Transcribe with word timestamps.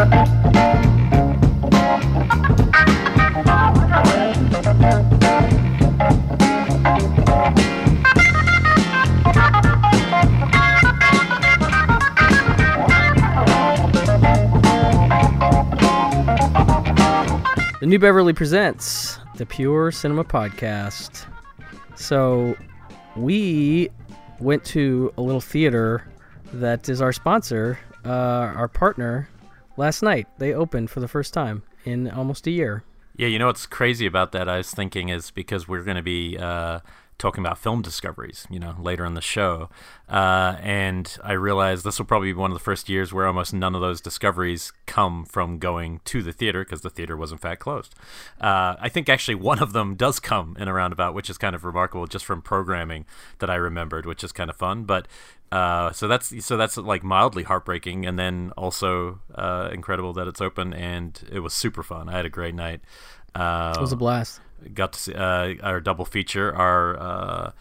The 0.00 0.06
New 17.82 17.98
Beverly 17.98 18.32
presents 18.32 19.18
the 19.36 19.44
Pure 19.44 19.92
Cinema 19.92 20.24
Podcast. 20.24 21.26
So, 21.94 22.56
we 23.16 23.90
went 24.38 24.64
to 24.64 25.12
a 25.18 25.20
little 25.20 25.42
theater 25.42 26.10
that 26.54 26.88
is 26.88 27.02
our 27.02 27.12
sponsor, 27.12 27.78
uh, 28.06 28.08
our 28.08 28.68
partner, 28.68 29.28
last 29.80 30.02
night. 30.02 30.28
They 30.38 30.52
opened 30.52 30.90
for 30.90 31.00
the 31.00 31.08
first 31.08 31.34
time 31.34 31.64
in 31.84 32.08
almost 32.10 32.46
a 32.46 32.50
year. 32.50 32.84
Yeah, 33.16 33.26
you 33.26 33.38
know 33.38 33.46
what's 33.46 33.66
crazy 33.66 34.06
about 34.06 34.32
that? 34.32 34.48
I 34.48 34.58
was 34.58 34.70
thinking 34.70 35.08
is 35.08 35.30
because 35.32 35.66
we're 35.66 35.82
going 35.82 35.96
to 35.96 36.02
be 36.02 36.38
uh, 36.38 36.80
talking 37.18 37.44
about 37.44 37.58
film 37.58 37.82
discoveries, 37.82 38.46
you 38.48 38.58
know, 38.58 38.74
later 38.78 39.04
in 39.04 39.14
the 39.14 39.20
show, 39.20 39.68
uh, 40.08 40.56
and 40.60 41.18
I 41.22 41.32
realized 41.32 41.84
this 41.84 41.98
will 41.98 42.06
probably 42.06 42.32
be 42.32 42.38
one 42.38 42.50
of 42.50 42.56
the 42.56 42.64
first 42.64 42.88
years 42.88 43.12
where 43.12 43.26
almost 43.26 43.52
none 43.52 43.74
of 43.74 43.80
those 43.80 44.00
discoveries 44.00 44.72
come 44.86 45.24
from 45.26 45.58
going 45.58 46.00
to 46.06 46.22
the 46.22 46.32
theater 46.32 46.64
because 46.64 46.80
the 46.80 46.88
theater 46.88 47.16
was 47.16 47.30
in 47.30 47.38
fact 47.38 47.60
closed. 47.60 47.94
Uh, 48.40 48.76
I 48.80 48.88
think 48.88 49.08
actually 49.08 49.34
one 49.34 49.58
of 49.58 49.72
them 49.72 49.96
does 49.96 50.18
come 50.18 50.56
in 50.58 50.66
a 50.68 50.72
roundabout, 50.72 51.14
which 51.14 51.28
is 51.28 51.36
kind 51.36 51.54
of 51.54 51.64
remarkable, 51.64 52.06
just 52.06 52.24
from 52.24 52.40
programming 52.40 53.04
that 53.38 53.50
I 53.50 53.56
remembered, 53.56 54.06
which 54.06 54.24
is 54.24 54.32
kind 54.32 54.48
of 54.48 54.56
fun. 54.56 54.84
But 54.84 55.06
uh, 55.52 55.92
so 55.92 56.06
that's 56.08 56.44
so 56.44 56.56
that's 56.56 56.76
like 56.76 57.02
mildly 57.02 57.42
heartbreaking, 57.42 58.06
and 58.06 58.18
then 58.18 58.52
also 58.56 59.20
uh, 59.34 59.70
incredible 59.72 60.12
that 60.14 60.26
it's 60.28 60.40
open, 60.40 60.72
and 60.72 61.20
it 61.30 61.40
was 61.40 61.52
super 61.54 61.82
fun. 61.82 62.08
I 62.08 62.12
had 62.12 62.26
a 62.26 62.30
great 62.30 62.54
night. 62.54 62.80
Uh, 63.34 63.72
It 63.76 63.80
was 63.80 63.92
a 63.92 63.96
blast. 63.96 64.40
got 64.74 64.92
to 64.94 64.98
see 64.98 65.14
uh, 65.14 65.54
our 65.62 65.80
double 65.80 66.04
feature. 66.04 66.54
Our 66.54 67.52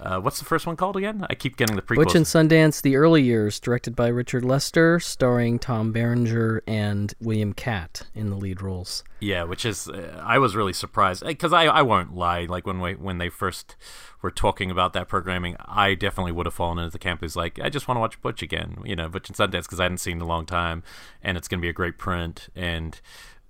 uh, 0.00 0.20
what's 0.20 0.38
the 0.38 0.44
first 0.44 0.66
one 0.66 0.76
called 0.76 0.96
again? 0.96 1.26
I 1.28 1.34
keep 1.34 1.56
getting 1.56 1.76
the 1.76 1.82
prequels. 1.82 2.04
Butch 2.04 2.14
and 2.14 2.24
Sundance: 2.26 2.82
The 2.82 2.96
Early 2.96 3.22
Years, 3.22 3.60
directed 3.60 3.94
by 3.94 4.08
Richard 4.08 4.44
Lester, 4.44 4.98
starring 4.98 5.58
Tom 5.58 5.92
Berenger 5.92 6.62
and 6.66 7.12
William 7.20 7.52
Katt 7.52 8.02
in 8.14 8.30
the 8.30 8.36
lead 8.36 8.62
roles. 8.62 9.04
Yeah, 9.20 9.42
which 9.44 9.64
is 9.64 9.88
uh, 9.88 10.22
I 10.24 10.38
was 10.38 10.56
really 10.56 10.72
surprised 10.72 11.24
because 11.24 11.52
I 11.52 11.64
I 11.64 11.82
won't 11.82 12.14
lie. 12.14 12.46
Like 12.46 12.66
when 12.66 12.80
we 12.80 12.94
when 12.94 13.18
they 13.18 13.28
first 13.28 13.76
were 14.22 14.30
talking 14.30 14.70
about 14.70 14.92
that 14.94 15.08
programming, 15.08 15.56
I 15.60 15.94
definitely 15.94 16.32
would 16.32 16.46
have 16.46 16.54
fallen 16.54 16.78
into 16.78 16.90
the 16.90 16.98
camp 16.98 17.20
who's 17.20 17.36
like, 17.36 17.58
I 17.60 17.68
just 17.68 17.88
want 17.88 17.96
to 17.96 18.00
watch 18.00 18.20
Butch 18.20 18.42
again. 18.42 18.78
You 18.84 18.96
know, 18.96 19.08
Butch 19.08 19.28
and 19.28 19.36
Sundance 19.36 19.64
because 19.64 19.80
I 19.80 19.84
hadn't 19.84 19.98
seen 19.98 20.14
it 20.14 20.16
in 20.16 20.22
a 20.22 20.26
long 20.26 20.46
time, 20.46 20.82
and 21.22 21.36
it's 21.36 21.48
going 21.48 21.60
to 21.60 21.62
be 21.62 21.70
a 21.70 21.74
great 21.74 21.98
print 21.98 22.48
and. 22.54 23.00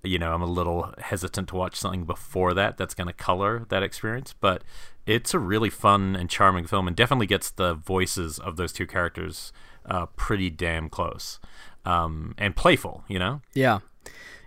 You 0.03 0.17
know, 0.17 0.33
I'm 0.33 0.41
a 0.41 0.47
little 0.47 0.95
hesitant 0.97 1.49
to 1.49 1.55
watch 1.55 1.75
something 1.75 2.05
before 2.05 2.55
that 2.55 2.75
that's 2.75 2.95
going 2.95 3.05
to 3.05 3.13
color 3.13 3.67
that 3.69 3.83
experience, 3.83 4.33
but 4.33 4.63
it's 5.05 5.33
a 5.33 5.39
really 5.39 5.69
fun 5.69 6.15
and 6.15 6.29
charming 6.29 6.65
film, 6.65 6.87
and 6.87 6.95
definitely 6.95 7.27
gets 7.27 7.51
the 7.51 7.73
voices 7.73 8.39
of 8.39 8.57
those 8.57 8.71
two 8.71 8.87
characters 8.87 9.51
uh, 9.85 10.05
pretty 10.15 10.49
damn 10.49 10.89
close 10.89 11.39
um, 11.85 12.35
and 12.37 12.55
playful. 12.55 13.03
You 13.07 13.19
know, 13.19 13.41
Yeah. 13.53 13.79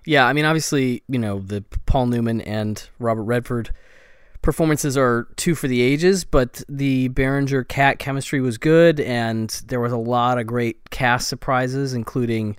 Yeah, 0.06 0.26
I 0.26 0.34
mean, 0.34 0.44
obviously, 0.44 1.02
you 1.08 1.18
know, 1.18 1.38
the 1.38 1.64
Paul 1.86 2.06
Newman 2.06 2.42
and 2.42 2.86
Robert 2.98 3.22
Redford 3.22 3.70
performances 4.42 4.98
are 4.98 5.26
two 5.36 5.54
for 5.54 5.66
the 5.66 5.80
ages, 5.80 6.24
but 6.24 6.62
the 6.68 7.08
Berenger 7.08 7.64
Katt 7.64 7.98
chemistry 7.98 8.42
was 8.42 8.58
good, 8.58 9.00
and 9.00 9.48
there 9.66 9.80
was 9.80 9.92
a 9.92 9.96
lot 9.96 10.38
of 10.38 10.46
great 10.46 10.90
cast 10.90 11.28
surprises, 11.28 11.94
including 11.94 12.56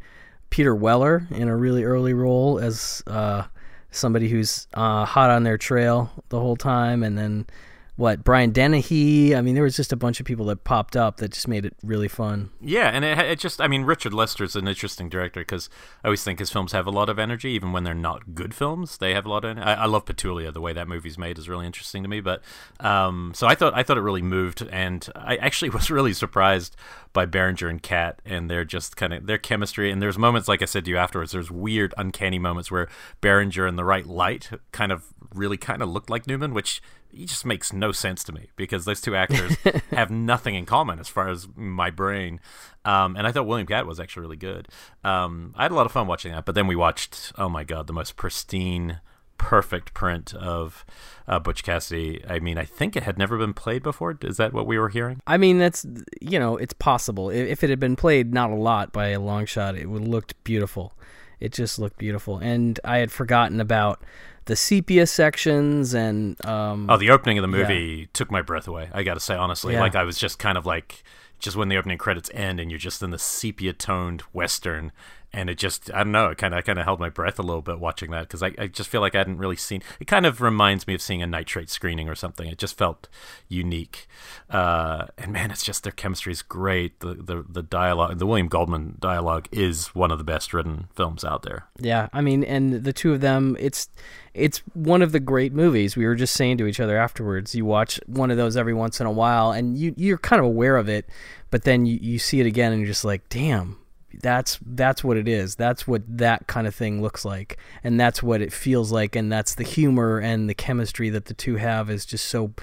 Peter 0.50 0.74
Weller 0.74 1.28
in 1.30 1.48
a 1.48 1.56
really 1.56 1.84
early 1.84 2.14
role 2.14 2.58
as 2.58 3.04
uh, 3.06 3.44
somebody 3.92 4.28
who's 4.28 4.68
uh, 4.74 5.06
hot 5.06 5.30
on 5.30 5.44
their 5.44 5.60
trail 5.60 6.12
the 6.30 6.40
whole 6.40 6.56
time, 6.56 7.04
and 7.04 7.16
then 7.16 7.46
what 7.96 8.24
Brian 8.24 8.52
Dennehy. 8.52 9.36
I 9.36 9.42
mean, 9.42 9.56
there 9.56 9.64
was 9.64 9.76
just 9.76 9.94
a 9.94 9.96
bunch 9.96 10.20
of 10.20 10.26
people 10.26 10.46
that 10.48 10.64
popped 10.64 10.98
up 10.98 11.18
that 11.18 11.32
just 11.32 11.48
made 11.48 11.66
it 11.66 11.76
really 11.82 12.08
fun. 12.08 12.50
Yeah, 12.60 12.90
and 12.90 13.06
it, 13.06 13.18
it 13.18 13.40
just, 13.40 13.62
I 13.62 13.68
mean, 13.68 13.84
Richard 13.84 14.14
Lester 14.14 14.44
is 14.44 14.56
an 14.56 14.68
interesting 14.68 15.08
director 15.08 15.42
because 15.42 15.70
I 16.04 16.10
always 16.10 16.24
think 16.24 16.40
his 16.40 16.52
films 16.52 16.74
have 16.74 16.88
a 16.88 16.92
lot 16.92 17.10
of 17.10 17.18
energy, 17.18 17.50
even 17.52 17.72
when 17.72 17.84
they're 17.84 17.94
not 17.94 18.36
good 18.36 18.54
films. 18.54 18.98
They 18.98 19.14
have 19.14 19.26
a 19.26 19.30
lot 19.30 19.46
of. 19.46 19.58
I, 19.58 19.74
I 19.74 19.86
love 19.86 20.06
Petulia. 20.06 20.54
The 20.54 20.62
way 20.62 20.74
that 20.74 20.88
movie's 20.88 21.18
made 21.18 21.38
is 21.38 21.48
really 21.48 21.66
interesting 21.66 22.04
to 22.04 22.10
me. 22.10 22.20
But 22.20 22.42
um, 22.80 23.32
so 23.34 23.48
I 23.48 23.56
thought, 23.56 23.74
I 23.74 23.84
thought 23.84 23.98
it 23.98 24.02
really 24.02 24.22
moved, 24.22 24.68
and 24.72 25.08
I 25.16 25.38
actually 25.38 25.70
was 25.72 25.90
really 25.90 26.14
surprised 26.14 26.76
by 27.14 27.26
Berenger 27.26 27.70
and 27.70 27.82
Katt 27.82 28.22
and 28.26 28.50
their 28.50 28.66
just 28.66 28.98
kind 28.98 29.14
of 29.14 29.26
their 29.26 29.38
chemistry. 29.38 29.90
And 29.90 30.02
there's 30.02 30.18
moments, 30.18 30.50
like 30.50 30.62
I 30.62 30.66
said 30.66 30.84
to 30.86 30.92
you 30.92 30.98
afterwards, 30.98 31.32
there's 31.32 31.50
weird, 31.50 31.94
uncanny 31.98 32.40
moments 32.40 32.70
where 32.70 32.90
Berenger 33.22 33.66
in 33.66 33.78
the 33.78 33.86
right 33.86 34.06
light 34.06 34.50
kind 34.74 34.92
of 34.92 35.14
really 35.36 35.58
kind 35.58 35.82
of 35.82 35.90
looked 35.90 36.10
like 36.10 36.28
Newman, 36.28 36.54
which 36.54 36.82
just 37.14 37.46
makes 37.46 37.72
no 37.72 37.92
sense 37.92 38.24
to 38.26 38.32
me 38.32 38.50
because 38.56 38.86
those 38.86 39.02
two 39.02 39.16
actors 39.16 39.56
have 39.92 40.12
nothing 40.12 40.56
in 40.56 40.66
common 40.66 41.00
as 41.00 41.08
far 41.08 41.30
as 41.30 41.48
my 41.56 41.90
brain. 41.90 42.40
Um, 42.84 43.16
and 43.16 43.26
I 43.26 43.32
thought 43.32 43.48
William 43.48 43.68
Katt 43.68 43.88
was 43.88 44.00
actually 44.00 44.22
really 44.22 44.38
good. 44.38 44.68
Um, 45.04 45.54
I 45.56 45.64
had 45.64 45.72
a 45.72 45.76
lot 45.76 45.86
of 45.86 45.92
fun 45.92 46.08
watching 46.08 46.34
that. 46.34 46.46
But 46.46 46.56
then 46.56 46.68
we 46.68 46.76
watched, 46.76 47.32
oh 47.38 47.50
my 47.50 47.64
god, 47.64 47.88
the 47.88 47.94
most 47.94 48.18
pristine, 48.18 49.00
perfect 49.38 49.94
print 49.94 50.34
of 50.34 50.86
uh, 51.28 51.40
Butch 51.40 51.64
Cassidy. 51.64 52.24
I 52.28 52.40
mean, 52.40 52.58
I 52.58 52.66
think 52.66 52.96
it 52.96 53.04
had 53.04 53.18
never 53.18 53.38
been 53.38 53.54
played 53.54 53.84
before. 53.84 54.18
Is 54.22 54.38
that 54.38 54.54
what 54.54 54.68
we 54.68 54.78
were 54.78 54.90
hearing? 54.90 55.22
I 55.28 55.38
mean, 55.38 55.58
that's 55.60 55.86
you 56.22 56.40
know, 56.40 56.58
it's 56.58 56.74
possible. 56.74 57.30
If 57.30 57.64
it 57.64 57.70
had 57.70 57.80
been 57.80 57.96
played 57.96 58.34
not 58.34 58.50
a 58.50 58.56
lot 58.56 58.92
by 58.92 59.10
a 59.10 59.20
long 59.20 59.46
shot, 59.46 59.76
it 59.76 59.88
would 59.88 60.02
have 60.02 60.10
looked 60.10 60.44
beautiful. 60.44 60.94
It 61.40 61.52
just 61.52 61.80
looked 61.80 61.98
beautiful, 61.98 62.38
and 62.38 62.80
I 62.84 63.00
had 63.00 63.12
forgotten 63.12 63.60
about 63.60 64.04
the 64.46 64.56
sepia 64.56 65.08
sections 65.08 65.94
and 65.94 66.44
um, 66.46 66.90
Oh, 66.90 66.98
the 66.98 67.10
opening 67.10 67.38
of 67.38 67.42
the 67.42 67.48
movie 67.48 68.08
took 68.14 68.30
my 68.32 68.42
breath 68.42 68.68
away. 68.68 68.90
I 68.94 69.04
got 69.04 69.16
to 69.16 69.20
say 69.20 69.36
honestly, 69.36 69.74
Yeah. 69.74 69.82
like 69.82 69.96
I 69.96 70.04
was 70.04 70.18
just 70.18 70.40
kind 70.40 70.58
of 70.58 70.66
like 70.66 71.04
just 71.40 71.58
when 71.58 71.68
the 71.68 71.78
opening 71.78 71.98
credits 71.98 72.30
end 72.34 72.60
and 72.60 72.72
you're 72.72 72.78
just 72.80 73.02
in 73.04 73.10
the 73.12 73.20
sepia 73.20 73.74
toned 73.74 74.22
western 74.34 74.92
and 75.36 75.50
it 75.50 75.58
just 75.58 75.94
I 75.94 75.98
don't 76.04 76.14
know, 76.14 76.30
it 76.30 76.38
kind 76.38 76.54
of 76.56 76.64
kind 76.64 76.80
of 76.80 76.86
held 76.86 77.00
my 77.00 77.10
breath 77.10 77.38
a 77.38 77.44
little 77.44 77.62
bit 77.62 77.80
watching 77.80 78.10
that 78.12 78.22
because 78.22 78.42
I, 78.42 78.54
I 78.58 78.68
just 78.68 78.90
feel 78.90 79.02
like 79.02 79.16
I 79.16 79.20
hadn't 79.20 79.38
really 79.38 79.58
seen. 79.58 79.84
It 80.00 80.06
kind 80.08 80.26
of 80.26 80.40
reminds 80.40 80.88
me 80.88 80.96
of 80.96 81.02
seeing 81.02 81.22
a 81.22 81.28
nitrate 81.28 81.70
screening 81.70 82.08
or 82.08 82.16
something. 82.16 82.48
It 82.48 82.58
just 82.58 82.78
felt 82.78 83.10
unique, 83.50 84.08
uh, 84.50 85.08
and 85.18 85.34
man, 85.34 85.52
it's 85.52 85.64
just 85.64 85.84
their 85.84 85.92
chemistry 85.92 86.32
is 86.32 86.42
great. 86.42 87.02
The 87.02 87.16
the 87.16 87.46
the 87.48 87.62
dialogue, 87.62 88.18
the 88.18 88.26
William 88.26 88.48
Goldman 88.48 88.96
dialogue, 89.00 89.50
is 89.52 89.88
one 89.88 90.10
of 90.10 90.18
the 90.18 90.24
best 90.24 90.54
written 90.54 90.88
films 90.96 91.26
out 91.26 91.44
there. 91.44 91.66
yeah, 91.80 92.08
I 92.14 92.22
mean, 92.22 92.44
and 92.46 92.86
the 92.86 92.94
two 92.94 93.12
of 93.14 93.20
them, 93.20 93.58
it's 93.60 93.90
it's 94.34 94.60
one 94.74 95.02
of 95.02 95.12
the 95.12 95.20
great 95.20 95.52
movies. 95.52 95.98
We 95.98 96.06
were 96.06 96.16
just 96.16 96.34
saying 96.34 96.58
to 96.60 96.66
each 96.66 96.80
other 96.80 96.98
afterwards. 96.98 97.54
You 97.54 97.66
watch 97.66 98.00
one 98.06 98.32
of 98.32 98.38
those 98.38 98.56
every 98.56 98.74
once 98.74 99.02
in 99.02 99.06
a 99.06 99.12
while, 99.12 99.52
and 99.52 99.78
you 99.78 99.94
you're 99.98 100.18
kind 100.18 100.40
of 100.40 100.46
aware 100.46 100.78
of 100.78 100.88
it, 100.88 101.10
but 101.52 101.64
then 101.64 101.86
you, 101.86 102.00
you 102.02 102.20
see 102.20 102.40
it 102.40 102.46
again, 102.46 102.72
and 102.72 102.80
you're 102.80 102.88
just 102.88 103.04
like, 103.06 103.28
damn. 103.28 103.80
That's 104.22 104.60
that's 104.66 105.04
what 105.04 105.18
it 105.18 105.28
is. 105.28 105.56
That's 105.56 105.88
what 105.88 106.04
that 106.08 106.48
kind 106.48 106.68
of 106.68 106.76
thing 106.76 107.02
looks 107.02 107.26
like, 107.26 107.58
and 107.84 108.00
that's 108.00 108.22
what 108.22 108.42
it 108.42 108.54
feels 108.54 108.92
like, 108.92 109.16
and 109.16 109.32
that's 109.32 109.56
the 109.56 109.64
humor 109.64 110.20
and 110.20 110.50
the 110.50 110.54
chemistry 110.54 111.10
that 111.10 111.26
the 111.26 111.34
two 111.34 111.56
have 111.56 111.90
is 111.90 112.06
just 112.06 112.26
so 112.26 112.54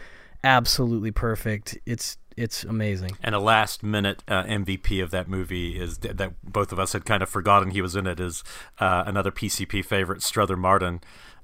absolutely 0.44 1.10
perfect. 1.10 1.78
It's 1.86 2.18
it's 2.36 2.64
amazing. 2.64 3.16
And 3.22 3.34
a 3.34 3.38
last 3.38 3.82
minute 3.82 4.22
uh, 4.26 4.44
MVP 4.44 5.02
of 5.02 5.10
that 5.10 5.28
movie 5.28 5.78
is 5.78 5.98
th- 5.98 6.16
that 6.16 6.32
both 6.42 6.72
of 6.72 6.78
us 6.78 6.92
had 6.92 7.04
kind 7.04 7.22
of 7.22 7.28
forgotten 7.28 7.70
he 7.70 7.82
was 7.82 7.96
in 7.96 8.06
it 8.06 8.20
is 8.20 8.42
uh, 8.78 9.04
another 9.06 9.30
PCP 9.30 9.84
favorite, 9.84 10.22
Strother 10.22 10.56
Martin. 10.56 11.00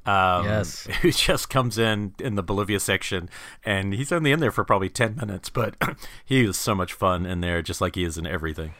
Um, 0.07 0.45
Yes. 0.45 0.85
Who 1.03 1.13
just 1.13 1.51
comes 1.51 1.77
in 1.77 2.15
in 2.19 2.35
the 2.35 2.43
Bolivia 2.43 2.81
section, 2.81 3.29
and 3.65 3.93
he's 3.93 4.13
only 4.13 4.33
in 4.33 4.41
there 4.41 4.53
for 4.53 4.65
probably 4.65 4.89
10 4.89 5.17
minutes, 5.17 5.51
but 5.51 5.75
he 6.25 6.45
is 6.45 6.57
so 6.57 6.75
much 6.75 6.93
fun 6.93 7.27
in 7.27 7.41
there, 7.41 7.61
just 7.61 7.81
like 7.81 7.95
he 7.95 8.05
is 8.05 8.17
in 8.17 8.27
everything. 8.27 8.73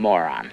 Morons. 0.00 0.52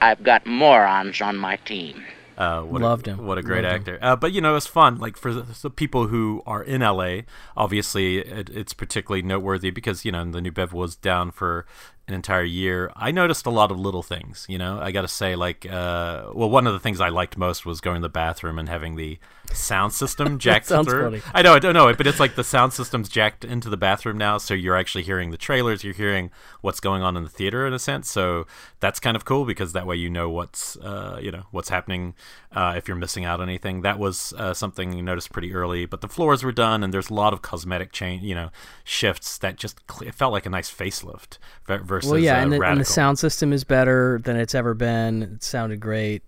I've 0.00 0.22
got 0.22 0.46
morons 0.46 1.20
on 1.20 1.36
my 1.36 1.56
team. 1.56 2.04
Uh, 2.36 2.62
what 2.62 2.82
Loved 2.82 3.08
a, 3.08 3.12
him. 3.12 3.26
What 3.26 3.36
a 3.36 3.42
great 3.42 3.64
Loved 3.64 3.88
actor. 3.88 3.98
Uh, 4.00 4.14
but 4.14 4.32
you 4.32 4.40
know, 4.40 4.54
it's 4.54 4.66
fun. 4.66 4.98
Like 4.98 5.16
for 5.16 5.34
the, 5.34 5.42
the 5.60 5.70
people 5.70 6.06
who 6.06 6.42
are 6.46 6.62
in 6.62 6.82
LA, 6.82 7.22
obviously 7.56 8.18
it, 8.18 8.48
it's 8.50 8.72
particularly 8.72 9.22
noteworthy 9.22 9.70
because 9.70 10.04
you 10.04 10.12
know 10.12 10.24
the 10.30 10.40
new 10.40 10.52
Bev 10.52 10.72
was 10.72 10.94
down 10.94 11.32
for 11.32 11.66
an 12.08 12.14
entire 12.14 12.42
year. 12.42 12.90
I 12.96 13.10
noticed 13.10 13.46
a 13.46 13.50
lot 13.50 13.70
of 13.70 13.78
little 13.78 14.02
things. 14.02 14.46
You 14.48 14.58
know, 14.58 14.80
I 14.80 14.90
got 14.90 15.02
to 15.02 15.08
say, 15.08 15.36
like, 15.36 15.66
uh, 15.70 16.30
well, 16.32 16.50
one 16.50 16.66
of 16.66 16.72
the 16.72 16.78
things 16.80 17.00
I 17.00 17.10
liked 17.10 17.36
most 17.36 17.66
was 17.66 17.80
going 17.80 17.96
to 17.96 18.00
the 18.02 18.08
bathroom 18.08 18.58
and 18.58 18.68
having 18.68 18.96
the 18.96 19.18
sound 19.52 19.92
system 19.92 20.38
jacked 20.46 20.66
sounds 20.66 20.88
through. 20.88 21.02
funny. 21.04 21.22
I 21.32 21.42
know, 21.42 21.54
I 21.54 21.58
don't 21.58 21.74
know 21.74 21.88
it, 21.88 21.96
but 21.96 22.06
it's 22.06 22.20
like 22.20 22.34
the 22.34 22.44
sound 22.44 22.72
system's 22.72 23.08
jacked 23.08 23.44
into 23.44 23.68
the 23.68 23.76
bathroom 23.76 24.18
now, 24.18 24.38
so 24.38 24.54
you're 24.54 24.76
actually 24.76 25.04
hearing 25.04 25.30
the 25.30 25.36
trailers. 25.36 25.84
You're 25.84 25.94
hearing 25.94 26.30
what's 26.60 26.80
going 26.80 27.02
on 27.02 27.16
in 27.16 27.22
the 27.24 27.28
theater 27.30 27.66
in 27.66 27.72
a 27.72 27.78
sense. 27.78 28.10
So 28.10 28.46
that's 28.80 29.00
kind 29.00 29.16
of 29.16 29.24
cool 29.24 29.44
because 29.44 29.72
that 29.72 29.86
way 29.86 29.96
you 29.96 30.10
know 30.10 30.28
what's 30.30 30.76
uh, 30.78 31.18
you 31.22 31.30
know 31.30 31.44
what's 31.50 31.68
happening 31.68 32.14
uh, 32.52 32.74
if 32.76 32.88
you're 32.88 32.96
missing 32.96 33.24
out 33.24 33.40
on 33.40 33.48
anything. 33.48 33.82
That 33.82 33.98
was 33.98 34.32
uh, 34.38 34.54
something 34.54 34.92
you 34.92 35.02
noticed 35.02 35.32
pretty 35.32 35.54
early. 35.54 35.84
But 35.86 36.00
the 36.00 36.08
floors 36.08 36.42
were 36.42 36.52
done, 36.52 36.82
and 36.82 36.92
there's 36.92 37.10
a 37.10 37.14
lot 37.14 37.32
of 37.32 37.42
cosmetic 37.42 37.92
change, 37.92 38.22
you 38.22 38.34
know, 38.34 38.50
shifts 38.84 39.38
that 39.38 39.56
just 39.56 39.86
cle- 39.86 40.08
it 40.08 40.14
felt 40.14 40.32
like 40.32 40.46
a 40.46 40.50
nice 40.50 40.70
facelift 40.70 41.38
ver- 41.66 41.78
versus 41.82 41.97
versus 41.98 42.10
well, 42.10 42.20
yeah, 42.20 42.38
uh, 42.38 42.42
and, 42.42 42.52
the, 42.52 42.60
and 42.62 42.80
the 42.80 42.84
sound 42.84 43.18
system 43.18 43.52
is 43.52 43.64
better 43.64 44.20
than 44.22 44.36
it's 44.36 44.54
ever 44.54 44.74
been. 44.74 45.22
It 45.22 45.42
sounded 45.42 45.80
great, 45.80 46.22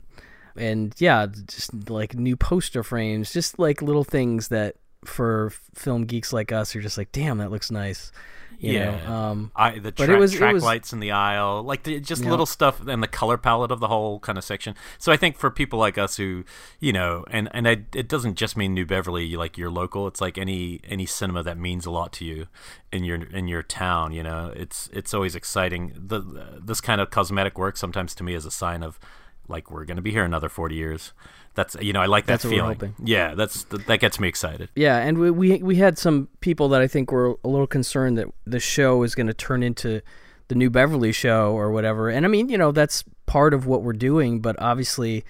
and 0.56 0.94
yeah, 0.98 1.26
just 1.46 1.88
like 1.90 2.14
new 2.14 2.36
poster 2.36 2.82
frames, 2.82 3.32
just 3.32 3.58
like 3.58 3.82
little 3.82 4.04
things 4.04 4.48
that 4.48 4.76
for 5.04 5.52
film 5.74 6.04
geeks 6.04 6.32
like 6.32 6.52
us 6.52 6.74
are 6.76 6.80
just 6.80 6.98
like, 6.98 7.12
damn, 7.12 7.38
that 7.38 7.50
looks 7.50 7.70
nice. 7.70 8.12
You 8.60 8.74
Yeah. 8.74 9.08
know? 9.08 9.12
um, 9.14 9.52
I, 9.56 9.78
the 9.78 9.90
But 9.90 10.04
tra- 10.04 10.14
it 10.16 10.18
was- 10.18 10.34
track 10.34 10.52
was- 10.52 10.62
lights 10.62 10.92
in 10.92 11.00
the 11.00 11.12
aisle, 11.12 11.62
like 11.62 11.84
the, 11.84 11.98
just 11.98 12.22
Yeah. 12.22 12.30
little 12.30 12.44
stuff, 12.44 12.86
and 12.86 13.02
the 13.02 13.08
color 13.08 13.38
palette 13.38 13.70
of 13.70 13.80
the 13.80 13.88
whole 13.88 14.20
kind 14.20 14.36
of 14.36 14.44
section. 14.44 14.74
So 14.98 15.10
I 15.10 15.16
think 15.16 15.38
for 15.38 15.50
people 15.50 15.78
like 15.78 15.96
us 15.96 16.18
who, 16.18 16.44
you 16.78 16.92
know, 16.92 17.24
and 17.30 17.48
and 17.54 17.66
I, 17.66 17.84
it 17.94 18.06
doesn't 18.06 18.34
just 18.36 18.56
mean 18.58 18.74
New 18.74 18.84
Beverly, 18.84 19.34
like 19.34 19.56
your 19.56 19.70
local. 19.70 20.06
It's 20.06 20.20
like 20.20 20.36
any 20.36 20.80
any 20.84 21.06
cinema 21.06 21.42
that 21.42 21.56
means 21.56 21.86
a 21.86 21.90
lot 21.90 22.12
to 22.14 22.24
you 22.26 22.48
in 22.92 23.02
your 23.02 23.22
in 23.22 23.48
your 23.48 23.62
town. 23.62 24.12
You 24.12 24.22
know, 24.22 24.52
it's 24.54 24.88
it's 24.92 25.14
always 25.14 25.34
exciting. 25.34 25.94
The 25.96 26.20
this 26.62 26.82
kind 26.82 27.00
of 27.00 27.08
cosmetic 27.10 27.56
work 27.58 27.78
sometimes 27.78 28.14
to 28.16 28.22
me 28.22 28.34
is 28.34 28.44
a 28.44 28.50
sign 28.50 28.82
of 28.82 29.00
like 29.48 29.70
we're 29.70 29.86
going 29.86 29.96
to 29.96 30.02
be 30.02 30.10
here 30.12 30.24
another 30.24 30.50
forty 30.50 30.74
years. 30.74 31.12
That's 31.54 31.76
you 31.80 31.92
know 31.92 32.00
I 32.00 32.06
like 32.06 32.26
that 32.26 32.40
That's 32.40 32.52
feeling. 32.52 32.94
Yeah, 33.02 33.34
that's 33.34 33.64
that 33.64 33.98
gets 33.98 34.20
me 34.20 34.28
excited. 34.28 34.68
Yeah, 34.74 34.98
and 34.98 35.18
we, 35.18 35.30
we 35.30 35.58
we 35.58 35.76
had 35.76 35.98
some 35.98 36.28
people 36.40 36.68
that 36.70 36.80
I 36.80 36.86
think 36.86 37.10
were 37.10 37.36
a 37.44 37.48
little 37.48 37.66
concerned 37.66 38.18
that 38.18 38.28
the 38.46 38.60
show 38.60 39.02
is 39.02 39.14
going 39.14 39.26
to 39.26 39.34
turn 39.34 39.62
into 39.62 40.00
the 40.48 40.54
new 40.54 40.70
Beverly 40.70 41.12
show 41.12 41.52
or 41.52 41.70
whatever. 41.70 42.08
And 42.08 42.24
I 42.24 42.28
mean, 42.28 42.48
you 42.48 42.58
know, 42.58 42.72
that's 42.72 43.04
part 43.26 43.54
of 43.54 43.66
what 43.66 43.82
we're 43.82 43.92
doing, 43.92 44.40
but 44.40 44.56
obviously 44.60 45.24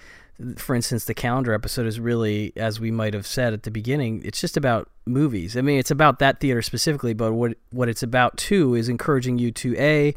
for 0.57 0.75
instance, 0.75 1.05
the 1.05 1.13
calendar 1.13 1.53
episode 1.53 1.85
is 1.85 1.99
really 1.99 2.53
as 2.55 2.79
we 2.79 2.91
might 2.91 3.13
have 3.13 3.27
said 3.27 3.53
at 3.53 3.63
the 3.63 3.71
beginning, 3.71 4.21
it's 4.25 4.41
just 4.41 4.57
about 4.57 4.89
movies. 5.05 5.55
I 5.55 5.61
mean, 5.61 5.79
it's 5.79 5.91
about 5.91 6.19
that 6.19 6.39
theater 6.39 6.61
specifically, 6.61 7.13
but 7.13 7.33
what 7.33 7.57
what 7.71 7.89
it's 7.89 8.03
about 8.03 8.37
too 8.37 8.75
is 8.75 8.89
encouraging 8.89 9.37
you 9.37 9.51
to 9.51 9.75
a 9.77 10.15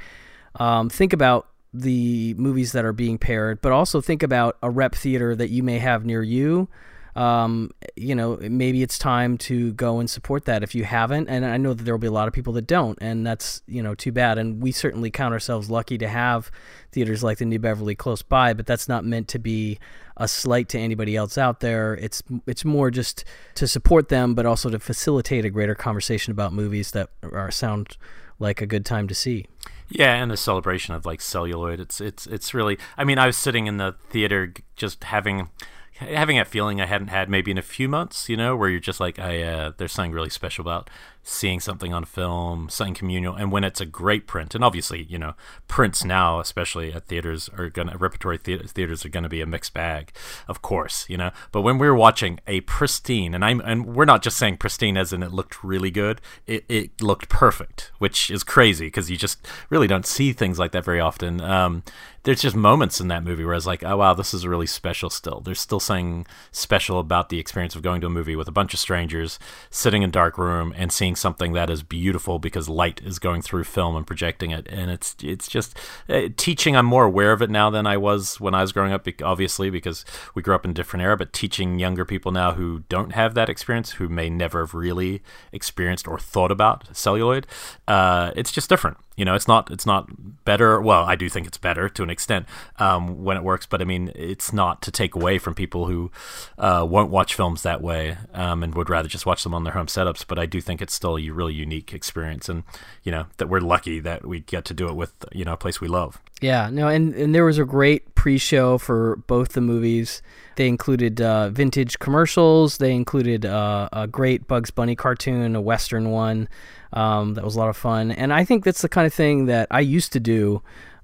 um, 0.56 0.88
think 0.88 1.12
about 1.12 1.48
the 1.74 2.34
movies 2.34 2.70
that 2.72 2.84
are 2.84 2.92
being 2.92 3.18
paired, 3.18 3.60
but 3.60 3.72
also 3.72 4.00
think 4.00 4.22
about 4.22 4.56
a 4.62 4.70
rep 4.70 4.94
theater 4.94 5.34
that 5.34 5.50
you 5.50 5.62
may 5.62 5.78
have 5.80 6.06
near 6.06 6.22
you. 6.22 6.68
Um, 7.16 7.70
you 7.94 8.14
know, 8.14 8.36
maybe 8.40 8.82
it's 8.82 8.98
time 8.98 9.38
to 9.38 9.72
go 9.74 10.00
and 10.00 10.10
support 10.10 10.46
that 10.46 10.64
if 10.64 10.74
you 10.74 10.84
haven't. 10.84 11.28
And 11.28 11.44
I 11.44 11.56
know 11.58 11.72
that 11.72 11.84
there 11.84 11.94
will 11.94 12.00
be 12.00 12.08
a 12.08 12.12
lot 12.12 12.26
of 12.26 12.34
people 12.34 12.52
that 12.54 12.66
don't, 12.66 12.98
and 13.00 13.26
that's 13.26 13.62
you 13.66 13.82
know 13.82 13.94
too 13.94 14.12
bad. 14.12 14.38
And 14.38 14.62
we 14.62 14.72
certainly 14.72 15.10
count 15.10 15.32
ourselves 15.32 15.70
lucky 15.70 15.98
to 15.98 16.08
have 16.08 16.50
theaters 16.92 17.22
like 17.22 17.38
the 17.38 17.44
New 17.44 17.58
Beverly 17.58 17.94
close 17.94 18.22
by, 18.22 18.52
but 18.52 18.66
that's 18.66 18.88
not 18.88 19.04
meant 19.04 19.28
to 19.28 19.38
be 19.38 19.78
a 20.16 20.26
slight 20.26 20.68
to 20.70 20.78
anybody 20.78 21.14
else 21.16 21.38
out 21.38 21.60
there. 21.60 21.94
It's 21.94 22.22
it's 22.46 22.64
more 22.64 22.90
just 22.90 23.24
to 23.56 23.68
support 23.68 24.08
them, 24.08 24.34
but 24.34 24.46
also 24.46 24.70
to 24.70 24.80
facilitate 24.80 25.44
a 25.44 25.50
greater 25.50 25.74
conversation 25.76 26.32
about 26.32 26.52
movies 26.52 26.92
that 26.92 27.10
are 27.22 27.50
sound 27.50 27.96
like 28.40 28.60
a 28.60 28.66
good 28.66 28.84
time 28.84 29.06
to 29.06 29.14
see. 29.14 29.46
Yeah, 29.94 30.16
and 30.16 30.28
the 30.28 30.36
celebration 30.36 30.92
of 30.94 31.06
like 31.06 31.20
celluloid. 31.20 31.78
It's 31.78 32.00
it's 32.00 32.26
it's 32.26 32.52
really. 32.52 32.78
I 32.98 33.04
mean, 33.04 33.16
I 33.16 33.26
was 33.26 33.36
sitting 33.36 33.68
in 33.68 33.76
the 33.76 33.94
theater 34.10 34.52
just 34.74 35.04
having 35.04 35.50
having 35.98 36.36
that 36.36 36.48
feeling 36.48 36.80
I 36.80 36.86
hadn't 36.86 37.08
had 37.08 37.28
maybe 37.28 37.52
in 37.52 37.58
a 37.58 37.62
few 37.62 37.88
months. 37.88 38.28
You 38.28 38.36
know, 38.36 38.56
where 38.56 38.68
you're 38.68 38.80
just 38.80 38.98
like, 38.98 39.20
I 39.20 39.42
uh, 39.42 39.72
there's 39.76 39.92
something 39.92 40.10
really 40.10 40.30
special 40.30 40.62
about 40.62 40.90
seeing 41.24 41.58
something 41.58 41.92
on 41.92 42.04
film, 42.04 42.68
something 42.68 42.94
communal, 42.94 43.34
and 43.34 43.50
when 43.50 43.64
it's 43.64 43.80
a 43.80 43.86
great 43.86 44.26
print. 44.26 44.54
And 44.54 44.62
obviously, 44.62 45.04
you 45.04 45.18
know, 45.18 45.34
prints 45.66 46.04
now, 46.04 46.38
especially 46.38 46.92
at 46.92 47.06
theaters, 47.06 47.50
are 47.56 47.70
gonna 47.70 47.96
repertory 47.96 48.38
thea- 48.38 48.58
theaters 48.68 49.04
are 49.04 49.08
gonna 49.08 49.28
be 49.28 49.40
a 49.40 49.46
mixed 49.46 49.74
bag, 49.74 50.12
of 50.46 50.62
course. 50.62 51.06
You 51.08 51.16
know, 51.16 51.30
but 51.50 51.62
when 51.62 51.78
we 51.78 51.88
were 51.88 51.94
watching 51.94 52.38
a 52.46 52.60
pristine, 52.60 53.34
and 53.34 53.44
I'm 53.44 53.60
and 53.60 53.86
we're 53.86 54.04
not 54.04 54.22
just 54.22 54.36
saying 54.36 54.58
pristine 54.58 54.96
as 54.96 55.12
in 55.12 55.22
it 55.22 55.32
looked 55.32 55.64
really 55.64 55.90
good. 55.90 56.20
It 56.46 56.64
it 56.68 57.00
looked 57.00 57.28
perfect, 57.28 57.90
which 57.98 58.30
is 58.30 58.44
crazy 58.44 58.86
because 58.86 59.10
you 59.10 59.16
just 59.16 59.46
really 59.70 59.86
don't 59.86 60.06
see 60.06 60.32
things 60.32 60.58
like 60.58 60.72
that 60.72 60.84
very 60.84 61.00
often. 61.00 61.40
Um, 61.40 61.82
there's 62.24 62.40
just 62.40 62.56
moments 62.56 63.00
in 63.00 63.08
that 63.08 63.22
movie 63.22 63.44
where 63.44 63.54
I 63.54 63.56
was 63.56 63.66
like, 63.66 63.84
oh 63.84 63.98
wow, 63.98 64.14
this 64.14 64.34
is 64.34 64.46
really 64.46 64.66
special. 64.66 65.10
Still, 65.10 65.40
there's 65.40 65.60
still 65.60 65.80
something 65.80 66.26
special 66.52 66.98
about 66.98 67.28
the 67.28 67.38
experience 67.38 67.76
of 67.76 67.82
going 67.82 68.00
to 68.00 68.06
a 68.06 68.10
movie 68.10 68.36
with 68.36 68.48
a 68.48 68.52
bunch 68.52 68.74
of 68.74 68.80
strangers, 68.80 69.38
sitting 69.70 70.02
in 70.02 70.08
a 70.08 70.12
dark 70.12 70.38
room, 70.38 70.74
and 70.76 70.92
seeing 70.92 71.13
something 71.16 71.52
that 71.52 71.70
is 71.70 71.82
beautiful 71.82 72.38
because 72.38 72.68
light 72.68 73.00
is 73.04 73.18
going 73.18 73.42
through 73.42 73.64
film 73.64 73.96
and 73.96 74.06
projecting 74.06 74.50
it. 74.50 74.66
And 74.68 74.90
it's 74.90 75.16
it's 75.22 75.48
just 75.48 75.76
uh, 76.08 76.28
teaching. 76.36 76.76
I'm 76.76 76.86
more 76.86 77.04
aware 77.04 77.32
of 77.32 77.42
it 77.42 77.50
now 77.50 77.70
than 77.70 77.86
I 77.86 77.96
was 77.96 78.40
when 78.40 78.54
I 78.54 78.62
was 78.62 78.72
growing 78.72 78.92
up. 78.92 79.06
Obviously, 79.22 79.70
because 79.70 80.04
we 80.34 80.42
grew 80.42 80.54
up 80.54 80.64
in 80.64 80.70
a 80.70 80.74
different 80.74 81.02
era. 81.02 81.16
But 81.16 81.32
teaching 81.32 81.78
younger 81.78 82.04
people 82.04 82.32
now 82.32 82.54
who 82.54 82.84
don't 82.88 83.12
have 83.12 83.34
that 83.34 83.48
experience, 83.48 83.92
who 83.92 84.08
may 84.08 84.30
never 84.30 84.60
have 84.60 84.74
really 84.74 85.22
experienced 85.52 86.08
or 86.08 86.18
thought 86.18 86.50
about 86.50 86.94
celluloid, 86.96 87.46
uh, 87.88 88.32
it's 88.36 88.52
just 88.52 88.68
different. 88.68 88.96
You 89.16 89.24
know, 89.24 89.34
it's 89.34 89.46
not 89.46 89.70
it's 89.70 89.86
not 89.86 90.08
better. 90.44 90.80
Well, 90.80 91.04
I 91.04 91.14
do 91.14 91.28
think 91.28 91.46
it's 91.46 91.58
better 91.58 91.88
to 91.88 92.02
an 92.02 92.10
extent 92.10 92.46
um, 92.78 93.22
when 93.22 93.36
it 93.36 93.44
works, 93.44 93.66
but 93.66 93.80
I 93.80 93.84
mean, 93.84 94.10
it's 94.14 94.52
not 94.52 94.82
to 94.82 94.90
take 94.90 95.14
away 95.14 95.38
from 95.38 95.54
people 95.54 95.86
who 95.86 96.10
uh, 96.58 96.86
won't 96.88 97.10
watch 97.10 97.34
films 97.34 97.62
that 97.62 97.80
way 97.80 98.16
um, 98.32 98.62
and 98.62 98.74
would 98.74 98.90
rather 98.90 99.08
just 99.08 99.26
watch 99.26 99.42
them 99.42 99.54
on 99.54 99.64
their 99.64 99.74
home 99.74 99.86
setups. 99.86 100.24
But 100.26 100.38
I 100.38 100.46
do 100.46 100.60
think 100.60 100.82
it's 100.82 100.94
still 100.94 101.18
a 101.18 101.30
really 101.30 101.54
unique 101.54 101.92
experience, 101.92 102.48
and 102.48 102.64
you 103.02 103.12
know 103.12 103.26
that 103.36 103.48
we're 103.48 103.60
lucky 103.60 104.00
that 104.00 104.26
we 104.26 104.40
get 104.40 104.64
to 104.66 104.74
do 104.74 104.88
it 104.88 104.96
with 104.96 105.12
you 105.32 105.44
know 105.44 105.52
a 105.52 105.58
place 105.58 105.80
we 105.80 105.88
love. 105.88 106.20
Yeah, 106.44 106.68
no, 106.70 106.88
and, 106.88 107.14
and 107.14 107.34
there 107.34 107.46
was 107.46 107.56
a 107.56 107.64
great 107.64 108.14
pre-show 108.14 108.76
for 108.76 109.16
both 109.26 109.54
the 109.54 109.62
movies. 109.62 110.20
They 110.56 110.68
included 110.68 111.18
uh, 111.18 111.48
vintage 111.48 111.98
commercials. 112.00 112.76
They 112.76 112.94
included 112.94 113.46
uh, 113.46 113.88
a 113.94 114.06
great 114.06 114.46
Bugs 114.46 114.70
Bunny 114.70 114.94
cartoon, 114.94 115.56
a 115.56 115.62
Western 115.62 116.10
one. 116.10 116.50
Um, 116.92 117.32
that 117.32 117.44
was 117.44 117.56
a 117.56 117.58
lot 117.58 117.70
of 117.70 117.78
fun, 117.78 118.12
and 118.12 118.30
I 118.30 118.44
think 118.44 118.62
that's 118.62 118.82
the 118.82 118.90
kind 118.90 119.06
of 119.06 119.14
thing 119.14 119.46
that 119.46 119.68
I 119.70 119.80
used 119.80 120.12
to 120.12 120.20
do 120.20 120.62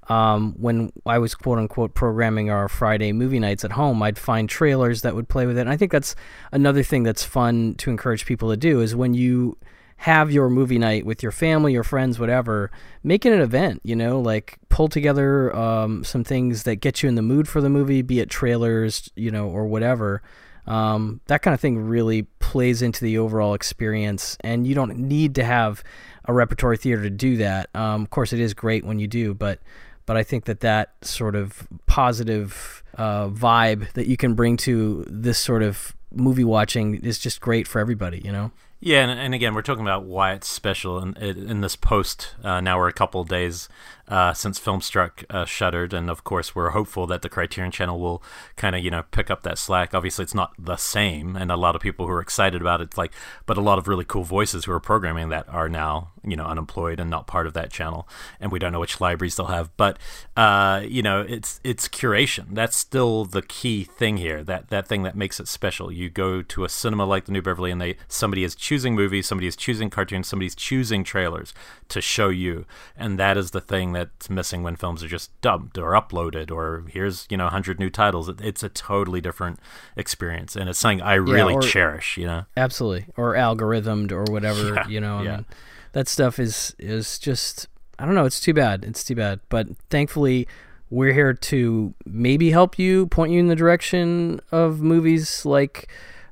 um, 0.09 0.53
when 0.59 0.91
I 1.07 1.17
was 1.17 1.33
quote 1.33 1.57
unquote 1.57 1.95
programming 1.95 2.51
our 2.51 2.69
Friday 2.69 3.11
movie 3.11 3.39
nights 3.39 3.65
at 3.65 3.71
home. 3.71 4.03
I'd 4.03 4.19
find 4.19 4.47
trailers 4.47 5.01
that 5.01 5.15
would 5.15 5.27
play 5.27 5.47
with 5.47 5.57
it, 5.57 5.61
and 5.61 5.71
I 5.71 5.75
think 5.75 5.91
that's 5.91 6.15
another 6.51 6.83
thing 6.83 7.01
that's 7.01 7.23
fun 7.23 7.73
to 7.79 7.89
encourage 7.89 8.27
people 8.27 8.51
to 8.51 8.57
do 8.57 8.79
is 8.79 8.95
when 8.95 9.15
you 9.15 9.57
have 10.01 10.31
your 10.31 10.49
movie 10.49 10.79
night 10.79 11.05
with 11.05 11.21
your 11.21 11.31
family, 11.31 11.73
your 11.73 11.83
friends, 11.83 12.17
whatever, 12.17 12.71
make 13.03 13.23
it 13.23 13.31
an 13.31 13.39
event, 13.39 13.79
you 13.83 13.95
know, 13.95 14.19
like 14.19 14.57
pull 14.67 14.87
together 14.87 15.55
um, 15.55 16.03
some 16.03 16.23
things 16.23 16.63
that 16.63 16.77
get 16.77 17.03
you 17.03 17.09
in 17.09 17.13
the 17.13 17.21
mood 17.21 17.47
for 17.47 17.61
the 17.61 17.69
movie, 17.69 18.01
be 18.01 18.19
it 18.19 18.27
trailers, 18.27 19.11
you 19.15 19.29
know, 19.29 19.47
or 19.47 19.67
whatever. 19.67 20.23
Um, 20.65 21.21
that 21.27 21.43
kind 21.43 21.53
of 21.53 21.59
thing 21.59 21.77
really 21.77 22.23
plays 22.39 22.81
into 22.81 23.05
the 23.05 23.19
overall 23.19 23.53
experience, 23.53 24.37
and 24.41 24.65
you 24.65 24.73
don't 24.73 24.97
need 24.97 25.35
to 25.35 25.43
have 25.43 25.83
a 26.25 26.33
repertory 26.33 26.77
theater 26.77 27.03
to 27.03 27.11
do 27.11 27.37
that. 27.37 27.69
Um, 27.75 28.01
of 28.01 28.09
course, 28.09 28.33
it 28.33 28.39
is 28.39 28.55
great 28.55 28.83
when 28.83 28.97
you 28.97 29.07
do, 29.07 29.35
but 29.35 29.59
but 30.07 30.17
I 30.17 30.23
think 30.23 30.45
that 30.45 30.61
that 30.61 30.93
sort 31.03 31.35
of 31.35 31.67
positive 31.85 32.81
uh, 32.97 33.27
vibe 33.27 33.93
that 33.93 34.07
you 34.07 34.17
can 34.17 34.33
bring 34.33 34.57
to 34.57 35.05
this 35.07 35.37
sort 35.37 35.61
of 35.61 35.95
movie 36.11 36.43
watching 36.43 36.95
is 36.95 37.19
just 37.19 37.39
great 37.39 37.67
for 37.67 37.77
everybody, 37.77 38.19
you 38.25 38.31
know. 38.31 38.51
Yeah, 38.83 39.03
and, 39.07 39.11
and 39.11 39.35
again, 39.35 39.53
we're 39.53 39.61
talking 39.61 39.83
about 39.83 40.05
why 40.05 40.33
it's 40.33 40.49
special 40.49 40.97
in, 40.97 41.15
in 41.15 41.61
this 41.61 41.75
post. 41.75 42.33
Uh, 42.43 42.61
now 42.61 42.79
we're 42.79 42.87
a 42.87 42.93
couple 42.93 43.23
days 43.23 43.69
uh, 44.11 44.33
since 44.33 44.59
Filmstruck 44.59 45.23
uh, 45.29 45.45
shuttered, 45.45 45.93
and 45.93 46.09
of 46.09 46.25
course, 46.25 46.53
we're 46.53 46.71
hopeful 46.71 47.07
that 47.07 47.21
the 47.21 47.29
Criterion 47.29 47.71
Channel 47.71 47.97
will 47.97 48.21
kind 48.57 48.75
of 48.75 48.83
you 48.83 48.91
know 48.91 49.03
pick 49.11 49.31
up 49.31 49.43
that 49.43 49.57
slack. 49.57 49.93
Obviously, 49.93 50.23
it's 50.23 50.35
not 50.35 50.51
the 50.59 50.75
same, 50.75 51.37
and 51.37 51.49
a 51.49 51.55
lot 51.55 51.77
of 51.77 51.81
people 51.81 52.05
who 52.05 52.11
are 52.11 52.21
excited 52.21 52.59
about 52.59 52.81
it, 52.81 52.97
like, 52.97 53.13
but 53.45 53.57
a 53.57 53.61
lot 53.61 53.79
of 53.79 53.87
really 53.87 54.03
cool 54.03 54.23
voices 54.23 54.65
who 54.65 54.73
are 54.73 54.81
programming 54.81 55.29
that 55.29 55.47
are 55.47 55.69
now 55.69 56.11
you 56.25 56.35
know 56.35 56.45
unemployed 56.45 56.99
and 56.99 57.09
not 57.09 57.25
part 57.25 57.47
of 57.47 57.53
that 57.53 57.71
channel, 57.71 58.05
and 58.41 58.51
we 58.51 58.59
don't 58.59 58.73
know 58.73 58.81
which 58.81 58.99
libraries 58.99 59.37
they'll 59.37 59.45
have. 59.45 59.75
But 59.77 59.97
uh, 60.35 60.83
you 60.85 61.01
know, 61.01 61.21
it's 61.21 61.61
it's 61.63 61.87
curation. 61.87 62.47
That's 62.51 62.75
still 62.75 63.23
the 63.23 63.41
key 63.41 63.85
thing 63.85 64.17
here. 64.17 64.43
That 64.43 64.67
that 64.71 64.89
thing 64.89 65.03
that 65.03 65.15
makes 65.15 65.39
it 65.39 65.47
special. 65.47 65.89
You 65.89 66.09
go 66.09 66.41
to 66.41 66.65
a 66.65 66.69
cinema 66.69 67.05
like 67.05 67.25
the 67.25 67.31
New 67.31 67.41
Beverly, 67.41 67.71
and 67.71 67.79
they 67.79 67.95
somebody 68.09 68.43
is 68.43 68.55
choosing 68.55 68.93
movies, 68.93 69.25
somebody 69.25 69.47
is 69.47 69.55
choosing 69.55 69.89
cartoons, 69.89 70.27
somebody's 70.27 70.55
choosing 70.55 71.05
trailers 71.05 71.53
to 71.87 72.01
show 72.01 72.27
you, 72.27 72.65
and 72.97 73.17
that 73.17 73.37
is 73.37 73.51
the 73.51 73.61
thing 73.61 73.93
that's 74.03 74.29
missing 74.29 74.63
when 74.63 74.75
films 74.75 75.03
are 75.03 75.07
just 75.07 75.29
dubbed 75.41 75.77
or 75.77 75.91
uploaded 75.91 76.51
or 76.51 76.85
here's 76.89 77.27
you 77.29 77.37
know 77.37 77.45
100 77.45 77.79
new 77.79 77.89
titles. 77.89 78.29
It's 78.41 78.63
a 78.63 78.69
totally 78.69 79.21
different 79.21 79.59
experience, 79.95 80.55
and 80.55 80.69
it's 80.69 80.79
something 80.79 81.01
I 81.01 81.15
really 81.15 81.53
or- 81.53 81.61
cherish. 81.61 82.17
You 82.17 82.27
know. 82.27 82.45
Absolutely, 82.57 83.07
or 83.17 83.33
algorithmed 83.33 84.11
or 84.11 84.23
whatever. 84.31 84.61
Yeah, 84.75 84.87
you 84.87 85.01
know, 85.01 85.17
I 85.19 85.23
yeah. 85.23 85.35
mean, 85.37 85.45
that 85.93 86.07
stuff 86.07 86.39
is 86.39 86.75
is 86.79 87.19
just 87.19 87.67
I 87.99 88.05
don't 88.05 88.15
know. 88.15 88.25
It's 88.25 88.39
too 88.39 88.53
bad. 88.53 88.83
It's 88.83 89.03
too 89.03 89.15
bad. 89.15 89.41
But 89.49 89.67
thankfully, 89.89 90.47
we're 90.89 91.13
here 91.13 91.33
to 91.33 91.93
maybe 92.05 92.51
help 92.51 92.79
you, 92.79 93.07
point 93.07 93.31
you 93.31 93.39
in 93.39 93.47
the 93.47 93.55
direction 93.55 94.41
of 94.51 94.81
movies 94.81 95.45
like 95.45 95.89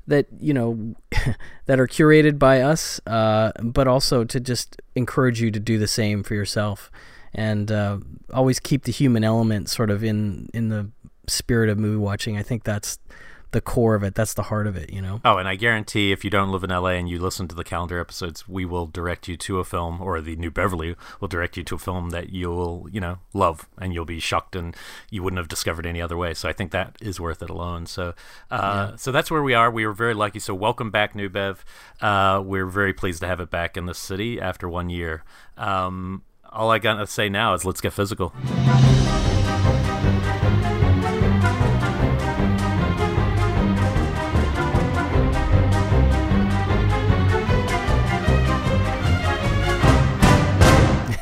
that. 0.07 0.27
You 0.39 0.53
know, 0.53 0.95
that 1.65 1.79
are 1.79 1.87
curated 1.87 2.39
by 2.39 2.61
us, 2.61 2.99
uh, 3.05 3.51
but 3.61 3.87
also 3.87 4.23
to 4.23 4.39
just 4.39 4.81
encourage 4.95 5.41
you 5.41 5.51
to 5.51 5.59
do 5.59 5.77
the 5.77 5.87
same 5.87 6.23
for 6.23 6.33
yourself, 6.33 6.91
and 7.33 7.71
uh, 7.71 7.99
always 8.33 8.59
keep 8.59 8.83
the 8.83 8.91
human 8.91 9.23
element 9.23 9.69
sort 9.69 9.89
of 9.89 10.03
in 10.03 10.49
in 10.53 10.69
the 10.69 10.89
spirit 11.27 11.69
of 11.69 11.77
movie 11.77 11.97
watching. 11.97 12.37
I 12.37 12.43
think 12.43 12.63
that's 12.63 12.99
the 13.51 13.61
core 13.61 13.95
of 13.95 14.03
it. 14.03 14.13
That's 14.13 14.33
the 14.33 14.43
heart 14.43 14.67
of 14.67 14.75
it, 14.75 14.91
you 14.91 15.01
know. 15.01 15.21
Oh, 15.25 15.37
and 15.37 15.47
I 15.47 15.55
guarantee 15.55 16.11
if 16.11 16.23
you 16.23 16.29
don't 16.29 16.51
live 16.51 16.63
in 16.63 16.69
LA 16.69 16.89
and 16.89 17.09
you 17.09 17.19
listen 17.19 17.47
to 17.47 17.55
the 17.55 17.63
calendar 17.63 17.99
episodes, 17.99 18.47
we 18.47 18.63
will 18.63 18.85
direct 18.85 19.27
you 19.27 19.37
to 19.37 19.59
a 19.59 19.63
film, 19.63 20.01
or 20.01 20.21
the 20.21 20.35
New 20.35 20.51
Beverly 20.51 20.95
will 21.19 21.27
direct 21.27 21.57
you 21.57 21.63
to 21.63 21.75
a 21.75 21.79
film 21.79 22.11
that 22.11 22.29
you'll, 22.29 22.87
you 22.91 22.99
know, 22.99 23.19
love, 23.33 23.67
and 23.79 23.93
you'll 23.93 24.05
be 24.05 24.19
shocked, 24.19 24.55
and 24.55 24.75
you 25.09 25.23
wouldn't 25.23 25.39
have 25.39 25.47
discovered 25.47 25.85
any 25.85 26.01
other 26.01 26.17
way. 26.17 26.33
So 26.33 26.47
I 26.47 26.53
think 26.53 26.71
that 26.71 26.95
is 27.01 27.19
worth 27.19 27.41
it 27.41 27.49
alone. 27.49 27.87
So, 27.87 28.13
uh, 28.51 28.89
yeah. 28.91 28.95
so 28.97 29.11
that's 29.11 29.31
where 29.31 29.43
we 29.43 29.53
are. 29.53 29.71
We 29.71 29.85
were 29.85 29.93
very 29.93 30.13
lucky. 30.13 30.39
So 30.39 30.53
welcome 30.53 30.91
back, 30.91 31.15
New 31.15 31.29
Bev. 31.29 31.65
Uh, 32.01 32.41
we're 32.45 32.67
very 32.67 32.93
pleased 32.93 33.21
to 33.21 33.27
have 33.27 33.39
it 33.39 33.49
back 33.49 33.75
in 33.75 33.87
the 33.87 33.95
city 33.95 34.39
after 34.39 34.69
one 34.69 34.89
year. 34.91 35.23
Um, 35.57 36.23
all 36.51 36.71
I 36.71 36.79
got 36.79 36.95
to 36.95 37.07
say 37.07 37.29
now 37.29 37.53
is 37.53 37.65
let's 37.65 37.81
get 37.81 37.93
physical. 37.93 38.33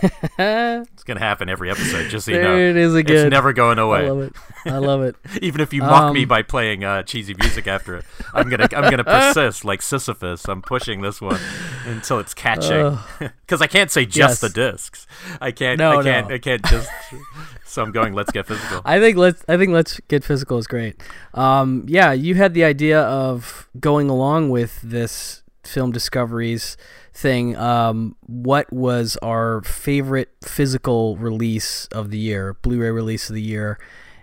It's 0.01 1.03
gonna 1.03 1.19
happen 1.19 1.49
every 1.49 1.69
episode. 1.69 2.09
Just 2.09 2.25
so 2.25 2.31
you 2.31 2.41
know, 2.41 2.55
it 2.57 2.75
is 2.75 2.93
again. 2.95 3.25
It's 3.27 3.31
never 3.31 3.53
going 3.53 3.79
away. 3.79 4.05
I 4.05 4.09
love 4.09 4.19
it. 4.21 4.33
I 4.65 4.77
love 4.77 5.01
it. 5.01 5.15
Even 5.41 5.61
if 5.61 5.73
you 5.73 5.81
mock 5.81 6.03
Um, 6.03 6.13
me 6.13 6.25
by 6.25 6.41
playing 6.43 6.83
uh, 6.83 7.03
cheesy 7.03 7.33
music 7.39 7.67
after 7.67 7.95
it, 7.95 8.05
I'm 8.33 8.49
gonna 8.49 8.67
I'm 8.75 8.89
gonna 8.89 9.03
persist 9.33 9.65
like 9.65 9.81
Sisyphus. 9.81 10.47
I'm 10.47 10.61
pushing 10.61 11.01
this 11.01 11.21
one 11.21 11.39
until 11.85 12.19
it's 12.19 12.33
catching. 12.33 12.97
Because 13.19 13.61
I 13.61 13.67
can't 13.67 13.91
say 13.91 14.05
just 14.05 14.17
Yes. 14.17 14.41
the 14.41 14.49
discs. 14.49 15.07
I 15.41 15.51
can't. 15.51 15.79
No, 15.79 15.99
I 15.99 16.03
can't. 16.03 16.29
no. 16.29 16.35
I 16.35 16.37
can't 16.39 16.63
just. 16.65 16.89
so 17.65 17.81
I'm 17.83 17.91
going. 17.91 18.13
Let's 18.13 18.31
get 18.31 18.45
physical. 18.45 18.81
I 18.85 18.99
think 18.99 19.17
let's 19.17 19.43
I 19.47 19.57
think 19.57 19.71
let's 19.71 19.99
get 20.07 20.23
physical 20.23 20.57
is 20.57 20.67
great. 20.67 21.01
Um, 21.33 21.85
yeah, 21.87 22.11
you 22.13 22.35
had 22.35 22.53
the 22.53 22.63
idea 22.63 23.01
of 23.01 23.67
going 23.79 24.09
along 24.09 24.49
with 24.49 24.81
this 24.81 25.43
film 25.63 25.91
discoveries 25.91 26.77
thing. 27.17 27.55
Um, 27.57 28.15
what 28.21 28.71
was 28.71 29.17
our 29.21 29.61
favorite 29.63 30.29
physical 30.43 31.17
release 31.17 31.87
of 31.87 32.11
the 32.11 32.17
year, 32.17 32.53
Blu-ray 32.61 32.91
release 32.91 33.29
of 33.29 33.35
the 33.35 33.41
year, 33.41 33.79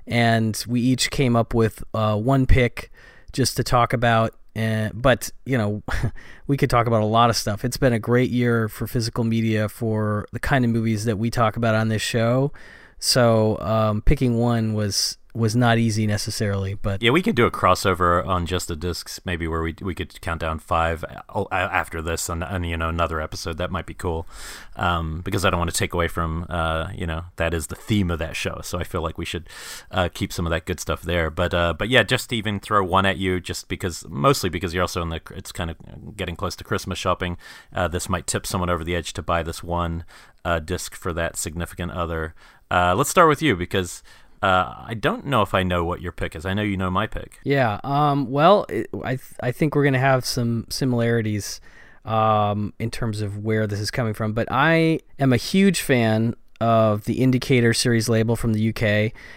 and 0.06 0.62
we 0.68 0.80
each 0.80 1.10
came 1.10 1.34
up 1.34 1.54
with 1.54 1.82
uh, 1.92 2.16
one 2.16 2.46
pick 2.46 2.90
just 3.32 3.56
to 3.56 3.64
talk 3.64 3.92
about. 3.92 4.34
And, 4.54 4.92
but 4.94 5.30
you 5.44 5.58
know, 5.58 5.82
we 6.46 6.56
could 6.56 6.70
talk 6.70 6.86
about 6.86 7.02
a 7.02 7.06
lot 7.06 7.30
of 7.30 7.36
stuff. 7.36 7.64
It's 7.64 7.76
been 7.76 7.92
a 7.92 7.98
great 7.98 8.30
year 8.30 8.68
for 8.68 8.86
physical 8.86 9.24
media 9.24 9.68
for 9.68 10.26
the 10.32 10.38
kind 10.38 10.64
of 10.64 10.70
movies 10.70 11.04
that 11.06 11.18
we 11.18 11.30
talk 11.30 11.56
about 11.56 11.74
on 11.74 11.88
this 11.88 12.02
show. 12.02 12.52
So 12.98 13.58
um, 13.60 14.02
picking 14.02 14.38
one 14.38 14.74
was 14.74 15.18
was 15.34 15.56
not 15.56 15.78
easy 15.78 16.06
necessarily, 16.06 16.74
but 16.74 17.02
Yeah, 17.02 17.10
we 17.10 17.20
could 17.20 17.34
do 17.34 17.44
a 17.44 17.50
crossover 17.50 18.24
on 18.24 18.46
just 18.46 18.68
the 18.68 18.76
discs, 18.76 19.20
maybe 19.24 19.48
where 19.48 19.62
we 19.62 19.74
we 19.80 19.94
could 19.94 20.20
count 20.20 20.40
down 20.40 20.60
five 20.60 21.04
after 21.50 22.00
this, 22.00 22.28
and, 22.28 22.44
and 22.44 22.64
you 22.64 22.76
know 22.76 22.88
another 22.88 23.20
episode 23.20 23.58
that 23.58 23.70
might 23.70 23.84
be 23.84 23.94
cool, 23.94 24.28
um, 24.76 25.22
because 25.22 25.44
I 25.44 25.50
don't 25.50 25.58
want 25.58 25.72
to 25.72 25.76
take 25.76 25.92
away 25.92 26.06
from 26.06 26.46
uh, 26.48 26.88
you 26.94 27.06
know 27.06 27.24
that 27.36 27.52
is 27.52 27.66
the 27.66 27.74
theme 27.74 28.12
of 28.12 28.20
that 28.20 28.36
show, 28.36 28.60
so 28.62 28.78
I 28.78 28.84
feel 28.84 29.02
like 29.02 29.18
we 29.18 29.24
should 29.24 29.48
uh, 29.90 30.08
keep 30.14 30.32
some 30.32 30.46
of 30.46 30.50
that 30.50 30.66
good 30.66 30.78
stuff 30.78 31.02
there. 31.02 31.30
But 31.30 31.52
uh, 31.52 31.74
but 31.76 31.88
yeah, 31.88 32.04
just 32.04 32.30
to 32.30 32.36
even 32.36 32.60
throw 32.60 32.84
one 32.84 33.04
at 33.04 33.18
you, 33.18 33.40
just 33.40 33.68
because 33.68 34.04
mostly 34.08 34.50
because 34.50 34.72
you're 34.72 34.84
also 34.84 35.02
in 35.02 35.08
the 35.08 35.20
it's 35.34 35.50
kind 35.50 35.70
of 35.70 36.16
getting 36.16 36.36
close 36.36 36.54
to 36.56 36.64
Christmas 36.64 36.98
shopping. 36.98 37.38
Uh, 37.74 37.88
this 37.88 38.08
might 38.08 38.28
tip 38.28 38.46
someone 38.46 38.70
over 38.70 38.84
the 38.84 38.94
edge 38.94 39.12
to 39.14 39.22
buy 39.22 39.42
this 39.42 39.64
one 39.64 40.04
uh, 40.44 40.58
disc 40.58 40.94
for 40.94 41.12
that 41.12 41.36
significant 41.36 41.90
other. 41.92 42.34
Uh, 42.70 42.94
let's 42.96 43.10
start 43.10 43.28
with 43.28 43.42
you 43.42 43.56
because. 43.56 44.02
Uh, 44.42 44.84
I 44.88 44.92
don't 44.92 45.24
know 45.24 45.40
if 45.40 45.54
I 45.54 45.62
know 45.62 45.86
what 45.86 46.02
your 46.02 46.12
pick 46.12 46.36
is. 46.36 46.44
I 46.44 46.52
know 46.52 46.60
you 46.60 46.76
know 46.76 46.90
my 46.90 47.06
pick. 47.06 47.38
yeah. 47.44 47.80
Um, 47.82 48.30
well, 48.30 48.66
it, 48.68 48.90
I 49.02 49.16
th- 49.16 49.32
I 49.40 49.52
think 49.52 49.74
we're 49.74 49.84
gonna 49.84 49.98
have 49.98 50.26
some 50.26 50.66
similarities 50.68 51.62
um, 52.04 52.74
in 52.78 52.90
terms 52.90 53.22
of 53.22 53.38
where 53.42 53.66
this 53.66 53.80
is 53.80 53.90
coming 53.90 54.12
from. 54.12 54.34
But 54.34 54.48
I 54.50 55.00
am 55.18 55.32
a 55.32 55.38
huge 55.38 55.80
fan 55.80 56.34
of 56.60 57.04
the 57.04 57.22
Indicator 57.22 57.72
series 57.72 58.10
label 58.10 58.36
from 58.36 58.52
the 58.52 58.68
UK. 58.68 58.82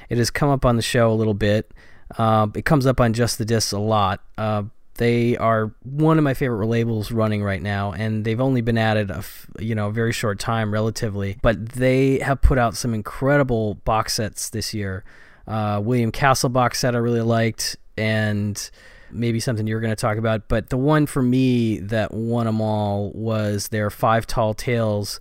It 0.10 0.18
has 0.18 0.30
come 0.30 0.50
up 0.50 0.66
on 0.66 0.76
the 0.76 0.82
show 0.82 1.10
a 1.10 1.16
little 1.16 1.34
bit. 1.34 1.72
Uh, 2.18 2.48
it 2.54 2.66
comes 2.66 2.86
up 2.86 3.00
on 3.00 3.14
Just 3.14 3.38
the 3.38 3.46
Discs 3.46 3.72
a 3.72 3.80
lot. 3.80 4.22
Uh, 4.38 4.64
they 4.98 5.38
are 5.38 5.74
one 5.84 6.18
of 6.18 6.24
my 6.24 6.34
favorite 6.34 6.68
labels 6.68 7.12
running 7.12 7.44
right 7.44 7.62
now, 7.62 7.94
and 7.94 8.26
they've 8.26 8.42
only 8.42 8.62
been 8.62 8.78
at 8.78 8.98
it 8.98 9.10
a 9.10 9.24
you 9.60 9.76
know 9.76 9.88
a 9.88 9.92
very 9.92 10.12
short 10.12 10.40
time 10.40 10.72
relatively, 10.74 11.38
but 11.42 11.70
they 11.70 12.20
have 12.20 12.42
put 12.42 12.58
out 12.58 12.76
some 12.76 12.94
incredible 12.94 13.76
box 13.76 14.16
sets 14.16 14.50
this 14.50 14.74
year. 14.74 15.04
Uh, 15.48 15.82
William 15.84 16.12
Castle 16.12 16.50
box 16.50 16.80
set 16.80 16.96
I 16.96 17.00
really 17.00 17.22
liked, 17.22 17.78
and 17.98 18.70
maybe 19.12 19.40
something 19.40 19.66
you're 19.68 19.80
going 19.80 19.96
to 19.96 19.96
talk 19.96 20.18
about. 20.18 20.48
But 20.48 20.70
the 20.70 20.78
one 20.78 21.06
for 21.06 21.22
me 21.22 21.80
that 21.80 22.14
won 22.14 22.46
them 22.46 22.62
all 22.62 23.12
was 23.12 23.70
their 23.70 23.90
Five 23.90 24.28
Tall 24.28 24.54
Tales 24.54 25.20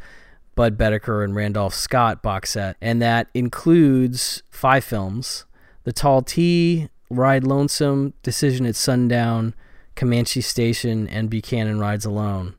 Budd 0.55 0.77
Boetticher 0.77 1.23
and 1.23 1.35
Randolph 1.35 1.75
Scott 1.75 2.23
box 2.23 2.51
set, 2.51 2.77
and 2.81 3.01
that 3.03 3.29
includes 3.35 4.43
five 4.51 4.85
films: 4.85 5.45
The 5.85 5.93
Tall 5.93 6.23
T, 6.23 6.89
Ride 7.11 7.45
Lonesome, 7.45 8.15
Decision 8.23 8.67
at 8.67 8.75
Sundown, 8.75 9.55
Comanche 9.97 10.41
Station, 10.41 11.09
and 11.09 11.29
Buchanan 11.31 11.81
Rides 11.81 12.05
Alone. 12.05 12.55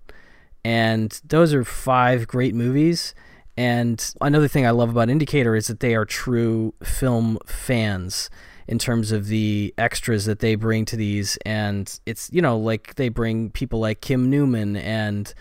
And 0.65 1.19
those 1.25 1.53
are 1.53 1.63
five 1.63 2.27
great 2.27 2.53
movies. 2.53 3.15
And 3.55 4.13
another 4.21 4.47
thing 4.47 4.65
I 4.65 4.71
love 4.71 4.89
about 4.89 5.09
Indicator 5.09 5.55
is 5.55 5.67
that 5.67 5.79
they 5.79 5.95
are 5.95 6.05
true 6.05 6.73
film 6.83 7.39
fans 7.45 8.29
in 8.67 8.77
terms 8.77 9.11
of 9.11 9.27
the 9.27 9.73
extras 9.77 10.25
that 10.25 10.39
they 10.39 10.55
bring 10.55 10.85
to 10.85 10.95
these. 10.97 11.37
And 11.45 11.99
it's, 12.05 12.29
you 12.33 12.41
know, 12.41 12.57
like 12.57 12.95
they 12.95 13.09
bring 13.09 13.49
people 13.49 13.79
like 13.79 14.01
Kim 14.01 14.29
Newman 14.29 14.75
and 14.75 15.33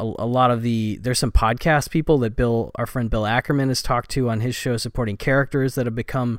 a, 0.00 0.04
a 0.04 0.26
lot 0.26 0.50
of 0.50 0.62
the 0.62 0.98
there's 1.02 1.18
some 1.18 1.32
podcast 1.32 1.90
people 1.90 2.18
that 2.18 2.36
Bill 2.36 2.70
our 2.76 2.86
friend 2.86 3.10
Bill 3.10 3.26
Ackerman 3.26 3.68
has 3.68 3.82
talked 3.82 4.10
to 4.10 4.30
on 4.30 4.40
his 4.40 4.54
show 4.54 4.76
supporting 4.76 5.16
characters 5.16 5.74
that 5.74 5.86
have 5.86 5.94
become 5.94 6.38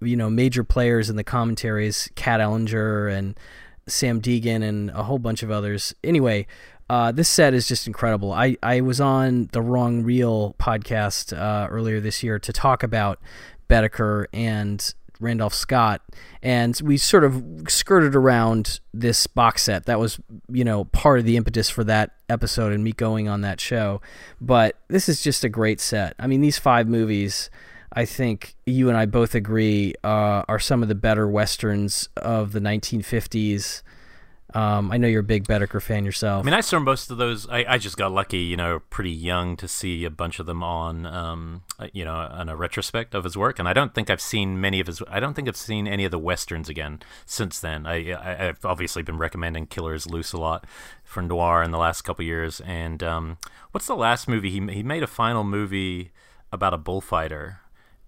you 0.00 0.16
know 0.16 0.30
major 0.30 0.64
players 0.64 1.10
in 1.10 1.16
the 1.16 1.24
commentaries 1.24 2.08
Kat 2.14 2.40
Ellinger 2.40 3.12
and 3.12 3.38
Samm 3.88 4.20
Deighan 4.20 4.62
and 4.62 4.90
a 4.90 5.04
whole 5.04 5.18
bunch 5.18 5.42
of 5.42 5.50
others 5.50 5.94
anyway 6.02 6.46
uh, 6.88 7.10
this 7.10 7.28
set 7.28 7.52
is 7.54 7.66
just 7.66 7.86
incredible 7.86 8.32
I, 8.32 8.56
I 8.62 8.80
was 8.80 9.00
on 9.00 9.48
the 9.52 9.62
Wrong 9.62 10.02
Reel 10.02 10.54
podcast 10.58 11.36
uh, 11.36 11.68
earlier 11.68 12.00
this 12.00 12.22
year 12.22 12.38
to 12.38 12.52
talk 12.52 12.82
about 12.82 13.20
Boetticher 13.68 14.26
and 14.32 14.94
Randolph 15.20 15.54
Scott, 15.54 16.02
and 16.42 16.78
we 16.82 16.96
sort 16.96 17.24
of 17.24 17.42
skirted 17.68 18.14
around 18.14 18.80
this 18.92 19.26
box 19.26 19.62
set. 19.62 19.86
That 19.86 19.98
was, 19.98 20.20
you 20.48 20.64
know, 20.64 20.84
part 20.86 21.18
of 21.18 21.24
the 21.24 21.36
impetus 21.36 21.70
for 21.70 21.84
that 21.84 22.12
episode 22.28 22.72
and 22.72 22.84
me 22.84 22.92
going 22.92 23.28
on 23.28 23.40
that 23.40 23.60
show. 23.60 24.00
But 24.40 24.76
this 24.88 25.08
is 25.08 25.22
just 25.22 25.44
a 25.44 25.48
great 25.48 25.80
set. 25.80 26.14
I 26.18 26.26
mean, 26.26 26.40
these 26.40 26.58
five 26.58 26.86
movies, 26.88 27.50
I 27.96 28.04
think 28.04 28.56
you 28.66 28.90
and 28.90 28.98
I 28.98 29.06
both 29.06 29.34
agree, 29.34 29.94
uh, 30.04 30.44
are 30.46 30.58
some 30.58 30.82
of 30.82 30.88
the 30.88 30.94
better 30.94 31.26
westerns 31.26 32.10
of 32.18 32.52
the 32.52 32.60
1950s. 32.60 33.82
Um, 34.52 34.92
I 34.92 34.98
know 34.98 35.08
you're 35.08 35.20
a 35.20 35.24
big 35.24 35.44
Boetticher 35.44 35.82
fan 35.82 36.04
yourself. 36.04 36.42
I 36.42 36.44
mean, 36.44 36.54
I 36.54 36.60
saw 36.60 36.78
most 36.78 37.10
of 37.10 37.16
those. 37.16 37.48
I, 37.48 37.64
I 37.66 37.78
just 37.78 37.96
got 37.96 38.12
lucky, 38.12 38.38
you 38.38 38.56
know, 38.56 38.80
pretty 38.90 39.10
young 39.10 39.56
to 39.56 39.66
see 39.66 40.04
a 40.04 40.10
bunch 40.10 40.38
of 40.38 40.44
them 40.44 40.62
on, 40.62 41.06
um, 41.06 41.62
uh, 41.78 41.88
you 41.94 42.04
know, 42.04 42.14
on 42.14 42.50
a 42.50 42.56
retrospect 42.56 43.14
of 43.14 43.24
his 43.24 43.36
work. 43.36 43.58
And 43.58 43.66
I 43.66 43.72
don't 43.72 43.94
think 43.94 44.10
I've 44.10 44.20
seen 44.20 44.60
many 44.60 44.78
of 44.78 44.86
his. 44.86 45.02
I 45.08 45.18
don't 45.18 45.32
think 45.32 45.48
I've 45.48 45.56
seen 45.56 45.88
any 45.88 46.04
of 46.04 46.10
the 46.10 46.18
westerns 46.18 46.68
again 46.68 47.00
since 47.24 47.58
then. 47.58 47.86
I, 47.86 48.48
I've 48.48 48.64
obviously 48.64 49.02
been 49.02 49.18
recommending 49.18 49.66
Killers 49.66 50.06
Loose 50.06 50.34
a 50.34 50.38
lot 50.38 50.66
for 51.02 51.22
noir 51.22 51.62
in 51.62 51.70
the 51.70 51.78
last 51.78 52.02
couple 52.02 52.24
years. 52.24 52.60
And 52.60 53.02
um, 53.02 53.38
what's 53.72 53.86
the 53.86 53.96
last 53.96 54.28
movie 54.28 54.50
he 54.50 54.60
he 54.72 54.82
made 54.82 55.02
a 55.02 55.08
final 55.08 55.44
movie 55.44 56.12
about 56.52 56.74
a 56.74 56.78
bullfighter? 56.78 57.60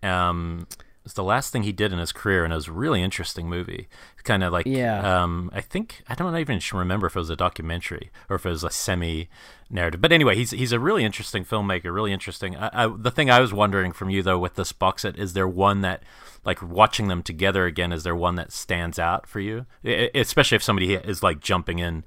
Um, 0.02 0.66
it's 1.04 1.14
the 1.14 1.24
last 1.24 1.52
thing 1.52 1.62
he 1.62 1.72
did 1.72 1.90
in 1.90 1.98
his 1.98 2.12
career, 2.12 2.44
and 2.44 2.52
it 2.52 2.56
was 2.56 2.68
a 2.68 2.72
really 2.72 3.02
interesting 3.02 3.48
movie. 3.48 3.88
Kind 4.24 4.44
of 4.44 4.52
like, 4.52 4.66
Yeah. 4.66 5.22
um, 5.22 5.50
I 5.54 5.62
think 5.62 6.02
I 6.06 6.14
don't 6.14 6.36
even 6.36 6.60
remember 6.74 7.06
if 7.06 7.16
it 7.16 7.18
was 7.18 7.30
a 7.30 7.36
documentary 7.36 8.10
or 8.28 8.36
if 8.36 8.44
it 8.44 8.50
was 8.50 8.62
a 8.62 8.70
semi 8.70 9.30
narrative. 9.70 10.02
But 10.02 10.12
anyway, 10.12 10.34
he's 10.36 10.50
he's 10.50 10.72
a 10.72 10.78
really 10.78 11.04
interesting 11.04 11.46
filmmaker, 11.46 11.94
really 11.94 12.12
interesting. 12.12 12.56
I, 12.56 12.84
I, 12.84 12.94
the 12.94 13.10
thing 13.10 13.30
I 13.30 13.40
was 13.40 13.54
wondering 13.54 13.92
from 13.92 14.10
you 14.10 14.22
though 14.22 14.38
with 14.38 14.56
this 14.56 14.72
box 14.72 15.02
set 15.02 15.18
is 15.18 15.32
there 15.32 15.48
one 15.48 15.80
that 15.80 16.02
like 16.44 16.60
watching 16.62 17.08
them 17.08 17.22
together 17.22 17.64
again 17.64 17.90
is 17.90 18.04
there 18.04 18.14
one 18.14 18.34
that 18.34 18.52
stands 18.52 18.98
out 18.98 19.26
for 19.26 19.40
you, 19.40 19.64
I- 19.82 20.10
I- 20.14 20.18
especially 20.18 20.56
if 20.56 20.62
somebody 20.62 20.92
is 20.92 21.22
like 21.22 21.40
jumping 21.40 21.78
in 21.78 22.04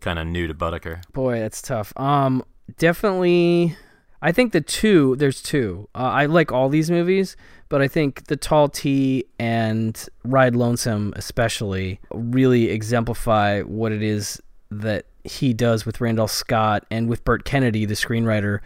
kind 0.00 0.20
of 0.20 0.26
new 0.28 0.46
to 0.46 0.54
Boetticher. 0.54 1.02
Boy, 1.12 1.40
that's 1.40 1.60
tough. 1.60 1.92
Um, 1.96 2.44
definitely. 2.78 3.76
I 4.22 4.32
think 4.32 4.52
the 4.52 4.60
two. 4.60 5.16
There's 5.16 5.42
two. 5.42 5.88
Uh, 5.94 5.98
I 5.98 6.26
like 6.26 6.50
all 6.50 6.68
these 6.68 6.90
movies, 6.90 7.36
but 7.68 7.82
I 7.82 7.88
think 7.88 8.26
the 8.26 8.36
Tall 8.36 8.68
T 8.68 9.24
and 9.38 10.08
Ride 10.24 10.56
Lonesome, 10.56 11.12
especially, 11.16 12.00
really 12.10 12.70
exemplify 12.70 13.62
what 13.62 13.92
it 13.92 14.02
is 14.02 14.40
that 14.70 15.06
he 15.24 15.52
does 15.52 15.84
with 15.84 16.00
Randolph 16.00 16.30
Scott 16.30 16.84
and 16.90 17.08
with 17.08 17.24
Burt 17.24 17.44
Kennedy, 17.44 17.84
the 17.84 17.94
screenwriter, 17.94 18.60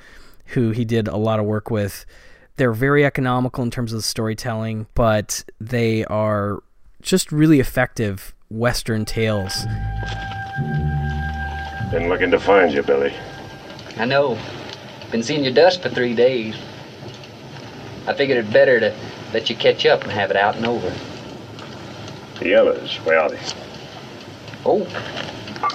who 0.47 0.71
he 0.71 0.85
did 0.85 1.09
a 1.09 1.16
lot 1.16 1.40
of 1.40 1.47
work 1.47 1.71
with. 1.71 2.07
They're 2.57 2.73
very 2.73 3.04
economical 3.04 3.64
in 3.64 3.71
terms 3.71 3.92
of 3.92 3.99
the 3.99 4.02
storytelling, 4.02 4.87
but 4.95 5.45
they 5.61 6.04
are 6.07 6.62
just 7.00 7.33
really 7.33 7.61
effective 7.61 8.35
Western 8.50 9.04
tales. 9.04 9.64
Been 11.90 12.09
looking 12.09 12.30
to 12.30 12.38
find 12.38 12.73
you, 12.73 12.83
Billy. 12.83 13.14
I 13.97 14.04
know. 14.04 14.38
Been 15.11 15.23
seeing 15.25 15.43
your 15.43 15.52
dust 15.52 15.83
for 15.83 15.88
three 15.88 16.14
days. 16.14 16.55
I 18.07 18.14
figured 18.14 18.38
it 18.45 18.52
better 18.52 18.79
to 18.79 18.95
let 19.33 19.50
you 19.50 19.57
catch 19.57 19.85
up 19.85 20.02
and 20.02 20.12
have 20.12 20.31
it 20.31 20.37
out 20.37 20.57
and 20.57 20.67
over. 20.67 20.93
The 22.38 22.55
others, 22.55 22.97
where 22.99 23.19
are 23.19 23.29
they? 23.29 23.40
Oh, 24.64 24.85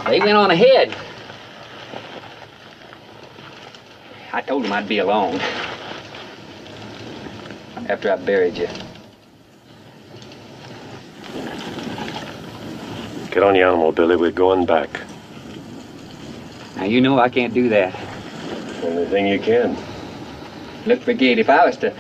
they 0.05 0.19
went 0.19 0.37
on 0.37 0.51
ahead. 0.51 0.95
I 4.31 4.41
told 4.41 4.63
them 4.63 4.71
I'd 4.71 4.87
be 4.87 4.99
along. 4.99 5.39
After 7.87 8.11
I 8.11 8.15
buried 8.15 8.57
you. 8.57 8.67
Get 13.31 13.43
on 13.43 13.53
the 13.53 13.61
animal, 13.61 13.91
Billy. 13.91 14.15
We're 14.15 14.31
going 14.31 14.65
back. 14.65 15.01
Now, 16.77 16.85
you 16.85 17.01
know 17.01 17.19
I 17.19 17.27
can't 17.27 17.53
do 17.53 17.67
that. 17.69 17.93
Only 18.85 19.05
thing 19.07 19.25
you 19.25 19.39
can. 19.39 19.75
Look, 20.85 21.03
Brigade, 21.05 21.39
if 21.39 21.49
I 21.49 21.65
was 21.65 21.75
to 21.77 21.91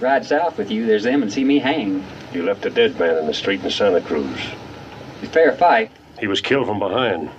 ride 0.00 0.26
south 0.26 0.58
with 0.58 0.70
you, 0.70 0.84
there's 0.84 1.04
them 1.04 1.22
and 1.22 1.32
see 1.32 1.44
me 1.44 1.58
hang. 1.58 2.04
You 2.34 2.42
left 2.42 2.66
a 2.66 2.70
dead 2.70 2.98
man 3.00 3.16
in 3.16 3.26
the 3.26 3.32
street 3.32 3.64
in 3.64 3.70
Santa 3.70 4.02
Cruz. 4.02 4.38
It's 5.22 5.32
fair 5.32 5.52
fight. 5.52 5.90
He 6.20 6.26
was 6.26 6.42
killed 6.42 6.66
from 6.66 6.78
behind, 6.78 7.30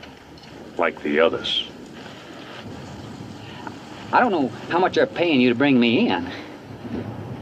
like 0.80 1.04
the 1.04 1.20
others. 1.20 1.70
I 4.12 4.20
don't 4.20 4.32
know 4.32 4.48
how 4.70 4.80
much 4.80 4.96
they're 4.96 5.06
paying 5.06 5.42
you 5.42 5.50
to 5.50 5.56
bring 5.56 5.80
me 5.80 6.10
in, 6.10 6.28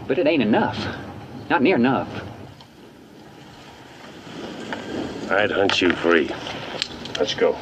but 0.07 0.17
it 0.17 0.27
ain't 0.27 0.43
enough. 0.43 0.77
Not 1.50 1.62
near 1.62 1.77
enough. 1.77 2.09
I'd 5.31 5.51
hunt 5.51 5.81
you 5.81 5.93
free. 5.93 6.29
Let's 7.17 7.33
go. 7.33 7.55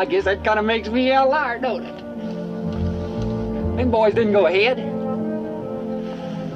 I 0.00 0.06
guess 0.06 0.24
that 0.24 0.42
kind 0.42 0.58
of 0.58 0.64
makes 0.64 0.88
me 0.88 1.12
a 1.12 1.22
liar, 1.22 1.58
don't 1.58 1.84
it? 1.84 1.94
Them 3.76 3.90
boys 3.90 4.14
didn't 4.14 4.32
go 4.32 4.46
ahead. 4.46 4.78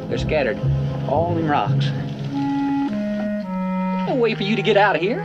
They're 0.08 0.16
scattered 0.16 0.58
all 1.06 1.36
in 1.36 1.46
rocks. 1.46 1.90
No 4.08 4.14
way 4.14 4.34
for 4.34 4.44
you 4.44 4.56
to 4.56 4.62
get 4.62 4.78
out 4.78 4.96
of 4.96 5.02
here. 5.02 5.18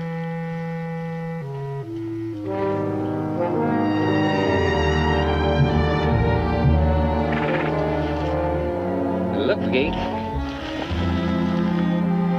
Look, 9.40 9.60
Brigade. 9.60 9.94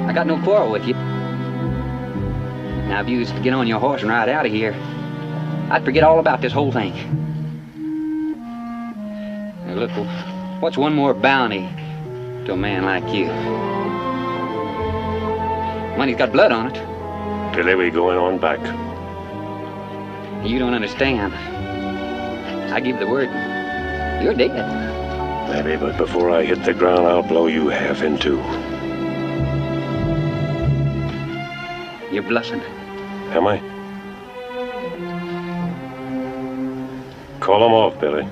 I 0.04 0.12
got 0.14 0.26
no 0.26 0.38
quarrel 0.42 0.70
with 0.72 0.84
you. 0.86 0.92
Now, 2.90 3.00
if 3.00 3.08
you 3.08 3.24
to 3.24 3.40
get 3.40 3.54
on 3.54 3.66
your 3.66 3.80
horse 3.80 4.02
and 4.02 4.10
ride 4.10 4.28
out 4.28 4.44
of 4.44 4.52
here, 4.52 4.76
I'd 5.70 5.84
forget 5.84 6.02
all 6.02 6.18
about 6.18 6.40
this 6.40 6.52
whole 6.52 6.72
thing. 6.72 6.92
Now, 9.66 9.74
look, 9.74 9.90
what's 10.60 10.76
one 10.76 10.92
more 10.94 11.14
bounty 11.14 11.68
to 12.46 12.54
a 12.54 12.56
man 12.56 12.84
like 12.84 13.04
you? 13.14 13.26
Money's 15.96 16.16
got 16.16 16.32
blood 16.32 16.50
on 16.50 16.74
it. 16.74 17.54
Billy, 17.54 17.76
we're 17.76 17.92
going 17.92 18.18
on 18.18 18.38
back. 18.38 18.58
You 20.44 20.58
don't 20.58 20.74
understand. 20.74 21.34
I 22.72 22.80
give 22.80 22.98
the 22.98 23.06
word. 23.06 23.28
You're 24.24 24.34
dead. 24.34 24.50
Maybe, 25.50 25.76
but 25.76 25.96
before 25.96 26.32
I 26.32 26.44
hit 26.44 26.64
the 26.64 26.74
ground, 26.74 27.06
I'll 27.06 27.22
blow 27.22 27.46
you 27.46 27.68
half 27.68 28.02
in 28.02 28.18
two. 28.18 28.38
You're 32.12 32.24
bluffing. 32.24 32.60
Am 33.32 33.46
I? 33.46 33.79
Call 37.50 37.58
them 37.58 37.72
off, 37.72 38.00
Billy. 38.00 38.22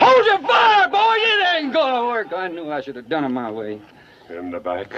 Hold 0.00 0.24
your 0.24 0.38
fire, 0.38 0.88
boy! 0.88 1.16
It 1.18 1.56
ain't 1.56 1.74
gonna 1.74 2.06
work. 2.06 2.32
I 2.32 2.48
knew 2.48 2.72
I 2.72 2.80
should 2.80 2.96
have 2.96 3.10
done 3.10 3.24
it 3.24 3.28
my 3.28 3.50
way. 3.50 3.78
In 4.30 4.50
the 4.50 4.58
back. 4.58 4.90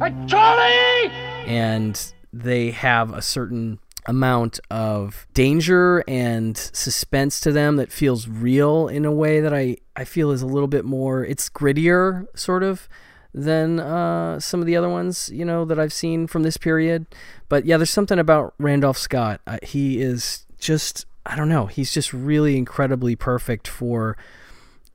Hey, 0.00 0.26
Charlie! 0.26 1.12
and 1.46 2.12
they 2.32 2.72
have 2.72 3.12
a 3.12 3.22
certain 3.22 3.78
amount 4.06 4.58
of 4.72 5.28
danger 5.34 6.02
and 6.08 6.58
suspense 6.58 7.38
to 7.38 7.52
them 7.52 7.76
that 7.76 7.92
feels 7.92 8.26
real 8.26 8.88
in 8.88 9.04
a 9.04 9.12
way 9.12 9.40
that 9.40 9.54
I, 9.54 9.76
I 9.94 10.02
feel 10.02 10.32
is 10.32 10.42
a 10.42 10.46
little 10.46 10.66
bit 10.66 10.84
more 10.84 11.24
it's 11.24 11.48
grittier 11.48 12.26
sort 12.34 12.64
of 12.64 12.88
than 13.32 13.78
uh, 13.78 14.40
some 14.40 14.60
of 14.60 14.66
the 14.66 14.76
other 14.76 14.88
ones 14.88 15.30
you 15.32 15.44
know 15.44 15.64
that 15.64 15.78
I've 15.78 15.92
seen 15.92 16.26
from 16.26 16.42
this 16.42 16.56
period 16.56 17.06
but 17.48 17.64
yeah 17.64 17.76
there's 17.76 17.90
something 17.90 18.18
about 18.18 18.54
Randolph 18.58 18.98
Scott 18.98 19.40
uh, 19.46 19.58
he 19.62 20.00
is 20.00 20.46
just 20.58 21.06
I 21.24 21.36
don't 21.36 21.48
know 21.48 21.66
he's 21.66 21.92
just 21.92 22.12
really 22.12 22.56
incredibly 22.56 23.16
perfect 23.16 23.68
for 23.68 24.16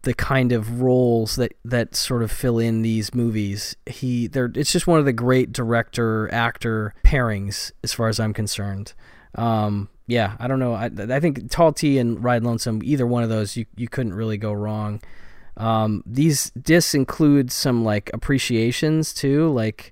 the 0.06 0.14
kind 0.14 0.52
of 0.52 0.82
roles 0.82 1.36
that 1.36 1.54
that 1.66 1.96
sort 1.96 2.24
of 2.24 2.32
fill 2.32 2.60
in 2.60 2.84
these 2.84 3.14
movies. 3.14 3.76
He 3.88 4.28
they 4.28 4.42
it's 4.54 4.72
just 4.72 4.88
one 4.88 5.00
of 5.00 5.06
the 5.06 5.14
great 5.14 5.52
director 5.52 6.32
actor 6.32 6.94
pairings 7.04 7.72
as 7.84 7.92
far 7.92 8.08
as 8.08 8.20
I'm 8.20 8.32
concerned. 8.32 8.94
Um, 9.34 9.90
yeah, 10.08 10.38
I 10.40 10.48
don't 10.48 10.60
know. 10.60 10.76
I 10.76 10.92
I 10.96 11.20
think 11.20 11.50
Tall 11.50 11.74
T 11.74 11.98
and 11.98 12.24
Ride 12.24 12.44
Lonesome, 12.44 12.82
either 12.84 13.06
one 13.06 13.24
of 13.24 13.30
those, 13.30 13.58
you 13.58 13.66
you 13.76 13.90
couldn't 13.90 14.14
really 14.14 14.38
go 14.38 14.54
wrong. 14.54 15.02
Um, 15.58 16.04
these 16.06 16.50
discs 16.52 16.94
include 16.94 17.52
some 17.52 17.84
like 17.84 18.10
appreciations 18.14 19.14
too, 19.14 19.50
like. 19.52 19.92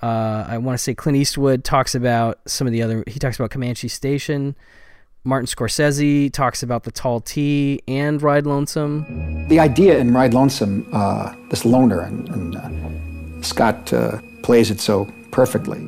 Uh, 0.00 0.46
I 0.46 0.58
want 0.58 0.78
to 0.78 0.78
say 0.78 0.94
Clint 0.94 1.18
Eastwood 1.18 1.64
talks 1.64 1.92
about 1.92 2.38
some 2.46 2.68
of 2.68 2.72
the 2.72 2.82
other. 2.82 3.02
He 3.08 3.18
talks 3.18 3.36
about 3.36 3.50
Comanche 3.50 3.88
Station. 3.88 4.54
Martin 5.24 5.46
Scorsese 5.46 6.32
talks 6.32 6.62
about 6.62 6.84
the 6.84 6.90
tall 6.90 7.20
T 7.20 7.82
and 7.88 8.22
Ride 8.22 8.46
Lonesome. 8.46 9.48
The 9.48 9.58
idea 9.58 9.98
in 9.98 10.14
Ride 10.14 10.32
Lonesome, 10.32 10.88
uh, 10.92 11.34
this 11.50 11.64
loner, 11.64 12.00
and, 12.00 12.28
and 12.28 12.56
uh, 12.56 13.42
Scott 13.42 13.92
uh, 13.92 14.20
plays 14.42 14.70
it 14.70 14.80
so 14.80 15.06
perfectly. 15.30 15.78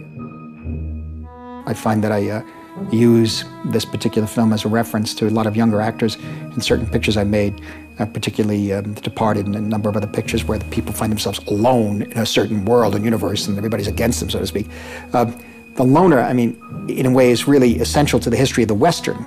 I 1.67 1.75
find 1.75 2.03
that 2.05 2.13
I 2.13 2.29
uh, 2.29 2.43
use 2.91 3.45
this 3.67 3.85
particular 3.85 4.27
film 4.27 4.53
as 4.53 4.65
a 4.65 4.69
reference 4.69 5.15
to 5.15 5.29
a 5.29 5.31
lot 5.31 5.47
of 5.47 5.57
younger 5.57 5.81
actors 5.81 6.17
in 6.17 6.61
certain 6.61 6.87
pictures 6.87 7.17
I 7.17 7.25
made, 7.25 7.63
uh, 7.99 8.07
particularly 8.07 8.73
um, 8.73 8.95
The 8.95 9.01
Departed 9.01 9.47
and 9.47 9.57
a 9.57 9.61
number 9.61 9.89
of 9.89 9.97
other 9.97 10.07
pictures 10.07 10.45
where 10.45 10.59
the 10.59 10.65
people 10.67 10.93
find 10.93 11.11
themselves 11.11 11.39
alone 11.47 12.03
in 12.03 12.19
a 12.19 12.27
certain 12.27 12.65
world 12.65 12.95
and 12.95 13.05
universe 13.05 13.47
and 13.47 13.57
everybody's 13.59 13.89
against 13.89 14.21
them, 14.21 14.31
so 14.31 14.39
to 14.39 14.47
speak. 14.47 14.69
Um, 15.13 15.39
the 15.77 15.85
loner, 15.85 16.21
I 16.21 16.33
mean, 16.33 16.61
in 16.89 17.07
a 17.07 17.11
way, 17.11 17.31
is 17.31 17.47
really 17.47 17.79
essential 17.79 18.21
to 18.21 18.31
the 18.31 18.37
history 18.37 18.63
of 18.65 18.69
the 18.69 18.75
Western. 18.75 19.27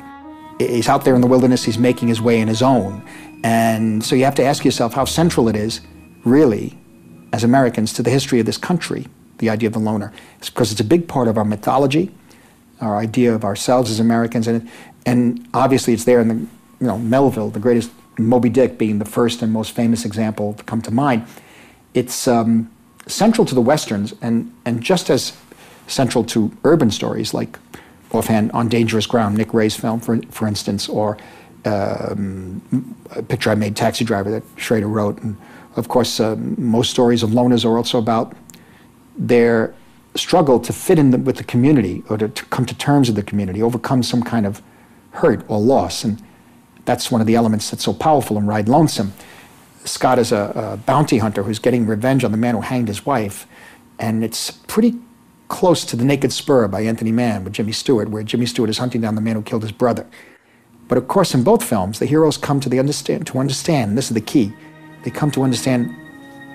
He's 0.59 0.87
out 0.87 1.03
there 1.03 1.15
in 1.15 1.21
the 1.21 1.27
wilderness, 1.27 1.63
he's 1.63 1.79
making 1.79 2.07
his 2.07 2.21
way 2.21 2.39
in 2.39 2.47
his 2.47 2.61
own. 2.61 3.01
And 3.43 4.03
so 4.03 4.15
you 4.15 4.23
have 4.25 4.35
to 4.35 4.43
ask 4.43 4.63
yourself 4.63 4.93
how 4.93 5.05
central 5.05 5.49
it 5.49 5.55
is, 5.55 5.81
really, 6.23 6.77
as 7.31 7.43
Americans, 7.43 7.91
to 7.93 8.03
the 8.03 8.09
history 8.09 8.39
of 8.39 8.45
this 8.45 8.57
country, 8.57 9.07
the 9.39 9.49
idea 9.49 9.67
of 9.67 9.73
the 9.73 9.79
loner. 9.79 10.13
It's 10.37 10.49
because 10.49 10.71
it's 10.71 10.81
a 10.81 10.85
big 10.85 11.07
part 11.07 11.27
of 11.27 11.37
our 11.37 11.45
mythology, 11.45 12.11
our 12.79 12.97
idea 12.97 13.33
of 13.33 13.43
ourselves 13.43 13.89
as 13.89 13.99
Americans, 13.99 14.47
and, 14.47 14.69
and 15.05 15.47
obviously 15.53 15.93
it's 15.93 16.05
there 16.05 16.21
in 16.21 16.27
the, 16.27 16.35
you 16.35 16.87
know, 16.87 16.97
Melville, 16.97 17.49
the 17.49 17.59
greatest, 17.59 17.89
Moby 18.17 18.49
Dick 18.49 18.77
being 18.77 18.99
the 18.99 19.05
first 19.05 19.41
and 19.41 19.51
most 19.51 19.71
famous 19.71 20.05
example 20.05 20.53
to 20.53 20.63
come 20.63 20.81
to 20.81 20.91
mind. 20.91 21.25
It's 21.93 22.27
um, 22.27 22.71
central 23.07 23.45
to 23.45 23.55
the 23.55 23.61
Westerns, 23.61 24.13
and, 24.21 24.53
and 24.65 24.81
just 24.81 25.09
as 25.09 25.33
central 25.87 26.23
to 26.23 26.51
urban 26.63 26.91
stories 26.91 27.33
like 27.33 27.59
offhand 28.11 28.51
on 28.51 28.67
dangerous 28.67 29.05
ground 29.05 29.37
nick 29.37 29.53
ray's 29.53 29.75
film 29.75 29.99
for, 29.99 30.21
for 30.29 30.47
instance 30.47 30.87
or 30.87 31.17
um, 31.65 32.95
a 33.11 33.23
picture 33.23 33.49
i 33.49 33.55
made 33.55 33.75
taxi 33.75 34.05
driver 34.05 34.29
that 34.29 34.43
schrader 34.55 34.87
wrote 34.87 35.19
and 35.21 35.35
of 35.75 35.87
course 35.87 36.19
uh, 36.19 36.35
most 36.57 36.91
stories 36.91 37.23
of 37.23 37.31
loners 37.31 37.65
are 37.65 37.77
also 37.77 37.97
about 37.97 38.35
their 39.17 39.73
struggle 40.15 40.59
to 40.59 40.71
fit 40.71 40.99
in 40.99 41.09
the, 41.11 41.17
with 41.17 41.37
the 41.37 41.43
community 41.43 42.03
or 42.09 42.17
to, 42.17 42.27
to 42.29 42.45
come 42.45 42.65
to 42.65 42.75
terms 42.75 43.07
with 43.09 43.15
the 43.15 43.23
community 43.23 43.61
overcome 43.61 44.03
some 44.03 44.21
kind 44.21 44.45
of 44.45 44.61
hurt 45.11 45.43
or 45.47 45.59
loss 45.59 46.03
and 46.03 46.21
that's 46.85 47.11
one 47.11 47.21
of 47.21 47.27
the 47.27 47.35
elements 47.35 47.69
that's 47.69 47.83
so 47.83 47.93
powerful 47.93 48.37
in 48.37 48.45
ride 48.45 48.67
lonesome 48.67 49.13
scott 49.85 50.19
is 50.19 50.31
a, 50.31 50.73
a 50.73 50.77
bounty 50.77 51.17
hunter 51.17 51.43
who's 51.43 51.59
getting 51.59 51.85
revenge 51.85 52.23
on 52.23 52.31
the 52.31 52.37
man 52.37 52.55
who 52.55 52.61
hanged 52.61 52.87
his 52.87 53.05
wife 53.05 53.47
and 53.99 54.23
it's 54.23 54.51
pretty 54.51 54.99
close 55.47 55.85
to 55.85 55.95
The 55.95 56.03
Naked 56.03 56.33
Spur 56.33 56.67
by 56.67 56.81
Anthony 56.81 57.11
Mann 57.11 57.43
with 57.43 57.53
Jimmy 57.53 57.73
Stewart, 57.73 58.09
where 58.09 58.23
Jimmy 58.23 58.47
Stewart 58.47 58.71
is 58.71 58.79
hunting 58.79 59.01
down 59.01 59.13
the 59.13 59.21
man 59.21 59.35
who 59.35 59.43
killed 59.43 59.61
his 59.61 59.71
brother. 59.71 60.07
But 60.87 60.97
of 60.97 61.07
course, 61.07 61.35
in 61.35 61.43
both 61.43 61.63
films, 61.63 61.99
the 61.99 62.07
heroes 62.07 62.37
come 62.37 62.59
to 62.59 62.69
the 62.69 62.79
understand 62.79 63.27
to 63.27 63.37
understand. 63.37 63.89
And 63.89 63.97
this 63.97 64.09
is 64.09 64.15
the 64.15 64.21
key. 64.21 64.51
They 65.03 65.11
come 65.11 65.29
to 65.31 65.43
understand 65.43 65.95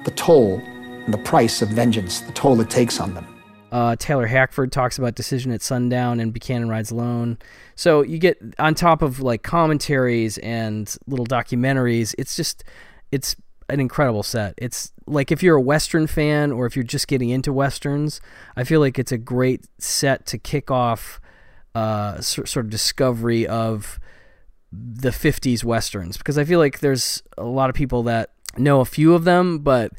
the 0.05 0.11
toll 0.11 0.61
and 1.05 1.15
the 1.15 1.19
price 1.19 1.63
of 1.63 1.69
vengeance, 1.69 2.21
the 2.21 2.33
toll 2.33 2.61
it 2.61 2.71
takes 2.71 3.01
on 3.01 3.15
them. 3.15 3.38
Uh, 3.71 3.97
Taylor 3.97 4.27
Hackford 4.27 4.73
talks 4.73 4.99
about 4.99 5.15
Decision 5.15 5.53
at 5.53 5.63
Sundown 5.63 6.21
and 6.21 6.33
Buchanan 6.33 6.69
Rides 6.69 6.91
Alone. 6.91 7.39
So 7.75 8.03
you 8.03 8.19
get 8.19 8.39
on 8.59 8.75
top 8.75 9.03
of 9.03 9.21
like 9.21 9.43
commentaries 9.43 10.39
and 10.39 10.95
little 11.07 11.27
documentaries. 11.27 12.15
It's 12.19 12.35
just 12.35 12.65
it's 13.13 13.37
an 13.69 13.81
incredible 13.81 14.23
set. 14.23 14.55
It's 14.57 14.93
like 15.07 15.31
if 15.31 15.43
you're 15.43 15.57
a 15.57 15.61
western 15.61 16.07
fan 16.07 16.53
or 16.53 16.67
if 16.67 16.77
you're 16.77 16.83
just 16.83 17.09
getting 17.09 17.29
into 17.29 17.53
westerns, 17.53 18.21
I 18.57 18.65
feel 18.65 18.81
like 18.81 18.99
it's 18.99 19.13
a 19.13 19.19
great 19.19 19.67
set 19.79 20.27
to 20.27 20.39
kick 20.39 20.71
off 20.71 21.21
uh, 21.75 22.21
sort 22.21 22.57
of 22.57 22.71
discovery 22.71 23.47
of 23.47 24.01
the 24.73 25.11
50s 25.11 25.65
westerns 25.65 26.17
because 26.17 26.39
I 26.39 26.45
feel 26.45 26.59
like 26.59 26.81
there's 26.81 27.23
a 27.37 27.45
lot 27.45 27.71
of 27.71 27.77
people 27.77 28.03
that 28.05 28.31
know 28.57 28.81
a 28.81 28.85
few 28.85 29.15
of 29.15 29.25
them, 29.25 29.59
but 29.59 29.93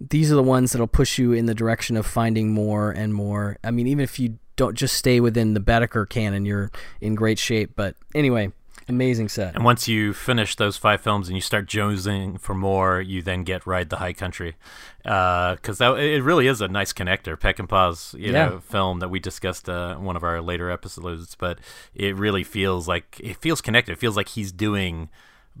these 0.00 0.30
are 0.30 0.34
the 0.34 0.42
ones 0.42 0.72
that'll 0.72 0.86
push 0.86 1.18
you 1.18 1.32
in 1.32 1.46
the 1.46 1.54
direction 1.54 1.96
of 1.96 2.06
finding 2.06 2.52
more 2.52 2.90
and 2.90 3.14
more. 3.14 3.56
I 3.64 3.70
mean, 3.70 3.86
even 3.86 4.02
if 4.04 4.18
you 4.18 4.38
don't 4.56 4.74
just 4.76 4.94
stay 4.96 5.20
within 5.20 5.54
the 5.54 5.60
Boetticher 5.60 6.08
canon, 6.08 6.44
you're 6.44 6.70
in 7.00 7.14
great 7.14 7.38
shape. 7.38 7.72
But 7.76 7.94
anyway, 8.14 8.52
amazing 8.88 9.28
set. 9.28 9.54
And 9.54 9.64
once 9.64 9.88
you 9.88 10.12
finish 10.12 10.54
those 10.56 10.76
five 10.76 11.00
films 11.00 11.28
and 11.28 11.36
you 11.36 11.40
start 11.40 11.66
jonesing 11.66 12.40
for 12.40 12.54
more, 12.54 13.00
you 13.00 13.20
then 13.22 13.42
get 13.44 13.66
Ride 13.66 13.90
the 13.90 13.96
High 13.96 14.12
Country, 14.12 14.54
because 15.02 15.80
uh, 15.80 15.94
it 15.94 16.22
really 16.22 16.46
is 16.46 16.60
a 16.60 16.68
nice 16.68 16.92
connector. 16.92 17.36
Peckinpah's 17.38 18.14
you 18.18 18.32
Yeah. 18.32 18.46
know 18.50 18.60
film 18.60 19.00
that 19.00 19.08
we 19.08 19.18
discussed 19.18 19.68
uh, 19.68 19.96
in 19.98 20.04
one 20.04 20.16
of 20.16 20.22
our 20.24 20.40
later 20.40 20.70
episodes, 20.70 21.34
but 21.34 21.58
it 21.94 22.14
really 22.16 22.44
feels 22.44 22.86
like 22.86 23.18
it 23.20 23.36
feels 23.38 23.60
connected. 23.60 23.92
It 23.92 23.98
feels 23.98 24.16
like 24.16 24.28
he's 24.28 24.52
doing. 24.52 25.08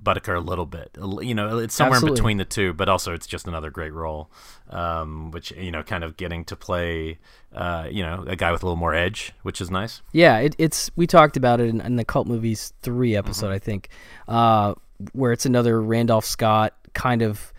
Boetticher 0.02 0.36
a 0.36 0.40
little 0.40 0.66
bit, 0.66 0.96
you 1.20 1.34
know, 1.34 1.58
it's 1.58 1.74
somewhere 1.74 1.96
Absolutely. 1.96 2.12
in 2.12 2.14
between 2.14 2.36
the 2.36 2.44
two, 2.44 2.72
but 2.72 2.88
also 2.88 3.12
it's 3.12 3.26
just 3.26 3.48
another 3.48 3.70
great 3.70 3.92
role, 3.92 4.30
um, 4.70 5.30
which 5.30 5.50
you 5.52 5.70
know, 5.70 5.82
kind 5.82 6.04
of 6.04 6.16
getting 6.16 6.44
to 6.44 6.56
play, 6.56 7.18
uh, 7.54 7.88
you 7.90 8.02
know, 8.02 8.24
a 8.26 8.36
guy 8.36 8.52
with 8.52 8.62
a 8.62 8.66
little 8.66 8.76
more 8.76 8.94
edge, 8.94 9.32
which 9.42 9.60
is 9.60 9.70
nice. 9.70 10.02
Yeah, 10.12 10.38
it, 10.38 10.54
it's 10.58 10.90
we 10.96 11.06
talked 11.06 11.36
about 11.36 11.60
it 11.60 11.68
in, 11.68 11.80
in 11.80 11.96
the 11.96 12.04
Cult 12.04 12.26
Movies 12.26 12.72
three 12.82 13.16
episode, 13.16 13.52
I 13.52 13.58
think, 13.58 13.88
uh, 14.28 14.74
where 15.12 15.32
it's 15.32 15.46
another 15.46 15.80
Randolph 15.80 16.24
Scott 16.24 16.74
kind 16.92 17.22
of 17.22 17.52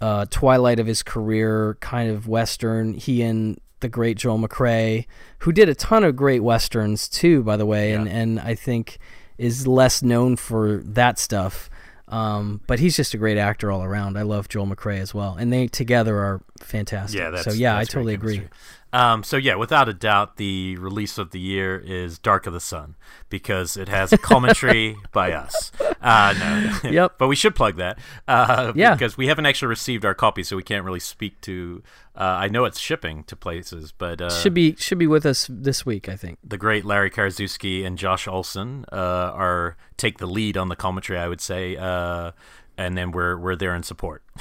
uh, 0.00 0.26
twilight 0.30 0.78
of 0.80 0.86
his 0.86 1.02
career, 1.02 1.76
kind 1.80 2.10
of 2.10 2.26
western. 2.26 2.94
He 2.94 3.22
and 3.22 3.60
the 3.80 3.88
great 3.88 4.16
Joel 4.16 4.38
McCrea, 4.38 5.06
who 5.40 5.52
did 5.52 5.68
a 5.68 5.74
ton 5.74 6.02
of 6.02 6.16
great 6.16 6.42
westerns 6.42 7.08
too, 7.08 7.42
by 7.42 7.56
the 7.56 7.66
way, 7.66 7.92
and 7.92 8.08
and 8.08 8.40
I 8.40 8.54
think 8.54 8.98
is 9.38 9.66
less 9.66 10.02
known 10.02 10.36
for 10.36 10.78
that 10.78 11.18
stuff. 11.18 11.70
Um, 12.08 12.60
but 12.68 12.78
he's 12.78 12.94
just 12.94 13.14
a 13.14 13.18
great 13.18 13.36
actor 13.36 13.70
all 13.70 13.82
around. 13.82 14.16
I 14.16 14.22
love 14.22 14.48
Joel 14.48 14.68
McCrea 14.68 15.00
as 15.00 15.12
well, 15.12 15.34
and 15.38 15.52
they 15.52 15.66
together 15.66 16.16
are 16.18 16.40
fantastic. 16.60 17.18
Yeah, 17.18 17.30
that's, 17.30 17.44
so 17.44 17.52
yeah, 17.52 17.76
I 17.76 17.84
totally 17.84 18.14
agree. 18.14 18.42
Um, 18.96 19.22
so 19.22 19.36
yeah, 19.36 19.56
without 19.56 19.88
a 19.88 19.92
doubt, 19.92 20.36
the 20.36 20.76
release 20.78 21.18
of 21.18 21.30
the 21.30 21.38
year 21.40 21.76
is 21.78 22.18
Dark 22.18 22.46
of 22.46 22.52
the 22.52 22.60
Sun 22.60 22.94
because 23.28 23.76
it 23.76 23.88
has 23.88 24.12
a 24.12 24.18
commentary 24.18 24.96
by 25.12 25.32
us. 25.32 25.70
Uh, 26.00 26.34
no, 26.38 26.90
Yep. 26.90 27.14
but 27.18 27.28
we 27.28 27.36
should 27.36 27.54
plug 27.54 27.76
that. 27.76 27.98
Uh, 28.26 28.72
Yeah. 28.74 28.94
because 28.94 29.16
we 29.16 29.26
haven't 29.26 29.46
actually 29.46 29.68
received 29.68 30.04
our 30.04 30.14
copy, 30.14 30.42
so 30.42 30.56
we 30.56 30.62
can't 30.62 30.84
really 30.84 31.00
speak 31.00 31.40
to. 31.42 31.82
Uh, 32.14 32.22
I 32.44 32.48
know 32.48 32.64
it's 32.64 32.78
shipping 32.78 33.24
to 33.24 33.36
places, 33.36 33.92
but 33.92 34.20
uh, 34.22 34.30
Should 34.30 34.54
be 34.54 34.74
should 34.78 34.98
be 34.98 35.06
with 35.06 35.26
us 35.26 35.46
this 35.50 35.84
week, 35.84 36.08
I 36.08 36.16
think. 36.16 36.38
the 36.42 36.56
great 36.56 36.84
Larry 36.84 37.10
Karaszewski 37.10 37.84
and 37.84 37.98
Josh 37.98 38.26
Olson 38.26 38.86
uh, 38.90 38.96
are 38.96 39.76
take 39.98 40.16
the 40.18 40.26
lead 40.26 40.56
on 40.56 40.68
the 40.68 40.76
commentary. 40.76 41.18
I 41.18 41.28
would 41.28 41.40
say. 41.42 41.76
And 42.78 42.96
then 42.96 43.10
we're 43.10 43.38
we're 43.38 43.56
there 43.56 43.74
in 43.74 43.82
support. 43.82 44.22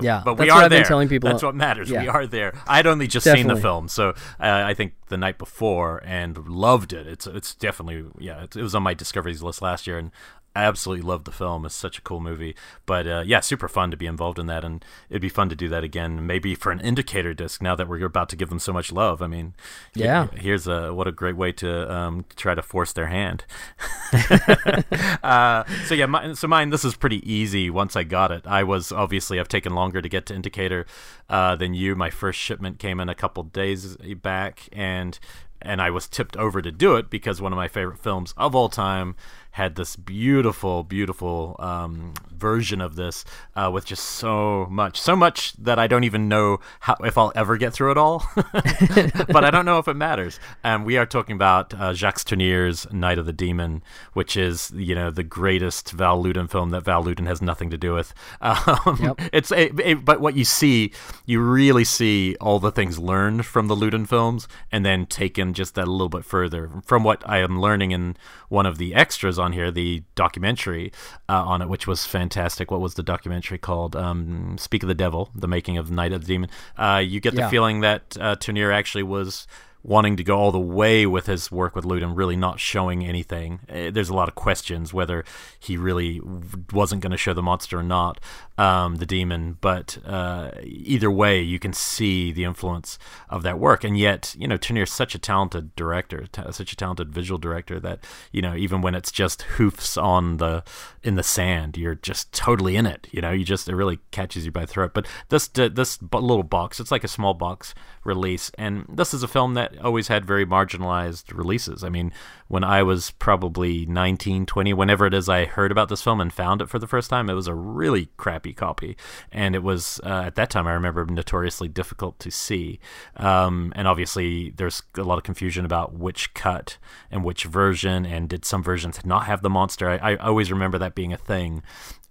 Yeah, 0.00 0.22
but 0.24 0.38
we 0.38 0.50
are 0.50 0.68
there. 0.68 0.84
telling 0.84 1.08
people. 1.08 1.30
That's 1.30 1.42
what 1.42 1.54
matters. 1.54 1.90
We 1.90 2.06
are 2.08 2.26
there. 2.26 2.54
I'd 2.66 2.86
only 2.86 3.06
just 3.06 3.24
seen 3.24 3.48
the 3.48 3.56
film, 3.56 3.88
so 3.88 4.10
uh, 4.40 4.62
I 4.64 4.74
think 4.74 4.94
the 5.08 5.16
night 5.16 5.38
before 5.38 6.02
and 6.04 6.46
loved 6.46 6.92
it. 6.92 7.06
It's 7.06 7.26
it's 7.26 7.54
definitely 7.54 8.04
yeah. 8.18 8.44
It, 8.44 8.56
it 8.56 8.62
was 8.62 8.74
on 8.74 8.82
my 8.82 8.94
discoveries 8.94 9.42
list 9.42 9.62
last 9.62 9.86
year, 9.86 9.98
and 9.98 10.10
I 10.56 10.64
absolutely 10.64 11.06
love 11.06 11.24
the 11.24 11.32
film. 11.32 11.66
It's 11.66 11.74
such 11.74 11.98
a 11.98 12.02
cool 12.02 12.20
movie. 12.20 12.56
But 12.86 13.06
uh, 13.06 13.22
yeah, 13.26 13.40
super 13.40 13.68
fun 13.68 13.90
to 13.90 13.96
be 13.96 14.06
involved 14.06 14.38
in 14.38 14.46
that, 14.46 14.64
and 14.64 14.84
it'd 15.10 15.20
be 15.22 15.28
fun 15.28 15.48
to 15.50 15.54
do 15.56 15.68
that 15.68 15.84
again, 15.84 16.26
maybe 16.26 16.54
for 16.54 16.72
an 16.72 16.80
indicator 16.80 17.34
disc. 17.34 17.60
Now 17.60 17.76
that 17.76 17.88
we're 17.88 18.04
about 18.06 18.28
to 18.30 18.36
give 18.36 18.48
them 18.48 18.58
so 18.58 18.72
much 18.72 18.90
love, 18.90 19.20
I 19.20 19.26
mean, 19.26 19.54
Yeah. 19.94 20.28
here's 20.34 20.66
a 20.66 20.94
what 20.94 21.06
a 21.06 21.12
great 21.12 21.36
way 21.36 21.52
to 21.52 21.92
um, 21.94 22.24
try 22.36 22.54
to 22.54 22.62
force 22.62 22.92
their 22.92 23.08
hand. 23.08 23.44
uh, 25.22 25.64
so 25.86 25.94
yeah, 25.94 26.06
my, 26.06 26.32
so 26.32 26.46
mine. 26.48 26.70
This 26.70 26.84
is 26.84 26.96
pretty 26.96 27.30
easy. 27.30 27.70
Once 27.70 27.96
I 27.96 28.04
got 28.04 28.30
it, 28.30 28.46
I 28.46 28.62
was 28.62 28.92
obviously 28.92 29.38
I've 29.38 29.48
taken 29.48 29.74
longer 29.74 30.00
to 30.00 30.08
get 30.08 30.26
to 30.26 30.34
Indicator 30.34 30.86
uh, 31.28 31.56
than 31.56 31.74
you. 31.74 31.94
My 31.94 32.10
first 32.10 32.38
shipment 32.38 32.78
came 32.78 33.00
in 33.00 33.08
a 33.08 33.14
couple 33.14 33.42
days 33.42 33.96
back, 34.22 34.68
and 34.72 35.18
and 35.62 35.80
I 35.80 35.90
was 35.90 36.06
tipped 36.06 36.36
over 36.36 36.60
to 36.62 36.70
do 36.70 36.96
it 36.96 37.10
because 37.10 37.40
one 37.40 37.52
of 37.52 37.56
my 37.56 37.68
favorite 37.68 37.98
films 37.98 38.34
of 38.36 38.54
all 38.54 38.68
time 38.68 39.16
had 39.56 39.74
this 39.74 39.96
beautiful, 39.96 40.82
beautiful 40.82 41.56
um, 41.60 42.12
version 42.30 42.82
of 42.82 42.94
this 42.94 43.24
uh, 43.54 43.70
with 43.72 43.86
just 43.86 44.04
so 44.04 44.66
much, 44.70 45.00
so 45.00 45.16
much 45.16 45.54
that 45.54 45.78
I 45.78 45.86
don't 45.86 46.04
even 46.04 46.28
know 46.28 46.58
how 46.80 46.94
if 47.02 47.16
I'll 47.16 47.32
ever 47.34 47.56
get 47.56 47.72
through 47.72 47.92
it 47.92 47.96
all. 47.96 48.22
but 48.36 49.44
I 49.44 49.50
don't 49.50 49.64
know 49.64 49.78
if 49.78 49.88
it 49.88 49.94
matters. 49.94 50.38
Um, 50.62 50.84
we 50.84 50.98
are 50.98 51.06
talking 51.06 51.34
about 51.36 51.72
uh, 51.72 51.94
Jacques 51.94 52.22
Tourneur's 52.24 52.86
Night 52.92 53.18
of 53.18 53.24
the 53.24 53.32
Demon, 53.32 53.82
which 54.12 54.36
is 54.36 54.70
you 54.76 54.94
know 54.94 55.10
the 55.10 55.22
greatest 55.22 55.90
Val 55.92 56.20
Lewton 56.20 56.48
film 56.48 56.68
that 56.70 56.84
Val 56.84 57.02
Lewton 57.02 57.24
has 57.24 57.40
nothing 57.40 57.70
to 57.70 57.78
do 57.78 57.94
with. 57.94 58.12
Um, 58.42 58.98
Yep. 59.00 59.20
It's 59.32 59.50
a, 59.52 59.70
a- 59.82 59.94
but 59.94 60.20
what 60.20 60.36
you 60.36 60.44
see, 60.44 60.92
you 61.24 61.40
really 61.40 61.84
see 61.84 62.36
all 62.42 62.58
the 62.58 62.70
things 62.70 62.98
learned 62.98 63.46
from 63.46 63.68
the 63.68 63.74
Lewton 63.74 64.04
films, 64.04 64.46
and 64.70 64.84
then 64.84 65.06
taken 65.06 65.54
just 65.54 65.74
that 65.76 65.88
a 65.88 65.90
little 65.90 66.08
bit 66.10 66.24
further. 66.26 66.70
From 66.84 67.02
what 67.04 67.22
I 67.28 67.38
am 67.38 67.58
learning 67.60 67.92
in 67.92 68.16
one 68.48 68.66
of 68.66 68.76
the 68.78 68.94
extras 68.94 69.38
on 69.38 69.45
here, 69.52 69.70
the 69.70 70.02
documentary 70.14 70.92
uh, 71.28 71.42
on 71.44 71.62
it, 71.62 71.68
which 71.68 71.86
was 71.86 72.04
fantastic. 72.06 72.70
What 72.70 72.80
was 72.80 72.94
the 72.94 73.02
documentary 73.02 73.58
called? 73.58 73.96
Um, 73.96 74.56
Speak 74.58 74.82
of 74.82 74.88
the 74.88 74.94
Devil: 74.94 75.30
The 75.34 75.48
Making 75.48 75.78
of 75.78 75.88
the 75.88 75.94
Night 75.94 76.12
of 76.12 76.22
the 76.22 76.26
Demon. 76.26 76.50
Uh, 76.76 77.02
you 77.04 77.20
get 77.20 77.34
the 77.34 77.40
Yeah. 77.42 77.48
feeling 77.50 77.80
that 77.80 78.16
uh, 78.20 78.36
Tourneur 78.36 78.72
actually 78.72 79.02
was 79.04 79.46
wanting 79.82 80.16
to 80.16 80.24
go 80.24 80.36
all 80.36 80.50
the 80.50 80.58
way 80.58 81.06
with 81.06 81.26
his 81.26 81.48
work 81.52 81.76
with 81.76 81.84
Lewton, 81.84 82.12
really 82.16 82.34
not 82.34 82.58
showing 82.58 83.04
anything. 83.06 83.60
Uh, 83.70 83.88
there's 83.88 84.08
a 84.08 84.14
lot 84.14 84.28
of 84.28 84.34
questions 84.34 84.92
whether 84.92 85.24
he 85.60 85.76
really 85.76 86.18
w- 86.18 86.42
wasn't 86.72 87.00
going 87.00 87.12
to 87.12 87.16
show 87.16 87.32
the 87.32 87.42
monster 87.42 87.78
or 87.78 87.84
not, 87.84 88.18
um, 88.58 88.96
the 88.96 89.06
demon. 89.06 89.58
But 89.60 89.98
uh, 90.04 90.50
either 90.62 91.10
way, 91.10 91.40
you 91.40 91.58
can 91.58 91.72
see 91.72 92.32
the 92.32 92.44
influence 92.44 92.98
of 93.28 93.42
that 93.42 93.58
work. 93.58 93.84
And 93.84 93.98
yet, 93.98 94.34
you 94.38 94.48
know, 94.48 94.56
Tourneur's 94.56 94.92
such 94.92 95.14
a 95.14 95.18
talented 95.18 95.74
director, 95.76 96.26
ta 96.30 96.50
such 96.50 96.72
a 96.72 96.76
talented 96.76 97.12
visual 97.12 97.38
director 97.38 97.78
that 97.80 98.00
you 98.32 98.42
know, 98.42 98.54
even 98.54 98.80
when 98.80 98.94
it's 98.94 99.12
just 99.12 99.42
hoofs 99.42 99.96
on 99.96 100.38
the 100.38 100.62
in 101.02 101.14
the 101.14 101.22
sand, 101.22 101.76
you're 101.76 101.94
just 101.94 102.32
totally 102.32 102.76
in 102.76 102.86
it. 102.86 103.08
You 103.10 103.20
know, 103.20 103.30
you 103.30 103.44
just 103.44 103.68
it 103.68 103.74
really 103.74 103.98
catches 104.10 104.44
you 104.44 104.52
by 104.52 104.62
the 104.62 104.66
throat. 104.66 104.92
But 104.94 105.06
this 105.28 105.48
this 105.48 106.00
little 106.02 106.42
box, 106.42 106.80
it's 106.80 106.90
like 106.90 107.04
a 107.04 107.08
small 107.08 107.34
box 107.34 107.74
release, 108.04 108.50
and 108.58 108.84
this 108.88 109.12
is 109.12 109.22
a 109.22 109.28
film 109.28 109.54
that 109.54 109.78
always 109.78 110.08
had 110.08 110.24
very 110.24 110.46
marginalized 110.46 111.36
releases. 111.36 111.84
I 111.84 111.88
mean, 111.88 112.12
when 112.48 112.64
I 112.64 112.82
was 112.82 113.10
probably 113.12 113.86
19, 113.86 114.46
20, 114.46 114.72
whenever 114.72 115.06
it 115.06 115.14
is 115.14 115.28
I 115.28 115.44
heard 115.44 115.72
about 115.72 115.88
this 115.88 116.02
film 116.02 116.20
and 116.20 116.32
found 116.32 116.62
it 116.62 116.68
for 116.68 116.78
the 116.78 116.86
first 116.86 117.10
time, 117.10 117.28
it 117.28 117.34
was 117.34 117.48
a 117.48 117.54
really 117.54 118.08
crappy 118.16 118.52
copy, 118.52 118.96
and 119.32 119.54
it 119.54 119.62
was 119.62 120.00
uh, 120.04 120.24
at 120.26 120.36
that 120.36 120.50
time 120.50 120.66
I 120.66 120.72
remember 120.72 121.04
notoriously 121.04 121.68
difficult 121.68 122.18
to 122.20 122.30
see. 122.30 122.78
Um, 123.16 123.72
and 123.76 123.88
obviously, 123.88 124.50
there's 124.50 124.82
a 124.96 125.02
lot 125.02 125.18
of 125.18 125.24
confusion 125.24 125.64
about 125.64 125.94
which 125.94 126.34
cut 126.34 126.78
and 127.10 127.24
which 127.24 127.44
version, 127.44 128.06
and 128.06 128.28
did 128.28 128.44
some 128.44 128.62
versions 128.62 129.04
not 129.04 129.26
have 129.26 129.42
the 129.42 129.50
monster? 129.50 129.90
I, 129.90 130.12
I 130.12 130.16
always 130.16 130.50
remember 130.50 130.78
that 130.78 130.94
being 130.94 131.12
a 131.12 131.18
thing. 131.18 131.62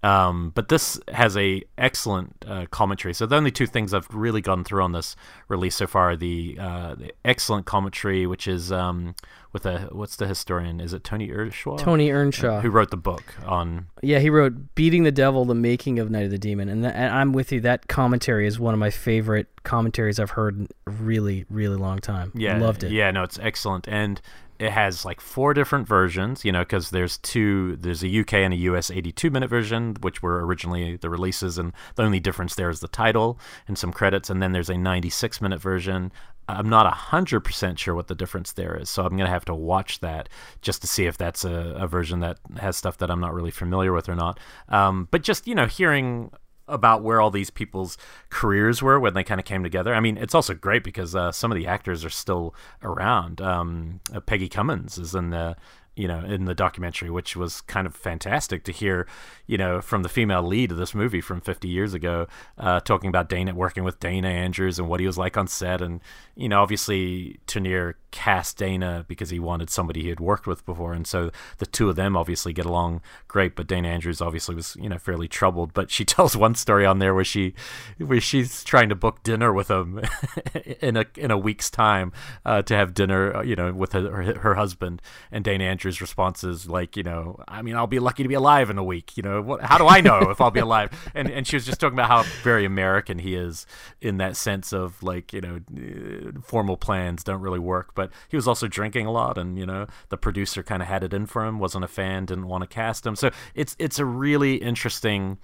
Um, 0.02 0.52
but 0.54 0.68
this 0.68 1.00
has 1.08 1.36
a 1.36 1.64
excellent 1.78 2.44
uh, 2.46 2.66
commentary. 2.70 3.12
So 3.12 3.26
the 3.26 3.34
only 3.34 3.50
two 3.50 3.66
things 3.66 3.92
I've 3.92 4.06
really 4.14 4.40
gone 4.40 4.62
through 4.62 4.84
on 4.84 4.92
this 4.92 5.16
release 5.48 5.74
so 5.74 5.88
far 5.88 6.10
are 6.10 6.16
the, 6.16 6.56
uh, 6.60 6.94
the 6.94 7.12
excellent 7.24 7.66
commentary, 7.66 8.24
which 8.24 8.46
is 8.46 8.70
um, 8.70 9.16
with 9.56 9.64
a 9.64 9.88
what's 9.90 10.16
the 10.16 10.26
historian? 10.26 10.80
Is 10.80 10.92
it 10.92 11.02
Tony 11.02 11.28
Ershaw? 11.28 11.78
Tony 11.78 12.10
Earnshaw. 12.10 12.60
who 12.60 12.68
wrote 12.68 12.90
the 12.90 12.96
book 12.98 13.34
on 13.46 13.86
Yeah, 14.02 14.18
he 14.18 14.28
wrote 14.28 14.74
"Beating 14.74 15.04
the 15.04 15.10
Devil: 15.10 15.46
The 15.46 15.54
Making 15.54 15.98
of 15.98 16.10
Night 16.10 16.26
of 16.26 16.30
the 16.30 16.38
Demon," 16.38 16.68
and, 16.68 16.84
tha- 16.84 16.94
and 16.94 17.14
I'm 17.14 17.32
with 17.32 17.50
you. 17.52 17.60
That 17.60 17.88
commentary 17.88 18.46
is 18.46 18.60
one 18.60 18.74
of 18.74 18.80
my 18.80 18.90
favorite 18.90 19.46
commentaries 19.62 20.20
I've 20.20 20.30
heard 20.30 20.58
in 20.58 20.68
a 20.86 20.90
really, 20.90 21.46
really 21.48 21.76
long 21.76 22.00
time. 22.00 22.32
Yeah, 22.34 22.58
loved 22.58 22.84
it. 22.84 22.92
Yeah, 22.92 23.10
no, 23.10 23.22
it's 23.22 23.38
excellent, 23.38 23.88
and 23.88 24.20
it 24.58 24.70
has 24.72 25.04
like 25.04 25.20
four 25.22 25.54
different 25.54 25.88
versions. 25.88 26.44
You 26.44 26.52
know, 26.52 26.60
because 26.60 26.90
there's 26.90 27.16
two. 27.18 27.76
There's 27.76 28.04
a 28.04 28.20
UK 28.20 28.34
and 28.34 28.52
a 28.52 28.58
US 28.58 28.90
82 28.90 29.30
minute 29.30 29.48
version, 29.48 29.96
which 30.02 30.22
were 30.22 30.44
originally 30.44 30.96
the 30.96 31.08
releases, 31.08 31.56
and 31.56 31.72
the 31.94 32.02
only 32.02 32.20
difference 32.20 32.56
there 32.56 32.68
is 32.68 32.80
the 32.80 32.88
title 32.88 33.38
and 33.66 33.78
some 33.78 33.90
credits. 33.90 34.28
And 34.28 34.42
then 34.42 34.52
there's 34.52 34.68
a 34.68 34.76
96 34.76 35.40
minute 35.40 35.62
version. 35.62 36.12
I'm 36.48 36.68
not 36.68 36.92
hundred 36.92 37.40
percent 37.40 37.78
sure 37.78 37.94
what 37.94 38.08
the 38.08 38.14
difference 38.14 38.52
there 38.52 38.76
is, 38.76 38.88
so 38.88 39.04
I'm 39.04 39.16
gonna 39.16 39.28
have 39.28 39.44
to 39.46 39.54
watch 39.54 40.00
that 40.00 40.28
just 40.62 40.80
to 40.82 40.86
see 40.86 41.06
if 41.06 41.16
that's 41.18 41.44
a, 41.44 41.74
a 41.78 41.86
version 41.86 42.20
that 42.20 42.38
has 42.58 42.76
stuff 42.76 42.98
that 42.98 43.10
I'm 43.10 43.20
not 43.20 43.34
really 43.34 43.50
familiar 43.50 43.92
with 43.92 44.08
or 44.08 44.14
not. 44.14 44.38
Um, 44.68 45.08
but 45.10 45.22
just 45.22 45.46
you 45.46 45.54
know, 45.54 45.66
hearing 45.66 46.30
about 46.68 47.02
where 47.02 47.20
all 47.20 47.30
these 47.30 47.50
people's 47.50 47.96
careers 48.28 48.82
were 48.82 48.98
when 48.98 49.14
they 49.14 49.22
kind 49.22 49.40
of 49.40 49.44
came 49.44 49.62
together. 49.62 49.94
I 49.94 50.00
mean, 50.00 50.16
it's 50.16 50.34
also 50.34 50.54
great 50.54 50.82
because 50.82 51.14
uh, 51.14 51.30
some 51.32 51.52
of 51.52 51.56
the 51.56 51.66
actors 51.66 52.04
are 52.04 52.10
still 52.10 52.54
around. 52.82 53.40
Um, 53.40 54.00
uh, 54.12 54.20
Peggy 54.20 54.48
Cummins 54.48 54.98
is 54.98 55.14
in 55.14 55.30
the 55.30 55.56
you 55.96 56.06
know, 56.06 56.20
in 56.20 56.44
the 56.44 56.54
documentary, 56.54 57.10
which 57.10 57.34
was 57.34 57.62
kind 57.62 57.86
of 57.86 57.96
fantastic 57.96 58.62
to 58.64 58.72
hear, 58.72 59.08
you 59.46 59.56
know, 59.56 59.80
from 59.80 60.02
the 60.02 60.08
female 60.08 60.42
lead 60.42 60.70
of 60.70 60.76
this 60.76 60.94
movie 60.94 61.22
from 61.22 61.40
50 61.40 61.66
years 61.66 61.94
ago, 61.94 62.28
uh, 62.58 62.80
talking 62.80 63.08
about 63.08 63.30
Dana 63.30 63.54
working 63.54 63.82
with 63.82 63.98
Dana 63.98 64.28
Andrews 64.28 64.78
and 64.78 64.88
what 64.88 65.00
he 65.00 65.06
was 65.06 65.16
like 65.16 65.36
on 65.36 65.48
set. 65.48 65.80
And, 65.80 66.02
you 66.34 66.48
know, 66.50 66.60
obviously 66.60 67.40
Tourneur 67.46 67.94
cast 68.16 68.58
Dana 68.58 69.04
because 69.08 69.30
he 69.30 69.38
wanted 69.38 69.70
somebody 69.70 70.02
he 70.02 70.08
had 70.08 70.20
worked 70.20 70.46
with 70.46 70.64
before. 70.66 70.92
And 70.92 71.06
so 71.06 71.30
the 71.58 71.66
two 71.66 71.88
of 71.88 71.96
them 71.96 72.16
obviously 72.16 72.52
get 72.52 72.66
along 72.66 73.00
great, 73.28 73.56
but 73.56 73.66
Dana 73.66 73.88
Andrews 73.88 74.20
obviously 74.20 74.54
was, 74.54 74.76
you 74.80 74.88
know, 74.88 74.98
fairly 74.98 75.28
troubled. 75.28 75.72
But 75.72 75.90
she 75.90 76.04
tells 76.14 76.36
one 76.36 76.54
story 76.54 76.86
on 76.86 76.98
there 76.98 77.14
where 77.14 77.24
she, 77.24 77.54
where 77.98 78.20
she's 78.20 78.62
trying 78.64 78.90
to 78.90 78.94
book 78.94 79.22
dinner 79.22 79.52
with 79.52 79.70
him 79.70 80.02
in 80.80 80.96
a, 80.96 81.06
in 81.16 81.30
a 81.30 81.38
week's 81.38 81.70
time 81.70 82.12
uh, 82.44 82.62
to 82.62 82.76
have 82.76 82.94
dinner, 82.94 83.36
uh, 83.36 83.42
you 83.42 83.56
know, 83.56 83.72
with 83.72 83.92
her, 83.92 84.38
her 84.38 84.54
husband. 84.54 85.00
And 85.32 85.44
Dana 85.44 85.64
Andrews 85.64 85.86
Andrew's 85.86 86.00
response 86.00 86.42
is 86.42 86.68
like, 86.68 86.96
you 86.96 87.04
know, 87.04 87.38
I 87.46 87.62
mean, 87.62 87.76
I'll 87.76 87.86
be 87.86 88.00
lucky 88.00 88.24
to 88.24 88.28
be 88.28 88.34
alive 88.34 88.70
in 88.70 88.78
a 88.78 88.82
week. 88.82 89.16
You 89.16 89.22
know, 89.22 89.40
what, 89.40 89.60
how 89.60 89.78
do 89.78 89.86
I 89.86 90.00
know 90.00 90.30
if 90.30 90.40
I'll 90.40 90.50
be 90.50 90.60
alive? 90.60 90.90
And 91.14 91.30
and 91.30 91.46
she 91.46 91.56
was 91.56 91.64
just 91.64 91.80
talking 91.80 91.94
about 91.94 92.08
how 92.08 92.22
very 92.42 92.64
American 92.64 93.18
he 93.18 93.36
is 93.36 93.64
in 94.00 94.18
that 94.18 94.36
sense 94.36 94.72
of 94.72 95.02
like, 95.02 95.32
you 95.32 95.40
know, 95.40 95.60
uh, 95.76 96.40
formal 96.42 96.76
plans 96.76 97.22
don't 97.24 97.40
really 97.40 97.58
work. 97.58 97.94
But 97.94 98.05
he 98.28 98.36
was 98.36 98.48
also 98.48 98.66
drinking 98.68 99.06
a 99.06 99.12
lot, 99.12 99.38
and 99.38 99.58
you 99.58 99.66
know, 99.66 99.86
the 100.08 100.16
producer 100.16 100.62
kind 100.62 100.82
of 100.82 100.88
had 100.88 101.02
it 101.02 101.12
in 101.12 101.26
for 101.26 101.44
him, 101.44 101.58
wasn't 101.58 101.84
a 101.84 101.88
fan, 101.88 102.26
didn't 102.26 102.48
want 102.48 102.62
to 102.62 102.68
cast 102.68 103.06
him. 103.06 103.16
So 103.16 103.30
it's 103.54 103.76
it's 103.78 103.98
a 103.98 104.04
really 104.04 104.56
interesting 104.56 105.38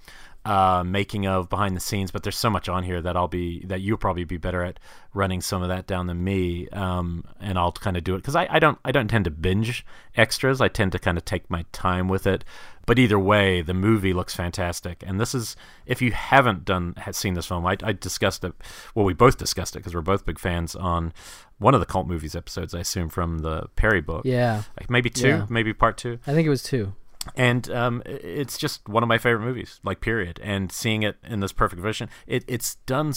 uh, 0.45 0.83
making 0.85 1.25
of 1.25 1.49
behind 1.49 1.75
the 1.75 1.79
scenes, 1.79 2.11
but 2.11 2.23
there's 2.23 2.37
so 2.37 2.49
much 2.49 2.67
on 2.67 2.83
here 2.83 3.01
that 3.01 3.15
I'll 3.15 3.27
be 3.29 3.63
that 3.65 3.81
you'll 3.81 3.97
probably 3.97 4.25
be 4.25 4.37
better 4.37 4.63
at 4.63 4.79
running 5.13 5.39
some 5.41 5.61
of 5.61 5.69
that 5.69 5.87
down 5.87 6.07
than 6.07 6.23
me, 6.23 6.67
um, 6.69 7.23
and 7.39 7.57
I'll 7.57 7.71
kind 7.71 7.95
of 7.95 8.03
do 8.03 8.15
it 8.15 8.17
because 8.17 8.35
I, 8.35 8.47
I 8.49 8.59
don't 8.59 8.77
I 8.83 8.91
don't 8.91 9.07
tend 9.07 9.25
to 9.25 9.31
binge 9.31 9.85
extras. 10.17 10.59
I 10.59 10.67
tend 10.67 10.91
to 10.93 10.99
kind 10.99 11.17
of 11.17 11.25
take 11.25 11.49
my 11.49 11.65
time 11.71 12.07
with 12.07 12.27
it. 12.27 12.43
But 12.85 12.99
either 12.99 13.17
way, 13.17 13.61
the 13.61 13.73
movie 13.73 14.11
looks 14.11 14.35
fantastic, 14.35 15.05
and 15.07 15.17
this 15.17 15.33
is 15.33 15.55
if 15.85 16.01
you 16.01 16.11
haven't 16.11 16.65
done 16.65 16.95
seen 17.13 17.33
this 17.35 17.45
film, 17.45 17.65
I, 17.65 17.77
I 17.81 17.93
discussed 17.93 18.43
it. 18.43 18.51
Well, 18.93 19.05
we 19.05 19.13
both 19.13 19.37
discussed 19.37 19.77
it 19.77 19.79
because 19.79 19.95
we're 19.95 20.01
both 20.01 20.25
big 20.25 20.37
fans 20.37 20.75
on 20.75 21.13
one 21.59 21.73
of 21.73 21.79
the 21.79 21.85
cult 21.85 22.07
movies 22.07 22.35
episodes. 22.35 22.75
I 22.75 22.79
assume 22.79 23.07
from 23.07 23.39
the 23.39 23.67
Peary 23.77 24.01
book. 24.01 24.25
Yeah, 24.25 24.63
like 24.77 24.89
maybe 24.89 25.09
two, 25.09 25.27
Yeah. 25.29 25.45
maybe 25.49 25.73
part 25.73 25.97
two 25.97 26.19
I 26.27 26.33
think 26.33 26.45
it 26.45 26.49
was 26.49 26.61
two. 26.63 26.93
And 27.35 27.69
um, 27.71 28.03
it's 28.05 28.57
just 28.57 28.87
one 28.87 29.03
of 29.03 29.09
my 29.09 29.17
favorite 29.17 29.45
movies, 29.45 29.79
like 29.83 30.01
period. 30.01 30.39
And 30.43 30.71
seeing 30.71 31.03
it 31.03 31.17
in 31.23 31.39
this 31.39 31.51
perfect 31.51 31.81
version, 31.81 32.09
it, 32.27 32.43
it's 32.47 32.75
done. 32.85 33.13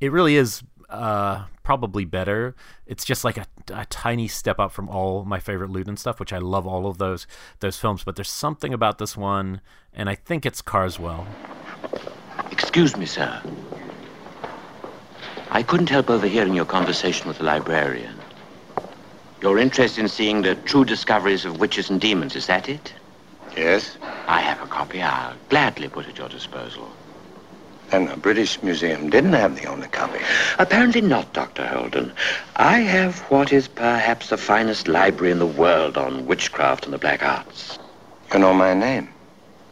It 0.00 0.12
really 0.12 0.36
is 0.36 0.62
uh, 0.90 1.44
probably 1.62 2.04
better. 2.04 2.54
It's 2.86 3.04
just 3.04 3.24
like 3.24 3.36
a, 3.36 3.46
a 3.72 3.84
tiny 3.86 4.28
step 4.28 4.58
up 4.58 4.72
from 4.72 4.88
all 4.88 5.24
my 5.24 5.40
favorite 5.40 5.70
Lewton 5.70 5.96
stuff, 5.96 6.20
which 6.20 6.32
I 6.32 6.38
love 6.38 6.66
all 6.66 6.86
of 6.86 6.98
those 6.98 7.26
those 7.60 7.78
films. 7.78 8.04
But 8.04 8.16
there's 8.16 8.30
something 8.30 8.72
about 8.72 8.98
this 8.98 9.16
one, 9.16 9.60
and 9.92 10.08
I 10.08 10.14
think 10.14 10.46
it's 10.46 10.62
Carswell. 10.62 11.26
Excuse 12.50 12.96
me, 12.96 13.06
sir. 13.06 13.42
I 15.50 15.62
couldn't 15.62 15.88
help 15.88 16.10
overhearing 16.10 16.54
your 16.54 16.64
conversation 16.64 17.28
with 17.28 17.38
the 17.38 17.44
librarian. 17.44 18.16
Your 19.40 19.58
interest 19.58 19.98
in 19.98 20.08
seeing 20.08 20.42
the 20.42 20.54
true 20.54 20.84
discoveries 20.84 21.44
of 21.44 21.60
witches 21.60 21.90
and 21.90 22.00
demons, 22.00 22.34
is 22.34 22.46
that 22.46 22.68
it? 22.68 22.92
Yes? 23.56 23.96
I 24.26 24.40
have 24.40 24.62
a 24.62 24.66
copy 24.66 25.02
I'll 25.02 25.36
gladly 25.48 25.88
put 25.88 26.06
at 26.06 26.18
your 26.18 26.28
disposal. 26.28 26.88
And 27.92 28.08
the 28.08 28.16
British 28.16 28.62
Museum 28.62 29.10
didn't 29.10 29.34
have 29.34 29.60
the 29.60 29.66
only 29.66 29.88
copy. 29.88 30.18
Apparently 30.58 31.00
not, 31.00 31.32
Dr. 31.32 31.66
Holden. 31.66 32.12
I 32.56 32.78
have 32.78 33.20
what 33.30 33.52
is 33.52 33.68
perhaps 33.68 34.30
the 34.30 34.36
finest 34.36 34.88
library 34.88 35.30
in 35.30 35.38
the 35.38 35.46
world 35.46 35.96
on 35.96 36.26
witchcraft 36.26 36.86
and 36.86 36.94
the 36.94 36.98
black 36.98 37.22
arts. 37.22 37.78
You 38.32 38.40
know 38.40 38.54
my 38.54 38.74
name. 38.74 39.08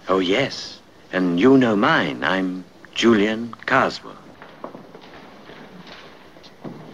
Oh, 0.08 0.20
yes. 0.20 0.78
And 1.12 1.40
you 1.40 1.58
know 1.58 1.74
mine. 1.74 2.22
I'm 2.22 2.64
Julian 2.94 3.54
Carswell. 3.66 4.21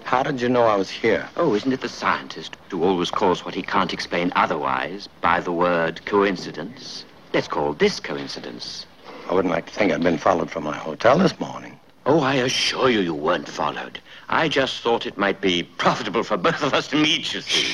How 0.08 0.22
did 0.22 0.40
you 0.40 0.48
know 0.48 0.62
I 0.62 0.74
was 0.74 0.88
here? 0.88 1.28
Oh, 1.36 1.54
isn't 1.54 1.70
it 1.70 1.82
the 1.82 1.88
scientist 1.90 2.56
who 2.70 2.82
always 2.82 3.10
calls 3.10 3.44
what 3.44 3.54
he 3.54 3.60
can't 3.60 3.92
explain 3.92 4.32
otherwise 4.36 5.06
by 5.20 5.38
the 5.38 5.52
word 5.52 6.02
coincidence? 6.06 7.04
Let's 7.34 7.46
call 7.46 7.74
this 7.74 8.00
coincidence. 8.00 8.86
I 9.28 9.34
wouldn't 9.34 9.52
like 9.52 9.66
to 9.66 9.72
think 9.74 9.92
I'd 9.92 10.02
been 10.02 10.16
followed 10.16 10.50
from 10.50 10.64
my 10.64 10.78
hotel 10.78 11.18
this 11.18 11.38
morning. 11.38 11.78
Oh, 12.06 12.20
I 12.20 12.36
assure 12.36 12.88
you 12.88 13.00
you 13.00 13.12
weren't 13.12 13.50
followed. 13.50 14.00
I 14.30 14.48
just 14.48 14.80
thought 14.80 15.04
it 15.04 15.18
might 15.18 15.42
be 15.42 15.62
profitable 15.62 16.22
for 16.22 16.38
both 16.38 16.62
of 16.62 16.72
us 16.72 16.88
to 16.88 16.96
meet, 16.96 17.34
you 17.34 17.42
see. 17.42 17.70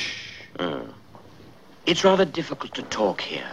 Oh. 0.59 0.81
It's 1.85 2.03
rather 2.03 2.25
difficult 2.25 2.73
to 2.73 2.83
talk 2.83 3.21
here. 3.21 3.47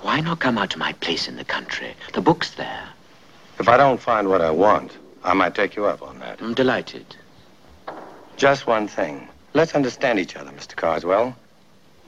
Why 0.00 0.20
not 0.22 0.40
come 0.40 0.56
out 0.56 0.70
to 0.70 0.78
my 0.78 0.94
place 0.94 1.28
in 1.28 1.36
the 1.36 1.44
country? 1.44 1.92
The 2.14 2.22
book's 2.22 2.52
there. 2.52 2.88
If 3.58 3.68
I 3.68 3.76
don't 3.76 4.00
find 4.00 4.30
what 4.30 4.40
I 4.40 4.50
want, 4.50 4.96
I 5.22 5.34
might 5.34 5.54
take 5.54 5.76
you 5.76 5.84
up 5.84 6.00
on 6.00 6.18
that. 6.20 6.40
I'm 6.40 6.54
delighted. 6.54 7.14
Just 8.36 8.66
one 8.66 8.88
thing. 8.88 9.28
Let's 9.54 9.74
understand 9.74 10.18
each 10.18 10.36
other, 10.36 10.50
Mr. 10.50 10.74
Carswell. 10.74 11.36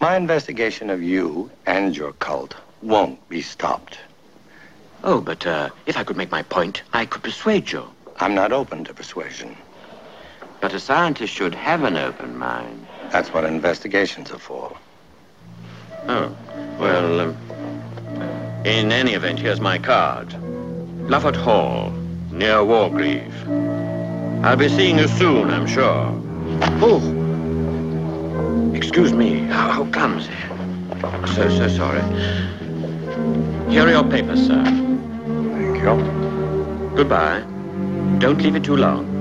My 0.00 0.16
investigation 0.16 0.90
of 0.90 1.02
you 1.02 1.50
and 1.66 1.96
your 1.96 2.12
cult 2.12 2.54
won't 2.82 3.28
be 3.28 3.42
stopped. 3.42 3.98
Oh, 5.02 5.20
but 5.20 5.46
uh, 5.46 5.70
if 5.86 5.96
I 5.96 6.04
could 6.04 6.16
make 6.16 6.30
my 6.30 6.42
point, 6.42 6.82
I 6.92 7.06
could 7.06 7.22
persuade 7.22 7.70
you. 7.70 7.84
I'm 8.18 8.34
not 8.34 8.52
open 8.52 8.84
to 8.84 8.94
persuasion. 8.94 9.56
But 10.60 10.72
a 10.72 10.80
scientist 10.80 11.32
should 11.32 11.54
have 11.54 11.84
an 11.84 11.96
open 11.96 12.38
mind. 12.38 12.86
That's 13.10 13.32
what 13.32 13.44
investigations 13.44 14.30
are 14.30 14.38
for. 14.38 14.76
Oh, 16.08 16.34
well, 16.78 17.20
um, 17.20 17.36
in 18.64 18.92
any 18.92 19.12
event, 19.12 19.38
here's 19.38 19.60
my 19.60 19.78
card. 19.78 20.30
Lufford 21.08 21.36
Hall, 21.36 21.90
near 22.30 22.56
Wargreave. 22.56 23.93
I'll 24.44 24.56
be 24.56 24.68
seeing 24.68 24.98
you 24.98 25.08
soon, 25.08 25.48
I'm 25.50 25.66
sure. 25.66 26.12
Oh, 26.82 27.00
excuse 28.74 29.14
me. 29.14 29.38
How, 29.38 29.70
how 29.70 29.84
clumsy. 29.86 30.30
So, 31.34 31.48
so 31.48 31.68
sorry. 31.68 32.02
Here 33.72 33.86
are 33.86 33.90
your 33.90 34.04
papers, 34.04 34.46
sir. 34.46 34.62
Thank 34.62 35.78
you. 35.78 36.92
Goodbye. 36.94 37.40
Don't 38.18 38.38
leave 38.42 38.54
it 38.54 38.64
too 38.64 38.76
long. 38.76 39.14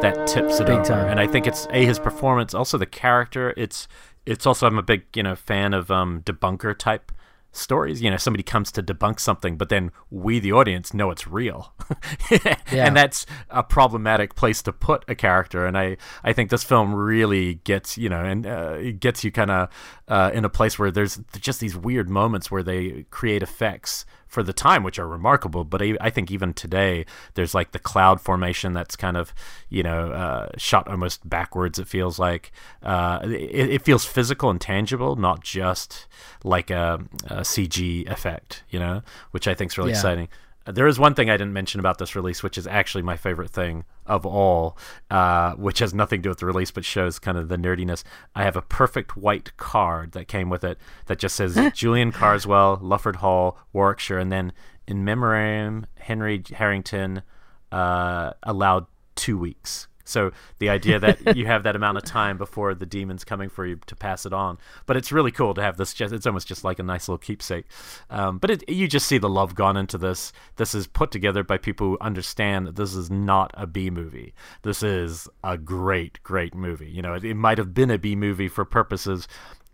that 0.00 0.26
tips 0.26 0.60
it 0.60 0.66
Big 0.66 0.76
over. 0.76 0.84
time. 0.84 1.08
And 1.08 1.20
I 1.20 1.26
think 1.26 1.46
it's 1.46 1.68
a 1.70 1.84
his 1.84 1.98
performance, 1.98 2.54
also 2.54 2.76
the 2.78 2.86
character. 2.86 3.54
It's 3.56 3.86
it's 4.26 4.46
also 4.46 4.66
I'm 4.66 4.78
a 4.78 4.82
big 4.82 5.04
you 5.14 5.22
know 5.22 5.36
fan 5.36 5.74
of 5.74 5.90
um, 5.90 6.22
debunker 6.22 6.76
type 6.76 7.11
stories. 7.52 8.02
You 8.02 8.10
know, 8.10 8.16
somebody 8.16 8.42
comes 8.42 8.72
to 8.72 8.82
debunk 8.82 9.20
something, 9.20 9.56
but 9.56 9.68
then 9.68 9.92
we, 10.10 10.38
the 10.40 10.52
audience, 10.52 10.92
know 10.92 11.10
it's 11.10 11.26
real, 11.26 11.72
Yeah. 12.30 12.86
and 12.86 12.96
that's 12.96 13.26
a 13.50 13.62
problematic 13.62 14.34
place 14.34 14.62
to 14.62 14.72
put 14.72 15.04
a 15.08 15.14
character. 15.14 15.66
And 15.66 15.76
I 15.78 15.96
I 16.24 16.32
think 16.32 16.50
this 16.50 16.64
film 16.64 16.94
really 16.94 17.54
gets 17.64 17.96
you 17.98 18.08
know 18.08 18.24
and 18.24 18.46
uh, 18.46 18.76
it 18.78 19.00
gets 19.00 19.22
you 19.24 19.30
kind 19.30 19.50
of 19.50 19.68
uh, 20.08 20.30
in 20.34 20.44
a 20.44 20.48
place 20.50 20.78
where 20.78 20.90
there's 20.90 21.20
just 21.40 21.60
these 21.60 21.76
weird 21.76 22.08
moments 22.08 22.50
where 22.50 22.62
they 22.62 23.04
create 23.10 23.42
effects 23.42 24.04
for 24.32 24.42
the 24.42 24.54
time, 24.54 24.82
which 24.82 24.98
are 24.98 25.06
remarkable. 25.06 25.62
But 25.62 25.82
I, 25.82 25.94
I 26.00 26.08
think 26.08 26.30
even 26.30 26.54
today, 26.54 27.04
there's 27.34 27.54
like 27.54 27.72
the 27.72 27.78
cloud 27.78 28.18
formation 28.18 28.72
that's 28.72 28.96
kind 28.96 29.16
of, 29.18 29.34
you 29.68 29.82
know, 29.82 30.10
uh, 30.10 30.48
shot 30.56 30.88
almost 30.88 31.28
backwards. 31.28 31.78
It 31.78 31.86
feels 31.86 32.18
like 32.18 32.50
uh, 32.82 33.18
it, 33.24 33.68
it 33.76 33.82
feels 33.82 34.06
physical 34.06 34.48
and 34.48 34.58
tangible, 34.60 35.16
not 35.16 35.42
just 35.44 36.06
like 36.44 36.70
a, 36.70 37.00
a 37.26 37.40
CG 37.42 38.10
effect, 38.10 38.62
you 38.70 38.78
know, 38.78 39.02
which 39.32 39.46
I 39.46 39.52
think 39.54 39.70
is 39.70 39.76
really 39.78 39.90
Yeah. 39.90 39.98
exciting. 39.98 40.28
There 40.66 40.86
is 40.86 40.98
one 40.98 41.14
thing 41.14 41.28
I 41.28 41.36
didn't 41.36 41.52
mention 41.52 41.80
about 41.80 41.98
this 41.98 42.14
release, 42.14 42.42
which 42.42 42.56
is 42.56 42.66
actually 42.66 43.02
my 43.02 43.16
favorite 43.16 43.50
thing 43.50 43.84
of 44.06 44.24
all, 44.24 44.76
uh, 45.10 45.54
which 45.54 45.80
has 45.80 45.92
nothing 45.92 46.20
to 46.20 46.22
do 46.24 46.28
with 46.28 46.38
the 46.38 46.46
release, 46.46 46.70
but 46.70 46.84
shows 46.84 47.18
kind 47.18 47.36
of 47.36 47.48
the 47.48 47.56
nerdiness. 47.56 48.04
I 48.34 48.44
have 48.44 48.56
a 48.56 48.62
perfect 48.62 49.16
white 49.16 49.56
card 49.56 50.12
that 50.12 50.28
came 50.28 50.50
with 50.50 50.64
it 50.64 50.78
that 51.06 51.18
just 51.18 51.36
says 51.36 51.58
Julian 51.74 52.12
Carswell, 52.12 52.78
Lufford 52.78 53.16
Hall, 53.16 53.58
Warwickshire, 53.72 54.18
and 54.18 54.30
then 54.30 54.52
in 54.86 55.04
memoriam 55.04 55.86
Henry 55.98 56.42
Harrington 56.52 57.22
uh, 57.70 58.32
allowed 58.42 58.86
two 59.14 59.38
weeks. 59.38 59.88
So 60.04 60.32
the 60.58 60.68
idea 60.68 60.98
that 60.98 61.36
you 61.36 61.46
have 61.46 61.62
that 61.64 61.76
amount 61.76 61.98
of 61.98 62.04
time 62.04 62.38
before 62.38 62.74
the 62.74 62.86
demon's 62.86 63.24
coming 63.24 63.48
for 63.48 63.66
you 63.66 63.76
to 63.86 63.96
pass 63.96 64.26
it 64.26 64.32
on, 64.32 64.58
but 64.86 64.96
it's 64.96 65.12
really 65.12 65.30
cool 65.30 65.54
to 65.54 65.62
have 65.62 65.76
this. 65.76 65.94
Just 65.94 66.12
it's 66.12 66.26
almost 66.26 66.48
just 66.48 66.64
like 66.64 66.78
a 66.78 66.82
nice 66.82 67.08
little 67.08 67.18
keepsake. 67.18 67.66
Um, 68.10 68.38
but 68.38 68.50
it, 68.50 68.68
you 68.68 68.88
just 68.88 69.06
see 69.06 69.18
the 69.18 69.28
love 69.28 69.54
gone 69.54 69.76
into 69.76 69.98
this. 69.98 70.32
This 70.56 70.74
is 70.74 70.86
put 70.86 71.10
together 71.10 71.44
by 71.44 71.58
people 71.58 71.86
who 71.88 71.98
understand 72.00 72.66
that 72.66 72.76
this 72.76 72.94
is 72.94 73.10
not 73.10 73.52
a 73.54 73.66
B 73.66 73.90
movie. 73.90 74.34
This 74.62 74.82
is 74.82 75.28
a 75.44 75.56
great, 75.56 76.22
great 76.22 76.54
movie. 76.54 76.90
You 76.90 77.02
know, 77.02 77.14
it, 77.14 77.24
it 77.24 77.34
might 77.34 77.58
have 77.58 77.74
been 77.74 77.90
a 77.90 77.98
B 77.98 78.16
movie 78.16 78.48
for 78.48 78.64
purposes 78.64 79.28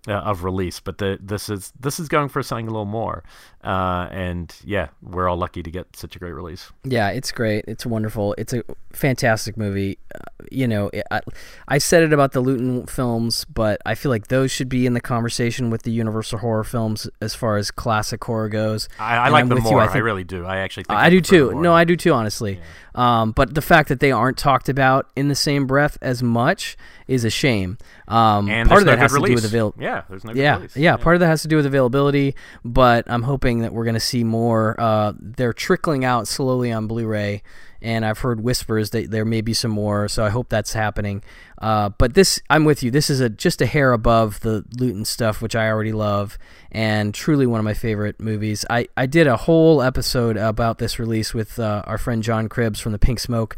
uh, 0.09 0.13
of 0.13 0.43
release, 0.43 0.81
but 0.81 0.99
the, 0.99 1.19
this 1.21 1.49
is 1.49 1.73
this 1.79 2.01
is 2.01 2.09
going 2.09 2.29
for 2.29 2.43
something 2.43 2.67
a 2.67 2.71
little 2.71 2.85
more. 2.87 3.23
Uh, 3.63 4.09
and 4.11 4.55
yeah, 4.65 4.89
we're 5.03 5.29
all 5.29 5.37
lucky 5.37 5.63
to 5.63 5.71
get 5.71 5.95
such 5.95 6.17
a 6.17 6.19
great 6.19 6.33
release. 6.33 6.71
Yeah, 6.85 7.11
it's 7.11 7.33
great. 7.33 7.65
It's 7.69 7.85
wonderful. 7.85 8.35
It's 8.39 8.53
a 8.53 8.63
fantastic 8.93 9.57
movie. 9.57 9.99
Uh, 10.15 10.21
you 10.51 10.67
know, 10.67 10.91
it, 10.93 11.05
I, 11.11 11.21
I 11.67 11.79
said 11.79 12.05
it 12.05 12.13
about 12.13 12.33
the 12.33 12.41
Lewton 12.41 12.87
films, 12.87 13.45
but 13.45 13.81
I 13.85 13.95
feel 13.95 14.11
like 14.11 14.29
those 14.29 14.51
should 14.51 14.69
be 14.69 14.87
in 14.87 14.95
the 14.95 15.01
conversation 15.01 15.71
with 15.71 15.83
the 15.83 15.91
Universal 15.91 16.39
horror 16.39 16.65
films 16.65 17.11
as 17.21 17.35
far 17.35 17.57
as 17.57 17.71
classic 17.71 18.23
horror 18.25 18.49
goes. 18.49 18.89
I, 18.99 19.17
I 19.17 19.29
like 19.29 19.49
them 19.49 19.61
more. 19.61 19.73
You, 19.73 19.79
I, 19.81 19.87
think, 19.87 19.97
I, 19.97 20.01
really 20.01 20.25
do. 20.25 20.47
I 20.47 20.59
actually 20.59 20.85
think 20.85 20.99
I, 20.99 21.11
do 21.11 21.21
too. 21.21 21.61
No, 21.61 21.75
I 21.75 21.85
do 21.85 21.97
too. 21.97 22.15
Honestly, 22.15 22.55
yeah. 22.55 22.63
Um, 22.95 23.33
but 23.33 23.55
the 23.55 23.63
fact 23.63 23.89
that 23.91 24.01
they 24.01 24.13
aren't 24.13 24.39
talked 24.39 24.69
about 24.69 25.11
in 25.15 25.29
the 25.29 25.35
same 25.35 25.67
breath 25.67 25.99
as 26.01 26.23
much 26.23 26.77
is 27.07 27.25
a 27.25 27.31
shame. 27.31 27.79
Um, 28.07 28.49
and 28.49 28.69
part 28.69 28.83
of 28.83 28.87
that 28.87 28.97
no 28.97 29.03
has 29.03 29.13
to 29.13 29.21
do 29.21 29.35
with 29.35 29.43
the 29.43 29.49
availability. 29.49 29.85
Yeah, 29.85 29.98
there's 30.09 30.25
no 30.25 30.33
yeah, 30.33 30.61
yeah, 30.61 30.69
yeah, 30.75 30.97
Part 30.97 31.17
of 31.17 31.21
that 31.21 31.27
has 31.27 31.43
to 31.43 31.49
do 31.49 31.57
with 31.57 31.67
availability, 31.67 32.35
but 32.65 33.05
I'm 33.09 33.23
hoping 33.23 33.61
that 33.61 33.73
we're 33.73 33.85
going 33.85 33.95
to 33.95 34.01
see 34.01 34.25
more. 34.25 34.79
Uh, 34.79 35.13
they're 35.19 35.53
trickling 35.53 36.05
out 36.05 36.29
slowly 36.29 36.73
on 36.73 36.87
Blu-ray 36.87 37.43
and 37.81 38.05
I've 38.05 38.19
heard 38.19 38.41
whispers 38.41 38.91
that 38.91 39.11
there 39.11 39.25
may 39.25 39.41
be 39.41 39.55
some 39.55 39.71
more. 39.71 40.09
So 40.09 40.25
I 40.25 40.31
hope 40.31 40.49
that's 40.49 40.73
happening. 40.73 41.23
Uh, 41.61 41.91
but 41.91 42.15
this, 42.15 42.41
I'm 42.51 42.65
with 42.65 42.83
you. 42.83 42.91
This 42.91 43.09
is 43.09 43.21
a 43.21 43.29
just 43.29 43.61
a 43.61 43.67
hair 43.67 43.93
above 43.93 44.41
the 44.41 44.65
Lewton 44.79 45.05
stuff, 45.05 45.41
which 45.41 45.55
I 45.55 45.69
already 45.69 45.93
love, 45.93 46.39
and 46.73 47.15
truly 47.15 47.47
one 47.47 47.61
of 47.61 47.65
my 47.65 47.75
favorite 47.75 48.21
movies. 48.21 48.65
I 48.69 48.89
I 48.97 49.07
did 49.07 49.27
a 49.27 49.37
whole 49.37 49.83
episode 49.83 50.37
about 50.37 50.79
this 50.79 50.99
release 50.99 51.35
with 51.35 51.59
uh, 51.59 51.83
our 51.87 51.99
friend 51.99 52.23
John 52.23 52.49
Cribbs 52.49 52.81
from 52.81 52.93
the 52.93 52.99
Pink 52.99 53.21
Smoke. 53.21 53.57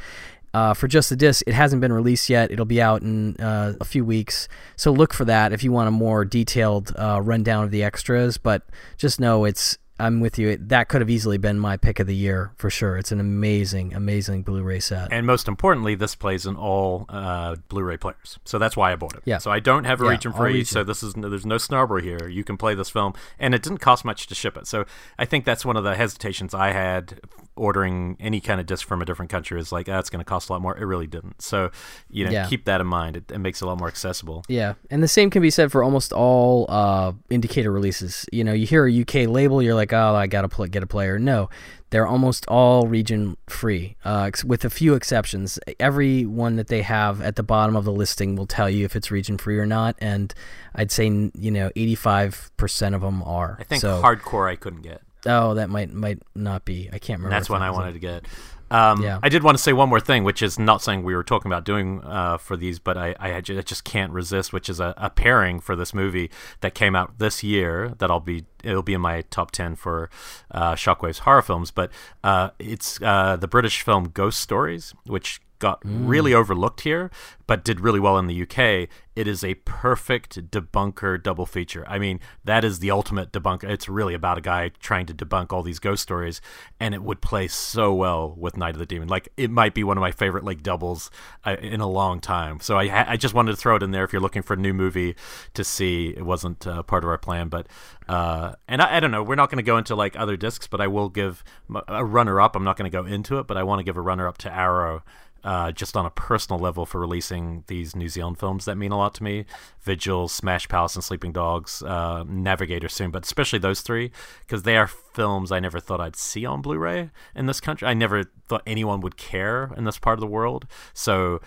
Uh, 0.53 0.75
for 0.75 0.89
just 0.89 1.11
the 1.11 1.17
disc, 1.17 1.45
it 1.47 1.55
hasn't 1.55 1.81
been 1.81 1.93
released 1.93 2.29
yet. 2.29 2.51
It'll 2.51 2.65
be 2.65 2.83
out 2.83 3.03
in 3.03 3.37
uh, 3.37 3.75
a 3.81 3.85
few 3.85 4.05
weeks, 4.05 4.49
so 4.77 4.91
look 4.93 5.15
for 5.15 5.25
that 5.25 5.53
if 5.53 5.63
you 5.63 5.71
want 5.73 5.89
a 5.89 5.93
more 5.93 6.25
detailed 6.25 6.93
uh, 6.97 7.21
rundown 7.23 7.65
of 7.65 7.71
the 7.71 7.85
extras. 7.85 8.37
But 8.37 8.63
just 8.97 9.21
know 9.21 9.45
it's 9.45 9.79
I'm 10.01 10.21
with 10.21 10.39
you. 10.39 10.57
That 10.57 10.89
could 10.89 11.03
have 11.03 11.11
easily 11.11 11.39
been 11.39 11.59
my 11.59 11.77
pick 11.77 12.01
of 12.01 12.07
the 12.07 12.15
year 12.15 12.53
for 12.57 12.71
sure. 12.71 12.97
It's 12.97 13.13
an 13.13 13.21
amazing, 13.21 13.95
amazing 13.95 14.43
Blu-ray 14.43 14.81
set. 14.81 15.13
And 15.13 15.27
most 15.27 15.47
importantly, 15.47 15.95
this 15.95 16.15
plays 16.15 16.47
in 16.47 16.57
all 16.57 17.05
uh, 17.09 17.57
Blu-ray 17.69 17.99
players, 17.99 18.39
so 18.45 18.59
that's 18.59 18.77
why 18.77 18.93
I 18.93 18.97
bought 18.97 19.15
it. 19.15 19.23
Yeah. 19.25 19.39
So 19.39 19.51
I 19.51 19.61
don't 19.61 19.85
have 19.85 20.01
a 20.01 20.05
yeah, 20.05 20.11
region 20.11 20.33
free, 20.33 20.53
region. 20.55 20.67
so 20.67 20.85
this 20.85 21.03
is 21.03 21.15
there's 21.15 21.47
no 21.47 21.59
snobbery 21.59 22.03
here. 22.03 22.29
You 22.29 22.45
can 22.45 22.57
play 22.57 22.75
this 22.75 22.91
film, 22.91 23.15
and 23.39 23.55
it 23.55 23.63
didn't 23.63 23.79
cost 23.79 24.05
much 24.05 24.27
to 24.29 24.35
ship 24.35 24.57
it. 24.57 24.67
So 24.67 24.87
I 25.19 25.27
think 25.27 25.45
that's 25.45 25.65
one 25.65 25.77
of 25.77 25.85
the 25.85 25.95
hesitations 25.95 26.55
I 26.55 26.73
had 26.73 27.21
ordering 27.61 28.17
any 28.19 28.41
kind 28.41 28.59
of 28.59 28.67
disc 28.67 28.87
from 28.89 29.03
a 29.03 29.05
different 29.05 29.31
country 29.31 29.61
is 29.61 29.71
like, 29.71 29.87
that's 29.87 30.01
it's 30.01 30.11
going 30.11 30.25
to 30.25 30.29
cost 30.29 30.49
a 30.49 30.53
lot 30.53 30.63
more. 30.63 30.77
It 30.77 30.85
really 30.85 31.07
didn't. 31.07 31.43
So, 31.43 31.71
you 32.09 32.25
know, 32.25 32.31
yeah. 32.31 32.49
keep 32.49 32.65
that 32.65 32.81
in 32.81 32.87
mind. 32.87 33.19
It, 33.19 33.31
it, 33.31 33.39
makes 33.39 33.61
it 33.61 33.67
a 33.67 33.69
lot 33.69 33.79
more 33.79 33.87
accessible. 33.87 34.45
Yeah. 34.49 34.75
And 34.91 35.03
the 35.03 35.09
same 35.09 35.29
can 35.29 35.43
be 35.43 35.51
said 35.51 35.71
for 35.71 35.85
almost 35.85 36.13
all 36.13 36.65
uh, 36.71 37.13
indicator 37.29 37.71
releases. 37.71 38.27
You 38.33 38.45
know, 38.45 38.55
you 38.55 38.67
hear 38.67 38.87
a 38.87 39.01
UK 39.03 39.29
label, 39.29 39.63
you're 39.63 39.75
like, 39.75 39.93
oh, 39.93 40.15
I 40.15 40.27
got 40.27 40.43
to 40.43 40.49
pl- 40.49 40.67
get 40.67 40.83
a 40.83 40.87
player. 40.87 41.19
No, 41.19 41.51
they're 41.91 42.07
almost 42.07 42.47
all 42.47 42.87
region 42.87 43.37
free, 43.47 43.97
uh, 44.05 44.31
with 44.45 44.65
a 44.65 44.71
few 44.71 44.95
exceptions. 44.95 45.59
Every 45.79 46.25
one 46.25 46.57
that 46.57 46.69
they 46.69 46.83
have 46.83 47.21
at 47.21 47.37
the 47.37 47.43
bottom 47.43 47.77
of 47.77 47.85
the 47.85 47.93
listing 47.93 48.37
will 48.37 48.47
tell 48.47 48.71
you 48.71 48.85
if 48.85 48.97
it's 48.97 49.11
region 49.11 49.37
free 49.37 49.59
or 49.59 49.67
not. 49.67 49.97
And 49.99 50.33
I'd 50.75 50.91
say, 50.91 51.07
you 51.07 51.51
know, 51.51 51.71
85% 51.77 52.95
of 52.95 53.03
them 53.03 53.23
are. 53.25 53.59
I 53.61 53.65
think 53.65 53.83
so, 53.83 54.01
hardcore 54.01 54.49
I 54.49 54.57
couldn't 54.57 54.83
get. 54.83 55.03
Oh, 55.27 55.55
that 55.55 55.71
might 55.71 55.93
might 55.93 56.23
not 56.35 56.65
be. 56.65 56.89
I 56.93 56.99
can't 56.99 57.19
remember. 57.19 57.31
That's 57.31 57.51
one 57.51 57.63
I 57.63 57.71
wanted 57.71 57.93
to 57.95 57.99
get. 57.99 58.25
Um, 58.71 59.03
yeah. 59.03 59.19
I 59.21 59.29
did 59.29 59.43
want 59.43 59.57
to 59.57 59.63
say 59.63 59.73
one 59.73 59.89
more 59.89 59.99
thing, 59.99 60.23
which 60.23 60.43
is 60.43 60.57
not 60.57 60.81
something 60.81 61.03
we 61.03 61.15
were 61.15 61.25
talking 61.25 61.51
about 61.51 61.65
doing 61.65 62.03
uh, 62.05 62.37
for 62.37 62.57
these, 62.57 62.79
but 62.79 62.97
I, 62.97 63.17
I, 63.19 63.41
just 63.41 63.83
can't 63.83 64.13
resist, 64.13 64.53
which 64.53 64.69
is 64.69 64.79
a, 64.79 64.95
a, 64.97 65.11
pairing 65.11 65.59
for 65.59 65.75
this 65.75 65.93
movie 65.93 66.31
that 66.61 66.73
came 66.73 66.95
out 66.95 67.19
this 67.19 67.43
year 67.43 67.97
that 67.99 68.13
I'll 68.13 68.21
be 68.21 68.45
it'll 68.63 68.85
be 68.85 68.95
in 68.95 69.01
my 69.01 69.23
top 69.23 69.51
ten 69.51 69.75
for 69.75 70.09
uh, 70.53 70.75
Shockwave's 70.75 71.21
horror 71.21 71.43
films. 71.43 71.73
But 71.73 71.91
uh, 72.23 72.51
it's 72.61 73.03
uh, 73.03 73.37
the 73.37 73.49
British 73.49 73.83
film 73.83 74.05
Ghost 74.05 74.39
Stories, 74.39 74.95
which 75.05 75.41
got 75.61 75.83
mm. 75.83 76.09
really 76.09 76.35
overlooked 76.35 76.81
here, 76.81 77.11
but 77.47 77.65
did 77.65 77.81
really 77.81 78.01
well 78.01 78.19
in 78.19 78.27
the 78.27 78.43
UK. 78.43 78.89
It 79.17 79.29
is 79.29 79.45
a 79.45 79.55
perfect 79.55 80.51
debunker 80.51 81.23
double 81.23 81.47
feature. 81.47 81.85
I 81.87 81.99
mean, 81.99 82.21
that 82.45 82.65
is 82.65 82.79
the 82.79 82.91
ultimate 82.91 83.33
debunker. 83.33 83.65
It's 83.65 83.89
really 83.89 84.15
about 84.15 84.39
a 84.39 84.41
guy 84.41 84.71
trying 84.81 85.07
to 85.07 85.15
debunk 85.15 85.53
all 85.53 85.63
these 85.63 85.79
ghost 85.79 86.03
stories, 86.03 86.41
and 86.81 86.95
it 86.95 87.03
would 87.03 87.21
play 87.21 87.47
so 87.49 87.93
well 87.93 88.35
with 88.37 88.57
Night 88.57 88.75
of 88.75 88.79
the 88.79 88.87
Demon. 88.87 89.09
Like, 89.09 89.29
it 89.37 89.51
might 89.51 89.75
be 89.75 89.85
one 89.85 89.97
of 89.97 90.01
my 90.01 90.11
favorite 90.11 90.45
like 90.45 90.63
doubles 90.63 91.11
uh, 91.45 91.57
in 91.61 91.81
a 91.81 91.89
long 91.89 92.21
time. 92.21 92.61
So 92.61 92.79
I, 92.79 93.13
I 93.13 93.17
just 93.17 93.35
wanted 93.35 93.53
to 93.53 93.57
throw 93.57 93.77
it 93.77 93.83
in 93.83 93.91
there 93.91 94.05
if 94.05 94.13
you're 94.13 94.23
looking 94.23 94.43
for 94.43 94.55
a 94.55 94.57
new 94.57 94.73
movie 94.73 95.15
to 95.55 95.63
see. 95.63 96.15
It 96.17 96.25
wasn't 96.25 96.67
uh, 96.67 96.83
part 96.83 97.05
of 97.05 97.11
our 97.11 97.19
plan, 97.19 97.49
but 97.49 97.67
uh, 98.09 98.55
and 98.67 98.81
I, 98.81 98.97
I, 98.97 99.01
don't 99.01 99.11
know. 99.11 99.23
We're 99.23 99.37
not 99.37 99.51
going 99.51 99.59
to 99.59 99.63
go 99.63 99.77
into 99.77 99.95
like 99.95 100.19
other 100.19 100.37
discs, 100.37 100.67
but 100.67 100.81
I 100.81 100.89
will 100.89 101.09
give 101.09 101.45
a 101.87 102.05
runner 102.05 102.41
up. 102.41 102.57
I'm 102.57 102.65
not 102.65 102.77
going 102.77 102.91
to 102.91 102.97
go 102.97 103.05
into 103.05 103.39
it, 103.39 103.47
but 103.47 103.57
I 103.57 103.63
want 103.63 103.79
to 103.79 103.85
give 103.85 103.97
a 103.97 104.01
runner 104.01 104.27
up 104.27 104.39
to 104.39 104.53
Arrow 104.53 105.05
uh, 105.45 105.73
just 105.73 105.97
on 105.97 106.07
a 106.07 106.11
personal 106.11 106.59
level 106.59 106.87
for 106.87 107.01
releasing 107.01 107.65
these 107.67 107.97
New 107.97 108.09
Zealand 108.09 108.39
films 108.39 108.65
that 108.65 108.77
mean 108.77 108.93
a 108.93 108.99
lot 108.99 109.15
to 109.15 109.23
me. 109.23 109.45
Vigil, 109.83 110.29
Smash 110.29 110.69
Palace, 110.69 110.95
and 110.95 111.05
Sleeping 111.05 111.33
Dogs, 111.33 111.83
uh, 111.83 112.25
Navigator 112.27 112.89
soon, 112.89 113.11
but 113.11 113.25
especially 113.25 113.59
those 113.59 113.81
three 113.81 114.11
because 114.41 114.65
they 114.65 114.77
are 114.77 114.87
films 114.87 115.51
I 115.51 115.61
never 115.61 115.81
thought 115.81 116.01
I'd 116.01 116.17
see 116.17 116.45
on 116.45 116.63
Blu-ray 116.63 117.11
in 117.35 117.47
this 117.47 117.61
country. 117.61 117.89
I 117.89 117.95
never 117.95 118.25
thought 118.49 118.63
anyone 118.67 119.01
would 119.01 119.17
care 119.17 119.73
in 119.77 119.85
this 119.85 119.99
part 119.99 120.19
of 120.19 120.21
the 120.21 120.27
world. 120.27 120.67
So 120.93 121.41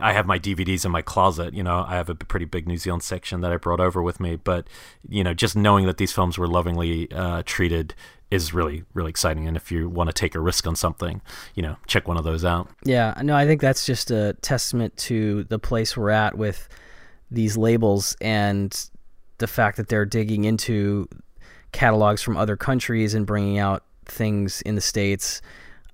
I 0.00 0.12
have 0.12 0.26
my 0.26 0.38
DVDs 0.38 0.84
in 0.84 0.90
my 0.90 1.02
closet. 1.02 1.54
You 1.54 1.62
know, 1.62 1.84
I 1.86 1.94
have 1.96 2.08
a 2.08 2.14
pretty 2.14 2.46
big 2.46 2.66
New 2.66 2.76
Zealand 2.76 3.02
section 3.02 3.40
that 3.42 3.52
I 3.52 3.56
brought 3.56 3.80
over 3.80 4.02
with 4.02 4.20
me. 4.20 4.36
But 4.36 4.68
you 5.08 5.22
know, 5.24 5.34
just 5.34 5.56
knowing 5.56 5.86
that 5.86 5.98
these 5.98 6.12
films 6.12 6.38
were 6.38 6.48
lovingly 6.48 7.10
uh, 7.12 7.42
treated 7.44 7.94
is 8.34 8.52
really 8.52 8.84
really 8.94 9.10
exciting. 9.10 9.46
And 9.46 9.56
if 9.56 9.70
you 9.70 9.88
want 9.88 10.08
to 10.10 10.12
take 10.12 10.34
a 10.34 10.40
risk 10.40 10.66
on 10.66 10.76
something 10.76 11.22
you 11.54 11.62
know 11.62 11.76
check 11.86 12.08
one 12.08 12.16
of 12.16 12.24
those 12.24 12.44
out. 12.44 12.68
Yeah 12.84 13.14
no 13.22 13.36
i 13.36 13.46
think 13.46 13.60
that's 13.60 13.86
just 13.86 14.10
a 14.10 14.34
testament 14.42 14.96
to 14.96 15.44
the 15.44 15.58
place 15.58 15.96
we're 15.96 16.10
at 16.10 16.36
with 16.36 16.68
these 17.30 17.56
labels 17.56 18.16
and 18.20 18.90
the 19.38 19.46
fact 19.46 19.76
that 19.76 19.88
they're 19.88 20.06
digging 20.06 20.44
into 20.44 21.08
catalogs 21.72 22.22
from 22.22 22.36
other 22.36 22.56
countries 22.56 23.14
and 23.14 23.26
bringing 23.26 23.58
out 23.58 23.82
things 24.06 24.62
in 24.62 24.74
the 24.74 24.80
states. 24.80 25.42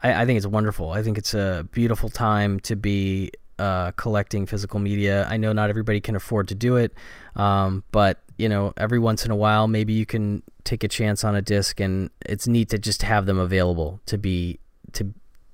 I, 0.02 0.22
I 0.22 0.26
think 0.26 0.36
it's 0.36 0.46
wonderful. 0.46 0.90
I 0.90 1.02
think 1.02 1.16
it's 1.16 1.34
a 1.34 1.66
beautiful 1.72 2.10
time 2.10 2.60
to 2.60 2.76
be 2.76 3.32
uh, 3.58 3.92
collecting 3.92 4.46
physical 4.46 4.78
media. 4.80 5.26
I 5.28 5.36
know 5.36 5.52
not 5.52 5.70
everybody 5.70 6.00
can 6.00 6.16
afford 6.16 6.48
to 6.48 6.54
do 6.54 6.76
it 6.76 6.94
um, 7.36 7.84
but 7.92 8.22
you 8.40 8.48
know, 8.48 8.72
every 8.76 8.98
once 8.98 9.24
in 9.24 9.30
a 9.30 9.36
while, 9.36 9.68
maybe 9.68 9.92
you 9.92 10.06
can 10.06 10.42
take 10.64 10.82
a 10.82 10.88
chance 10.88 11.22
on 11.24 11.36
a 11.36 11.42
disc, 11.42 11.78
and 11.78 12.10
it's 12.26 12.46
neat 12.46 12.70
to 12.70 12.78
just 12.78 13.02
have 13.02 13.26
them 13.26 13.38
available 13.38 14.00
to 14.06 14.18
be 14.18 14.58
to 14.92 15.12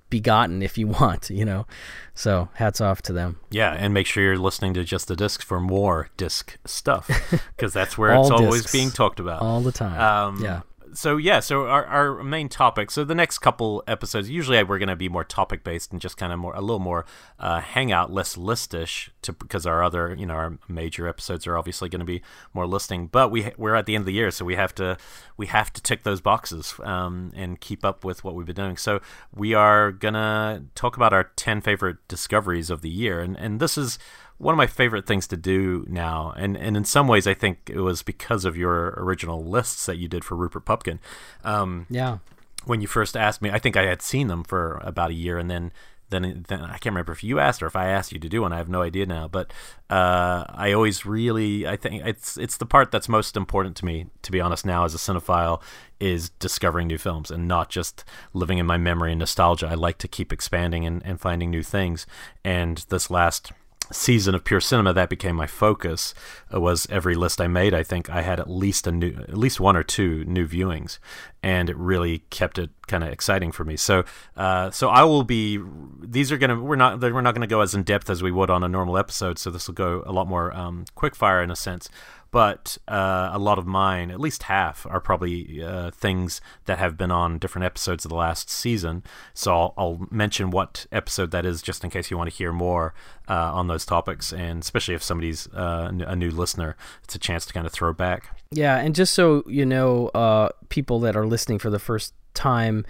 be 0.09 0.21
gotten 0.21 0.63
if 0.63 0.79
you 0.79 0.87
want, 1.01 1.29
you 1.29 1.45
know. 1.45 1.67
So 2.15 2.49
hats 2.55 2.81
off 2.81 3.03
to 3.03 3.13
them. 3.13 3.41
Yeah, 3.51 3.73
and 3.73 3.93
make 3.93 4.07
sure 4.07 4.23
you're 4.23 4.39
listening 4.39 4.75
to 4.75 4.85
just 4.85 5.09
the 5.09 5.17
disc 5.17 5.43
for 5.43 5.61
more 5.61 6.09
disc 6.17 6.57
stuff 6.65 7.09
because 7.57 7.73
that's 7.73 7.99
where 7.99 8.15
it's 8.15 8.31
always 8.31 8.71
being 8.71 8.91
talked 8.91 9.21
about 9.21 9.43
all 9.43 9.61
the 9.61 9.73
time. 9.73 10.01
Um, 10.01 10.43
yeah 10.43 10.61
so 10.97 11.19
yeah, 11.19 11.41
so 11.41 11.67
our, 11.67 11.85
our 11.85 12.23
main 12.23 12.49
topic. 12.49 12.91
So 12.91 13.05
the 13.05 13.15
next 13.15 13.39
couple 13.39 13.85
episodes, 13.87 14.31
usually 14.31 14.63
we're 14.65 14.79
going 14.79 14.89
to 14.89 14.97
be 14.97 15.09
more 15.09 15.25
topic 15.25 15.63
based 15.63 15.93
and 15.93 16.01
just 16.01 16.17
kind 16.17 16.33
of 16.33 16.39
more 16.39 16.55
a 16.55 16.61
little 16.61 16.79
more 16.79 17.05
uh, 17.39 17.61
hangout, 17.61 18.11
less 18.13 18.37
listish, 18.37 19.11
to 19.23 19.33
because 19.33 19.67
our 19.67 19.83
other 19.83 20.15
you 20.19 20.27
know 20.27 20.35
our 20.35 20.59
major 20.69 21.07
episodes 21.07 21.47
are 21.47 21.57
obviously 21.59 21.89
going 21.89 22.01
to 22.01 22.07
be 22.07 22.23
more 22.55 22.67
listing. 22.67 23.07
But 23.09 23.31
we 23.31 23.53
we're 23.59 23.75
at 23.75 23.87
the 23.87 23.95
end 23.95 24.03
of 24.03 24.07
the 24.07 24.13
year, 24.13 24.31
so 24.31 24.45
we 24.45 24.55
have 24.55 24.75
to 24.77 24.97
we 25.37 25.47
have 25.47 25.73
to 25.75 25.83
tick 25.83 26.03
those 26.03 26.21
boxes 26.21 26.75
um, 26.83 27.33
and 27.37 27.61
keep 27.61 27.85
up 27.85 28.05
with 28.05 28.25
what 28.25 28.35
we've 28.35 28.47
been 28.47 28.57
doing. 28.57 28.77
So 28.77 29.01
we 29.35 29.53
are 29.53 29.93
gonna 29.93 30.65
talk 30.75 30.97
about 30.97 31.13
our 31.13 31.25
ten 31.37 31.61
favorite 31.61 31.99
discoveries 32.09 32.71
of 32.71 32.81
the 32.81 32.91
year, 32.91 33.21
and 33.21 33.37
and 33.37 33.61
this 33.61 33.77
is 33.77 33.99
one 34.39 34.53
of 34.53 34.59
my 34.59 34.67
favorite 34.67 35.07
things 35.07 35.27
to 35.29 35.37
do 35.37 35.85
now, 35.89 36.33
and 36.37 36.57
and 36.57 36.77
in 36.77 36.85
some 36.85 37.09
ways, 37.09 37.27
I 37.27 37.35
think 37.35 37.71
it 37.73 37.81
was 37.81 38.03
because 38.03 38.45
of 38.45 38.57
your 38.57 38.95
original 38.97 39.45
lists 39.45 39.87
that 39.87 39.97
you 39.97 40.09
did 40.09 40.25
for 40.25 40.35
Rupert 40.37 40.65
Pupkin. 40.65 40.99
Um, 41.45 41.87
yeah. 41.89 42.19
When 42.65 42.81
you 42.81 42.89
first 42.89 43.17
asked 43.17 43.43
me, 43.43 43.51
I 43.51 43.61
think 43.61 43.77
I 43.77 43.87
had 43.87 44.03
seen 44.03 44.27
them 44.27 44.43
for 44.43 44.81
about 44.83 45.11
a 45.11 45.15
year, 45.15 45.39
and 45.39 45.51
then 45.51 45.73
then 46.11 46.45
then 46.49 46.61
I 46.63 46.79
can't 46.79 46.95
remember 46.95 47.13
if 47.13 47.25
you 47.25 47.39
asked 47.39 47.63
or 47.63 47.67
if 47.67 47.77
I 47.77 47.89
asked 47.89 48.13
you 48.13 48.19
to 48.19 48.29
do 48.29 48.43
one. 48.43 48.53
I 48.53 48.59
have 48.59 48.69
no 48.69 48.83
idea 48.83 49.07
now, 49.07 49.27
but 49.27 49.53
uh, 49.91 50.45
I 50.49 50.73
always 50.73 51.07
really 51.07 51.67
I 51.67 51.77
think 51.77 52.05
it's 52.05 52.37
it's 52.37 52.57
the 52.57 52.67
part 52.67 52.91
that's 52.91 53.09
most 53.09 53.37
important 53.37 53.77
to 53.77 53.85
me. 53.85 54.07
To 54.23 54.33
be 54.33 54.41
honest, 54.41 54.67
now 54.67 54.85
as 54.85 54.95
a 54.95 54.99
cinephile, 54.99 55.63
is 55.99 56.31
discovering 56.31 56.87
new 56.87 56.99
films 56.99 57.31
and 57.31 57.49
not 57.49 57.71
just 57.71 58.05
living 58.35 58.59
in 58.59 58.67
my 58.67 58.77
memory 58.77 59.13
and 59.13 59.19
nostalgia. 59.19 59.69
I 59.69 59.75
like 59.75 59.99
to 59.99 60.09
keep 60.09 60.33
expanding 60.33 60.85
and, 60.85 61.03
and 61.05 61.21
finding 61.21 61.51
new 61.51 61.63
things. 61.63 62.07
And 62.45 62.85
this 62.89 63.11
last 63.11 63.53
season 63.93 64.35
of 64.35 64.45
pure 64.45 64.61
cinema 64.61 64.93
that 64.93 65.09
became 65.09 65.37
my 65.37 65.47
focus. 65.47 66.15
Was 66.51 66.87
every 66.91 67.15
list 67.15 67.41
i 67.41 67.49
made 67.49 67.75
i 67.75 67.83
think 67.83 68.09
i 68.09 68.23
had 68.23 68.41
at 68.41 68.49
least 68.49 68.87
a 68.87 68.93
new 68.93 69.15
at 69.29 69.37
least 69.37 69.61
one 69.61 69.77
or 69.77 69.83
two 69.83 70.25
new 70.25 70.47
viewings 70.47 70.99
and 71.43 71.69
it 71.69 71.77
really 71.77 72.21
kept 72.31 72.59
it 72.59 72.71
kind 72.87 73.05
of 73.05 73.11
exciting 73.11 73.53
for 73.53 73.65
me. 73.65 73.77
So 73.77 74.05
uh, 74.37 74.71
so 74.71 74.89
i 74.89 75.03
will 75.05 75.25
be 75.25 75.61
these 76.01 76.33
are 76.33 76.39
gonna 76.39 76.61
we're 76.61 76.77
not 76.77 77.01
we're 77.01 77.21
not 77.21 77.35
gonna 77.35 77.47
go 77.47 77.61
as 77.61 77.75
in 77.75 77.83
depth 77.83 78.11
as 78.11 78.23
we 78.23 78.33
would 78.33 78.51
on 78.51 78.63
a 78.63 78.69
normal 78.69 78.97
episode 78.99 79.39
so 79.39 79.51
this 79.51 79.67
will 79.67 79.75
go 79.75 80.03
a 80.07 80.13
lot 80.13 80.27
more 80.27 80.53
um, 80.57 80.85
quick 80.95 81.15
fire 81.15 81.43
in 81.43 81.51
a 81.51 81.57
sense 81.57 81.89
but 82.31 82.79
uh, 82.89 83.31
a 83.33 83.39
lot 83.39 83.59
of 83.59 83.67
mine, 83.67 84.11
at 84.11 84.21
least 84.21 84.45
half, 84.45 84.87
are 84.89 85.01
probably 85.01 85.63
uh, 85.63 85.91
things 85.91 86.41
that 86.67 86.79
have 86.79 86.97
been 86.97 87.11
on 87.11 87.39
different 87.39 87.65
episodes 87.65 88.05
of 88.05 88.11
the 88.11 88.17
last 88.17 88.51
season. 88.51 89.03
So 89.35 89.55
I'll, 89.55 89.75
I'll 89.77 90.07
mention 90.11 90.51
what 90.51 90.87
episode 90.93 91.31
that 91.31 91.47
is 91.47 91.63
just 91.63 91.85
in 91.85 91.91
case 91.91 92.11
you 92.11 92.19
want 92.19 92.31
to 92.31 92.37
hear 92.37 92.53
more 92.53 92.95
uh, 93.29 93.53
on 93.53 93.69
those 93.69 93.85
topics, 93.85 94.33
and 94.33 94.63
especially 94.63 94.95
if 94.95 95.03
somebody's 95.03 95.47
uh, 95.49 95.91
a 96.07 96.17
new 96.17 96.31
listener, 96.31 96.77
it's 97.05 97.15
a 97.15 97.19
chance 97.19 97.47
to 97.47 97.53
kind 97.53 97.67
of 97.67 97.73
throw 97.73 97.93
back. 97.93 98.39
Yeah, 98.51 98.77
and 98.79 98.95
just 98.95 99.15
so 99.15 99.43
you 99.47 99.67
know, 99.67 100.09
uh, 100.09 100.51
people 100.69 101.01
that 101.01 101.17
are 101.17 101.27
listening 101.27 101.59
for 101.59 101.71
the 101.71 101.79
first 101.79 102.15
time, 102.35 102.85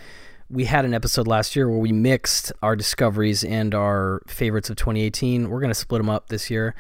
we 0.50 0.64
had 0.64 0.84
an 0.84 0.94
episode 0.94 1.26
last 1.26 1.56
year 1.56 1.68
where 1.68 1.78
we 1.78 1.92
mixed 1.92 2.52
our 2.62 2.76
discoveries 2.76 3.42
and 3.42 3.74
our 3.74 4.22
favorites 4.26 4.70
of 4.70 4.76
2018. 4.76 5.48
We're 5.48 5.60
going 5.60 5.70
to 5.70 5.74
split 5.74 6.00
them 6.00 6.10
up 6.10 6.28
this 6.28 6.50
year, 6.50 6.74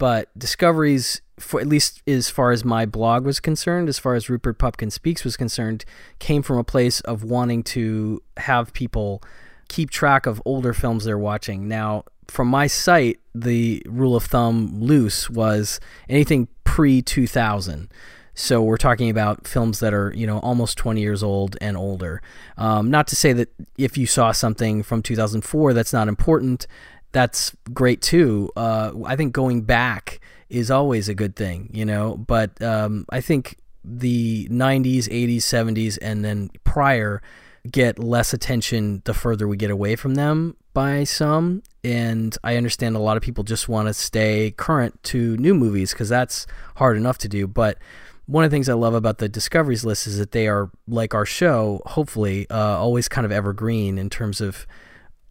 but 0.00 0.36
discoveries, 0.36 1.20
for 1.38 1.60
at 1.60 1.66
least 1.66 2.02
as 2.06 2.30
far 2.30 2.52
as 2.52 2.64
my 2.64 2.86
blog 2.86 3.26
was 3.26 3.38
concerned, 3.38 3.86
as 3.86 3.98
far 3.98 4.14
as 4.14 4.30
Rupert 4.30 4.58
Pupkin 4.58 4.90
Speaks 4.90 5.24
was 5.24 5.36
concerned, 5.36 5.84
came 6.18 6.42
from 6.42 6.56
a 6.56 6.64
place 6.64 7.02
of 7.02 7.22
wanting 7.22 7.62
to 7.64 8.22
have 8.38 8.72
people 8.72 9.22
keep 9.68 9.90
track 9.90 10.24
of 10.24 10.40
older 10.46 10.72
films 10.72 11.04
they're 11.04 11.18
watching. 11.18 11.68
Now, 11.68 12.04
from 12.28 12.48
my 12.48 12.66
site, 12.66 13.20
the 13.34 13.82
rule 13.86 14.16
of 14.16 14.24
thumb 14.24 14.80
loose 14.80 15.28
was 15.28 15.78
anything 16.08 16.48
pre 16.64 17.02
2000. 17.02 17.92
So 18.32 18.62
we're 18.62 18.78
talking 18.78 19.10
about 19.10 19.46
films 19.46 19.80
that 19.80 19.92
are 19.92 20.14
you 20.16 20.26
know 20.26 20.38
almost 20.38 20.78
20 20.78 20.98
years 21.02 21.22
old 21.22 21.58
and 21.60 21.76
older. 21.76 22.22
Um, 22.56 22.90
not 22.90 23.06
to 23.08 23.16
say 23.16 23.34
that 23.34 23.50
if 23.76 23.98
you 23.98 24.06
saw 24.06 24.32
something 24.32 24.82
from 24.82 25.02
2004 25.02 25.74
that's 25.74 25.92
not 25.92 26.08
important, 26.08 26.66
that's 27.12 27.54
great 27.72 28.02
too. 28.02 28.50
Uh, 28.56 28.92
I 29.04 29.16
think 29.16 29.32
going 29.32 29.62
back 29.62 30.20
is 30.48 30.70
always 30.70 31.08
a 31.08 31.14
good 31.14 31.36
thing, 31.36 31.70
you 31.72 31.84
know. 31.84 32.16
But 32.16 32.60
um, 32.62 33.06
I 33.10 33.20
think 33.20 33.56
the 33.84 34.48
90s, 34.48 35.04
80s, 35.04 35.36
70s, 35.38 35.98
and 36.00 36.24
then 36.24 36.50
prior 36.64 37.22
get 37.70 37.98
less 37.98 38.32
attention 38.32 39.02
the 39.04 39.14
further 39.14 39.46
we 39.46 39.56
get 39.56 39.70
away 39.70 39.96
from 39.96 40.14
them 40.14 40.56
by 40.72 41.04
some. 41.04 41.62
And 41.82 42.36
I 42.42 42.56
understand 42.56 42.96
a 42.96 43.00
lot 43.00 43.16
of 43.16 43.22
people 43.22 43.44
just 43.44 43.68
want 43.68 43.88
to 43.88 43.94
stay 43.94 44.52
current 44.56 45.02
to 45.04 45.36
new 45.36 45.54
movies 45.54 45.92
because 45.92 46.08
that's 46.08 46.46
hard 46.76 46.96
enough 46.96 47.18
to 47.18 47.28
do. 47.28 47.46
But 47.46 47.78
one 48.26 48.44
of 48.44 48.50
the 48.50 48.54
things 48.54 48.68
I 48.68 48.74
love 48.74 48.94
about 48.94 49.18
the 49.18 49.28
discoveries 49.28 49.84
list 49.84 50.06
is 50.06 50.18
that 50.18 50.32
they 50.32 50.46
are 50.46 50.70
like 50.86 51.14
our 51.14 51.26
show, 51.26 51.82
hopefully, 51.86 52.46
uh, 52.50 52.78
always 52.78 53.08
kind 53.08 53.24
of 53.24 53.32
evergreen 53.32 53.98
in 53.98 54.08
terms 54.08 54.40
of 54.40 54.66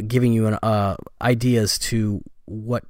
giving 0.06 0.34
you 0.34 0.48
an, 0.48 0.60
uh, 0.64 0.96
ideas 1.22 1.78
to 1.80 2.24
what 2.46 2.84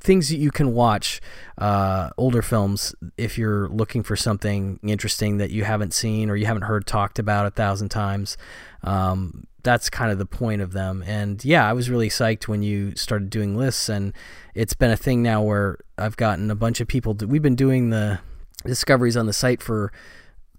things 0.00 0.28
that 0.28 0.36
you 0.36 0.50
can 0.50 0.74
watch 0.74 1.20
uh, 1.58 2.10
older 2.16 2.42
films 2.42 2.94
if 3.16 3.38
you're 3.38 3.68
looking 3.68 4.02
for 4.02 4.16
something 4.16 4.78
interesting 4.82 5.38
that 5.38 5.50
you 5.50 5.64
haven't 5.64 5.94
seen 5.94 6.28
or 6.30 6.36
you 6.36 6.46
haven't 6.46 6.62
heard 6.62 6.86
talked 6.86 7.18
about 7.18 7.46
a 7.46 7.50
thousand 7.50 7.88
times. 7.88 8.36
Um, 8.82 9.46
that's 9.62 9.90
kind 9.90 10.12
of 10.12 10.18
the 10.18 10.26
point 10.26 10.62
of 10.62 10.72
them. 10.72 11.02
And 11.06 11.44
yeah, 11.44 11.68
I 11.68 11.72
was 11.72 11.90
really 11.90 12.08
psyched 12.08 12.46
when 12.46 12.62
you 12.62 12.94
started 12.94 13.30
doing 13.30 13.56
lists, 13.56 13.88
and 13.88 14.12
it's 14.54 14.74
been 14.74 14.92
a 14.92 14.96
thing 14.96 15.22
now 15.22 15.42
where 15.42 15.78
I've 15.98 16.16
gotten 16.16 16.50
a 16.50 16.54
bunch 16.54 16.80
of 16.80 16.86
people. 16.86 17.14
we've 17.14 17.42
been 17.42 17.56
doing 17.56 17.90
the 17.90 18.20
discoveries 18.64 19.16
on 19.16 19.26
the 19.26 19.32
site 19.32 19.60
for 19.60 19.92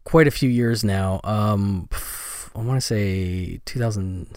quite 0.03 0.28
a 0.28 0.32
few 0.32 0.49
years 0.49 0.84
now. 0.84 1.22
Um, 1.24 1.88
I 2.55 2.62
want 2.62 2.78
to 2.78 2.86
say 2.86 3.62
2000, 3.66 4.28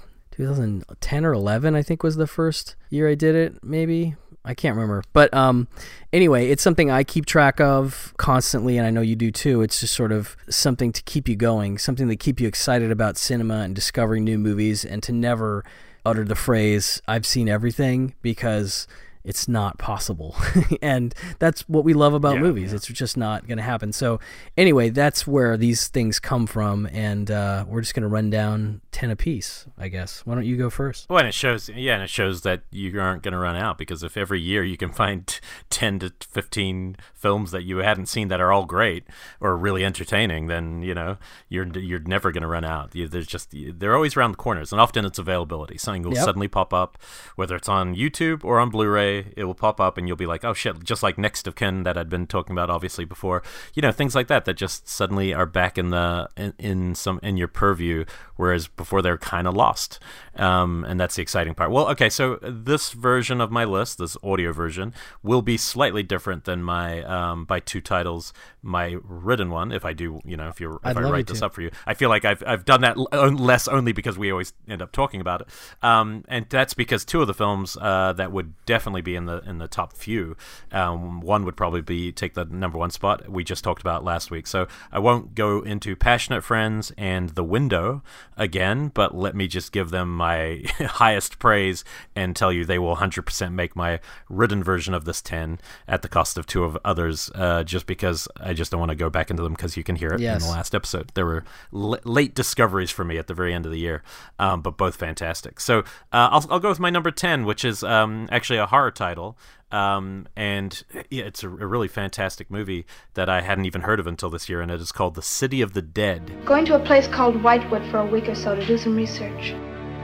2010 0.40 1.24
or 1.26 1.34
11, 1.34 1.74
I 1.74 1.82
think 1.82 2.02
was 2.02 2.16
the 2.16 2.26
first 2.26 2.74
year 2.88 3.08
I 3.10 3.14
did 3.14 3.34
it, 3.34 3.62
maybe. 3.62 4.16
I 4.42 4.54
can't 4.54 4.74
remember. 4.74 5.02
But 5.12 5.32
um, 5.34 5.68
anyway, 6.14 6.48
it's 6.48 6.62
something 6.62 6.90
I 6.90 7.04
keep 7.04 7.26
track 7.26 7.60
of 7.60 8.14
constantly, 8.16 8.78
and 8.78 8.86
I 8.86 8.90
know 8.90 9.02
you 9.02 9.16
do 9.16 9.30
too. 9.30 9.60
It's 9.60 9.80
just 9.80 9.94
sort 9.94 10.12
of 10.12 10.38
something 10.48 10.92
to 10.92 11.02
keep 11.02 11.28
you 11.28 11.36
going, 11.36 11.76
something 11.76 12.08
to 12.08 12.16
keep 12.16 12.40
you 12.40 12.48
excited 12.48 12.90
about 12.90 13.18
cinema 13.18 13.58
and 13.60 13.74
discovering 13.74 14.24
new 14.24 14.38
movies, 14.38 14.82
and 14.82 15.02
to 15.02 15.12
never 15.12 15.62
utter 16.06 16.24
the 16.24 16.34
phrase, 16.34 17.02
I've 17.06 17.26
seen 17.26 17.50
everything, 17.50 18.14
because 18.22 18.86
it's 19.24 19.46
not 19.46 19.78
possible. 19.78 20.34
and 20.82 21.14
that's 21.38 21.68
what 21.68 21.84
we 21.84 21.92
love 21.92 22.14
about 22.14 22.36
yeah, 22.36 22.40
movies. 22.40 22.70
Yeah. 22.70 22.76
It's 22.76 22.86
just 22.86 23.16
not 23.16 23.46
going 23.46 23.58
to 23.58 23.62
happen. 23.62 23.92
So, 23.92 24.20
anyway, 24.56 24.88
that's 24.88 25.26
where 25.26 25.56
these 25.56 25.88
things 25.88 26.18
come 26.18 26.46
from. 26.46 26.88
And 26.92 27.30
uh, 27.30 27.66
we're 27.68 27.82
just 27.82 27.94
going 27.94 28.02
to 28.02 28.08
run 28.08 28.30
down 28.30 28.80
10 28.92 29.10
apiece, 29.10 29.66
I 29.78 29.88
guess. 29.88 30.26
Why 30.26 30.34
don't 30.34 30.46
you 30.46 30.56
go 30.56 30.70
first? 30.70 31.08
Well, 31.08 31.18
and 31.18 31.28
it 31.28 31.34
shows, 31.34 31.68
yeah, 31.68 31.94
and 31.94 32.02
it 32.02 32.10
shows 32.10 32.42
that 32.42 32.62
you 32.70 33.00
aren't 33.00 33.22
going 33.22 33.32
to 33.32 33.38
run 33.38 33.56
out 33.56 33.78
because 33.78 34.02
if 34.02 34.16
every 34.16 34.40
year 34.40 34.64
you 34.64 34.76
can 34.76 34.90
find 34.90 35.40
10 35.70 35.98
to 36.00 36.12
15 36.20 36.96
films 37.14 37.50
that 37.50 37.62
you 37.62 37.78
hadn't 37.78 38.06
seen 38.06 38.28
that 38.28 38.40
are 38.40 38.52
all 38.52 38.64
great 38.64 39.04
or 39.40 39.56
really 39.56 39.84
entertaining, 39.84 40.46
then, 40.46 40.82
you 40.82 40.94
know, 40.94 41.16
you're 41.48 41.66
you're 41.78 42.00
never 42.00 42.32
going 42.32 42.42
to 42.42 42.48
run 42.48 42.64
out. 42.64 42.92
There's 42.92 43.26
just, 43.26 43.52
they're 43.52 43.94
always 43.94 44.16
around 44.16 44.32
the 44.32 44.36
corners. 44.36 44.72
And 44.72 44.80
often 44.80 45.04
it's 45.04 45.18
availability. 45.18 45.78
Something 45.78 46.02
will 46.02 46.14
yep. 46.14 46.24
suddenly 46.24 46.48
pop 46.48 46.74
up, 46.74 46.98
whether 47.36 47.56
it's 47.56 47.68
on 47.68 47.94
YouTube 47.94 48.44
or 48.44 48.58
on 48.58 48.70
Blu 48.70 48.88
ray 48.88 49.32
it 49.36 49.44
will 49.44 49.54
pop 49.54 49.80
up 49.80 49.96
and 49.98 50.06
you'll 50.08 50.16
be 50.16 50.26
like, 50.26 50.44
oh 50.44 50.54
shit, 50.54 50.82
just 50.82 51.02
like 51.02 51.18
Next 51.18 51.46
of 51.46 51.54
Kin 51.54 51.82
that 51.84 51.96
I'd 51.96 52.08
been 52.08 52.26
talking 52.26 52.52
about 52.52 52.70
obviously 52.70 53.04
before. 53.04 53.42
You 53.74 53.82
know, 53.82 53.92
things 53.92 54.14
like 54.14 54.28
that 54.28 54.44
that 54.44 54.54
just 54.54 54.88
suddenly 54.88 55.32
are 55.32 55.46
back 55.46 55.78
in 55.78 55.90
the 55.90 56.28
in, 56.36 56.54
in 56.58 56.94
some 56.94 57.20
in 57.22 57.36
your 57.36 57.48
purview, 57.48 58.04
whereas 58.36 58.68
before 58.80 59.02
they're 59.02 59.18
kind 59.18 59.46
of 59.46 59.54
lost. 59.54 59.98
Um, 60.40 60.86
and 60.88 60.98
that's 60.98 61.16
the 61.16 61.22
exciting 61.22 61.54
part. 61.54 61.70
Well, 61.70 61.88
okay, 61.90 62.08
so 62.08 62.38
this 62.40 62.92
version 62.92 63.42
of 63.42 63.50
my 63.50 63.64
list, 63.64 63.98
this 63.98 64.16
audio 64.22 64.52
version, 64.52 64.94
will 65.22 65.42
be 65.42 65.58
slightly 65.58 66.02
different 66.02 66.44
than 66.44 66.62
my 66.62 67.02
um, 67.02 67.44
by 67.44 67.60
two 67.60 67.82
titles, 67.82 68.32
my 68.62 68.96
written 69.02 69.50
one. 69.50 69.70
If 69.70 69.84
I 69.84 69.92
do, 69.92 70.20
you 70.24 70.38
know, 70.38 70.48
if 70.48 70.58
you 70.58 70.80
if 70.82 70.96
i 70.96 71.00
write 71.02 71.26
this 71.26 71.40
to. 71.40 71.46
up 71.46 71.54
for 71.54 71.60
you, 71.60 71.70
I 71.86 71.92
feel 71.92 72.08
like 72.08 72.24
I've 72.24 72.42
I've 72.46 72.64
done 72.64 72.80
that 72.80 72.96
less 72.96 73.68
only 73.68 73.92
because 73.92 74.16
we 74.16 74.30
always 74.30 74.54
end 74.66 74.80
up 74.80 74.92
talking 74.92 75.20
about 75.20 75.42
it, 75.42 75.48
um, 75.82 76.24
and 76.26 76.46
that's 76.48 76.72
because 76.72 77.04
two 77.04 77.20
of 77.20 77.26
the 77.26 77.34
films 77.34 77.76
uh, 77.78 78.14
that 78.14 78.32
would 78.32 78.54
definitely 78.64 79.02
be 79.02 79.16
in 79.16 79.26
the 79.26 79.42
in 79.46 79.58
the 79.58 79.68
top 79.68 79.92
few, 79.92 80.38
um, 80.72 81.20
one 81.20 81.44
would 81.44 81.56
probably 81.56 81.82
be 81.82 82.12
take 82.12 82.32
the 82.32 82.46
number 82.46 82.78
one 82.78 82.90
spot. 82.90 83.28
We 83.28 83.44
just 83.44 83.62
talked 83.62 83.82
about 83.82 84.04
last 84.04 84.30
week, 84.30 84.46
so 84.46 84.68
I 84.90 85.00
won't 85.00 85.34
go 85.34 85.60
into 85.60 85.96
Passionate 85.96 86.42
Friends 86.42 86.92
and 86.96 87.30
The 87.30 87.44
Window 87.44 88.02
again, 88.38 88.90
but 88.94 89.14
let 89.14 89.36
me 89.36 89.46
just 89.46 89.70
give 89.70 89.90
them 89.90 90.16
my 90.16 90.29
highest 90.80 91.38
praise 91.38 91.84
and 92.14 92.34
tell 92.34 92.52
you 92.52 92.64
they 92.64 92.78
will 92.78 92.96
100% 92.96 93.52
make 93.52 93.76
my 93.76 94.00
written 94.28 94.62
version 94.62 94.94
of 94.94 95.04
this 95.04 95.22
10 95.22 95.58
at 95.88 96.02
the 96.02 96.08
cost 96.08 96.38
of 96.38 96.46
two 96.46 96.64
of 96.64 96.78
others, 96.84 97.30
uh, 97.34 97.62
just 97.64 97.86
because 97.86 98.28
I 98.38 98.52
just 98.52 98.70
don't 98.70 98.80
want 98.80 98.90
to 98.90 98.96
go 98.96 99.10
back 99.10 99.30
into 99.30 99.42
them 99.42 99.52
because 99.54 99.76
you 99.76 99.84
can 99.84 99.96
hear 99.96 100.10
it 100.10 100.20
yes. 100.20 100.42
in 100.42 100.48
the 100.48 100.52
last 100.52 100.74
episode. 100.74 101.10
There 101.14 101.26
were 101.26 101.44
l- 101.72 102.00
late 102.04 102.34
discoveries 102.34 102.90
for 102.90 103.04
me 103.04 103.18
at 103.18 103.26
the 103.26 103.34
very 103.34 103.54
end 103.54 103.66
of 103.66 103.72
the 103.72 103.78
year, 103.78 104.02
um, 104.38 104.62
but 104.62 104.76
both 104.76 104.96
fantastic. 104.96 105.60
So 105.60 105.80
uh, 106.12 106.28
I'll, 106.30 106.46
I'll 106.50 106.60
go 106.60 106.68
with 106.70 106.80
my 106.80 106.90
number 106.90 107.10
10, 107.10 107.44
which 107.44 107.64
is 107.64 107.82
um, 107.82 108.28
actually 108.30 108.58
a 108.58 108.66
horror 108.66 108.90
title. 108.90 109.36
Um, 109.72 110.26
and 110.34 110.82
yeah, 111.10 111.24
it's 111.24 111.44
a, 111.44 111.48
a, 111.48 111.66
really 111.66 111.86
fantastic 111.86 112.50
movie 112.50 112.86
that 113.14 113.28
I 113.28 113.40
hadn't 113.40 113.66
even 113.66 113.82
heard 113.82 114.00
of 114.00 114.06
until 114.08 114.28
this 114.28 114.48
year, 114.48 114.60
and 114.60 114.70
it 114.70 114.80
is 114.80 114.90
called 114.90 115.14
The 115.14 115.22
City 115.22 115.62
of 115.62 115.74
the 115.74 115.82
Dead. 115.82 116.44
Going 116.44 116.64
to 116.64 116.74
a 116.74 116.84
place 116.84 117.06
called 117.06 117.40
Whitewood 117.40 117.88
for 117.90 117.98
a 117.98 118.06
week 118.06 118.28
or 118.28 118.34
so 118.34 118.56
to 118.56 118.66
do 118.66 118.76
some 118.76 118.96
research. 118.96 119.54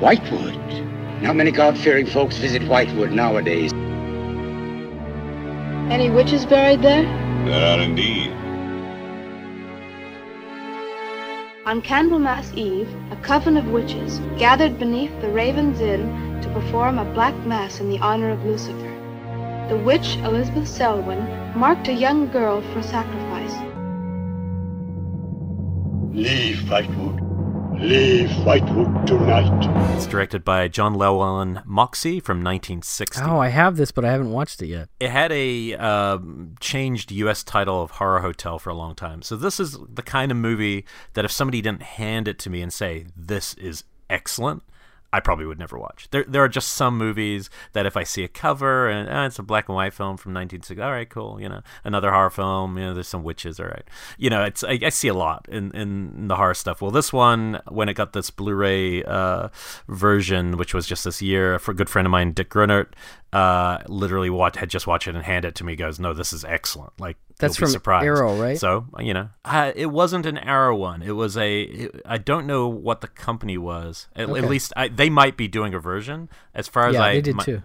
Whitewood? 0.00 0.60
Not 1.22 1.36
many 1.36 1.50
God-fearing 1.50 2.04
folks 2.04 2.36
visit 2.36 2.62
Whitewood 2.64 3.12
nowadays. 3.12 3.72
Any 5.90 6.10
witches 6.10 6.44
buried 6.44 6.82
there? 6.82 7.04
There 7.46 7.78
are 7.78 7.82
indeed. 7.82 8.30
On 11.64 11.80
Candlemas 11.80 12.52
Eve, 12.54 12.94
a 13.10 13.16
coven 13.16 13.56
of 13.56 13.68
witches 13.68 14.20
gathered 14.36 14.78
beneath 14.78 15.18
the 15.22 15.30
Raven's 15.30 15.80
Inn 15.80 16.42
to 16.42 16.48
perform 16.50 16.98
a 16.98 17.12
black 17.14 17.34
mass 17.46 17.80
in 17.80 17.88
the 17.88 17.98
honor 18.00 18.30
of 18.30 18.44
Lucifer. 18.44 18.92
The 19.70 19.78
witch, 19.78 20.16
Elizabeth 20.18 20.68
Selwyn, 20.68 21.26
marked 21.56 21.88
a 21.88 21.94
young 21.94 22.28
girl 22.30 22.60
for 22.72 22.82
sacrifice. 22.82 23.54
Leave 26.12 26.68
Whitewood. 26.68 27.25
Leave 27.78 28.30
Whitewood 28.44 29.06
tonight. 29.06 29.96
It's 29.96 30.06
directed 30.06 30.44
by 30.44 30.66
John 30.68 30.94
Llewellyn 30.94 31.62
Moxey 31.64 32.20
from 32.20 32.38
1960. 32.38 33.22
Oh, 33.22 33.38
I 33.38 33.48
have 33.48 33.76
this, 33.76 33.92
but 33.92 34.04
I 34.04 34.10
haven't 34.12 34.30
watched 34.30 34.62
it 34.62 34.68
yet. 34.68 34.88
It 34.98 35.10
had 35.10 35.30
a 35.30 35.74
uh, 35.74 36.18
changed 36.58 37.12
U.S. 37.12 37.42
title 37.42 37.82
of 37.82 37.92
Horror 37.92 38.20
Hotel 38.20 38.58
for 38.58 38.70
a 38.70 38.74
long 38.74 38.94
time. 38.94 39.20
So 39.22 39.36
this 39.36 39.60
is 39.60 39.78
the 39.92 40.02
kind 40.02 40.32
of 40.32 40.38
movie 40.38 40.86
that 41.12 41.24
if 41.24 41.30
somebody 41.30 41.60
didn't 41.60 41.82
hand 41.82 42.28
it 42.28 42.38
to 42.40 42.50
me 42.50 42.62
and 42.62 42.72
say, 42.72 43.06
this 43.14 43.52
is 43.54 43.84
excellent, 44.08 44.62
I 45.16 45.20
probably 45.20 45.46
would 45.46 45.58
never 45.58 45.78
watch. 45.78 46.08
There, 46.10 46.24
there 46.28 46.44
are 46.44 46.48
just 46.48 46.72
some 46.72 46.98
movies 46.98 47.48
that 47.72 47.86
if 47.86 47.96
I 47.96 48.02
see 48.02 48.22
a 48.22 48.28
cover 48.28 48.86
and 48.86 49.08
oh, 49.08 49.24
it's 49.24 49.38
a 49.38 49.42
black 49.42 49.66
and 49.66 49.74
white 49.74 49.94
film 49.94 50.18
from 50.18 50.34
1960, 50.34 50.82
all 50.82 50.92
right, 50.92 51.08
cool. 51.08 51.40
You 51.40 51.48
know, 51.48 51.62
another 51.84 52.10
horror 52.10 52.28
film. 52.28 52.76
You 52.76 52.84
know, 52.84 52.94
there's 52.94 53.08
some 53.08 53.24
witches. 53.24 53.58
All 53.58 53.64
right. 53.64 53.84
You 54.18 54.28
know, 54.28 54.44
it's 54.44 54.62
I, 54.62 54.78
I 54.82 54.90
see 54.90 55.08
a 55.08 55.14
lot 55.14 55.46
in, 55.48 55.70
in 55.74 56.28
the 56.28 56.36
horror 56.36 56.52
stuff. 56.52 56.82
Well, 56.82 56.90
this 56.90 57.14
one, 57.14 57.62
when 57.68 57.88
it 57.88 57.94
got 57.94 58.12
this 58.12 58.28
Blu-ray 58.28 59.04
uh, 59.04 59.48
version, 59.88 60.58
which 60.58 60.74
was 60.74 60.86
just 60.86 61.04
this 61.04 61.22
year, 61.22 61.54
a 61.54 61.72
good 61.72 61.88
friend 61.88 62.04
of 62.04 62.10
mine, 62.10 62.32
Dick 62.32 62.50
Grunert, 62.50 62.88
uh, 63.36 63.82
literally 63.88 64.30
watch, 64.30 64.56
had 64.56 64.70
just 64.70 64.86
watched 64.86 65.08
it 65.08 65.14
and 65.14 65.24
handed 65.24 65.48
it 65.48 65.54
to 65.56 65.64
me. 65.64 65.76
Goes, 65.76 65.98
no, 66.00 66.12
this 66.14 66.32
is 66.32 66.44
excellent. 66.44 66.92
Like 66.98 67.16
That's 67.38 67.56
from 67.56 67.68
surprised. 67.68 68.04
Arrow, 68.04 68.40
right? 68.40 68.58
So 68.58 68.86
you 68.98 69.12
know, 69.14 69.28
uh, 69.44 69.72
it 69.76 69.86
wasn't 69.86 70.26
an 70.26 70.38
Arrow 70.38 70.74
one. 70.76 71.02
It 71.02 71.12
was 71.12 71.36
a. 71.36 71.62
It, 71.62 72.02
I 72.06 72.18
don't 72.18 72.46
know 72.46 72.68
what 72.68 73.00
the 73.02 73.08
company 73.08 73.58
was. 73.58 74.08
At, 74.16 74.28
Okay. 74.28 74.38
at 74.42 74.48
least 74.48 74.72
I, 74.76 74.88
they 74.88 75.10
might 75.10 75.36
be 75.36 75.48
doing 75.48 75.74
a 75.74 75.78
version. 75.80 76.28
As 76.54 76.66
far 76.68 76.88
as 76.88 76.94
Yeah, 76.94 77.02
I, 77.02 77.12
they 77.14 77.20
did 77.22 77.36
mi- 77.36 77.44
too. 77.44 77.62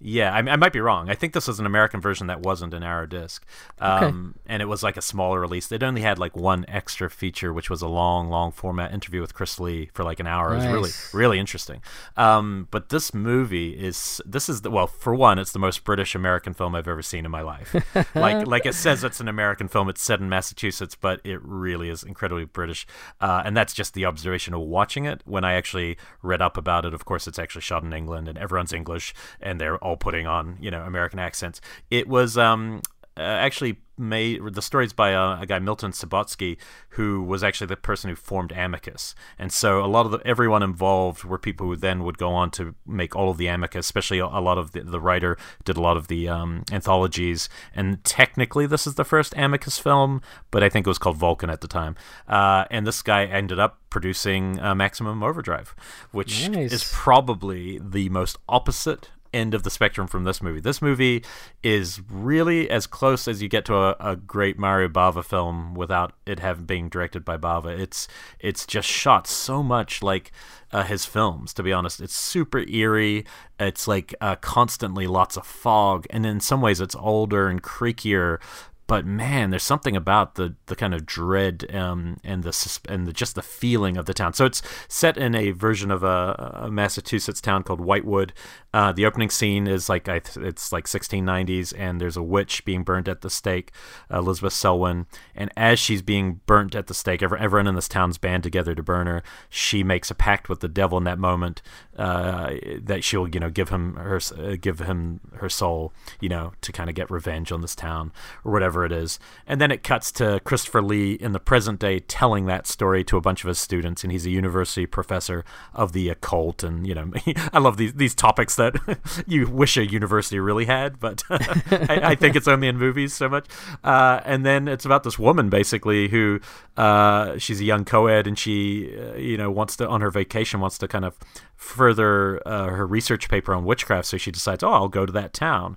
Yeah, 0.00 0.32
I, 0.34 0.38
I 0.38 0.56
might 0.56 0.72
be 0.72 0.80
wrong. 0.80 1.08
I 1.08 1.14
think 1.14 1.32
this 1.32 1.48
was 1.48 1.60
an 1.60 1.66
American 1.66 2.00
version 2.00 2.26
that 2.26 2.40
wasn't 2.40 2.74
an 2.74 2.82
Arrow 2.82 3.06
disc, 3.06 3.44
um, 3.78 4.34
and 4.46 4.60
it 4.60 4.66
was 4.66 4.82
like 4.82 4.96
a 4.96 5.02
smaller 5.02 5.40
release. 5.40 5.66
They'd 5.66 5.82
only 5.82 6.02
had 6.02 6.18
like 6.18 6.36
one 6.36 6.64
extra 6.68 7.08
feature, 7.08 7.52
which 7.52 7.70
was 7.70 7.80
a 7.80 7.88
long, 7.88 8.28
long 8.28 8.52
format 8.52 8.92
interview 8.92 9.20
with 9.20 9.34
Chris 9.34 9.58
Lee 9.58 9.90
for 9.94 10.04
like 10.04 10.20
an 10.20 10.26
hour. 10.26 10.52
It 10.52 10.56
was 10.56 10.66
really, 10.66 10.90
really 11.12 11.38
interesting. 11.38 11.82
Um, 12.16 12.68
but 12.70 12.88
this 12.88 13.14
movie 13.14 13.70
is 13.70 14.20
this 14.26 14.48
is 14.48 14.62
the 14.62 14.70
well, 14.70 14.86
for 14.86 15.14
one, 15.14 15.38
it's 15.38 15.52
the 15.52 15.58
most 15.58 15.84
British 15.84 16.14
American 16.14 16.54
film 16.54 16.74
I've 16.74 16.88
ever 16.88 17.02
seen 17.02 17.24
in 17.24 17.30
my 17.30 17.42
life. 17.42 17.74
like 18.14 18.46
like 18.46 18.66
it 18.66 18.74
says 18.74 19.04
it's 19.04 19.20
an 19.20 19.28
American 19.28 19.68
film. 19.68 19.88
It's 19.88 20.02
set 20.02 20.20
in 20.20 20.28
Massachusetts, 20.28 20.94
but 20.94 21.20
it 21.24 21.40
really 21.42 21.88
is 21.88 22.02
incredibly 22.02 22.44
British, 22.44 22.86
uh, 23.20 23.42
and 23.44 23.56
that's 23.56 23.72
just 23.72 23.94
the 23.94 24.04
observation 24.04 24.54
of 24.54 24.60
watching 24.60 25.04
it. 25.04 25.22
When 25.24 25.44
I 25.44 25.54
actually 25.54 25.96
read 26.22 26.42
up 26.42 26.56
about 26.56 26.84
it, 26.84 26.94
of 26.94 27.04
course, 27.04 27.26
it's 27.26 27.38
actually 27.38 27.62
shot 27.62 27.82
in 27.82 27.92
England, 27.92 28.28
and 28.28 28.38
everyone's 28.38 28.72
English, 28.72 29.14
and 29.40 29.60
they're 29.60 29.82
all 29.84 29.96
putting 29.96 30.26
on 30.26 30.56
you 30.60 30.70
know 30.70 30.82
American 30.82 31.20
accents. 31.20 31.60
It 31.90 32.08
was 32.08 32.36
um, 32.36 32.82
uh, 33.16 33.20
actually 33.20 33.76
made 33.96 34.42
the 34.54 34.62
stories 34.62 34.92
by 34.92 35.14
uh, 35.14 35.40
a 35.40 35.46
guy 35.46 35.60
Milton 35.60 35.92
Subotsky, 35.92 36.56
who 36.90 37.22
was 37.22 37.44
actually 37.44 37.68
the 37.68 37.76
person 37.76 38.10
who 38.10 38.16
formed 38.16 38.50
Amicus, 38.50 39.14
and 39.38 39.52
so 39.52 39.84
a 39.84 39.86
lot 39.86 40.04
of 40.04 40.12
the, 40.12 40.18
everyone 40.26 40.64
involved 40.64 41.22
were 41.22 41.38
people 41.38 41.68
who 41.68 41.76
then 41.76 42.02
would 42.02 42.18
go 42.18 42.30
on 42.30 42.50
to 42.52 42.74
make 42.84 43.14
all 43.14 43.30
of 43.30 43.36
the 43.36 43.46
Amicus. 43.46 43.86
Especially 43.86 44.18
a, 44.18 44.26
a 44.26 44.40
lot 44.40 44.58
of 44.58 44.72
the, 44.72 44.80
the 44.80 44.98
writer 44.98 45.36
did 45.64 45.76
a 45.76 45.80
lot 45.80 45.96
of 45.96 46.08
the 46.08 46.28
um, 46.28 46.64
anthologies, 46.72 47.48
and 47.72 48.02
technically 48.02 48.66
this 48.66 48.86
is 48.86 48.96
the 48.96 49.04
first 49.04 49.32
Amicus 49.36 49.78
film, 49.78 50.20
but 50.50 50.64
I 50.64 50.68
think 50.68 50.86
it 50.86 50.90
was 50.90 50.98
called 50.98 51.16
Vulcan 51.16 51.50
at 51.50 51.60
the 51.60 51.68
time. 51.68 51.94
Uh, 52.26 52.64
and 52.70 52.86
this 52.86 53.00
guy 53.02 53.26
ended 53.26 53.60
up 53.60 53.78
producing 53.90 54.58
uh, 54.58 54.74
Maximum 54.74 55.22
Overdrive, 55.22 55.72
which 56.10 56.48
Nice. 56.48 56.72
is 56.72 56.90
probably 56.92 57.78
the 57.78 58.08
most 58.08 58.38
opposite 58.48 59.10
end 59.34 59.52
of 59.52 59.64
the 59.64 59.70
spectrum 59.70 60.06
from 60.06 60.24
this 60.24 60.40
movie. 60.40 60.60
This 60.60 60.80
movie 60.80 61.24
is 61.62 62.00
really 62.08 62.70
as 62.70 62.86
close 62.86 63.26
as 63.28 63.42
you 63.42 63.48
get 63.48 63.64
to 63.66 63.74
a, 63.74 63.96
a 64.00 64.16
great 64.16 64.58
Mario 64.58 64.88
Bava 64.88 65.24
film 65.24 65.74
without 65.74 66.12
it 66.24 66.38
having 66.38 66.64
being 66.64 66.88
directed 66.88 67.24
by 67.24 67.36
Bava. 67.36 67.78
It's 67.78 68.08
it's 68.38 68.64
just 68.66 68.88
shot 68.88 69.26
so 69.26 69.62
much 69.62 70.02
like 70.02 70.32
uh, 70.72 70.84
his 70.84 71.04
films. 71.04 71.52
To 71.54 71.62
be 71.62 71.72
honest, 71.72 72.00
it's 72.00 72.14
super 72.14 72.60
eerie. 72.68 73.24
It's 73.58 73.86
like 73.86 74.14
uh, 74.20 74.36
constantly 74.36 75.06
lots 75.06 75.36
of 75.36 75.46
fog, 75.46 76.06
and 76.10 76.24
in 76.24 76.40
some 76.40 76.60
ways, 76.60 76.80
it's 76.80 76.94
older 76.94 77.48
and 77.48 77.62
creakier 77.62 78.38
but 78.86 79.06
man, 79.06 79.50
there's 79.50 79.62
something 79.62 79.96
about 79.96 80.34
the 80.34 80.54
the 80.66 80.76
kind 80.76 80.92
of 80.92 81.06
dread 81.06 81.74
um, 81.74 82.18
and 82.22 82.42
the 82.42 82.78
and 82.88 83.06
the, 83.06 83.12
just 83.12 83.34
the 83.34 83.42
feeling 83.42 83.96
of 83.96 84.04
the 84.04 84.12
town. 84.12 84.34
So 84.34 84.44
it's 84.44 84.62
set 84.88 85.16
in 85.16 85.34
a 85.34 85.52
version 85.52 85.90
of 85.90 86.02
a, 86.02 86.60
a 86.64 86.70
Massachusetts 86.70 87.40
town 87.40 87.62
called 87.62 87.80
Whitewood. 87.80 88.32
Uh, 88.74 88.92
the 88.92 89.06
opening 89.06 89.30
scene 89.30 89.66
is 89.66 89.88
like 89.88 90.08
I 90.08 90.20
it's 90.36 90.70
like 90.70 90.84
1690s, 90.84 91.72
and 91.78 92.00
there's 92.00 92.16
a 92.16 92.22
witch 92.22 92.64
being 92.64 92.82
burned 92.82 93.08
at 93.08 93.22
the 93.22 93.30
stake, 93.30 93.70
Elizabeth 94.10 94.52
Selwyn, 94.52 95.06
and 95.34 95.50
as 95.56 95.78
she's 95.78 96.02
being 96.02 96.40
burnt 96.46 96.74
at 96.74 96.86
the 96.86 96.94
stake, 96.94 97.22
every- 97.22 97.40
everyone 97.40 97.66
in 97.66 97.76
this 97.76 97.88
town's 97.88 98.18
band 98.18 98.42
together 98.42 98.74
to 98.74 98.82
burn 98.82 99.06
her. 99.06 99.22
She 99.48 99.82
makes 99.82 100.10
a 100.10 100.14
pact 100.14 100.48
with 100.48 100.60
the 100.60 100.68
devil 100.68 100.98
in 100.98 101.04
that 101.04 101.18
moment 101.18 101.62
uh, 101.96 102.54
that 102.82 103.02
she'll 103.04 103.28
you 103.28 103.40
know 103.40 103.50
give 103.50 103.70
him 103.70 103.94
her 103.94 104.20
uh, 104.36 104.56
give 104.60 104.80
him 104.80 105.20
her 105.36 105.48
soul, 105.48 105.92
you 106.20 106.28
know, 106.28 106.52
to 106.60 106.70
kind 106.72 106.90
of 106.90 106.96
get 106.96 107.10
revenge 107.10 107.50
on 107.50 107.62
this 107.62 107.74
town 107.74 108.12
or 108.44 108.52
whatever 108.52 108.73
it 108.82 108.92
is. 108.92 109.18
And 109.46 109.60
then 109.60 109.70
it 109.70 109.82
cuts 109.82 110.10
to 110.12 110.40
Christopher 110.44 110.80
Lee 110.80 111.12
in 111.12 111.32
the 111.32 111.38
present 111.38 111.80
day 111.80 112.00
telling 112.00 112.46
that 112.46 112.66
story 112.66 113.04
to 113.04 113.18
a 113.18 113.20
bunch 113.20 113.44
of 113.44 113.48
his 113.48 113.58
students, 113.60 114.02
and 114.02 114.10
he's 114.10 114.24
a 114.24 114.30
university 114.30 114.86
professor 114.86 115.44
of 115.74 115.92
the 115.92 116.08
occult. 116.08 116.62
And 116.62 116.86
you 116.86 116.94
know, 116.94 117.12
I 117.52 117.58
love 117.58 117.76
these 117.76 117.92
these 117.92 118.14
topics 118.14 118.56
that 118.56 118.74
you 119.26 119.46
wish 119.46 119.76
a 119.76 119.84
university 119.84 120.40
really 120.40 120.64
had, 120.64 120.98
but 120.98 121.22
I, 121.30 122.00
I 122.02 122.14
think 122.14 122.36
it's 122.36 122.48
only 122.48 122.68
in 122.68 122.78
movies 122.78 123.12
so 123.12 123.28
much. 123.28 123.46
Uh, 123.84 124.20
and 124.24 124.46
then 124.46 124.66
it's 124.66 124.86
about 124.86 125.04
this 125.04 125.18
woman 125.18 125.50
basically 125.50 126.08
who 126.08 126.40
uh, 126.76 127.36
she's 127.36 127.60
a 127.60 127.64
young 127.64 127.84
co-ed, 127.84 128.26
and 128.26 128.38
she 128.38 128.96
uh, 128.98 129.16
you 129.16 129.36
know 129.36 129.50
wants 129.50 129.76
to 129.76 129.86
on 129.86 130.00
her 130.00 130.10
vacation 130.10 130.60
wants 130.60 130.78
to 130.78 130.88
kind 130.88 131.04
of 131.04 131.18
further 131.64 132.46
uh, 132.46 132.68
her 132.68 132.86
research 132.86 133.28
paper 133.28 133.54
on 133.54 133.64
witchcraft. 133.64 134.06
So 134.06 134.18
she 134.18 134.30
decides, 134.30 134.62
oh, 134.62 134.70
I'll 134.70 134.88
go 134.88 135.06
to 135.06 135.12
that 135.12 135.32
town, 135.32 135.76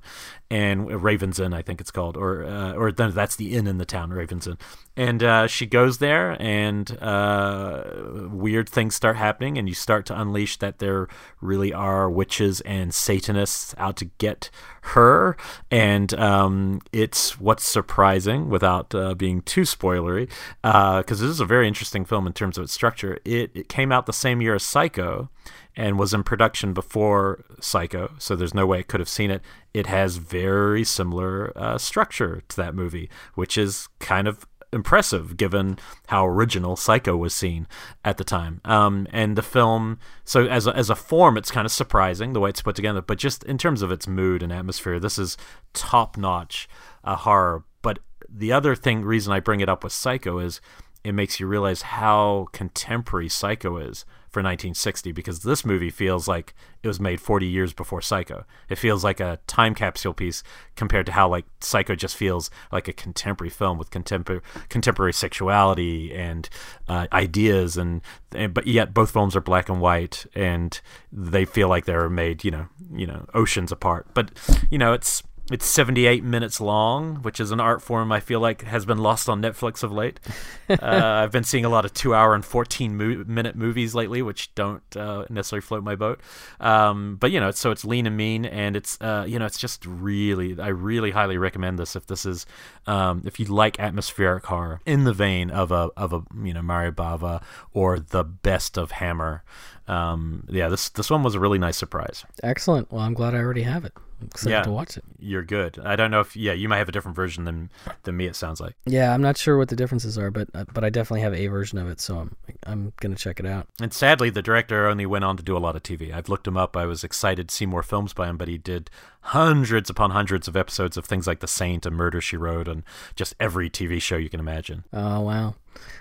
and 0.52 1.02
Ravens 1.02 1.40
Inn, 1.40 1.54
I 1.54 1.62
think 1.62 1.80
it's 1.80 1.92
called, 1.92 2.18
or 2.18 2.44
uh, 2.44 2.74
or 2.74 2.92
that's 2.92 3.38
the 3.38 3.56
inn 3.56 3.68
in 3.68 3.78
the 3.78 3.86
town, 3.86 4.12
Ravens 4.12 4.48
Inn. 4.48 4.58
And 4.98 5.22
uh, 5.22 5.46
she 5.46 5.68
goes 5.68 6.00
there, 6.00 6.36
and 6.42 6.98
uh, 7.00 7.84
weird 8.32 8.68
things 8.68 8.96
start 8.96 9.16
happening, 9.16 9.56
and 9.56 9.70
you 9.70 9.76
start 9.76 10.08
to 10.08 10.20
unleash 10.20 10.58
that 10.58 10.80
there 10.80 11.08
really 11.40 11.72
are 11.72 12.10
witches 12.10 12.62
and 12.62 12.92
Satanists 12.92 13.76
out 13.78 13.96
to 13.98 14.06
get 14.18 14.50
her. 14.82 15.38
And 15.70 16.16
um, 16.16 16.82
it's 16.92 17.40
what's 17.40 17.64
surprising, 17.64 18.50
without 18.50 18.96
uh, 18.96 19.14
being 19.14 19.44
too 19.44 19.62
spoilery, 19.62 20.32
because 20.64 21.20
this 21.20 21.30
is 21.30 21.40
a 21.40 21.46
very 21.46 21.68
interesting 21.68 22.04
film 22.04 22.26
in 22.26 22.34
terms 22.34 22.58
of 22.58 22.64
its 22.64 22.74
structure. 22.74 23.20
It, 23.24 23.52
it 23.54 23.70
came 23.70 23.92
out 23.92 24.08
the 24.08 24.14
same 24.14 24.42
year 24.42 24.56
as 24.56 24.64
Psycho 24.64 25.30
and 25.76 26.00
was 26.00 26.12
in 26.12 26.24
production 26.24 26.74
before 26.74 27.46
Psycho, 27.62 28.14
so 28.18 28.36
there's 28.36 28.56
no 28.56 28.66
way 28.66 28.80
it 28.80 28.88
could 28.88 29.00
have 29.00 29.08
seen 29.08 29.30
it. 29.30 29.44
It 29.76 29.86
has 29.86 30.18
very 30.18 30.84
similar 30.84 31.54
uh, 31.56 31.78
structure 31.78 32.42
to 32.50 32.56
that 32.56 32.74
movie, 32.74 33.12
which 33.36 33.60
is 33.60 33.90
kind 34.00 34.28
of 34.28 34.48
impressive 34.74 35.38
given 35.38 35.80
how 36.08 36.28
original 36.28 36.76
Psycho 36.76 37.16
was 37.16 37.34
seen 37.34 37.68
at 38.04 38.18
the 38.18 38.24
time. 38.24 38.62
Um, 38.66 39.08
and 39.12 39.38
the 39.38 39.42
film, 39.42 40.00
so 40.24 40.46
as 40.46 40.68
a, 40.68 40.76
as 40.76 40.90
a 40.90 40.96
form, 40.96 41.38
it's 41.38 41.52
kind 41.52 41.66
of 41.66 41.72
surprising 41.72 42.34
the 42.34 42.40
way 42.40 42.50
it's 42.50 42.62
put 42.62 42.76
together, 42.76 43.02
but 43.02 43.18
just 43.18 43.44
in 43.44 43.58
terms 43.58 43.82
of 43.82 43.92
its 43.92 44.08
mood 44.08 44.44
and 44.44 44.52
atmosphere, 44.52 45.00
this 45.00 45.18
is 45.18 45.38
top 45.74 46.18
notch 46.18 46.68
uh, 47.04 47.16
horror. 47.16 47.64
But 47.82 48.00
the 48.28 48.52
other 48.52 48.76
thing, 48.76 49.04
reason 49.04 49.34
I 49.34 49.40
bring 49.40 49.62
it 49.62 49.70
up 49.70 49.84
with 49.84 49.94
Psycho 49.94 50.40
is 50.40 50.62
it 51.04 51.14
makes 51.14 51.40
you 51.40 51.48
realize 51.48 51.84
how 51.84 52.48
contemporary 52.52 53.30
Psycho 53.30 53.78
is 53.78 54.06
for 54.38 54.44
1960 54.44 55.12
because 55.14 55.40
this 55.40 55.66
movie 55.66 55.90
feels 55.90 56.28
like 56.28 56.54
it 56.84 56.88
was 56.88 57.00
made 57.00 57.20
40 57.20 57.48
years 57.48 57.74
before 57.74 58.04
Psycho. 58.04 58.46
It 58.70 58.78
feels 58.78 59.04
like 59.04 59.20
a 59.20 59.40
time 59.48 59.74
capsule 59.74 60.14
piece 60.14 60.44
compared 60.76 61.08
to 61.08 61.12
how 61.12 61.28
like 61.28 61.46
Psycho 61.60 61.96
just 61.96 62.16
feels 62.16 62.52
like 62.72 62.88
a 62.88 62.94
contemporary 62.94 63.50
film 63.50 63.80
with 63.80 63.90
contemporary 63.90 64.44
contemporary 64.70 65.14
sexuality 65.14 66.14
and 66.14 66.48
uh, 66.88 67.08
ideas 67.12 67.78
and, 67.78 68.04
and 68.32 68.54
but 68.54 68.68
yet 68.68 68.94
both 68.94 69.10
films 69.10 69.36
are 69.36 69.42
black 69.42 69.70
and 69.70 69.82
white 69.82 70.28
and 70.36 70.82
they 71.12 71.44
feel 71.44 71.68
like 71.68 71.86
they 71.86 71.96
were 71.96 72.08
made 72.08 72.44
you 72.44 72.52
know 72.52 72.68
you 72.94 73.08
know 73.08 73.26
oceans 73.34 73.72
apart. 73.72 74.06
But 74.14 74.30
you 74.70 74.78
know 74.78 74.94
it's 74.94 75.24
it's 75.50 75.66
78 75.66 76.24
minutes 76.24 76.60
long, 76.60 77.18
which 77.22 77.40
is 77.40 77.52
an 77.52 77.60
art 77.60 77.82
form 77.82 78.12
I 78.12 78.20
feel 78.20 78.42
like 78.42 78.64
has 78.64 78.86
been 78.86 78.98
lost 78.98 79.30
on 79.30 79.42
Netflix 79.42 79.82
of 79.82 79.92
late. 79.92 80.20
uh, 80.70 80.76
I've 80.82 81.32
been 81.32 81.46
seeing 81.46 81.64
a 81.64 81.70
lot 81.70 81.86
of 81.86 81.94
two 81.94 82.14
hour 82.14 82.36
and 82.36 82.44
14 82.44 82.98
mo- 82.98 83.24
minute 83.26 83.56
movies 83.56 83.96
lately, 83.96 84.22
which 84.22 84.54
don't 84.56 84.84
uh, 84.98 85.26
necessarily 85.30 85.62
float 85.62 85.84
my 85.84 85.96
boat. 85.96 86.20
Um, 86.60 87.16
but, 87.16 87.32
you 87.32 87.40
know, 87.40 87.48
it's, 87.48 87.60
so 87.60 87.72
it's 87.72 87.86
lean 87.86 88.06
and 88.06 88.18
mean, 88.18 88.46
and 88.46 88.76
it's, 88.76 89.00
uh, 89.00 89.26
you 89.28 89.40
know, 89.40 89.46
it's 89.46 89.58
just 89.58 89.86
really, 89.86 90.60
I 90.60 90.68
really 90.68 91.12
highly 91.12 91.38
recommend 91.38 91.80
this 91.80 91.96
if 91.96 92.08
this 92.08 92.26
is, 92.26 92.46
um, 92.86 93.24
if 93.26 93.40
you 93.40 93.46
like 93.46 93.80
atmospheric 93.80 94.46
horror 94.48 94.82
in 94.86 95.06
the 95.06 95.14
vein 95.14 95.50
of 95.50 95.72
a, 95.72 95.90
of 95.96 96.12
a, 96.12 96.24
you 96.44 96.54
know, 96.54 96.62
Mario 96.62 96.92
Bava 96.92 97.42
or 97.72 98.00
the 98.00 98.24
best 98.24 98.78
of 98.78 98.92
Hammer. 98.92 99.44
Um, 99.88 100.46
yeah, 100.50 100.68
this, 100.68 100.90
this 100.90 101.10
one 101.10 101.24
was 101.24 101.36
a 101.36 101.40
really 101.40 101.58
nice 101.58 101.78
surprise. 101.78 102.26
Excellent. 102.44 102.92
Well, 102.92 103.02
I'm 103.02 103.14
glad 103.14 103.34
I 103.34 103.38
already 103.38 103.64
have 103.64 103.86
it. 103.86 103.94
Excited 104.26 104.52
Yeah. 104.52 104.64
to 104.64 104.72
watch 104.72 104.98
it. 104.98 105.04
You're 105.20 105.44
good. 105.44 105.78
I 105.80 105.96
don't 105.96 106.10
know 106.10 106.22
if 106.22 106.36
yeah, 106.36 106.52
you 106.54 106.68
might 106.68 106.78
have 106.80 106.90
a 106.90 106.92
different 106.92 107.16
version 107.16 107.44
than 107.46 107.70
than 108.04 108.18
me. 108.18 108.26
It 108.26 108.36
sounds 108.36 108.60
like. 108.60 108.76
Yeah, 108.86 109.14
I'm 109.14 109.22
not 109.22 109.38
sure 109.38 109.58
what 109.58 109.70
the 109.70 109.76
differences 109.76 110.18
are, 110.18 110.32
but 110.32 110.48
uh, 110.56 110.66
but 110.74 110.84
I 110.84 110.90
definitely 110.90 111.22
have 111.22 111.36
a 111.36 111.46
version 111.48 111.78
of 111.78 111.88
it, 111.88 112.00
so 112.00 112.18
I'm 112.20 112.36
I'm 112.66 112.94
gonna 113.00 113.16
check 113.16 113.40
it 113.40 113.46
out. 113.46 113.68
And 113.80 113.94
sadly, 113.94 114.30
the 114.32 114.42
director 114.42 114.88
only 114.88 115.06
went 115.06 115.24
on 115.24 115.38
to 115.38 115.44
do 115.44 115.56
a 115.56 115.60
lot 115.60 115.76
of 115.76 115.84
TV. 115.84 116.12
I've 116.12 116.30
looked 116.30 116.48
him 116.48 116.58
up. 116.58 116.76
I 116.76 116.86
was 116.86 117.04
excited 117.04 117.50
to 117.50 117.54
see 117.56 117.68
more 117.68 117.84
films 117.84 118.14
by 118.14 118.28
him, 118.28 118.38
but 118.38 118.48
he 118.48 118.58
did 118.58 118.90
hundreds 119.22 119.90
upon 119.90 120.12
hundreds 120.12 120.48
of 120.48 120.56
episodes 120.56 120.98
of 120.98 121.06
things 121.06 121.28
like 121.28 121.40
The 121.40 121.48
Saint 121.48 121.86
and 121.86 121.96
Murder 121.96 122.20
She 122.22 122.38
Wrote, 122.38 122.68
and 122.68 122.84
just 123.16 123.36
every 123.40 123.70
TV 123.70 124.02
show 124.02 124.16
you 124.18 124.30
can 124.30 124.40
imagine. 124.40 124.84
Oh 124.94 125.22
wow, 125.22 125.54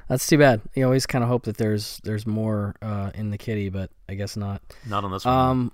that's 0.08 0.26
too 0.26 0.38
bad. 0.38 0.62
You 0.74 0.84
always 0.84 1.04
kind 1.06 1.22
of 1.22 1.28
hope 1.28 1.44
that 1.44 1.58
there's 1.58 2.00
there's 2.04 2.26
more 2.26 2.74
uh, 2.80 3.10
in 3.14 3.30
the 3.30 3.36
kitty, 3.38 3.68
but 3.68 3.90
I 4.08 4.14
guess 4.14 4.36
not. 4.38 4.62
Not 4.88 5.04
on 5.04 5.10
this 5.12 5.24
one. 5.26 5.34
Um, 5.34 5.72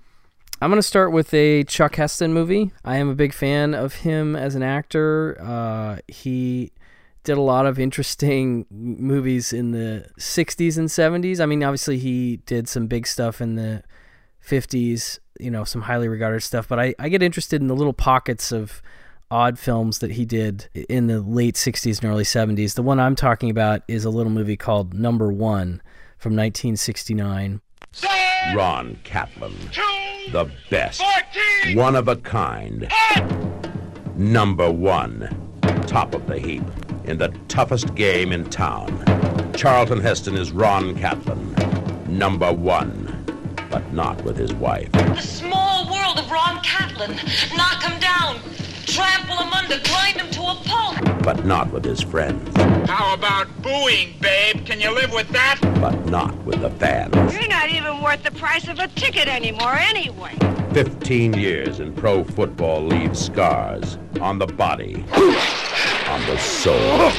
I'm 0.61 0.69
gonna 0.69 0.81
start 0.81 1.11
with 1.11 1.33
a 1.33 1.63
Chuck 1.63 1.95
Heston 1.95 2.33
movie. 2.33 2.71
I 2.85 2.97
am 2.97 3.09
a 3.09 3.15
big 3.15 3.33
fan 3.33 3.73
of 3.73 3.95
him 3.95 4.35
as 4.35 4.55
an 4.55 4.63
actor. 4.63 5.37
Uh, 5.41 5.97
he 6.07 6.71
did 7.23 7.37
a 7.37 7.41
lot 7.41 7.65
of 7.65 7.79
interesting 7.79 8.65
movies 8.69 9.53
in 9.53 9.71
the 9.71 10.07
60s 10.19 10.77
and 10.77 10.89
70s. 10.89 11.39
I 11.39 11.45
mean, 11.45 11.63
obviously 11.63 11.97
he 11.97 12.37
did 12.45 12.67
some 12.67 12.87
big 12.87 13.07
stuff 13.07 13.41
in 13.41 13.55
the 13.55 13.83
50s. 14.45 15.19
You 15.39 15.49
know, 15.49 15.63
some 15.63 15.83
highly 15.83 16.07
regarded 16.07 16.41
stuff. 16.41 16.67
But 16.67 16.79
I, 16.79 16.95
I 16.99 17.09
get 17.09 17.23
interested 17.23 17.61
in 17.61 17.67
the 17.67 17.75
little 17.75 17.93
pockets 17.93 18.51
of 18.51 18.81
odd 19.31 19.57
films 19.57 19.99
that 19.99 20.11
he 20.11 20.25
did 20.25 20.69
in 20.89 21.07
the 21.07 21.21
late 21.21 21.55
60s 21.55 22.01
and 22.01 22.11
early 22.11 22.23
70s. 22.23 22.75
The 22.75 22.83
one 22.83 22.99
I'm 22.99 23.15
talking 23.15 23.49
about 23.49 23.81
is 23.87 24.05
a 24.05 24.09
little 24.09 24.31
movie 24.31 24.57
called 24.57 24.93
Number 24.93 25.31
One 25.31 25.81
from 26.17 26.33
1969. 26.33 27.61
Ron 28.51 28.97
Catlin, 29.03 29.55
the 30.31 30.49
best, 30.69 31.01
one 31.73 31.95
of 31.95 32.07
a 32.07 32.15
kind, 32.17 32.91
number 34.15 34.69
one, 34.69 35.29
top 35.87 36.13
of 36.13 36.27
the 36.27 36.37
heap, 36.37 36.63
in 37.05 37.17
the 37.17 37.29
toughest 37.47 37.95
game 37.95 38.31
in 38.31 38.49
town. 38.49 39.03
Charlton 39.55 40.01
Heston 40.01 40.35
is 40.35 40.51
Ron 40.51 40.95
Catlin, 40.95 41.55
number 42.07 42.53
one, 42.53 43.25
but 43.71 43.91
not 43.93 44.23
with 44.23 44.37
his 44.37 44.53
wife. 44.53 44.91
The 44.91 45.15
small 45.19 45.91
world 45.91 46.19
of 46.19 46.29
Ron 46.29 46.61
Catlin. 46.63 47.15
Knock 47.55 47.81
him 47.81 47.99
down, 47.99 48.39
trample 48.93 49.37
him 49.37 49.51
under, 49.53 49.79
grind 49.89 50.21
him 50.21 50.29
to 50.31 50.41
a 50.41 50.55
pulp. 50.63 51.23
But 51.23 51.45
not 51.45 51.71
with 51.71 51.83
his 51.83 52.01
friends. 52.01 52.55
How 52.87 53.13
about 53.13 53.47
booing, 53.61 54.13
babe? 54.21 54.65
Can 54.65 54.79
you 54.79 54.93
live 54.93 55.11
with 55.11 55.29
that? 55.29 55.57
But 55.81 56.05
not 56.05 56.35
with 56.45 56.61
the 56.61 56.69
fans. 56.69 57.33
You're 57.33 57.47
not 57.47 57.69
even 57.69 58.01
worth 58.03 58.23
the 58.23 58.31
price 58.31 58.67
of 58.67 58.77
a 58.79 58.87
ticket 58.89 59.27
anymore, 59.27 59.73
anyway. 59.73 60.37
15 60.73 61.33
years 61.33 61.79
in 61.79 61.93
pro 61.93 62.23
football 62.23 62.83
leaves 62.83 63.19
scars 63.19 63.97
on 64.21 64.37
the 64.37 64.47
body, 64.47 65.03
on 65.13 66.21
the 66.27 66.37
soul. 66.37 67.11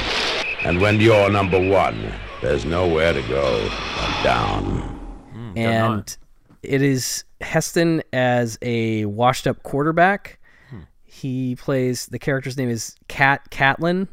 And 0.63 0.79
when 0.81 0.99
you're 0.99 1.29
number 1.29 1.59
one, 1.59 2.11
there's 2.41 2.65
nowhere 2.65 3.13
to 3.13 3.21
go 3.23 3.69
but 3.69 4.23
down. 4.23 5.53
and 5.55 6.17
it 6.63 6.81
is 6.81 7.23
Heston 7.41 8.01
as 8.13 8.57
a 8.61 9.05
washed 9.05 9.45
up 9.47 9.61
quarterback. 9.63 10.39
He 11.15 11.55
plays 11.55 12.07
the 12.07 12.19
character's 12.19 12.57
name 12.57 12.69
is 12.69 12.93
Cat 13.07 13.49
Catlin, 13.49 14.09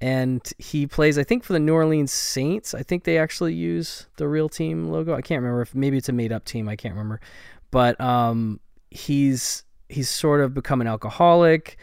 and 0.00 0.40
he 0.56 0.86
plays 0.86 1.18
I 1.18 1.22
think 1.22 1.44
for 1.44 1.52
the 1.52 1.58
New 1.58 1.74
Orleans 1.74 2.10
Saints. 2.10 2.72
I 2.72 2.82
think 2.82 3.04
they 3.04 3.18
actually 3.18 3.52
use 3.52 4.06
the 4.16 4.26
real 4.26 4.48
team 4.48 4.88
logo. 4.88 5.14
I 5.14 5.20
can't 5.20 5.42
remember 5.42 5.60
if 5.60 5.74
maybe 5.74 5.98
it's 5.98 6.08
a 6.08 6.12
made 6.12 6.32
up 6.32 6.46
team. 6.46 6.66
I 6.66 6.74
can't 6.74 6.94
remember, 6.94 7.20
but 7.70 8.00
um, 8.00 8.60
he's 8.90 9.64
he's 9.90 10.08
sort 10.08 10.40
of 10.40 10.54
become 10.54 10.80
an 10.80 10.86
alcoholic 10.86 11.76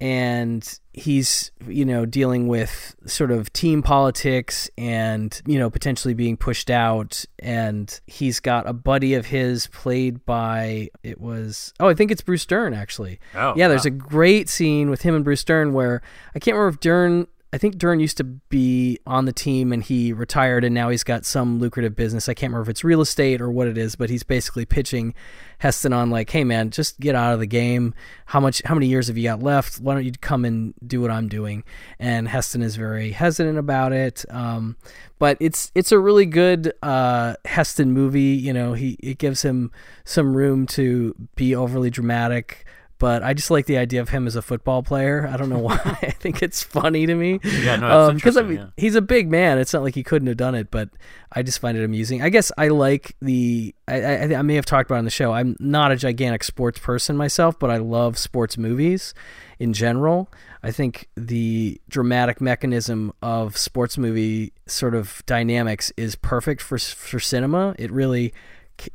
and 0.00 0.78
he's 0.98 1.50
you 1.66 1.84
know 1.84 2.04
dealing 2.04 2.48
with 2.48 2.96
sort 3.06 3.30
of 3.30 3.52
team 3.52 3.82
politics 3.82 4.68
and 4.76 5.40
you 5.46 5.58
know 5.58 5.70
potentially 5.70 6.14
being 6.14 6.36
pushed 6.36 6.70
out. 6.70 7.24
And 7.38 7.98
he's 8.06 8.40
got 8.40 8.68
a 8.68 8.72
buddy 8.72 9.14
of 9.14 9.26
his 9.26 9.66
played 9.68 10.24
by 10.26 10.90
it 11.02 11.20
was 11.20 11.72
oh 11.80 11.88
I 11.88 11.94
think 11.94 12.10
it's 12.10 12.22
Bruce 12.22 12.46
Dern 12.46 12.74
actually. 12.74 13.20
Oh, 13.34 13.54
yeah 13.56 13.68
there's 13.68 13.86
a 13.86 13.90
great 13.90 14.48
scene 14.48 14.90
with 14.90 15.02
him 15.02 15.14
and 15.14 15.24
Bruce 15.24 15.44
Dern 15.44 15.72
where 15.72 16.02
I 16.34 16.38
can't 16.38 16.56
remember 16.56 16.74
if 16.74 16.80
Dern 16.80 17.26
I 17.50 17.56
think 17.56 17.78
Dern 17.78 17.98
used 17.98 18.18
to 18.18 18.24
be 18.24 18.98
on 19.06 19.24
the 19.24 19.32
team 19.32 19.72
and 19.72 19.82
he 19.82 20.12
retired 20.12 20.64
and 20.64 20.74
now 20.74 20.90
he's 20.90 21.02
got 21.02 21.24
some 21.24 21.58
lucrative 21.58 21.96
business. 21.96 22.28
I 22.28 22.34
can't 22.34 22.50
remember 22.52 22.68
if 22.68 22.68
it's 22.68 22.84
real 22.84 23.00
estate 23.00 23.40
or 23.40 23.50
what 23.50 23.68
it 23.68 23.78
is, 23.78 23.96
but 23.96 24.10
he's 24.10 24.22
basically 24.22 24.66
pitching 24.66 25.14
Heston 25.58 25.94
on 25.94 26.10
like, 26.10 26.28
"Hey 26.28 26.44
man, 26.44 26.70
just 26.70 27.00
get 27.00 27.14
out 27.14 27.32
of 27.32 27.40
the 27.40 27.46
game. 27.46 27.94
How 28.26 28.38
much 28.38 28.60
how 28.66 28.74
many 28.74 28.86
years 28.86 29.08
have 29.08 29.16
you 29.16 29.24
got 29.24 29.42
left? 29.42 29.80
Why 29.80 29.94
don't 29.94 30.04
you 30.04 30.12
come 30.12 30.44
and 30.44 30.74
do 30.86 31.00
what 31.00 31.10
I'm 31.10 31.26
doing?" 31.26 31.64
And 31.98 32.28
Heston 32.28 32.62
is 32.62 32.76
very 32.76 33.12
hesitant 33.12 33.56
about 33.56 33.92
it. 33.92 34.26
Um, 34.28 34.76
but 35.18 35.38
it's 35.40 35.72
it's 35.74 35.90
a 35.90 35.98
really 35.98 36.26
good 36.26 36.74
uh, 36.82 37.34
Heston 37.46 37.92
movie, 37.92 38.20
you 38.20 38.52
know, 38.52 38.74
he 38.74 38.98
it 39.00 39.16
gives 39.16 39.42
him 39.42 39.72
some 40.04 40.36
room 40.36 40.66
to 40.66 41.14
be 41.34 41.54
overly 41.54 41.88
dramatic 41.88 42.66
but 42.98 43.22
I 43.22 43.32
just 43.32 43.50
like 43.50 43.66
the 43.66 43.78
idea 43.78 44.00
of 44.00 44.08
him 44.08 44.26
as 44.26 44.34
a 44.34 44.42
football 44.42 44.82
player. 44.82 45.26
I 45.26 45.36
don't 45.36 45.48
know 45.48 45.58
why. 45.58 45.78
I 46.02 46.10
think 46.10 46.42
it's 46.42 46.62
funny 46.62 47.06
to 47.06 47.14
me. 47.14 47.38
Yeah, 47.42 47.76
no, 47.76 48.08
it's 48.08 48.16
because 48.16 48.36
um, 48.36 48.44
I 48.44 48.48
mean, 48.48 48.58
yeah. 48.58 48.66
he's 48.76 48.96
a 48.96 49.02
big 49.02 49.30
man. 49.30 49.58
It's 49.58 49.72
not 49.72 49.82
like 49.82 49.94
he 49.94 50.02
couldn't 50.02 50.26
have 50.26 50.36
done 50.36 50.54
it, 50.54 50.70
but 50.70 50.90
I 51.32 51.42
just 51.42 51.60
find 51.60 51.78
it 51.78 51.84
amusing. 51.84 52.22
I 52.22 52.28
guess 52.28 52.50
I 52.58 52.68
like 52.68 53.16
the. 53.20 53.74
I, 53.86 54.02
I, 54.02 54.38
I 54.38 54.42
may 54.42 54.56
have 54.56 54.66
talked 54.66 54.90
about 54.90 54.96
it 54.96 55.00
on 55.00 55.04
the 55.04 55.10
show. 55.10 55.32
I'm 55.32 55.56
not 55.60 55.92
a 55.92 55.96
gigantic 55.96 56.42
sports 56.42 56.78
person 56.80 57.16
myself, 57.16 57.58
but 57.58 57.70
I 57.70 57.76
love 57.76 58.18
sports 58.18 58.58
movies 58.58 59.14
in 59.58 59.72
general. 59.72 60.30
I 60.62 60.72
think 60.72 61.08
the 61.16 61.80
dramatic 61.88 62.40
mechanism 62.40 63.12
of 63.22 63.56
sports 63.56 63.96
movie 63.96 64.52
sort 64.66 64.94
of 64.94 65.22
dynamics 65.26 65.92
is 65.96 66.16
perfect 66.16 66.62
for 66.62 66.78
for 66.78 67.20
cinema. 67.20 67.76
It 67.78 67.92
really, 67.92 68.34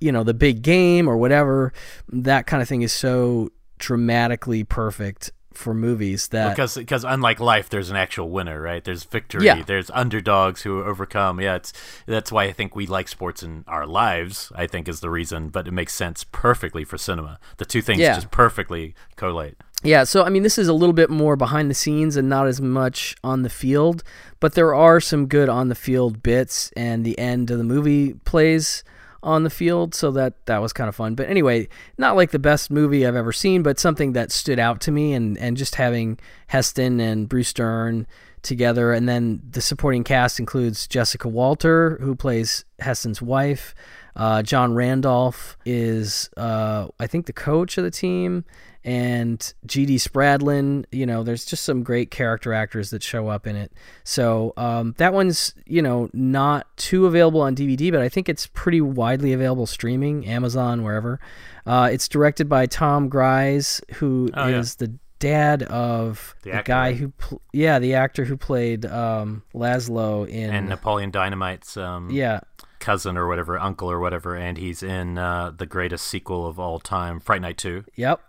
you 0.02 0.12
know, 0.12 0.24
the 0.24 0.34
big 0.34 0.62
game 0.62 1.08
or 1.08 1.16
whatever 1.16 1.72
that 2.10 2.48
kind 2.48 2.62
of 2.62 2.68
thing 2.68 2.82
is 2.82 2.92
so 2.92 3.50
dramatically 3.80 4.64
perfect 4.64 5.32
for 5.54 5.74
movies 5.74 6.30
that 6.30 6.50
because 6.50 6.76
because 6.76 7.04
unlike 7.04 7.40
life, 7.40 7.70
there's 7.70 7.90
an 7.92 7.96
actual 7.96 8.30
winner, 8.30 8.60
right? 8.60 8.84
There's 8.84 9.04
victory. 9.04 9.46
Yeah. 9.46 9.62
There's 9.62 9.92
underdogs 9.92 10.64
who 10.64 10.84
overcome. 10.84 11.40
Yeah, 11.40 11.56
it's 11.56 11.74
that's 12.08 12.32
why 12.32 12.46
I 12.46 12.52
think 12.52 12.76
we 12.76 12.88
like 12.88 13.08
sports 13.08 13.44
in 13.44 13.64
our 13.68 13.86
lives. 13.86 14.52
I 14.56 14.66
think 14.68 14.88
is 14.88 15.00
the 15.00 15.12
reason, 15.12 15.50
but 15.50 15.68
it 15.68 15.72
makes 15.72 15.94
sense 15.94 16.26
perfectly 16.32 16.84
for 16.84 16.98
cinema. 16.98 17.40
The 17.58 17.66
two 17.66 17.82
things 17.82 18.00
Yeah. 18.00 18.16
just 18.16 18.32
perfectly 18.32 18.96
collate. 19.16 19.56
Yeah, 19.84 20.06
so 20.06 20.24
I 20.24 20.30
mean, 20.30 20.44
this 20.44 20.58
is 20.58 20.70
a 20.70 20.74
little 20.74 20.94
bit 20.94 21.10
more 21.10 21.36
behind 21.36 21.70
the 21.70 21.76
scenes 21.76 22.16
and 22.16 22.30
not 22.30 22.48
as 22.48 22.62
much 22.62 23.16
on 23.24 23.44
the 23.44 23.50
field, 23.50 24.02
but 24.40 24.54
there 24.56 24.74
are 24.74 25.00
some 25.02 25.28
good 25.28 25.50
on 25.50 25.68
the 25.68 25.76
field 25.76 26.24
bits, 26.24 26.72
and 26.78 27.06
the 27.06 27.20
end 27.20 27.52
of 27.52 27.58
the 27.58 27.64
movie 27.66 28.14
plays 28.26 28.84
on 29.24 29.44
the 29.44 29.50
field, 29.50 29.96
so 29.96 30.12
that 30.12 30.46
that 30.46 30.62
was 30.62 30.74
kind 30.74 30.90
of 30.90 30.96
fun. 30.96 31.16
But 31.16 31.30
anyway, 31.30 31.68
not 31.98 32.16
like 32.16 32.32
the 32.32 32.40
best 32.40 32.70
movie 32.70 33.08
I've 33.08 33.16
ever 33.16 33.32
seen, 33.32 33.64
but 33.64 33.80
something 33.80 34.14
that 34.14 34.32
stood 34.32 34.60
out 34.60 34.82
to 34.82 34.92
me, 34.92 35.14
and 35.14 35.38
and 35.38 35.58
just 35.58 35.76
having 35.76 36.20
Heston 36.48 37.00
and 37.00 37.28
Bruce 37.28 37.54
Dern 37.54 38.06
together, 38.44 38.92
and 38.92 39.08
then 39.08 39.42
the 39.50 39.62
supporting 39.62 40.04
cast 40.04 40.40
includes 40.40 40.86
Jessica 40.88 41.28
Walter, 41.28 41.98
who 42.02 42.16
plays 42.16 42.66
Heston's 42.80 43.22
wife. 43.22 43.74
Uh, 44.16 44.44
John 44.44 44.76
Randolph 44.76 45.58
is, 45.66 46.30
uh, 46.38 46.88
I 47.00 47.08
think, 47.08 47.26
the 47.26 47.34
coach 47.34 47.78
of 47.80 47.84
the 47.84 47.90
team, 47.90 48.46
and 48.86 49.54
G.D. 49.66 49.96
Spradlin. 49.98 50.86
You 50.92 51.06
know, 51.06 51.24
there's 51.24 51.46
just 51.46 51.64
some 51.64 51.84
great 51.84 52.12
character 52.12 52.54
actors 52.54 52.90
that 52.92 53.04
show 53.04 53.28
up 53.30 53.48
in 53.48 53.56
it. 53.56 53.72
So 54.04 54.54
um, 54.58 54.94
that 54.98 55.14
one's, 55.14 55.54
you 55.66 55.82
know, 55.82 56.10
not 56.14 56.76
too 56.78 57.06
available 57.06 57.42
on 57.42 57.56
DVD, 57.56 57.92
but 57.92 58.02
I 58.02 58.10
think 58.10 58.30
it's 58.30 58.48
pretty 58.48 58.82
widely 58.82 59.34
available 59.34 59.66
streaming, 59.68 60.26
Amazon, 60.28 60.84
wherever. 60.84 61.20
Uh, 61.66 61.90
it's 61.92 62.08
directed 62.08 62.50
by 62.50 62.66
Tom 62.66 63.08
Gries, 63.10 63.82
who 63.96 64.26
is 64.28 64.32
Oh, 64.36 64.48
yeah. 64.48 64.62
the 64.80 64.94
dad 65.20 65.64
of 65.64 66.36
The 66.44 66.52
the, 66.52 66.62
guy 66.64 66.94
who, 66.94 67.10
pl- 67.12 67.42
yeah, 67.54 67.80
the 67.80 67.94
actor 67.94 68.26
who 68.26 68.36
played 68.36 68.86
um, 68.86 69.44
Laszlo 69.56 70.28
in, 70.28 70.50
And 70.54 70.68
Napoleon 70.68 71.12
Dynamite's 71.12 71.78
um, 71.78 72.10
yeah, 72.12 72.42
cousin 72.80 73.16
or 73.18 73.30
whatever, 73.30 73.58
uncle 73.58 73.90
or 73.90 74.00
whatever, 74.02 74.36
and 74.36 74.58
he's 74.58 74.84
in 74.84 75.18
uh, 75.18 75.52
the 75.58 75.66
greatest 75.66 76.06
sequel 76.08 76.46
of 76.46 76.60
all 76.60 76.78
time, 76.80 77.22
Fright 77.22 77.40
Night 77.42 77.58
Two. 77.58 77.86
Yep. 77.96 78.20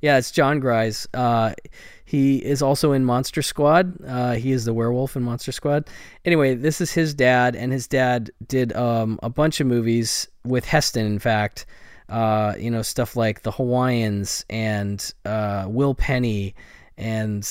Yeah, 0.00 0.18
it's 0.18 0.30
Jon 0.30 0.60
Gries. 0.60 1.08
Uh, 1.12 1.54
he 2.04 2.38
is 2.38 2.62
also 2.62 2.92
in 2.92 3.04
Monster 3.04 3.42
Squad. 3.42 3.94
Uh, 4.06 4.34
he 4.34 4.52
is 4.52 4.64
the 4.64 4.72
werewolf 4.72 5.16
in 5.16 5.22
Monster 5.22 5.52
Squad. 5.52 5.88
Anyway, 6.24 6.54
this 6.54 6.80
is 6.80 6.92
his 6.92 7.14
dad, 7.14 7.56
and 7.56 7.72
his 7.72 7.86
dad 7.86 8.30
did 8.46 8.72
um, 8.74 9.18
a 9.22 9.28
bunch 9.28 9.60
of 9.60 9.66
movies 9.66 10.28
with 10.44 10.64
Heston, 10.64 11.04
in 11.06 11.18
fact. 11.18 11.66
Uh, 12.08 12.54
you 12.58 12.70
know, 12.70 12.80
stuff 12.80 13.16
like 13.16 13.42
The 13.42 13.50
Hawaiians 13.50 14.44
and 14.48 15.12
uh, 15.26 15.66
Will 15.68 15.94
Penny, 15.94 16.54
and 16.96 17.46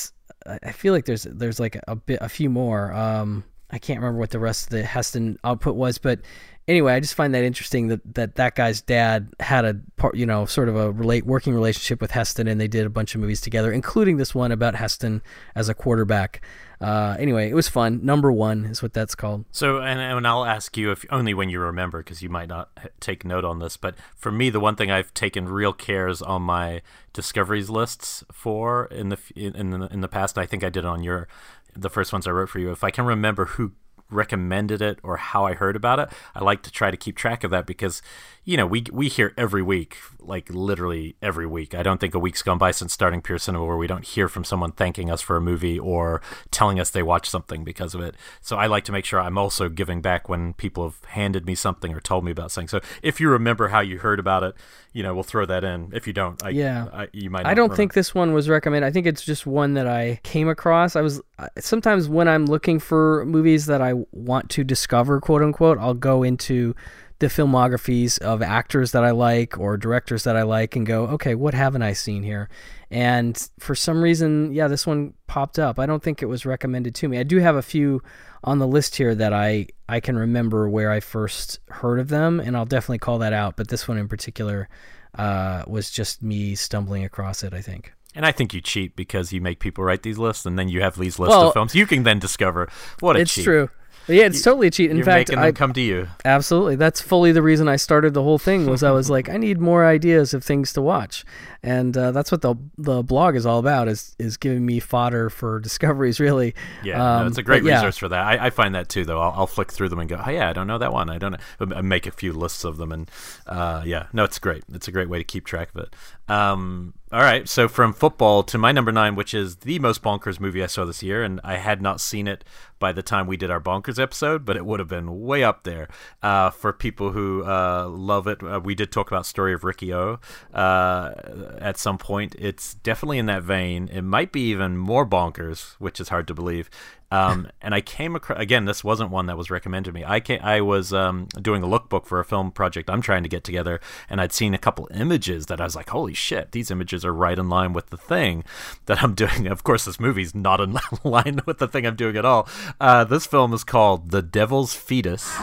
I 0.48 0.72
feel 0.72 0.94
like 0.94 1.06
there's 1.06 1.24
there's 1.24 1.60
like 1.60 1.78
a 1.88 1.96
bit 1.96 2.20
a 2.22 2.30
few 2.30 2.50
more. 2.50 2.92
Um, 2.94 3.44
I 3.70 3.78
can't 3.80 4.00
remember 4.00 4.20
what 4.20 4.32
the 4.32 4.40
rest 4.40 4.64
of 4.64 4.70
the 4.70 4.84
Heston 4.84 5.38
output 5.44 5.76
was, 5.76 5.98
but 5.98 6.22
anyway, 6.68 6.94
I 6.94 7.00
just 7.00 7.16
find 7.16 7.34
that 7.34 7.44
interesting 7.44 7.88
that 7.88 8.16
that, 8.16 8.36
that 8.36 8.56
guy's 8.56 8.82
dad 8.82 9.30
had 9.40 9.66
a 9.66 9.76
part, 9.96 10.16
you 10.16 10.26
know, 10.26 10.46
sort 10.46 10.70
of 10.70 10.76
a 10.76 10.92
relate 10.92 11.26
working 11.26 11.54
relationship 11.54 12.02
with 12.02 12.12
Heston, 12.12 12.48
and 12.48 12.60
they 12.60 12.68
did 12.68 12.86
a 12.86 12.90
bunch 12.90 13.16
of 13.16 13.22
movies 13.22 13.42
together, 13.42 13.72
including 13.72 14.18
this 14.18 14.36
one 14.36 14.52
about 14.52 14.76
Heston 14.76 15.22
as 15.56 15.70
a 15.70 15.74
quarterback. 15.74 16.42
Uh, 16.80 17.16
anyway, 17.18 17.50
it 17.50 17.56
was 17.56 17.68
fun. 17.68 18.06
Number 18.06 18.32
one 18.32 18.66
is 18.66 18.84
what 18.84 18.94
that's 18.94 19.16
called. 19.16 19.46
So, 19.52 19.80
and, 19.82 20.00
and 20.00 20.28
I'll 20.28 20.46
ask 20.46 20.78
you 20.78 20.92
if 20.92 21.06
only 21.10 21.34
when 21.34 21.50
you 21.50 21.60
remember, 21.60 22.00
because 22.04 22.22
you 22.22 22.30
might 22.30 22.50
not 22.50 22.70
take 23.00 23.26
note 23.26 23.44
on 23.44 23.60
this. 23.60 23.78
But 23.78 23.96
for 24.16 24.32
me, 24.32 24.52
the 24.52 24.60
one 24.60 24.76
thing 24.76 24.92
I've 24.92 25.14
taken 25.14 25.48
real 25.48 25.74
cares 25.74 26.22
on 26.22 26.44
my 26.44 26.82
discoveries 27.14 27.70
lists 27.70 28.24
for 28.32 28.86
in 28.92 29.10
the 29.10 29.18
in, 29.36 29.72
the 29.72 29.88
in 29.88 30.02
the 30.02 30.08
past, 30.08 30.38
I 30.38 30.46
think 30.46 30.64
I 30.64 30.70
did 30.70 30.86
on 30.86 31.02
your 31.02 31.28
the 31.76 31.90
first 31.90 32.14
ones 32.14 32.28
I 32.28 32.32
wrote 32.32 32.50
for 32.50 32.60
you. 32.60 32.72
If 32.72 32.84
I 32.84 32.92
can 32.92 33.06
remember 33.06 33.46
who 33.46 33.74
recommended 34.10 34.82
it 34.82 35.00
or 35.04 35.18
how 35.18 35.46
I 35.46 35.54
heard 35.54 35.76
about 35.76 36.00
it. 36.00 36.10
I 36.36 36.44
like 36.44 36.62
to 36.64 36.72
try 36.72 36.92
to 36.92 36.98
keep 36.98 37.16
track 37.16 37.44
of 37.44 37.52
that 37.52 37.66
because 37.66 38.02
you 38.48 38.56
know, 38.56 38.66
we 38.66 38.86
we 38.94 39.10
hear 39.10 39.34
every 39.38 39.62
week, 39.62 39.98
like 40.22 40.50
literally 40.50 41.18
every 41.22 41.46
week. 41.46 41.76
I 41.76 41.84
don't 41.84 42.00
think 42.00 42.16
a 42.16 42.20
week's 42.20 42.42
gone 42.42 42.58
by 42.58 42.72
since 42.72 42.94
starting 42.94 43.22
Pure 43.22 43.40
Cinema 43.40 43.66
where 43.66 43.76
we 43.76 43.88
don't 43.88 44.06
hear 44.06 44.30
from 44.30 44.46
someone 44.46 44.72
thanking 44.72 45.12
us 45.12 45.22
for 45.22 45.36
a 45.36 45.42
movie 45.42 45.78
or 45.78 46.22
telling 46.50 46.80
us 46.80 46.90
they 46.90 47.04
watched 47.04 47.30
something 47.30 47.66
because 47.66 47.94
of 47.94 48.00
it. 48.00 48.16
So 48.40 48.56
I 48.56 48.68
like 48.68 48.86
to 48.86 48.94
make 48.94 49.04
sure 49.04 49.20
I'm 49.20 49.38
also 49.38 49.68
giving 49.68 50.02
back 50.02 50.30
when 50.30 50.54
people 50.54 50.86
have 50.86 51.04
handed 51.10 51.46
me 51.46 51.56
something 51.56 51.94
or 51.94 52.00
told 52.00 52.24
me 52.24 52.32
about 52.32 52.52
something. 52.52 52.70
So 52.70 52.80
if 53.04 53.20
you 53.20 53.30
remember 53.30 53.68
how 53.68 53.82
you 53.82 53.98
heard 53.98 54.18
about 54.18 54.44
it, 54.44 54.56
you 54.98 55.04
know, 55.04 55.14
we'll 55.14 55.22
throw 55.22 55.46
that 55.46 55.64
in. 55.64 55.92
If 55.94 56.08
you 56.08 56.14
don't, 56.14 56.44
I, 56.44 56.50
yeah, 56.50 56.88
I, 56.92 57.08
you 57.14 57.30
might. 57.30 57.46
I 57.46 57.54
don't 57.54 57.66
remember. 57.66 57.76
think 57.76 57.94
this 57.94 58.16
one 58.16 58.34
was 58.34 58.50
recommended. 58.50 58.88
I 58.88 58.90
think 58.90 59.06
it's 59.06 59.24
just 59.24 59.46
one 59.46 59.76
that 59.76 59.88
I 59.88 60.20
came 60.24 60.50
across. 60.50 60.96
I 60.96 61.02
was 61.02 61.22
sometimes 61.60 62.10
when 62.10 62.28
I'm 62.28 62.48
looking 62.48 62.80
for 62.80 63.24
movies 63.28 63.68
that 63.68 63.80
I 63.80 63.94
want 64.12 64.50
to 64.50 64.64
discover, 64.64 65.22
quote 65.22 65.44
unquote, 65.44 65.78
I'll 65.78 65.94
go 65.94 66.24
into 66.24 66.74
the 67.20 67.28
filmographies 67.28 68.18
of 68.20 68.42
actors 68.42 68.92
that 68.94 69.04
I 69.04 69.12
like 69.12 69.60
or 69.60 69.78
directors 69.78 70.24
that 70.24 70.36
I 70.36 70.42
like 70.42 70.76
and 70.76 70.84
go, 70.84 71.06
okay, 71.10 71.36
what 71.36 71.54
haven't 71.54 71.84
I 71.84 71.94
seen 71.94 72.24
here? 72.24 72.50
And 72.90 73.50
for 73.60 73.76
some 73.76 74.02
reason, 74.02 74.52
yeah, 74.52 74.68
this 74.68 74.88
one 74.88 75.14
popped 75.28 75.60
up. 75.60 75.78
I 75.78 75.86
don't 75.86 76.02
think 76.02 76.24
it 76.24 76.28
was 76.28 76.44
recommended 76.44 76.96
to 76.96 77.08
me. 77.08 77.20
I 77.20 77.24
do 77.24 77.38
have 77.38 77.56
a 77.56 77.62
few 77.62 78.02
on 78.48 78.60
the 78.60 78.68
list 78.68 78.96
here 78.96 79.14
that 79.14 79.34
I 79.34 79.68
I 79.90 80.00
can 80.00 80.18
remember 80.18 80.70
where 80.70 80.90
I 80.90 81.02
first 81.02 81.60
heard 81.68 82.00
of 82.00 82.08
them, 82.08 82.40
and 82.40 82.56
I'll 82.56 82.66
definitely 82.66 83.00
call 83.00 83.20
that 83.20 83.34
out. 83.34 83.58
But 83.58 83.68
this 83.68 83.90
one 83.90 83.98
in 83.98 84.08
particular 84.08 84.70
uh, 85.16 85.64
was 85.68 85.92
just 85.92 86.24
me 86.24 86.56
stumbling 86.56 87.04
across 87.04 87.44
it. 87.44 87.54
I 87.54 87.62
think. 87.62 87.94
And 88.16 88.26
I 88.26 88.32
think 88.32 88.54
you 88.54 88.62
cheat 88.62 88.96
because 88.96 89.34
you 89.34 89.42
make 89.42 89.60
people 89.60 89.84
write 89.84 90.02
these 90.02 90.18
lists, 90.18 90.46
and 90.46 90.58
then 90.58 90.70
you 90.70 90.82
have 90.82 90.98
these 90.98 91.20
lists 91.20 91.36
well, 91.36 91.50
of 91.50 91.54
films 91.54 91.76
you 91.76 91.86
can 91.86 92.04
then 92.04 92.20
discover. 92.20 92.70
What 93.02 93.18
a 93.18 93.20
it's 93.20 93.34
cheat! 93.34 93.42
It's 93.42 93.46
true. 93.46 93.70
Yeah, 94.08 94.26
it's 94.26 94.42
totally 94.42 94.68
a 94.68 94.72
cheat. 94.72 94.90
In 94.90 94.98
You're 94.98 95.06
fact, 95.06 95.30
making 95.30 95.36
them 95.36 95.44
I, 95.44 95.52
come 95.52 95.74
to 95.74 95.82
you. 95.82 96.08
Absolutely, 96.24 96.76
that's 96.76 97.02
fully 97.02 97.32
the 97.32 97.42
reason 97.42 97.68
I 97.68 97.76
started 97.76 98.14
the 98.14 98.24
whole 98.24 98.38
thing. 98.38 98.66
Was 98.66 98.84
I 98.84 98.92
was 98.92 99.10
like, 99.10 99.30
I 99.30 99.38
need 99.38 99.60
more 99.60 99.86
ideas 99.86 100.34
of 100.34 100.44
things 100.44 100.74
to 100.74 100.82
watch, 100.82 101.26
and 101.62 101.96
uh, 101.98 102.12
that's 102.12 102.32
what 102.32 102.42
the 102.42 102.56
the 102.78 103.04
blog 103.04 103.36
is 103.36 103.46
all 103.46 103.60
about. 103.60 103.88
Is 103.88 104.16
is 104.18 104.38
giving 104.38 104.66
me 104.66 104.80
fodder 104.80 105.30
for 105.30 105.60
discoveries. 105.60 106.20
Really. 106.20 106.56
Yeah, 106.84 107.18
um, 107.18 107.24
no, 107.24 107.28
it's 107.28 107.38
a 107.38 107.44
great 107.44 107.64
resource 107.64 107.98
yeah. 107.98 108.00
for 108.00 108.10
that. 108.10 108.26
I, 108.26 108.48
I, 108.48 108.50
find 108.50 108.76
that 108.76 108.90
too, 108.90 109.06
though. 109.06 109.20
I'll, 109.20 109.34
I'll, 109.36 109.48
flick 109.48 109.72
through 109.72 109.90
them 109.90 110.00
and 110.00 110.10
go, 110.10 110.22
oh 110.26 110.30
yeah, 110.30 110.50
I 110.50 110.54
don't 110.54 110.68
know 110.68 110.78
that 110.78 110.94
one. 110.94 111.10
I 111.10 111.18
don't 111.18 111.34
know. 111.34 111.76
I 111.76 111.82
make 111.82 112.06
a 112.08 112.12
few 112.12 112.34
lists 112.34 112.64
of 112.64 112.78
them, 112.78 112.92
and 112.92 113.12
uh, 113.46 113.84
yeah, 113.86 114.08
no, 114.14 114.24
it's 114.24 114.40
great. 114.40 114.64
It's 114.74 114.88
a 114.88 114.92
great 114.92 115.10
way 115.10 115.18
to 115.18 115.24
keep 115.24 115.46
track 115.46 115.70
of 115.76 115.82
it. 115.82 115.96
Um, 116.32 116.94
all 117.10 117.22
right, 117.22 117.48
so 117.48 117.70
from 117.70 117.94
football 117.94 118.44
to 118.44 118.58
my 118.58 118.74
number 118.74 118.92
nine, 118.92 119.16
which 119.16 119.34
is 119.34 119.58
the 119.58 119.80
most 119.80 120.04
bonkers 120.04 120.42
movie 120.42 120.62
I 120.62 120.68
saw 120.68 120.84
this 120.84 121.02
year, 121.02 121.24
and 121.24 121.40
I 121.42 121.56
had 121.56 121.82
not 121.82 122.02
seen 122.02 122.28
it 122.28 122.44
by 122.80 122.92
the 122.92 123.02
time 123.02 123.28
we 123.28 123.38
did 123.38 123.50
our 123.50 123.62
bonkers 123.62 123.98
episode, 123.98 124.44
but 124.44 124.58
it 124.58 124.66
would 124.66 124.80
have 124.80 124.90
been 124.90 125.22
way 125.22 125.42
up 125.42 125.64
there 125.64 125.88
uh, 126.22 126.50
for 126.50 126.74
people 126.74 127.12
who 127.12 127.46
uh, 127.46 127.88
love 127.88 128.28
it. 128.28 128.44
Uh, 128.44 128.60
we 128.62 128.76
did 128.76 128.92
talk 128.92 129.10
about 129.10 129.26
Story 129.26 129.54
of 129.54 129.64
Ricky-O 129.64 130.20
uh, 130.54 131.12
at 131.60 131.78
some 131.78 131.98
point. 131.98 132.36
It's 132.38 132.74
definitely 132.74 133.20
in 133.20 133.26
that 133.28 133.42
vein. 133.42 133.88
It 133.88 134.02
might 134.02 134.34
be 134.34 134.42
even 134.50 134.78
more 134.78 135.06
bonkers, 135.06 135.76
which 135.80 136.02
is 136.02 136.10
hard 136.10 136.28
to 136.28 136.34
believe. 136.34 136.70
Um, 137.10 137.48
and 137.62 137.74
I 137.74 137.82
came 137.82 138.16
across 138.16 138.40
again. 138.40 138.66
This 138.66 138.84
wasn't 138.84 139.12
one 139.12 139.28
that 139.28 139.38
was 139.38 139.50
recommended 139.50 139.92
to 139.92 139.94
me. 139.94 140.04
I 140.06 140.20
came, 140.20 140.40
I 140.42 140.62
was 140.62 140.92
um, 140.92 141.28
doing 141.42 141.64
a 141.64 141.68
lookbook 141.68 142.06
for 142.06 142.20
a 142.20 142.26
film 142.26 142.52
project 142.52 142.90
I'm 142.90 143.02
trying 143.02 143.24
to 143.24 143.30
get 143.30 143.44
together, 143.44 143.80
and 144.10 144.20
I'd 144.20 144.34
seen 144.34 144.54
a 144.54 144.58
couple 144.58 144.90
images 144.94 145.46
that 145.46 145.62
I 145.62 145.64
was 145.64 145.76
like, 145.76 145.90
"Holy 145.90 146.14
shit! 146.14 146.52
These 146.52 146.70
images 146.70 147.06
are 147.06 147.14
right 147.14 147.38
in 147.40 147.50
line 147.50 147.74
with 147.74 147.90
the 147.92 147.98
thing 147.98 148.44
that 148.88 149.02
I'm 149.02 149.14
doing." 149.24 149.48
Of 149.48 149.64
course, 149.64 149.86
this 149.86 150.00
movie's 150.00 150.36
not 150.36 150.60
in 150.60 150.78
line 151.04 151.42
with 151.46 151.60
the 151.60 151.68
thing 151.68 151.86
I'm 151.86 151.96
doing 151.96 152.18
at 152.18 152.26
all. 152.26 152.48
Uh, 152.80 153.04
this 153.06 153.26
film 153.26 153.54
is 153.54 153.64
called 153.64 154.12
The 154.12 154.22
Devil's 154.22 154.74
Fetus. 154.74 155.38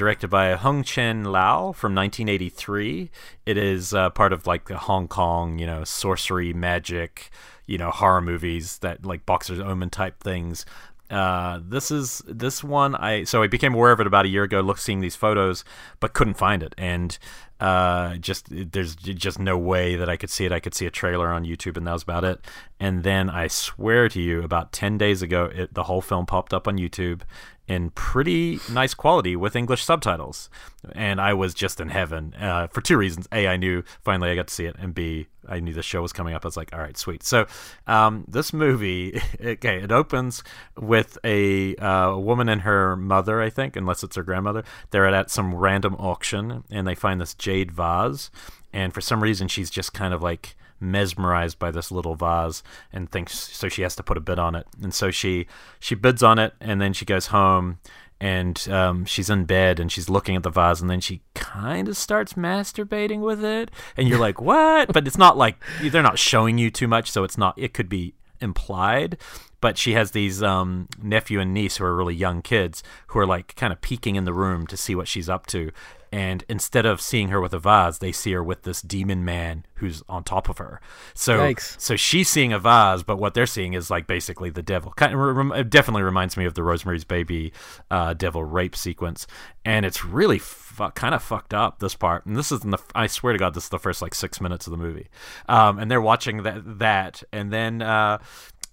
Directed 0.00 0.28
by 0.28 0.54
Hung 0.54 0.82
Chen 0.82 1.24
Lao 1.24 1.72
from 1.72 1.94
1983. 1.94 3.10
It 3.44 3.58
is 3.58 3.92
uh, 3.92 4.08
part 4.08 4.32
of 4.32 4.46
like 4.46 4.64
the 4.66 4.78
Hong 4.78 5.06
Kong, 5.06 5.58
you 5.58 5.66
know, 5.66 5.84
sorcery, 5.84 6.54
magic, 6.54 7.28
you 7.66 7.76
know, 7.76 7.90
horror 7.90 8.22
movies 8.22 8.78
that 8.78 9.04
like 9.04 9.26
Boxer's 9.26 9.60
Omen 9.60 9.90
type 9.90 10.18
things. 10.22 10.64
Uh, 11.10 11.60
this 11.62 11.90
is 11.90 12.22
this 12.26 12.64
one 12.64 12.94
I 12.94 13.24
so 13.24 13.42
I 13.42 13.46
became 13.46 13.74
aware 13.74 13.92
of 13.92 14.00
it 14.00 14.06
about 14.06 14.24
a 14.24 14.28
year 14.28 14.44
ago, 14.44 14.62
look 14.62 14.78
seeing 14.78 15.00
these 15.00 15.16
photos, 15.16 15.64
but 15.98 16.14
couldn't 16.14 16.38
find 16.38 16.62
it, 16.62 16.74
and 16.78 17.18
uh, 17.60 18.16
just 18.16 18.46
there's 18.50 18.96
just 18.96 19.38
no 19.38 19.56
way 19.58 19.96
that 19.96 20.08
I 20.08 20.16
could 20.16 20.30
see 20.30 20.44
it. 20.46 20.52
I 20.52 20.60
could 20.60 20.74
see 20.74 20.86
a 20.86 20.90
trailer 20.90 21.28
on 21.28 21.44
YouTube, 21.44 21.76
and 21.76 21.86
that 21.86 21.92
was 21.92 22.02
about 22.02 22.24
it. 22.24 22.40
And 22.78 23.02
then 23.02 23.28
I 23.28 23.48
swear 23.48 24.08
to 24.08 24.20
you, 24.20 24.42
about 24.42 24.72
ten 24.72 24.98
days 24.98 25.22
ago, 25.22 25.50
it, 25.52 25.74
the 25.74 25.84
whole 25.84 26.00
film 26.00 26.26
popped 26.26 26.54
up 26.54 26.66
on 26.66 26.78
YouTube, 26.78 27.22
in 27.70 27.90
pretty 27.90 28.58
nice 28.72 28.94
quality 28.94 29.36
with 29.36 29.54
English 29.54 29.84
subtitles. 29.84 30.50
And 30.92 31.20
I 31.20 31.34
was 31.34 31.54
just 31.54 31.80
in 31.80 31.90
heaven 31.90 32.34
uh, 32.34 32.66
for 32.66 32.80
two 32.80 32.96
reasons. 32.96 33.28
A, 33.30 33.46
I 33.46 33.56
knew 33.56 33.84
finally 34.02 34.30
I 34.30 34.34
got 34.34 34.48
to 34.48 34.54
see 34.54 34.64
it. 34.64 34.74
And 34.78 34.92
B, 34.92 35.28
I 35.50 35.60
knew 35.60 35.72
the 35.72 35.82
show 35.82 36.02
was 36.02 36.12
coming 36.12 36.34
up. 36.34 36.44
I 36.44 36.48
was 36.48 36.56
like, 36.56 36.72
all 36.72 36.78
right, 36.78 36.96
sweet. 36.96 37.22
So 37.22 37.46
um, 37.86 38.24
this 38.28 38.52
movie, 38.52 39.20
okay, 39.44 39.82
it 39.82 39.92
opens 39.92 40.42
with 40.78 41.18
a 41.24 41.76
uh, 41.76 42.16
woman 42.16 42.48
and 42.48 42.62
her 42.62 42.96
mother, 42.96 43.40
I 43.42 43.50
think, 43.50 43.76
unless 43.76 44.02
it's 44.02 44.16
her 44.16 44.22
grandmother. 44.22 44.64
They're 44.90 45.06
at 45.06 45.30
some 45.30 45.54
random 45.54 45.94
auction 45.96 46.64
and 46.70 46.86
they 46.86 46.94
find 46.94 47.20
this 47.20 47.34
jade 47.34 47.72
vase. 47.72 48.30
And 48.72 48.94
for 48.94 49.00
some 49.00 49.22
reason, 49.22 49.48
she's 49.48 49.70
just 49.70 49.92
kind 49.92 50.14
of 50.14 50.22
like 50.22 50.56
mesmerized 50.80 51.58
by 51.58 51.70
this 51.70 51.92
little 51.92 52.14
vase 52.14 52.62
and 52.92 53.10
thinks 53.10 53.34
so 53.38 53.68
she 53.68 53.82
has 53.82 53.94
to 53.94 54.02
put 54.02 54.16
a 54.16 54.20
bid 54.20 54.38
on 54.38 54.54
it 54.54 54.66
and 54.82 54.94
so 54.94 55.10
she 55.10 55.46
she 55.78 55.94
bids 55.94 56.22
on 56.22 56.38
it 56.38 56.54
and 56.58 56.80
then 56.80 56.94
she 56.94 57.04
goes 57.04 57.26
home 57.26 57.78
and 58.20 58.68
um, 58.68 59.04
she's 59.04 59.30
in 59.30 59.44
bed 59.44 59.80
and 59.80 59.90
she's 59.90 60.10
looking 60.10 60.36
at 60.36 60.42
the 60.42 60.50
vase 60.50 60.80
and 60.80 60.90
then 60.90 61.00
she 61.00 61.22
kind 61.34 61.88
of 61.88 61.96
starts 61.96 62.34
masturbating 62.34 63.20
with 63.20 63.42
it 63.44 63.70
and 63.96 64.08
you're 64.08 64.18
like 64.18 64.40
what? 64.40 64.92
But 64.92 65.06
it's 65.06 65.18
not 65.18 65.36
like 65.36 65.56
they're 65.80 66.02
not 66.02 66.18
showing 66.18 66.58
you 66.58 66.70
too 66.70 66.88
much 66.88 67.10
so 67.10 67.24
it's 67.24 67.38
not 67.38 67.54
it 67.56 67.72
could 67.72 67.88
be 67.88 68.14
implied. 68.40 69.16
But 69.60 69.76
she 69.76 69.92
has 69.92 70.12
these 70.12 70.42
um, 70.42 70.88
nephew 71.02 71.38
and 71.38 71.52
niece 71.52 71.76
who 71.76 71.84
are 71.84 71.94
really 71.94 72.14
young 72.14 72.40
kids 72.40 72.82
who 73.08 73.18
are 73.18 73.26
like 73.26 73.54
kind 73.56 73.72
of 73.72 73.80
peeking 73.82 74.16
in 74.16 74.24
the 74.24 74.32
room 74.32 74.66
to 74.68 74.76
see 74.76 74.94
what 74.94 75.08
she's 75.08 75.28
up 75.28 75.46
to 75.48 75.70
and 76.12 76.44
instead 76.48 76.86
of 76.86 77.00
seeing 77.00 77.28
her 77.28 77.40
with 77.40 77.52
a 77.52 77.58
vase, 77.58 77.98
they 77.98 78.12
see 78.12 78.32
her 78.32 78.42
with 78.42 78.62
this 78.62 78.82
demon 78.82 79.24
man 79.24 79.64
who's 79.74 80.02
on 80.08 80.24
top 80.24 80.48
of 80.48 80.58
her. 80.58 80.80
So, 81.14 81.38
Yikes. 81.38 81.80
so 81.80 81.94
she's 81.96 82.28
seeing 82.28 82.52
a 82.52 82.58
vase, 82.58 83.02
but 83.02 83.18
what 83.18 83.34
they're 83.34 83.46
seeing 83.46 83.74
is 83.74 83.90
like 83.90 84.06
basically 84.06 84.50
the 84.50 84.62
devil. 84.62 84.92
Kind 84.92 85.14
of, 85.14 85.52
it 85.56 85.70
definitely 85.70 86.02
reminds 86.02 86.36
me 86.36 86.44
of 86.44 86.54
the 86.54 86.62
Rosemary's 86.62 87.04
Baby 87.04 87.52
uh, 87.90 88.14
devil 88.14 88.44
rape 88.44 88.74
sequence, 88.74 89.26
and 89.64 89.86
it's 89.86 90.04
really 90.04 90.38
fu- 90.38 90.90
kind 90.90 91.14
of 91.14 91.22
fucked 91.22 91.54
up 91.54 91.78
this 91.78 91.94
part. 91.94 92.26
And 92.26 92.36
this 92.36 92.50
is 92.50 92.64
in 92.64 92.70
the, 92.70 92.78
I 92.94 93.06
swear 93.06 93.32
to 93.32 93.38
God, 93.38 93.54
this 93.54 93.64
is 93.64 93.70
the 93.70 93.78
first 93.78 94.02
like 94.02 94.14
six 94.14 94.40
minutes 94.40 94.66
of 94.66 94.72
the 94.72 94.78
movie. 94.78 95.08
Um, 95.48 95.78
and 95.78 95.90
they're 95.90 96.00
watching 96.00 96.42
that, 96.42 96.78
that, 96.78 97.22
and 97.32 97.52
then. 97.52 97.82
Uh, 97.82 98.18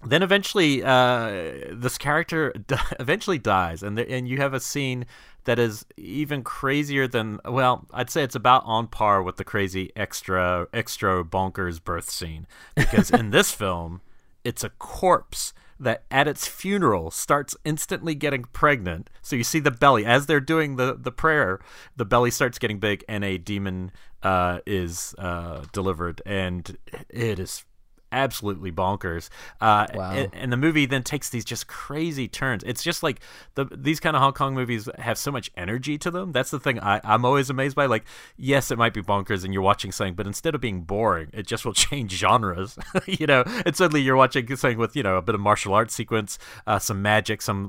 then 0.06 0.22
eventually, 0.22 0.84
uh, 0.84 1.28
this 1.72 1.98
character 1.98 2.52
eventually 3.00 3.38
dies, 3.38 3.82
and 3.82 3.98
the, 3.98 4.08
and 4.08 4.28
you 4.28 4.36
have 4.36 4.54
a 4.54 4.60
scene 4.60 5.06
that 5.48 5.58
is 5.58 5.86
even 5.96 6.42
crazier 6.42 7.08
than 7.08 7.40
well 7.46 7.86
i'd 7.94 8.10
say 8.10 8.22
it's 8.22 8.34
about 8.34 8.62
on 8.66 8.86
par 8.86 9.22
with 9.22 9.36
the 9.36 9.44
crazy 9.44 9.90
extra 9.96 10.68
extra 10.74 11.24
bonkers 11.24 11.82
birth 11.82 12.10
scene. 12.10 12.46
Because 12.74 13.10
in 13.10 13.30
this 13.36 13.50
film 13.50 14.02
it's 14.44 14.62
a 14.62 14.68
corpse 14.68 15.54
that 15.80 16.04
at 16.10 16.28
its 16.28 16.46
funeral 16.46 17.10
starts 17.10 17.56
instantly 17.64 18.14
getting 18.14 18.42
pregnant. 18.44 19.08
So 19.22 19.36
you 19.36 19.44
see 19.44 19.60
the 19.60 19.70
belly 19.70 20.04
as 20.04 20.26
they're 20.26 20.38
doing 20.40 20.76
the 20.76 20.94
the 21.00 21.12
prayer 21.12 21.60
the 21.96 22.04
belly 22.04 22.30
starts 22.30 22.58
getting 22.58 22.78
big 22.78 23.02
and 23.08 23.24
a 23.24 23.38
demon 23.38 23.90
uh, 24.22 24.58
is 24.66 25.14
uh, 25.16 25.64
delivered. 25.72 26.20
And 26.26 26.76
it 27.08 27.38
is 27.38 27.64
absolutely 28.12 28.72
bonkers. 28.72 29.28
Uh, 29.60 29.86
wow. 29.94 30.12
and, 30.12 30.30
and, 30.34 30.52
the 30.52 30.56
movie 30.56 30.86
then 30.86 31.02
takes 31.02 31.30
these 31.30 31.44
just 31.44 31.66
crazy 31.66 32.28
turns. 32.28 32.62
It's 32.64 32.82
just 32.82 33.02
like 33.02 33.20
the 33.54 33.64
these 33.64 34.00
kind 34.00 34.16
of 34.16 34.22
Hong 34.22 34.32
Kong 34.32 34.54
movies 34.54 34.88
have 34.98 35.18
so 35.18 35.30
much 35.30 35.50
energy 35.56 35.98
to 35.98 36.10
them. 36.10 36.32
That's 36.32 36.50
the 36.50 36.60
thing 36.60 36.80
I, 36.80 37.00
I'm 37.04 37.24
always 37.24 37.50
amazed 37.50 37.76
by. 37.76 37.86
Like, 37.86 38.04
yes, 38.36 38.70
it 38.70 38.78
might 38.78 38.94
be 38.94 39.02
bonkers 39.02 39.44
and 39.44 39.52
you're 39.52 39.62
watching 39.62 39.92
something, 39.92 40.14
but 40.14 40.26
instead 40.26 40.54
of 40.54 40.60
being 40.60 40.82
boring, 40.82 41.28
it 41.32 41.46
just 41.46 41.64
will 41.64 41.72
change 41.74 42.12
genres. 42.12 42.78
you 43.06 43.26
know, 43.26 43.44
and 43.66 43.76
suddenly 43.76 44.02
you're 44.02 44.16
watching 44.16 44.46
something 44.56 44.78
with 44.78 44.96
you 44.96 45.02
know 45.02 45.16
a 45.16 45.22
bit 45.22 45.34
of 45.34 45.40
martial 45.40 45.74
arts 45.74 45.94
sequence, 45.94 46.38
uh, 46.66 46.78
some 46.78 47.02
magic, 47.02 47.42
some 47.42 47.68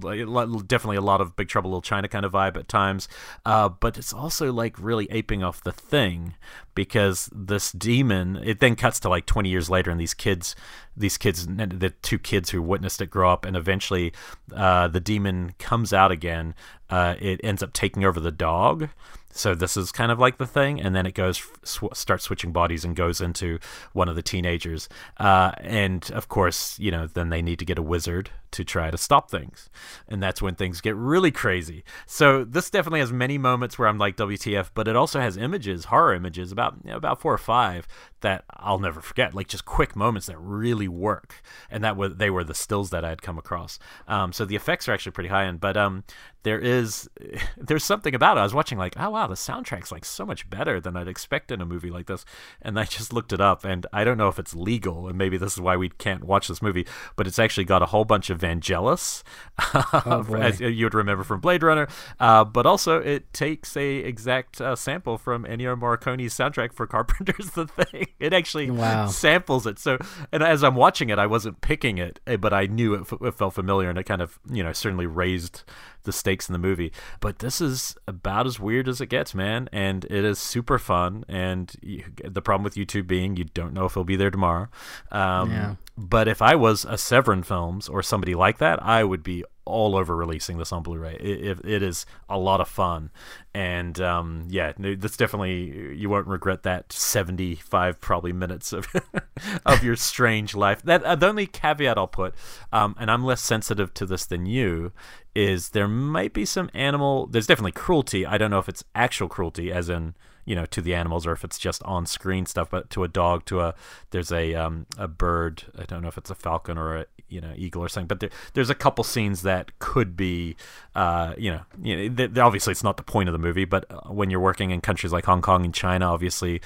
definitely 0.67 0.97
a 0.97 1.01
lot 1.01 1.21
of 1.21 1.35
Big 1.35 1.47
Trouble 1.47 1.71
Little 1.71 1.81
China 1.81 2.07
kind 2.07 2.25
of 2.25 2.31
vibe 2.31 2.57
at 2.57 2.67
times. 2.67 3.07
Uh, 3.45 3.69
but 3.69 3.97
it's 3.97 4.13
also 4.13 4.51
like 4.51 4.75
really 4.79 5.07
aping 5.11 5.43
off 5.43 5.63
the 5.63 5.71
thing 5.71 6.33
because 6.80 7.30
this 7.34 7.73
demon 7.73 8.39
it 8.41 8.61
then 8.61 8.73
cuts 8.73 9.01
to 9.01 9.09
like 9.09 9.25
20 9.25 9.49
years 9.49 9.69
later 9.69 9.91
and 9.91 9.99
these 9.99 10.13
kids 10.13 10.55
these 10.95 11.17
kids 11.17 11.45
the 11.45 11.93
two 12.01 12.17
kids 12.17 12.51
who 12.51 12.61
witnessed 12.61 13.01
it 13.01 13.09
grow 13.09 13.30
up 13.30 13.43
and 13.43 13.57
eventually 13.57 14.13
uh, 14.55 14.88
the 14.88 15.01
demon 15.01 15.53
comes 15.59 15.91
out 15.91 16.09
again 16.09 16.55
uh, 16.89 17.15
it 17.19 17.39
ends 17.43 17.61
up 17.61 17.73
taking 17.73 18.03
over 18.03 18.19
the 18.19 18.32
dog. 18.32 18.89
So 19.32 19.53
this 19.53 19.77
is 19.77 19.91
kind 19.91 20.11
of 20.11 20.17
like 20.17 20.38
the 20.38 20.47
thing, 20.47 20.82
and 20.82 20.95
then 20.95 21.05
it 21.05 21.13
goes 21.13 21.38
sw- 21.63 21.84
starts 21.93 22.23
switching 22.23 22.51
bodies 22.51 22.84
and 22.84 22.95
goes 22.95 23.21
into 23.21 23.59
one 23.93 24.09
of 24.09 24.15
the 24.15 24.23
teenagers, 24.23 24.89
uh, 25.17 25.51
and 25.59 26.09
of 26.11 26.30
course, 26.30 26.80
you 26.80 26.89
know, 26.89 27.05
then 27.05 27.30
they 27.30 27.43
need 27.43 27.59
to 27.59 27.65
get 27.65 27.77
a 27.77 27.84
wizard 27.84 28.32
to 28.51 28.63
try 28.63 28.91
to 28.91 28.97
stop 28.97 29.29
things, 29.29 29.69
and 30.07 30.21
that's 30.21 30.41
when 30.41 30.55
things 30.55 30.81
get 30.81 30.95
really 30.95 31.31
crazy. 31.31 31.83
So 32.05 32.43
this 32.43 32.69
definitely 32.69 32.99
has 32.99 33.11
many 33.11 33.37
moments 33.37 33.77
where 33.77 33.87
I'm 33.87 33.97
like 33.97 34.17
WTF, 34.17 34.71
but 34.73 34.87
it 34.87 34.95
also 34.95 35.19
has 35.19 35.37
images, 35.37 35.85
horror 35.85 36.13
images, 36.13 36.51
about 36.51 36.75
you 36.83 36.91
know, 36.91 36.97
about 36.97 37.21
four 37.21 37.33
or 37.33 37.37
five 37.37 37.87
that 38.21 38.43
I'll 38.51 38.79
never 38.79 39.01
forget, 39.01 39.33
like 39.33 39.47
just 39.47 39.65
quick 39.65 39.95
moments 39.95 40.27
that 40.27 40.37
really 40.37 40.87
work, 40.87 41.41
and 41.69 41.83
that 41.83 41.95
were 41.95 42.09
they 42.09 42.29
were 42.29 42.43
the 42.43 42.53
stills 42.53 42.89
that 42.89 43.05
I 43.05 43.09
had 43.09 43.21
come 43.21 43.37
across. 43.37 43.79
Um, 44.07 44.33
so 44.33 44.45
the 44.45 44.55
effects 44.55 44.87
are 44.87 44.93
actually 44.93 45.13
pretty 45.13 45.29
high 45.29 45.45
end, 45.45 45.59
but 45.59 45.77
um, 45.77 46.03
there 46.43 46.59
is 46.59 47.09
there's 47.57 47.83
something 47.83 48.15
about 48.15 48.37
it. 48.37 48.41
I 48.41 48.43
was 48.43 48.53
watching 48.53 48.77
like, 48.77 48.93
oh 48.97 49.09
wow, 49.11 49.27
the 49.27 49.35
soundtrack's 49.35 49.91
like 49.91 50.05
so 50.05 50.25
much 50.25 50.49
better 50.49 50.79
than 50.79 50.95
I'd 50.95 51.07
expect 51.07 51.51
in 51.51 51.61
a 51.61 51.65
movie 51.65 51.91
like 51.91 52.07
this, 52.07 52.25
and 52.61 52.79
I 52.79 52.85
just 52.85 53.13
looked 53.13 53.33
it 53.33 53.41
up, 53.41 53.65
and 53.65 53.85
I 53.93 54.03
don't 54.03 54.17
know 54.17 54.27
if 54.27 54.39
it's 54.39 54.55
legal, 54.55 55.07
and 55.07 55.17
maybe 55.17 55.37
this 55.37 55.53
is 55.53 55.61
why 55.61 55.77
we 55.77 55.89
can't 55.89 56.23
watch 56.23 56.47
this 56.47 56.61
movie, 56.61 56.85
but 57.15 57.27
it's 57.27 57.39
actually 57.39 57.65
got 57.65 57.81
a 57.81 57.87
whole 57.87 58.05
bunch 58.05 58.29
of 58.29 58.38
Vangelis, 58.39 59.23
Oh, 60.05 60.25
as 60.35 60.59
you 60.61 60.85
would 60.85 60.93
remember 60.93 61.23
from 61.23 61.39
Blade 61.41 61.63
Runner, 61.63 61.87
uh, 62.19 62.43
but 62.45 62.65
also 62.65 62.99
it 62.99 63.31
takes 63.33 63.75
a 63.77 63.97
exact 63.97 64.61
uh, 64.61 64.75
sample 64.75 65.17
from 65.17 65.43
Ennio 65.45 65.77
Morricone's 65.77 66.33
soundtrack 66.33 66.73
for 66.73 66.87
Carpenter's 66.93 67.51
The 67.51 67.67
Thing. 67.67 68.07
It 68.19 68.33
actually 68.33 68.71
Wow. 68.71 69.07
samples 69.07 69.67
it. 69.67 69.77
So, 69.79 69.97
and 70.31 70.41
as 70.43 70.63
I'm 70.63 70.75
watching 70.75 71.09
it, 71.09 71.19
I 71.19 71.25
wasn't 71.27 71.61
picking 71.61 71.97
it, 71.97 72.19
eh, 72.25 72.37
but 72.37 72.53
I 72.53 72.65
knew 72.67 72.93
it, 72.95 73.01
f- 73.01 73.21
it 73.21 73.35
felt 73.35 73.53
familiar, 73.53 73.89
and 73.89 73.97
it 73.99 74.03
kind 74.03 74.21
of, 74.21 74.39
you 74.49 74.63
know, 74.63 74.71
certainly 74.73 75.05
raised 75.05 75.63
the 76.03 76.11
stakes 76.11 76.47
in 76.49 76.53
the 76.53 76.59
movie. 76.59 76.91
But 77.19 77.39
this 77.39 77.61
is 77.61 77.95
about 78.07 78.47
as 78.47 78.59
weird 78.59 78.87
as 78.87 79.01
it 79.01 79.07
gets, 79.07 79.33
man, 79.35 79.69
and 79.71 80.05
it 80.05 80.23
is 80.25 80.39
super 80.39 80.79
fun. 80.79 81.25
And 81.27 81.71
you, 81.81 82.03
the 82.23 82.41
problem 82.41 82.63
with 82.63 82.75
YouTube 82.75 83.07
being 83.07 83.35
you 83.37 83.45
don't 83.45 83.73
know 83.73 83.85
if 83.85 83.93
it'll 83.93 84.03
be 84.03 84.15
there 84.15 84.31
tomorrow. 84.31 84.67
Um, 85.11 85.51
Yeah. 85.51 85.75
But 85.97 86.29
if 86.29 86.41
I 86.41 86.55
was 86.55 86.85
a 86.85 86.97
Severin 86.97 87.43
Films 87.43 87.89
or 87.89 88.01
somebody 88.01 88.33
like 88.33 88.59
that, 88.59 88.81
I 88.81 89.03
would 89.03 89.21
be 89.21 89.43
all 89.65 89.95
over 89.95 90.15
releasing 90.15 90.57
this 90.57 90.71
on 90.71 90.81
Blu-ray. 90.81 91.17
It, 91.19 91.45
it, 91.45 91.65
it 91.65 91.83
is 91.83 92.05
a 92.27 92.37
lot 92.37 92.61
of 92.61 92.67
fun, 92.69 93.11
and 93.53 93.99
um, 93.99 94.47
yeah, 94.49 94.71
that's 94.77 95.17
definitely 95.17 95.95
you 95.95 96.09
won't 96.09 96.27
regret 96.27 96.63
that 96.63 96.91
seventy-five 96.91 97.99
probably 98.01 98.33
minutes 98.33 98.73
of 98.73 98.87
of 99.65 99.83
your 99.83 99.95
strange 99.95 100.55
life. 100.55 100.81
That 100.83 101.03
uh, 101.03 101.15
the 101.15 101.27
only 101.27 101.47
caveat 101.47 101.97
I'll 101.97 102.07
put, 102.07 102.33
um, 102.71 102.95
and 102.99 103.11
I'm 103.11 103.23
less 103.23 103.41
sensitive 103.41 103.93
to 103.95 104.05
this 104.05 104.25
than 104.25 104.45
you, 104.45 104.91
is 105.39 105.69
there 105.69 105.87
might 105.87 106.33
be 106.33 106.43
some 106.43 106.69
animal. 106.73 107.25
There's 107.27 107.47
definitely 107.47 107.71
cruelty. 107.71 108.25
I 108.25 108.37
don't 108.37 108.51
know 108.51 108.59
if 108.59 108.67
it's 108.67 108.83
actual 108.93 109.29
cruelty, 109.29 109.71
as 109.71 109.87
in 109.87 110.15
you 110.45 110.55
know 110.55 110.65
to 110.65 110.81
the 110.81 110.93
animals 110.93 111.25
or 111.25 111.31
if 111.31 111.43
it's 111.43 111.57
just 111.57 111.83
on 111.83 112.07
screen 112.07 112.45
stuff 112.45 112.71
but 112.71 112.89
to 112.89 113.03
a 113.03 113.07
dog 113.07 113.45
to 113.45 113.59
a 113.59 113.75
there's 114.09 114.31
a 114.31 114.55
um 114.55 114.87
a 114.97 115.07
bird 115.07 115.65
i 115.77 115.83
don't 115.83 116.01
know 116.01 116.07
if 116.07 116.17
it's 116.17 116.31
a 116.31 116.35
falcon 116.35 116.75
or 116.75 116.95
a 116.95 117.05
you 117.27 117.39
know 117.39 117.53
eagle 117.55 117.83
or 117.83 117.89
something 117.89 118.07
but 118.07 118.19
there, 118.19 118.31
there's 118.53 118.69
a 118.69 118.73
couple 118.73 119.03
scenes 119.03 119.43
that 119.43 119.77
could 119.77 120.17
be 120.17 120.55
uh 120.95 121.35
you 121.37 121.51
know, 121.51 121.61
you 121.83 121.95
know 121.95 122.15
th- 122.15 122.37
obviously 122.39 122.71
it's 122.71 122.83
not 122.83 122.97
the 122.97 123.03
point 123.03 123.29
of 123.29 123.33
the 123.33 123.37
movie 123.37 123.65
but 123.65 123.85
uh, 123.91 123.99
when 124.11 124.31
you're 124.31 124.39
working 124.39 124.71
in 124.71 124.81
countries 124.81 125.13
like 125.13 125.25
hong 125.25 125.41
kong 125.41 125.63
and 125.65 125.75
china 125.75 126.11
obviously 126.11 126.59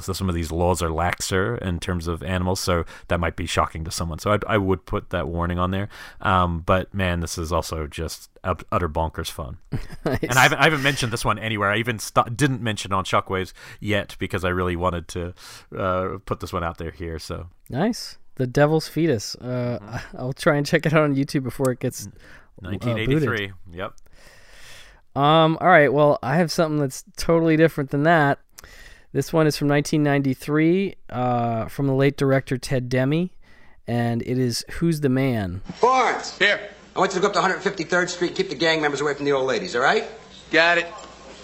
some 0.00 0.28
of 0.28 0.34
these 0.34 0.52
laws 0.52 0.82
are 0.82 0.88
laxer 0.88 1.60
in 1.60 1.80
terms 1.80 2.06
of 2.06 2.22
animals, 2.22 2.60
so 2.60 2.84
that 3.08 3.18
might 3.20 3.36
be 3.36 3.46
shocking 3.46 3.84
to 3.84 3.90
someone. 3.90 4.18
So 4.18 4.32
I, 4.32 4.38
I 4.54 4.58
would 4.58 4.86
put 4.86 5.10
that 5.10 5.28
warning 5.28 5.58
on 5.58 5.70
there. 5.70 5.88
Um, 6.20 6.60
but 6.60 6.92
man, 6.94 7.20
this 7.20 7.38
is 7.38 7.52
also 7.52 7.86
just 7.86 8.30
utter 8.44 8.88
bonkers 8.88 9.30
fun. 9.30 9.58
And 10.04 10.32
I 10.38 10.42
haven't, 10.42 10.58
I 10.58 10.64
haven't 10.64 10.82
mentioned 10.82 11.12
this 11.12 11.24
one 11.24 11.38
anywhere. 11.38 11.70
I 11.70 11.78
even 11.78 11.98
st- 11.98 12.36
didn't 12.36 12.60
mention 12.62 12.92
on 12.92 13.04
Shockwaves 13.04 13.52
yet 13.80 14.16
because 14.18 14.44
I 14.44 14.50
really 14.50 14.76
wanted 14.76 15.08
to 15.08 15.34
uh, 15.76 16.18
put 16.26 16.40
this 16.40 16.52
one 16.52 16.62
out 16.62 16.78
there 16.78 16.90
here. 16.90 17.18
So 17.18 17.48
Nice. 17.70 18.18
The 18.36 18.46
Devil's 18.46 18.86
Fetus. 18.88 19.34
Uh, 19.36 20.00
I'll 20.18 20.32
try 20.32 20.56
and 20.56 20.66
check 20.66 20.84
it 20.86 20.92
out 20.92 21.02
on 21.04 21.14
YouTube 21.14 21.42
before 21.42 21.70
it 21.70 21.80
gets. 21.80 22.06
uh, 22.06 22.10
1983. 22.68 23.52
yep. 23.72 23.94
Um. 25.16 25.56
All 25.60 25.68
right. 25.68 25.92
Well, 25.92 26.18
I 26.22 26.36
have 26.36 26.50
something 26.50 26.80
that's 26.80 27.04
totally 27.16 27.56
different 27.56 27.90
than 27.90 28.02
that. 28.02 28.40
This 29.14 29.32
one 29.32 29.46
is 29.46 29.56
from 29.56 29.68
1993, 29.68 30.96
uh, 31.08 31.66
from 31.66 31.86
the 31.86 31.94
late 31.94 32.16
director 32.16 32.58
Ted 32.58 32.88
Demme, 32.88 33.30
and 33.86 34.20
it 34.22 34.38
is 34.38 34.64
"Who's 34.72 35.02
the 35.02 35.08
Man." 35.08 35.62
Barnes. 35.80 36.36
Here. 36.36 36.58
I 36.96 36.98
want 36.98 37.14
you 37.14 37.20
to 37.20 37.22
go 37.22 37.28
up 37.28 37.34
to 37.34 37.40
153rd 37.40 38.08
Street 38.08 38.28
and 38.28 38.36
keep 38.36 38.48
the 38.48 38.56
gang 38.56 38.82
members 38.82 39.00
away 39.00 39.14
from 39.14 39.24
the 39.24 39.30
old 39.30 39.46
ladies, 39.46 39.76
all 39.76 39.82
right? 39.82 40.04
Got 40.50 40.78
it. 40.78 40.88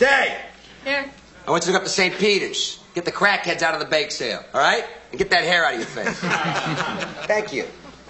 Day. 0.00 0.40
Here. 0.84 1.08
I 1.46 1.50
want 1.52 1.62
you 1.62 1.66
to 1.66 1.72
go 1.72 1.78
up 1.78 1.84
to 1.84 1.90
St. 1.90 2.12
Peter's. 2.18 2.80
Get 2.96 3.04
the 3.04 3.12
crackheads 3.12 3.62
out 3.62 3.74
of 3.74 3.78
the 3.80 3.86
bake 3.86 4.10
sale, 4.10 4.44
all 4.52 4.60
right? 4.60 4.84
And 5.12 5.18
get 5.20 5.30
that 5.30 5.44
hair 5.44 5.64
out 5.64 5.74
of 5.74 5.78
your 5.78 5.88
face. 5.88 6.18
Thank 7.28 7.52
you. 7.52 7.66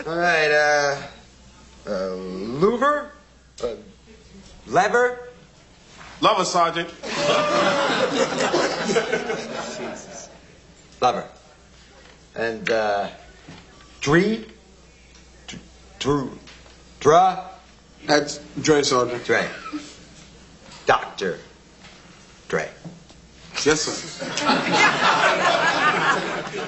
All 0.06 0.16
right, 0.16 0.50
uh. 0.50 1.02
Uh, 1.86 1.90
louver? 2.60 3.10
Uh, 3.62 3.74
lever? 4.66 5.28
Lover, 6.20 6.44
Sergeant. 6.44 6.88
Lover. 11.00 11.26
And, 12.34 12.70
uh. 12.70 13.08
Dree? 14.00 14.46
Drew. 15.98 16.38
Dra? 17.00 17.48
That's 18.06 18.38
Dre, 18.60 18.82
Sergeant. 18.82 19.24
Dre. 19.24 19.48
Dr. 20.86 21.38
Dre. 22.48 22.68
Yes, 23.64 23.82
sir. 23.82 24.24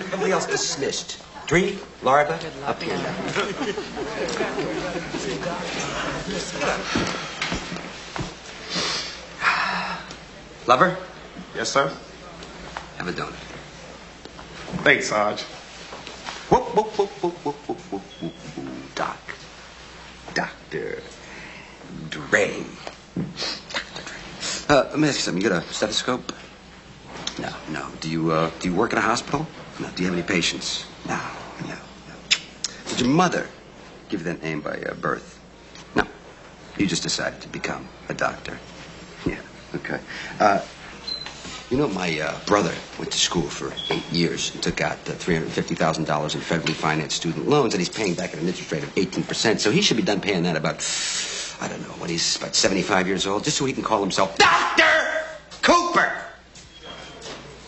Everybody 0.04 0.32
else 0.32 0.46
dismissed. 0.46 1.22
Dree, 1.46 1.78
Larva, 2.02 2.38
up 2.66 2.82
here. 2.82 2.98
Lover, 10.66 10.96
Yes, 11.56 11.70
sir. 11.72 11.90
have 12.98 13.08
a 13.08 13.12
donut. 13.12 13.32
Thanks, 14.84 15.08
Sarge. 15.08 15.42
Whoop, 16.50 16.74
whoop, 16.74 16.98
whoop, 16.98 17.10
whoop, 17.22 17.34
whoop, 17.44 17.56
whoop, 17.68 17.78
whoop, 17.92 18.02
whoop, 18.20 18.32
whoop. 18.56 18.94
Doc. 18.94 19.18
Doctor. 20.34 21.02
Dre. 22.10 22.64
Uh, 24.68 24.86
let 24.90 24.98
me 24.98 25.08
ask 25.08 25.16
you 25.18 25.22
something. 25.22 25.42
You 25.42 25.48
got 25.48 25.62
a 25.62 25.72
stethoscope? 25.72 26.32
No, 27.38 27.52
no. 27.70 27.88
Do 28.00 28.08
you, 28.10 28.30
uh, 28.32 28.50
do 28.60 28.70
you 28.70 28.74
work 28.74 28.92
in 28.92 28.98
a 28.98 29.02
hospital? 29.02 29.46
No. 29.80 29.88
Do 29.90 30.02
you 30.02 30.08
have 30.08 30.16
any 30.18 30.26
patients? 30.26 30.86
No, 31.06 31.18
no, 31.62 31.68
no. 31.68 32.14
Did 32.88 33.00
your 33.00 33.08
mother 33.08 33.48
give 34.08 34.20
you 34.20 34.24
that 34.26 34.42
name 34.42 34.60
by 34.60 34.76
uh, 34.76 34.94
birth? 34.94 35.38
No. 35.94 36.04
You 36.78 36.86
just 36.86 37.02
decided 37.02 37.40
to 37.42 37.48
become 37.48 37.88
a 38.08 38.14
doctor. 38.14 38.58
Okay. 39.74 40.00
Uh, 40.38 40.60
you 41.70 41.78
know, 41.78 41.88
my 41.88 42.20
uh, 42.20 42.38
brother 42.44 42.74
went 42.98 43.10
to 43.12 43.18
school 43.18 43.48
for 43.48 43.72
eight 43.90 44.04
years 44.12 44.52
and 44.52 44.62
took 44.62 44.82
out 44.82 44.98
uh, 45.08 45.12
$350,000 45.12 46.34
in 46.34 46.40
federally 46.42 46.74
financed 46.74 47.16
student 47.16 47.48
loans, 47.48 47.72
and 47.72 47.80
he's 47.80 47.88
paying 47.88 48.12
back 48.12 48.34
at 48.34 48.40
an 48.40 48.46
interest 48.46 48.70
rate 48.70 48.82
of 48.82 48.94
18%. 48.94 49.58
So 49.58 49.70
he 49.70 49.80
should 49.80 49.96
be 49.96 50.02
done 50.02 50.20
paying 50.20 50.42
that 50.42 50.56
about, 50.56 50.84
I 51.62 51.68
don't 51.68 51.80
know, 51.80 51.94
when 51.94 52.10
he's 52.10 52.36
about 52.36 52.54
75 52.54 53.06
years 53.06 53.26
old, 53.26 53.44
just 53.44 53.56
so 53.56 53.64
he 53.64 53.72
can 53.72 53.82
call 53.82 54.02
himself 54.02 54.36
Dr. 54.36 54.84
Cooper. 55.62 56.12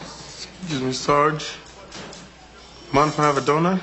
Excuse 0.00 0.82
me, 0.82 0.92
Sarge. 0.92 1.56
Mind 2.92 3.10
if 3.10 3.18
I 3.18 3.24
have 3.24 3.38
a 3.38 3.40
donut? 3.40 3.82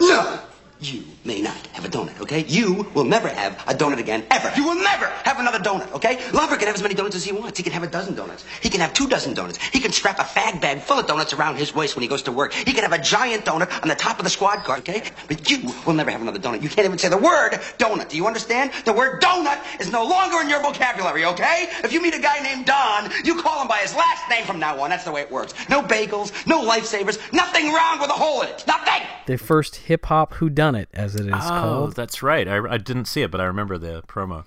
No! 0.00 0.40
You 0.80 1.04
may 1.24 1.40
not 1.40 1.54
have 1.68 1.84
a 1.84 1.88
donut, 1.88 2.18
okay? 2.20 2.44
You 2.46 2.86
will 2.94 3.04
never 3.04 3.28
have 3.28 3.52
a 3.66 3.74
donut 3.74 3.98
again, 3.98 4.24
ever. 4.30 4.52
You 4.56 4.64
will 4.64 4.82
never 4.82 5.06
have 5.24 5.38
another 5.38 5.58
donut, 5.58 5.92
okay? 5.92 6.18
Lover 6.32 6.56
can 6.56 6.66
have 6.66 6.76
as 6.76 6.82
many 6.82 6.94
donuts 6.94 7.16
as 7.16 7.24
he 7.24 7.32
wants. 7.32 7.58
He 7.58 7.62
can 7.62 7.72
have 7.72 7.82
a 7.82 7.88
dozen 7.88 8.14
donuts. 8.14 8.44
He 8.62 8.68
can 8.70 8.80
have 8.80 8.94
two 8.94 9.08
dozen 9.08 9.34
donuts. 9.34 9.58
He 9.58 9.80
can 9.80 9.92
strap 9.92 10.18
a 10.18 10.22
fag 10.22 10.60
bag 10.60 10.80
full 10.80 10.98
of 10.98 11.06
donuts 11.06 11.32
around 11.32 11.56
his 11.56 11.74
waist 11.74 11.96
when 11.96 12.02
he 12.02 12.08
goes 12.08 12.22
to 12.22 12.32
work. 12.32 12.52
He 12.52 12.72
can 12.72 12.82
have 12.82 12.92
a 12.92 13.02
giant 13.02 13.44
donut 13.44 13.82
on 13.82 13.88
the 13.88 13.94
top 13.94 14.18
of 14.18 14.24
the 14.24 14.30
squad 14.30 14.64
car, 14.64 14.78
okay? 14.78 15.02
But 15.28 15.50
you 15.50 15.72
will 15.86 15.94
never 15.94 16.10
have 16.10 16.22
another 16.22 16.38
donut. 16.38 16.62
You 16.62 16.68
can't 16.68 16.86
even 16.86 16.98
say 16.98 17.08
the 17.08 17.18
word 17.18 17.52
donut. 17.78 18.08
Do 18.08 18.16
you 18.16 18.26
understand? 18.26 18.72
The 18.84 18.92
word 18.92 19.20
donut 19.20 19.60
is 19.80 19.90
no 19.90 20.04
longer 20.04 20.40
in 20.40 20.48
your 20.48 20.62
vocabulary, 20.62 21.24
okay? 21.26 21.68
If 21.84 21.92
you 21.92 22.00
meet 22.00 22.14
a 22.14 22.20
guy 22.20 22.40
named 22.40 22.66
Don, 22.66 23.10
you 23.24 23.42
call 23.42 23.62
him 23.62 23.68
by 23.68 23.78
his 23.78 23.94
last 23.94 24.28
name 24.30 24.44
from 24.44 24.58
now 24.58 24.80
on. 24.80 24.90
That's 24.90 25.04
the 25.04 25.12
way 25.12 25.22
it 25.22 25.30
works. 25.30 25.54
No 25.68 25.82
bagels, 25.82 26.46
no 26.46 26.64
lifesavers, 26.64 27.18
nothing 27.32 27.72
wrong 27.72 28.00
with 28.00 28.10
a 28.10 28.14
hole 28.14 28.42
in 28.42 28.48
it. 28.48 28.64
Nothing! 28.66 29.02
The 29.26 29.36
first 29.36 29.76
hip 29.76 30.06
hop 30.06 30.34
who 30.34 30.50
whodunit, 30.50 30.86
as 30.92 31.09
it 31.14 31.26
is 31.26 31.32
oh, 31.34 31.48
called. 31.48 31.96
that's 31.96 32.22
right. 32.22 32.46
I, 32.46 32.74
I 32.74 32.78
didn't 32.78 33.06
see 33.06 33.22
it, 33.22 33.30
but 33.30 33.40
I 33.40 33.44
remember 33.44 33.78
the 33.78 34.02
promo. 34.02 34.44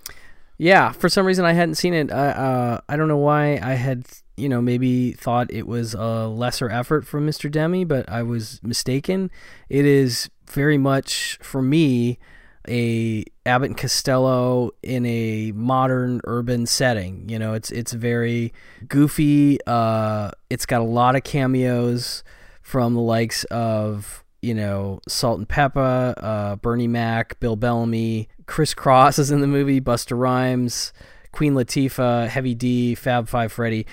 Yeah, 0.58 0.92
for 0.92 1.10
some 1.10 1.26
reason 1.26 1.46
I 1.46 1.54
hadn't 1.54 1.76
seen 1.76 1.94
it. 1.94 2.12
I 2.12 2.30
uh, 2.30 2.82
I 2.88 2.96
don't 2.96 3.08
know 3.08 3.18
why 3.18 3.60
I 3.62 3.74
had 3.74 4.06
you 4.38 4.50
know 4.50 4.62
maybe 4.62 5.14
thought 5.14 5.52
it 5.52 5.68
was 5.68 5.94
a 5.94 6.28
lesser 6.28 6.70
effort 6.70 7.06
from 7.06 7.28
Mr. 7.28 7.52
Demme, 7.52 7.88
but 7.88 8.08
I 8.10 8.24
was 8.24 8.62
mistaken. 8.64 9.32
It 9.70 9.86
is 9.86 10.30
very 10.50 10.78
much 10.78 11.40
for 11.42 11.62
me 11.62 12.20
a 12.68 13.26
Abbott 13.46 13.72
and 13.72 13.78
Costello 13.78 14.72
in 14.82 15.06
a 15.06 15.52
modern 15.54 16.22
urban 16.24 16.66
setting. 16.66 17.28
You 17.28 17.40
know, 17.40 17.54
it's 17.54 17.72
it's 17.72 17.94
very 17.94 18.54
goofy. 18.88 19.60
Uh, 19.68 20.32
it's 20.50 20.66
got 20.66 20.82
a 20.82 20.86
lot 20.86 21.16
of 21.16 21.24
cameos 21.24 22.24
from 22.62 22.94
the 22.94 23.02
likes 23.02 23.44
of 23.46 24.23
you 24.44 24.54
know 24.54 25.00
Salt-N-Pepa, 25.08 26.14
uh, 26.18 26.56
Bernie 26.58 26.88
Mac, 26.88 27.40
Bill 27.40 27.56
Bellamy, 27.56 28.28
Kris 28.46 28.74
Kross 28.74 29.18
is 29.18 29.32
in 29.32 29.42
the 29.42 29.48
movie, 29.48 29.80
Busta 29.80 30.18
Rhymes, 30.18 30.94
Queen 31.32 31.54
Latifah, 31.54 32.28
Heavy 32.28 32.54
D, 32.54 32.96
Fab 32.96 33.28
Five 33.28 33.52
Freddy. 33.52 33.86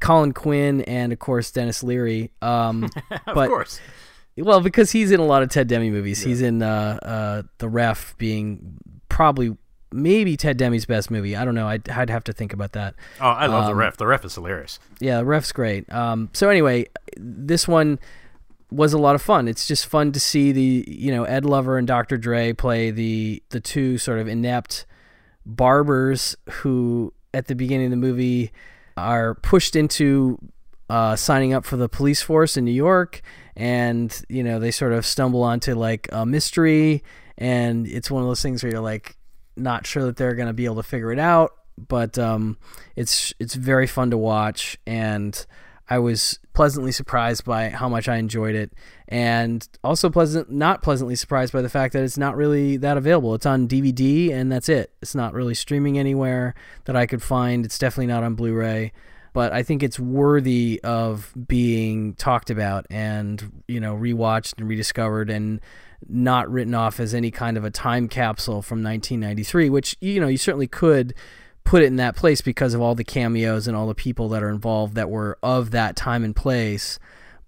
Colin 0.00 0.32
Quinn 0.32 0.82
and 0.82 1.12
of 1.12 1.18
course 1.18 1.50
Denis 1.50 1.82
Leary. 1.82 2.30
Um, 2.40 2.84
of 3.10 3.34
but, 3.34 3.48
course. 3.48 3.80
Well, 4.36 4.60
because 4.60 4.92
he's 4.92 5.10
in 5.10 5.18
a 5.18 5.24
lot 5.24 5.42
of 5.42 5.48
Ted 5.48 5.66
Demme 5.66 5.90
movies. 5.90 6.22
Yeah. 6.22 6.28
He's 6.28 6.42
in 6.42 6.62
uh, 6.62 6.98
uh, 7.02 7.42
The 7.58 7.68
Ref, 7.68 8.16
being 8.18 8.78
probably 9.08 9.56
maybe 9.90 10.36
Ted 10.36 10.56
Demme's 10.56 10.84
best 10.86 11.10
movie. 11.10 11.34
I 11.34 11.44
don't 11.44 11.56
know. 11.56 11.66
I'd, 11.66 11.88
I'd 11.88 12.10
have 12.10 12.22
to 12.24 12.32
think 12.32 12.52
about 12.52 12.72
that. 12.72 12.94
Oh, 13.20 13.28
I 13.28 13.46
love 13.46 13.64
um, 13.64 13.70
The 13.70 13.74
Ref. 13.74 13.96
The 13.96 14.06
Ref 14.06 14.24
is 14.24 14.34
hilarious. 14.36 14.78
Yeah, 15.00 15.18
The 15.18 15.24
Ref's 15.24 15.50
great. 15.50 15.92
Um, 15.92 16.30
so 16.32 16.48
anyway, 16.48 16.86
this 17.16 17.66
one 17.66 17.98
was 18.70 18.92
a 18.92 18.98
lot 18.98 19.14
of 19.14 19.22
fun. 19.22 19.48
It's 19.48 19.66
just 19.66 19.86
fun 19.86 20.12
to 20.12 20.20
see 20.20 20.52
the 20.52 20.84
you 20.86 21.10
know 21.10 21.24
Ed 21.24 21.44
Lover 21.44 21.78
and 21.78 21.86
Dr. 21.86 22.16
Dre 22.16 22.52
play 22.52 22.90
the 22.90 23.42
the 23.50 23.60
two 23.60 23.98
sort 23.98 24.18
of 24.18 24.28
inept 24.28 24.86
barbers 25.46 26.36
who 26.50 27.12
at 27.32 27.46
the 27.46 27.54
beginning 27.54 27.86
of 27.86 27.90
the 27.90 27.96
movie 27.96 28.52
are 28.96 29.34
pushed 29.36 29.76
into 29.76 30.38
uh, 30.90 31.16
signing 31.16 31.52
up 31.52 31.64
for 31.64 31.76
the 31.76 31.88
police 31.88 32.22
force 32.22 32.56
in 32.56 32.64
New 32.64 32.72
York, 32.72 33.22
and 33.56 34.22
you 34.28 34.42
know 34.42 34.58
they 34.58 34.70
sort 34.70 34.92
of 34.92 35.06
stumble 35.06 35.42
onto 35.42 35.74
like 35.74 36.08
a 36.12 36.26
mystery, 36.26 37.02
and 37.36 37.86
it's 37.86 38.10
one 38.10 38.22
of 38.22 38.28
those 38.28 38.42
things 38.42 38.62
where 38.62 38.72
you're 38.72 38.80
like 38.80 39.16
not 39.56 39.86
sure 39.86 40.04
that 40.04 40.16
they're 40.16 40.34
to 40.34 40.52
be 40.52 40.64
able 40.64 40.76
to 40.76 40.82
figure 40.82 41.12
it 41.12 41.18
out, 41.18 41.52
but 41.76 42.18
um, 42.18 42.56
it's 42.96 43.32
it's 43.38 43.54
very 43.54 43.86
fun 43.86 44.10
to 44.10 44.18
watch, 44.18 44.78
and 44.86 45.46
I 45.90 45.98
was 45.98 46.38
pleasantly 46.52 46.92
surprised 46.92 47.44
by 47.44 47.70
how 47.70 47.88
much 47.88 48.08
I 48.08 48.16
enjoyed 48.16 48.54
it, 48.54 48.72
and 49.08 49.66
also 49.82 50.10
pleasant 50.10 50.50
not 50.50 50.82
pleasantly 50.82 51.16
surprised 51.16 51.52
by 51.52 51.62
the 51.62 51.68
fact 51.68 51.92
that 51.94 52.02
it's 52.02 52.18
not 52.18 52.36
really 52.36 52.76
that 52.78 52.96
available. 52.96 53.34
It's 53.34 53.46
on 53.46 53.68
DVD, 53.68 54.32
and 54.32 54.50
that's 54.50 54.68
it. 54.68 54.92
It's 55.00 55.14
not 55.14 55.34
really 55.34 55.54
streaming 55.54 55.98
anywhere 55.98 56.54
that 56.84 56.96
I 56.96 57.06
could 57.06 57.22
find. 57.22 57.64
It's 57.64 57.78
definitely 57.78 58.08
not 58.08 58.22
on 58.22 58.34
Blu-ray 58.34 58.92
but 59.34 59.52
I 59.52 59.62
think 59.62 59.84
it's 59.84 60.00
worthy 60.00 60.80
of 60.82 61.32
being 61.46 62.14
talked 62.14 62.50
about 62.50 62.86
and 62.90 63.62
you 63.68 63.78
know 63.78 63.94
rewatched 63.94 64.54
and 64.58 64.68
rediscovered 64.68 65.30
and 65.30 65.60
not 66.08 66.50
written 66.50 66.74
off 66.74 67.00
as 67.00 67.14
any 67.14 67.30
kind 67.30 67.56
of 67.56 67.64
a 67.64 67.70
time 67.70 68.08
capsule 68.08 68.62
from 68.62 68.82
1993, 68.82 69.70
which 69.70 69.96
you 70.00 70.20
know 70.20 70.28
you 70.28 70.36
certainly 70.36 70.66
could 70.66 71.14
put 71.68 71.82
it 71.82 71.86
in 71.86 71.96
that 71.96 72.16
place 72.16 72.40
because 72.40 72.72
of 72.72 72.80
all 72.80 72.94
the 72.94 73.04
cameos 73.04 73.68
and 73.68 73.76
all 73.76 73.86
the 73.86 73.94
people 73.94 74.30
that 74.30 74.42
are 74.42 74.48
involved 74.48 74.94
that 74.94 75.10
were 75.10 75.36
of 75.42 75.70
that 75.70 75.96
time 75.96 76.24
and 76.24 76.34
place. 76.34 76.98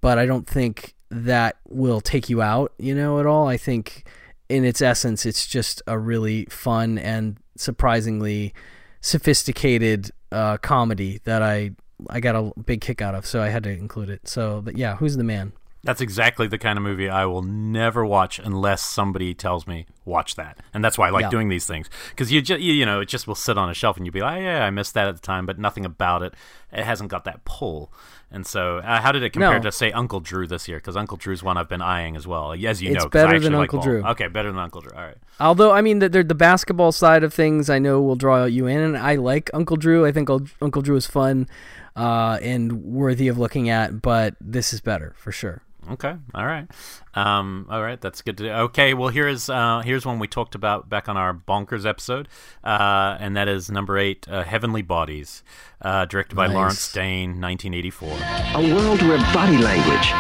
But 0.03 0.19
I 0.19 0.27
don't 0.27 0.47
think 0.47 0.95
that 1.11 1.57
will 1.67 2.03
take 2.03 2.29
you 2.29 2.43
out, 2.43 2.75
you 2.79 2.95
know, 2.95 3.19
at 3.19 3.25
all. 3.25 3.49
I 3.49 3.57
think 3.57 4.07
in 4.51 4.63
its 4.63 4.83
essence, 4.83 5.25
it's 5.25 5.47
just 5.47 5.81
a 5.87 5.99
really 5.99 6.45
fun 6.51 6.99
and 6.99 7.39
surprisingly 7.57 8.53
sophisticated 9.01 10.11
uh, 10.31 10.59
comedy 10.59 11.21
that 11.25 11.43
I 11.43 11.71
I 12.11 12.21
got 12.21 12.37
a 12.37 12.53
big 12.61 12.83
kick 12.83 13.01
out 13.01 13.15
of, 13.15 13.25
so 13.25 13.43
I 13.43 13.49
had 13.49 13.63
to 13.65 13.71
include 13.71 14.11
it. 14.11 14.29
So, 14.29 14.61
but 14.61 14.77
yeah, 14.77 14.97
who's 14.97 15.17
the 15.17 15.25
man? 15.25 15.53
That's 15.83 16.01
exactly 16.03 16.47
the 16.47 16.59
kind 16.59 16.77
of 16.77 16.83
movie 16.83 17.09
I 17.09 17.25
will 17.25 17.43
never 17.43 18.05
watch 18.05 18.39
unless 18.39 18.85
somebody 18.85 19.33
tells 19.33 19.67
me 19.67 19.87
watch 20.05 20.35
that, 20.37 20.59
and 20.75 20.85
that's 20.85 20.99
why 20.99 21.07
I 21.07 21.11
like 21.11 21.23
Yeah. 21.23 21.31
doing 21.31 21.49
these 21.49 21.67
things 21.67 21.89
because 22.11 22.31
you 22.31 22.43
just 22.43 22.61
you, 22.61 22.73
you 22.75 22.85
know 22.85 23.01
it 23.01 23.07
just 23.09 23.27
will 23.27 23.35
sit 23.35 23.57
on 23.57 23.71
a 23.71 23.75
shelf 23.75 23.97
and 23.97 24.05
you'll 24.05 24.13
be 24.13 24.21
like, 24.21 24.39
oh, 24.39 24.43
yeah, 24.43 24.65
I 24.67 24.71
missed 24.71 24.93
that 24.95 25.09
at 25.09 25.15
the 25.17 25.23
time, 25.23 25.47
but 25.47 25.59
nothing 25.59 25.87
about 25.87 26.23
it. 26.23 26.35
It 26.73 26.85
hasn't 26.85 27.11
got 27.11 27.25
that 27.25 27.45
pull. 27.45 27.93
And 28.33 28.47
so, 28.47 28.79
uh, 28.79 29.01
how 29.01 29.11
did 29.11 29.25
it 29.25 29.31
compare 29.31 29.55
No. 29.59 29.63
to 29.63 29.73
say 29.73 29.91
Uncle 29.91 30.21
Drew 30.21 30.47
this 30.47 30.69
year? 30.69 30.79
Because 30.79 30.97
Uncle 30.97 31.17
Drew's 31.17 31.43
one 31.43 31.57
I've 31.57 31.69
been 31.69 31.83
eyeing 31.83 32.15
as 32.15 32.29
well, 32.29 32.53
as 32.53 32.81
you 32.81 32.93
It's 32.93 33.03
know. 33.05 33.09
'cause 33.11 33.23
I 33.23 33.27
better 33.27 33.41
than 33.41 33.55
Uncle 33.57 33.79
ball. 33.81 33.85
Drew. 33.85 34.05
Okay, 34.05 34.29
better 34.29 34.51
than 34.53 34.61
Uncle 34.61 34.81
Drew. 34.83 34.93
All 34.97 35.03
right. 35.05 35.17
Although 35.41 35.73
I 35.73 35.81
mean 35.81 35.99
the 35.99 36.09
the, 36.09 36.23
the 36.23 36.35
basketball 36.37 36.93
side 36.93 37.25
of 37.25 37.35
things, 37.35 37.69
I 37.69 37.81
know 37.81 38.01
will 38.01 38.15
draw 38.17 38.45
you 38.45 38.67
in, 38.69 38.79
and 38.79 38.97
I 38.97 39.17
like 39.17 39.51
Uncle 39.53 39.77
Drew. 39.77 40.07
I 40.07 40.13
think 40.13 40.31
Uncle 40.31 40.47
Uncle 40.63 40.81
Drew 40.83 40.95
is 40.97 41.07
fun 41.09 41.49
uh, 41.97 42.39
and 42.41 42.85
worthy 42.85 43.27
of 43.27 43.37
looking 43.37 43.69
at, 43.69 44.01
but 44.01 44.35
this 44.41 44.73
is 44.73 44.81
better 44.81 45.13
for 45.17 45.33
sure. 45.33 45.63
Okay. 45.93 46.15
All 46.35 46.47
right. 46.47 46.69
Um, 47.15 47.67
all 47.71 47.81
right. 47.83 48.01
That's 48.01 48.21
good 48.23 48.37
to 48.39 48.45
do. 48.45 48.51
Okay. 48.51 48.93
Well, 48.95 49.09
here 49.09 49.27
is 49.27 49.49
uh, 49.49 49.81
here's 49.81 50.05
one 50.05 50.19
we 50.19 50.29
talked 50.29 50.55
about 50.55 50.89
back 50.89 51.09
on 51.09 51.17
our 51.17 51.33
bonkers 51.33 51.87
episode, 51.87 52.29
uh, 52.63 53.17
and 53.19 53.37
that 53.37 53.49
is 53.49 53.71
number 53.71 53.97
eight, 53.97 54.29
uh, 54.29 54.43
Heavenly 54.45 54.83
Bodies, 54.83 55.43
uh, 55.81 56.05
directed 56.05 56.35
by 56.37 56.47
Nice. 56.49 56.55
Lawrence 56.55 56.93
Dane, 56.93 57.41
1984. 57.41 58.09
A 58.55 58.75
world 58.75 59.01
where 59.03 59.19
body 59.33 59.57
language 59.59 60.13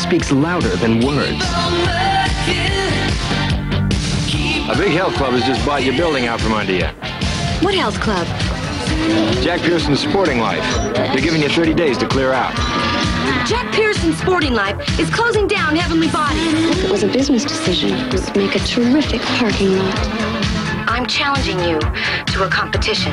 speaks 0.00 0.32
louder 0.32 0.74
than 0.76 1.04
words. 1.06 1.44
A 4.66 4.74
big 4.76 4.92
health 4.92 5.14
club 5.14 5.34
has 5.34 5.44
just 5.44 5.64
bought 5.66 5.84
your 5.84 5.96
building 5.96 6.26
out 6.26 6.40
from 6.40 6.52
under 6.54 6.72
you. 6.72 6.86
What 7.64 7.74
health 7.74 8.00
club? 8.00 8.26
Jack 9.42 9.60
Pearson's 9.60 10.00
Sporting 10.00 10.38
Life. 10.40 10.64
They're 10.94 11.16
giving 11.20 11.42
you 11.42 11.48
30 11.50 11.74
days 11.74 11.98
to 11.98 12.08
clear 12.08 12.32
out. 12.32 12.54
Jack 13.46 13.72
Pearson's 13.72 14.18
Sporting 14.18 14.54
Life 14.54 14.98
is 14.98 15.10
closing 15.10 15.46
down 15.46 15.76
Heavenly 15.76 16.08
Body. 16.08 16.38
If 16.38 16.84
it 16.84 16.90
was 16.90 17.02
a 17.02 17.08
business 17.08 17.44
decision. 17.44 17.90
It 17.92 18.12
would 18.12 18.36
make 18.36 18.56
a 18.56 18.60
terrific 18.60 19.20
parking 19.22 19.76
lot. 19.76 19.98
I'm 20.88 21.06
challenging 21.06 21.58
you 21.60 21.78
to 21.78 22.44
a 22.44 22.48
competition. 22.48 23.12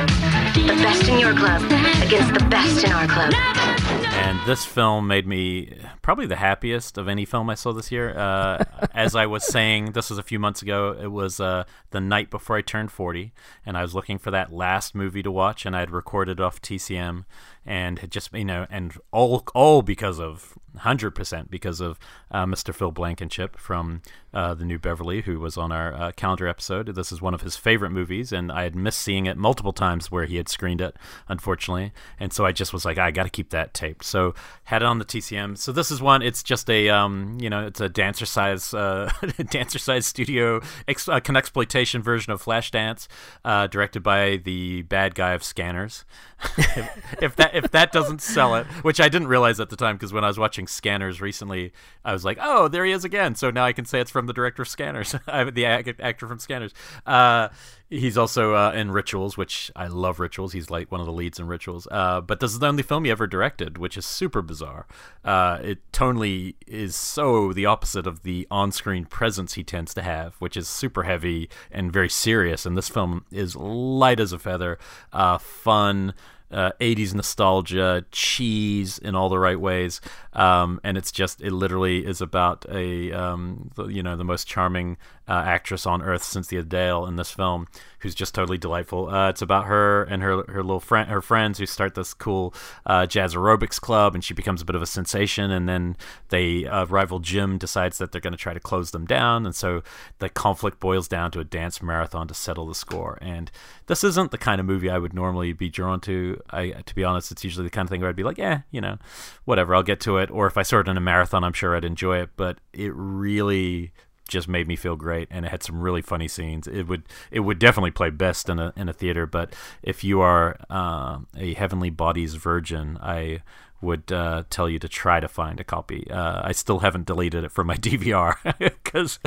The 0.54 0.78
best 0.82 1.08
in 1.08 1.18
your 1.18 1.34
club 1.34 1.62
against 2.02 2.32
the 2.34 2.46
best 2.48 2.84
in 2.84 2.92
our 2.92 3.06
club. 3.06 3.32
And 3.34 4.38
this 4.46 4.64
film 4.64 5.06
made 5.06 5.26
me 5.26 5.68
probably 6.02 6.26
the 6.26 6.36
happiest 6.36 6.98
of 6.98 7.08
any 7.08 7.24
film 7.24 7.48
I 7.48 7.54
saw 7.54 7.72
this 7.72 7.90
year. 7.90 8.16
Uh, 8.16 8.64
as 8.94 9.14
I 9.14 9.26
was 9.26 9.46
saying, 9.46 9.92
this 9.92 10.10
was 10.10 10.18
a 10.18 10.22
few 10.22 10.38
months 10.38 10.60
ago. 10.60 10.96
It 11.00 11.12
was 11.12 11.40
uh, 11.40 11.64
the 11.90 12.00
night 12.00 12.28
before 12.28 12.56
I 12.56 12.60
turned 12.60 12.90
40, 12.90 13.32
and 13.64 13.76
I 13.76 13.82
was 13.82 13.94
looking 13.94 14.18
for 14.18 14.30
that 14.32 14.52
last 14.52 14.94
movie 14.94 15.22
to 15.22 15.30
watch, 15.30 15.64
and 15.64 15.74
I 15.76 15.80
had 15.80 15.90
recorded 15.90 16.40
off 16.40 16.60
TCM, 16.60 17.24
and 17.64 18.00
had 18.00 18.10
just 18.10 18.32
you 18.34 18.44
know, 18.44 18.66
and 18.68 18.98
all 19.12 19.44
all 19.54 19.82
because 19.82 20.18
of 20.18 20.58
hundred 20.78 21.12
percent 21.12 21.50
because 21.50 21.80
of 21.80 21.98
uh, 22.30 22.44
Mr. 22.46 22.74
Phil 22.74 22.90
Blankenship 22.90 23.58
from 23.58 24.02
uh, 24.34 24.54
the 24.54 24.64
New 24.64 24.78
Beverly, 24.78 25.22
who 25.22 25.38
was 25.38 25.56
on 25.56 25.72
our 25.72 25.92
uh, 25.94 26.12
calendar 26.12 26.48
episode. 26.48 26.86
This 26.94 27.12
is 27.12 27.20
one 27.20 27.34
of 27.34 27.42
his 27.42 27.56
favorite 27.56 27.90
movies, 27.90 28.32
and 28.32 28.50
I 28.50 28.62
had 28.62 28.74
missed 28.74 29.00
seeing 29.00 29.26
it 29.26 29.36
multiple 29.36 29.72
times 29.72 30.10
where 30.10 30.24
he 30.24 30.36
had 30.36 30.48
screened 30.48 30.80
it, 30.80 30.96
unfortunately. 31.28 31.92
And 32.18 32.32
so 32.32 32.46
I 32.46 32.52
just 32.52 32.72
was 32.72 32.84
like, 32.84 32.98
I 32.98 33.10
got 33.10 33.24
to 33.24 33.30
keep 33.30 33.50
that 33.50 33.74
taped. 33.74 34.04
So 34.04 34.34
had 34.64 34.82
it 34.82 34.86
on 34.86 34.98
the 34.98 35.04
TCM. 35.04 35.58
So 35.58 35.72
this 35.72 35.90
is 35.90 36.00
one. 36.00 36.22
It's 36.22 36.42
just 36.42 36.70
a 36.70 36.88
um, 36.88 37.36
you 37.40 37.50
know, 37.50 37.66
it's 37.66 37.80
a 37.80 37.88
dancer 37.88 38.26
size 38.26 38.72
uh, 38.72 39.12
dancer 39.50 39.78
size 39.78 40.06
studio 40.06 40.60
ex- 40.88 41.08
uh, 41.08 41.20
exploitation 41.36 42.02
version 42.02 42.32
of 42.32 42.42
Flashdance, 42.42 43.08
uh, 43.44 43.66
directed 43.66 44.02
by 44.02 44.36
the 44.36 44.82
bad 44.82 45.14
guy 45.14 45.32
of 45.32 45.44
Scanners. 45.44 46.04
if, 46.58 47.22
if 47.22 47.36
that 47.36 47.54
if 47.54 47.70
that 47.70 47.92
doesn't 47.92 48.20
sell 48.20 48.54
it, 48.54 48.66
which 48.82 49.00
I 49.00 49.08
didn't 49.08 49.28
realize 49.28 49.60
at 49.60 49.70
the 49.70 49.76
time 49.76 49.96
because 49.96 50.12
when 50.12 50.24
I 50.24 50.26
was 50.26 50.38
watching 50.38 50.66
Scanners 50.66 51.20
recently, 51.20 51.72
I 52.04 52.12
was 52.12 52.24
like, 52.24 52.38
oh, 52.40 52.68
there 52.68 52.84
he 52.84 52.92
is 52.92 53.04
again. 53.04 53.34
So 53.34 53.50
now 53.50 53.64
I 53.64 53.72
can 53.72 53.84
say 53.84 54.00
it's 54.00 54.10
from 54.10 54.21
the 54.26 54.32
director 54.32 54.62
of 54.62 54.68
Scanners, 54.68 55.12
the 55.26 55.66
actor 55.66 56.26
from 56.26 56.38
Scanners. 56.38 56.72
Uh, 57.06 57.48
he's 57.90 58.16
also 58.16 58.54
uh, 58.54 58.72
in 58.72 58.90
Rituals, 58.90 59.36
which 59.36 59.70
I 59.76 59.86
love 59.86 60.20
Rituals. 60.20 60.52
He's 60.52 60.70
like 60.70 60.90
one 60.90 61.00
of 61.00 61.06
the 61.06 61.12
leads 61.12 61.38
in 61.38 61.46
Rituals. 61.46 61.86
Uh, 61.90 62.20
but 62.20 62.40
this 62.40 62.52
is 62.52 62.58
the 62.58 62.66
only 62.66 62.82
film 62.82 63.04
he 63.04 63.10
ever 63.10 63.26
directed, 63.26 63.78
which 63.78 63.96
is 63.96 64.06
super 64.06 64.42
bizarre. 64.42 64.86
Uh, 65.24 65.58
it 65.62 65.92
tonally 65.92 66.54
is 66.66 66.96
so 66.96 67.52
the 67.52 67.66
opposite 67.66 68.06
of 68.06 68.22
the 68.22 68.46
on-screen 68.50 69.04
presence 69.04 69.54
he 69.54 69.64
tends 69.64 69.94
to 69.94 70.02
have, 70.02 70.34
which 70.36 70.56
is 70.56 70.68
super 70.68 71.04
heavy 71.04 71.48
and 71.70 71.92
very 71.92 72.08
serious. 72.08 72.66
And 72.66 72.76
this 72.76 72.88
film 72.88 73.24
is 73.30 73.56
light 73.56 74.20
as 74.20 74.32
a 74.32 74.38
feather, 74.38 74.78
uh, 75.12 75.38
fun 75.38 76.14
uh, 76.52 76.72
80s 76.80 77.14
nostalgia, 77.14 78.04
cheese 78.12 78.98
in 78.98 79.14
all 79.14 79.28
the 79.28 79.38
right 79.38 79.58
ways, 79.58 80.00
um, 80.34 80.80
and 80.82 80.96
it's 80.96 81.12
just 81.12 81.40
it 81.42 81.52
literally 81.52 82.06
is 82.06 82.20
about 82.20 82.64
a 82.70 83.12
um, 83.12 83.70
the, 83.74 83.86
you 83.86 84.02
know 84.02 84.16
the 84.16 84.24
most 84.24 84.46
charming 84.46 84.96
uh, 85.28 85.42
actress 85.46 85.86
on 85.86 86.02
earth, 86.02 86.22
Cynthia 86.22 86.62
Dale, 86.62 87.06
in 87.06 87.16
this 87.16 87.30
film, 87.30 87.68
who's 88.00 88.14
just 88.14 88.34
totally 88.34 88.58
delightful. 88.58 89.08
Uh, 89.08 89.28
it's 89.28 89.42
about 89.42 89.66
her 89.66 90.02
and 90.04 90.22
her 90.22 90.44
her 90.48 90.62
little 90.62 90.80
friend, 90.80 91.08
her 91.10 91.22
friends 91.22 91.58
who 91.58 91.66
start 91.66 91.94
this 91.94 92.14
cool 92.14 92.54
uh, 92.86 93.06
jazz 93.06 93.34
aerobics 93.34 93.80
club, 93.80 94.14
and 94.14 94.24
she 94.24 94.34
becomes 94.34 94.62
a 94.62 94.64
bit 94.64 94.74
of 94.74 94.82
a 94.82 94.86
sensation. 94.86 95.50
And 95.50 95.68
then 95.68 95.96
they 96.30 96.66
uh, 96.66 96.86
rival 96.86 97.18
gym 97.18 97.58
decides 97.58 97.98
that 97.98 98.12
they're 98.12 98.20
going 98.20 98.32
to 98.32 98.38
try 98.38 98.54
to 98.54 98.60
close 98.60 98.90
them 98.90 99.06
down, 99.06 99.44
and 99.44 99.54
so 99.54 99.82
the 100.18 100.28
conflict 100.28 100.80
boils 100.80 101.08
down 101.08 101.30
to 101.32 101.40
a 101.40 101.44
dance 101.44 101.82
marathon 101.82 102.26
to 102.28 102.34
settle 102.34 102.66
the 102.66 102.74
score. 102.74 103.18
And 103.20 103.50
this 103.86 104.02
isn't 104.04 104.30
the 104.30 104.38
kind 104.38 104.60
of 104.60 104.66
movie 104.66 104.90
I 104.90 104.98
would 104.98 105.14
normally 105.14 105.52
be 105.52 105.68
drawn 105.68 106.00
to. 106.00 106.40
I, 106.50 106.70
to 106.70 106.94
be 106.94 107.04
honest, 107.04 107.30
it's 107.30 107.44
usually 107.44 107.66
the 107.66 107.70
kind 107.70 107.86
of 107.86 107.90
thing 107.90 108.00
where 108.00 108.10
I'd 108.10 108.16
be 108.16 108.22
like, 108.22 108.38
yeah, 108.38 108.62
you 108.70 108.80
know, 108.80 108.98
whatever, 109.44 109.74
I'll 109.74 109.82
get 109.82 110.00
to 110.00 110.16
it. 110.18 110.21
Or 110.30 110.46
if 110.46 110.56
I 110.56 110.62
saw 110.62 110.80
it 110.80 110.88
in 110.88 110.96
a 110.96 111.00
marathon, 111.00 111.44
I'm 111.44 111.52
sure 111.52 111.76
I'd 111.76 111.84
enjoy 111.84 112.18
it. 112.18 112.30
But 112.36 112.58
it 112.72 112.92
really 112.94 113.92
just 114.28 114.48
made 114.48 114.66
me 114.66 114.76
feel 114.76 114.96
great, 114.96 115.28
and 115.30 115.44
it 115.44 115.50
had 115.50 115.62
some 115.62 115.80
really 115.80 116.02
funny 116.02 116.26
scenes. 116.26 116.66
It 116.66 116.88
would 116.88 117.04
it 117.30 117.40
would 117.40 117.58
definitely 117.58 117.90
play 117.90 118.10
best 118.10 118.48
in 118.48 118.58
a 118.58 118.72
in 118.76 118.88
a 118.88 118.92
theater, 118.92 119.26
but 119.26 119.54
if 119.82 120.02
you 120.02 120.20
are 120.20 120.56
uh, 120.70 121.18
a 121.36 121.54
Heavenly 121.54 121.90
Bodies 121.90 122.34
virgin, 122.34 122.98
I 123.00 123.42
would 123.82 124.12
uh, 124.12 124.44
tell 124.48 124.68
you 124.68 124.78
to 124.78 124.88
try 124.88 125.18
to 125.18 125.26
find 125.28 125.58
a 125.58 125.64
copy. 125.64 126.08
Uh, 126.08 126.40
I 126.44 126.52
still 126.52 126.78
haven't 126.78 127.04
deleted 127.04 127.42
it 127.44 127.50
from 127.50 127.66
my 127.66 127.76
DVR 127.88 128.36
because 128.58 129.18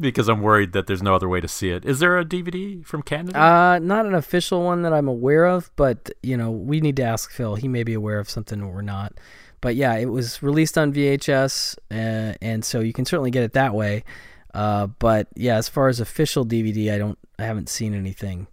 because 0.00 0.28
I'm 0.28 0.40
worried 0.40 0.72
that 0.72 0.86
there's 0.86 1.02
no 1.02 1.14
other 1.14 1.28
way 1.28 1.40
to 1.40 1.48
see 1.48 1.70
it. 1.70 1.84
Is 1.84 1.98
there 1.98 2.18
a 2.18 2.24
DVD 2.24 2.84
from 2.86 3.02
Canada? 3.02 3.38
Uh, 3.38 3.78
not 3.80 4.06
an 4.06 4.14
official 4.14 4.62
one 4.62 4.82
that 4.82 4.92
I'm 4.92 5.08
aware 5.08 5.44
of, 5.44 5.70
but 5.76 6.10
you 6.22 6.36
know 6.36 6.50
we 6.50 6.80
need 6.80 6.96
to 6.96 7.02
ask 7.02 7.30
Phil. 7.30 7.56
He 7.56 7.68
may 7.68 7.82
be 7.82 7.94
aware 7.94 8.18
of 8.18 8.30
something 8.30 8.66
we're 8.66 8.82
not. 8.82 9.14
But 9.64 9.76
yeah, 9.76 9.94
it 9.94 10.10
was 10.10 10.42
released 10.42 10.76
on 10.76 10.92
VHS, 10.92 11.78
uh, 11.90 12.34
and 12.42 12.62
so 12.62 12.80
you 12.80 12.92
can 12.92 13.06
certainly 13.06 13.30
get 13.30 13.42
it 13.44 13.54
that 13.54 13.72
way. 13.74 14.04
Uh, 14.52 14.88
but 14.88 15.28
yeah, 15.34 15.56
as 15.56 15.70
far 15.70 15.88
as 15.88 16.00
official 16.00 16.44
DVD, 16.44 16.92
I 16.92 16.98
don't, 16.98 17.18
I 17.38 17.44
haven't 17.44 17.70
seen 17.70 17.94
anything 17.94 18.46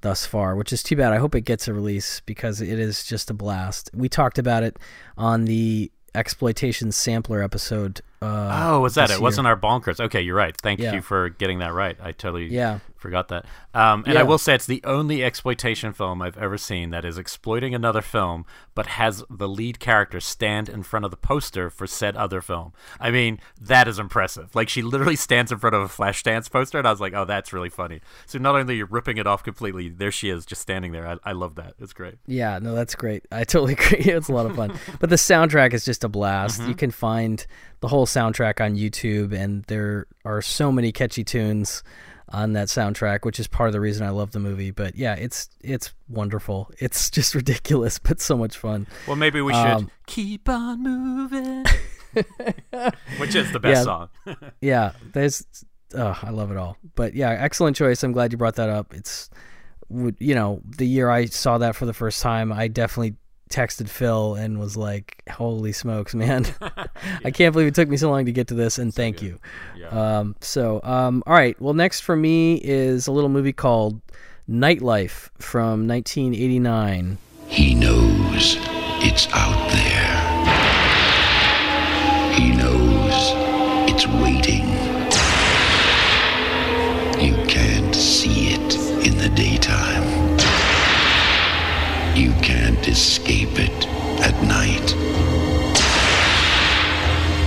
thus 0.00 0.24
far, 0.24 0.56
which 0.56 0.72
is 0.72 0.82
too 0.82 0.96
bad. 0.96 1.12
I 1.12 1.18
hope 1.18 1.34
it 1.34 1.42
gets 1.42 1.68
a 1.68 1.74
release 1.74 2.20
because 2.24 2.62
it 2.62 2.78
is 2.78 3.04
just 3.04 3.28
a 3.30 3.34
blast. 3.34 3.90
We 3.92 4.08
talked 4.08 4.38
about 4.38 4.62
it 4.62 4.78
on 5.18 5.44
the 5.44 5.92
exploitation 6.14 6.92
sampler 6.92 7.42
episode. 7.42 8.00
Uh, 8.22 8.68
oh, 8.70 8.80
was 8.80 8.94
that 8.94 9.10
it? 9.10 9.14
year. 9.14 9.20
Wasn't 9.20 9.46
our 9.46 9.56
bonkers? 9.56 10.00
Okay, 10.00 10.22
you're 10.22 10.34
right. 10.34 10.56
Thank 10.56 10.80
Yeah. 10.80 10.94
you 10.94 11.02
for 11.02 11.28
getting 11.28 11.58
that 11.58 11.74
right. 11.74 11.96
I 12.02 12.12
totally 12.12 12.46
Yeah. 12.46 12.78
Forgot 12.98 13.28
that. 13.28 13.44
Um, 13.72 14.02
and 14.04 14.14
Yeah. 14.14 14.20
I 14.20 14.22
will 14.24 14.38
say 14.38 14.54
it's 14.54 14.66
the 14.66 14.82
only 14.84 15.24
exploitation 15.24 15.92
film 15.92 16.20
I've 16.20 16.36
ever 16.36 16.58
seen 16.58 16.90
that 16.90 17.04
is 17.04 17.16
exploiting 17.16 17.74
another 17.74 18.02
film, 18.02 18.44
but 18.74 18.86
has 18.86 19.24
the 19.30 19.48
lead 19.48 19.78
character 19.78 20.20
stand 20.20 20.68
in 20.68 20.82
front 20.82 21.04
of 21.04 21.10
the 21.10 21.16
poster 21.16 21.70
for 21.70 21.86
said 21.86 22.16
other 22.16 22.40
film. 22.40 22.72
I 23.00 23.10
mean, 23.10 23.38
that 23.60 23.88
is 23.88 23.98
impressive. 23.98 24.54
Like 24.54 24.68
she 24.68 24.82
literally 24.82 25.16
stands 25.16 25.50
in 25.52 25.58
front 25.58 25.76
of 25.76 25.82
a 25.82 25.88
Flashdance 25.88 26.50
poster, 26.50 26.78
and 26.78 26.86
I 26.86 26.90
was 26.90 27.00
like, 27.00 27.14
oh, 27.14 27.24
that's 27.24 27.52
really 27.52 27.68
funny. 27.70 28.00
So 28.26 28.38
not 28.38 28.54
only 28.56 28.74
are 28.74 28.76
you 28.78 28.84
ripping 28.86 29.16
it 29.18 29.26
off 29.26 29.42
completely, 29.42 29.88
there 29.88 30.12
she 30.12 30.28
is, 30.28 30.44
just 30.44 30.60
standing 30.60 30.92
there. 30.92 31.06
I, 31.06 31.30
I 31.30 31.32
love 31.32 31.54
that. 31.54 31.74
It's 31.78 31.92
great. 31.92 32.16
Yeah, 32.26 32.58
no, 32.58 32.74
that's 32.74 32.94
great. 32.94 33.24
I 33.30 33.44
totally 33.44 33.72
agree. 33.78 34.12
It's 34.12 34.28
a 34.28 34.32
lot 34.32 34.46
of 34.46 34.56
fun. 34.56 34.76
but 35.00 35.08
the 35.10 35.16
soundtrack 35.16 35.72
is 35.72 35.84
just 35.84 36.02
a 36.04 36.08
blast. 36.08 36.60
Mhm. 36.60 36.68
You 36.68 36.74
can 36.74 36.90
find 36.90 37.46
the 37.80 37.88
whole 37.88 38.06
soundtrack 38.06 38.60
on 38.64 38.74
YouTube, 38.74 39.32
and 39.32 39.62
there 39.64 40.06
are 40.24 40.42
so 40.42 40.72
many 40.72 40.90
catchy 40.90 41.22
tunes 41.22 41.82
on 42.30 42.52
that 42.54 42.68
soundtrack, 42.68 43.24
which 43.24 43.40
is 43.40 43.46
part 43.46 43.68
of 43.68 43.72
the 43.72 43.80
reason 43.80 44.06
I 44.06 44.10
love 44.10 44.32
the 44.32 44.38
movie. 44.40 44.70
But 44.70 44.96
yeah, 44.96 45.14
it's 45.14 45.48
it's 45.62 45.92
wonderful. 46.08 46.70
It's 46.78 47.10
just 47.10 47.34
ridiculous, 47.34 47.98
but 48.08 48.20
so 48.20 48.36
much 48.36 48.56
fun. 48.56 48.86
Well, 49.06 49.16
maybe 49.16 49.40
we 49.40 49.52
should 49.52 49.66
Um, 49.66 49.90
keep 50.06 50.48
on 50.48 50.82
moving, 50.82 51.64
which 53.18 53.34
is 53.34 53.52
the 53.52 53.60
best 53.60 53.78
yeah, 53.78 53.82
song. 53.82 54.08
yeah, 54.60 54.92
there's, 55.12 55.44
oh, 55.94 56.18
I 56.22 56.30
love 56.30 56.50
it 56.50 56.56
all. 56.56 56.76
But 56.94 57.14
yeah, 57.14 57.30
excellent 57.30 57.76
choice. 57.76 58.02
I'm 58.02 58.12
glad 58.12 58.32
you 58.32 58.38
brought 58.38 58.56
that 58.56 58.68
up. 58.68 58.94
It's, 58.94 59.30
would 59.88 60.16
you 60.18 60.34
know, 60.34 60.60
the 60.76 60.86
year 60.86 61.10
I 61.10 61.26
saw 61.26 61.58
that 61.58 61.74
for 61.76 61.86
the 61.86 61.94
first 61.94 62.20
time, 62.22 62.52
I 62.52 62.68
definitely 62.68 63.16
texted 63.48 63.88
Phil 63.88 64.34
and 64.34 64.58
was 64.58 64.76
like, 64.76 65.22
"Holy 65.30 65.72
smokes, 65.72 66.14
man! 66.14 66.46
I 67.24 67.30
can't 67.30 67.52
believe 67.52 67.68
it 67.68 67.74
took 67.74 67.88
me 67.88 67.96
so 67.96 68.10
long 68.10 68.26
to 68.26 68.32
get 68.32 68.48
to 68.48 68.54
this." 68.54 68.78
And 68.78 68.94
thank 68.94 69.22
you. 69.22 69.38
Um, 69.90 70.36
so, 70.40 70.80
um, 70.82 71.22
all 71.26 71.34
right. 71.34 71.60
Well, 71.60 71.74
next 71.74 72.00
for 72.00 72.16
me 72.16 72.60
is 72.62 73.06
a 73.06 73.12
little 73.12 73.30
movie 73.30 73.52
called 73.52 74.00
Nightlife 74.48 75.30
from 75.38 75.86
1989. 75.88 77.18
He 77.46 77.74
knows 77.74 78.56
it's 79.00 79.28
out 79.32 79.70
there. 79.72 80.27
Escape 92.98 93.60
it 93.60 93.86
at 94.26 94.34
night. 94.42 94.92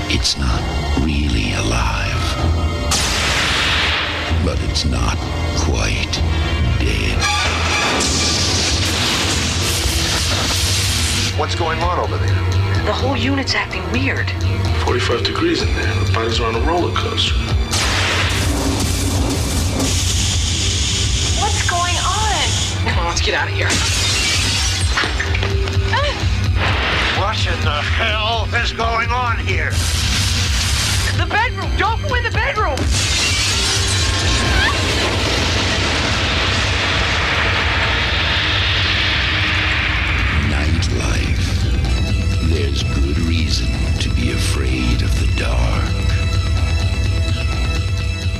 It's 0.09 0.37
not 0.37 0.61
really 1.03 1.51
alive. 1.51 2.23
But 4.45 4.57
it's 4.69 4.85
not 4.85 5.17
quite 5.59 6.13
dead. 6.79 7.19
What's 11.37 11.55
going 11.55 11.79
on 11.79 11.99
over 11.99 12.15
there? 12.15 12.85
The 12.85 12.93
whole 12.93 13.17
unit's 13.17 13.53
acting 13.53 13.83
weird. 13.91 14.31
45 14.85 15.25
degrees 15.25 15.61
in 15.61 15.67
there. 15.75 15.93
The 16.05 16.13
bodies 16.13 16.39
are 16.39 16.47
on 16.47 16.55
a 16.55 16.61
roller 16.65 16.95
coaster. 16.95 17.35
What's 21.41 21.69
going 21.69 21.97
on? 21.97 22.87
Come 22.87 22.99
on, 22.99 23.07
let's 23.07 23.19
get 23.19 23.33
out 23.33 23.49
of 23.49 23.53
here. 23.53 24.00
What 27.31 27.47
in 27.47 27.61
the 27.61 27.81
hell 27.81 28.43
is 28.61 28.73
going 28.73 29.09
on 29.09 29.39
here? 29.39 29.71
The 31.15 31.25
bedroom! 31.29 31.71
Don't 31.77 32.01
go 32.01 32.15
in 32.15 32.25
the 32.25 32.31
bedroom! 32.31 32.75
Nightlife. 40.51 41.45
There's 42.49 42.83
good 42.83 43.17
reason 43.19 43.71
to 44.01 44.09
be 44.09 44.33
afraid 44.33 45.01
of 45.01 45.17
the 45.21 45.33
dark. 45.37 45.89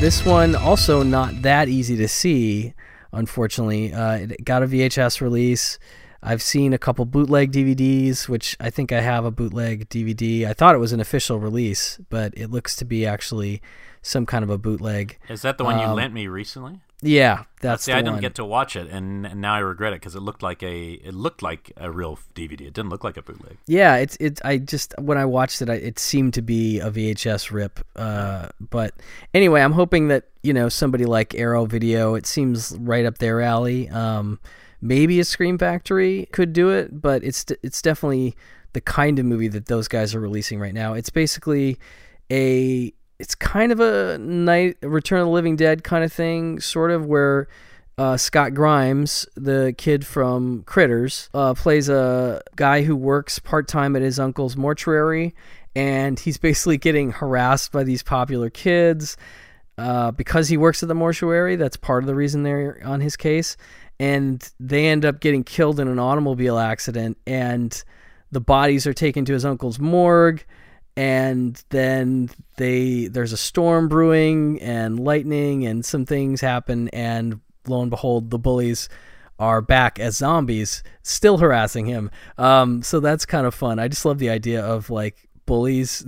This 0.01 0.25
one 0.25 0.53
also 0.53 1.01
not 1.01 1.43
that 1.43 1.69
easy 1.69 1.95
to 1.95 2.09
see, 2.09 2.73
unfortunately. 3.13 3.93
Uh, 3.93 4.15
it 4.15 4.43
got 4.43 4.63
a 4.63 4.67
VHS 4.67 5.21
release. 5.21 5.79
I've 6.23 6.41
seen 6.41 6.73
a 6.73 6.77
couple 6.77 7.05
bootleg 7.05 7.51
DVDs, 7.51 8.29
which 8.29 8.55
I 8.59 8.69
think 8.69 8.91
I 8.91 9.01
have 9.01 9.25
a 9.25 9.31
bootleg 9.31 9.89
DVD. 9.89 10.45
I 10.45 10.53
thought 10.53 10.75
it 10.75 10.79
was 10.79 10.93
an 10.93 10.99
official 10.99 11.39
release, 11.39 11.99
but 12.09 12.33
it 12.37 12.51
looks 12.51 12.75
to 12.77 12.85
be 12.85 13.05
actually 13.05 13.61
some 14.03 14.25
kind 14.25 14.43
of 14.43 14.49
a 14.49 14.57
bootleg. 14.57 15.17
Is 15.29 15.41
that 15.41 15.57
the 15.57 15.63
one 15.63 15.79
you 15.79 15.85
Um, 15.85 15.95
lent 15.95 16.13
me 16.13 16.27
recently? 16.27 16.79
Yeah, 17.03 17.45
that's 17.61 17.85
See, 17.85 17.91
the 17.91 17.97
I 17.97 18.01
didn't 18.01 18.13
one. 18.13 18.21
get 18.21 18.35
to 18.35 18.45
watch 18.45 18.75
it, 18.75 18.87
and, 18.91 19.25
and 19.25 19.41
now 19.41 19.55
I 19.55 19.59
regret 19.59 19.91
it 19.93 19.95
because 20.01 20.13
it 20.13 20.19
looked 20.19 20.43
like 20.43 20.61
a 20.61 20.91
it 20.91 21.15
looked 21.15 21.41
like 21.41 21.71
a 21.75 21.89
real 21.91 22.19
DVD. 22.35 22.61
It 22.61 22.73
didn't 22.73 22.89
look 22.89 23.03
like 23.03 23.17
a 23.17 23.23
bootleg. 23.23 23.57
Yeah, 23.65 23.95
it's 23.95 24.15
it. 24.19 24.39
I 24.45 24.59
just 24.59 24.93
when 24.99 25.17
I 25.17 25.25
watched 25.25 25.63
it, 25.63 25.69
I, 25.71 25.75
it 25.75 25.97
seemed 25.97 26.35
to 26.35 26.43
be 26.43 26.79
a 26.79 26.91
VHS 26.91 27.49
rip. 27.49 27.79
Uh, 27.95 28.49
but 28.59 28.93
anyway, 29.33 29.61
I'm 29.61 29.71
hoping 29.71 30.09
that 30.09 30.25
you 30.43 30.53
know 30.53 30.69
somebody 30.69 31.05
like 31.05 31.33
Arrow 31.33 31.65
Video. 31.65 32.13
It 32.13 32.27
seems 32.27 32.77
right 32.79 33.03
up 33.07 33.17
their 33.17 33.41
alley. 33.41 33.89
Um, 33.89 34.39
maybe 34.81 35.19
a 35.19 35.25
Scream 35.25 35.57
Factory 35.57 36.27
could 36.31 36.53
do 36.53 36.69
it, 36.69 37.01
but 37.01 37.23
it's 37.23 37.45
it's 37.63 37.81
definitely 37.81 38.35
the 38.73 38.81
kind 38.81 39.19
of 39.19 39.25
movie 39.25 39.47
that 39.49 39.65
those 39.65 39.87
guys 39.87 40.15
are 40.15 40.19
releasing 40.19 40.59
right 40.59 40.73
now. 40.73 40.93
It's 40.93 41.09
basically 41.09 41.77
a 42.31 42.93
it's 43.19 43.35
kind 43.35 43.71
of 43.71 43.79
a 43.79 44.17
night 44.17 44.77
Return 44.81 45.19
of 45.19 45.27
the 45.27 45.31
Living 45.31 45.55
Dead 45.55 45.83
kind 45.83 46.03
of 46.03 46.11
thing, 46.11 46.59
sort 46.59 46.91
of 46.91 47.05
where 47.05 47.47
uh, 47.97 48.17
Scott 48.17 48.55
Grimes, 48.55 49.27
the 49.35 49.75
kid 49.77 50.05
from 50.05 50.63
Critters, 50.63 51.29
uh, 51.33 51.53
plays 51.53 51.87
a 51.87 52.41
guy 52.55 52.81
who 52.81 52.95
works 52.95 53.37
part 53.37 53.67
time 53.67 53.95
at 53.95 54.01
his 54.01 54.19
uncle's 54.19 54.57
mortuary, 54.57 55.35
and 55.75 56.19
he's 56.19 56.37
basically 56.37 56.77
getting 56.77 57.11
harassed 57.11 57.71
by 57.71 57.83
these 57.83 58.01
popular 58.01 58.49
kids 58.49 59.17
uh, 59.77 60.11
because 60.11 60.47
he 60.47 60.57
works 60.57 60.81
at 60.81 60.89
the 60.89 60.95
mortuary. 60.95 61.55
That's 61.55 61.77
part 61.77 62.03
of 62.03 62.07
the 62.07 62.15
reason 62.15 62.43
they're 62.43 62.81
on 62.83 63.01
his 63.01 63.15
case, 63.15 63.55
and 64.01 64.49
they 64.59 64.87
end 64.87 65.05
up 65.05 65.19
getting 65.19 65.43
killed 65.43 65.79
in 65.79 65.87
an 65.87 65.99
automobile 65.99 66.57
accident, 66.57 67.17
and 67.27 67.83
the 68.31 68.41
bodies 68.41 68.87
are 68.87 68.93
taken 68.93 69.25
to 69.25 69.33
his 69.33 69.45
uncle's 69.45 69.79
morgue 69.79 70.43
and 70.97 71.63
then 71.69 72.29
they 72.57 73.07
there's 73.07 73.31
a 73.31 73.37
storm 73.37 73.87
brewing 73.87 74.61
and 74.61 74.99
lightning 74.99 75.65
and 75.65 75.85
some 75.85 76.05
things 76.05 76.41
happen 76.41 76.89
and 76.89 77.39
lo 77.65 77.81
and 77.81 77.89
behold 77.89 78.29
the 78.29 78.37
bullies 78.37 78.89
are 79.39 79.61
back 79.61 79.99
as 79.99 80.17
zombies 80.17 80.83
still 81.01 81.39
harassing 81.39 81.87
him. 81.87 82.11
Um, 82.37 82.83
so 82.83 82.99
that's 82.99 83.25
kind 83.25 83.47
of 83.47 83.55
fun. 83.55 83.79
I 83.79 83.87
just 83.87 84.05
love 84.05 84.19
the 84.19 84.29
idea 84.29 84.63
of 84.63 84.91
like 84.91 85.27
bullies 85.51 86.05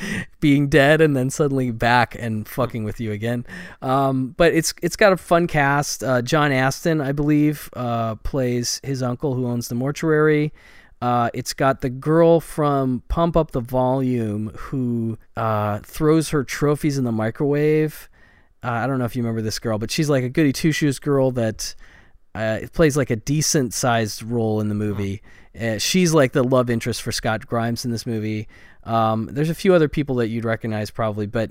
being 0.40 0.68
dead 0.70 1.02
and 1.02 1.14
then 1.14 1.28
suddenly 1.28 1.70
back 1.70 2.16
and 2.18 2.48
fucking 2.48 2.82
with 2.82 2.98
you 2.98 3.12
again 3.12 3.44
um, 3.82 4.28
but 4.38 4.54
it's 4.54 4.72
it's 4.80 4.96
got 4.96 5.12
a 5.12 5.18
fun 5.18 5.46
cast 5.46 6.02
uh, 6.02 6.22
john 6.22 6.50
Astin 6.50 7.02
i 7.02 7.12
believe 7.12 7.68
uh, 7.76 8.14
plays 8.14 8.80
his 8.82 9.02
uncle 9.02 9.34
who 9.34 9.46
owns 9.46 9.68
the 9.68 9.74
mortuary 9.74 10.50
uh, 11.02 11.28
it's 11.34 11.52
got 11.52 11.82
the 11.82 11.90
girl 11.90 12.40
from 12.40 13.02
Pump 13.08 13.36
Up 13.36 13.50
the 13.50 13.60
Volume 13.60 14.48
who 14.56 15.18
uh, 15.36 15.80
throws 15.80 16.30
her 16.30 16.42
trophies 16.42 16.96
in 16.96 17.04
the 17.04 17.12
microwave. 17.12 18.08
Uh, 18.64 18.70
I 18.70 18.86
don't 18.86 18.98
know 18.98 19.04
if 19.04 19.14
you 19.14 19.22
remember 19.22 19.42
this 19.42 19.58
girl, 19.58 19.76
but 19.78 19.90
she's 19.90 20.08
like 20.08 20.24
a 20.24 20.30
goody 20.30 20.54
two 20.54 20.72
shoes 20.72 20.98
girl 20.98 21.32
that 21.32 21.74
uh, 22.34 22.60
plays 22.72 22.96
like 22.96 23.10
a 23.10 23.16
decent 23.16 23.74
sized 23.74 24.22
role 24.22 24.58
in 24.58 24.70
the 24.70 24.74
movie. 24.74 25.20
Uh, 25.58 25.78
she's 25.78 26.12
like 26.12 26.32
the 26.32 26.42
love 26.42 26.68
interest 26.68 27.02
for 27.02 27.12
Scott 27.12 27.46
Grimes 27.46 27.84
in 27.84 27.90
this 27.90 28.06
movie. 28.06 28.46
Um, 28.86 29.28
there's 29.30 29.50
a 29.50 29.54
few 29.54 29.74
other 29.74 29.88
people 29.88 30.16
that 30.16 30.28
you'd 30.28 30.44
recognize 30.44 30.90
probably, 30.90 31.26
but 31.26 31.50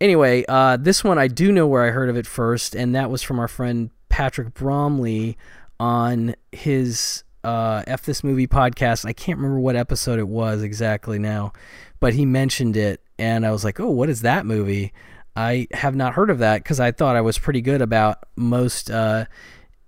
anyway, 0.00 0.44
uh, 0.48 0.76
this 0.76 1.04
one 1.04 1.18
I 1.18 1.28
do 1.28 1.52
know 1.52 1.66
where 1.66 1.84
I 1.84 1.90
heard 1.90 2.08
of 2.08 2.16
it 2.16 2.26
first, 2.26 2.74
and 2.74 2.94
that 2.94 3.10
was 3.10 3.22
from 3.22 3.38
our 3.38 3.48
friend 3.48 3.90
Patrick 4.08 4.54
Bromley 4.54 5.36
on 5.78 6.34
his 6.52 7.24
uh, 7.44 7.82
F 7.86 8.02
This 8.02 8.24
Movie 8.24 8.46
podcast. 8.46 9.04
I 9.04 9.12
can't 9.12 9.38
remember 9.38 9.60
what 9.60 9.76
episode 9.76 10.18
it 10.18 10.28
was 10.28 10.62
exactly 10.62 11.18
now, 11.18 11.52
but 12.00 12.14
he 12.14 12.24
mentioned 12.24 12.76
it, 12.76 13.02
and 13.18 13.46
I 13.46 13.50
was 13.50 13.64
like, 13.64 13.80
oh, 13.80 13.90
what 13.90 14.08
is 14.08 14.22
that 14.22 14.46
movie? 14.46 14.92
I 15.34 15.68
have 15.72 15.94
not 15.94 16.14
heard 16.14 16.30
of 16.30 16.38
that 16.38 16.62
because 16.62 16.80
I 16.80 16.92
thought 16.92 17.14
I 17.14 17.20
was 17.20 17.38
pretty 17.38 17.60
good 17.60 17.82
about 17.82 18.20
most 18.36 18.90
uh, 18.90 19.26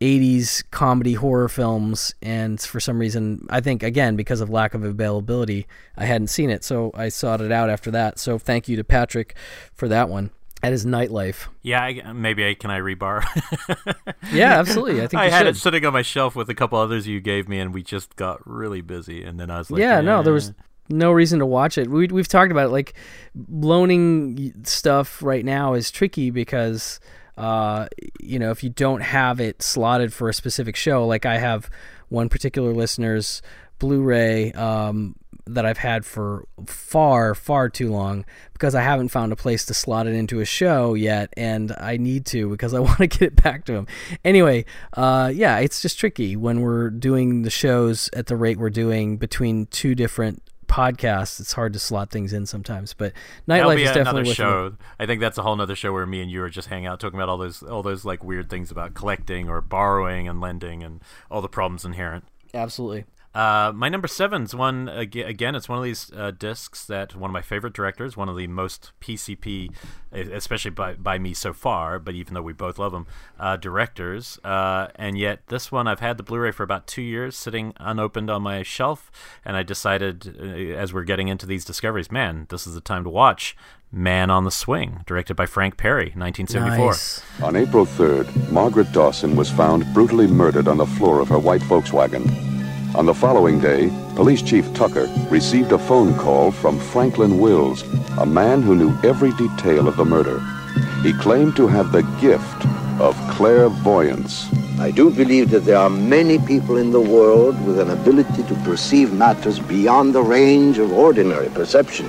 80s 0.00 0.62
comedy 0.70 1.14
horror 1.14 1.48
films, 1.48 2.14
and 2.22 2.60
for 2.60 2.78
some 2.78 2.98
reason, 2.98 3.46
I 3.50 3.60
think, 3.60 3.82
again, 3.82 4.14
because 4.16 4.40
of 4.40 4.48
lack 4.48 4.74
of 4.74 4.84
availability, 4.84 5.66
I 5.96 6.04
hadn't 6.04 6.28
seen 6.28 6.50
it. 6.50 6.62
So 6.62 6.92
I 6.94 7.08
sought 7.08 7.40
it 7.40 7.50
out 7.50 7.68
after 7.68 7.90
that. 7.90 8.18
So 8.18 8.38
thank 8.38 8.68
you 8.68 8.76
to 8.76 8.84
Patrick 8.84 9.34
for 9.74 9.88
that 9.88 10.08
one. 10.08 10.30
At 10.60 10.72
his 10.72 10.84
nightlife. 10.84 11.46
Yeah, 11.62 11.80
I, 11.80 12.12
maybe 12.12 12.44
I 12.44 12.54
can 12.54 12.72
I 12.72 12.80
rebar. 12.80 13.22
yeah, 14.32 14.58
absolutely. 14.58 15.00
I 15.00 15.06
think 15.06 15.22
I 15.22 15.28
had 15.28 15.46
should. 15.46 15.54
it 15.54 15.56
sitting 15.56 15.86
on 15.86 15.92
my 15.92 16.02
shelf 16.02 16.34
with 16.34 16.50
a 16.50 16.54
couple 16.54 16.80
others 16.80 17.06
you 17.06 17.20
gave 17.20 17.48
me, 17.48 17.60
and 17.60 17.72
we 17.72 17.84
just 17.84 18.16
got 18.16 18.44
really 18.44 18.80
busy. 18.80 19.22
And 19.22 19.38
then 19.38 19.52
I 19.52 19.58
was 19.58 19.70
like, 19.70 19.78
yeah, 19.78 20.00
no, 20.00 20.24
there 20.24 20.32
was 20.32 20.52
no 20.88 21.12
reason 21.12 21.38
to 21.38 21.46
watch 21.46 21.78
it. 21.78 21.88
We 21.88 22.08
we've 22.08 22.26
talked 22.26 22.50
about 22.50 22.66
it. 22.66 22.70
Like 22.70 22.94
loaning 23.48 24.52
stuff 24.64 25.22
right 25.22 25.44
now 25.44 25.74
is 25.74 25.92
tricky 25.92 26.30
because 26.30 26.98
uh, 27.38 27.86
you 28.20 28.38
know 28.38 28.50
if 28.50 28.62
you 28.62 28.70
don't 28.70 29.00
have 29.00 29.40
it 29.40 29.62
slotted 29.62 30.12
for 30.12 30.28
a 30.28 30.34
specific 30.34 30.76
show, 30.76 31.06
like 31.06 31.24
I 31.24 31.38
have 31.38 31.70
one 32.08 32.28
particular 32.28 32.72
listener's 32.72 33.42
Blu-ray 33.78 34.52
um, 34.52 35.14
that 35.46 35.64
I've 35.64 35.78
had 35.78 36.04
for 36.04 36.46
far, 36.66 37.34
far 37.34 37.68
too 37.68 37.90
long 37.90 38.24
because 38.52 38.74
I 38.74 38.82
haven't 38.82 39.08
found 39.08 39.32
a 39.32 39.36
place 39.36 39.64
to 39.66 39.74
slot 39.74 40.08
it 40.08 40.14
into 40.14 40.40
a 40.40 40.44
show 40.44 40.94
yet, 40.94 41.32
and 41.36 41.72
I 41.78 41.96
need 41.96 42.26
to 42.26 42.50
because 42.50 42.74
I 42.74 42.80
want 42.80 42.98
to 42.98 43.06
get 43.06 43.22
it 43.22 43.42
back 43.42 43.64
to 43.66 43.74
him. 43.74 43.86
Anyway, 44.24 44.64
uh, 44.94 45.30
yeah, 45.32 45.58
it's 45.58 45.80
just 45.80 45.98
tricky 45.98 46.34
when 46.34 46.60
we're 46.60 46.90
doing 46.90 47.42
the 47.42 47.50
shows 47.50 48.10
at 48.14 48.26
the 48.26 48.36
rate 48.36 48.58
we're 48.58 48.70
doing 48.70 49.16
between 49.16 49.66
two 49.66 49.94
different 49.94 50.42
podcasts. 50.68 51.40
It's 51.40 51.52
hard 51.52 51.72
to 51.72 51.78
slot 51.78 52.10
things 52.10 52.32
in 52.32 52.46
sometimes, 52.46 52.94
but 52.94 53.12
nightlife 53.48 53.76
be 53.76 53.82
is 53.82 53.90
another 53.90 54.22
definitely 54.22 54.34
show. 54.34 54.76
I 54.98 55.06
think 55.06 55.20
that's 55.20 55.38
a 55.38 55.42
whole 55.42 55.56
nother 55.56 55.74
show 55.74 55.92
where 55.92 56.06
me 56.06 56.20
and 56.22 56.30
you 56.30 56.42
are 56.42 56.50
just 56.50 56.68
hanging 56.68 56.86
out 56.86 57.00
talking 57.00 57.18
about 57.18 57.28
all 57.28 57.38
those 57.38 57.62
all 57.62 57.82
those 57.82 58.04
like 58.04 58.22
weird 58.22 58.48
things 58.48 58.70
about 58.70 58.94
collecting 58.94 59.48
or 59.48 59.60
borrowing 59.60 60.28
and 60.28 60.40
lending 60.40 60.84
and 60.84 61.02
all 61.30 61.40
the 61.40 61.48
problems 61.48 61.84
inherent. 61.84 62.24
Absolutely. 62.54 63.04
Uh, 63.34 63.72
my 63.74 63.88
number 63.88 64.08
seven's 64.08 64.54
one 64.54 64.88
again. 64.88 65.54
It's 65.54 65.68
one 65.68 65.78
of 65.78 65.84
these 65.84 66.10
uh, 66.16 66.30
discs 66.30 66.86
that 66.86 67.14
one 67.14 67.30
of 67.30 67.32
my 67.32 67.42
favorite 67.42 67.74
directors, 67.74 68.16
one 68.16 68.28
of 68.28 68.36
the 68.36 68.46
most 68.46 68.92
PCP, 69.00 69.70
especially 70.12 70.70
by 70.70 70.94
by 70.94 71.18
me 71.18 71.34
so 71.34 71.52
far. 71.52 71.98
But 71.98 72.14
even 72.14 72.34
though 72.34 72.42
we 72.42 72.54
both 72.54 72.78
love 72.78 72.92
them, 72.92 73.06
uh, 73.38 73.56
directors, 73.56 74.38
uh, 74.44 74.88
and 74.94 75.18
yet 75.18 75.46
this 75.48 75.70
one 75.70 75.86
I've 75.86 76.00
had 76.00 76.16
the 76.16 76.22
Blu-ray 76.22 76.52
for 76.52 76.62
about 76.62 76.86
two 76.86 77.02
years, 77.02 77.36
sitting 77.36 77.74
unopened 77.78 78.30
on 78.30 78.42
my 78.42 78.62
shelf, 78.62 79.10
and 79.44 79.56
I 79.56 79.62
decided 79.62 80.36
uh, 80.40 80.44
as 80.76 80.94
we're 80.94 81.04
getting 81.04 81.28
into 81.28 81.46
these 81.46 81.64
discoveries, 81.64 82.10
man, 82.10 82.46
this 82.48 82.66
is 82.66 82.74
the 82.74 82.80
time 82.80 83.04
to 83.04 83.10
watch. 83.10 83.56
Man 83.90 84.28
on 84.28 84.44
the 84.44 84.50
Swing, 84.50 85.02
directed 85.06 85.34
by 85.34 85.46
Frank 85.46 85.78
Perry, 85.78 86.12
1974. 86.14 86.86
Nice. 86.86 87.22
On 87.42 87.56
April 87.56 87.86
3rd, 87.86 88.52
Margaret 88.52 88.92
Dawson 88.92 89.34
was 89.34 89.50
found 89.50 89.86
brutally 89.94 90.26
murdered 90.26 90.68
on 90.68 90.76
the 90.76 90.84
floor 90.84 91.20
of 91.20 91.28
her 91.28 91.38
white 91.38 91.62
Volkswagen. 91.62 92.57
On 92.94 93.06
the 93.06 93.14
following 93.14 93.60
day, 93.60 93.90
Police 94.16 94.42
Chief 94.42 94.72
Tucker 94.74 95.08
received 95.30 95.72
a 95.72 95.78
phone 95.78 96.16
call 96.16 96.50
from 96.50 96.80
Franklin 96.80 97.38
Wills, 97.38 97.82
a 98.18 98.26
man 98.26 98.62
who 98.62 98.74
knew 98.74 98.98
every 99.04 99.30
detail 99.32 99.86
of 99.86 99.96
the 99.96 100.04
murder. 100.04 100.40
He 101.02 101.12
claimed 101.12 101.54
to 101.56 101.68
have 101.68 101.92
the 101.92 102.02
gift 102.20 102.66
of 103.00 103.14
clairvoyance. 103.30 104.48
I 104.80 104.90
do 104.90 105.10
believe 105.10 105.50
that 105.50 105.64
there 105.64 105.76
are 105.76 105.90
many 105.90 106.38
people 106.38 106.76
in 106.76 106.90
the 106.90 107.00
world 107.00 107.54
with 107.66 107.78
an 107.78 107.90
ability 107.90 108.42
to 108.44 108.54
perceive 108.64 109.12
matters 109.12 109.58
beyond 109.58 110.14
the 110.14 110.22
range 110.22 110.78
of 110.78 110.90
ordinary 110.92 111.50
perception. 111.50 112.08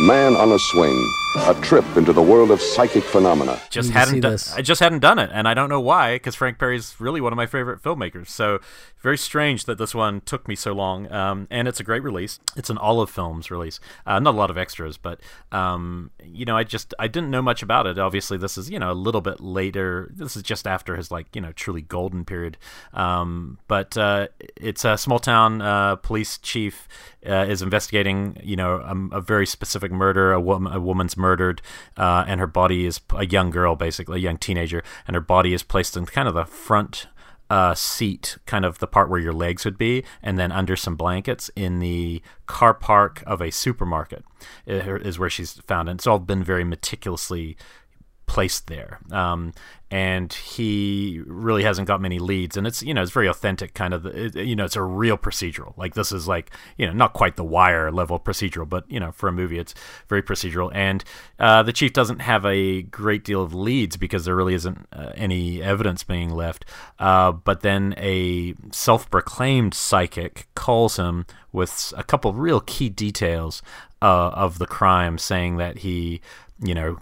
Man 0.00 0.34
on 0.34 0.50
a 0.50 0.58
Swing, 0.58 1.12
a 1.34 1.54
trip 1.62 1.84
into 1.96 2.12
the 2.12 2.22
world 2.22 2.50
of 2.50 2.60
psychic 2.60 3.04
phenomena. 3.04 3.60
Just 3.70 3.90
hadn't 3.90 4.14
see 4.14 4.20
done, 4.20 4.32
this. 4.32 4.52
I 4.54 4.62
just 4.62 4.80
hadn't 4.80 5.00
done 5.00 5.18
it, 5.18 5.30
and 5.32 5.48
I 5.48 5.54
don't 5.54 5.68
know 5.68 5.80
why, 5.80 6.16
because 6.16 6.34
Frank 6.34 6.58
Perry's 6.58 6.94
really 6.98 7.20
one 7.20 7.32
of 7.32 7.36
my 7.36 7.46
favorite 7.46 7.82
filmmakers. 7.82 8.28
So 8.28 8.60
very 9.02 9.18
strange 9.18 9.64
that 9.64 9.78
this 9.78 9.94
one 9.94 10.20
took 10.20 10.46
me 10.46 10.54
so 10.54 10.72
long. 10.72 11.10
Um, 11.12 11.48
and 11.50 11.66
it's 11.66 11.80
a 11.80 11.84
great 11.84 12.02
release. 12.02 12.38
It's 12.56 12.70
an 12.70 12.78
Olive 12.78 13.10
Films 13.10 13.50
release. 13.50 13.80
Uh, 14.06 14.18
not 14.18 14.34
a 14.34 14.36
lot 14.36 14.50
of 14.50 14.56
extras, 14.56 14.96
but 14.96 15.20
um, 15.50 16.10
you 16.24 16.44
know, 16.44 16.56
I 16.56 16.64
just 16.64 16.94
I 16.98 17.08
didn't 17.08 17.30
know 17.30 17.42
much 17.42 17.62
about 17.62 17.86
it. 17.86 17.98
Obviously, 17.98 18.38
this 18.38 18.56
is 18.56 18.70
you 18.70 18.78
know 18.78 18.92
a 18.92 18.94
little 18.94 19.20
bit 19.20 19.40
later. 19.40 20.10
This 20.14 20.36
is 20.36 20.42
just 20.42 20.66
after 20.66 20.96
his 20.96 21.10
like 21.10 21.34
you 21.34 21.40
know 21.40 21.52
truly 21.52 21.82
golden 21.82 22.24
period. 22.24 22.56
Um, 22.94 23.58
but 23.68 23.96
uh, 23.96 24.28
it's 24.56 24.84
a 24.84 24.96
small 24.96 25.18
town 25.18 25.60
uh, 25.60 25.96
police 25.96 26.38
chief 26.38 26.86
uh, 27.26 27.46
is 27.48 27.62
investigating, 27.62 28.36
you 28.42 28.56
know, 28.56 28.76
a, 28.76 29.16
a 29.16 29.20
very 29.20 29.46
specific 29.46 29.92
murder. 29.92 30.32
A 30.32 30.40
woman, 30.40 30.72
a 30.72 30.80
woman's 30.80 31.16
murdered, 31.16 31.62
uh, 31.96 32.24
and 32.26 32.40
her 32.40 32.46
body 32.46 32.86
is 32.86 33.00
a 33.14 33.26
young 33.26 33.50
girl, 33.50 33.76
basically 33.76 34.18
a 34.18 34.22
young 34.22 34.38
teenager, 34.38 34.82
and 35.06 35.14
her 35.14 35.20
body 35.20 35.54
is 35.54 35.62
placed 35.62 35.96
in 35.96 36.06
kind 36.06 36.28
of 36.28 36.34
the 36.34 36.44
front 36.44 37.06
uh, 37.52 37.74
seat, 37.74 38.38
kind 38.46 38.64
of 38.64 38.78
the 38.78 38.86
part 38.86 39.10
where 39.10 39.20
your 39.20 39.32
legs 39.32 39.66
would 39.66 39.76
be, 39.76 40.02
and 40.22 40.38
then 40.38 40.50
under 40.50 40.74
some 40.74 40.96
blankets 40.96 41.50
in 41.54 41.80
the 41.80 42.22
car 42.46 42.72
park 42.72 43.22
of 43.26 43.42
a 43.42 43.50
supermarket 43.50 44.24
is 44.66 45.18
where 45.18 45.28
she's 45.28 45.52
found. 45.66 45.90
And 45.90 45.98
it's 45.98 46.06
all 46.06 46.18
been 46.18 46.42
very 46.42 46.64
meticulously 46.64 47.58
placed 48.32 48.66
there. 48.66 48.98
Um, 49.10 49.52
and 49.90 50.32
he 50.32 51.20
really 51.26 51.64
hasn't 51.64 51.86
got 51.86 52.00
many 52.00 52.18
leads, 52.18 52.56
and 52.56 52.66
it's 52.66 52.82
you 52.82 52.94
know 52.94 53.02
it's 53.02 53.12
very 53.12 53.28
authentic, 53.28 53.74
kind 53.74 53.92
of. 53.92 54.06
It, 54.06 54.34
you 54.34 54.56
know, 54.56 54.64
it's 54.64 54.74
a 54.74 54.82
real 54.82 55.18
procedural. 55.18 55.76
Like 55.76 55.92
this 55.92 56.12
is 56.12 56.26
like 56.26 56.50
you 56.78 56.86
know 56.86 56.94
not 56.94 57.12
quite 57.12 57.36
the 57.36 57.44
Wire 57.44 57.92
level 57.92 58.18
procedural, 58.18 58.66
but 58.66 58.90
you 58.90 58.98
know 58.98 59.12
for 59.12 59.28
a 59.28 59.32
movie 59.32 59.58
it's 59.58 59.74
very 60.08 60.22
procedural. 60.22 60.70
And 60.74 61.04
uh, 61.38 61.62
the 61.62 61.74
chief 61.74 61.92
doesn't 61.92 62.20
have 62.20 62.46
a 62.46 62.80
great 62.80 63.22
deal 63.22 63.42
of 63.42 63.52
leads 63.52 63.98
because 63.98 64.24
there 64.24 64.34
really 64.34 64.54
isn't 64.54 64.86
uh, 64.94 65.12
any 65.14 65.62
evidence 65.62 66.02
being 66.02 66.30
left. 66.30 66.64
Uh, 66.98 67.32
but 67.32 67.60
then 67.60 67.94
a 67.98 68.54
self-proclaimed 68.70 69.74
psychic 69.74 70.48
calls 70.54 70.96
him 70.96 71.26
with 71.52 71.92
a 71.98 72.02
couple 72.02 72.32
real 72.32 72.60
key 72.60 72.88
details 72.88 73.60
uh, 74.02 74.30
of 74.30 74.58
the 74.58 74.66
crime, 74.66 75.16
saying 75.16 75.58
that 75.58 75.78
he 75.78 76.20
you 76.62 76.74
know, 76.74 76.98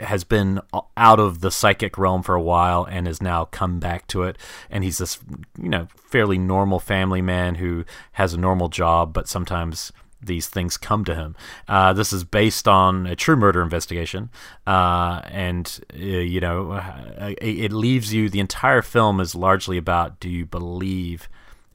has 0.00 0.24
been 0.24 0.60
out 0.96 1.20
of 1.20 1.40
the 1.40 1.50
psychic 1.50 1.98
realm 1.98 2.22
for 2.22 2.34
a 2.34 2.42
while 2.42 2.84
and 2.84 3.06
has 3.06 3.20
now 3.20 3.44
come 3.46 3.78
back 3.78 4.06
to 4.08 4.22
it. 4.22 4.38
And 4.70 4.82
he's 4.82 4.98
this, 4.98 5.18
you 5.60 5.68
know, 5.68 5.88
fairly 5.96 6.38
normal 6.38 6.80
family 6.80 7.22
man 7.22 7.56
who 7.56 7.84
has 8.12 8.32
a 8.32 8.38
normal 8.38 8.68
job, 8.68 9.12
but 9.12 9.28
sometimes 9.28 9.92
these 10.22 10.46
things 10.46 10.76
come 10.76 11.04
to 11.04 11.14
him. 11.14 11.34
Uh, 11.68 11.92
this 11.92 12.12
is 12.12 12.24
based 12.24 12.68
on 12.68 13.06
a 13.06 13.16
true 13.16 13.36
murder 13.36 13.60
investigation, 13.60 14.30
uh, 14.66 15.20
and 15.24 15.80
uh, 15.94 15.98
you 15.98 16.40
know, 16.40 16.80
it, 17.18 17.42
it 17.42 17.72
leaves 17.72 18.14
you. 18.14 18.28
The 18.28 18.40
entire 18.40 18.82
film 18.82 19.20
is 19.20 19.34
largely 19.34 19.76
about: 19.76 20.20
do 20.20 20.28
you 20.28 20.46
believe 20.46 21.28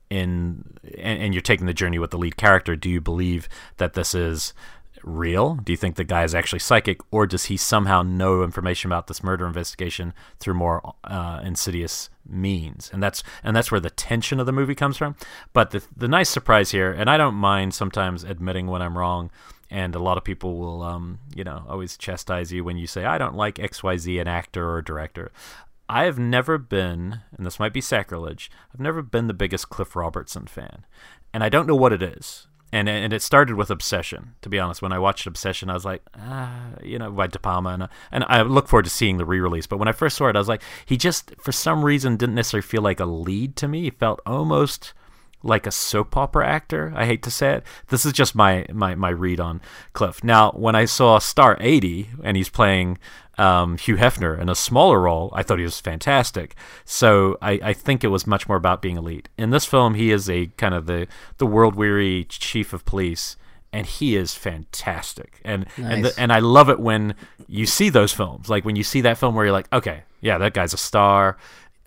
in? 0.09 0.63
And, 0.97 1.21
and 1.21 1.33
you're 1.33 1.41
taking 1.41 1.65
the 1.65 1.73
journey 1.73 1.99
with 1.99 2.11
the 2.11 2.17
lead 2.17 2.37
character. 2.37 2.75
Do 2.75 2.89
you 2.89 3.01
believe 3.01 3.49
that 3.77 3.93
this 3.93 4.15
is 4.15 4.53
real? 5.07 5.55
Do 5.55 5.71
you 5.71 5.77
think 5.77 5.95
the 5.95 6.03
guy 6.03 6.23
is 6.23 6.35
actually 6.35 6.59
psychic, 6.59 6.99
or 7.11 7.25
does 7.25 7.45
he 7.45 7.57
somehow 7.57 8.03
know 8.03 8.43
information 8.43 8.89
about 8.89 9.07
this 9.07 9.23
murder 9.23 9.45
investigation 9.45 10.13
through 10.39 10.55
more 10.55 10.93
uh, 11.03 11.41
insidious 11.43 12.09
means? 12.27 12.89
And 12.93 13.01
that's 13.01 13.23
and 13.43 13.55
that's 13.55 13.71
where 13.71 13.79
the 13.79 13.89
tension 13.89 14.39
of 14.39 14.45
the 14.45 14.51
movie 14.51 14.75
comes 14.75 14.97
from. 14.97 15.15
But 15.53 15.71
the 15.71 15.83
the 15.95 16.07
nice 16.07 16.29
surprise 16.29 16.71
here, 16.71 16.91
and 16.91 17.09
I 17.09 17.17
don't 17.17 17.35
mind 17.35 17.73
sometimes 17.73 18.23
admitting 18.23 18.67
when 18.67 18.81
I'm 18.81 18.97
wrong. 18.97 19.31
And 19.69 19.95
a 19.95 19.99
lot 19.99 20.17
of 20.17 20.23
people 20.23 20.55
will, 20.57 20.81
um, 20.81 21.19
you 21.35 21.43
know, 21.43 21.65
always 21.67 21.97
chastise 21.97 22.53
you 22.53 22.63
when 22.63 22.77
you 22.77 22.87
say 22.87 23.03
I 23.03 23.17
don't 23.17 23.35
like 23.35 23.59
X, 23.59 23.83
Y, 23.83 23.97
Z, 23.97 24.17
an 24.19 24.27
actor 24.27 24.69
or 24.69 24.81
director. 24.81 25.29
I 25.89 26.03
have 26.05 26.17
never 26.17 26.57
been, 26.57 27.21
and 27.35 27.45
this 27.45 27.59
might 27.59 27.73
be 27.73 27.81
sacrilege, 27.81 28.49
I've 28.73 28.79
never 28.79 29.01
been 29.01 29.27
the 29.27 29.33
biggest 29.33 29.69
Cliff 29.69 29.95
Robertson 29.95 30.47
fan. 30.47 30.85
And 31.33 31.43
I 31.43 31.49
don't 31.49 31.67
know 31.67 31.75
what 31.75 31.93
it 31.93 32.01
is 32.01 32.46
and 32.71 32.89
and 32.89 33.13
it 33.13 33.21
started 33.21 33.55
with 33.55 33.71
Obsession. 33.71 34.35
To 34.41 34.49
be 34.49 34.59
honest, 34.59 34.81
when 34.81 34.91
I 34.91 34.99
watched 34.99 35.27
Obsession, 35.27 35.69
I 35.69 35.73
was 35.73 35.85
like, 35.85 36.01
ah, 36.15 36.69
you 36.83 36.99
know, 36.99 37.11
by 37.11 37.27
De 37.27 37.39
Palma, 37.39 37.69
and 37.69 37.89
and 38.11 38.25
I 38.27 38.41
look 38.41 38.67
forward 38.67 38.85
to 38.85 38.91
seeing 38.91 39.17
the 39.17 39.25
re-release. 39.25 39.67
But 39.67 39.77
when 39.77 39.87
I 39.87 39.93
first 39.93 40.17
saw 40.17 40.27
it, 40.27 40.35
I 40.35 40.39
was 40.39 40.47
like, 40.47 40.63
he 40.85 40.97
just 40.97 41.33
for 41.39 41.51
some 41.51 41.85
reason 41.85 42.17
didn't 42.17 42.35
necessarily 42.35 42.67
feel 42.67 42.81
like 42.81 42.99
a 42.99 43.05
lead 43.05 43.55
to 43.57 43.67
me. 43.67 43.83
He 43.83 43.89
felt 43.89 44.19
almost 44.25 44.93
like 45.43 45.67
a 45.67 45.71
soap 45.71 46.17
opera 46.17 46.47
actor. 46.47 46.93
I 46.95 47.05
hate 47.05 47.23
to 47.23 47.31
say 47.31 47.55
it. 47.55 47.63
This 47.89 48.05
is 48.05 48.13
just 48.13 48.35
my 48.35 48.65
my 48.71 48.95
my 48.95 49.09
read 49.09 49.39
on 49.39 49.61
Cliff. 49.93 50.23
Now, 50.23 50.51
when 50.51 50.75
I 50.75 50.85
saw 50.85 51.19
Star 51.19 51.57
80 51.59 52.09
and 52.23 52.35
he's 52.37 52.49
playing 52.49 52.97
um, 53.37 53.77
Hugh 53.77 53.97
Hefner 53.97 54.39
in 54.39 54.49
a 54.49 54.55
smaller 54.55 54.99
role, 54.99 55.31
I 55.33 55.43
thought 55.43 55.59
he 55.59 55.63
was 55.63 55.79
fantastic. 55.79 56.55
So 56.85 57.37
I, 57.41 57.59
I 57.63 57.73
think 57.73 58.03
it 58.03 58.07
was 58.07 58.25
much 58.25 58.47
more 58.47 58.57
about 58.57 58.81
being 58.81 58.97
elite. 58.97 59.29
In 59.37 59.51
this 59.51 59.65
film, 59.65 59.93
he 59.93 60.11
is 60.11 60.29
a 60.29 60.47
kind 60.57 60.73
of 60.73 60.85
the 60.85 61.07
the 61.37 61.45
world 61.45 61.75
weary 61.75 62.25
chief 62.25 62.73
of 62.73 62.85
police, 62.85 63.37
and 63.71 63.85
he 63.85 64.15
is 64.15 64.33
fantastic. 64.33 65.39
And 65.45 65.67
and 65.77 66.05
the, 66.05 66.13
and 66.17 66.33
I 66.33 66.39
love 66.39 66.69
it 66.69 66.79
when 66.79 67.15
you 67.47 67.65
see 67.65 67.89
those 67.89 68.11
films, 68.11 68.49
like 68.49 68.65
when 68.65 68.75
you 68.75 68.83
see 68.83 69.01
that 69.01 69.17
film 69.17 69.35
where 69.35 69.45
you're 69.45 69.53
like, 69.53 69.71
okay, 69.71 70.03
yeah, 70.19 70.37
that 70.39 70.53
guy's 70.53 70.73
a 70.73 70.77
star. 70.77 71.37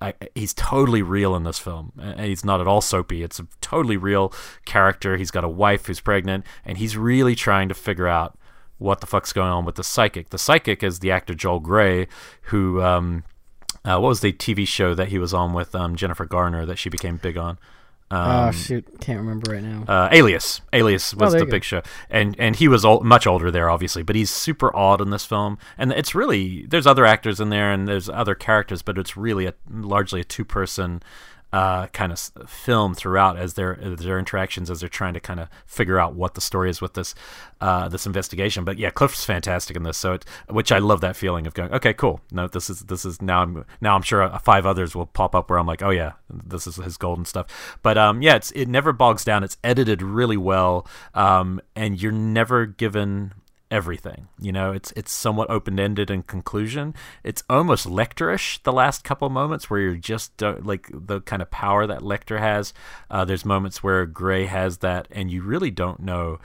I, 0.01 0.15
he's 0.35 0.55
totally 0.55 1.03
real 1.03 1.37
in 1.37 1.45
this 1.45 1.59
film. 1.59 1.93
And 2.01 2.21
he's 2.21 2.45
not 2.45 2.61
at 2.61 2.67
all 2.67 2.81
soapy. 2.81 3.23
It's 3.23 3.39
a 3.39 3.47
totally 3.61 3.97
real 3.97 4.33
character. 4.65 5.17
He's 5.17 5.31
got 5.31 5.45
a 5.45 5.49
wife 5.49 5.87
who's 5.87 6.01
pregnant, 6.01 6.45
and 6.65 6.79
he's 6.79 6.97
really 6.97 7.35
trying 7.35 7.69
to 7.69 7.75
figure 7.75 8.09
out 8.09 8.39
what 8.79 9.01
the 9.01 9.07
fuck's 9.07 9.33
going 9.33 9.51
on 9.51 9.65
with 9.67 9.75
the 9.75 9.85
psychic. 9.85 10.31
The 10.31 10.39
psychic 10.39 10.83
is 10.83 11.01
the 11.01 11.11
actor 11.11 11.35
Joel 11.35 11.61
Grey, 11.61 12.09
who 12.45 12.81
um, 12.83 13.25
uh, 13.85 13.99
what 13.99 14.09
was 14.09 14.21
the 14.21 14.33
TV 14.33 14.67
show 14.67 14.95
that 14.95 15.09
he 15.09 15.19
was 15.19 15.35
on 15.35 15.53
with 15.53 15.75
um, 15.75 15.97
Jennifer 15.97 16.25
Garner 16.25 16.65
that 16.65 16.79
she 16.79 16.89
became 16.89 17.17
big 17.17 17.37
on? 17.37 17.59
Um, 18.13 18.49
oh 18.49 18.51
shoot, 18.51 18.85
can't 19.01 19.21
remember 19.21 19.53
right 19.53 19.63
now. 19.63 19.85
uh, 19.87 20.09
Alias. 20.11 20.61
Alias 20.73 21.15
was 21.15 21.33
Oh, 21.35 21.39
the 21.39 21.47
big 21.47 21.63
show, 21.65 21.81
and 22.11 22.35
and 22.41 22.57
he 22.57 22.67
was 22.67 22.85
ol- 22.85 23.05
much 23.05 23.25
older 23.27 23.51
there, 23.53 23.71
obviously, 23.71 24.03
but 24.03 24.17
he's 24.17 24.31
super 24.31 24.75
odd 24.75 25.01
in 25.01 25.11
this 25.11 25.25
film, 25.25 25.59
and 25.79 25.93
it's 25.93 26.13
really 26.15 26.67
there's 26.67 26.87
other 26.89 27.07
actors 27.07 27.39
in 27.39 27.51
there 27.51 27.71
and 27.71 27.87
there's 27.87 28.09
other 28.09 28.35
characters, 28.35 28.83
but 28.83 28.99
it's 28.99 29.17
really 29.17 29.47
a 29.47 29.55
largely 29.71 30.21
a 30.21 30.25
two 30.25 30.45
person. 30.45 31.03
Uh, 31.53 31.89
kind 31.89 32.13
of 32.13 32.21
film 32.47 32.95
throughout 32.95 33.37
as 33.37 33.55
their 33.55 33.75
their 33.75 34.21
interactions 34.21 34.71
as 34.71 34.79
they're 34.79 34.89
trying 34.89 35.15
to 35.15 35.19
kind 35.19 35.41
of 35.41 35.49
figure 35.67 35.99
out 35.99 36.15
what 36.15 36.35
the 36.35 36.41
story 36.41 36.71
is 36.71 36.81
with 36.81 36.95
this 36.95 37.13
uh, 37.61 37.89
this 37.89 38.07
investigation. 38.07 38.65
But 38.65 38.79
yeah, 38.79 38.91
Cliff's 38.91 39.25
fantastic 39.25 39.77
in 39.77 39.83
this, 39.83 39.97
so 39.97 40.13
it, 40.13 40.25
which 40.49 40.71
I 40.71 40.79
love 40.79 41.01
that 41.01 41.17
feeling 41.17 41.49
of 41.49 41.55
going, 41.55 41.73
okay, 41.73 41.93
cool. 41.93 42.21
No, 42.31 42.47
this 42.47 42.71
is 42.71 42.83
this 42.83 43.05
is 43.05 43.21
now 43.21 43.43
I'm 43.43 43.65
now 43.81 43.97
I'm 43.97 44.03
sure 44.03 44.23
uh, 44.23 44.39
five 44.39 44.65
others 44.65 44.95
will 44.95 45.07
pop 45.07 45.35
up 45.35 45.51
where 45.51 45.59
I'm 45.59 45.67
like, 45.67 45.83
oh 45.83 45.91
yeah, 45.91 46.13
this 46.31 46.67
is 46.67 46.77
his 46.77 46.97
golden 46.97 47.25
stuff. 47.25 47.79
But 47.83 47.99
um, 47.99 48.23
yeah, 48.23 48.37
it's 48.37 48.53
it 48.53 48.69
never 48.69 48.93
bogs 48.93 49.25
down. 49.25 49.43
It's 49.43 49.57
edited 49.65 50.03
really 50.03 50.37
well, 50.37 50.87
um, 51.15 51.61
and 51.75 52.01
you're 52.01 52.13
never 52.13 52.67
given 52.67 53.33
everything. 53.71 54.29
You 54.39 54.53
know, 54.53 54.73
it's 54.73 54.93
it's 54.97 55.13
somewhat 55.13 55.51
open 55.51 55.79
ended 55.79 56.11
in 56.11 56.23
conclusion. 56.23 56.95
It's 57.23 57.43
almost 57.49 57.87
Lecterish 57.87 58.63
the 58.63 58.73
last 58.73 59.05
couple 59.05 59.29
moments 59.31 59.71
where 59.71 59.81
you're 59.81 59.97
just 59.97 60.37
don't, 60.37 60.67
like 60.67 60.89
the 60.93 61.21
kind 61.21 61.43
of 61.43 61.51
power 61.51 61.87
that 61.87 62.01
Lecter 62.01 62.39
has. 62.39 62.75
Uh, 63.11 63.25
there's 63.25 63.45
moments 63.45 63.83
where 63.83 64.07
Grey 64.07 64.47
has 64.47 64.79
that, 64.79 65.09
and 65.11 65.31
you 65.31 65.43
really 65.43 65.71
don't 65.71 66.01
know 66.01 66.39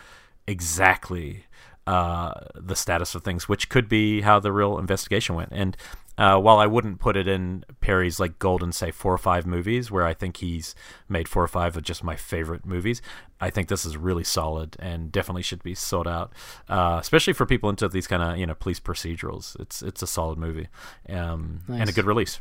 exactly 0.48 1.46
uh, 1.88 2.34
the 2.56 2.76
status 2.76 3.16
of 3.16 3.24
things, 3.24 3.48
which 3.48 3.70
could 3.70 3.88
be 3.88 4.22
how 4.22 4.40
the 4.40 4.52
real 4.52 4.78
investigation 4.78 5.36
went. 5.36 5.50
And 5.52 5.78
uh, 6.18 6.40
while 6.40 6.58
I 6.58 6.66
wouldn't 6.66 7.00
put 7.00 7.18
it 7.18 7.28
in 7.28 7.66
Perry's 7.82 8.20
like 8.20 8.40
golden, 8.40 8.72
say 8.72 8.92
four 8.92 9.14
or 9.14 9.18
five 9.18 9.46
movies, 9.46 9.92
where 9.92 10.06
I 10.06 10.14
think 10.14 10.38
he's 10.38 10.76
made 11.10 11.28
four 11.28 11.44
or 11.44 11.48
five 11.48 11.76
of 11.76 11.84
just 11.84 12.04
my 12.04 12.16
favorite 12.16 12.66
movies, 12.66 13.02
I 13.42 13.50
think 13.50 13.68
this 13.68 13.86
is 13.86 13.98
really 13.98 14.24
solid 14.24 14.78
and 14.80 15.12
definitely 15.12 15.44
should 15.44 15.62
be 15.62 15.76
sought 15.76 16.08
out, 16.08 16.32
uh, 16.70 16.98
especially 17.02 17.34
for 17.34 17.46
people 17.46 17.70
into 17.70 17.88
these 17.90 18.08
kind 18.08 18.24
of 18.24 18.38
you 18.38 18.46
know 18.46 18.56
police 18.56 18.80
procedurals. 18.80 19.60
It's 19.60 19.82
it's 19.82 20.02
a 20.02 20.08
solid 20.08 20.38
movie 20.38 20.68
um, 21.10 21.62
and 21.68 21.90
a 21.90 21.94
good 21.94 22.06
release. 22.06 22.40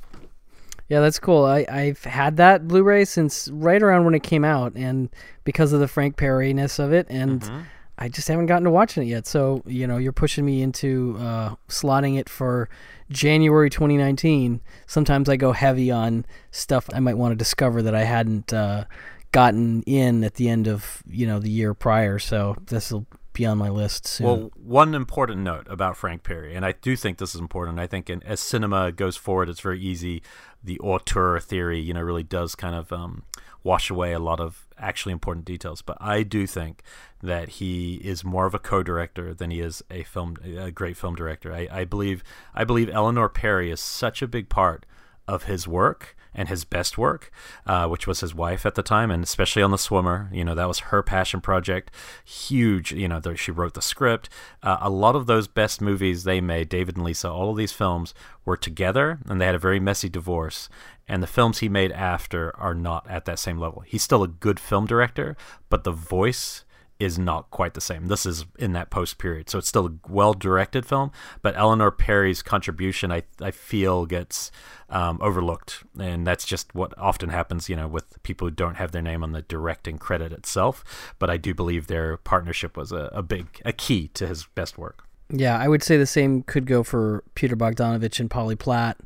Yeah, 0.88 1.00
that's 1.00 1.18
cool. 1.18 1.44
I, 1.46 1.64
I've 1.70 2.04
had 2.04 2.36
that 2.36 2.68
Blu-ray 2.68 3.06
since 3.06 3.48
right 3.48 3.82
around 3.82 4.04
when 4.04 4.14
it 4.14 4.22
came 4.22 4.44
out, 4.44 4.74
and 4.76 5.08
because 5.44 5.72
of 5.72 5.80
the 5.80 5.88
Frank 5.88 6.16
Perry-ness 6.16 6.78
of 6.78 6.92
it, 6.92 7.06
and 7.08 7.40
Mm-hmm. 7.40 7.60
I 7.96 8.08
just 8.08 8.28
haven't 8.28 8.46
gotten 8.46 8.64
to 8.64 8.70
watching 8.70 9.04
it 9.04 9.06
yet. 9.06 9.26
So 9.26 9.62
you 9.66 9.86
know, 9.86 9.96
you're 9.96 10.12
pushing 10.12 10.44
me 10.44 10.62
into 10.62 11.16
uh, 11.18 11.54
slotting 11.68 12.18
it 12.18 12.28
for 12.28 12.68
January 13.10 13.70
2019. 13.70 14.60
Sometimes 14.86 15.28
I 15.28 15.36
go 15.36 15.52
heavy 15.52 15.90
on 15.90 16.26
stuff 16.50 16.88
I 16.92 17.00
might 17.00 17.16
want 17.16 17.32
to 17.32 17.36
discover 17.36 17.82
that 17.82 17.94
I 17.94 18.04
hadn't 18.04 18.52
uh, 18.52 18.84
gotten 19.32 19.82
in 19.82 20.24
at 20.24 20.34
the 20.34 20.48
end 20.48 20.68
of 20.68 21.02
you 21.06 21.26
know 21.26 21.38
the 21.38 21.50
year 21.50 21.74
prior. 21.74 22.18
So 22.18 22.56
this 22.66 22.92
will 22.92 23.06
be 23.34 23.44
on 23.44 23.58
my 23.58 23.68
list 23.68 24.06
soon. 24.06 24.26
Well, 24.26 24.50
one 24.54 24.94
important 24.94 25.40
note 25.40 25.66
about 25.68 25.96
Frank 25.96 26.22
Perry, 26.22 26.54
and 26.54 26.64
I 26.64 26.72
do 26.72 26.96
think 26.96 27.18
this 27.18 27.34
is 27.34 27.40
important. 27.40 27.78
I 27.78 27.86
think 27.86 28.08
in, 28.08 28.22
as 28.22 28.40
cinema 28.40 28.92
goes 28.92 29.16
forward, 29.16 29.48
it's 29.48 29.60
very 29.60 29.80
easy. 29.80 30.22
The 30.62 30.78
auteur 30.78 31.38
theory, 31.40 31.80
you 31.80 31.92
know, 31.92 32.00
really 32.00 32.22
does 32.22 32.54
kind 32.54 32.74
of 32.74 32.92
um, 32.92 33.24
wash 33.64 33.90
away 33.90 34.12
a 34.12 34.20
lot 34.20 34.38
of 34.38 34.68
actually 34.78 35.12
important 35.12 35.44
details. 35.44 35.82
But 35.82 35.96
I 36.00 36.22
do 36.22 36.46
think 36.46 36.82
that 37.22 37.48
he 37.48 37.96
is 37.96 38.22
more 38.22 38.46
of 38.46 38.54
a 38.54 38.58
co-director 38.60 39.34
than 39.34 39.50
he 39.50 39.60
is 39.60 39.82
a 39.90 40.04
film, 40.04 40.36
a 40.44 40.70
great 40.70 40.96
film 40.96 41.16
director. 41.16 41.52
I, 41.52 41.66
I 41.72 41.84
believe, 41.84 42.22
I 42.54 42.62
believe 42.62 42.88
Eleanor 42.90 43.28
Perry 43.28 43.70
is 43.70 43.80
such 43.80 44.22
a 44.22 44.28
big 44.28 44.48
part 44.48 44.86
of 45.26 45.44
his 45.44 45.66
work 45.66 46.14
and 46.34 46.48
his 46.48 46.64
best 46.64 46.98
work, 46.98 47.30
uh, 47.66 47.86
which 47.86 48.06
was 48.06 48.20
his 48.20 48.34
wife 48.34 48.66
at 48.66 48.74
the 48.74 48.82
time, 48.82 49.10
and 49.10 49.22
especially 49.22 49.62
on 49.62 49.70
The 49.70 49.78
Swimmer. 49.78 50.28
You 50.32 50.44
know, 50.44 50.54
that 50.54 50.68
was 50.68 50.80
her 50.80 51.02
passion 51.02 51.40
project. 51.40 51.92
Huge, 52.24 52.92
you 52.92 53.06
know, 53.06 53.20
she 53.36 53.52
wrote 53.52 53.74
the 53.74 53.80
script. 53.80 54.28
Uh, 54.62 54.78
a 54.80 54.90
lot 54.90 55.14
of 55.14 55.26
those 55.26 55.46
best 55.46 55.80
movies 55.80 56.24
they 56.24 56.40
made, 56.40 56.68
David 56.68 56.96
and 56.96 57.04
Lisa, 57.04 57.30
all 57.30 57.50
of 57.50 57.56
these 57.56 57.72
films 57.72 58.14
were 58.44 58.56
together, 58.56 59.20
and 59.26 59.40
they 59.40 59.46
had 59.46 59.54
a 59.54 59.60
very 59.60 59.78
messy 59.78 60.08
divorce. 60.08 60.68
And 61.06 61.22
the 61.22 61.26
films 61.26 61.58
he 61.58 61.68
made 61.68 61.92
after 61.92 62.56
are 62.58 62.74
not 62.74 63.08
at 63.10 63.26
that 63.26 63.38
same 63.38 63.58
level. 63.58 63.82
He's 63.82 64.02
still 64.02 64.22
a 64.22 64.28
good 64.28 64.58
film 64.58 64.86
director, 64.86 65.36
but 65.68 65.84
the 65.84 65.92
voice 65.92 66.64
is 67.00 67.18
not 67.18 67.50
quite 67.50 67.74
the 67.74 67.80
same. 67.80 68.06
This 68.06 68.24
is 68.24 68.46
in 68.58 68.72
that 68.72 68.90
post 68.90 69.18
period, 69.18 69.50
so 69.50 69.58
it's 69.58 69.68
still 69.68 69.86
a 69.86 69.92
well 70.08 70.32
directed 70.32 70.86
film. 70.86 71.10
But 71.42 71.56
Eleanor 71.56 71.90
Perry's 71.90 72.42
contribution, 72.42 73.10
I 73.10 73.24
I 73.40 73.50
feel, 73.50 74.06
gets 74.06 74.50
um, 74.88 75.18
overlooked, 75.20 75.84
and 75.98 76.26
that's 76.26 76.44
just 76.44 76.74
what 76.74 76.96
often 76.96 77.30
happens, 77.30 77.68
you 77.68 77.76
know, 77.76 77.88
with 77.88 78.22
people 78.22 78.46
who 78.46 78.54
don't 78.54 78.76
have 78.76 78.92
their 78.92 79.02
name 79.02 79.22
on 79.22 79.32
the 79.32 79.42
directing 79.42 79.98
credit 79.98 80.32
itself. 80.32 80.84
But 81.18 81.30
I 81.30 81.36
do 81.36 81.52
believe 81.52 81.86
their 81.86 82.16
partnership 82.18 82.76
was 82.76 82.92
a, 82.92 83.10
a 83.12 83.22
big 83.22 83.60
a 83.64 83.72
key 83.72 84.08
to 84.14 84.26
his 84.26 84.46
best 84.54 84.78
work. 84.78 85.04
Yeah, 85.30 85.58
I 85.58 85.68
would 85.68 85.82
say 85.82 85.96
the 85.96 86.06
same 86.06 86.42
could 86.42 86.66
go 86.66 86.82
for 86.82 87.24
Peter 87.34 87.56
Bogdanovich 87.56 88.20
and 88.20 88.30
Polly 88.30 88.56
Platt. 88.56 88.98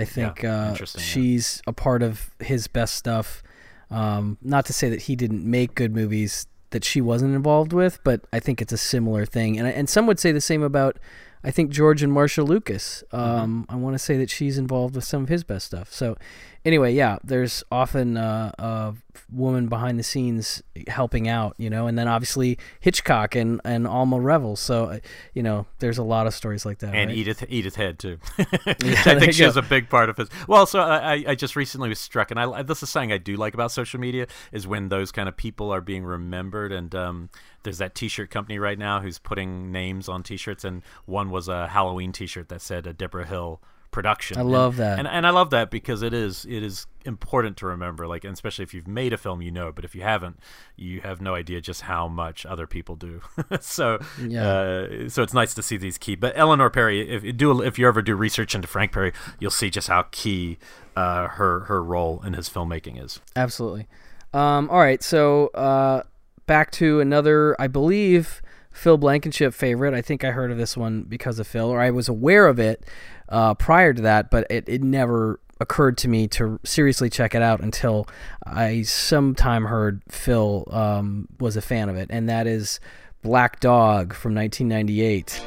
I 0.00 0.04
think 0.04 0.44
uh, 0.44 0.76
yeah. 0.78 0.84
she's 0.84 1.62
a 1.66 1.72
part 1.72 2.02
of 2.02 2.30
his 2.40 2.68
best 2.68 2.94
stuff. 2.94 3.42
Um, 3.90 4.38
not 4.42 4.66
to 4.66 4.72
say 4.72 4.88
that 4.90 5.02
he 5.02 5.16
didn't 5.16 5.44
make 5.44 5.74
good 5.74 5.94
movies 5.94 6.46
that 6.70 6.84
she 6.84 7.00
wasn't 7.00 7.34
involved 7.34 7.72
with, 7.72 7.98
but 8.04 8.26
I 8.32 8.40
think 8.40 8.60
it's 8.60 8.72
a 8.72 8.78
similar 8.78 9.24
thing. 9.24 9.58
And 9.58 9.66
and 9.66 9.88
some 9.88 10.06
would 10.06 10.18
say 10.18 10.32
the 10.32 10.40
same 10.40 10.62
about 10.62 10.98
I 11.44 11.50
think 11.50 11.70
George 11.70 12.02
and 12.02 12.12
Marsha 12.12 12.46
Lucas. 12.46 13.04
Um, 13.12 13.64
I 13.68 13.76
want 13.76 13.94
to 13.94 13.98
say 13.98 14.16
that 14.18 14.28
she's 14.28 14.58
involved 14.58 14.94
with 14.94 15.04
some 15.04 15.22
of 15.22 15.28
his 15.28 15.44
best 15.44 15.66
stuff. 15.66 15.92
So 15.92 16.16
anyway, 16.64 16.92
yeah, 16.94 17.18
there's 17.24 17.62
often 17.70 18.16
uh, 18.16 18.52
a 18.58 18.94
woman 19.32 19.68
behind 19.68 19.98
the 19.98 20.02
scenes 20.02 20.62
helping 20.86 21.28
out, 21.28 21.54
you 21.58 21.68
know, 21.68 21.86
and 21.86 21.98
then 21.98 22.08
obviously 22.08 22.58
Hitchcock 22.80 23.34
and, 23.34 23.60
and 23.64 23.86
Alma 23.86 24.18
Reville. 24.20 24.56
So, 24.56 24.84
uh, 24.86 24.98
you 25.34 25.42
know, 25.42 25.66
there's 25.80 25.98
a 25.98 26.02
lot 26.02 26.26
of 26.26 26.34
stories 26.34 26.64
like 26.64 26.78
that. 26.78 26.94
and 26.94 27.08
right? 27.10 27.16
Edith 27.18 27.44
Edith 27.48 27.76
Head 27.76 27.98
too. 27.98 28.18
Yeah, 28.38 29.02
I 29.06 29.18
think 29.18 29.32
she 29.32 29.42
has 29.42 29.56
a 29.56 29.62
big 29.62 29.88
part 29.88 30.08
of 30.08 30.16
his. 30.16 30.28
Well, 30.46 30.66
so 30.66 30.80
I, 30.80 31.14
I- 31.14 31.24
I 31.28 31.34
just 31.34 31.56
recently 31.56 31.88
was 31.88 31.98
struck, 31.98 32.30
and 32.30 32.38
I 32.40 32.62
this 32.62 32.82
is 32.82 32.90
something 32.90 33.12
I 33.12 33.18
do 33.18 33.36
like 33.36 33.54
about 33.54 33.70
social 33.72 33.98
media 34.00 34.26
is 34.52 34.66
when 34.66 34.88
those 34.88 35.10
kind 35.12 35.28
of 35.28 35.36
people 35.36 35.70
are 35.72 35.80
being 35.80 36.04
remembered. 36.04 36.72
And 36.72 36.94
um, 36.94 37.30
there's 37.64 37.78
that 37.78 37.94
T-shirt 37.94 38.30
company 38.30 38.58
right 38.58 38.78
now 38.78 39.00
who's 39.00 39.18
putting 39.18 39.72
names 39.72 40.08
on 40.08 40.22
T-shirts, 40.22 40.64
and 40.64 40.82
one 41.06 41.30
was 41.30 41.48
a 41.48 41.68
Halloween 41.68 42.12
T-shirt 42.12 42.48
that 42.48 42.60
said 42.62 42.86
a 42.86 42.92
Debra 42.92 43.26
Hill 43.26 43.60
production. 43.90 44.36
I 44.36 44.40
And- 44.40 44.50
love 44.50 44.76
that. 44.76 44.98
and 44.98 45.08
and 45.08 45.26
I 45.26 45.30
love 45.30 45.50
that 45.50 45.70
because 45.70 46.02
it 46.02 46.12
is 46.14 46.44
it 46.48 46.62
is 46.62 46.86
important 47.04 47.56
to 47.58 47.66
remember. 47.66 48.06
Like, 48.06 48.24
and 48.24 48.32
especially 48.34 48.64
if 48.64 48.74
you've 48.74 48.86
made 48.88 49.12
a 49.12 49.16
film, 49.16 49.40
you 49.40 49.50
know, 49.50 49.72
but 49.72 49.84
if 49.84 49.94
you 49.94 50.02
haven't, 50.02 50.38
you 50.76 51.00
have 51.00 51.20
no 51.22 51.34
idea 51.34 51.60
just 51.60 51.82
how 51.82 52.06
much 52.08 52.44
other 52.44 52.66
people 52.66 52.96
do. 52.96 53.20
so 53.60 53.98
Yeah. 54.20 54.46
uh, 54.48 55.08
so 55.08 55.22
it's 55.22 55.32
nice 55.34 55.54
to 55.54 55.62
see 55.62 55.76
these 55.76 55.96
key. 55.98 56.14
But 56.16 56.32
Eleanor 56.36 56.68
Perry, 56.70 57.08
if 57.08 57.24
you 57.24 57.32
do 57.32 57.62
if 57.62 57.78
you 57.78 57.88
ever 57.88 58.02
do 58.02 58.14
research 58.14 58.54
into 58.54 58.68
Frank 58.68 58.92
Perry, 58.92 59.12
you'll 59.38 59.50
see 59.50 59.70
just 59.70 59.88
how 59.88 60.06
key 60.10 60.58
uh, 60.96 61.28
her 61.28 61.60
her 61.60 61.82
role 61.82 62.22
in 62.26 62.34
his 62.34 62.48
filmmaking 62.48 63.02
is. 63.02 63.20
Absolutely. 63.36 63.88
Um, 64.34 64.68
all 64.68 64.78
right, 64.80 65.02
so 65.02 65.46
uh, 65.48 66.02
back 66.46 66.70
to 66.72 67.00
another, 67.00 67.56
I 67.58 67.66
believe, 67.68 68.42
Phil 68.78 68.96
Blankenship 68.96 69.54
favorite. 69.54 69.92
I 69.92 70.02
think 70.02 70.22
I 70.22 70.30
heard 70.30 70.52
of 70.52 70.56
this 70.56 70.76
one 70.76 71.02
because 71.02 71.40
of 71.40 71.48
Phil, 71.48 71.68
or 71.68 71.80
I 71.80 71.90
was 71.90 72.08
aware 72.08 72.46
of 72.46 72.60
it 72.60 72.86
uh, 73.28 73.54
prior 73.54 73.92
to 73.92 74.02
that, 74.02 74.30
but 74.30 74.46
it, 74.50 74.68
it 74.68 74.84
never 74.84 75.40
occurred 75.60 75.98
to 75.98 76.08
me 76.08 76.28
to 76.28 76.60
seriously 76.62 77.10
check 77.10 77.34
it 77.34 77.42
out 77.42 77.60
until 77.60 78.06
I 78.46 78.82
sometime 78.82 79.64
heard 79.64 80.02
Phil 80.08 80.64
um, 80.70 81.26
was 81.40 81.56
a 81.56 81.60
fan 81.60 81.88
of 81.88 81.96
it, 81.96 82.06
and 82.10 82.28
that 82.28 82.46
is 82.46 82.78
Black 83.22 83.58
Dog 83.58 84.14
from 84.14 84.32
1998. 84.36 85.42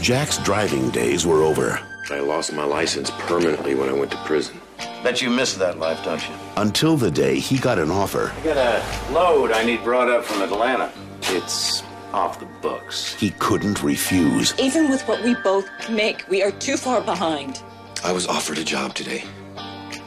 Jack's 0.00 0.38
driving 0.38 0.88
days 0.90 1.26
were 1.26 1.42
over. 1.42 1.78
I 2.10 2.20
lost 2.20 2.54
my 2.54 2.64
license 2.64 3.10
permanently 3.10 3.74
when 3.74 3.90
I 3.90 3.92
went 3.92 4.10
to 4.12 4.16
prison. 4.24 4.58
Bet 5.02 5.20
you 5.20 5.28
miss 5.28 5.54
that 5.56 5.78
life, 5.78 6.02
don't 6.04 6.26
you? 6.26 6.34
Until 6.56 6.96
the 6.96 7.10
day 7.10 7.38
he 7.38 7.58
got 7.58 7.78
an 7.78 7.90
offer. 7.90 8.32
I 8.34 8.44
got 8.44 8.56
a 8.56 9.12
load 9.12 9.52
I 9.52 9.62
need 9.62 9.84
brought 9.84 10.10
up 10.10 10.24
from 10.24 10.40
Atlanta. 10.40 10.90
It's 11.24 11.82
off 12.12 12.40
the 12.40 12.46
books. 12.60 13.14
He 13.14 13.30
couldn't 13.38 13.82
refuse. 13.82 14.58
Even 14.58 14.88
with 14.90 15.02
what 15.08 15.22
we 15.22 15.34
both 15.36 15.68
make, 15.90 16.28
we 16.28 16.42
are 16.42 16.50
too 16.50 16.76
far 16.76 17.00
behind. 17.00 17.62
I 18.04 18.12
was 18.12 18.26
offered 18.26 18.58
a 18.58 18.64
job 18.64 18.94
today. 18.94 19.24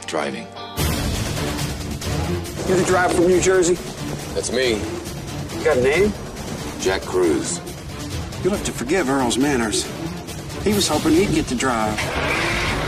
Driving. 0.06 0.48
You're 2.68 2.78
the 2.78 2.86
driver 2.86 3.14
from 3.14 3.28
New 3.28 3.42
Jersey? 3.42 3.76
That's 4.34 4.52
me. 4.52 4.74
You 5.58 5.64
got 5.64 5.78
a 5.78 5.82
name? 5.82 6.14
Jack 6.80 7.02
Crews. 7.02 7.60
You'll 8.44 8.54
have 8.54 8.66
to 8.66 8.72
forgive 8.72 9.10
Earl's 9.10 9.38
manners. 9.38 9.86
He 10.64 10.74
was 10.74 10.88
hoping 10.88 11.14
he'd 11.14 11.34
get 11.34 11.48
to 11.48 11.56
drive. 11.56 11.96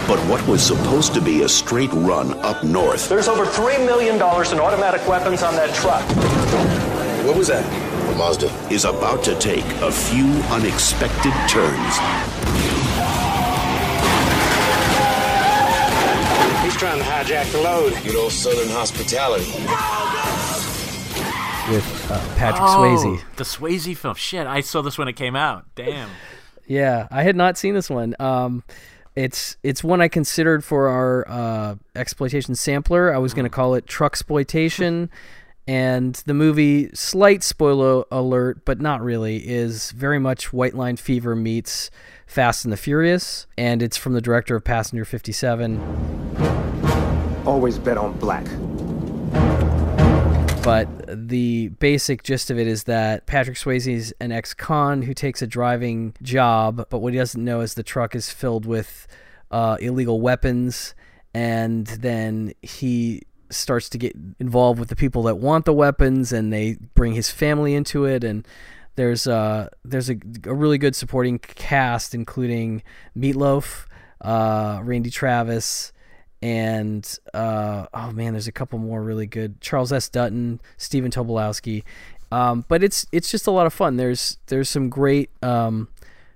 But 0.08 0.20
what 0.30 0.46
was 0.48 0.62
supposed 0.66 1.14
to 1.16 1.22
be 1.22 1.44
a 1.44 1.50
straight 1.50 1.92
run 1.92 2.34
up 2.40 2.64
north 2.64 3.10
There's 3.10 3.28
over 3.28 3.46
$3 3.46 3.86
million 3.86 4.16
in 4.16 4.22
automatic 4.22 5.06
weapons 5.08 5.44
on 5.44 5.54
that 5.56 5.74
truck. 5.76 6.04
What 7.26 7.36
was 7.36 7.48
that? 7.48 7.87
A 8.18 8.20
Mazda. 8.20 8.48
Is 8.72 8.86
about 8.86 9.24
to 9.26 9.38
take 9.40 9.66
a 9.82 9.92
few 9.92 10.26
unexpected 10.50 11.34
turns. 11.48 11.98
He's 16.64 16.76
trying 16.76 16.98
to 16.98 17.06
hijack 17.06 17.52
the 17.52 17.62
load. 17.62 17.94
Good 18.04 18.16
old 18.16 18.32
Southern 18.32 18.70
hospitality. 18.70 19.52
with 21.72 22.12
uh, 22.12 22.20
Patrick 22.38 22.64
oh, 22.64 22.78
Swayze. 22.78 23.36
The 23.36 23.44
Swayze 23.44 23.98
film. 23.98 24.16
Shit, 24.16 24.48
I 24.48 24.62
saw 24.62 24.82
this 24.82 24.98
when 24.98 25.08
it 25.08 25.14
came 25.14 25.36
out. 25.36 25.66
Damn. 25.76 26.10
Yeah, 26.70 27.08
I 27.10 27.24
had 27.24 27.38
not 27.38 27.58
seen 27.58 27.76
this 27.76 27.90
one. 27.90 28.14
Um, 28.20 28.62
it's 29.16 29.56
it's 29.64 29.86
one 29.86 30.02
I 30.02 30.10
considered 30.10 30.66
for 30.66 30.90
our 30.90 31.26
uh, 31.26 31.76
exploitation 31.96 32.56
sampler. 32.56 33.16
I 33.16 33.20
was 33.20 33.34
going 33.34 33.46
to 33.46 33.50
call 33.50 33.74
it 33.76 33.88
Truck 33.88 34.12
Exploitation, 34.12 35.10
and 35.68 36.16
the 36.26 36.34
movie, 36.34 36.90
slight 36.94 37.44
spoiler 37.44 38.06
alert, 38.10 38.64
but 38.64 38.80
not 38.80 39.02
really, 39.02 39.48
is 39.48 39.92
very 39.92 40.20
much 40.20 40.54
White 40.54 40.74
Line 40.76 40.96
Fever 40.96 41.36
meets 41.36 41.92
Fast 42.26 42.64
and 42.64 42.72
the 42.72 42.78
Furious, 42.78 43.48
and 43.58 43.84
it's 43.84 43.98
from 43.98 44.14
the 44.14 44.22
director 44.22 44.56
of 44.56 44.64
Passenger 44.64 45.04
57. 45.06 45.80
Always 47.46 47.78
bet 47.78 47.98
on 47.98 48.18
black. 48.18 48.46
but 50.64 50.88
the 51.30 51.70
basic 51.80 52.24
gist 52.24 52.52
of 52.52 52.60
it 52.60 52.68
is 52.68 52.84
that 52.84 53.26
Patrick 53.26 53.56
Swayze 53.56 53.90
is 53.90 54.14
an 54.20 54.34
ex-con 54.34 55.02
who 55.02 55.14
takes 55.14 55.42
a 55.42 55.48
driving 55.48 56.14
job, 56.22 56.88
but 56.90 57.00
what 57.00 57.14
he 57.14 57.20
doesn't 57.20 57.42
know 57.42 57.62
is 57.62 57.76
the 57.76 57.84
truck 57.84 58.14
is 58.16 58.30
filled 58.30 58.66
with 58.66 59.08
uh, 59.50 59.78
illegal 59.80 60.20
weapons, 60.20 60.94
and 61.34 61.88
then 61.88 62.52
he 62.62 63.22
starts 63.50 63.90
to 63.90 63.98
get 63.98 64.16
involved 64.40 64.80
with 64.80 64.90
the 64.90 64.96
people 64.96 65.24
that 65.24 65.36
want 65.38 65.66
the 65.66 65.74
weapons, 65.74 66.32
and 66.32 66.52
they 66.52 66.78
bring 66.96 67.14
his 67.14 67.30
family 67.30 67.74
into 67.74 68.06
it, 68.06 68.24
and 68.24 68.48
there's 68.96 69.28
uh 69.28 69.70
there's 69.86 70.10
a, 70.10 70.18
a 70.46 70.54
really 70.54 70.78
good 70.78 70.96
supporting 70.96 71.40
cast, 71.40 72.16
including 72.16 72.84
Meatloaf, 73.16 73.86
uh, 74.22 74.82
Randy 74.84 75.10
Travis 75.10 75.92
and 76.42 77.18
uh, 77.34 77.88
oh 77.94 78.12
man, 78.12 78.34
there's 78.34 78.48
a 78.48 78.52
couple 78.52 78.78
more 78.80 79.02
really 79.02 79.26
good. 79.26 79.60
Charles 79.62 79.92
S. 79.92 80.08
Dutton, 80.10 80.62
Stephen 80.78 81.12
Tobolowsky, 81.12 81.84
um, 82.32 82.66
but 82.68 82.84
it's 82.84 83.08
it's 83.12 83.32
just 83.32 83.48
a 83.48 83.52
lot 83.52 83.66
of 83.66 83.74
fun. 83.74 83.98
There's 83.98 84.38
there's 84.48 84.70
some 84.70 84.90
great 84.90 85.32
um, 85.42 85.88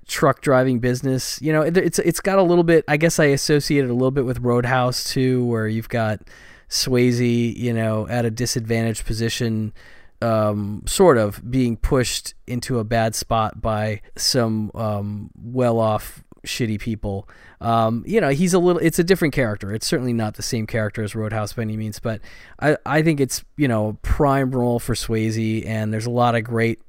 truck 0.07 0.41
driving 0.41 0.79
business. 0.79 1.39
You 1.41 1.53
know, 1.53 1.61
it, 1.61 1.77
it's 1.77 1.99
it's 1.99 2.19
got 2.19 2.39
a 2.39 2.43
little 2.43 2.63
bit. 2.63 2.83
I 2.87 2.97
guess 2.97 3.19
I 3.19 3.25
associate 3.25 3.85
it 3.85 3.89
a 3.89 3.93
little 3.93 4.11
bit 4.11 4.25
with 4.25 4.39
Roadhouse 4.39 5.03
too, 5.03 5.45
where 5.45 5.67
you've 5.67 5.89
got 5.89 6.21
Swayze, 6.71 7.55
you 7.55 7.73
know, 7.73 8.07
at 8.07 8.25
a 8.25 8.31
disadvantaged 8.31 9.05
position. 9.05 9.73
Um, 10.23 10.83
sort 10.85 11.17
of 11.17 11.49
being 11.49 11.77
pushed 11.77 12.35
into 12.45 12.77
a 12.77 12.83
bad 12.83 13.15
spot 13.15 13.59
by 13.59 14.01
some 14.15 14.69
um, 14.75 15.31
well-off 15.35 16.23
shitty 16.45 16.79
people. 16.79 17.27
Um, 17.59 18.03
you 18.05 18.21
know, 18.21 18.29
he's 18.29 18.53
a 18.53 18.59
little. 18.59 18.79
It's 18.81 18.99
a 18.99 19.03
different 19.03 19.33
character. 19.33 19.73
It's 19.73 19.87
certainly 19.87 20.13
not 20.13 20.35
the 20.35 20.43
same 20.43 20.67
character 20.67 21.03
as 21.03 21.15
Roadhouse 21.15 21.53
by 21.53 21.63
any 21.63 21.75
means, 21.75 21.99
but 21.99 22.21
I 22.59 22.77
I 22.85 23.01
think 23.01 23.19
it's 23.19 23.43
you 23.57 23.67
know 23.67 23.97
prime 24.01 24.51
role 24.51 24.79
for 24.79 24.93
Swayze, 24.93 25.65
and 25.65 25.93
there's 25.93 26.05
a 26.05 26.11
lot 26.11 26.35
of 26.35 26.43
great 26.43 26.79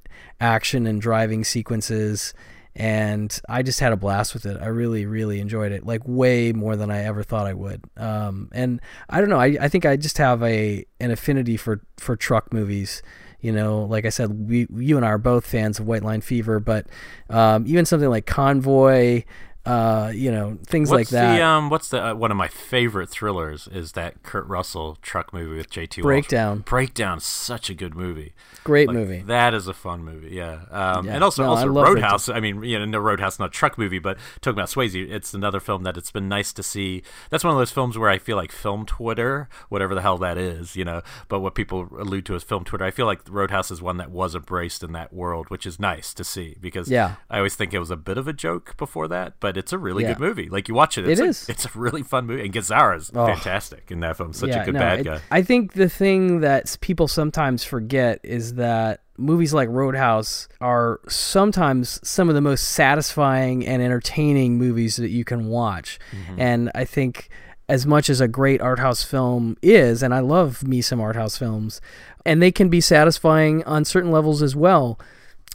action 0.40 0.86
and 0.86 1.00
driving 1.00 1.44
sequences. 1.44 2.34
And 2.74 3.38
I 3.48 3.62
just 3.62 3.80
had 3.80 3.92
a 3.92 3.96
blast 3.96 4.32
with 4.32 4.46
it. 4.46 4.56
I 4.60 4.66
really, 4.66 5.04
really 5.04 5.40
enjoyed 5.40 5.72
it, 5.72 5.84
like 5.84 6.00
way 6.06 6.52
more 6.52 6.74
than 6.74 6.90
I 6.90 7.04
ever 7.04 7.22
thought 7.22 7.46
I 7.46 7.52
would. 7.52 7.82
Um, 7.98 8.48
and 8.52 8.80
I 9.10 9.20
don't 9.20 9.28
know. 9.28 9.40
I, 9.40 9.56
I 9.60 9.68
think 9.68 9.84
I 9.84 9.96
just 9.96 10.16
have 10.18 10.42
a 10.42 10.86
an 10.98 11.10
affinity 11.10 11.56
for 11.56 11.82
for 11.98 12.16
truck 12.16 12.52
movies 12.52 13.02
you 13.42 13.50
know 13.52 13.82
like 13.82 14.06
i 14.06 14.08
said 14.08 14.48
we 14.48 14.66
you 14.72 14.96
and 14.96 15.04
i 15.04 15.08
are 15.08 15.18
both 15.18 15.44
fans 15.44 15.78
of 15.78 15.86
white 15.86 16.02
line 16.02 16.20
fever 16.20 16.60
but 16.60 16.86
um, 17.28 17.64
even 17.66 17.84
something 17.84 18.08
like 18.08 18.24
convoy 18.24 19.22
uh, 19.64 20.10
you 20.14 20.30
know 20.32 20.58
things 20.66 20.90
what's 20.90 21.12
like 21.12 21.20
that 21.20 21.36
The, 21.36 21.42
um, 21.44 21.70
what's 21.70 21.88
the 21.88 22.04
uh, 22.08 22.14
one 22.14 22.30
of 22.32 22.36
my 22.36 22.48
favorite 22.48 23.08
thrillers 23.08 23.68
is 23.68 23.92
that 23.92 24.22
Kurt 24.24 24.46
Russell 24.46 24.98
truck 25.02 25.32
movie 25.32 25.56
with 25.56 25.70
J.T. 25.70 26.02
Walsh. 26.02 26.04
Breakdown. 26.04 26.58
Breakdown, 26.60 27.20
such 27.20 27.70
a 27.70 27.74
good 27.74 27.94
movie. 27.94 28.32
Great 28.64 28.88
Like, 28.88 28.96
movie. 28.96 29.20
That 29.22 29.54
is 29.54 29.68
a 29.68 29.74
fun 29.74 30.04
movie. 30.04 30.30
Yeah. 30.34 30.62
Um, 30.70 31.06
Yeah. 31.06 31.14
And 31.14 31.24
also, 31.24 31.42
No, 31.44 31.50
also 31.50 31.66
love 31.66 31.86
Roadhouse. 31.86 32.28
I 32.28 32.40
mean, 32.40 32.62
you 32.64 32.78
know, 32.78 32.84
no 32.84 32.98
Roadhouse, 32.98 33.38
not 33.38 33.46
a 33.46 33.50
truck 33.50 33.78
movie, 33.78 33.98
but 34.00 34.18
talking 34.40 34.58
about 34.58 34.68
Swayze, 34.68 34.94
it's 35.10 35.32
another 35.34 35.60
film 35.60 35.84
that 35.84 35.96
it's 35.96 36.10
been 36.10 36.28
nice 36.28 36.52
to 36.54 36.62
see. 36.62 37.02
That's 37.30 37.44
one 37.44 37.52
of 37.52 37.58
those 37.58 37.70
films 37.70 37.96
where 37.96 38.10
I 38.10 38.18
feel 38.18 38.36
like 38.36 38.50
film 38.52 38.84
Twitter, 38.86 39.48
whatever 39.68 39.94
the 39.94 40.02
hell 40.02 40.18
that 40.18 40.38
is, 40.38 40.74
you 40.76 40.84
know, 40.84 41.02
but 41.28 41.40
what 41.40 41.54
people 41.54 41.88
allude 41.98 42.26
to 42.26 42.34
as 42.34 42.42
film 42.42 42.64
Twitter, 42.64 42.84
I 42.84 42.90
feel 42.90 43.06
like 43.06 43.20
Roadhouse 43.28 43.70
is 43.70 43.80
one 43.80 43.96
that 43.98 44.10
was 44.10 44.34
embraced 44.34 44.82
in 44.82 44.92
that 44.92 45.12
world, 45.12 45.50
which 45.50 45.66
is 45.66 45.78
nice 45.78 46.12
to 46.14 46.24
see 46.24 46.56
because 46.60 46.90
Yeah. 46.90 47.16
I 47.30 47.38
always 47.38 47.54
think 47.54 47.72
it 47.74 47.78
was 47.78 47.90
a 47.90 47.96
bit 47.96 48.18
of 48.18 48.26
a 48.26 48.32
joke 48.32 48.76
before 48.76 49.06
that, 49.08 49.34
but 49.40 49.51
it's 49.56 49.72
a 49.72 49.78
really 49.78 50.02
Yeah. 50.04 50.10
good 50.14 50.20
movie. 50.20 50.48
Like 50.48 50.68
you 50.68 50.74
watch 50.74 50.98
it, 50.98 51.08
it's 51.08 51.20
It 51.20 51.24
a- 51.24 51.28
is. 51.28 51.48
It's 51.48 51.64
a 51.64 51.70
really 51.74 52.02
fun 52.02 52.26
movie, 52.26 52.42
and 52.44 52.52
Gazzara's 52.52 53.10
Oh. 53.14 53.26
fantastic 53.26 53.90
in 53.90 54.00
that 54.00 54.16
film. 54.16 54.32
Such 54.32 54.50
Yeah, 54.50 54.62
a 54.62 54.64
good 54.64 54.74
no, 54.74 54.80
bad 54.80 55.00
it- 55.00 55.04
guy. 55.04 55.20
I 55.30 55.42
think 55.42 55.72
the 55.74 55.88
thing 55.88 56.40
that 56.40 56.76
people 56.80 57.08
sometimes 57.08 57.64
forget 57.64 58.20
is 58.22 58.54
that 58.54 59.00
movies 59.18 59.52
like 59.54 59.68
Roadhouse 59.68 60.48
are 60.60 61.00
sometimes 61.08 62.00
some 62.02 62.28
of 62.28 62.34
the 62.34 62.40
most 62.40 62.64
satisfying 62.70 63.66
and 63.66 63.82
entertaining 63.82 64.58
movies 64.58 64.96
that 64.96 65.10
you 65.10 65.24
can 65.24 65.46
watch. 65.46 65.98
Mm-hmm. 66.12 66.40
And 66.40 66.70
I 66.74 66.84
think 66.84 67.28
as 67.68 67.86
much 67.86 68.10
as 68.10 68.20
a 68.20 68.28
great 68.28 68.60
art 68.60 68.78
house 68.80 69.02
film 69.02 69.56
is, 69.62 70.02
and 70.02 70.12
I 70.14 70.18
love 70.20 70.66
me 70.66 70.80
some 70.82 71.00
art 71.00 71.14
house 71.16 71.36
films, 71.36 71.80
and 72.26 72.42
they 72.42 72.50
can 72.50 72.68
be 72.68 72.80
satisfying 72.80 73.62
on 73.64 73.84
certain 73.84 74.10
levels 74.10 74.42
as 74.42 74.56
well. 74.56 74.98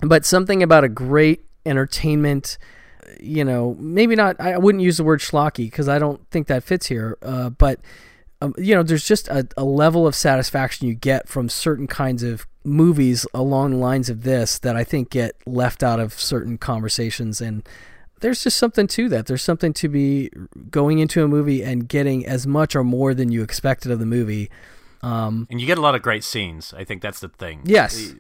But 0.02 0.26
something 0.26 0.62
about 0.64 0.84
a 0.84 0.90
great 0.90 1.42
entertainment 1.66 2.58
you 3.20 3.44
know, 3.44 3.76
maybe 3.80 4.16
not. 4.16 4.40
I 4.40 4.58
wouldn't 4.58 4.84
use 4.84 4.98
the 4.98 5.04
word 5.04 5.20
schlocky 5.20 5.66
because 5.66 5.88
I 5.88 6.00
don't 6.00 6.26
think 6.30 6.48
that 6.48 6.64
fits 6.64 6.88
here. 6.88 7.18
Uh, 7.22 7.50
but 7.50 7.80
um, 8.42 8.54
you 8.58 8.76
know, 8.76 8.84
there's 8.84 9.08
just 9.08 9.28
a, 9.30 9.48
a 9.58 9.64
level 9.64 10.06
of 10.06 10.16
satisfaction 10.16 10.88
you 10.88 10.94
get 10.94 11.28
from 11.28 11.50
certain 11.50 11.88
kinds 11.88 12.24
of 12.24 12.46
movies 12.64 13.26
along 13.34 13.72
the 13.72 13.78
lines 13.78 14.10
of 14.10 14.24
this 14.24 14.60
that 14.60 14.76
I 14.76 14.84
think 14.84 15.10
get 15.10 15.36
left 15.46 15.82
out 15.82 16.00
of 16.00 16.14
certain 16.14 16.58
conversations. 16.58 17.42
And 17.42 17.68
there's 18.20 18.44
just 18.44 18.58
something 18.58 18.88
to 18.88 19.10
that. 19.10 19.26
There's 19.26 19.44
something 19.44 19.74
to 19.74 19.90
be 19.90 20.30
going 20.70 21.00
into 21.00 21.24
a 21.24 21.28
movie 21.28 21.64
and 21.64 21.88
getting 21.88 22.26
as 22.26 22.46
much 22.46 22.76
or 22.76 22.84
more 22.84 23.14
than 23.14 23.32
you 23.32 23.42
expected 23.42 23.92
of 23.92 24.00
the 24.00 24.06
movie. 24.06 24.52
Um, 25.02 25.48
and 25.50 25.60
you 25.62 25.66
get 25.66 25.78
a 25.78 25.82
lot 25.82 25.96
of 25.96 26.02
great 26.02 26.24
scenes. 26.24 26.74
I 26.76 26.84
think 26.84 27.02
that's 27.02 27.20
the 27.20 27.30
thing. 27.30 27.62
Yes. 27.64 28.14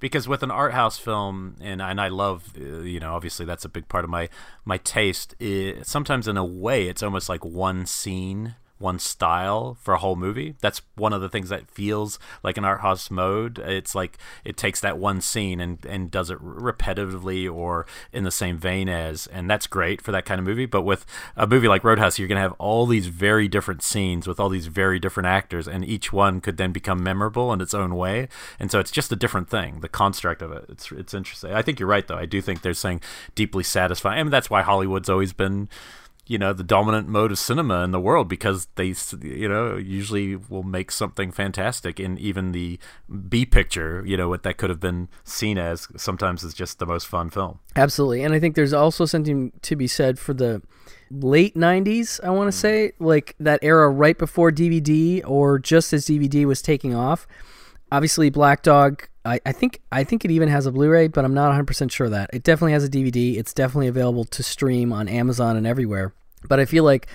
Because 0.00 0.28
with 0.28 0.42
an 0.42 0.50
art 0.50 0.74
house 0.74 0.98
film, 0.98 1.56
and 1.60 1.82
and 1.82 2.00
I 2.00 2.08
love, 2.08 2.52
uh, 2.60 2.80
you 2.80 3.00
know, 3.00 3.14
obviously 3.14 3.44
that's 3.46 3.64
a 3.64 3.68
big 3.68 3.88
part 3.88 4.04
of 4.04 4.10
my 4.10 4.28
my 4.64 4.78
taste. 4.78 5.34
It, 5.40 5.86
sometimes 5.86 6.28
in 6.28 6.36
a 6.36 6.44
way, 6.44 6.88
it's 6.88 7.02
almost 7.02 7.28
like 7.28 7.44
one 7.44 7.86
scene, 7.86 8.54
one 8.78 8.98
style 8.98 9.76
for 9.80 9.94
a 9.94 9.98
whole 9.98 10.16
movie. 10.16 10.54
That's 10.60 10.82
one 10.94 11.12
of 11.12 11.20
the 11.20 11.28
things 11.28 11.48
that 11.48 11.70
feels 11.70 12.18
like 12.42 12.56
an 12.56 12.64
art 12.64 12.80
house 12.80 13.10
mode. 13.10 13.58
It's 13.58 13.94
like 13.94 14.18
it 14.44 14.56
takes 14.56 14.80
that 14.80 14.98
one 14.98 15.20
scene 15.20 15.60
and 15.60 15.84
and 15.86 16.10
does 16.10 16.30
it 16.30 16.38
repetitively 16.40 17.52
or 17.52 17.86
in 18.12 18.24
the 18.24 18.30
same 18.30 18.58
vein 18.58 18.88
as, 18.88 19.26
and 19.28 19.50
that's 19.50 19.66
great 19.66 20.00
for 20.00 20.12
that 20.12 20.24
kind 20.24 20.38
of 20.38 20.46
movie. 20.46 20.66
But 20.66 20.82
with 20.82 21.06
a 21.36 21.46
movie 21.46 21.68
like 21.68 21.84
Roadhouse, 21.84 22.18
you're 22.18 22.28
gonna 22.28 22.40
have 22.40 22.54
all 22.58 22.86
these 22.86 23.06
very 23.06 23.48
different 23.48 23.82
scenes 23.82 24.26
with 24.26 24.40
all 24.40 24.48
these 24.48 24.66
very 24.66 24.98
different 24.98 25.26
actors, 25.26 25.68
and 25.68 25.84
each 25.84 26.12
one 26.12 26.40
could 26.40 26.56
then 26.56 26.72
become 26.72 27.02
memorable 27.02 27.52
in 27.52 27.60
its 27.60 27.74
own 27.74 27.94
way. 27.94 28.28
And 28.58 28.70
so 28.70 28.80
it's 28.80 28.90
just 28.90 29.12
a 29.12 29.16
different 29.16 29.48
thing. 29.48 29.80
The 29.80 29.88
construct 29.88 30.42
of 30.42 30.52
it, 30.52 30.64
it's 30.68 30.92
it's 30.92 31.14
interesting. 31.14 31.52
I 31.52 31.62
think 31.62 31.80
you're 31.80 31.88
right, 31.88 32.06
though. 32.06 32.16
I 32.16 32.26
do 32.26 32.40
think 32.40 32.62
there's 32.62 32.78
something 32.78 33.02
deeply 33.34 33.64
satisfying. 33.64 34.20
I 34.20 34.22
mean, 34.22 34.30
that's 34.30 34.50
why 34.50 34.62
Hollywood's 34.62 35.08
always 35.08 35.32
been 35.32 35.68
you 36.28 36.38
know 36.38 36.52
the 36.52 36.62
dominant 36.62 37.08
mode 37.08 37.32
of 37.32 37.38
cinema 37.38 37.82
in 37.82 37.90
the 37.90 38.00
world 38.00 38.28
because 38.28 38.68
they 38.76 38.94
you 39.22 39.48
know 39.48 39.76
usually 39.76 40.36
will 40.36 40.62
make 40.62 40.90
something 40.90 41.32
fantastic 41.32 41.98
in 41.98 42.16
even 42.18 42.52
the 42.52 42.78
b 43.28 43.44
picture 43.44 44.04
you 44.06 44.16
know 44.16 44.28
what 44.28 44.44
that 44.44 44.56
could 44.56 44.70
have 44.70 44.80
been 44.80 45.08
seen 45.24 45.58
as 45.58 45.88
sometimes 45.96 46.44
is 46.44 46.54
just 46.54 46.78
the 46.78 46.86
most 46.86 47.06
fun 47.06 47.30
film 47.30 47.58
Absolutely. 47.78 48.22
And 48.22 48.34
I 48.34 48.40
think 48.40 48.56
there's 48.56 48.72
also 48.72 49.04
something 49.04 49.52
to 49.62 49.76
be 49.76 49.86
said 49.86 50.18
for 50.18 50.34
the 50.34 50.60
late 51.10 51.54
90s, 51.54 52.22
I 52.24 52.30
want 52.30 52.52
to 52.52 52.56
hmm. 52.56 52.60
say, 52.60 52.92
like 52.98 53.36
that 53.38 53.60
era 53.62 53.88
right 53.88 54.18
before 54.18 54.50
DVD 54.50 55.22
or 55.24 55.58
just 55.58 55.92
as 55.92 56.06
DVD 56.06 56.44
was 56.44 56.60
taking 56.60 56.94
off. 56.94 57.26
Obviously, 57.90 58.30
Black 58.30 58.62
Dog, 58.62 59.08
I, 59.24 59.40
I 59.46 59.52
think 59.52 59.80
I 59.90 60.04
think 60.04 60.24
it 60.24 60.30
even 60.30 60.48
has 60.48 60.66
a 60.66 60.72
Blu-ray, 60.72 61.08
but 61.08 61.24
I'm 61.24 61.34
not 61.34 61.52
100% 61.52 61.90
sure 61.90 62.06
of 62.06 62.12
that. 62.12 62.30
It 62.32 62.42
definitely 62.42 62.72
has 62.72 62.84
a 62.84 62.88
DVD. 62.88 63.36
It's 63.36 63.54
definitely 63.54 63.88
available 63.88 64.24
to 64.24 64.42
stream 64.42 64.92
on 64.92 65.08
Amazon 65.08 65.56
and 65.56 65.66
everywhere. 65.66 66.12
But 66.48 66.60
I 66.60 66.64
feel 66.64 66.84
like 66.84 67.08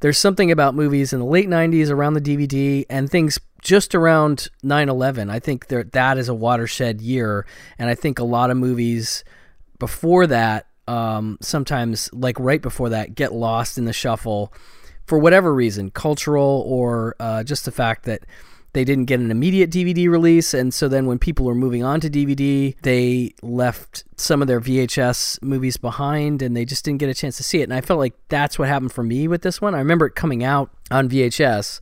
there's 0.00 0.18
something 0.18 0.50
about 0.50 0.74
movies 0.74 1.12
in 1.12 1.18
the 1.18 1.26
late 1.26 1.48
90s 1.48 1.90
around 1.90 2.14
the 2.14 2.20
DVD 2.20 2.84
and 2.90 3.10
things 3.10 3.38
just 3.62 3.94
around 3.94 4.48
9/11. 4.62 5.30
I 5.30 5.38
think 5.38 5.68
there 5.68 5.84
that 5.84 6.18
is 6.18 6.28
a 6.28 6.34
watershed 6.34 7.00
year, 7.00 7.46
and 7.78 7.88
I 7.88 7.94
think 7.94 8.18
a 8.18 8.24
lot 8.24 8.50
of 8.50 8.56
movies 8.56 9.24
before 9.78 10.26
that, 10.26 10.66
um, 10.86 11.38
sometimes 11.40 12.10
like 12.12 12.38
right 12.38 12.60
before 12.60 12.90
that, 12.90 13.14
get 13.14 13.32
lost 13.32 13.78
in 13.78 13.84
the 13.84 13.92
shuffle 13.92 14.52
for 15.06 15.18
whatever 15.18 15.54
reason, 15.54 15.90
cultural 15.90 16.64
or 16.66 17.16
uh, 17.20 17.42
just 17.42 17.64
the 17.64 17.72
fact 17.72 18.04
that 18.04 18.24
they 18.74 18.84
didn't 18.84 19.04
get 19.04 19.20
an 19.20 19.30
immediate 19.30 19.70
DVD 19.70 20.08
release, 20.08 20.52
and 20.52 20.74
so 20.74 20.88
then 20.88 21.06
when 21.06 21.18
people 21.18 21.46
were 21.46 21.54
moving 21.54 21.84
on 21.84 22.00
to 22.00 22.10
DVD, 22.10 22.74
they 22.82 23.32
left 23.40 24.02
some 24.16 24.42
of 24.42 24.48
their 24.48 24.60
VHS 24.60 25.40
movies 25.42 25.76
behind, 25.76 26.42
and 26.42 26.56
they 26.56 26.64
just 26.64 26.84
didn't 26.84 26.98
get 26.98 27.08
a 27.08 27.14
chance 27.14 27.36
to 27.36 27.44
see 27.44 27.60
it. 27.60 27.64
And 27.64 27.72
I 27.72 27.80
felt 27.80 28.00
like 28.00 28.14
that's 28.28 28.58
what 28.58 28.68
happened 28.68 28.92
for 28.92 29.04
me 29.04 29.28
with 29.28 29.42
this 29.42 29.60
one. 29.60 29.76
I 29.76 29.78
remember 29.78 30.06
it 30.06 30.16
coming 30.16 30.42
out 30.42 30.70
on 30.90 31.08
VHS, 31.08 31.78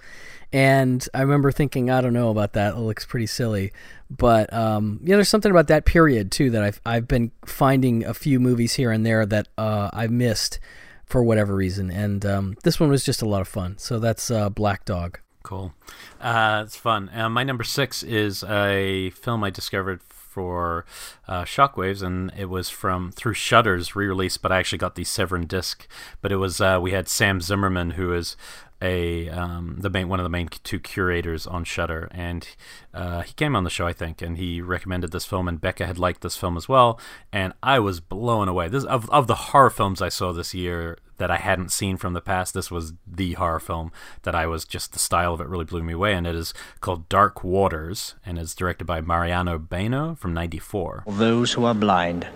and 0.53 1.09
I 1.15 1.23
remember 1.23 1.51
thinking, 1.51 1.91
I 1.91 2.03
don't 2.03 2.13
know 2.13 2.29
about 2.29 2.53
that. 2.53 2.75
It 2.75 2.81
looks 2.81 3.07
pretty 3.07 3.27
silly, 3.27 3.73
but 4.11 4.53
um, 4.53 5.01
yeah, 5.03 5.17
there's 5.17 5.31
something 5.31 5.51
about 5.51 5.69
that 5.69 5.87
period 5.87 6.31
too 6.31 6.51
that 6.51 6.63
I've 6.63 6.81
I've 6.85 7.09
been 7.09 7.33
finding 7.47 8.05
a 8.05 8.13
few 8.13 8.39
movies 8.39 8.75
here 8.75 8.91
and 8.91 9.05
there 9.05 9.25
that 9.25 9.49
uh, 9.57 9.89
I've 9.95 10.13
missed 10.13 10.61
for 11.07 11.23
whatever 11.23 11.55
reason, 11.55 11.91
and 11.91 12.27
um, 12.27 12.55
this 12.65 12.79
one 12.79 12.91
was 12.91 13.03
just 13.03 13.23
a 13.23 13.27
lot 13.27 13.41
of 13.41 13.49
fun. 13.49 13.79
So 13.79 13.99
that's 13.99 14.31
uh, 14.31 14.51
Black 14.51 14.85
Dog. 14.85 15.21
Cool. 15.53 15.75
Uh, 16.19 16.63
it's 16.65 16.77
fun. 16.77 17.11
Uh, 17.15 17.29
my 17.29 17.45
number 17.45 17.63
six 17.63 18.03
is 18.03 18.43
a 18.43 19.11
film 19.11 19.45
I 19.45 19.51
discovered 19.51 20.03
for 20.03 20.87
uh, 21.29 21.45
Shockwaves, 21.45 22.03
and 22.03 22.33
it 22.39 22.47
was 22.47 22.71
from 22.71 23.13
through 23.13 23.35
Shudder's 23.35 23.95
re-release. 23.95 24.39
But 24.39 24.51
I 24.51 24.59
actually 24.59 24.79
got 24.79 24.95
the 24.95 25.05
Severin 25.05 25.47
disc. 25.47 25.87
But 26.23 26.33
it 26.33 26.37
was 26.37 26.63
uh, 26.63 26.79
we 26.81 26.93
had 26.93 27.07
Sam 27.07 27.43
Zimmerman, 27.43 27.91
who 27.91 28.15
is 28.15 28.35
a 28.81 29.29
um, 29.29 29.77
the 29.79 29.91
main 29.91 30.09
one 30.09 30.21
of 30.21 30.25
the 30.25 30.31
main 30.31 30.49
two 30.49 30.81
curators 30.81 31.47
on 31.47 31.65
Shutter, 31.65 32.09
and 32.13 32.49
uh, 32.95 33.21
he 33.21 33.35
came 33.35 33.55
on 33.55 33.65
the 33.65 33.71
show, 33.71 33.87
I 33.87 33.93
think, 33.93 34.23
and 34.23 34.39
he 34.39 34.63
recommended 34.63 35.13
this 35.13 35.27
film, 35.27 35.49
and 35.49 35.61
Becca 35.61 35.87
had 35.87 35.99
liked 35.99 36.23
this 36.23 36.37
film 36.37 36.57
as 36.57 36.67
well, 36.67 36.99
and 37.31 37.53
I 37.63 37.79
was 37.79 38.01
blown 38.01 38.49
away. 38.49 38.69
This 38.69 38.85
of 38.85 39.09
of 39.11 39.27
the 39.27 39.35
horror 39.35 39.69
films 39.69 40.01
I 40.01 40.09
saw 40.09 40.33
this 40.33 40.55
year 40.55 40.97
that 41.23 41.31
I 41.31 41.37
hadn't 41.37 41.71
seen 41.71 41.97
from 41.99 42.15
the 42.15 42.21
past. 42.21 42.53
This 42.53 42.69
was 42.69 42.95
the 43.07 43.35
horror 43.35 43.61
film 43.61 43.93
that 44.23 44.35
I 44.35 44.49
was 44.49 44.65
just 44.65 44.93
the 44.93 44.99
style 44.99 45.33
of 45.33 45.41
it 45.41 45.47
really 45.47 45.65
blew 45.65 45.85
me 45.85 45.93
away, 45.93 46.15
and 46.15 46.27
it 46.27 46.35
is 46.35 46.53
called 46.81 47.09
Dark 47.09 47.45
Waters, 47.45 48.17
and 48.27 48.41
is 48.41 48.57
directed 48.57 48.87
by 48.87 49.01
Mariano 49.01 49.57
Baino 49.57 50.19
from 50.19 50.35
'94. 50.35 51.05
Those 51.07 51.53
who 51.53 51.65
are 51.65 51.75
blind 51.75 52.27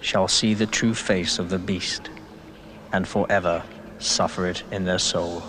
shall 0.00 0.28
see 0.28 0.54
the 0.54 0.66
true 0.66 0.94
face 0.94 1.40
of 1.40 1.50
the 1.50 1.58
beast, 1.58 2.08
and 2.92 3.08
forever 3.08 3.64
suffer 3.98 4.46
it 4.46 4.62
in 4.70 4.84
their 4.84 5.00
soul. 5.00 5.42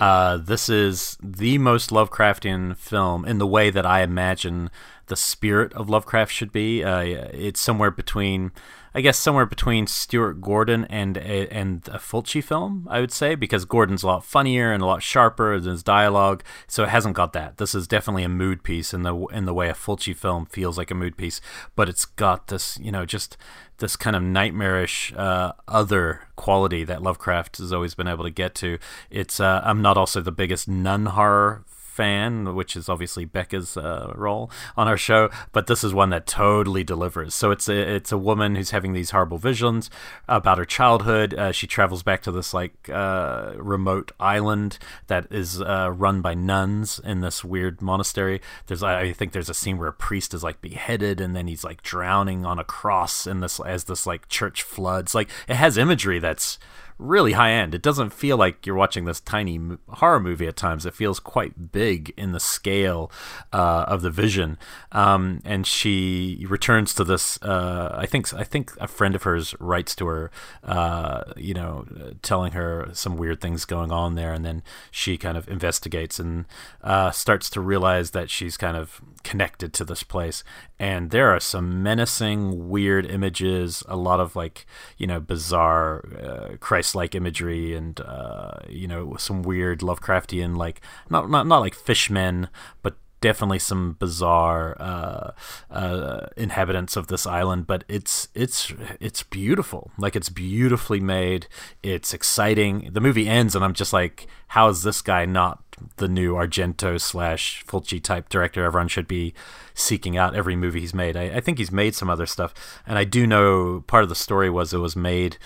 Uh, 0.00 0.36
this 0.36 0.68
is 0.68 1.16
the 1.22 1.56
most 1.56 1.88
Lovecraftian 1.90 2.76
film 2.76 3.24
in 3.24 3.38
the 3.38 3.46
way 3.46 3.70
that 3.70 3.86
I 3.86 4.02
imagine 4.02 4.70
the 5.06 5.16
spirit 5.16 5.72
of 5.72 5.88
Lovecraft 5.88 6.30
should 6.30 6.52
be. 6.52 6.84
Uh, 6.84 7.00
it's 7.00 7.60
somewhere 7.60 7.90
between, 7.90 8.52
I 8.96 9.02
guess, 9.02 9.18
somewhere 9.18 9.44
between 9.44 9.86
Stuart 9.86 10.40
Gordon 10.40 10.86
and 10.86 11.18
a, 11.18 11.52
and 11.52 11.86
a 11.88 11.98
Fulci 11.98 12.42
film, 12.42 12.88
I 12.90 13.00
would 13.00 13.12
say, 13.12 13.34
because 13.34 13.66
Gordon's 13.66 14.02
a 14.02 14.06
lot 14.06 14.24
funnier 14.24 14.72
and 14.72 14.82
a 14.82 14.86
lot 14.86 15.02
sharper 15.02 15.52
in 15.52 15.64
his 15.64 15.82
dialogue, 15.82 16.42
so 16.66 16.82
it 16.82 16.88
hasn't 16.88 17.14
got 17.14 17.34
that. 17.34 17.58
This 17.58 17.74
is 17.74 17.86
definitely 17.86 18.22
a 18.22 18.30
mood 18.30 18.62
piece 18.62 18.94
in 18.94 19.02
the 19.02 19.14
in 19.26 19.44
the 19.44 19.52
way 19.52 19.68
a 19.68 19.74
Fulci 19.74 20.16
film 20.16 20.46
feels 20.46 20.78
like 20.78 20.90
a 20.90 20.94
mood 20.94 21.18
piece, 21.18 21.42
but 21.74 21.90
it's 21.90 22.06
got 22.06 22.46
this, 22.46 22.78
you 22.80 22.90
know, 22.90 23.04
just 23.04 23.36
this 23.76 23.96
kind 23.96 24.16
of 24.16 24.22
nightmarish 24.22 25.12
uh, 25.14 25.52
other 25.68 26.22
quality 26.36 26.82
that 26.82 27.02
Lovecraft 27.02 27.58
has 27.58 27.74
always 27.74 27.94
been 27.94 28.08
able 28.08 28.24
to 28.24 28.30
get 28.30 28.54
to. 28.54 28.78
It's 29.10 29.40
uh, 29.40 29.60
I'm 29.62 29.82
not 29.82 29.98
also 29.98 30.22
the 30.22 30.32
biggest 30.32 30.68
nun 30.68 31.04
horror 31.04 31.64
fan, 31.96 32.54
which 32.54 32.76
is 32.76 32.88
obviously 32.88 33.24
Becca's 33.24 33.76
uh, 33.76 34.12
role 34.14 34.50
on 34.76 34.86
our 34.86 34.98
show, 34.98 35.30
but 35.52 35.66
this 35.66 35.82
is 35.82 35.94
one 35.94 36.10
that 36.10 36.26
totally 36.26 36.84
delivers. 36.84 37.34
So 37.34 37.50
it's 37.50 37.68
a 37.68 37.94
it's 37.96 38.12
a 38.12 38.18
woman 38.18 38.54
who's 38.54 38.70
having 38.70 38.92
these 38.92 39.10
horrible 39.10 39.38
visions 39.38 39.90
about 40.28 40.58
her 40.58 40.64
childhood. 40.64 41.32
Uh, 41.34 41.52
she 41.52 41.66
travels 41.66 42.02
back 42.02 42.22
to 42.22 42.32
this 42.32 42.52
like 42.52 42.88
uh, 42.90 43.52
remote 43.56 44.12
island 44.20 44.78
that 45.06 45.26
is 45.30 45.62
uh, 45.62 45.90
run 45.94 46.20
by 46.20 46.34
nuns 46.34 47.00
in 47.02 47.20
this 47.20 47.42
weird 47.42 47.80
monastery. 47.80 48.40
There's 48.66 48.82
I 48.82 49.12
think 49.12 49.32
there's 49.32 49.50
a 49.50 49.54
scene 49.54 49.78
where 49.78 49.88
a 49.88 49.92
priest 49.92 50.34
is 50.34 50.44
like 50.44 50.60
beheaded 50.60 51.20
and 51.20 51.34
then 51.34 51.46
he's 51.46 51.64
like 51.64 51.82
drowning 51.82 52.44
on 52.44 52.58
a 52.58 52.64
cross 52.64 53.26
in 53.26 53.40
this 53.40 53.58
as 53.60 53.84
this 53.84 54.06
like 54.06 54.28
church 54.28 54.62
floods. 54.62 55.14
Like 55.14 55.30
it 55.48 55.56
has 55.56 55.78
imagery 55.78 56.18
that's 56.18 56.58
really 56.98 57.32
high 57.32 57.50
end. 57.50 57.74
It 57.74 57.82
doesn't 57.82 58.10
feel 58.10 58.36
like 58.36 58.66
you're 58.66 58.76
watching 58.76 59.04
this 59.04 59.20
tiny 59.20 59.60
horror 59.88 60.20
movie 60.20 60.46
at 60.46 60.56
times. 60.56 60.86
It 60.86 60.94
feels 60.94 61.20
quite 61.20 61.72
big 61.72 62.12
in 62.16 62.32
the 62.32 62.40
scale 62.40 63.10
uh, 63.52 63.84
of 63.86 64.02
the 64.02 64.10
vision. 64.10 64.58
Um, 64.92 65.40
and 65.44 65.66
she 65.66 66.46
returns 66.48 66.94
to 66.94 67.04
this. 67.04 67.40
Uh, 67.42 67.94
I 67.96 68.06
think 68.06 68.32
I 68.32 68.44
think 68.44 68.72
a 68.80 68.88
friend 68.88 69.14
of 69.14 69.24
hers 69.24 69.54
writes 69.60 69.94
to 69.96 70.06
her, 70.06 70.30
uh, 70.64 71.24
you 71.36 71.54
know, 71.54 71.86
telling 72.22 72.52
her 72.52 72.88
some 72.92 73.16
weird 73.16 73.40
things 73.40 73.64
going 73.64 73.92
on 73.92 74.14
there, 74.14 74.32
and 74.32 74.44
then 74.44 74.62
she 74.90 75.18
kind 75.18 75.36
of 75.36 75.48
investigates 75.48 76.18
and 76.18 76.46
uh, 76.82 77.10
starts 77.10 77.50
to 77.50 77.60
realize 77.60 78.12
that 78.12 78.30
she's 78.30 78.56
kind 78.56 78.76
of 78.76 79.00
connected 79.26 79.72
to 79.72 79.84
this 79.84 80.04
place. 80.04 80.44
And 80.78 81.10
there 81.10 81.34
are 81.34 81.40
some 81.40 81.82
menacing, 81.82 82.68
weird 82.68 83.06
images. 83.06 83.82
A 83.88 83.96
lot 83.96 84.20
of 84.20 84.36
like 84.36 84.66
you 84.98 85.06
know 85.06 85.18
bizarre 85.18 86.04
uh, 86.22 86.56
Christ-like 86.60 87.14
imagery, 87.14 87.74
and 87.74 88.00
uh, 88.00 88.58
you 88.68 88.86
know 88.86 89.16
some 89.18 89.42
weird 89.42 89.80
Lovecraftian 89.80 90.56
like 90.56 90.80
not 91.10 91.28
not 91.28 91.46
not 91.46 91.58
like 91.58 91.74
fishmen, 91.74 92.48
but 92.82 92.94
definitely 93.20 93.58
some 93.58 93.94
bizarre 93.94 94.76
uh, 94.78 95.32
uh, 95.70 96.26
inhabitants 96.36 96.96
of 96.96 97.08
this 97.08 97.26
island, 97.26 97.66
but 97.66 97.82
it's 97.88 98.28
it's 98.34 98.72
it's 99.00 99.24
beautiful. 99.24 99.90
Like 99.98 100.14
it's 100.14 100.28
beautifully 100.28 101.00
made. 101.00 101.48
It's 101.82 102.14
exciting. 102.14 102.90
The 102.92 103.00
movie 103.00 103.28
ends, 103.28 103.56
and 103.56 103.64
I'm 103.64 103.74
just 103.74 103.92
like, 103.92 104.28
how 104.48 104.68
is 104.68 104.84
this 104.84 105.02
guy 105.02 105.26
not 105.26 105.65
the 105.96 106.08
new 106.08 106.34
Argento 106.34 107.00
slash 107.00 107.64
Fulci 107.66 108.02
type 108.02 108.28
director? 108.28 108.64
Everyone 108.64 108.88
should 108.88 109.08
be 109.08 109.34
seeking 109.74 110.16
out 110.16 110.34
every 110.34 110.56
movie 110.56 110.80
he's 110.80 110.94
made. 110.94 111.16
I, 111.16 111.24
I 111.24 111.40
think 111.40 111.58
he's 111.58 111.72
made 111.72 111.94
some 111.94 112.10
other 112.10 112.26
stuff, 112.26 112.54
and 112.86 112.98
I 112.98 113.04
do 113.04 113.26
know 113.26 113.84
part 113.86 114.02
of 114.02 114.08
the 114.08 114.14
story 114.14 114.50
was 114.50 114.72
it 114.72 114.78
was 114.78 114.96
made 114.96 115.38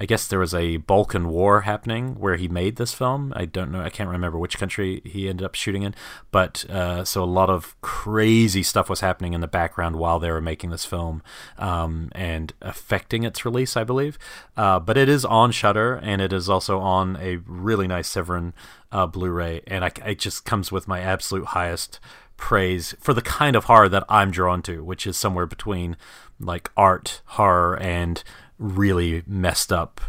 I 0.00 0.06
guess 0.06 0.28
there 0.28 0.38
was 0.38 0.54
a 0.54 0.76
Balkan 0.78 1.28
War 1.28 1.62
happening 1.62 2.14
where 2.20 2.36
he 2.36 2.46
made 2.46 2.76
this 2.76 2.94
film. 2.94 3.32
I 3.34 3.44
don't 3.44 3.72
know. 3.72 3.80
I 3.80 3.90
can't 3.90 4.08
remember 4.08 4.38
which 4.38 4.56
country 4.56 5.02
he 5.04 5.28
ended 5.28 5.44
up 5.44 5.56
shooting 5.56 5.82
in. 5.82 5.94
But 6.30 6.64
uh, 6.70 7.04
so 7.04 7.22
a 7.22 7.26
lot 7.26 7.50
of 7.50 7.78
crazy 7.80 8.62
stuff 8.62 8.88
was 8.88 9.00
happening 9.00 9.34
in 9.34 9.40
the 9.40 9.48
background 9.48 9.96
while 9.96 10.18
they 10.18 10.30
were 10.30 10.40
making 10.40 10.70
this 10.70 10.84
film 10.84 11.22
um, 11.58 12.10
and 12.12 12.52
affecting 12.62 13.24
its 13.24 13.44
release, 13.44 13.76
I 13.76 13.84
believe. 13.84 14.18
Uh, 14.56 14.78
but 14.78 14.96
it 14.96 15.08
is 15.08 15.24
on 15.24 15.50
Shudder 15.50 15.96
and 15.96 16.22
it 16.22 16.32
is 16.32 16.48
also 16.48 16.78
on 16.78 17.16
a 17.20 17.36
really 17.46 17.88
nice 17.88 18.08
Severin 18.08 18.54
uh, 18.92 19.06
Blu-ray, 19.06 19.62
and 19.66 19.84
I, 19.84 19.90
it 20.06 20.18
just 20.18 20.44
comes 20.44 20.72
with 20.72 20.88
my 20.88 21.00
absolute 21.00 21.46
highest 21.46 22.00
praise 22.36 22.94
for 23.00 23.12
the 23.12 23.22
kind 23.22 23.56
of 23.56 23.64
horror 23.64 23.88
that 23.88 24.04
I'm 24.08 24.30
drawn 24.30 24.62
to, 24.62 24.82
which 24.84 25.06
is 25.06 25.16
somewhere 25.16 25.46
between 25.46 25.96
like 26.40 26.70
art 26.76 27.20
horror 27.26 27.76
and 27.78 28.22
really 28.58 29.22
messed 29.26 29.72
up 29.72 30.00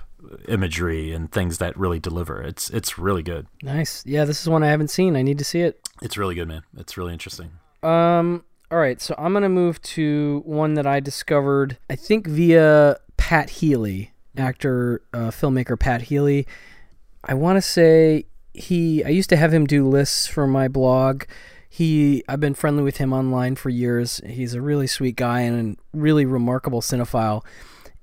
imagery 0.48 1.14
and 1.14 1.32
things 1.32 1.58
that 1.60 1.78
really 1.78 2.00
deliver. 2.00 2.42
It's 2.42 2.70
it's 2.70 2.98
really 2.98 3.24
good. 3.24 3.48
Nice. 3.64 4.04
Yeah, 4.06 4.26
this 4.26 4.42
is 4.42 4.50
one 4.50 4.64
I 4.64 4.68
haven't 4.68 4.90
seen. 4.90 5.16
I 5.16 5.22
need 5.22 5.38
to 5.40 5.46
see 5.46 5.62
it. 5.62 5.80
It's 6.02 6.18
really 6.18 6.36
good, 6.36 6.48
man. 6.48 6.64
It's 6.78 6.98
really 6.98 7.14
interesting. 7.14 7.52
Um 7.84 8.44
all 8.72 8.78
right, 8.78 9.02
so 9.02 9.16
I'm 9.18 9.34
going 9.34 9.42
to 9.42 9.50
move 9.50 9.82
to 9.82 10.44
one 10.46 10.76
that 10.76 10.86
I 10.86 11.00
discovered 11.00 11.80
I 11.90 11.96
think 11.96 12.28
via 12.28 12.98
Pat 13.18 13.50
Healy, 13.50 14.12
actor 14.38 15.02
uh, 15.12 15.32
filmmaker 15.32 15.80
Pat 15.80 16.04
Healy. 16.04 16.46
I 17.24 17.34
want 17.34 17.58
to 17.58 17.62
say 17.62 18.26
he 18.54 19.04
I 19.04 19.10
used 19.10 19.30
to 19.30 19.38
have 19.38 19.54
him 19.54 19.66
do 19.66 19.88
lists 19.88 20.28
for 20.28 20.46
my 20.46 20.68
blog. 20.68 21.24
He 21.68 22.24
I've 22.28 22.40
been 22.40 22.54
friendly 22.54 22.84
with 22.84 22.98
him 22.98 23.12
online 23.14 23.56
for 23.56 23.70
years. 23.70 24.22
He's 24.26 24.54
a 24.54 24.62
really 24.62 24.88
sweet 24.88 25.16
guy 25.16 25.42
and 25.42 25.78
a 25.78 25.98
really 25.98 26.26
remarkable 26.26 26.82
cinephile 26.82 27.44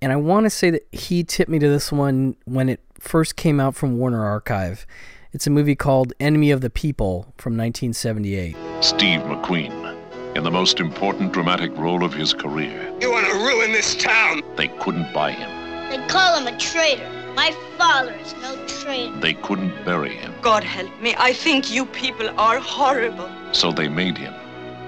and 0.03 0.13
I 0.13 0.17
want 0.17 0.45
to 0.45 0.51
say 0.51 0.71
that 0.71 0.87
he 0.93 1.25
tipped 1.25 1.51
me 1.51 1.59
to 1.59 1.69
this 1.69 1.91
one 1.91 2.37
when 2.45 2.69
it 2.69 2.81
first 2.99 3.37
came 3.37 3.61
out 3.61 3.75
from 3.75 3.99
Warner 3.99 4.25
Archive. 4.25 4.87
It's 5.33 5.47
a 5.47 5.51
movie 5.51 5.77
called 5.77 6.13
Enemy 6.21 6.51
of 6.51 6.61
the 6.61 6.71
People 6.71 7.35
from 7.37 7.57
1978. 7.57 8.57
Steve 8.81 9.21
McQueen, 9.21 9.97
in 10.35 10.45
the 10.45 10.51
most 10.51 10.81
important 10.81 11.33
dramatic 11.33 11.77
role 11.77 12.05
of 12.05 12.13
his 12.13 12.33
career. 12.33 12.93
You 13.01 13.11
want 13.11 13.27
to 13.27 13.35
ruin 13.35 13.73
this 13.73 13.97
town? 13.97 14.43
They 14.57 14.69
couldn't 14.69 15.13
buy 15.13 15.33
him. 15.33 15.51
They 15.91 16.07
call 16.09 16.39
him 16.39 16.47
a 16.47 16.59
traitor. 16.59 17.11
My 17.35 17.55
father 17.77 18.13
is 18.15 18.35
no 18.41 18.57
traitor. 18.67 19.19
They 19.21 19.35
couldn't 19.35 19.85
bury 19.85 20.15
him. 20.15 20.33
God 20.41 20.65
help 20.65 20.91
me. 21.01 21.15
I 21.19 21.33
think 21.33 21.71
you 21.71 21.87
people 21.87 22.29
are 22.39 22.59
horrible. 22.59 23.31
So 23.53 23.73
they 23.73 23.89
made 23.89 24.17
him 24.17 24.35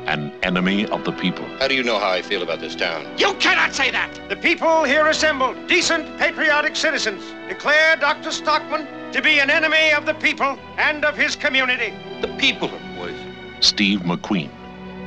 an 0.09 0.33
enemy 0.43 0.87
of 0.87 1.05
the 1.05 1.13
people. 1.13 1.45
How 1.59 1.69
do 1.69 1.75
you 1.75 1.83
know 1.83 1.99
how 1.99 2.09
I 2.09 2.23
feel 2.23 2.43
about 2.43 2.61
this 2.61 2.75
town? 2.75 3.07
You 3.19 3.35
cannot 3.35 3.75
say 3.75 3.91
that! 3.91 4.11
The 4.31 4.37
people 4.37 4.85
here 4.85 5.07
assembled, 5.07 5.55
decent, 5.69 6.19
patriotic 6.19 6.77
citizens, 6.77 7.23
declare 7.47 7.95
Dr. 7.97 8.33
Stockman 8.33 8.87
to 9.13 9.21
be 9.21 9.39
an 9.39 9.51
enemy 9.51 9.93
of 9.93 10.07
the 10.07 10.15
people 10.15 10.59
and 10.79 11.05
of 11.05 11.15
his 11.15 11.37
community. 11.37 11.93
The 12.23 12.29
people 12.39 12.71
are 12.71 12.97
poison. 12.97 13.35
Steve 13.61 14.01
McQueen, 14.01 14.49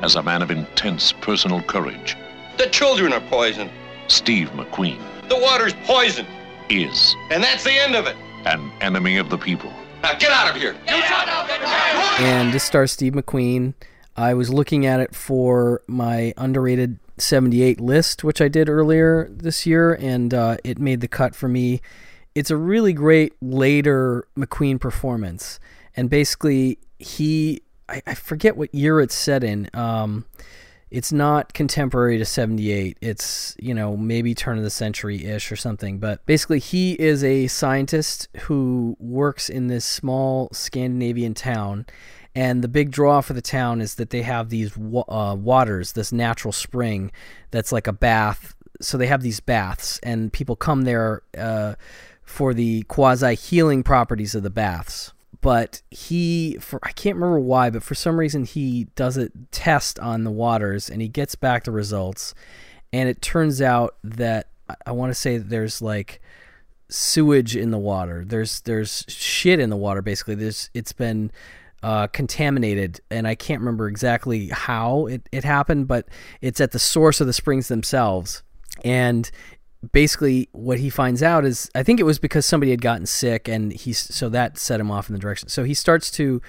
as 0.03 0.15
a 0.15 0.22
man 0.22 0.44
of 0.44 0.52
intense 0.52 1.11
personal 1.14 1.64
courage. 1.64 2.15
The 2.57 2.68
children 2.68 3.11
are 3.11 3.22
poisoned. 3.22 3.72
Steve 4.07 4.49
McQueen 4.52 4.99
The 5.30 5.38
water's 5.40 5.73
poisoned. 5.86 6.28
is 6.69 7.15
And 7.32 7.44
that's 7.44 7.64
the 7.64 7.73
end 7.73 7.95
of 7.95 8.06
it. 8.06 8.15
an 8.45 8.72
enemy 8.82 9.18
of 9.18 9.30
the 9.32 9.38
people. 9.38 9.72
Now 10.03 10.14
get 10.14 10.32
out 10.32 10.49
of 10.53 10.61
here. 10.61 10.76
and 12.19 12.53
this 12.53 12.64
stars 12.64 12.91
Steve 12.91 13.14
McQueen. 13.14 13.73
I 14.22 14.35
was 14.35 14.53
looking 14.53 14.85
at 14.85 14.99
it 14.99 15.15
for 15.15 15.81
my 15.88 16.31
underrated 16.38 16.99
78 17.18 17.81
list, 17.81 18.23
which 18.23 18.39
I 18.39 18.48
did 18.48 18.69
earlier 18.69 19.27
this 19.31 19.65
year, 19.65 19.93
and 19.95 20.31
uh, 20.31 20.57
it 20.64 20.77
made 20.77 21.02
the 21.02 21.07
cut 21.07 21.35
for 21.35 21.48
me. 21.48 21.81
It's 22.35 22.52
a 22.52 22.56
really 22.56 22.93
great 22.93 23.34
later 23.41 24.27
McQueen 24.38 24.80
performance. 24.80 25.60
And 25.95 26.07
basically, 26.07 26.77
he, 26.99 27.64
I, 27.89 28.03
I 28.06 28.14
forget 28.14 28.56
what 28.56 28.73
year 28.76 29.02
it's 29.02 29.15
set 29.15 29.43
in. 29.43 29.69
Um, 29.73 30.26
it's 30.91 31.11
not 31.11 31.53
contemporary 31.53 32.18
to 32.18 32.26
78 32.26 32.98
it's 32.99 33.56
you 33.57 33.73
know 33.73 33.95
maybe 33.95 34.35
turn 34.35 34.57
of 34.57 34.64
the 34.65 34.69
century 34.69 35.23
ish 35.23 35.49
or 35.49 35.56
something 35.56 35.99
but 35.99 36.23
basically 36.26 36.60
he 36.60 36.93
is 36.99 37.23
a 37.23 37.48
scientist 37.48 38.27
who 38.41 38.98
works 38.99 39.48
in 39.48 39.68
this 39.68 39.85
small 39.85 40.49
scandinavian 40.52 41.34
town 41.34 41.85
and 42.35 42.63
the 42.63 42.67
big 42.67 42.91
draw 42.91 43.21
for 43.21 43.33
the 43.33 43.41
town 43.41 43.81
is 43.81 43.95
that 43.95 44.09
they 44.09 44.21
have 44.21 44.49
these 44.49 44.71
uh, 44.77 45.35
waters 45.37 45.93
this 45.93 46.11
natural 46.11 46.51
spring 46.51 47.11
that's 47.51 47.71
like 47.71 47.87
a 47.87 47.93
bath 47.93 48.55
so 48.79 48.97
they 48.97 49.07
have 49.07 49.21
these 49.21 49.39
baths 49.39 49.99
and 50.03 50.33
people 50.33 50.55
come 50.55 50.83
there 50.83 51.21
uh, 51.37 51.75
for 52.23 52.53
the 52.53 52.83
quasi 52.83 53.35
healing 53.35 53.83
properties 53.83 54.33
of 54.33 54.43
the 54.43 54.49
baths 54.49 55.13
but 55.41 55.81
he 55.89 56.57
for 56.61 56.79
I 56.83 56.91
can't 56.91 57.15
remember 57.15 57.39
why, 57.39 57.71
but 57.71 57.83
for 57.83 57.95
some 57.95 58.19
reason 58.19 58.45
he 58.45 58.85
does 58.95 59.17
a 59.17 59.29
test 59.49 59.99
on 59.99 60.23
the 60.23 60.31
waters 60.31 60.89
and 60.89 61.01
he 61.01 61.07
gets 61.07 61.33
back 61.35 61.63
the 61.63 61.71
results, 61.71 62.35
and 62.93 63.09
it 63.09 63.21
turns 63.21 63.61
out 63.61 63.95
that 64.03 64.49
I- 64.85 64.91
want 64.91 65.09
to 65.09 65.15
say 65.15 65.37
there's 65.37 65.81
like 65.81 66.21
sewage 66.89 67.55
in 67.55 67.71
the 67.71 67.79
water. 67.79 68.23
There's 68.23 68.61
there's 68.61 69.03
shit 69.07 69.59
in 69.59 69.71
the 69.71 69.77
water 69.77 70.03
basically. 70.03 70.35
There's 70.35 70.69
it's 70.75 70.93
been 70.93 71.31
uh, 71.83 72.07
contaminated, 72.07 73.01
and 73.09 73.27
I 73.27 73.35
can't 73.35 73.61
remember 73.61 73.87
exactly 73.87 74.49
how 74.49 75.07
it, 75.07 75.27
it 75.31 75.43
happened, 75.43 75.87
but 75.87 76.07
it's 76.41 76.61
at 76.61 76.71
the 76.71 76.79
source 76.79 77.21
of 77.21 77.27
the 77.27 77.33
springs 77.33 77.67
themselves. 77.67 78.43
And 78.83 79.29
basically 79.91 80.47
what 80.51 80.79
he 80.79 80.89
finds 80.89 81.23
out 81.23 81.43
is 81.45 81.69
I 81.73 81.83
think 81.83 81.99
it 81.99 82.03
was 82.03 82.19
because 82.19 82.45
somebody 82.45 82.71
had 82.71 82.81
gotten 82.81 83.05
sick 83.05 83.47
and 83.47 83.73
he's 83.73 83.97
so 83.97 84.29
that 84.29 84.57
set 84.57 84.79
him 84.79 84.91
off 84.91 85.09
in 85.09 85.13
the 85.13 85.19
direction. 85.19 85.49
So 85.49 85.63
he 85.63 85.73
starts 85.73 86.11
to 86.11 86.41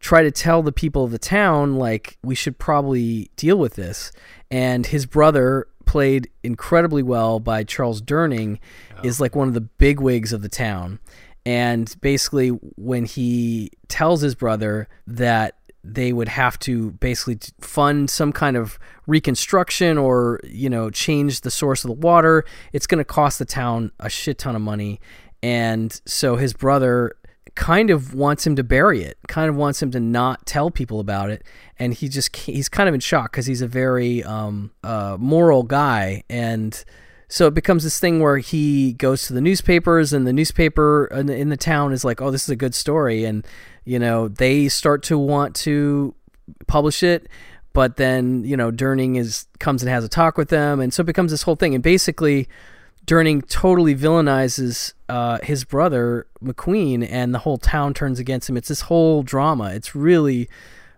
try 0.00 0.22
to 0.22 0.30
tell 0.30 0.62
the 0.62 0.72
people 0.72 1.04
of 1.04 1.10
the 1.10 1.18
town 1.18 1.76
like 1.76 2.18
we 2.22 2.34
should 2.34 2.58
probably 2.58 3.30
deal 3.36 3.56
with 3.56 3.74
this. 3.74 4.10
And 4.50 4.86
his 4.86 5.06
brother 5.06 5.68
played 5.84 6.30
incredibly 6.42 7.02
well 7.02 7.40
by 7.40 7.64
Charles 7.64 8.00
Durning 8.00 8.58
is 9.02 9.20
like 9.20 9.36
one 9.36 9.48
of 9.48 9.54
the 9.54 9.60
big 9.60 10.00
wigs 10.00 10.32
of 10.32 10.42
the 10.42 10.48
town. 10.48 10.98
And 11.44 11.94
basically 12.00 12.48
when 12.48 13.04
he 13.04 13.70
tells 13.88 14.20
his 14.20 14.34
brother 14.34 14.88
that 15.06 15.56
they 15.84 16.12
would 16.12 16.28
have 16.28 16.58
to 16.60 16.92
basically 16.92 17.38
fund 17.60 18.08
some 18.08 18.32
kind 18.32 18.56
of 18.56 18.78
reconstruction 19.06 19.98
or 19.98 20.38
you 20.44 20.70
know 20.70 20.90
change 20.90 21.40
the 21.40 21.50
source 21.50 21.82
of 21.82 21.88
the 21.88 21.94
water 21.94 22.44
it's 22.72 22.86
going 22.86 22.98
to 22.98 23.04
cost 23.04 23.40
the 23.40 23.44
town 23.44 23.90
a 23.98 24.08
shit 24.08 24.38
ton 24.38 24.54
of 24.54 24.62
money. 24.62 25.00
And 25.42 26.00
so 26.06 26.36
his 26.36 26.52
brother 26.52 27.16
kind 27.54 27.90
of 27.90 28.14
wants 28.14 28.46
him 28.46 28.56
to 28.56 28.62
bury 28.64 29.02
it 29.02 29.18
kind 29.28 29.50
of 29.50 29.56
wants 29.56 29.82
him 29.82 29.90
to 29.90 30.00
not 30.00 30.46
tell 30.46 30.70
people 30.70 31.00
about 31.00 31.30
it. 31.30 31.42
And 31.78 31.92
he 31.92 32.08
just 32.08 32.34
he's 32.36 32.68
kind 32.68 32.88
of 32.88 32.94
in 32.94 33.00
shock 33.00 33.32
because 33.32 33.46
he's 33.46 33.62
a 33.62 33.66
very 33.66 34.22
um, 34.22 34.70
uh, 34.84 35.16
moral 35.18 35.64
guy. 35.64 36.22
And 36.30 36.82
so 37.32 37.46
it 37.46 37.54
becomes 37.54 37.82
this 37.82 37.98
thing 37.98 38.20
where 38.20 38.36
he 38.36 38.92
goes 38.92 39.26
to 39.26 39.32
the 39.32 39.40
newspapers, 39.40 40.12
and 40.12 40.26
the 40.26 40.34
newspaper 40.34 41.06
in 41.06 41.24
the, 41.24 41.34
in 41.34 41.48
the 41.48 41.56
town 41.56 41.94
is 41.94 42.04
like, 42.04 42.20
"Oh, 42.20 42.30
this 42.30 42.42
is 42.42 42.50
a 42.50 42.56
good 42.56 42.74
story," 42.74 43.24
and 43.24 43.46
you 43.86 43.98
know 43.98 44.28
they 44.28 44.68
start 44.68 45.02
to 45.04 45.16
want 45.16 45.56
to 45.56 46.14
publish 46.66 47.02
it, 47.02 47.30
but 47.72 47.96
then 47.96 48.44
you 48.44 48.54
know 48.54 48.70
Durning 48.70 49.16
is 49.16 49.46
comes 49.60 49.82
and 49.82 49.88
has 49.88 50.04
a 50.04 50.10
talk 50.10 50.36
with 50.36 50.50
them, 50.50 50.78
and 50.78 50.92
so 50.92 51.00
it 51.00 51.06
becomes 51.06 51.30
this 51.30 51.44
whole 51.44 51.56
thing. 51.56 51.74
And 51.74 51.82
basically, 51.82 52.50
Durning 53.06 53.48
totally 53.48 53.94
villainizes 53.94 54.92
uh, 55.08 55.38
his 55.42 55.64
brother 55.64 56.26
McQueen, 56.44 57.08
and 57.10 57.34
the 57.34 57.38
whole 57.38 57.56
town 57.56 57.94
turns 57.94 58.18
against 58.18 58.50
him. 58.50 58.58
It's 58.58 58.68
this 58.68 58.82
whole 58.82 59.22
drama. 59.22 59.72
It's 59.72 59.94
really 59.94 60.50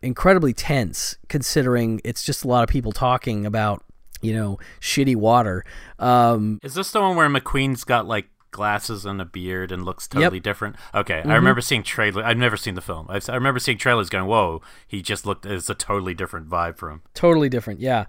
incredibly 0.03 0.53
tense, 0.53 1.17
considering 1.29 2.01
it's 2.03 2.25
just 2.25 2.43
a 2.43 2.49
lot 2.49 2.65
of 2.65 2.69
people 2.69 2.91
talking 2.91 3.47
about 3.47 3.84
you 4.25 4.35
know 4.35 4.59
shitty 4.81 5.17
water. 5.17 5.65
Um, 5.99 6.59
Is 6.63 6.75
this 6.75 6.91
the 6.91 7.01
one 7.01 7.17
where 7.17 7.29
McQueen's 7.29 7.85
got 7.85 8.07
like 8.07 8.27
glasses 8.51 9.05
and 9.05 9.21
a 9.21 9.25
beard 9.25 9.73
and 9.73 9.85
looks 9.85 10.07
totally 10.07 10.39
different? 10.41 10.77
Okay, 10.95 11.23
Mhm. 11.25 11.31
I 11.31 11.35
remember 11.35 11.61
seeing 11.61 11.83
trailer. 11.83 12.23
I've 12.25 12.37
never 12.39 12.57
seen 12.57 12.75
the 12.75 12.81
film. 12.81 13.07
I've, 13.09 13.29
I 13.29 13.35
remember 13.35 13.59
seeing 13.61 13.79
trailers 13.79 14.09
going, 14.09 14.27
"Whoa, 14.27 14.63
he 14.87 15.03
just 15.03 15.27
looked." 15.27 15.45
It's 15.45 15.69
a 15.69 15.75
totally 15.75 16.15
different 16.15 16.49
vibe 16.49 16.77
for 16.77 16.91
him. 16.91 17.03
totally 17.15 17.49
different 17.49 17.81
yeah 17.81 18.07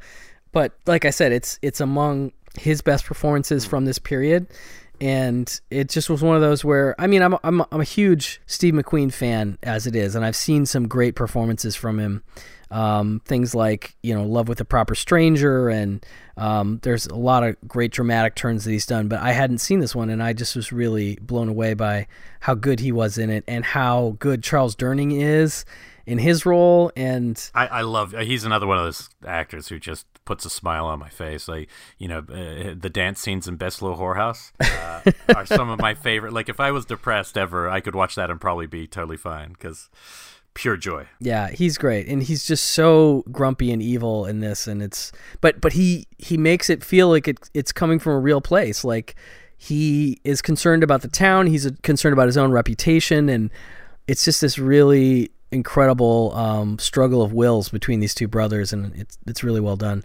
but 0.51 0.71
like 0.85 1.03
i 1.03 1.09
said 1.09 1.31
it's 1.33 1.59
it's 1.61 1.81
among 1.81 2.31
his 2.57 2.81
best 2.81 3.03
performances 3.05 3.65
from 3.65 3.83
this 3.83 3.99
period 3.99 4.47
and 5.01 5.59
it 5.69 5.89
just 5.89 6.09
was 6.09 6.21
one 6.21 6.35
of 6.37 6.41
those 6.41 6.63
where 6.63 6.95
i 6.97 7.07
mean 7.07 7.21
i'm 7.21 7.35
i'm, 7.43 7.61
I'm 7.71 7.81
a 7.81 7.83
huge 7.83 8.39
steve 8.45 8.73
mcqueen 8.73 9.11
fan 9.11 9.57
as 9.63 9.85
it 9.85 9.95
is 9.97 10.15
and 10.15 10.23
i've 10.23 10.35
seen 10.37 10.65
some 10.65 10.87
great 10.87 11.13
performances 11.15 11.75
from 11.75 11.99
him 11.99 12.23
um, 12.71 13.21
things 13.25 13.53
like 13.53 13.95
you 14.01 14.13
know 14.13 14.23
love 14.23 14.47
with 14.47 14.59
a 14.61 14.65
proper 14.65 14.95
stranger 14.95 15.69
and 15.69 16.05
um, 16.37 16.79
there's 16.83 17.05
a 17.07 17.15
lot 17.15 17.43
of 17.43 17.55
great 17.67 17.91
dramatic 17.91 18.35
turns 18.35 18.65
that 18.65 18.71
he's 18.71 18.85
done 18.85 19.07
but 19.07 19.19
i 19.19 19.31
hadn't 19.31 19.59
seen 19.59 19.79
this 19.79 19.95
one 19.95 20.09
and 20.09 20.21
i 20.21 20.33
just 20.33 20.55
was 20.55 20.71
really 20.71 21.17
blown 21.21 21.47
away 21.47 21.73
by 21.73 22.07
how 22.41 22.53
good 22.53 22.79
he 22.79 22.91
was 22.91 23.17
in 23.17 23.29
it 23.29 23.43
and 23.47 23.63
how 23.63 24.15
good 24.19 24.43
charles 24.43 24.75
durning 24.75 25.19
is 25.19 25.65
in 26.05 26.19
his 26.19 26.45
role 26.45 26.91
and 26.95 27.49
I, 27.53 27.67
I 27.67 27.81
love. 27.81 28.11
He's 28.11 28.43
another 28.43 28.67
one 28.67 28.77
of 28.77 28.83
those 28.83 29.09
actors 29.25 29.69
who 29.69 29.79
just 29.79 30.05
puts 30.23 30.45
a 30.45 30.49
smile 30.49 30.85
on 30.85 30.99
my 30.99 31.09
face. 31.09 31.47
Like 31.47 31.69
you 31.97 32.07
know, 32.07 32.19
uh, 32.19 32.75
the 32.77 32.89
dance 32.91 33.19
scenes 33.19 33.47
in 33.47 33.55
Best 33.55 33.81
Little 33.81 33.97
Whorehouse 33.97 34.51
uh, 34.61 35.11
are 35.35 35.45
some 35.45 35.69
of 35.69 35.79
my 35.79 35.93
favorite. 35.93 36.33
Like 36.33 36.49
if 36.49 36.59
I 36.59 36.71
was 36.71 36.85
depressed 36.85 37.37
ever, 37.37 37.69
I 37.69 37.79
could 37.79 37.95
watch 37.95 38.15
that 38.15 38.29
and 38.29 38.39
probably 38.39 38.67
be 38.67 38.87
totally 38.87 39.17
fine 39.17 39.53
because 39.53 39.89
pure 40.55 40.77
joy. 40.77 41.05
Yeah, 41.19 41.49
he's 41.49 41.77
great, 41.77 42.07
and 42.07 42.23
he's 42.23 42.43
just 42.43 42.71
so 42.71 43.23
grumpy 43.31 43.71
and 43.71 43.81
evil 43.81 44.25
in 44.25 44.39
this, 44.39 44.65
and 44.65 44.81
it's 44.81 45.11
but 45.41 45.61
but 45.61 45.73
he 45.73 46.07
he 46.17 46.37
makes 46.37 46.69
it 46.69 46.83
feel 46.83 47.09
like 47.09 47.27
it 47.27 47.49
it's 47.53 47.71
coming 47.71 47.99
from 47.99 48.13
a 48.13 48.19
real 48.19 48.41
place. 48.41 48.83
Like 48.83 49.15
he 49.55 50.19
is 50.23 50.41
concerned 50.41 50.83
about 50.83 51.01
the 51.03 51.07
town, 51.07 51.47
he's 51.47 51.69
concerned 51.83 52.13
about 52.13 52.25
his 52.25 52.37
own 52.37 52.51
reputation, 52.51 53.29
and 53.29 53.51
it's 54.07 54.25
just 54.25 54.41
this 54.41 54.57
really 54.57 55.29
incredible 55.51 56.33
um, 56.35 56.79
struggle 56.79 57.21
of 57.21 57.31
wills 57.31 57.69
between 57.69 57.99
these 57.99 58.15
two 58.15 58.27
brothers, 58.27 58.73
and 58.73 58.95
it's 58.95 59.17
it's 59.27 59.43
really 59.43 59.61
well 59.61 59.75
done. 59.75 60.03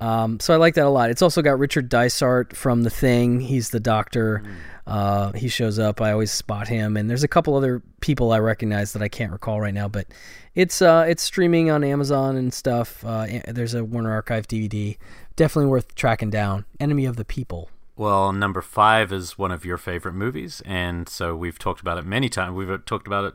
Um, 0.00 0.40
so 0.40 0.54
I 0.54 0.56
like 0.56 0.74
that 0.74 0.86
a 0.86 0.90
lot. 0.90 1.10
It's 1.10 1.22
also 1.22 1.42
got 1.42 1.58
Richard 1.58 1.88
Dysart 1.88 2.56
from 2.56 2.82
The 2.82 2.90
Thing. 2.90 3.40
He's 3.40 3.70
the 3.70 3.80
doctor. 3.80 4.42
Uh, 4.86 5.32
he 5.32 5.48
shows 5.48 5.78
up. 5.78 6.00
I 6.00 6.12
always 6.12 6.32
spot 6.32 6.68
him, 6.68 6.96
and 6.96 7.08
there's 7.08 7.22
a 7.22 7.28
couple 7.28 7.54
other 7.54 7.82
people 8.00 8.32
I 8.32 8.38
recognize 8.38 8.92
that 8.94 9.02
I 9.02 9.08
can't 9.08 9.30
recall 9.30 9.60
right 9.60 9.74
now. 9.74 9.88
But 9.88 10.06
it's 10.54 10.82
uh, 10.82 11.04
it's 11.06 11.22
streaming 11.22 11.70
on 11.70 11.84
Amazon 11.84 12.36
and 12.36 12.52
stuff. 12.52 13.04
Uh, 13.04 13.26
there's 13.46 13.74
a 13.74 13.84
Warner 13.84 14.10
Archive 14.10 14.48
DVD. 14.48 14.96
Definitely 15.36 15.70
worth 15.70 15.94
tracking 15.94 16.30
down. 16.30 16.64
Enemy 16.80 17.04
of 17.04 17.16
the 17.16 17.24
People. 17.24 17.70
Well, 17.96 18.32
number 18.32 18.62
five 18.62 19.12
is 19.12 19.36
one 19.36 19.52
of 19.52 19.64
your 19.64 19.76
favorite 19.76 20.14
movies, 20.14 20.62
and 20.64 21.08
so 21.08 21.36
we've 21.36 21.58
talked 21.58 21.82
about 21.82 21.98
it 21.98 22.06
many 22.06 22.30
times. 22.30 22.54
We've 22.54 22.84
talked 22.86 23.06
about 23.06 23.26
it 23.26 23.34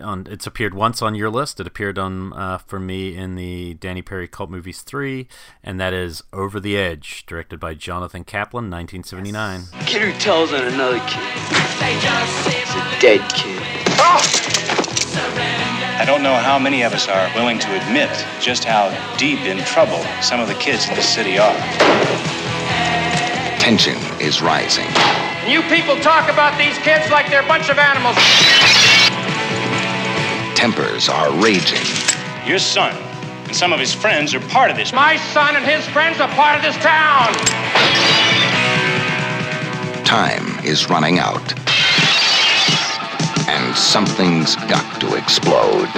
on. 0.00 0.26
It's 0.30 0.46
appeared 0.46 0.74
once 0.74 1.02
on 1.02 1.14
your 1.14 1.30
list. 1.30 1.60
It 1.60 1.66
appeared 1.66 1.98
on 1.98 2.32
uh, 2.32 2.58
for 2.58 2.78
me 2.78 3.16
in 3.16 3.34
the 3.34 3.74
Danny 3.74 4.02
Peary 4.02 4.28
Cult 4.28 4.50
Movies 4.50 4.82
three, 4.82 5.28
and 5.62 5.80
that 5.80 5.92
is 5.92 6.22
Over 6.32 6.60
the 6.60 6.76
Edge, 6.76 7.24
directed 7.26 7.58
by 7.58 7.74
Jonathan 7.74 8.24
Kaplan, 8.24 8.70
1979. 8.70 9.62
Kid 9.86 10.02
who 10.02 10.12
tells 10.20 10.52
on 10.52 10.64
another 10.64 11.00
kid. 11.00 11.22
It's 11.82 12.74
a 12.74 13.00
dead 13.00 13.32
kid. 13.32 13.62
I 16.00 16.04
don't 16.06 16.22
know 16.22 16.34
how 16.34 16.58
many 16.58 16.82
of 16.82 16.94
us 16.94 17.08
are 17.08 17.30
willing 17.34 17.58
to 17.58 17.86
admit 17.86 18.08
just 18.40 18.64
how 18.64 18.88
deep 19.18 19.40
in 19.40 19.58
trouble 19.64 20.02
some 20.22 20.40
of 20.40 20.48
the 20.48 20.54
kids 20.54 20.88
in 20.88 20.94
this 20.94 21.08
city 21.08 21.38
are. 21.38 21.56
Tension 23.60 23.96
is 24.20 24.40
rising. 24.40 24.88
You 25.46 25.60
people 25.68 25.96
talk 26.00 26.30
about 26.30 26.56
these 26.56 26.78
kids 26.78 27.10
like 27.10 27.28
they're 27.28 27.44
a 27.44 27.46
bunch 27.46 27.68
of 27.68 27.78
animals. 27.78 28.16
Tempers 30.60 31.08
are 31.08 31.32
raging. 31.42 31.80
Your 32.46 32.58
son 32.58 32.94
and 33.46 33.56
some 33.56 33.72
of 33.72 33.80
his 33.80 33.94
friends 33.94 34.34
are 34.34 34.40
part 34.40 34.70
of 34.70 34.76
this. 34.76 34.92
My 34.92 35.16
son 35.16 35.56
and 35.56 35.64
his 35.64 35.86
friends 35.88 36.20
are 36.20 36.28
part 36.28 36.54
of 36.54 36.62
this 36.62 36.76
town. 36.84 37.32
Time 40.04 40.62
is 40.62 40.90
running 40.90 41.18
out. 41.18 41.54
And 43.48 43.74
something's 43.74 44.54
got 44.54 45.00
to 45.00 45.16
explode. 45.16 45.88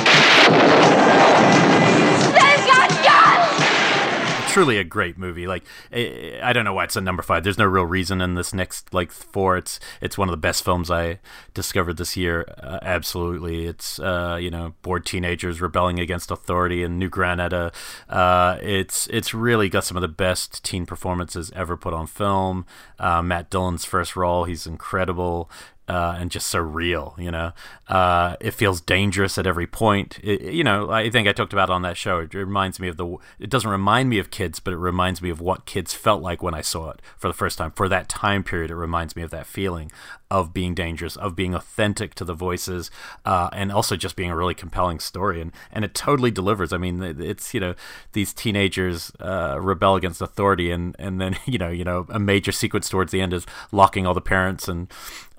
Truly 4.52 4.78
a 4.78 4.84
great 4.84 5.18
movie. 5.18 5.46
Like 5.46 5.64
I, 5.92 6.38
I 6.42 6.52
don't 6.52 6.64
know 6.64 6.74
why 6.74 6.84
it's 6.84 6.96
a 6.96 7.00
number 7.00 7.22
five. 7.22 7.44
There's 7.44 7.58
no 7.58 7.64
real 7.64 7.84
reason 7.84 8.20
in 8.20 8.34
this 8.34 8.52
next 8.54 8.92
like 8.92 9.10
four. 9.10 9.56
It's 9.56 9.80
it's 10.00 10.18
one 10.18 10.28
of 10.28 10.32
the 10.32 10.36
best 10.38 10.64
films 10.64 10.90
I 10.90 11.18
discovered 11.54 11.96
this 11.96 12.16
year. 12.16 12.46
Uh, 12.62 12.78
absolutely, 12.82 13.66
it's 13.66 13.98
uh, 13.98 14.38
you 14.40 14.50
know 14.50 14.74
bored 14.82 15.06
teenagers 15.06 15.60
rebelling 15.60 15.98
against 15.98 16.30
authority 16.30 16.82
in 16.82 16.98
New 16.98 17.08
Granada. 17.08 17.72
Uh, 18.08 18.58
it's 18.62 19.06
it's 19.08 19.34
really 19.34 19.68
got 19.68 19.84
some 19.84 19.96
of 19.96 20.02
the 20.02 20.08
best 20.08 20.64
teen 20.64 20.86
performances 20.86 21.50
ever 21.54 21.76
put 21.76 21.94
on 21.94 22.06
film. 22.06 22.66
Uh, 22.98 23.22
Matt 23.22 23.50
Dillon's 23.50 23.84
first 23.84 24.16
role, 24.16 24.44
he's 24.44 24.66
incredible 24.66 25.50
uh, 25.88 26.16
and 26.18 26.30
just 26.30 26.46
so 26.46 26.58
real. 26.58 27.14
You 27.18 27.30
know, 27.30 27.52
uh, 27.88 28.36
it 28.40 28.52
feels 28.52 28.80
dangerous 28.80 29.38
at 29.38 29.46
every 29.46 29.66
point. 29.66 30.18
It, 30.22 30.42
you 30.52 30.64
know, 30.64 30.90
I 30.90 31.10
think 31.10 31.28
I 31.28 31.32
talked 31.32 31.52
about 31.52 31.70
on 31.70 31.82
that 31.82 31.96
show. 31.96 32.20
It 32.20 32.34
reminds 32.34 32.78
me 32.78 32.88
of 32.88 32.96
the. 32.96 33.16
It 33.38 33.50
doesn't 33.50 33.70
remind 33.70 34.08
me 34.08 34.18
of 34.18 34.30
kids, 34.30 34.60
but 34.60 34.72
it 34.72 34.78
reminds 34.78 35.20
me 35.20 35.30
of 35.30 35.40
what 35.40 35.66
kids 35.66 35.92
felt 35.92 36.22
like 36.22 36.42
when 36.42 36.54
I 36.54 36.60
saw 36.60 36.90
it 36.90 37.00
for 37.18 37.28
the 37.28 37.34
first 37.34 37.58
time. 37.58 37.72
For 37.72 37.88
that 37.88 38.08
time 38.08 38.44
period, 38.44 38.70
it 38.70 38.76
reminds 38.76 39.16
me 39.16 39.22
of 39.22 39.30
that 39.30 39.46
feeling 39.46 39.90
of 40.30 40.54
being 40.54 40.74
dangerous, 40.74 41.14
of 41.16 41.36
being 41.36 41.54
authentic 41.54 42.14
to 42.14 42.24
the 42.24 42.32
voices, 42.32 42.90
uh, 43.26 43.50
and 43.52 43.70
also 43.70 43.96
just 43.96 44.16
being 44.16 44.30
a 44.30 44.36
really 44.36 44.54
compelling 44.54 44.98
story. 44.98 45.42
And 45.42 45.52
and 45.70 45.84
it 45.84 45.94
totally 45.94 46.30
delivers. 46.30 46.72
I 46.72 46.78
mean, 46.78 47.02
it's 47.02 47.52
you 47.52 47.60
know 47.60 47.74
these 48.12 48.32
teenagers 48.32 49.12
uh, 49.20 49.58
rebel 49.60 49.96
against 49.96 50.22
authority, 50.22 50.70
and 50.70 50.96
and 50.98 51.20
then 51.20 51.36
you 51.44 51.58
know 51.58 51.68
you 51.68 51.84
know 51.84 52.06
a 52.08 52.18
major 52.18 52.52
sequence 52.52 52.88
towards 52.88 53.12
the 53.12 53.20
end 53.20 53.34
is 53.34 53.46
locking 53.72 54.06
all 54.06 54.14
the 54.14 54.20
parents 54.20 54.68
and 54.68 54.90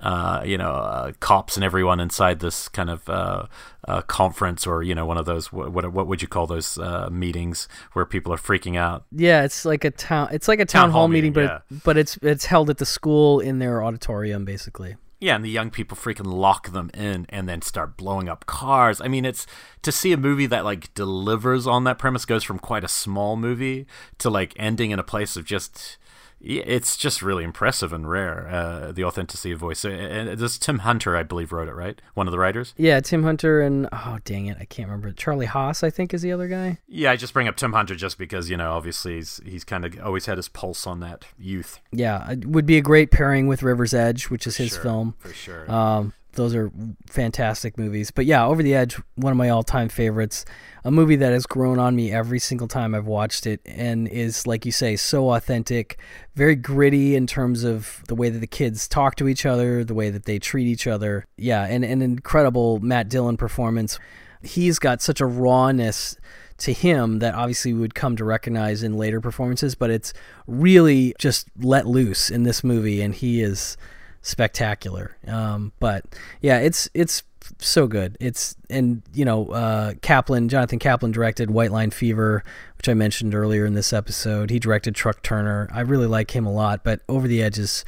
uh, 0.04 0.44
you 0.46 0.58
know, 0.58 0.72
uh, 0.72 1.14
cops 1.22 1.56
and 1.56 1.64
everyone 1.64 2.00
inside 2.02 2.42
this 2.42 2.68
kind 2.68 2.90
of 2.90 3.08
uh, 3.10 3.48
uh 3.88 4.02
conference 4.02 4.68
or 4.68 4.84
you 4.84 4.94
know 4.94 5.06
one 5.06 5.18
of 5.18 5.26
those 5.26 5.52
what 5.52 5.92
what 5.92 6.08
would 6.08 6.22
you 6.22 6.28
call 6.28 6.46
those 6.46 6.78
uh, 6.78 7.10
meetings 7.10 7.68
where 7.94 8.06
people 8.06 8.34
are 8.34 8.38
freaking 8.38 8.78
out? 8.78 9.06
Yeah, 9.12 9.44
it's 9.44 9.64
like 9.64 9.86
a 9.86 9.92
town. 9.92 10.28
It's 10.32 10.50
like 10.50 10.60
a 10.60 10.66
town, 10.66 10.84
town 10.84 10.92
hall, 10.92 11.02
hall, 11.02 11.08
meeting, 11.08 11.34
meeting 11.34 11.48
but 11.48 11.64
yeah. 11.72 11.80
but 11.86 11.98
it's 11.98 12.18
it's 12.22 12.46
held 12.46 12.70
at 12.70 12.78
the 12.78 12.86
school 12.86 13.40
in 13.40 13.60
their 13.60 13.82
auditorium 13.82 14.44
basically. 14.44 14.98
Yeah, 15.22 15.36
and 15.36 15.46
the 15.46 15.50
young 15.50 15.72
people 15.72 15.96
freaking 15.96 16.26
lock 16.26 16.74
them 16.74 16.92
in 16.94 17.26
and 17.30 17.48
then 17.48 17.62
start 17.62 17.96
blowing 17.96 18.28
up 18.28 18.46
cars. 18.46 19.00
I 19.00 19.08
mean, 19.08 19.24
it's 19.24 19.48
to 19.84 19.90
see 19.90 20.12
a 20.12 20.18
movie 20.18 20.48
that 20.48 20.66
like 20.66 20.94
delivers 20.96 21.66
on 21.66 21.86
that 21.86 21.98
premise 21.98 22.26
goes 22.26 22.44
from 22.44 22.60
quite 22.60 22.84
a 22.84 22.90
small 22.90 23.38
movie 23.38 23.88
to 24.18 24.30
like 24.30 24.54
ending 24.58 24.92
in 24.92 25.00
a 25.00 25.04
place 25.04 25.38
of 25.38 25.46
just 25.46 25.98
it's 26.44 26.98
just 26.98 27.22
really 27.22 27.44
impressive 27.44 27.94
and 27.94 28.10
rare 28.10 28.48
uh, 28.48 28.92
the 28.92 29.04
authenticity 29.04 29.52
of 29.52 29.60
voice. 29.60 29.86
And 29.86 30.38
this 30.38 30.58
Tim 30.58 30.80
Hunter, 30.80 31.16
I 31.16 31.24
believe, 31.24 31.52
wrote 31.52 31.70
it, 31.70 31.74
right? 31.74 32.02
One 32.14 32.28
of 32.28 32.32
the 32.32 32.40
writers. 32.40 32.74
Yeah, 32.78 33.00
Tim 33.00 33.24
Hunter 33.24 33.62
and 33.62 33.88
oh 33.92 34.20
dang 34.26 34.48
it, 34.48 34.58
I 34.60 34.66
can't 34.66 34.90
remember. 34.90 35.12
Charlie 35.12 35.46
Haas, 35.46 35.84
I 35.84 35.90
think, 35.90 36.14
is 36.14 36.22
the 36.22 36.32
other 36.32 36.48
guy. 36.48 36.80
Yeah, 36.88 37.12
I 37.12 37.16
just 37.16 37.34
bring 37.34 37.48
up 37.48 37.56
Tim 37.56 37.74
Hunter 37.74 37.96
just 37.96 38.18
because 38.18 38.50
you 38.50 38.58
know, 38.58 38.74
obviously, 38.74 39.16
he's 39.16 39.40
he's 39.46 39.64
kind 39.64 39.86
of 39.86 39.98
always 40.04 40.26
had 40.26 40.38
his 40.38 40.50
pulse 40.50 40.86
on 40.86 41.00
that 41.00 41.26
youth. 41.40 41.80
Yeah, 41.92 42.32
it 42.32 42.46
would 42.46 42.66
be 42.66 42.78
a 42.78 42.82
great 42.82 43.12
pairing 43.12 43.48
with 43.48 43.64
River's 43.64 43.94
Edge, 43.94 44.30
which 44.30 44.46
is 44.46 44.58
his 44.58 44.74
sure, 44.74 44.82
film 44.82 45.16
for 45.20 45.34
sure. 45.34 45.72
Um, 45.72 46.14
those 46.34 46.56
are 46.56 46.72
fantastic 47.08 47.78
movies. 47.78 48.12
But 48.12 48.26
yeah, 48.26 48.46
Over 48.46 48.64
the 48.64 48.76
Edge, 48.76 49.00
one 49.16 49.32
of 49.32 49.38
my 49.38 49.50
all-time 49.50 49.90
favorites. 49.90 50.46
A 50.86 50.92
movie 50.92 51.16
that 51.16 51.32
has 51.32 51.46
grown 51.46 51.80
on 51.80 51.96
me 51.96 52.12
every 52.12 52.40
single 52.40 52.68
time 52.68 52.94
I've 52.94 53.06
watched 53.06 53.48
it 53.48 53.62
and 53.66 54.08
is 54.08 54.46
like 54.46 54.66
you 54.66 54.72
say 54.72 54.98
so 54.98 55.32
authentic, 55.32 55.98
very 56.36 56.56
gritty 56.56 57.16
in 57.16 57.26
terms 57.26 57.64
of 57.64 58.02
the 58.10 58.16
way 58.16 58.30
that 58.30 58.40
the 58.40 58.48
kids 58.48 58.88
talk 58.88 59.16
to 59.16 59.30
each 59.30 59.46
other, 59.46 59.86
the 59.86 59.94
way 59.94 60.10
that 60.10 60.26
they 60.26 60.40
treat 60.40 60.68
each 60.68 60.86
other. 60.86 61.26
Yeah, 61.38 61.64
and 61.64 61.86
an 61.86 62.02
incredible 62.02 62.80
Matt 62.80 63.08
Dillon 63.08 63.38
performance. 63.38 63.98
He's 64.42 64.78
got 64.78 65.02
such 65.02 65.22
a 65.22 65.26
rawness 65.26 66.18
to 66.58 66.74
him 66.74 67.20
that 67.20 67.34
obviously 67.34 67.74
we 67.74 67.80
would 67.80 67.96
come 67.96 68.18
to 68.18 68.26
recognize 68.26 68.84
in 68.84 68.98
later 68.98 69.22
performances, 69.22 69.76
but 69.76 69.90
it's 69.90 70.14
really 70.48 71.16
just 71.18 71.48
let 71.62 71.88
loose 71.88 72.30
in 72.30 72.44
this 72.44 72.62
movie 72.62 73.02
and 73.02 73.16
he 73.16 73.42
is 73.42 73.78
spectacular. 74.22 75.18
Um, 75.28 75.74
but 75.80 76.04
yeah, 76.42 76.60
it's 76.60 76.90
it's 76.94 77.24
so 77.66 77.88
good. 77.88 78.18
It's 78.20 78.56
and 78.70 79.02
you 79.14 79.26
know 79.26 79.48
uh, 79.48 79.94
Kaplan, 80.02 80.50
Jonathan 80.50 80.80
Kaplan 80.80 81.12
directed 81.12 81.52
White 81.52 81.72
Line 81.72 81.92
Fever, 81.92 82.44
which 82.78 82.90
I 82.90 82.94
mentioned 82.94 83.34
earlier 83.36 83.66
in 83.66 83.74
this 83.74 83.94
episode. 83.94 84.50
He 84.50 84.60
directed 84.60 84.96
Truck 84.96 85.22
Turner. 85.22 85.70
I 85.72 85.82
really 85.82 86.08
like 86.08 86.32
him 86.36 86.46
a 86.46 86.52
lot, 86.52 86.84
but 86.84 87.02
Over 87.08 87.28
the 87.28 87.42
Edge 87.42 87.58
is 87.60 87.86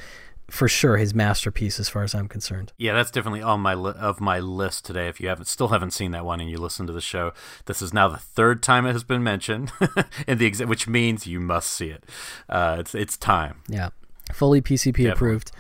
for 0.50 0.68
sure 0.68 0.98
his 0.98 1.16
masterpiece 1.16 1.80
as 1.80 1.90
far 1.90 2.04
as 2.04 2.14
I'm 2.14 2.28
concerned. 2.28 2.72
Yeah, 2.78 2.94
that's 2.94 3.10
definitely 3.10 3.42
on 3.42 3.62
my 3.62 3.74
li- 3.74 3.94
of 3.98 4.22
my 4.22 4.40
list 4.40 4.86
today. 4.86 5.08
If 5.08 5.20
you 5.20 5.28
haven't 5.28 5.48
still 5.48 5.70
haven't 5.70 5.92
seen 5.92 6.12
that 6.12 6.24
one 6.24 6.40
and 6.40 6.50
you 6.50 6.58
listen 6.58 6.86
to 6.88 6.94
the 6.94 7.02
show, 7.02 7.34
this 7.66 7.82
is 7.82 7.94
now 7.94 8.08
the 8.08 8.18
third 8.18 8.62
time 8.62 8.86
it 8.86 8.94
has 8.94 9.04
been 9.04 9.24
mentioned 9.24 9.72
in 10.28 10.38
the 10.38 10.50
exa- 10.50 10.68
which 10.68 10.88
means 10.88 11.26
you 11.26 11.40
must 11.40 11.70
see 11.72 11.90
it. 11.90 12.04
Uh, 12.48 12.78
it's 12.80 12.94
it's 12.94 13.18
time. 13.18 13.62
Yeah, 13.68 13.90
fully 14.34 14.62
PCP 14.62 15.12
approved. 15.12 15.52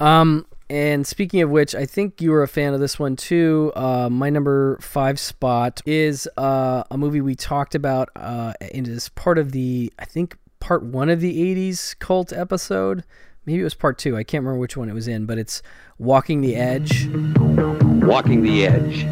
Um, 0.00 0.46
and 0.68 1.06
speaking 1.06 1.42
of 1.42 1.50
which, 1.50 1.74
I 1.74 1.86
think 1.86 2.20
you 2.20 2.30
were 2.30 2.42
a 2.42 2.48
fan 2.48 2.74
of 2.74 2.80
this 2.80 2.98
one 2.98 3.16
too. 3.16 3.72
Uh, 3.76 4.08
my 4.10 4.30
number 4.30 4.78
five 4.80 5.20
spot 5.20 5.80
is 5.86 6.28
uh, 6.36 6.82
a 6.90 6.98
movie 6.98 7.20
we 7.20 7.34
talked 7.34 7.74
about. 7.74 8.08
Uh, 8.16 8.52
is 8.60 9.08
part 9.10 9.38
of 9.38 9.52
the, 9.52 9.92
I 9.98 10.04
think, 10.04 10.36
part 10.58 10.82
one 10.82 11.08
of 11.08 11.20
the 11.20 11.54
80s 11.54 11.96
cult 11.98 12.32
episode. 12.32 13.04
Maybe 13.44 13.60
it 13.60 13.64
was 13.64 13.74
part 13.74 13.98
two. 13.98 14.16
I 14.16 14.24
can't 14.24 14.42
remember 14.42 14.58
which 14.58 14.76
one 14.76 14.88
it 14.88 14.94
was 14.94 15.06
in, 15.06 15.24
but 15.24 15.38
it's 15.38 15.62
Walking 15.98 16.40
the 16.40 16.56
Edge. 16.56 17.06
Walking 17.06 18.42
the 18.42 18.66
Edge 18.66 19.04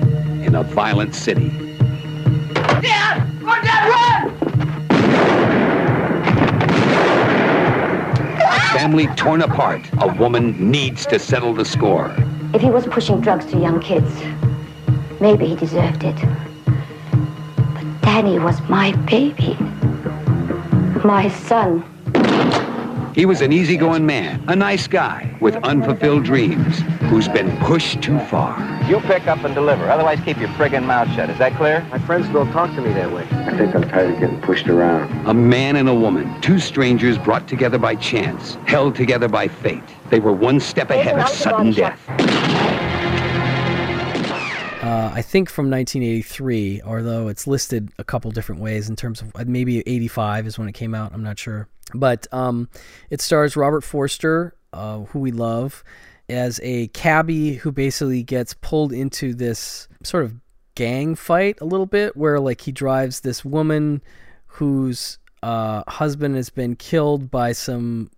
in 0.45 0.57
a 0.57 0.65
violent 0.65 1.15
city. 1.15 1.74
Family 8.75 9.07
torn 9.15 9.41
apart, 9.41 9.89
a 10.01 10.13
woman 10.15 10.69
needs 10.69 11.07
to 11.07 11.17
settle 11.21 11.55
the 11.55 11.65
score. 11.65 12.13
If 12.53 12.61
he 12.61 12.71
was 12.71 12.85
pushing 12.89 13.21
drugs 13.21 13.47
to 13.47 13.57
young 13.57 13.79
kids, 13.81 14.11
maybe 15.21 15.47
he 15.47 15.55
deserved 15.55 16.03
it. 16.03 16.17
But 16.67 18.01
Danny 18.03 18.41
was 18.41 18.61
my 18.63 18.91
baby. 19.07 19.57
My 21.05 21.29
son. 21.29 21.85
He 23.15 23.27
was 23.27 23.43
an 23.43 23.53
easygoing 23.53 24.05
man, 24.05 24.45
a 24.49 24.57
nice 24.57 24.89
guy 24.89 25.37
with 25.41 25.55
unfulfilled 25.63 26.25
dreams, 26.25 26.81
who's 27.09 27.29
been 27.29 27.57
pushed 27.59 28.03
too 28.03 28.19
far. 28.19 28.59
You 28.89 28.99
pick 29.03 29.29
up 29.29 29.45
and 29.45 29.55
deliver. 29.55 29.89
Otherwise, 29.89 30.19
keep 30.25 30.37
your 30.39 30.49
friggin' 30.51 30.85
mouth 30.85 31.09
shut. 31.15 31.31
Is 31.31 31.39
that 31.39 31.55
clear? 31.55 31.87
My 31.93 31.99
friends 32.01 32.29
don't 32.31 32.51
talk 32.51 32.75
to 32.75 32.81
me 32.81 32.93
that 32.95 33.13
way. 33.13 33.23
I 33.31 33.57
think 33.57 33.73
I'm 33.73 33.89
tired 33.89 34.15
of 34.15 34.21
getting 34.21 34.41
pushed 34.41 34.67
around. 34.67 35.29
A 35.29 35.35
man 35.35 35.77
and 35.77 35.89
a 35.89 35.95
woman, 35.95 36.41
two 36.41 36.59
strangers 36.59 37.17
brought 37.17 37.47
together 37.47 37.79
by 37.79 37.95
chance, 37.95 38.57
held 38.67 38.97
together 38.97 39.29
by 39.29 39.47
fate. 39.47 39.85
They 40.11 40.19
were 40.19 40.33
one 40.33 40.59
step 40.59 40.91
ahead 40.91 41.17
of 41.17 41.29
sudden 41.29 41.71
death. 41.71 42.01
Uh, 44.95 45.11
I 45.13 45.23
think 45.23 45.51
from 45.51 45.71
1983, 45.71 46.83
although 46.83 47.27
it's 47.27 47.49
listed 47.49 47.91
a 47.99 48.05
couple 48.05 48.31
different 48.31 48.61
ways 48.61 48.89
in 48.89 48.95
terms 48.95 49.21
of 49.21 49.33
uh, 49.35 49.43
maybe 49.45 49.81
85 49.81 50.47
is 50.47 50.57
when 50.57 50.69
it 50.69 50.75
came 50.75 50.95
out. 50.95 51.13
I'm 51.13 51.25
not 51.25 51.37
sure. 51.37 51.67
But 51.93 52.29
um, 52.31 52.69
it 53.11 53.21
stars 53.21 53.57
Robert 53.57 53.81
Forster, 53.81 54.55
uh, 54.73 55.01
who 55.01 55.19
we 55.19 55.33
love, 55.33 55.83
as 56.29 56.61
a 56.63 56.87
cabbie 56.89 57.55
who 57.55 57.73
basically 57.73 58.23
gets 58.23 58.55
pulled 58.55 58.93
into 58.93 59.35
this 59.35 59.89
sort 60.05 60.23
of 60.23 60.37
gang 60.77 61.17
fight 61.17 61.59
a 61.61 61.65
little 61.65 61.87
bit, 61.87 62.17
where 62.17 62.39
like 62.39 62.61
he 62.61 62.71
drives 62.71 63.23
this 63.23 63.45
woman 63.45 64.01
whose 64.47 65.19
uh, 65.43 65.83
husband 65.89 66.37
has 66.37 66.51
been 66.51 66.77
killed 66.77 67.33
by 67.33 67.51
some 67.51 68.13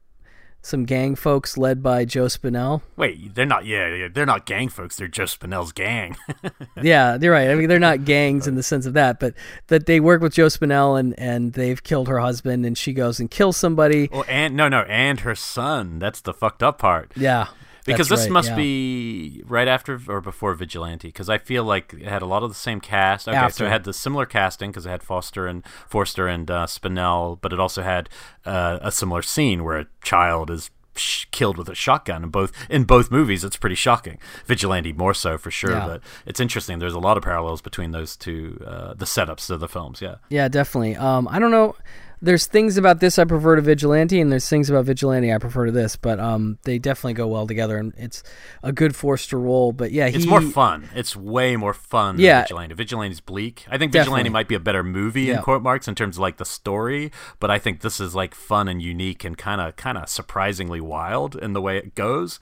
some 0.66 0.84
gang 0.84 1.14
folks 1.14 1.56
led 1.56 1.82
by 1.82 2.04
Joe 2.04 2.26
Spinell. 2.26 2.82
Wait, 2.96 3.34
they're 3.34 3.46
not. 3.46 3.64
Yeah, 3.64 4.08
they're 4.12 4.26
not 4.26 4.46
gang 4.46 4.68
folks. 4.68 4.96
They're 4.96 5.08
Joe 5.08 5.24
Spinell's 5.24 5.72
gang. 5.72 6.16
yeah, 6.82 7.16
you're 7.20 7.32
right. 7.32 7.50
I 7.50 7.54
mean, 7.54 7.68
they're 7.68 7.78
not 7.78 8.04
gangs 8.04 8.46
in 8.46 8.56
the 8.56 8.62
sense 8.62 8.84
of 8.86 8.94
that, 8.94 9.20
but 9.20 9.34
that 9.68 9.86
they 9.86 10.00
work 10.00 10.20
with 10.20 10.34
Joe 10.34 10.46
Spinell 10.46 10.98
and 10.98 11.18
and 11.18 11.52
they've 11.52 11.82
killed 11.82 12.08
her 12.08 12.18
husband, 12.18 12.66
and 12.66 12.76
she 12.76 12.92
goes 12.92 13.20
and 13.20 13.30
kills 13.30 13.56
somebody. 13.56 14.08
Well, 14.12 14.24
and 14.28 14.56
no, 14.56 14.68
no, 14.68 14.80
and 14.82 15.20
her 15.20 15.34
son. 15.34 15.98
That's 15.98 16.20
the 16.20 16.34
fucked 16.34 16.62
up 16.62 16.78
part. 16.78 17.12
Yeah, 17.16 17.46
because 17.86 18.08
That's 18.08 18.22
this 18.22 18.28
right, 18.28 18.32
must 18.32 18.48
yeah. 18.50 18.56
be 18.56 19.42
right 19.46 19.68
after 19.68 20.00
or 20.08 20.20
before 20.20 20.52
Vigilante. 20.54 21.08
Because 21.08 21.28
I 21.28 21.38
feel 21.38 21.64
like 21.64 21.94
it 21.94 22.06
had 22.06 22.22
a 22.22 22.26
lot 22.26 22.42
of 22.42 22.50
the 22.50 22.54
same 22.54 22.80
cast. 22.80 23.28
Okay, 23.28 23.48
so 23.50 23.64
it 23.66 23.70
had 23.70 23.84
the 23.84 23.92
similar 23.92 24.26
casting 24.26 24.70
because 24.70 24.86
it 24.86 24.90
had 24.90 25.02
Foster 25.02 25.46
and 25.46 25.64
Forster 25.88 26.26
and 26.28 26.50
uh, 26.50 26.66
Spinell, 26.66 27.38
but 27.40 27.52
it 27.52 27.60
also 27.60 27.82
had 27.82 28.08
uh, 28.44 28.78
a 28.82 28.92
similar 28.92 29.22
scene 29.22 29.64
where 29.64 29.78
a 29.78 29.86
child 30.02 30.50
is 30.50 30.70
sh- 30.96 31.26
killed 31.30 31.58
with 31.58 31.68
a 31.68 31.74
shotgun 31.74 32.24
in 32.24 32.30
both 32.30 32.52
in 32.68 32.84
both 32.84 33.10
movies. 33.10 33.44
It's 33.44 33.56
pretty 33.56 33.76
shocking. 33.76 34.18
Vigilante 34.46 34.92
more 34.92 35.14
so 35.14 35.38
for 35.38 35.50
sure, 35.50 35.72
Yeah. 35.72 35.86
but 35.86 36.02
it's 36.26 36.40
interesting. 36.40 36.78
There's 36.78 36.94
a 36.94 36.98
lot 36.98 37.16
of 37.16 37.22
parallels 37.22 37.62
between 37.62 37.92
those 37.92 38.16
two, 38.16 38.62
uh, 38.66 38.94
the 38.94 39.04
setups 39.06 39.50
of 39.50 39.60
the 39.60 39.68
films. 39.68 40.00
Yeah. 40.00 40.16
Yeah, 40.28 40.48
definitely. 40.48 40.96
Um, 40.96 41.28
I 41.30 41.38
don't 41.38 41.50
know. 41.50 41.76
There's 42.22 42.46
things 42.46 42.76
about 42.78 43.00
this 43.00 43.18
I 43.18 43.24
prefer 43.24 43.56
to 43.56 43.62
Vigilante, 43.62 44.20
and 44.20 44.32
there's 44.32 44.48
things 44.48 44.70
about 44.70 44.86
Vigilante 44.86 45.32
I 45.32 45.38
prefer 45.38 45.66
to 45.66 45.72
this, 45.72 45.96
but 45.96 46.18
um, 46.18 46.58
they 46.64 46.78
definitely 46.78 47.12
go 47.14 47.26
well 47.26 47.46
together, 47.46 47.76
and 47.76 47.92
it's 47.98 48.22
a 48.62 48.72
good 48.72 48.96
force 48.96 49.26
to 49.28 49.36
roll. 49.36 49.72
But 49.72 49.92
yeah, 49.92 50.08
he, 50.08 50.16
It's 50.16 50.26
more 50.26 50.40
fun. 50.40 50.88
It's 50.94 51.14
way 51.14 51.56
more 51.56 51.74
fun 51.74 52.18
Yeah. 52.18 52.36
than 52.36 52.42
Vigilante. 52.44 52.74
Vigilante's 52.74 53.20
bleak. 53.20 53.64
I 53.68 53.76
think 53.78 53.92
Definitely. 53.92 54.20
Vigilante 54.22 54.30
might 54.30 54.48
be 54.48 54.54
a 54.54 54.60
better 54.60 54.82
movie 54.82 55.22
Yeah. 55.24 55.36
in 55.36 55.42
quote 55.42 55.62
marks 55.62 55.88
in 55.88 55.94
terms 55.94 56.16
of 56.16 56.20
like 56.20 56.38
the 56.38 56.44
story, 56.46 57.12
but 57.38 57.50
I 57.50 57.58
think 57.58 57.80
this 57.82 58.00
is 58.00 58.14
like 58.14 58.34
fun 58.34 58.66
and 58.68 58.80
unique 58.80 59.22
and 59.24 59.36
kind 59.36 59.60
of 59.60 59.76
kind 59.76 59.98
of 59.98 60.08
surprisingly 60.08 60.80
wild 60.80 61.36
in 61.36 61.52
the 61.52 61.60
way 61.60 61.76
it 61.76 61.94
goes. 61.94 62.40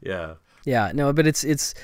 Yeah. 0.00 0.34
Yeah, 0.64 0.92
no, 0.94 1.12
but 1.12 1.26
it's 1.26 1.44
it's 1.44 1.74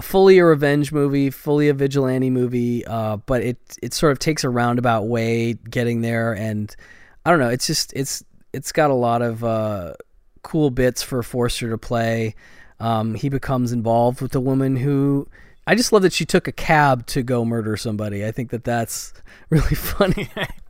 fully 0.00 0.38
a 0.38 0.44
revenge 0.44 0.92
movie, 0.92 1.30
fully 1.30 1.68
a 1.68 1.74
vigilante 1.74 2.30
movie. 2.30 2.86
Uh, 2.86 3.18
but 3.18 3.42
it 3.42 3.58
it 3.82 3.94
sort 3.94 4.12
of 4.12 4.18
takes 4.18 4.44
a 4.44 4.50
roundabout 4.50 5.02
way 5.02 5.54
getting 5.54 6.00
there, 6.00 6.32
and 6.32 6.74
I 7.24 7.30
don't 7.30 7.40
know. 7.40 7.48
It's 7.48 7.66
just 7.66 7.92
it's 7.94 8.24
it's 8.52 8.72
got 8.72 8.90
a 8.90 8.94
lot 8.94 9.22
of 9.22 9.44
uh, 9.44 9.94
cool 10.42 10.70
bits 10.70 11.02
for 11.02 11.22
Forster 11.22 11.70
to 11.70 11.78
play. 11.78 12.34
Um, 12.78 13.14
he 13.14 13.28
becomes 13.28 13.72
involved 13.72 14.20
with 14.20 14.34
a 14.34 14.40
woman 14.40 14.76
who. 14.76 15.28
I 15.68 15.74
just 15.74 15.92
love 15.92 16.02
that 16.02 16.12
she 16.12 16.24
took 16.24 16.46
a 16.46 16.52
cab 16.52 17.06
to 17.06 17.24
go 17.24 17.44
murder 17.44 17.76
somebody. 17.76 18.24
I 18.24 18.30
think 18.30 18.50
that 18.50 18.62
that's 18.62 19.12
really 19.50 19.74
funny. 19.74 20.30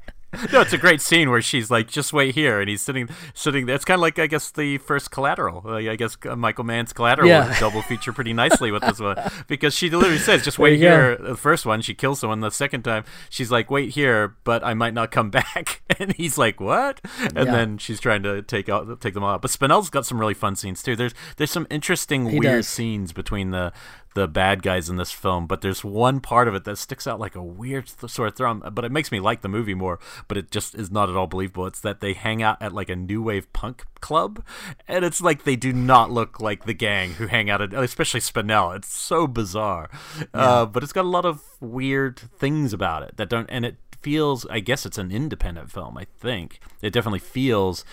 No, 0.53 0.61
it's 0.61 0.73
a 0.74 0.78
great 0.78 1.01
scene 1.01 1.31
where 1.31 1.40
she's 1.40 1.70
like, 1.70 1.89
"Just 1.89 2.12
wait 2.12 2.35
here," 2.35 2.61
and 2.61 2.69
he's 2.69 2.82
sitting, 2.82 3.09
sitting 3.32 3.65
there. 3.65 3.74
It's 3.74 3.86
kind 3.86 3.97
of 3.98 4.03
like, 4.03 4.19
I 4.19 4.27
guess, 4.27 4.51
the 4.51 4.77
first 4.78 5.11
Collateral. 5.11 5.62
I 5.66 5.97
guess 5.97 6.19
uh, 6.28 6.36
Michael 6.36 6.65
Mann's 6.65 6.93
Collateral 6.93 7.28
Yeah. 7.28 7.48
would 7.48 7.57
double 7.59 7.81
feature 7.81 8.12
pretty 8.12 8.35
nicely 8.35 8.70
with 8.70 8.82
this 8.82 9.01
one 9.01 9.16
because 9.47 9.74
she 9.74 9.89
literally 9.89 10.19
says, 10.19 10.44
"Just 10.44 10.59
wait 10.59 10.74
you 10.74 10.81
go. 10.81 10.90
here." 10.90 11.16
The 11.16 11.36
first 11.36 11.65
one, 11.65 11.81
she 11.81 11.94
kills 11.94 12.20
someone. 12.20 12.40
The 12.40 12.51
second 12.51 12.82
time, 12.82 13.05
she's 13.31 13.51
like, 13.51 13.70
"Wait 13.70 13.90
here, 13.90 14.36
but 14.44 14.62
I 14.62 14.74
might 14.74 14.93
not 14.94 15.11
come 15.11 15.31
back," 15.31 15.81
and 15.98 16.12
he's 16.15 16.36
like, 16.36 16.61
"What?" 16.61 17.01
And 17.20 17.35
Yeah. 17.36 17.44
then 17.44 17.78
she's 17.78 18.01
trying 18.01 18.23
to 18.24 18.43
take 18.43 18.69
out, 18.69 19.01
take 19.01 19.15
them 19.15 19.23
all 19.24 19.35
out. 19.35 19.43
But 19.43 19.51
Spinell's 19.53 19.89
got 19.89 20.05
some 20.05 20.19
really 20.20 20.35
fun 20.35 20.55
scenes 20.57 20.82
too. 20.82 20.97
There's, 20.97 21.15
there's 21.39 21.51
some 21.51 21.66
interesting 21.70 22.28
He 22.28 22.40
weird 22.40 22.57
does. 22.57 22.69
scenes 22.69 23.12
between 23.15 23.53
the 23.53 23.73
the 24.17 24.27
bad 24.27 24.63
guys 24.63 24.89
in 24.89 24.97
this 24.97 25.13
film, 25.13 25.47
but 25.47 25.61
there's 25.61 25.85
one 25.85 26.19
part 26.21 26.49
of 26.49 26.55
it 26.57 26.65
that 26.65 26.79
sticks 26.79 27.07
out 27.07 27.21
like 27.21 27.37
a 27.37 27.43
weird 27.43 27.87
th- 27.87 28.11
sort 28.11 28.29
of 28.29 28.35
thumb. 28.35 28.63
But 28.73 28.85
it 28.85 28.91
makes 28.91 29.13
me 29.13 29.21
like 29.21 29.43
the 29.43 29.49
movie 29.49 29.75
more. 29.75 30.01
But 30.27 30.37
it 30.39 30.51
just 30.51 30.75
is 30.75 30.91
not 30.91 31.09
at 31.09 31.15
all 31.17 31.29
believable. 31.29 31.67
It's 31.67 31.81
that 31.83 32.01
they 32.01 32.15
hang 32.15 32.43
out 32.43 32.61
at 32.61 32.73
like 32.73 32.89
a 32.89 32.97
new 32.97 33.23
wave 33.23 33.53
punk 33.53 33.85
club, 34.01 34.43
and 34.89 35.05
it's 35.05 35.21
like 35.21 35.45
they 35.45 35.55
do 35.55 35.73
not 35.73 36.11
look 36.11 36.41
like 36.41 36.65
the 36.65 36.75
gang 36.75 37.13
who 37.13 37.29
hang 37.29 37.49
out 37.49 37.61
at, 37.63 37.73
especially 37.73 38.21
Spinell. 38.21 38.75
It's 38.75 38.89
so 38.93 39.27
bizarre. 39.29 39.89
Uh, 40.35 40.67
but 40.67 40.83
it's 40.83 40.93
got 40.93 41.05
a 41.05 41.09
lot 41.09 41.25
of 41.25 41.43
weird 41.61 42.19
things 42.19 42.73
about 42.73 43.05
it 43.05 43.17
that 43.19 43.29
don't, 43.29 43.49
and 43.51 43.65
it 43.65 43.77
feels. 44.03 44.45
I 44.47 44.59
guess 44.61 44.85
it's 44.85 44.99
an 44.99 45.13
independent 45.13 45.71
film. 45.71 45.97
I 45.97 46.07
think 46.19 46.59
it 46.83 46.93
definitely 46.93 47.19
feels 47.21 47.85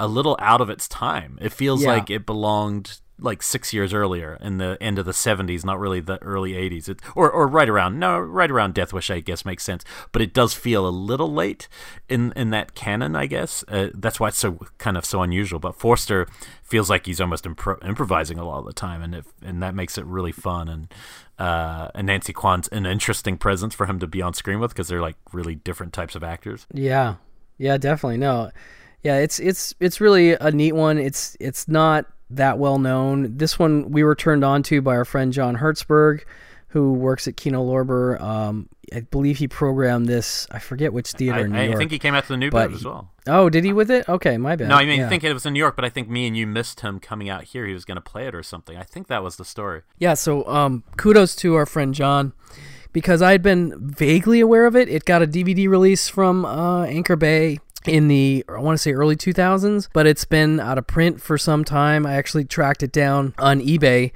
a 0.00 0.08
little 0.08 0.36
out 0.40 0.60
of 0.60 0.70
its 0.70 0.88
time. 0.88 1.38
It 1.40 1.52
feels 1.52 1.82
Yeah. 1.82 1.90
like 1.90 2.10
it 2.10 2.24
belonged 2.26 3.00
like 3.18 3.42
six 3.42 3.72
years 3.72 3.92
earlier 3.94 4.36
in 4.40 4.58
the 4.58 4.76
end 4.80 4.98
of 4.98 5.04
the 5.04 5.12
70s 5.12 5.64
not 5.64 5.78
really 5.78 6.00
the 6.00 6.20
early 6.22 6.52
80s 6.52 6.88
it, 6.88 7.00
or, 7.14 7.30
or 7.30 7.46
right 7.46 7.68
around 7.68 7.98
no 7.98 8.18
right 8.18 8.50
around 8.50 8.74
death 8.74 8.92
wish 8.92 9.10
i 9.10 9.20
guess 9.20 9.44
makes 9.44 9.62
sense. 9.64 9.84
But 10.10 10.22
it 10.22 10.34
does 10.34 10.54
feel 10.54 10.86
a 10.86 10.90
little 10.90 11.32
late 11.32 11.68
in 12.08 12.32
in 12.34 12.50
that 12.50 12.74
canon 12.74 13.14
i 13.16 13.26
guess. 13.26 13.64
Uh, 13.68 13.90
that's 13.94 14.18
why 14.18 14.28
it's 14.28 14.38
so 14.38 14.58
kind 14.78 14.96
of 14.96 15.04
so 15.04 15.22
unusual. 15.22 15.58
But 15.58 15.76
forster 15.76 16.26
feels 16.62 16.90
like 16.90 17.06
he's 17.06 17.20
almost 17.20 17.44
impro- 17.44 17.84
improvising 17.86 18.38
a 18.38 18.44
lot 18.44 18.60
of 18.60 18.66
the 18.66 18.72
time 18.72 19.02
and 19.02 19.14
it, 19.14 19.24
and 19.42 19.62
that 19.62 19.74
makes 19.74 19.98
it 19.98 20.04
really 20.06 20.32
fun. 20.32 20.68
And 20.68 20.94
uh, 21.38 21.88
and 21.94 22.06
Nancy 22.06 22.32
Kwan's 22.32 22.68
an 22.68 22.86
interesting 22.86 23.36
presence 23.36 23.74
for 23.74 23.86
him 23.86 23.98
to 23.98 24.06
be 24.06 24.22
on 24.22 24.34
screen 24.34 24.60
with 24.60 24.70
because 24.70 24.88
they're 24.88 25.00
like 25.00 25.16
really 25.32 25.54
different 25.54 25.92
types 25.92 26.14
of 26.14 26.22
actors. 26.22 26.66
Yeah, 26.72 27.16
yeah, 27.58 27.78
definitely. 27.78 28.18
No, 28.18 28.50
yeah, 29.02 29.18
it's 29.18 29.40
it's 29.40 29.74
it's 29.80 30.00
really 30.00 30.32
a 30.32 30.50
neat 30.50 30.72
one. 30.72 30.98
It's 30.98 31.36
it's 31.40 31.66
not 31.66 32.06
that 32.36 32.58
well 32.58 32.78
known. 32.78 33.36
This 33.36 33.58
one 33.58 33.90
we 33.90 34.02
were 34.02 34.14
turned 34.14 34.44
on 34.44 34.62
to 34.64 34.80
by 34.82 34.96
our 34.96 35.04
friend 35.04 35.32
John 35.32 35.56
Hertzberg, 35.56 36.24
who 36.68 36.92
works 36.94 37.28
at 37.28 37.36
Kino 37.36 37.64
Lorber. 37.64 38.20
Um, 38.20 38.68
I 38.94 39.00
believe 39.00 39.38
he 39.38 39.48
programmed 39.48 40.06
this. 40.06 40.46
I 40.50 40.58
forget 40.58 40.92
which 40.92 41.12
theater 41.12 41.38
I, 41.38 41.42
in 41.42 41.52
New 41.52 41.58
I 41.58 41.64
York. 41.64 41.78
think 41.78 41.90
he 41.90 41.98
came 41.98 42.14
out 42.14 42.24
to 42.24 42.28
the 42.28 42.36
New 42.36 42.50
Bev 42.50 42.74
as 42.74 42.84
well. 42.84 43.10
Oh, 43.26 43.48
did 43.48 43.64
he 43.64 43.72
with 43.72 43.90
it? 43.90 44.08
Okay, 44.08 44.36
my 44.36 44.56
bad. 44.56 44.68
No, 44.68 44.76
I 44.76 44.84
mean, 44.84 45.00
yeah. 45.00 45.06
I 45.06 45.08
think 45.08 45.24
it 45.24 45.32
was 45.32 45.46
in 45.46 45.52
New 45.52 45.58
York, 45.58 45.76
but 45.76 45.84
I 45.84 45.88
think 45.88 46.08
me 46.08 46.26
and 46.26 46.36
you 46.36 46.46
missed 46.46 46.80
him 46.80 46.98
coming 46.98 47.28
out 47.28 47.44
here. 47.44 47.66
He 47.66 47.72
was 47.72 47.84
going 47.84 47.96
to 47.96 48.02
play 48.02 48.26
it 48.26 48.34
or 48.34 48.42
something. 48.42 48.76
I 48.76 48.82
think 48.82 49.06
that 49.08 49.22
was 49.22 49.36
the 49.36 49.44
story. 49.44 49.82
Yeah, 49.98 50.14
so 50.14 50.46
um, 50.46 50.82
kudos 50.96 51.36
to 51.36 51.54
our 51.54 51.66
friend 51.66 51.94
John 51.94 52.32
because 52.92 53.22
I 53.22 53.32
had 53.32 53.42
been 53.42 53.74
vaguely 53.78 54.40
aware 54.40 54.66
of 54.66 54.76
it. 54.76 54.88
It 54.88 55.04
got 55.04 55.22
a 55.22 55.26
DVD 55.26 55.68
release 55.68 56.08
from 56.08 56.44
uh, 56.44 56.84
Anchor 56.84 57.16
Bay 57.16 57.60
in 57.86 58.08
the 58.08 58.44
I 58.48 58.58
want 58.60 58.76
to 58.76 58.82
say 58.82 58.92
early 58.92 59.16
2000s, 59.16 59.88
but 59.92 60.06
it's 60.06 60.24
been 60.24 60.60
out 60.60 60.78
of 60.78 60.86
print 60.86 61.20
for 61.20 61.38
some 61.38 61.64
time. 61.64 62.06
I 62.06 62.14
actually 62.14 62.44
tracked 62.44 62.82
it 62.82 62.92
down 62.92 63.34
on 63.38 63.60
eBay, 63.60 64.12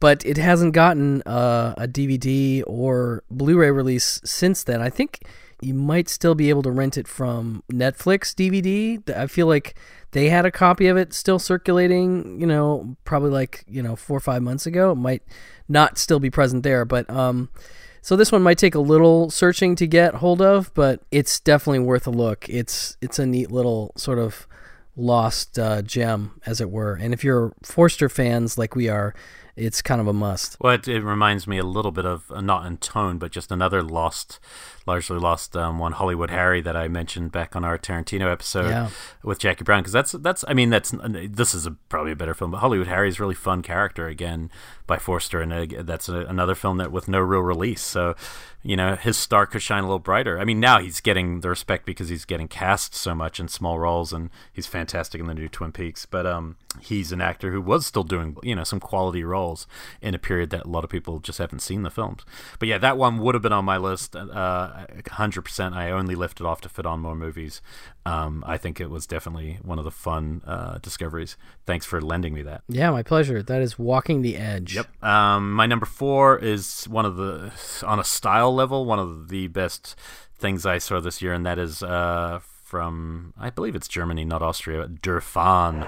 but 0.00 0.24
it 0.24 0.36
hasn't 0.36 0.74
gotten 0.74 1.22
uh, 1.22 1.74
a 1.76 1.88
DVD 1.88 2.62
or 2.66 3.22
Blu-ray 3.30 3.70
release 3.70 4.20
since 4.24 4.62
then. 4.64 4.80
I 4.80 4.90
think 4.90 5.22
you 5.60 5.74
might 5.74 6.08
still 6.08 6.34
be 6.34 6.50
able 6.50 6.62
to 6.62 6.70
rent 6.70 6.96
it 6.96 7.08
from 7.08 7.64
Netflix 7.70 8.32
DVD. 8.32 9.08
I 9.16 9.26
feel 9.26 9.46
like 9.48 9.74
they 10.12 10.28
had 10.28 10.46
a 10.46 10.52
copy 10.52 10.86
of 10.86 10.96
it 10.96 11.12
still 11.12 11.38
circulating, 11.38 12.40
you 12.40 12.46
know, 12.46 12.96
probably 13.04 13.30
like, 13.30 13.64
you 13.66 13.82
know, 13.82 13.96
4 13.96 14.16
or 14.16 14.20
5 14.20 14.42
months 14.42 14.66
ago. 14.66 14.92
It 14.92 14.96
might 14.96 15.22
not 15.68 15.98
still 15.98 16.20
be 16.20 16.30
present 16.30 16.62
there, 16.62 16.84
but 16.84 17.10
um 17.10 17.50
so 18.00 18.16
this 18.16 18.32
one 18.32 18.42
might 18.42 18.58
take 18.58 18.74
a 18.74 18.80
little 18.80 19.30
searching 19.30 19.74
to 19.76 19.86
get 19.86 20.14
hold 20.14 20.40
of, 20.40 20.72
but 20.74 21.00
it's 21.10 21.40
definitely 21.40 21.80
worth 21.80 22.06
a 22.06 22.10
look. 22.10 22.48
It's 22.48 22.96
it's 23.00 23.18
a 23.18 23.26
neat 23.26 23.50
little 23.50 23.92
sort 23.96 24.18
of 24.18 24.46
lost 24.96 25.58
uh, 25.58 25.80
gem, 25.82 26.40
as 26.44 26.60
it 26.60 26.70
were. 26.70 26.94
And 26.94 27.14
if 27.14 27.22
you're 27.22 27.52
Forster 27.62 28.08
fans 28.08 28.58
like 28.58 28.74
we 28.74 28.88
are, 28.88 29.14
it's 29.56 29.82
kind 29.82 30.00
of 30.00 30.06
a 30.06 30.12
must. 30.12 30.56
Well, 30.60 30.74
it, 30.74 30.86
it 30.88 31.02
reminds 31.02 31.46
me 31.46 31.58
a 31.58 31.64
little 31.64 31.90
bit 31.92 32.04
of 32.04 32.30
uh, 32.30 32.40
not 32.40 32.66
in 32.66 32.76
tone, 32.78 33.18
but 33.18 33.32
just 33.32 33.50
another 33.50 33.82
lost, 33.82 34.38
largely 34.88 35.18
lost 35.18 35.56
um, 35.56 35.78
one, 35.78 35.92
Hollywood 35.92 36.30
Harry, 36.30 36.60
that 36.62 36.76
I 36.76 36.88
mentioned 36.88 37.30
back 37.30 37.54
on 37.54 37.62
our 37.64 37.78
Tarantino 37.78 38.32
episode 38.32 38.70
Yeah. 38.70 38.88
with 39.22 39.38
Jackie 39.38 39.62
Brown. 39.64 39.82
Because 39.82 39.92
that's 39.92 40.12
that's 40.12 40.44
I 40.48 40.54
mean 40.54 40.70
that's 40.70 40.92
this 41.28 41.54
is 41.54 41.66
a, 41.66 41.72
probably 41.88 42.12
a 42.12 42.16
better 42.16 42.34
film, 42.34 42.50
but 42.50 42.58
Hollywood 42.58 42.88
Harry 42.88 43.08
is 43.08 43.18
a 43.18 43.22
really 43.22 43.34
fun 43.34 43.62
character 43.62 44.08
again 44.08 44.50
by 44.86 44.96
Forster, 44.96 45.40
and 45.40 45.52
uh, 45.52 45.82
that's 45.82 46.08
a, 46.08 46.20
another 46.20 46.54
film 46.54 46.78
that 46.78 46.90
with 46.90 47.06
no 47.08 47.20
real 47.20 47.40
release. 47.42 47.82
So 47.82 48.16
you 48.62 48.76
know 48.76 48.96
his 48.96 49.16
star 49.16 49.46
could 49.46 49.62
shine 49.62 49.84
a 49.84 49.86
little 49.86 49.98
brighter. 50.00 50.40
I 50.40 50.44
mean 50.44 50.58
now 50.58 50.80
he's 50.80 51.00
getting 51.00 51.42
the 51.42 51.48
respect 51.50 51.84
because 51.86 52.08
he's 52.08 52.24
getting 52.24 52.48
cast 52.48 52.94
so 52.94 53.14
much 53.14 53.38
in 53.38 53.46
small 53.48 53.78
roles, 53.78 54.12
and 54.12 54.30
he's 54.52 54.66
fantastic 54.66 55.20
in 55.20 55.26
the 55.28 55.34
new 55.34 55.48
Twin 55.48 55.70
Peaks. 55.72 56.06
But 56.06 56.26
um, 56.26 56.56
he's 56.80 57.12
an 57.12 57.20
actor 57.20 57.52
who 57.52 57.60
was 57.60 57.86
still 57.86 58.02
doing 58.04 58.36
you 58.42 58.56
know 58.56 58.64
some 58.64 58.80
quality 58.80 59.22
roles 59.22 59.66
in 60.00 60.14
a 60.14 60.18
period 60.18 60.50
that 60.50 60.64
a 60.64 60.68
lot 60.68 60.82
of 60.84 60.90
people 60.90 61.18
just 61.20 61.38
haven't 61.38 61.60
seen 61.60 61.82
the 61.82 61.90
films. 61.90 62.22
But 62.58 62.68
yeah, 62.68 62.78
that 62.78 62.96
one 62.96 63.18
would 63.18 63.34
have 63.34 63.42
been 63.42 63.52
on 63.52 63.64
my 63.66 63.76
list. 63.76 64.16
Uh, 64.16 64.77
hundred 65.10 65.42
percent. 65.42 65.74
I 65.74 65.90
only 65.90 66.14
lifted 66.14 66.46
off 66.46 66.60
to 66.62 66.68
fit 66.68 66.86
on 66.86 67.00
more 67.00 67.14
movies. 67.14 67.60
Um, 68.06 68.42
I 68.46 68.56
think 68.56 68.80
it 68.80 68.90
was 68.90 69.06
definitely 69.06 69.58
one 69.62 69.78
of 69.78 69.84
the 69.84 69.90
fun 69.90 70.42
uh, 70.46 70.78
discoveries. 70.78 71.36
Thanks 71.66 71.86
for 71.86 72.00
lending 72.00 72.34
me 72.34 72.42
that. 72.42 72.62
Yeah, 72.68 72.90
my 72.90 73.02
pleasure. 73.02 73.42
That 73.42 73.62
is 73.62 73.78
Walking 73.78 74.22
the 74.22 74.36
Edge. 74.36 74.76
Yep. 74.76 75.02
Um, 75.04 75.52
my 75.52 75.66
number 75.66 75.86
four 75.86 76.38
is 76.38 76.84
one 76.84 77.04
of 77.04 77.16
the, 77.16 77.52
on 77.84 77.98
a 77.98 78.04
style 78.04 78.54
level, 78.54 78.84
one 78.84 78.98
of 78.98 79.28
the 79.28 79.48
best 79.48 79.94
things 80.38 80.64
I 80.64 80.78
saw 80.78 81.00
this 81.00 81.20
year, 81.20 81.32
and 81.32 81.44
that 81.44 81.58
is 81.58 81.82
uh, 81.82 82.40
from, 82.42 83.34
I 83.38 83.50
believe 83.50 83.74
it's 83.74 83.88
Germany, 83.88 84.24
not 84.24 84.42
Austria, 84.42 84.86
Der 84.86 85.20
Fan. 85.20 85.82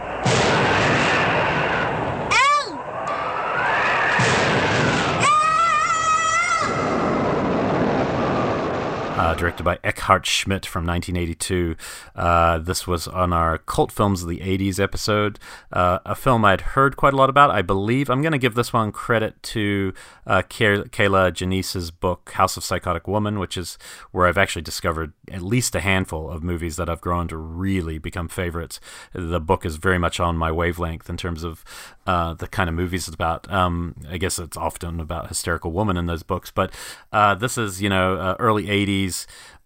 Uh, 9.21 9.35
directed 9.35 9.63
by 9.63 9.79
Eckhart 9.85 10.25
Schmidt 10.25 10.65
from 10.65 10.87
1982. 10.87 11.77
Uh, 12.17 12.59
this 12.59 12.87
was 12.87 13.07
on 13.07 13.35
our 13.35 13.59
Cult 13.59 13.93
Films 13.93 14.23
of 14.23 14.31
the 14.31 14.39
80s 14.39 14.81
episode. 14.81 15.39
Uh, 15.71 15.99
a 16.07 16.15
film 16.15 16.43
I'd 16.43 16.63
heard 16.63 16.97
quite 16.97 17.13
a 17.13 17.17
lot 17.19 17.29
about. 17.29 17.51
I 17.51 17.61
believe 17.61 18.09
I'm 18.09 18.23
going 18.23 18.33
to 18.33 18.39
give 18.39 18.55
this 18.55 18.73
one 18.73 18.93
credit 18.93 19.43
to 19.43 19.93
uh, 20.27 20.41
Kay- 20.49 20.85
Kier-La 20.85 21.33
Janisse's 21.33 21.91
book, 21.91 22.31
House 22.31 22.57
of 22.57 22.65
Psychotic 22.65 23.07
Woman, 23.07 23.39
which 23.39 23.59
is 23.59 23.77
where 24.11 24.27
I've 24.27 24.39
actually 24.39 24.63
discovered 24.63 25.13
at 25.31 25.43
least 25.43 25.75
a 25.75 25.81
handful 25.81 26.31
of 26.31 26.43
movies 26.43 26.77
that 26.77 26.89
I've 26.89 27.03
grown 27.03 27.29
to 27.29 27.37
really 27.37 27.99
become 27.99 28.27
favorites. 28.27 28.81
The 29.13 29.39
book 29.39 29.67
is 29.67 29.77
very 29.77 29.99
much 29.99 30.19
on 30.19 30.39
my 30.39 30.51
wavelength 30.51 31.11
in 31.11 31.19
terms 31.19 31.45
of 31.45 31.63
uh, 32.07 32.33
the 32.33 32.49
kind 32.49 32.71
of 32.71 32.75
movies 32.75 33.07
it's 33.07 33.15
about. 33.15 33.53
Um, 33.53 33.97
I 34.09 34.17
guess 34.17 34.39
it's 34.39 34.57
often 34.57 34.99
about 34.99 35.29
hysterical 35.29 35.73
woman 35.73 35.99
in 35.99 36.07
those 36.07 36.23
books, 36.23 36.51
but 36.51 36.73
uh, 37.13 37.35
this 37.35 37.59
is, 37.59 37.83
you 37.83 37.91
know, 37.91 38.35
early 38.39 38.65
80s 38.65 39.10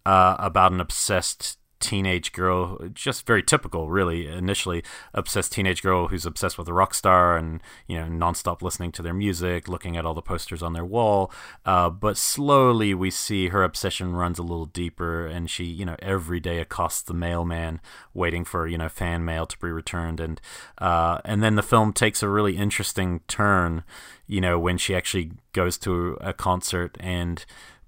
uh, 0.05 0.35
about 0.39 0.71
an 0.71 0.79
obsessed 0.79 1.57
teenage 1.79 2.31
girl, 2.31 2.79
just 2.93 3.27
very 3.27 3.43
typical, 3.43 3.89
really. 3.89 4.27
Initially, 4.27 4.83
obsessed 5.13 5.51
teenage 5.51 5.83
girl 5.83 6.07
who's 6.07 6.25
obsessed 6.25 6.57
with 6.57 6.67
a 6.67 6.73
rock 6.73 6.93
star 6.93 7.37
and 7.37 7.61
you 7.87 7.97
know 7.97 8.05
nonstop 8.05 8.61
listening 8.61 8.91
to 8.93 9.01
their 9.01 9.13
music, 9.13 9.67
looking 9.67 9.95
at 9.97 10.05
all 10.05 10.13
the 10.13 10.21
posters 10.21 10.63
on 10.63 10.73
their 10.73 10.85
wall. 10.85 11.31
Uh, 11.65 11.89
but 11.89 12.17
slowly, 12.17 12.93
we 12.93 13.11
see 13.11 13.49
her 13.49 13.63
obsession 13.63 14.13
runs 14.13 14.39
a 14.39 14.43
little 14.43 14.65
deeper, 14.65 15.27
and 15.27 15.49
she, 15.49 15.65
you 15.65 15.85
know, 15.85 15.95
every 15.99 16.39
day 16.39 16.59
accosts 16.59 17.03
the 17.03 17.13
mailman, 17.13 17.79
waiting 18.13 18.45
for 18.45 18.67
you 18.67 18.77
know 18.77 18.89
fan 18.89 19.23
mail 19.23 19.45
to 19.45 19.57
be 19.59 19.69
returned, 19.69 20.19
and 20.19 20.41
uh, 20.79 21.19
and 21.23 21.43
then 21.43 21.55
the 21.55 21.63
film 21.63 21.93
takes 21.93 22.23
a 22.23 22.29
really 22.29 22.57
interesting 22.57 23.21
turn. 23.27 23.83
You 24.27 24.41
know, 24.41 24.57
when 24.57 24.79
she 24.79 24.95
actually 24.95 25.33
goes 25.53 25.77
to 25.79 26.17
a 26.19 26.33
concert 26.33 26.97
and 26.99 27.45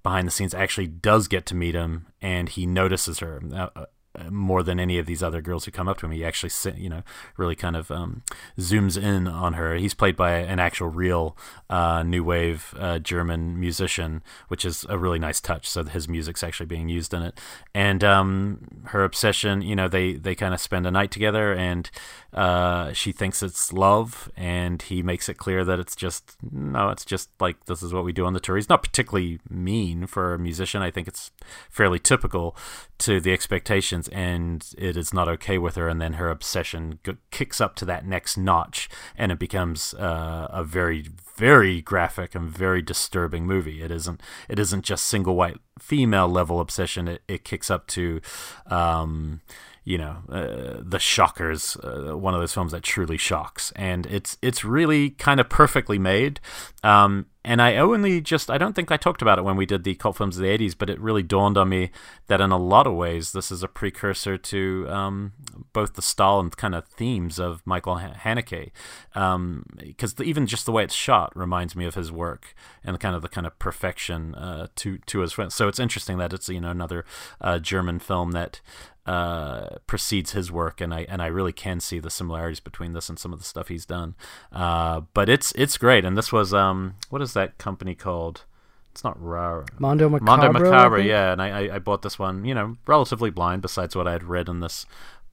behind 0.08 0.26
the 0.26 0.32
scenes 0.32 0.54
actually 0.54 0.88
does 0.88 1.28
get 1.28 1.46
to 1.46 1.54
meet 1.54 1.76
him 1.76 2.08
and 2.22 2.48
he 2.48 2.66
notices 2.66 3.20
her. 3.20 3.42
Uh, 3.54 3.86
more 4.30 4.64
than 4.64 4.80
any 4.80 4.98
of 4.98 5.06
these 5.06 5.24
other 5.24 5.42
girls 5.42 5.66
who 5.66 5.72
come 5.72 5.88
up 5.88 5.98
to 6.00 6.06
him. 6.06 6.12
He 6.12 6.26
actually, 6.26 6.52
you 6.76 6.90
know, 6.90 7.04
really 7.38 7.56
kind 7.56 7.76
of 7.76 7.92
um, 7.92 8.24
zooms 8.58 9.02
in 9.02 9.28
on 9.28 9.54
her. 9.54 9.76
He's 9.76 9.94
played 9.94 10.16
by 10.16 10.32
an 10.38 10.60
actual 10.60 10.90
real 10.90 11.38
uh, 11.70 12.04
new 12.04 12.24
wave 12.24 12.74
uh, 12.80 13.00
German 13.00 13.60
musician, 13.60 14.22
which 14.48 14.66
is 14.66 14.86
a 14.90 14.98
really 14.98 15.20
nice 15.20 15.40
touch. 15.40 15.68
So 15.70 15.84
his 15.84 16.08
music's 16.08 16.44
actually 16.44 16.66
being 16.66 16.90
used 16.90 17.14
in 17.14 17.22
it, 17.22 17.40
and 17.74 18.04
um, 18.04 18.84
her 18.86 19.04
obsession. 19.04 19.62
You 19.62 19.76
know, 19.76 19.88
they 19.88 20.14
they 20.14 20.36
kind 20.36 20.54
of 20.54 20.60
spend 20.60 20.88
a 20.88 20.92
night 20.92 21.12
together, 21.12 21.54
and 21.54 21.90
uh, 22.34 22.94
she 22.94 23.12
thinks 23.12 23.44
it's 23.44 23.72
love, 23.74 24.32
and 24.36 24.82
he 24.82 25.02
makes 25.04 25.30
it 25.30 25.38
clear 25.38 25.64
that 25.64 25.80
it's 25.80 25.96
just 25.96 26.38
no, 26.52 26.90
it's 26.90 27.06
just 27.06 27.30
like 27.40 27.66
this 27.66 27.84
is 27.84 27.94
what 27.94 28.04
we 28.04 28.14
do 28.14 28.26
on 28.26 28.34
the 28.34 28.40
tour. 28.40 28.56
He's 28.56 28.70
not 28.70 28.84
particularly 28.84 29.40
mean 29.50 30.08
for 30.08 30.34
a 30.34 30.40
musician. 30.40 30.82
I 30.82 30.92
think 30.92 31.08
it's 31.08 31.32
fairly 31.70 32.00
typical 32.00 32.56
to 33.00 33.20
the 33.20 33.32
expectations 33.32 34.08
and 34.10 34.74
it 34.78 34.98
is 34.98 35.14
not 35.14 35.28
okay 35.28 35.58
with 35.58 35.76
her 35.76 35.88
and 35.88 36.02
then 36.02 36.14
her 36.14 36.30
obsession 36.30 37.00
g- 37.04 37.18
kicks 37.32 37.62
up 37.62 37.76
to 37.76 37.86
that 37.86 38.06
next 38.06 38.38
notch 38.38 38.90
and 39.18 39.32
it 39.32 39.40
becomes 39.40 39.94
uh, 39.96 40.48
a 40.50 40.64
very 40.64 41.06
very 41.36 41.82
graphic 41.82 42.34
and 42.34 42.50
very 42.50 42.82
disturbing 42.82 43.46
movie. 43.46 43.82
It 43.82 43.92
isn't 43.92 44.22
it 44.50 44.58
isn't 44.60 44.84
just 44.84 45.06
single 45.06 45.36
white 45.36 45.58
female 45.80 46.28
level 46.28 46.60
obsession. 46.60 47.08
It, 47.08 47.22
it 47.28 47.44
kicks 47.44 47.70
up 47.70 47.88
to 47.88 48.22
um, 48.66 49.42
you 49.88 49.98
know, 49.98 50.18
uh, 50.28 50.82
the 50.82 51.00
shockers, 51.00 51.78
uh, 51.78 52.12
one 52.18 52.34
of 52.34 52.42
those 52.42 52.54
films 52.54 52.74
that 52.74 52.84
truly 52.84 53.16
shocks, 53.16 53.72
and 53.78 54.06
it's 54.08 54.38
it's 54.42 54.66
really 54.66 55.12
kind 55.12 55.40
of 55.40 55.48
perfectly 55.48 55.98
made. 55.98 56.42
Um, 56.88 57.26
and 57.44 57.62
I 57.62 57.76
only 57.76 58.22
just 58.22 58.50
I 58.50 58.58
don't 58.58 58.74
think 58.74 58.92
I 58.92 58.98
talked 58.98 59.22
about 59.22 59.38
it 59.38 59.44
when 59.44 59.58
we 59.58 59.66
did 59.66 59.84
the 59.84 59.96
cult 59.96 60.16
films 60.16 60.38
of 60.38 60.44
the 60.44 60.50
'80s, 60.50 60.74
but 60.78 60.90
it 60.90 61.00
really 61.02 61.24
dawned 61.24 61.58
on 61.58 61.68
me 61.68 61.92
that 62.28 62.40
in 62.40 62.52
a 62.52 62.58
lot 62.58 62.88
of 62.88 62.94
ways 62.94 63.34
this 63.34 63.52
is 63.52 63.62
a 63.62 63.68
precursor 63.68 64.38
to 64.38 64.88
um, 64.90 65.34
both 65.74 65.96
the 65.96 66.02
style 66.02 66.40
and 66.40 66.56
kind 66.56 66.76
of 66.76 66.86
themes 66.86 67.40
of 67.40 67.62
Michael 67.66 67.98
Haneke, 67.98 68.72
because 69.14 70.20
um, 70.20 70.26
even 70.26 70.48
just 70.48 70.66
the 70.66 70.72
way 70.72 70.84
it's 70.84 70.94
shot 70.94 71.36
reminds 71.36 71.76
me 71.76 71.86
of 71.86 71.96
his 71.96 72.10
work 72.10 72.56
and 72.86 72.98
kind 73.02 73.16
of 73.16 73.22
the 73.22 73.30
kind 73.30 73.48
of 73.48 73.58
perfection 73.60 74.34
uh, 74.36 74.68
to 74.76 74.98
to 75.00 75.20
his 75.20 75.34
friends. 75.34 75.56
So 75.56 75.68
it's 75.68 75.80
interesting 75.80 76.18
that 76.20 76.32
it's 76.32 76.48
you 76.48 76.62
know 76.62 76.72
another 76.72 77.04
uh, 77.42 77.60
German 77.60 78.00
film 78.00 78.32
that 78.32 78.62
uh, 79.08 79.78
precedes 79.88 80.34
his 80.34 80.52
work, 80.52 80.82
and 80.82 80.94
I 80.94 81.06
and 81.08 81.22
I 81.22 81.28
really 81.28 81.54
can 81.54 81.80
see 81.80 82.00
the 82.00 82.10
similarities 82.10 82.60
between 82.60 82.92
this 82.92 83.08
and 83.08 83.18
some 83.18 83.32
of 83.32 83.40
the 83.40 83.46
stuff 83.46 83.70
he's 83.70 83.86
done. 83.86 84.16
Uh, 84.52 85.02
but 85.14 85.30
it's 85.30 85.54
it's 85.54 85.78
great, 85.78 86.04
and 86.04 86.18
this 86.18 86.34
was 86.34 86.54
um, 86.54 86.77
Um, 86.78 86.96
what 87.10 87.22
is 87.22 87.34
that 87.34 87.58
company 87.58 87.96
called? 87.96 88.44
It's 88.92 89.04
not 89.04 89.22
Rare. 89.24 89.66
Mondo 89.78 90.10
Macabro. 90.10 90.22
Mondo 90.22 90.50
Macabro, 90.52 91.04
yeah. 91.06 91.32
And 91.32 91.42
I, 91.42 91.76
I 91.76 91.80
bought 91.80 92.02
this 92.02 92.18
one, 92.18 92.46
you 92.46 92.56
know, 92.56 92.78
relatively 92.88 93.30
blind. 93.30 93.62
Besides 93.62 93.96
what 93.96 94.08
I 94.08 94.14
had 94.14 94.24
read 94.24 94.50
in 94.50 94.60
this 94.60 94.86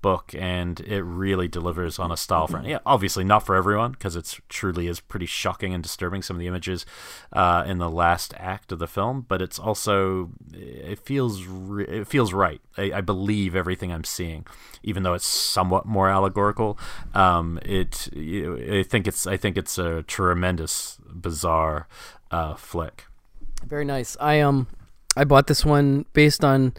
book, 0.05 0.35
and 0.39 0.81
it 0.81 1.03
really 1.03 1.49
delivers 1.49 1.99
on 1.99 2.13
a 2.13 2.17
style 2.19 2.47
for 2.47 2.61
yeah, 2.61 2.81
obviously 2.85 3.25
not 3.25 3.39
for 3.39 3.55
everyone 3.57 3.93
because 3.93 4.17
it 4.17 4.39
truly 4.51 4.87
is 4.87 5.01
pretty 5.01 5.25
shocking 5.25 5.73
and 5.73 5.83
disturbing 5.83 6.21
some 6.21 6.37
of 6.37 6.41
the 6.41 6.47
images 6.47 6.85
uh, 7.33 7.65
in 7.67 7.79
the 7.79 7.89
last 7.89 8.35
act 8.37 8.71
of 8.71 8.79
the 8.79 8.87
film. 8.87 9.25
But 9.27 9.41
it's 9.41 9.59
also 9.59 10.29
it 10.53 10.99
feels 10.99 11.47
re- 11.47 11.87
it 11.87 12.07
feels 12.07 12.35
right. 12.35 12.61
I, 12.77 12.93
I, 12.97 13.01
believe 13.01 13.57
everything 13.57 13.91
I'm 13.91 14.05
seeing, 14.05 14.47
even 14.83 15.05
though 15.05 15.15
it's 15.15 15.27
somewhat 15.27 15.87
more 15.87 16.11
allegorical. 16.11 16.79
Um, 17.15 17.59
it 17.65 18.11
I 18.15 18.83
think 18.83 19.07
it's 19.07 19.27
I 19.27 19.39
think 19.39 19.57
it's 19.57 19.79
a 19.79 20.03
tremendous 20.03 20.99
bizarre 21.11 21.89
uh, 22.31 22.57
flick. 22.57 23.07
Very 23.65 23.87
nice. 23.87 24.19
I 24.21 24.41
um 24.41 24.67
I 25.17 25.25
bought 25.25 25.47
this 25.47 25.65
one 25.65 26.05
based 26.13 26.45
on 26.45 26.75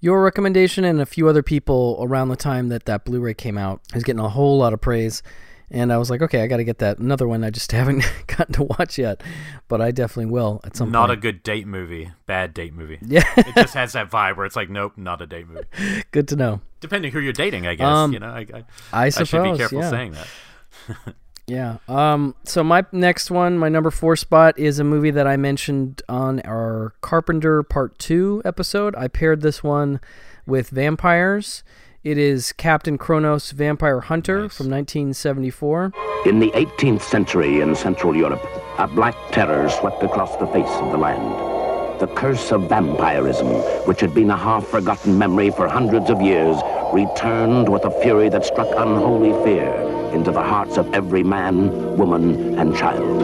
your 0.00 0.22
recommendation 0.22 0.84
and 0.84 1.00
a 1.00 1.06
few 1.06 1.28
other 1.28 1.42
people 1.42 1.98
around 2.00 2.28
the 2.28 2.36
time 2.36 2.68
that 2.68 2.84
that 2.86 3.04
Blu-ray 3.04 3.34
came 3.34 3.58
out. 3.58 3.80
I 3.92 3.96
was 3.96 4.04
getting 4.04 4.20
a 4.20 4.28
whole 4.28 4.58
lot 4.58 4.72
of 4.72 4.80
praise, 4.80 5.22
and 5.70 5.92
I 5.92 5.98
was 5.98 6.10
like, 6.10 6.22
okay, 6.22 6.42
I 6.42 6.46
got 6.46 6.58
to 6.58 6.64
get 6.64 6.78
that 6.78 6.98
another 6.98 7.26
one. 7.26 7.42
I 7.42 7.50
just 7.50 7.72
haven't 7.72 8.04
gotten 8.26 8.54
to 8.54 8.64
watch 8.64 8.98
yet, 8.98 9.22
but 9.68 9.80
I 9.80 9.90
definitely 9.90 10.30
will 10.32 10.60
at 10.64 10.76
some 10.76 10.88
point. 10.88 10.92
not 10.92 11.08
point. 11.08 11.18
a 11.18 11.20
good 11.20 11.42
date 11.42 11.66
movie, 11.66 12.12
bad 12.26 12.54
date 12.54 12.74
movie. 12.74 12.98
Yeah, 13.02 13.24
it 13.36 13.54
just 13.54 13.74
has 13.74 13.92
that 13.94 14.10
vibe 14.10 14.36
where 14.36 14.46
it's 14.46 14.56
like, 14.56 14.70
nope, 14.70 14.92
not 14.96 15.20
a 15.22 15.26
date 15.26 15.48
movie. 15.48 15.66
Good 16.12 16.28
to 16.28 16.36
know. 16.36 16.60
Depending 16.80 17.12
who 17.12 17.20
you're 17.20 17.32
dating, 17.32 17.66
I 17.66 17.74
guess. 17.74 17.86
Um, 17.86 18.12
you 18.12 18.18
know, 18.18 18.28
I, 18.28 18.46
I, 18.52 18.64
I, 18.92 19.08
suppose, 19.08 19.34
I 19.34 19.44
should 19.44 19.52
be 19.52 19.58
careful 19.58 19.80
yeah. 19.80 19.90
saying 19.90 20.12
that. 20.12 21.14
Yeah. 21.46 21.78
Um. 21.88 22.34
So 22.44 22.64
my 22.64 22.84
next 22.92 23.30
one, 23.30 23.56
my 23.56 23.68
number 23.68 23.90
four 23.90 24.16
spot, 24.16 24.58
is 24.58 24.78
a 24.78 24.84
movie 24.84 25.12
that 25.12 25.26
I 25.26 25.36
mentioned 25.36 26.02
on 26.08 26.40
our 26.40 26.94
Carpenter 27.00 27.62
Part 27.62 27.98
Two 27.98 28.42
episode. 28.44 28.96
I 28.96 29.08
paired 29.08 29.42
this 29.42 29.62
one 29.62 30.00
with 30.44 30.70
vampires. 30.70 31.62
It 32.02 32.18
is 32.18 32.52
Captain 32.52 32.98
Kronos 32.98 33.50
Vampire 33.50 34.00
Hunter 34.00 34.42
nice. 34.42 34.56
from 34.56 34.70
1974. 34.70 35.92
In 36.24 36.38
the 36.38 36.50
18th 36.52 37.02
century 37.02 37.60
in 37.60 37.74
Central 37.74 38.16
Europe, 38.16 38.44
a 38.78 38.86
black 38.86 39.16
terror 39.32 39.68
swept 39.68 40.02
across 40.04 40.36
the 40.36 40.46
face 40.48 40.70
of 40.78 40.92
the 40.92 40.98
land. 40.98 41.55
The 41.98 42.08
curse 42.08 42.52
of 42.52 42.68
vampirism, 42.68 43.46
which 43.86 44.00
had 44.00 44.12
been 44.12 44.30
a 44.30 44.36
half-forgotten 44.36 45.16
memory 45.16 45.48
for 45.48 45.66
hundreds 45.66 46.10
of 46.10 46.20
years, 46.20 46.58
returned 46.92 47.70
with 47.70 47.86
a 47.86 47.90
fury 48.02 48.28
that 48.28 48.44
struck 48.44 48.68
unholy 48.76 49.32
fear 49.42 49.72
into 50.12 50.30
the 50.30 50.42
hearts 50.42 50.76
of 50.76 50.92
every 50.92 51.22
man, 51.22 51.96
woman, 51.96 52.58
and 52.58 52.76
child. 52.76 53.22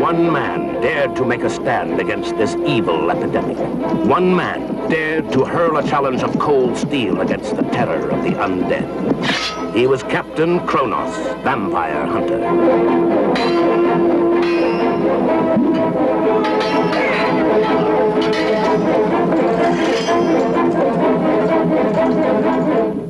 One 0.00 0.32
man 0.32 0.80
dared 0.80 1.14
to 1.16 1.26
make 1.26 1.42
a 1.42 1.50
stand 1.50 2.00
against 2.00 2.34
this 2.38 2.54
evil 2.66 3.10
epidemic. 3.10 3.58
One 4.06 4.34
man 4.34 4.88
dared 4.88 5.30
to 5.32 5.44
hurl 5.44 5.76
a 5.76 5.82
challenge 5.82 6.22
of 6.22 6.38
cold 6.38 6.74
steel 6.74 7.20
against 7.20 7.54
the 7.54 7.64
terror 7.64 8.08
of 8.08 8.22
the 8.24 8.30
undead. 8.30 9.74
He 9.74 9.86
was 9.86 10.02
Captain 10.04 10.66
Kronos, 10.66 11.14
Vampire 11.42 12.06
Hunter. 12.06 13.46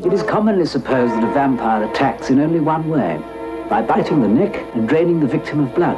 It 0.04 0.12
is 0.12 0.22
commonly 0.22 0.66
supposed 0.66 1.14
that 1.14 1.24
a 1.24 1.32
vampire 1.32 1.84
attacks 1.84 2.30
in 2.30 2.40
only 2.40 2.60
one 2.60 2.88
way, 2.88 3.20
by 3.68 3.82
biting 3.82 4.22
the 4.22 4.28
neck 4.28 4.56
and 4.74 4.88
draining 4.88 5.20
the 5.20 5.26
victim 5.26 5.60
of 5.60 5.74
blood. 5.74 5.96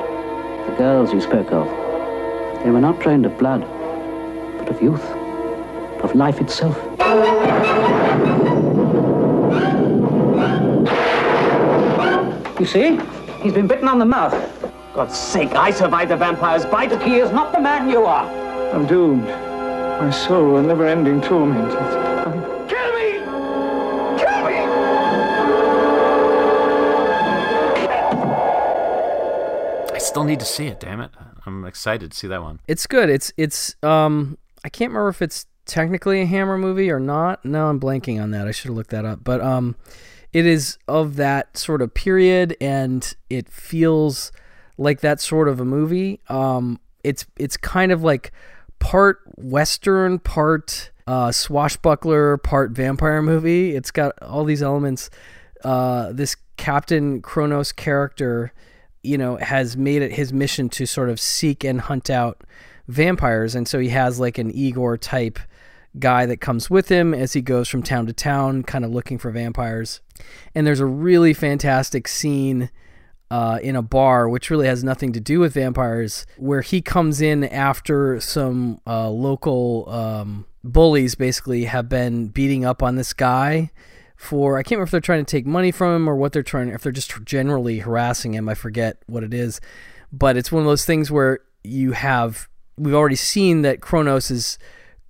The 0.68 0.74
girls 0.76 1.12
you 1.12 1.20
spoke 1.20 1.52
of, 1.52 1.66
they 2.64 2.70
were 2.70 2.80
not 2.80 3.00
drained 3.00 3.26
of 3.26 3.36
blood, 3.38 3.60
but 4.58 4.68
of 4.68 4.82
youth, 4.82 5.04
of 6.02 6.14
life 6.14 6.40
itself. 6.40 6.76
You 12.58 12.66
see? 12.66 12.98
He's 13.42 13.52
been 13.52 13.68
bitten 13.68 13.86
on 13.86 13.98
the 13.98 14.04
mouth. 14.04 14.34
God's 14.98 15.16
sake, 15.16 15.52
I 15.52 15.70
survived 15.70 16.10
the 16.10 16.16
vampire's 16.16 16.66
bite. 16.66 16.90
He 17.02 17.18
is 17.18 17.30
not 17.30 17.52
the 17.52 17.60
man 17.60 17.88
you 17.88 18.04
are. 18.04 18.28
I'm 18.74 18.84
doomed. 18.84 19.28
My 19.28 20.10
soul 20.10 20.56
a 20.56 20.62
never-ending 20.62 21.20
torment. 21.20 21.70
Kill 22.68 22.92
me! 22.96 23.20
Kill 24.18 24.44
me! 24.44 24.56
I 29.94 29.98
still 30.00 30.24
need 30.24 30.40
to 30.40 30.44
see 30.44 30.66
it. 30.66 30.80
Damn 30.80 31.00
it! 31.00 31.12
I'm 31.46 31.64
excited 31.64 32.10
to 32.10 32.18
see 32.18 32.26
that 32.26 32.42
one. 32.42 32.58
It's 32.66 32.88
good. 32.88 33.08
It's 33.08 33.32
it's 33.36 33.76
um 33.84 34.36
I 34.64 34.68
can't 34.68 34.90
remember 34.90 35.10
if 35.10 35.22
it's 35.22 35.46
technically 35.64 36.22
a 36.22 36.26
Hammer 36.26 36.58
movie 36.58 36.90
or 36.90 36.98
not. 36.98 37.44
No, 37.44 37.68
I'm 37.68 37.78
blanking 37.78 38.20
on 38.20 38.32
that. 38.32 38.48
I 38.48 38.50
should 38.50 38.70
have 38.70 38.76
looked 38.76 38.90
that 38.90 39.04
up. 39.04 39.22
But 39.22 39.42
um 39.42 39.76
it 40.32 40.44
is 40.44 40.76
of 40.88 41.14
that 41.14 41.56
sort 41.56 41.82
of 41.82 41.94
period 41.94 42.56
and 42.60 43.14
it 43.30 43.48
feels 43.48 44.32
like 44.78 45.00
that 45.00 45.20
sort 45.20 45.48
of 45.48 45.60
a 45.60 45.64
movie. 45.64 46.20
Um 46.28 46.80
it's 47.04 47.26
it's 47.36 47.56
kind 47.56 47.92
of 47.92 48.02
like 48.02 48.32
part 48.78 49.20
western, 49.36 50.18
part 50.18 50.90
uh, 51.06 51.32
swashbuckler, 51.32 52.36
part 52.36 52.72
vampire 52.72 53.22
movie. 53.22 53.74
It's 53.74 53.90
got 53.90 54.20
all 54.22 54.44
these 54.44 54.62
elements. 54.62 55.10
Uh, 55.64 56.12
this 56.12 56.36
Captain 56.56 57.22
Kronos 57.22 57.72
character, 57.72 58.52
you 59.02 59.16
know, 59.16 59.36
has 59.36 59.76
made 59.76 60.02
it 60.02 60.12
his 60.12 60.32
mission 60.32 60.68
to 60.70 60.86
sort 60.86 61.08
of 61.08 61.18
seek 61.18 61.64
and 61.64 61.80
hunt 61.80 62.10
out 62.10 62.42
vampires, 62.88 63.54
and 63.54 63.66
so 63.66 63.78
he 63.78 63.88
has 63.88 64.20
like 64.20 64.38
an 64.38 64.50
Igor 64.50 64.98
type 64.98 65.38
guy 65.98 66.26
that 66.26 66.36
comes 66.36 66.68
with 66.68 66.88
him 66.90 67.14
as 67.14 67.32
he 67.32 67.40
goes 67.40 67.68
from 67.68 67.82
town 67.82 68.06
to 68.06 68.12
town, 68.12 68.62
kind 68.62 68.84
of 68.84 68.90
looking 68.90 69.18
for 69.18 69.30
vampires. 69.30 70.00
And 70.54 70.66
there's 70.66 70.80
a 70.80 70.86
really 70.86 71.32
fantastic 71.32 72.06
scene 72.06 72.70
uh, 73.30 73.58
in 73.62 73.76
a 73.76 73.82
bar, 73.82 74.28
which 74.28 74.50
really 74.50 74.66
has 74.66 74.82
nothing 74.82 75.12
to 75.12 75.20
do 75.20 75.40
with 75.40 75.54
vampires, 75.54 76.26
where 76.36 76.62
he 76.62 76.80
comes 76.80 77.20
in 77.20 77.44
after 77.44 78.20
some 78.20 78.80
uh, 78.86 79.08
local 79.10 79.88
um, 79.90 80.46
bullies 80.64 81.14
basically 81.14 81.64
have 81.64 81.88
been 81.88 82.28
beating 82.28 82.64
up 82.64 82.82
on 82.82 82.96
this 82.96 83.12
guy 83.12 83.70
for 84.18 84.58
I 84.58 84.62
can't 84.64 84.72
remember 84.72 84.84
if 84.84 84.90
they're 84.90 85.00
trying 85.00 85.24
to 85.24 85.30
take 85.30 85.46
money 85.46 85.70
from 85.70 85.94
him 85.94 86.08
or 86.08 86.16
what 86.16 86.32
they're 86.32 86.42
trying 86.42 86.68
if 86.70 86.82
they're 86.82 86.90
just 86.90 87.24
generally 87.24 87.78
harassing 87.78 88.34
him. 88.34 88.48
I 88.48 88.54
forget 88.54 88.98
what 89.06 89.22
it 89.22 89.32
is. 89.32 89.60
But 90.12 90.36
it's 90.36 90.50
one 90.50 90.62
of 90.62 90.66
those 90.66 90.84
things 90.84 91.10
where 91.10 91.38
you 91.62 91.92
have 91.92 92.48
we've 92.76 92.94
already 92.94 93.16
seen 93.16 93.62
that 93.62 93.80
Kronos 93.80 94.30
is 94.30 94.58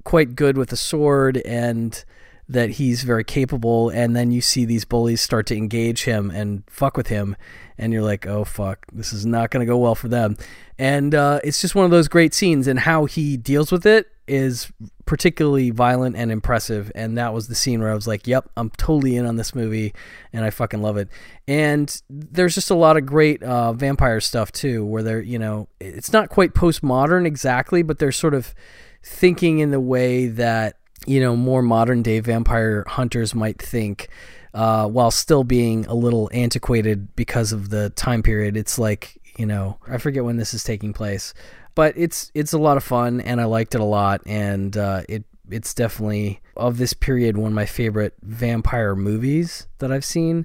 quite 0.05 0.37
good 0.37 0.59
with 0.59 0.73
a 0.73 0.77
sword 0.77 1.39
and 1.39 2.05
that 2.49 2.71
he's 2.71 3.03
very 3.03 3.25
capable 3.25 3.91
and 3.91 4.17
then 4.17 4.33
you 4.33 4.41
see 4.41 4.65
these 4.65 4.85
bullies 4.85 5.21
start 5.21 5.47
to 5.47 5.57
engage 5.57 6.05
him 6.05 6.31
and 6.31 6.63
fuck 6.67 6.97
with 6.97 7.09
him 7.09 7.37
and 7.77 7.93
you're 7.93 8.03
like 8.03 8.27
oh 8.27 8.43
fuck 8.45 8.87
this 8.93 9.13
is 9.13 9.27
not 9.27 9.51
going 9.51 9.65
to 9.65 9.71
go 9.71 9.77
well 9.77 9.95
for 9.95 10.09
them. 10.09 10.37
And 10.81 11.15
uh, 11.15 11.41
it's 11.43 11.61
just 11.61 11.75
one 11.75 11.85
of 11.85 11.91
those 11.91 12.09
great 12.09 12.33
scenes 12.33 12.69
and 12.69 12.79
how 12.79 13.05
he 13.05 13.37
deals 13.37 13.73
with 13.73 13.85
it 13.85 14.09
is 14.29 14.73
particularly 15.07 15.71
violent 15.71 16.15
and 16.17 16.31
impressive. 16.31 16.93
And 16.95 17.19
that 17.19 17.35
was 17.35 17.49
the 17.49 17.55
scene 17.55 17.81
where 17.81 17.91
i 17.91 17.95
was 17.95 18.07
like 18.07 18.27
yep 18.27 18.49
i'm 18.57 18.71
totally 18.71 19.17
in 19.17 19.27
on 19.27 19.37
this 19.37 19.55
movie 19.55 19.95
and 20.33 20.45
i 20.45 20.51
fucking 20.51 20.81
love 20.81 20.97
it. 20.97 21.09
And 21.47 22.01
there's 22.09 22.55
just 22.55 22.71
a 22.71 22.75
lot 22.75 22.97
of 22.97 23.05
great 23.05 23.43
uh, 23.43 23.73
vampire 23.75 24.21
stuff 24.21 24.53
too 24.53 24.87
where 24.87 25.03
they're 25.03 25.21
you 25.21 25.39
know 25.39 25.69
it's 25.81 26.13
not 26.13 26.31
quite 26.31 26.55
postmodern 26.55 27.27
exactly 27.27 27.83
but 27.83 27.99
they're 27.99 28.11
sort 28.11 28.35
of 28.35 28.55
thinking 29.03 29.59
in 29.59 29.71
the 29.71 29.81
way 29.81 30.27
that 30.27 30.78
you 31.07 31.21
know 31.21 31.37
more 31.37 31.63
modern 31.63 32.03
day 32.03 32.21
vampire 32.21 32.85
hunters 32.87 33.35
might 33.35 33.61
think 33.61 34.09
uh, 34.55 34.89
while 34.89 35.11
still 35.11 35.45
being 35.45 35.87
a 35.87 35.95
little 35.95 36.29
antiquated 36.33 37.15
because 37.15 37.53
of 37.53 37.71
the 37.71 37.91
time 37.91 38.23
period 38.23 38.57
it's 38.57 38.79
like 38.79 39.19
you 39.37 39.47
know 39.47 39.79
i 39.87 39.99
forget 39.99 40.25
when 40.25 40.37
this 40.37 40.53
is 40.55 40.65
taking 40.65 40.93
place 40.93 41.33
but 41.75 41.95
it's 41.97 42.31
it's 42.35 42.53
a 42.53 42.59
lot 42.59 42.77
of 42.77 42.83
fun 42.85 43.21
and 43.21 43.41
i 43.41 43.45
liked 43.45 43.75
it 43.75 43.81
a 43.81 43.85
lot 43.85 44.21
and 44.27 44.77
uh, 44.77 45.03
it 45.09 45.25
it's 45.51 45.73
definitely 45.73 46.41
of 46.57 46.77
this 46.79 46.93
period 46.93 47.39
one 47.39 47.53
of 47.53 47.55
my 47.55 47.67
favorite 47.67 48.15
vampire 48.23 48.97
movies 48.97 49.67
that 49.79 49.93
i've 49.93 50.05
seen 50.05 50.45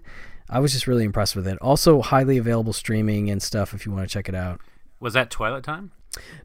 i 0.50 0.60
was 0.60 0.72
just 0.72 0.86
really 0.86 1.04
impressed 1.04 1.36
with 1.36 1.48
it 1.48 1.58
also 1.60 2.02
highly 2.02 2.38
available 2.38 2.74
streaming 2.74 3.30
and 3.30 3.42
stuff 3.42 3.74
if 3.74 3.86
you 3.86 3.92
want 3.92 4.08
to 4.08 4.14
check 4.14 4.30
it 4.30 4.36
out 4.36 4.62
Was 5.00 5.14
that 5.14 5.30
Twilight 5.32 5.64
Time? 5.64 5.92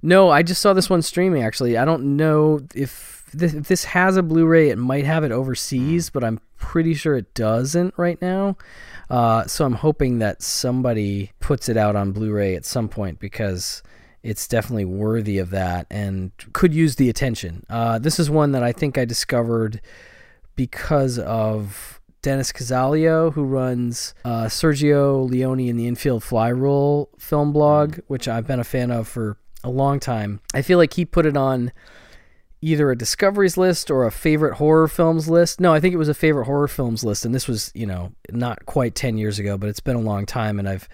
no, 0.01 0.30
I 0.30 0.43
just 0.43 0.62
saw 0.62 0.72
this 0.72 0.89
one 0.89 1.02
streaming. 1.02 1.43
Actually, 1.43 1.76
I 1.76 1.85
don't 1.85 2.16
know 2.16 2.60
if 2.74 3.18
this, 3.32 3.55
if 3.55 3.68
this 3.68 3.84
has 3.84 4.16
a 4.16 4.22
Blu-ray. 4.22 4.70
It 4.70 4.78
might 4.78 5.05
have 5.05 5.24
it 5.24 5.32
overseas, 5.32 6.10
but 6.10 6.24
I'm 6.24 6.40
pretty 6.56 6.94
sure 6.94 7.16
it 7.16 7.34
doesn't 7.34 7.94
right 7.96 8.20
now. 8.20 8.56
Uh, 9.10 9.46
so 9.46 9.64
I'm 9.64 9.74
hoping 9.74 10.18
that 10.18 10.42
somebody 10.42 11.32
puts 11.40 11.68
it 11.68 11.76
out 11.76 11.96
on 11.96 12.12
Blu-ray 12.12 12.55
at 12.55 12.64
some 12.64 12.88
point 12.88 13.18
because 13.18 13.82
it's 14.22 14.48
definitely 14.48 14.84
worthy 14.84 15.38
of 15.38 15.50
that 15.50 15.86
and 15.90 16.32
could 16.52 16.74
use 16.74 16.96
the 16.96 17.09
attention. 17.09 17.64
Uh, 17.70 17.98
this 17.98 18.18
is 18.18 18.28
one 18.28 18.52
that 18.52 18.62
I 18.62 18.72
think 18.72 18.98
I 18.98 19.05
discovered 19.05 19.80
because 20.56 21.18
of 21.18 22.00
Dennis 22.20 22.52
Cozzalio, 22.52 23.32
who 23.32 23.44
runs 23.44 24.14
uh, 24.24 24.46
Sergio 24.46 25.28
Leone 25.28 25.60
in 25.60 25.76
the 25.76 25.86
Infield 25.86 26.24
Fly 26.24 26.48
Rule 26.48 27.10
film 27.18 27.52
blog, 27.52 28.00
which 28.09 28.26
I've 28.26 28.46
been 28.46 28.60
a 28.60 28.64
fan 28.64 28.90
of 28.90 29.06
for 29.06 29.38
a 29.62 29.70
long 29.70 30.00
time. 30.00 30.40
I 30.52 30.62
feel 30.62 30.78
like 30.78 30.94
he 30.94 31.05
put 31.05 31.26
it 31.26 31.36
on 31.36 31.72
either 32.60 32.90
a 32.90 32.97
discoveries 32.97 33.56
list 33.56 33.90
or 33.90 34.05
a 34.05 34.10
favorite 34.10 34.55
horror 34.55 34.89
films 34.89 35.28
list. 35.28 35.60
No, 35.60 35.72
I 35.72 35.80
think 35.80 35.94
it 35.94 35.98
was 35.98 36.09
a 36.09 36.14
favorite 36.14 36.47
horror 36.47 36.68
films 36.68 37.05
list, 37.05 37.24
and 37.24 37.35
this 37.35 37.47
was, 37.47 37.70
you 37.74 37.86
know, 37.86 38.12
not 38.30 38.66
quite 38.66 38.94
10 38.94 39.18
years 39.18 39.39
ago, 39.39 39.56
but 39.56 39.68
it's 39.68 39.80
been 39.80 39.97
a 39.97 40.01
long 40.01 40.26
time, 40.26 40.59
and 40.59 40.68
I've 40.68 40.89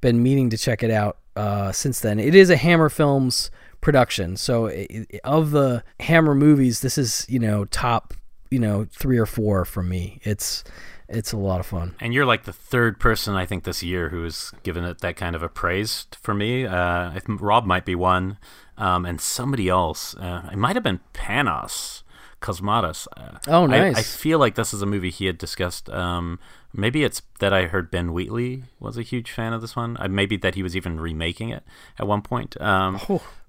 been 0.00 0.22
meaning 0.22 0.50
to 0.50 0.58
check 0.58 0.82
it 0.82 0.90
out 0.90 1.18
uh, 1.34 1.72
since 1.72 2.00
then. 2.00 2.18
It 2.18 2.34
is 2.34 2.50
a 2.50 2.56
Hammer 2.56 2.88
Films 2.88 3.50
production, 3.80 4.36
so 4.36 4.68
i 4.68 5.06
of 5.24 5.52
the 5.52 5.82
Hammer 6.00 6.34
movies, 6.34 6.80
this 6.80 6.98
is, 6.98 7.24
you 7.28 7.38
know, 7.38 7.64
top, 7.66 8.14
you 8.50 8.58
know, 8.58 8.86
three 8.90 9.18
or 9.18 9.26
four 9.26 9.64
for 9.64 9.82
me. 9.82 10.20
It's 10.22 10.64
it's 11.08 11.32
a 11.32 11.36
lot 11.36 11.60
of 11.60 11.66
fun. 11.66 11.94
And 12.00 12.12
you're 12.12 12.26
like 12.26 12.44
the 12.44 12.52
third 12.52 12.98
person 12.98 13.34
I 13.34 13.46
think 13.46 13.64
this 13.64 13.82
year 13.82 14.08
who 14.08 14.24
has 14.24 14.52
given 14.64 14.84
it 14.84 15.00
that 15.00 15.16
kind 15.16 15.36
of 15.36 15.42
a 15.42 15.48
praise 15.48 16.06
for 16.20 16.34
me. 16.34 16.66
Uh, 16.66 17.18
Rob 17.28 17.64
might 17.64 17.84
be 17.84 17.94
one, 17.94 18.38
um, 18.78 19.04
and 19.06 19.20
somebody 19.20 19.68
else. 19.68 20.14
Uh, 20.16 20.48
it 20.52 20.56
might 20.56 20.76
have 20.76 20.82
been 20.82 21.00
Panos 21.14 22.02
Cosmatos. 22.40 23.06
Uh, 23.16 23.38
Oh, 23.48 23.64
I- 23.64 23.66
nice. 23.66 23.96
I, 23.98 24.02
feel 24.02 24.38
like 24.38 24.54
this 24.54 24.72
is 24.74 24.82
a 24.82 24.86
movie 24.86 25.10
he 25.10 25.26
had 25.26 25.38
discussed. 25.38 25.88
Um, 25.90 26.38
maybe 26.72 27.02
it's 27.04 27.22
that 27.40 27.52
I 27.52 27.66
heard 27.66 27.90
Ben 27.90 28.12
Wheatley 28.12 28.64
was 28.78 28.96
a 28.98 29.02
huge 29.02 29.30
fan 29.30 29.52
of 29.52 29.60
this 29.60 29.74
one. 29.76 29.96
Uh, 29.98 30.08
maybe 30.08 30.36
that 30.38 30.54
he 30.54 30.62
was 30.62 30.76
even 30.76 31.00
remaking 31.00 31.48
it 31.50 31.62
at 31.98 32.06
one 32.06 32.22
point. 32.22 32.60
Um, 32.60 33.00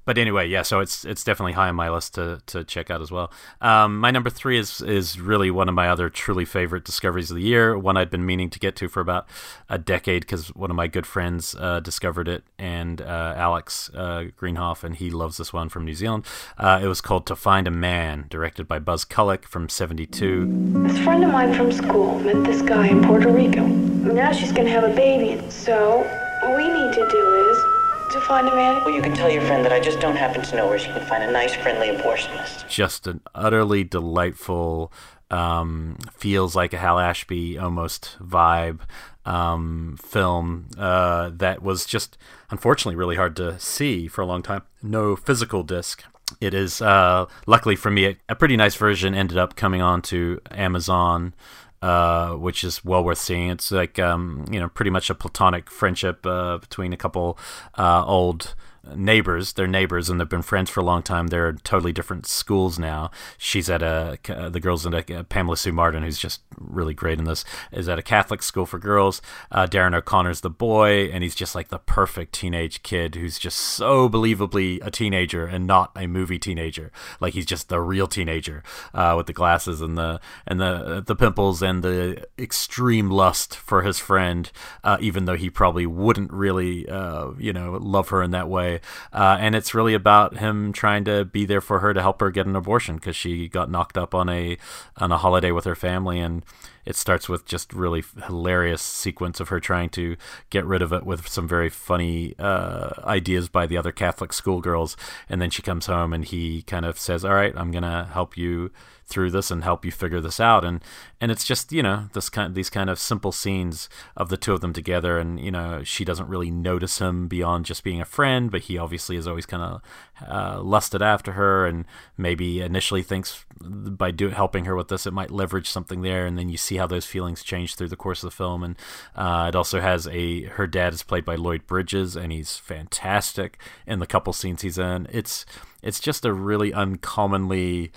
But 0.08 0.18
anyway, 0.18 0.48
yeah. 0.48 0.62
So 0.62 0.80
it's 0.80 1.04
it's 1.04 1.22
definitely 1.26 1.52
high 1.52 1.68
on 1.68 1.76
my 1.76 1.90
list 1.90 2.16
to, 2.16 2.42
to 2.46 2.64
check 2.64 2.90
out 2.90 3.02
as 3.02 3.12
well. 3.12 3.30
Um, 3.60 4.00
my 4.00 4.10
number 4.10 4.30
three 4.30 4.58
is 4.58 4.82
is 4.82 5.20
really 5.20 5.52
one 5.52 5.68
of 5.68 5.76
my 5.76 5.90
other 5.90 6.10
truly 6.10 6.46
favorite 6.46 6.86
discoveries 6.86 7.30
of 7.30 7.36
the 7.36 7.44
year. 7.44 7.78
One 7.78 7.98
I'd 7.98 8.10
been 8.10 8.26
meaning 8.26 8.50
to 8.52 8.58
get 8.58 8.78
to 8.78 8.88
for 8.88 9.02
about 9.02 9.28
a 9.68 9.78
decade 9.78 10.22
because 10.22 10.56
one 10.56 10.70
of 10.70 10.78
my 10.78 10.88
good 10.88 11.06
friends 11.06 11.58
uh, 11.60 11.82
discovered 11.82 12.30
it, 12.30 12.46
and 12.58 13.02
uh, 13.02 13.34
Alex 13.36 13.92
uh, 13.94 14.28
Greenhoff, 14.40 14.82
and 14.82 14.96
he 14.96 15.10
loves 15.12 15.36
this 15.36 15.52
one 15.52 15.68
from 15.68 15.84
New 15.84 15.94
Zealand. 15.94 16.26
Uh, 16.58 16.80
it 16.82 16.88
was 16.88 17.02
called 17.02 17.26
To 17.26 17.36
Find 17.36 17.68
a 17.68 17.72
Man, 17.72 18.28
directed 18.30 18.66
by 18.66 18.80
Buzz 18.80 19.04
Kulik 19.04 19.44
from 19.44 19.68
'72. 19.68 20.48
This 20.88 20.98
friend 21.00 21.26
of 21.26 21.34
mine 21.34 21.54
from 21.54 21.70
school 21.70 22.18
met 22.20 22.46
this 22.46 22.62
guy 22.62 22.88
in 22.88 23.04
Puerto 23.04 23.30
Rico. 23.30 23.68
Now 23.68 24.32
she's 24.32 24.54
gonna 24.54 24.70
have 24.70 24.86
a 24.86 24.96
baby. 24.96 25.52
So, 25.52 25.98
what 26.44 26.56
we 26.56 26.64
need 26.64 26.94
to 26.94 27.10
do 27.12 27.34
is 27.52 27.77
to 28.12 28.22
find 28.22 28.48
a 28.48 28.56
man. 28.56 28.84
Well, 28.84 28.94
you 28.94 29.02
can 29.02 29.14
tell 29.14 29.30
your 29.30 29.42
friend 29.44 29.64
that 29.66 29.74
I 29.74 29.80
just 29.80 30.00
don't 30.00 30.16
happen 30.16 30.42
to 30.42 30.56
know 30.56 30.68
where 30.68 30.80
she 30.80 30.88
can 30.88 31.06
find 31.06 31.24
a 31.24 31.32
nice, 31.32 31.56
friendly 31.56 31.88
abortionist. 31.88 32.68
just 32.70 33.08
an 33.08 33.22
utterly 33.36 33.84
delightful 33.84 34.92
um, 35.30 35.98
feels 36.14 36.56
like 36.56 36.74
a 36.74 36.78
Hal 36.78 37.00
Ashby 37.00 37.58
almost 37.58 38.18
vibe 38.22 38.80
um, 39.26 39.98
film 40.02 40.70
uh, 40.78 41.32
that 41.34 41.62
was 41.62 41.86
just 41.86 42.18
unfortunately 42.50 42.96
really 42.96 43.18
hard 43.18 43.36
to 43.36 43.60
see 43.60 44.08
for 44.08 44.22
a 44.22 44.26
long 44.26 44.42
time. 44.42 44.62
No 44.82 45.16
physical 45.16 45.64
disc. 45.64 46.04
It 46.42 46.54
is 46.54 46.82
uh, 46.82 47.26
luckily 47.46 47.76
for 47.76 47.90
me 47.90 48.18
a, 48.28 48.36
pretty 48.36 48.58
nice 48.58 48.76
version 48.76 49.16
ended 49.16 49.38
up 49.38 49.56
coming 49.56 49.82
on 49.82 50.02
to 50.04 50.42
Amazon. 50.52 51.34
Uh, 51.80 52.32
which 52.32 52.64
is 52.64 52.84
well 52.84 53.04
worth 53.04 53.20
seeing. 53.20 53.52
It's 53.52 53.72
like 53.72 54.00
um, 54.00 54.46
you 54.50 54.60
know, 54.60 54.68
pretty 54.68 54.90
much 54.90 55.12
a 55.12 55.16
platonic 55.16 55.70
friendship 55.70 56.26
uh, 56.26 56.58
between 56.58 56.92
a 56.92 56.98
couple 56.98 57.38
uh, 57.78 58.04
old 58.04 58.56
neighbors. 58.96 59.54
They're 59.54 59.68
neighbors 59.68 60.10
and 60.10 60.20
they've 60.20 60.30
been 60.30 60.42
friends 60.42 60.70
for 60.70 60.80
a 60.80 60.84
long 60.84 61.04
time. 61.04 61.28
They're 61.28 61.54
totally 61.54 61.92
different 61.92 62.26
schools 62.26 62.80
now. 62.80 63.12
She's 63.38 63.70
at 63.70 63.82
a 63.82 64.18
the 64.52 64.60
girls 64.60 64.86
in 64.86 64.94
a 64.94 65.24
Pamela 65.24 65.58
Sue 65.58 65.72
Martin, 65.72 66.04
who's 66.04 66.20
just 66.20 66.42
really 66.58 66.94
great 66.94 67.20
in 67.20 67.26
this, 67.26 67.46
is 67.72 67.90
at 67.90 68.00
a 68.00 68.04
Catholic 68.04 68.42
school 68.44 68.66
for 68.66 68.80
girls. 68.80 69.22
Uh, 69.52 69.68
Darren 69.68 69.96
O'Connor's 69.96 70.42
the 70.42 70.50
boy, 70.50 71.10
and 71.12 71.24
he's 71.24 71.36
just 71.36 71.56
like 71.56 71.70
the 71.70 71.80
perfect 71.80 72.34
teenage 72.34 72.84
kid 72.84 73.16
who's 73.16 73.40
just 73.40 73.58
so 73.58 74.10
believably 74.10 74.80
a 74.86 74.92
teenager 74.92 75.46
and 75.46 75.68
not 75.68 75.92
a 75.96 76.08
movie 76.08 76.40
teenager. 76.40 76.92
Like 77.20 77.34
he's 77.34 77.46
just 77.46 77.70
the 77.70 77.80
real 77.80 78.08
teenager 78.08 78.64
uh, 78.94 79.14
with 79.18 79.28
the 79.28 79.34
glasses 79.34 79.82
and 79.82 79.98
the 79.98 80.20
and 80.46 80.60
the 80.60 81.04
the 81.06 81.16
pimples 81.16 81.62
and 81.62 81.84
the 81.84 82.26
extreme 82.38 83.10
lust 83.10 83.56
for 83.56 83.82
his 83.84 84.00
friend, 84.00 84.52
uh, 84.84 84.98
even 85.00 85.26
though 85.26 85.36
he 85.36 85.50
probably 85.50 85.86
wouldn't 85.86 86.32
really, 86.32 86.88
uh, 86.88 87.32
you 87.38 87.54
know, 87.54 87.78
love 87.82 88.10
her 88.10 88.24
in 88.24 88.32
that 88.32 88.48
way. 88.50 88.77
Uh, 89.14 89.38
and 89.40 89.56
it's 89.56 89.74
really 89.74 89.94
about 89.94 90.38
him 90.38 90.74
trying 90.74 91.04
to 91.06 91.26
be 91.26 91.46
there 91.46 91.62
for 91.62 91.80
her 91.80 91.94
to 91.94 92.02
help 92.02 92.20
her 92.22 92.32
get 92.32 92.46
an 92.46 92.56
abortion 92.56 92.96
because 92.96 93.16
she 93.16 93.48
got 93.48 93.70
knocked 93.70 93.98
up 93.98 94.14
on 94.16 94.30
a 94.30 94.58
on 94.98 95.12
a 95.12 95.18
holiday 95.18 95.52
with 95.52 95.66
her 95.66 95.76
family 95.76 96.20
and 96.20 96.44
it 96.88 96.96
starts 96.96 97.28
with 97.28 97.46
just 97.46 97.74
really 97.74 98.02
hilarious 98.28 98.82
sequence 98.82 99.42
of 99.42 99.50
her 99.50 99.60
trying 99.60 99.90
to 99.90 100.16
get 100.50 100.64
rid 100.66 100.82
of 100.82 100.94
it 100.94 101.06
with 101.06 101.28
some 101.28 101.46
very 101.46 101.70
funny 101.70 102.34
uh, 102.40 102.92
ideas 103.04 103.50
by 103.50 103.68
the 103.68 103.76
other 103.76 103.92
Catholic 103.92 104.32
schoolgirls, 104.32 104.96
and 105.28 105.42
then 105.42 105.50
she 105.50 105.62
comes 105.62 105.88
home 105.88 106.14
and 106.14 106.24
he 106.24 106.62
kind 106.62 106.86
of 106.86 106.98
says, 106.98 107.26
"All 107.26 107.34
right, 107.34 107.54
I'm 107.58 107.72
gonna 107.72 108.10
help 108.14 108.38
you 108.38 108.72
through 109.08 109.32
this 109.32 109.50
and 109.50 109.64
help 109.64 109.86
you 109.86 109.92
figure 109.92 110.22
this 110.22 110.40
out," 110.40 110.64
and 110.64 110.84
and 111.20 111.32
it's 111.32 111.46
just 111.46 111.72
you 111.72 111.82
know 111.82 112.10
this 112.14 112.30
kind 112.30 112.54
these 112.56 112.70
kind 112.70 112.90
of 112.90 113.00
simple 113.00 113.32
scenes 113.32 113.90
of 114.16 114.30
the 114.30 114.38
two 114.38 114.54
of 114.54 114.62
them 114.62 114.74
together, 114.74 115.18
and 115.18 115.40
you 115.40 115.52
know 115.52 115.84
she 115.84 116.06
doesn't 116.06 116.30
really 116.30 116.52
notice 116.52 117.00
him 117.00 117.28
beyond 117.28 117.66
just 117.66 117.84
being 117.84 118.02
a 118.02 118.06
friend, 118.06 118.52
but 118.52 118.62
he 118.64 118.78
obviously 118.78 119.16
is 119.16 119.28
always 119.28 119.46
kind 119.46 119.64
of 119.64 119.82
uh, 120.28 120.62
lusted 120.62 121.02
after 121.02 121.34
her, 121.34 121.66
and 121.66 121.86
maybe 122.18 122.62
initially 122.62 123.04
thinks 123.04 123.46
by 123.62 124.12
do 124.12 124.30
helping 124.30 124.66
her 124.66 124.76
with 124.76 124.88
this 124.88 125.08
it 125.08 125.14
might 125.14 125.32
leverage 125.32 125.70
something 125.70 126.02
there, 126.02 126.26
and 126.26 126.38
then 126.38 126.50
you 126.50 126.58
see 126.58 126.78
how 126.78 126.88
those 126.88 127.06
feelings 127.06 127.44
change 127.44 127.76
through 127.76 127.88
the 127.88 127.96
course 127.96 128.24
of 128.24 128.30
the 128.30 128.36
film. 128.36 128.64
And 128.64 128.76
uh, 129.16 129.46
it 129.50 129.56
also 129.56 129.80
has 129.80 130.08
a 130.08 130.44
her 130.44 130.68
dad 130.68 130.94
is 130.94 131.04
played 131.04 131.26
by 131.26 131.36
Lloyd 131.36 131.66
Bridges, 131.66 132.16
and 132.16 132.32
he's 132.32 132.58
fantastic 132.58 133.60
in 133.86 134.00
the 134.00 134.08
couple 134.08 134.34
scenes 134.34 134.62
he's 134.62 134.78
in. 134.78 135.08
It's 135.12 135.46
it's 135.82 136.00
just 136.00 136.26
a 136.26 136.34
really 136.34 136.74
uncommonly 136.74 137.92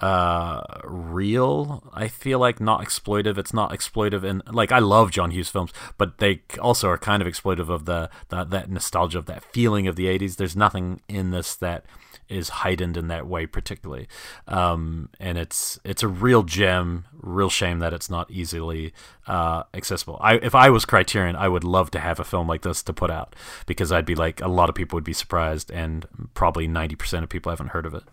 uh 0.00 0.62
real 0.84 1.88
i 1.92 2.08
feel 2.08 2.38
like 2.38 2.60
not 2.60 2.80
exploitive. 2.82 3.38
It's 3.38 3.54
not 3.54 3.70
exploitive 3.70 4.24
and 4.24 4.42
like 4.52 4.72
i 4.72 4.80
love 4.80 5.12
john 5.12 5.30
hughes 5.30 5.48
films 5.48 5.72
but 5.96 6.18
they 6.18 6.42
also 6.60 6.88
are 6.88 6.98
kind 6.98 7.22
of 7.22 7.28
exploitive 7.28 7.68
of 7.68 7.84
the, 7.84 8.10
the 8.28 8.44
that 8.44 8.68
nostalgia 8.68 9.18
of 9.18 9.26
that 9.26 9.44
feeling 9.44 9.86
of 9.86 9.94
the 9.94 10.06
80s 10.06 10.36
there's 10.36 10.56
nothing 10.56 11.00
in 11.08 11.30
this 11.30 11.54
that 11.56 11.84
is 12.28 12.48
heightened 12.48 12.96
in 12.96 13.08
that 13.08 13.26
way 13.26 13.46
particularly. 13.46 14.08
Um 14.48 15.10
and 15.20 15.36
it's 15.36 15.78
it's 15.84 16.02
a 16.02 16.08
real 16.08 16.42
gem 16.42 17.04
real 17.20 17.50
shame 17.50 17.80
that 17.80 17.92
it's 17.92 18.08
not 18.08 18.30
easily 18.30 18.92
uh 19.26 19.64
accessible. 19.74 20.18
I 20.20 20.36
if 20.36 20.54
i 20.54 20.70
was 20.70 20.84
criterion 20.84 21.36
i 21.36 21.48
would 21.48 21.64
love 21.64 21.90
to 21.92 22.00
have 22.00 22.18
a 22.18 22.24
film 22.24 22.48
like 22.48 22.62
this 22.62 22.82
to 22.84 22.92
put 22.92 23.10
out 23.10 23.36
because 23.66 23.92
i'd 23.92 24.06
be 24.06 24.14
like 24.14 24.40
a 24.40 24.48
lot 24.48 24.68
of 24.68 24.74
people 24.74 24.96
would 24.96 25.04
be 25.04 25.12
surprised 25.12 25.70
and 25.70 26.06
probably 26.34 26.66
90% 26.66 27.22
of 27.22 27.28
people 27.28 27.50
haven't 27.50 27.68
heard 27.68 27.86
of 27.86 27.94
it. 27.94 28.04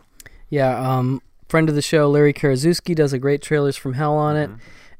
Yeah, 0.49 0.77
um, 0.77 1.21
friend 1.51 1.67
of 1.67 1.75
the 1.75 1.81
show, 1.81 2.09
Larry 2.09 2.33
Karaszewski, 2.33 2.95
does 2.95 3.11
a 3.11 3.19
great 3.19 3.41
trailers 3.41 3.75
from 3.75 3.93
hell 3.93 4.15
on 4.15 4.37
it. 4.37 4.49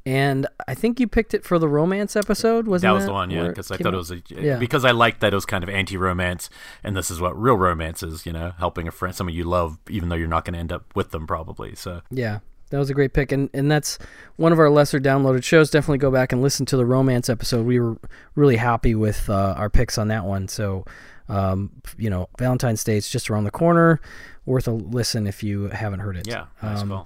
And 0.05 0.47
I 0.67 0.73
think 0.73 0.99
you 0.99 1.07
picked 1.07 1.33
it 1.33 1.45
for 1.45 1.59
the 1.59 1.67
romance 1.67 2.15
episode, 2.15 2.67
wasn't 2.67 2.89
that 2.89 2.93
that? 2.93 2.95
was 2.95 3.05
the 3.05 3.13
one, 3.13 3.29
yeah, 3.29 3.47
because 3.47 3.71
I 3.71 3.77
thought 3.77 3.93
it 3.93 3.97
was 3.97 4.11
a, 4.11 4.21
yeah. 4.29 4.57
because 4.57 4.83
I 4.83 4.91
liked 4.91 5.21
that 5.21 5.31
it 5.31 5.35
was 5.35 5.45
kind 5.45 5.63
of 5.63 5.69
anti-romance, 5.69 6.49
and 6.83 6.97
this 6.97 7.11
is 7.11 7.21
what 7.21 7.39
real 7.39 7.55
romance 7.55 8.01
is, 8.03 8.25
you 8.25 8.33
know, 8.33 8.51
helping 8.57 8.87
a 8.87 8.91
friend, 8.91 9.15
someone 9.15 9.35
you 9.35 9.43
love, 9.43 9.77
even 9.89 10.09
though 10.09 10.15
you're 10.15 10.27
not 10.27 10.43
going 10.43 10.55
to 10.55 10.59
end 10.59 10.71
up 10.71 10.95
with 10.95 11.11
them, 11.11 11.27
probably. 11.27 11.75
So 11.75 12.01
Yeah, 12.09 12.39
that 12.71 12.79
was 12.79 12.89
a 12.89 12.95
great 12.95 13.13
pick, 13.13 13.31
and 13.31 13.49
and 13.53 13.71
that's 13.71 13.99
one 14.37 14.51
of 14.51 14.59
our 14.59 14.71
lesser 14.71 14.99
downloaded 14.99 15.43
shows. 15.43 15.69
Definitely 15.69 15.99
go 15.99 16.11
back 16.11 16.33
and 16.33 16.41
listen 16.41 16.65
to 16.65 16.77
the 16.77 16.85
romance 16.85 17.29
episode. 17.29 17.65
We 17.65 17.79
were 17.79 17.97
really 18.35 18.57
happy 18.57 18.95
with 18.95 19.29
uh, 19.29 19.53
our 19.55 19.69
picks 19.69 19.99
on 19.99 20.07
that 20.07 20.25
one. 20.25 20.47
So, 20.47 20.83
um, 21.29 21.71
you 21.97 22.09
know, 22.09 22.27
Valentine's 22.39 22.83
Day 22.83 22.97
is 22.97 23.07
just 23.07 23.29
around 23.29 23.43
the 23.43 23.51
corner. 23.51 24.01
Worth 24.45 24.67
a 24.67 24.71
listen 24.71 25.27
if 25.27 25.43
you 25.43 25.69
haven't 25.69 25.99
heard 25.99 26.17
it. 26.17 26.27
yeah, 26.27 26.45
nice 26.61 26.81
Um. 26.81 27.03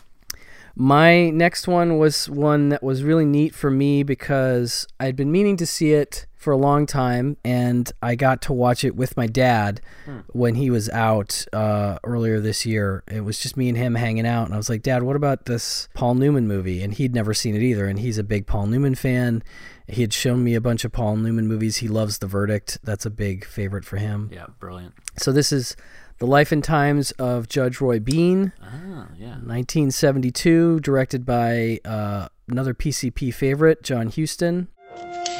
My 0.77 1.29
next 1.29 1.69
one 1.69 1.97
was 1.99 2.29
one 2.29 2.67
that 2.69 2.83
was 2.83 3.01
really 3.01 3.23
neat 3.25 3.55
for 3.55 3.71
me 3.71 4.03
because 4.03 4.85
I'd 4.99 5.15
been 5.15 5.31
meaning 5.31 5.55
to 5.57 5.65
see 5.65 5.93
it 5.93 6.25
for 6.35 6.51
a 6.51 6.57
long 6.57 6.85
time, 6.85 7.37
and 7.45 7.89
I 8.03 8.15
got 8.15 8.41
to 8.43 8.53
watch 8.53 8.83
it 8.83 8.93
with 8.95 9.15
my 9.17 9.25
dad 9.25 9.79
Hmm. 10.05 10.19
when 10.33 10.55
he 10.55 10.69
was 10.69 10.89
out 10.89 11.45
uh, 11.53 11.97
earlier 12.03 12.39
this 12.41 12.65
year. 12.65 13.03
It 13.09 13.21
was 13.21 13.39
just 13.39 13.55
me 13.57 13.69
and 13.69 13.77
him 13.77 13.95
hanging 13.95 14.27
out, 14.27 14.45
and 14.45 14.53
I 14.53 14.57
was 14.57 14.69
like, 14.69 14.83
"Dad, 14.83 15.01
what 15.03 15.15
about 15.15 15.45
this 15.45 15.87
Paul 15.93 16.15
Newman 16.15 16.45
movie?" 16.47 16.83
And 16.83 16.93
he'd 16.93 17.15
never 17.15 17.33
seen 17.33 17.55
it 17.55 17.61
either, 17.63 17.85
and 17.87 17.97
he's 17.99 18.17
a 18.17 18.23
big 18.23 18.45
Paul 18.45 18.67
Newman 18.67 18.95
fan. 18.95 19.43
He 19.87 20.01
had 20.01 20.13
shown 20.13 20.43
me 20.43 20.55
a 20.55 20.61
bunch 20.61 20.83
of 20.83 20.91
Paul 20.91 21.15
Newman 21.15 21.47
movies. 21.47 21.77
He 21.77 21.87
loves 21.87 22.17
The 22.17 22.27
Verdict. 22.27 22.79
That's 22.83 23.05
a 23.05 23.09
big 23.11 23.45
favorite 23.45 23.85
for 23.85 23.97
him. 23.97 24.29
Yeah, 24.31 24.47
brilliant. 24.59 24.93
So 25.17 25.31
this 25.31 25.51
is 25.53 25.75
the 26.19 26.27
life 26.27 26.51
and 26.51 26.63
times 26.63 27.11
of 27.11 27.49
Judge 27.49 27.81
Roy 27.81 27.99
Bean. 27.99 28.51
Ah, 28.61 29.07
yeah. 29.17 29.35
1972, 29.43 30.79
directed 30.79 31.25
by 31.25 31.79
uh, 31.83 32.27
another 32.47 32.73
PCP 32.73 33.33
favorite, 33.33 33.83
John 33.83 34.09
Huston. 34.09 34.67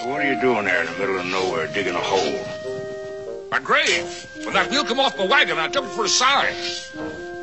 What 0.04 0.22
are 0.22 0.32
you 0.34 0.40
doing 0.42 0.66
there 0.66 0.82
in 0.82 0.86
the 0.92 1.00
middle 1.00 1.20
of 1.20 1.26
nowhere 1.26 1.68
digging 1.74 1.96
a 1.96 2.02
hole? 2.02 3.48
My 3.50 3.60
grave. 3.60 4.28
When 4.44 4.54
that 4.54 4.70
wheel 4.70 4.84
come 4.84 5.00
off 5.00 5.18
my 5.18 5.26
wagon, 5.26 5.58
I 5.58 5.68
took 5.70 5.86
it 5.86 5.92
for 5.92 6.06
a 6.06 6.10
sign. 6.10 6.54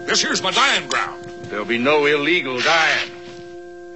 This 0.07 0.21
here's 0.21 0.43
my 0.43 0.51
dying 0.51 0.89
ground. 0.89 1.25
There'll 1.45 1.65
be 1.65 1.79
no 1.79 2.07
illegal 2.07 2.61
dying. 2.61 3.11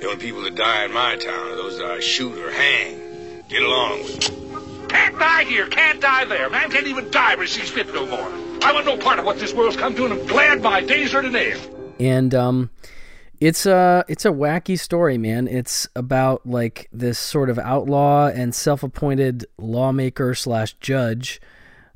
The 0.00 0.06
only 0.06 0.18
people 0.18 0.42
that 0.42 0.54
die 0.54 0.84
in 0.84 0.92
my 0.92 1.16
town 1.16 1.48
are 1.48 1.56
those 1.56 1.78
that 1.78 1.86
I 1.90 2.00
shoot 2.00 2.36
or 2.38 2.50
hang. 2.50 3.44
Get 3.48 3.62
along 3.62 4.02
with 4.04 4.30
me. 4.30 4.45
Can't 4.88 5.18
die 5.18 5.44
here, 5.44 5.66
can't 5.66 6.00
die 6.00 6.24
there. 6.24 6.48
Man 6.50 6.70
can't 6.70 6.86
even 6.86 7.10
die 7.10 7.34
when 7.36 7.46
he 7.46 7.52
sees 7.52 7.70
fit 7.70 7.92
no 7.92 8.06
more. 8.06 8.32
I 8.62 8.72
want 8.72 8.86
no 8.86 8.96
part 8.96 9.18
of 9.18 9.24
what 9.24 9.38
this 9.38 9.52
world's 9.54 9.76
come 9.76 9.94
to, 9.96 10.04
and 10.04 10.14
I'm 10.14 10.26
glad 10.26 10.62
my 10.62 10.80
days 10.80 11.14
are 11.14 11.20
an 11.20 11.36
end. 11.36 11.60
and 12.00 12.34
um, 12.34 12.70
it's 13.40 13.66
a 13.66 14.04
it's 14.08 14.24
a 14.24 14.30
wacky 14.30 14.78
story, 14.78 15.18
man. 15.18 15.46
It's 15.48 15.86
about 15.94 16.46
like 16.46 16.88
this 16.92 17.18
sort 17.18 17.50
of 17.50 17.58
outlaw 17.58 18.28
and 18.28 18.54
self-appointed 18.54 19.46
lawmaker 19.58 20.34
slash 20.34 20.74
judge, 20.80 21.40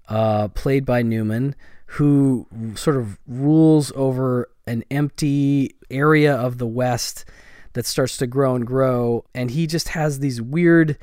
uh, 0.09 0.49
played 0.49 0.85
by 0.85 1.03
Newman, 1.03 1.55
who 1.87 2.47
sort 2.75 2.97
of 2.97 3.19
rules 3.27 3.91
over 3.97 4.51
an 4.67 4.85
empty 4.91 5.75
area 5.91 6.35
of 6.35 6.59
the 6.59 6.67
West 6.67 7.25
that 7.73 7.87
starts 7.87 8.17
to 8.19 8.27
grow 8.27 8.55
and 8.55 8.67
grow, 8.67 9.25
and 9.35 9.51
he 9.51 9.67
just 9.67 9.89
has 9.89 10.19
these 10.19 10.43
weird 10.43 10.99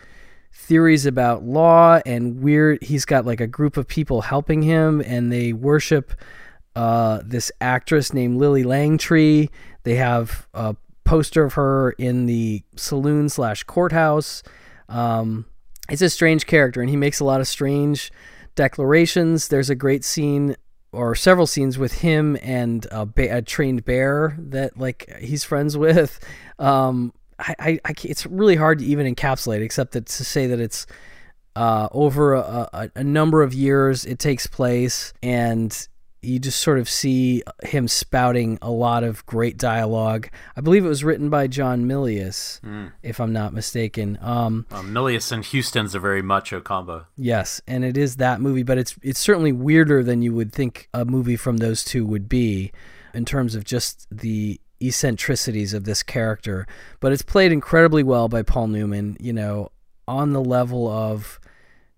theories 0.51 1.05
about 1.05 1.43
law 1.43 2.01
and 2.05 2.41
weird 2.41 2.83
he's 2.83 3.05
got 3.05 3.25
like 3.25 3.39
a 3.39 3.47
group 3.47 3.77
of 3.77 3.87
people 3.87 4.21
helping 4.21 4.61
him 4.61 5.01
and 5.01 5.31
they 5.31 5.53
worship 5.53 6.13
uh, 6.77 7.21
this 7.25 7.51
actress 7.59 8.13
named 8.13 8.37
Lillie 8.37 8.63
Langtry. 8.63 9.49
They 9.81 9.95
have 9.95 10.47
a 10.53 10.75
poster 11.05 11.43
of 11.43 11.53
her 11.53 11.91
in 11.91 12.27
the 12.27 12.61
saloon 12.75 13.29
slash 13.29 13.63
courthouse. 13.63 14.43
Um, 14.87 15.47
it's 15.89 16.03
a 16.03 16.09
strange 16.09 16.45
character, 16.45 16.79
and 16.81 16.89
he 16.89 16.95
makes 16.95 17.19
a 17.19 17.25
lot 17.25 17.41
of 17.41 17.47
strange 17.47 18.11
declarations. 18.53 19.47
There's 19.47 19.71
a 19.71 19.75
great 19.75 20.03
scene 20.03 20.55
or 20.91 21.15
several 21.15 21.47
scenes 21.47 21.79
with 21.79 21.93
him 21.99 22.37
and 22.43 22.85
a, 22.91 23.07
ba- 23.07 23.37
a 23.37 23.41
trained 23.41 23.83
bear 23.83 24.35
that 24.37 24.77
like 24.77 25.11
he's 25.19 25.43
friends 25.43 25.75
with. 25.85 26.19
Um, 26.59 27.11
I, 27.39 27.55
I, 27.59 27.80
I 27.85 27.93
it's 28.03 28.26
really 28.26 28.55
hard 28.55 28.80
to 28.80 28.85
even 28.85 29.14
encapsulate, 29.14 29.61
except 29.61 29.91
that 29.93 30.05
to 30.07 30.23
say 30.26 30.47
that 30.47 30.59
it's 30.59 30.88
uh, 31.55 31.88
over 31.91 32.34
a, 32.35 32.69
a, 32.73 32.91
a 32.95 33.03
number 33.03 33.41
of 33.41 33.53
years 33.53 34.05
it 34.05 34.19
takes 34.19 34.45
place 34.47 35.14
and 35.23 35.88
you 36.22 36.39
just 36.39 36.59
sort 36.61 36.77
of 36.80 36.89
see 36.89 37.41
him 37.64 37.88
spouting 37.88 38.57
a 38.61 38.69
lot 38.69 39.03
of 39.03 39.26
great 39.27 39.57
dialogue 39.57 40.30
i 40.55 40.61
believe 40.61 40.84
it 40.85 40.88
was 40.89 41.03
written 41.03 41.30
by 41.30 41.47
john 41.47 41.85
milius 41.85 42.59
Mm. 42.61 42.91
if 43.01 43.19
i'm 43.19 43.34
not 43.34 43.53
mistaken 43.53 44.18
um, 44.22 44.65
Um, 44.72 44.91
Milius 44.93 45.31
and 45.31 45.43
Huston's 45.45 45.95
a 45.95 45.99
very 45.99 46.22
macho 46.22 46.59
combo. 46.59 47.05
yes 47.18 47.59
and 47.68 47.84
it 47.85 47.97
is 47.97 48.18
that 48.18 48.39
movie 48.41 48.64
but 48.64 48.77
it's 48.77 48.95
it's 49.01 49.19
certainly 49.19 49.51
weirder 49.51 50.03
than 50.03 50.22
you 50.22 50.34
would 50.34 50.51
think 50.53 50.89
a 50.93 51.05
movie 51.05 51.38
from 51.38 51.57
those 51.57 51.84
two 51.84 52.05
would 52.05 52.27
be 52.30 52.72
in 53.15 53.26
terms 53.26 53.55
of 53.55 53.64
just 53.64 54.05
the 54.11 54.59
eccentricities 54.81 55.73
of 55.73 55.83
this 55.85 56.03
character 56.03 56.67
but 56.99 57.11
it's 57.11 57.21
played 57.21 57.51
incredibly 57.51 58.03
well 58.03 58.27
by 58.27 58.41
paul 58.41 58.67
newman 58.67 59.17
you 59.19 59.33
know 59.33 59.71
on 60.07 60.33
the 60.33 60.43
level 60.43 60.87
of 60.87 61.39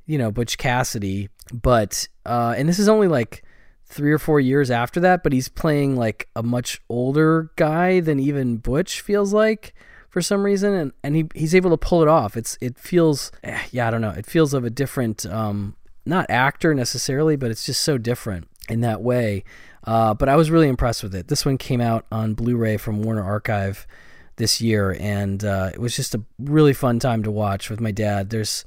you 0.10 0.18
know 0.18 0.32
Butch 0.32 0.58
Cassidy, 0.58 1.30
but 1.54 2.08
uh, 2.26 2.56
and 2.58 2.68
this 2.68 2.80
is 2.80 2.90
only 2.90 3.08
like 3.08 3.44
three 3.86 4.12
or 4.12 4.18
four 4.18 4.40
years 4.40 4.72
after 4.72 5.00
that, 5.00 5.22
but 5.22 5.32
he's 5.32 5.50
playing 5.50 5.96
like 5.96 6.28
a 6.36 6.42
much 6.42 6.82
older 6.90 7.52
guy 7.56 8.00
than 8.00 8.20
even 8.20 8.58
Butch 8.58 9.02
feels 9.02 9.34
like 9.34 9.76
for 10.10 10.20
some 10.22 10.44
reason, 10.44 10.74
and 10.74 10.92
and 11.04 11.16
he 11.16 11.26
he's 11.36 11.54
able 11.54 11.70
to 11.70 11.78
pull 11.78 12.02
it 12.02 12.08
off. 12.08 12.36
It's 12.36 12.58
it 12.60 12.80
feels 12.80 13.32
eh, 13.44 13.62
yeah 13.72 13.88
I 13.88 13.92
don't 13.92 14.02
know 14.02 14.10
it 14.10 14.26
feels 14.26 14.56
of 14.56 14.66
a 14.66 14.72
different 14.72 15.28
um 15.28 15.76
not 16.08 16.26
actor 16.30 16.74
necessarily, 16.74 17.36
but 17.36 17.52
it's 17.52 17.66
just 17.66 17.84
so 17.84 18.00
different 18.00 18.48
in 18.68 18.82
that 18.82 19.04
way. 19.04 19.44
Uh, 19.90 20.14
but 20.14 20.30
I 20.30 20.36
was 20.36 20.52
really 20.52 20.68
impressed 20.68 21.02
with 21.02 21.16
it. 21.16 21.30
This 21.30 21.44
one 21.44 21.58
came 21.58 21.82
out 21.82 22.06
on 22.12 22.36
Blu-ray 22.36 22.78
from 22.78 23.02
Warner 23.02 23.24
Archive 23.24 23.88
this 24.36 24.62
year, 24.62 24.96
and 25.00 25.44
uh, 25.44 25.72
it 25.74 25.82
was 25.82 25.96
just 25.96 26.14
a 26.14 26.22
really 26.38 26.74
fun 26.74 27.00
time 27.00 27.24
to 27.24 27.32
watch 27.32 27.72
with 27.72 27.82
my 27.82 27.90
dad. 27.90 28.30
There's 28.30 28.66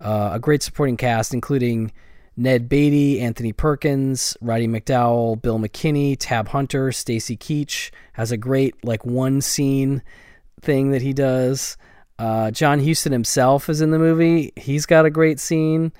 uh, 0.00 0.30
a 0.32 0.40
great 0.40 0.64
supporting 0.64 0.96
cast, 0.96 1.32
including 1.32 1.92
Ned 2.36 2.68
Beatty, 2.68 3.20
Anthony 3.20 3.52
Perkins, 3.52 4.36
Roddy 4.40 4.66
McDowall, 4.66 5.40
Bill 5.40 5.60
McKinney, 5.60 6.16
Tab 6.18 6.48
Hunter, 6.48 6.90
Stacy 6.90 7.36
Keach 7.36 7.92
has 8.14 8.32
a 8.32 8.36
great 8.36 8.84
like 8.84 9.06
one 9.06 9.42
scene 9.42 10.02
thing 10.60 10.90
that 10.90 11.02
he 11.02 11.12
does. 11.12 11.76
Uh, 12.18 12.50
John 12.50 12.84
Huston 12.84 13.12
himself 13.12 13.68
is 13.68 13.80
in 13.80 13.92
the 13.92 13.98
movie. 14.00 14.52
He's 14.56 14.86
got 14.86 15.06
a 15.06 15.10
great 15.10 15.38
scene. 15.38 15.92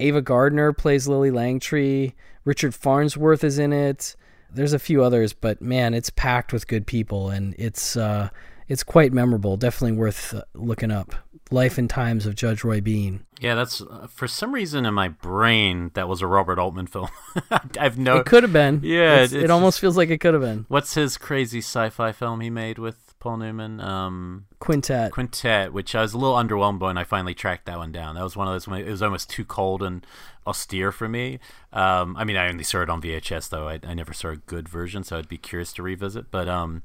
Ava 0.00 0.20
Gardner 0.20 0.72
plays 0.72 1.06
Lillie 1.06 1.30
Langtry. 1.30 2.14
Richard 2.46 2.74
Farnsworth 2.74 3.44
is 3.44 3.58
in 3.58 3.74
it. 3.74 4.16
There's 4.50 4.72
a 4.72 4.78
few 4.78 5.02
others, 5.02 5.34
but 5.34 5.60
man, 5.60 5.92
it's 5.92 6.08
packed 6.08 6.52
with 6.54 6.66
good 6.66 6.86
people, 6.86 7.28
and 7.28 7.54
it's 7.58 7.96
uh, 7.96 8.30
it's 8.68 8.82
quite 8.82 9.12
memorable. 9.12 9.58
Definitely 9.58 9.98
worth 9.98 10.32
uh, 10.32 10.42
looking 10.54 10.90
up. 10.90 11.14
Life 11.52 11.78
and 11.78 11.88
Times 11.88 12.26
of 12.26 12.34
Judge 12.34 12.64
Roy 12.64 12.80
Bean. 12.80 13.24
Yeah, 13.40 13.54
that's 13.54 13.80
uh, 13.80 14.08
for 14.10 14.26
some 14.26 14.52
reason 14.52 14.84
in 14.84 14.94
my 14.94 15.08
brain 15.08 15.92
that 15.94 16.08
was 16.08 16.20
a 16.20 16.26
Robert 16.26 16.58
Altman 16.58 16.86
film. 16.88 17.08
I've 17.78 17.98
no. 17.98 18.16
It 18.16 18.26
could 18.26 18.42
have 18.42 18.52
been. 18.52 18.80
Yeah, 18.82 19.22
It's- 19.22 19.32
it 19.32 19.50
almost 19.50 19.78
feels 19.78 19.96
like 19.96 20.08
it 20.10 20.18
could 20.18 20.34
have 20.34 20.42
been. 20.42 20.64
What's 20.68 20.94
his 20.94 21.16
crazy 21.16 21.58
sci-fi 21.58 22.10
film 22.12 22.40
he 22.40 22.50
made 22.50 22.78
with 22.78 23.05
Paul 23.18 23.38
Newman? 23.38 23.80
Um, 23.80 24.46
Quintet. 24.58 25.12
Quintet, 25.12 25.72
which 25.72 25.94
I 25.94 26.02
was 26.02 26.14
a 26.14 26.18
little 26.18 26.36
underwhelmed 26.36 26.78
by, 26.78 26.90
and 26.90 26.98
I 26.98 27.04
finally 27.04 27.34
tracked 27.34 27.66
that 27.66 27.78
one 27.78 27.92
down. 27.92 28.14
That 28.14 28.24
was 28.24 28.36
one 28.36 28.48
of 28.48 28.54
those. 28.54 28.68
When 28.68 28.80
it 28.80 28.90
was 28.90 29.02
almost 29.02 29.30
too 29.30 29.44
cold 29.44 29.82
and 29.82 30.06
austere 30.46 30.92
for 30.92 31.08
me. 31.08 31.38
Um, 31.72 32.16
I 32.16 32.24
mean, 32.24 32.36
I 32.36 32.48
only 32.48 32.64
saw 32.64 32.82
it 32.82 32.90
on 32.90 33.02
VHS 33.02 33.48
though. 33.48 33.68
I, 33.68 33.80
I 33.84 33.94
never 33.94 34.12
saw 34.12 34.28
a 34.28 34.36
good 34.36 34.68
version, 34.68 35.02
so 35.04 35.18
I'd 35.18 35.28
be 35.28 35.38
curious 35.38 35.72
to 35.74 35.82
revisit. 35.82 36.30
But 36.30 36.48
um, 36.48 36.82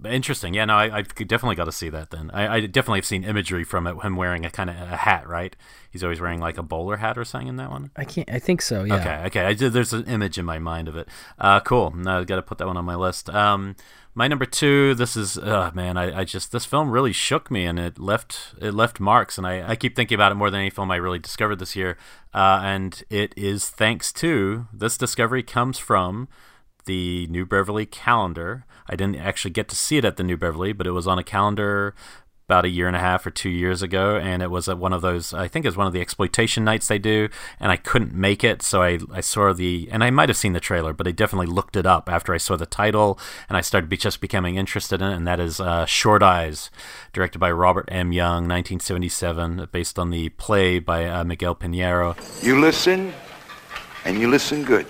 but 0.00 0.12
Interesting. 0.12 0.54
Yeah, 0.54 0.64
no, 0.66 0.74
I, 0.74 0.98
I 0.98 1.02
definitely 1.02 1.56
got 1.56 1.64
to 1.64 1.72
see 1.72 1.88
that 1.88 2.10
then. 2.10 2.30
I, 2.32 2.56
I 2.56 2.60
definitely 2.60 2.98
have 2.98 3.06
seen 3.06 3.24
imagery 3.24 3.64
from 3.64 3.86
it. 3.86 4.00
Him 4.02 4.16
wearing 4.16 4.44
a 4.44 4.50
kind 4.50 4.70
of 4.70 4.76
a 4.76 4.96
hat, 4.96 5.28
right? 5.28 5.56
He's 5.90 6.04
always 6.04 6.20
wearing 6.20 6.40
like 6.40 6.56
a 6.56 6.62
bowler 6.62 6.98
hat 6.98 7.18
or 7.18 7.24
something 7.24 7.48
in 7.48 7.56
that 7.56 7.70
one. 7.70 7.90
I 7.96 8.04
can't. 8.04 8.30
I 8.30 8.38
think 8.38 8.62
so. 8.62 8.84
Yeah. 8.84 8.96
Okay. 8.96 9.22
Okay. 9.26 9.46
I 9.46 9.54
there's 9.54 9.92
an 9.92 10.04
image 10.04 10.38
in 10.38 10.44
my 10.44 10.58
mind 10.58 10.86
of 10.88 10.96
it. 10.96 11.08
Uh, 11.38 11.60
cool. 11.60 11.90
Now 11.90 12.20
I 12.20 12.24
got 12.24 12.36
to 12.36 12.42
put 12.42 12.58
that 12.58 12.66
one 12.66 12.76
on 12.76 12.84
my 12.84 12.94
list. 12.94 13.28
Um, 13.30 13.74
my 14.18 14.26
number 14.26 14.44
two. 14.44 14.96
This 14.96 15.16
is, 15.16 15.38
uh, 15.38 15.70
man. 15.74 15.96
I, 15.96 16.20
I 16.20 16.24
just 16.24 16.50
this 16.50 16.64
film 16.64 16.90
really 16.90 17.12
shook 17.12 17.52
me 17.52 17.64
and 17.64 17.78
it 17.78 18.00
left 18.00 18.52
it 18.60 18.74
left 18.74 18.98
marks. 18.98 19.38
And 19.38 19.46
I, 19.46 19.70
I 19.70 19.76
keep 19.76 19.94
thinking 19.94 20.16
about 20.16 20.32
it 20.32 20.34
more 20.34 20.50
than 20.50 20.58
any 20.58 20.70
film 20.70 20.90
I 20.90 20.96
really 20.96 21.20
discovered 21.20 21.60
this 21.60 21.76
year. 21.76 21.96
Uh, 22.34 22.60
and 22.64 23.00
it 23.10 23.32
is 23.36 23.68
thanks 23.68 24.12
to 24.14 24.66
this 24.72 24.98
discovery 24.98 25.44
comes 25.44 25.78
from 25.78 26.26
the 26.86 27.28
New 27.28 27.46
Beverly 27.46 27.86
calendar. 27.86 28.64
I 28.88 28.96
didn't 28.96 29.16
actually 29.16 29.52
get 29.52 29.68
to 29.68 29.76
see 29.76 29.98
it 29.98 30.04
at 30.04 30.16
the 30.16 30.24
New 30.24 30.36
Beverly, 30.36 30.72
but 30.72 30.88
it 30.88 30.92
was 30.92 31.06
on 31.06 31.20
a 31.20 31.24
calendar 31.24 31.94
about 32.48 32.64
a 32.64 32.68
year 32.70 32.86
and 32.86 32.96
a 32.96 33.00
half 33.00 33.26
or 33.26 33.30
two 33.30 33.50
years 33.50 33.82
ago, 33.82 34.16
and 34.16 34.42
it 34.42 34.50
was 34.50 34.70
at 34.70 34.78
one 34.78 34.94
of 34.94 35.02
those. 35.02 35.34
I 35.34 35.48
think 35.48 35.66
it 35.66 35.68
was 35.68 35.76
one 35.76 35.86
of 35.86 35.92
the 35.92 36.00
exploitation 36.00 36.64
nights 36.64 36.88
they 36.88 36.98
do, 36.98 37.28
and 37.60 37.70
I 37.70 37.76
couldn't 37.76 38.14
make 38.14 38.42
it, 38.42 38.62
so 38.62 38.80
I 38.82 39.00
I 39.12 39.20
saw 39.20 39.52
the 39.52 39.86
and 39.92 40.02
I 40.02 40.08
might 40.08 40.30
have 40.30 40.38
seen 40.38 40.54
the 40.54 40.60
trailer, 40.60 40.94
but 40.94 41.06
I 41.06 41.10
definitely 41.10 41.48
looked 41.48 41.76
it 41.76 41.84
up 41.84 42.08
after 42.08 42.32
I 42.32 42.38
saw 42.38 42.56
the 42.56 42.64
title, 42.64 43.18
and 43.50 43.58
I 43.58 43.60
started 43.60 43.90
be, 43.90 43.98
just 43.98 44.22
becoming 44.22 44.56
interested 44.56 45.02
in 45.02 45.10
it, 45.10 45.14
and 45.14 45.26
that 45.26 45.40
is 45.40 45.60
uh, 45.60 45.84
Short 45.84 46.22
Eyes, 46.22 46.70
directed 47.12 47.38
by 47.38 47.50
Robert 47.50 47.86
M. 47.88 48.12
Young, 48.12 48.48
1977, 48.48 49.68
based 49.70 49.98
on 49.98 50.08
the 50.08 50.30
play 50.30 50.78
by 50.78 51.04
uh, 51.04 51.24
Miguel 51.24 51.54
Piñero. 51.54 52.16
You 52.42 52.58
listen, 52.58 53.12
and 54.06 54.18
you 54.18 54.30
listen 54.30 54.64
good, 54.64 54.86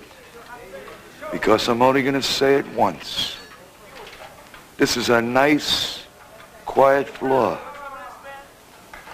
because 1.32 1.68
I'm 1.68 1.82
only 1.82 2.02
going 2.02 2.14
to 2.14 2.22
say 2.22 2.54
it 2.54 2.66
once. 2.68 3.36
This 4.76 4.96
is 4.96 5.08
a 5.10 5.20
nice, 5.20 6.04
quiet 6.68 7.08
floor. 7.08 7.58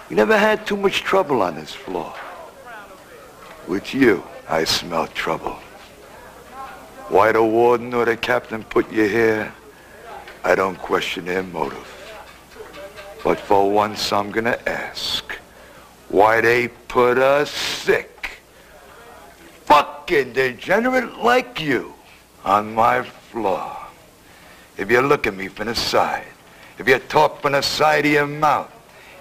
We 0.09 0.15
never 0.17 0.37
had 0.37 0.67
too 0.67 0.75
much 0.75 1.01
trouble 1.01 1.41
on 1.41 1.55
this 1.55 1.73
floor. 1.73 2.13
With 3.65 3.93
you, 3.93 4.23
I 4.49 4.65
smell 4.65 5.07
trouble. 5.07 5.57
Why 7.07 7.31
the 7.31 7.41
warden 7.41 7.93
or 7.93 8.03
the 8.03 8.17
captain 8.17 8.61
put 8.63 8.91
you 8.91 9.07
here, 9.07 9.53
I 10.43 10.53
don't 10.53 10.77
question 10.77 11.25
their 11.25 11.43
motive. 11.43 11.89
But 13.23 13.39
for 13.39 13.71
once, 13.71 14.11
I'm 14.11 14.31
gonna 14.31 14.59
ask, 14.67 15.23
why 16.09 16.41
they 16.41 16.67
put 16.67 17.17
a 17.17 17.45
sick, 17.45 18.41
fucking 19.63 20.33
degenerate 20.33 21.17
like 21.19 21.61
you 21.61 21.93
on 22.43 22.75
my 22.75 23.01
floor? 23.01 23.71
If 24.77 24.91
you 24.91 24.99
look 24.99 25.25
at 25.25 25.33
me 25.33 25.47
from 25.47 25.67
the 25.67 25.75
side, 25.75 26.34
if 26.77 26.87
you 26.87 26.99
talk 26.99 27.41
from 27.41 27.53
the 27.53 27.61
side 27.61 28.05
of 28.05 28.11
your 28.11 28.27
mouth, 28.27 28.71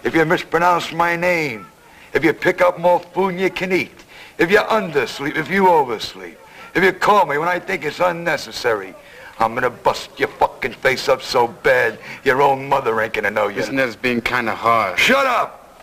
if 0.03 0.15
you 0.15 0.25
mispronounce 0.25 0.93
my 0.93 1.17
name, 1.17 1.67
if 2.13 2.25
you 2.25 2.33
pick 2.33 2.61
up 2.61 2.79
more 2.79 3.01
food 3.01 3.35
than 3.35 3.39
you 3.39 3.51
can 3.51 3.73
eat, 3.73 4.05
if 4.39 4.51
you 4.51 4.59
undersleep, 4.59 5.37
if 5.37 5.51
you 5.51 5.69
oversleep, 5.69 6.39
if 6.75 6.83
you 6.83 6.93
call 6.93 7.27
me 7.27 7.39
when 7.39 7.49
I 7.49 7.59
think 7.59 7.85
it's 7.85 8.01
unnecessary, 8.01 8.95
I'm 9.39 9.55
gonna 9.55 9.71
bust 9.71 10.11
your 10.19 10.29
fucking 10.29 10.75
face 10.75 11.09
up 11.09 11.23
so 11.23 11.49
bad 11.49 11.99
your 12.25 12.43
own 12.43 12.69
mother 12.69 13.01
ain't 13.01 13.15
gonna 13.15 13.31
know 13.31 13.49
you. 13.49 13.61
Isn't 13.61 13.77
that 13.77 14.01
being 14.01 14.21
kind 14.21 14.49
of 14.49 14.59
hard? 14.59 14.99
Shut 14.99 15.27
up! 15.27 15.83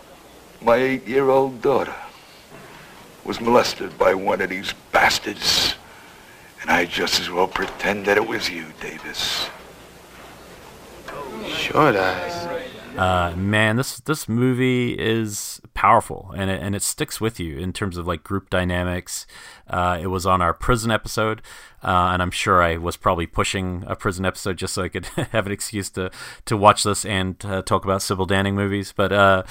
My 0.61 0.75
eight-year-old 0.75 1.61
daughter 1.61 1.95
was 3.23 3.41
molested 3.41 3.97
by 3.97 4.13
one 4.13 4.41
of 4.41 4.49
these 4.49 4.73
bastards. 4.91 5.75
And 6.61 6.69
I 6.69 6.85
just 6.85 7.19
as 7.19 7.29
well 7.29 7.47
pretend 7.47 8.05
that 8.05 8.17
it 8.17 8.27
was 8.27 8.49
you, 8.49 8.65
Davis. 8.79 9.49
Short 11.47 11.95
eyes. 11.95 12.41
Uh, 12.97 13.33
man, 13.37 13.77
this 13.77 13.99
this 14.01 14.27
movie 14.27 14.93
is 14.99 15.61
powerful 15.73 16.33
and 16.35 16.51
it, 16.51 16.61
and 16.61 16.75
it 16.75 16.83
sticks 16.83 17.21
with 17.21 17.39
you 17.39 17.57
in 17.57 17.71
terms 17.71 17.97
of 17.97 18.05
like 18.05 18.23
group 18.23 18.49
dynamics. 18.49 19.25
Uh, 19.67 19.97
it 20.01 20.07
was 20.07 20.25
on 20.25 20.41
our 20.41 20.53
prison 20.53 20.91
episode, 20.91 21.41
uh, 21.81 22.09
and 22.11 22.21
I'm 22.21 22.31
sure 22.31 22.61
I 22.61 22.75
was 22.75 22.97
probably 22.97 23.25
pushing 23.25 23.85
a 23.87 23.95
prison 23.95 24.25
episode 24.25 24.57
just 24.57 24.73
so 24.73 24.83
I 24.83 24.89
could 24.89 25.05
have 25.31 25.45
an 25.45 25.53
excuse 25.53 25.89
to 25.91 26.11
to 26.45 26.57
watch 26.57 26.83
this 26.83 27.05
and 27.05 27.43
uh, 27.45 27.61
talk 27.61 27.85
about 27.85 28.01
Sybil 28.01 28.27
Danning 28.27 28.55
movies. 28.55 28.93
But 28.93 29.13
uh, 29.13 29.43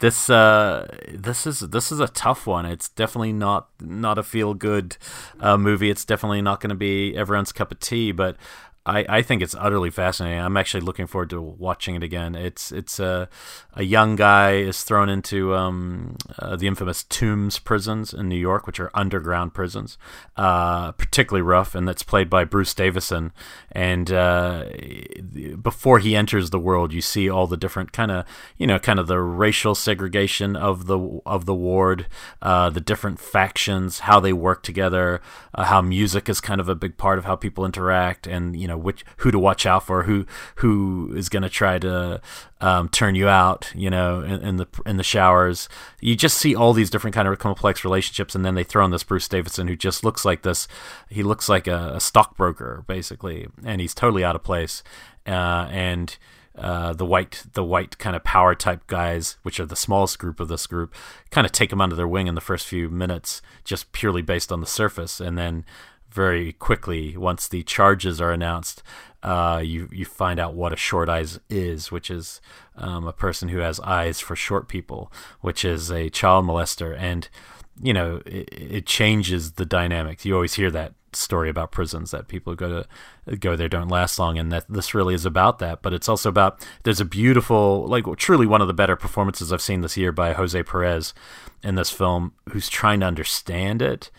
this 0.00 0.28
uh, 0.28 0.88
this 1.08 1.46
is 1.46 1.60
this 1.60 1.92
is 1.92 2.00
a 2.00 2.08
tough 2.08 2.46
one. 2.46 2.66
It's 2.66 2.88
definitely 2.88 3.32
not 3.32 3.68
not 3.80 4.18
a 4.18 4.24
feel 4.24 4.52
good 4.52 4.96
movie. 5.40 5.90
It's 5.90 6.04
definitely 6.04 6.42
not 6.42 6.60
going 6.60 6.70
to 6.70 6.76
be 6.76 7.16
everyone's 7.16 7.52
cup 7.52 7.70
of 7.70 7.78
tea. 7.78 8.10
But 8.10 8.36
I, 8.86 9.04
I 9.08 9.22
think 9.22 9.42
it's 9.42 9.54
utterly 9.54 9.90
fascinating. 9.90 10.40
I'm 10.40 10.56
actually 10.56 10.80
looking 10.80 11.06
forward 11.06 11.30
to 11.30 11.40
watching 11.40 11.96
it 11.96 12.02
again. 12.02 12.34
It's 12.34 12.72
it's 12.72 12.98
a 12.98 13.28
a 13.74 13.82
young 13.82 14.16
guy 14.16 14.54
is 14.54 14.82
thrown 14.82 15.10
into 15.10 15.54
um, 15.54 16.16
uh, 16.38 16.56
the 16.56 16.66
infamous 16.66 17.04
Tombs 17.04 17.58
prisons 17.58 18.14
in 18.14 18.28
New 18.28 18.38
York, 18.38 18.66
which 18.66 18.80
are 18.80 18.90
underground 18.94 19.52
prisons, 19.52 19.98
uh, 20.36 20.92
particularly 20.92 21.42
rough, 21.42 21.74
and 21.74 21.86
that's 21.86 22.02
played 22.02 22.30
by 22.30 22.44
Bruce 22.44 22.72
Davison. 22.72 23.32
And 23.70 24.10
uh, 24.10 24.64
before 25.62 25.98
he 25.98 26.16
enters 26.16 26.48
the 26.48 26.58
world, 26.58 26.92
you 26.94 27.02
see 27.02 27.28
all 27.28 27.46
the 27.46 27.58
different 27.58 27.92
kind 27.92 28.10
of 28.10 28.24
you 28.56 28.66
know 28.66 28.78
kind 28.78 28.98
of 28.98 29.06
the 29.06 29.20
racial 29.20 29.74
segregation 29.74 30.56
of 30.56 30.86
the 30.86 31.20
of 31.26 31.44
the 31.44 31.54
ward, 31.54 32.06
uh, 32.40 32.70
the 32.70 32.80
different 32.80 33.20
factions, 33.20 34.00
how 34.00 34.20
they 34.20 34.32
work 34.32 34.62
together, 34.62 35.20
uh, 35.54 35.64
how 35.64 35.82
music 35.82 36.30
is 36.30 36.40
kind 36.40 36.62
of 36.62 36.68
a 36.70 36.74
big 36.74 36.96
part 36.96 37.18
of 37.18 37.26
how 37.26 37.36
people 37.36 37.66
interact, 37.66 38.26
and 38.26 38.58
you 38.58 38.66
know 38.66 38.69
which 38.78 39.04
who 39.18 39.30
to 39.30 39.38
watch 39.38 39.66
out 39.66 39.86
for, 39.86 40.04
who 40.04 40.26
who 40.56 41.12
is 41.16 41.28
going 41.28 41.42
to 41.42 41.48
try 41.48 41.78
to 41.78 42.20
um, 42.60 42.88
turn 42.88 43.14
you 43.14 43.28
out, 43.28 43.70
you 43.74 43.90
know, 43.90 44.20
in, 44.20 44.42
in, 44.42 44.56
the 44.56 44.66
in 44.86 44.96
the 44.96 45.02
showers. 45.02 45.68
You 46.00 46.16
just 46.16 46.36
see 46.36 46.54
all 46.54 46.72
these 46.72 46.90
different 46.90 47.14
kind 47.14 47.26
of 47.28 47.38
complex 47.38 47.84
relationships, 47.84 48.34
and 48.34 48.44
then 48.44 48.54
they 48.54 48.64
throw 48.64 48.84
in 48.84 48.90
this 48.90 49.04
Bruce 49.04 49.28
Davison 49.28 49.68
who 49.68 49.76
just 49.76 50.04
looks 50.04 50.24
like 50.24 50.42
this. 50.42 50.68
He 51.08 51.22
looks 51.22 51.48
like 51.48 51.66
a, 51.66 51.94
a 51.94 52.00
stockbroker 52.00 52.84
basically, 52.86 53.48
and 53.64 53.80
he's 53.80 53.94
totally 53.94 54.24
out 54.24 54.36
of 54.36 54.42
place. 54.42 54.82
Uh, 55.26 55.68
and 55.70 56.16
uh, 56.60 56.92
the 56.92 57.06
white 57.06 57.44
the 57.54 57.64
white 57.64 57.96
kind 57.98 58.14
of 58.14 58.24
power 58.24 58.54
type 58.54 58.86
guys, 58.86 59.38
which 59.42 59.58
are 59.60 59.66
the 59.66 59.76
smallest 59.76 60.18
group 60.18 60.40
of 60.40 60.48
this 60.48 60.66
group, 60.66 60.94
kind 61.30 61.46
of 61.46 61.52
take 61.52 61.72
him 61.72 61.80
under 61.80 61.96
their 61.96 62.08
wing 62.08 62.26
in 62.26 62.34
the 62.34 62.40
first 62.40 62.66
few 62.66 62.90
minutes, 62.90 63.40
just 63.64 63.92
purely 63.92 64.20
based 64.20 64.52
on 64.52 64.60
the 64.60 64.66
surface, 64.66 65.20
and 65.20 65.38
then 65.38 65.64
very 66.12 66.52
quickly 66.52 67.16
once 67.16 67.48
the 67.48 67.62
charges 67.62 68.20
are 68.20 68.32
announced, 68.32 68.82
uh, 69.22 69.60
you 69.64 69.88
you 69.92 70.04
find 70.04 70.40
out 70.40 70.54
what 70.54 70.72
a 70.72 70.76
short 70.76 71.08
eyes 71.08 71.40
is, 71.48 71.92
which 71.92 72.10
is 72.10 72.40
um, 72.76 73.06
a 73.06 73.12
person 73.12 73.48
who 73.48 73.58
has 73.58 73.80
eyes 73.80 74.20
for 74.20 74.34
short 74.34 74.68
people, 74.68 75.12
which 75.40 75.64
is 75.64 75.90
a 75.90 76.08
child 76.10 76.46
molester, 76.46 76.96
and 76.98 77.28
you 77.82 77.92
know 77.92 78.22
it, 78.24 78.48
it 78.52 78.86
changes 78.86 79.52
the 79.52 79.66
dynamics. 79.66 80.24
You 80.24 80.34
always 80.34 80.54
hear 80.54 80.70
that 80.70 80.94
story 81.12 81.50
about 81.50 81.72
prisons 81.72 82.12
that 82.12 82.28
people 82.28 82.54
go 82.54 82.84
to 83.26 83.36
go 83.36 83.56
there 83.56 83.68
don't 83.68 83.88
last 83.88 84.18
long, 84.18 84.38
and 84.38 84.50
that 84.52 84.64
this 84.70 84.94
really 84.94 85.14
is 85.14 85.26
about 85.26 85.58
that. 85.58 85.82
But 85.82 85.92
it's 85.92 86.08
also 86.08 86.30
about 86.30 86.66
there's 86.84 87.00
a 87.00 87.04
beautiful, 87.04 87.86
like 87.86 88.04
truly 88.16 88.46
one 88.46 88.62
of 88.62 88.68
the 88.68 88.74
better 88.74 88.96
performances 88.96 89.52
I've 89.52 89.60
seen 89.60 89.82
this 89.82 89.98
year 89.98 90.12
by 90.12 90.32
Jose 90.32 90.62
Perez 90.62 91.12
in 91.62 91.74
this 91.74 91.90
film, 91.90 92.32
who's 92.50 92.70
trying 92.70 93.00
to 93.00 93.06
understand 93.06 93.82
it 93.82 94.10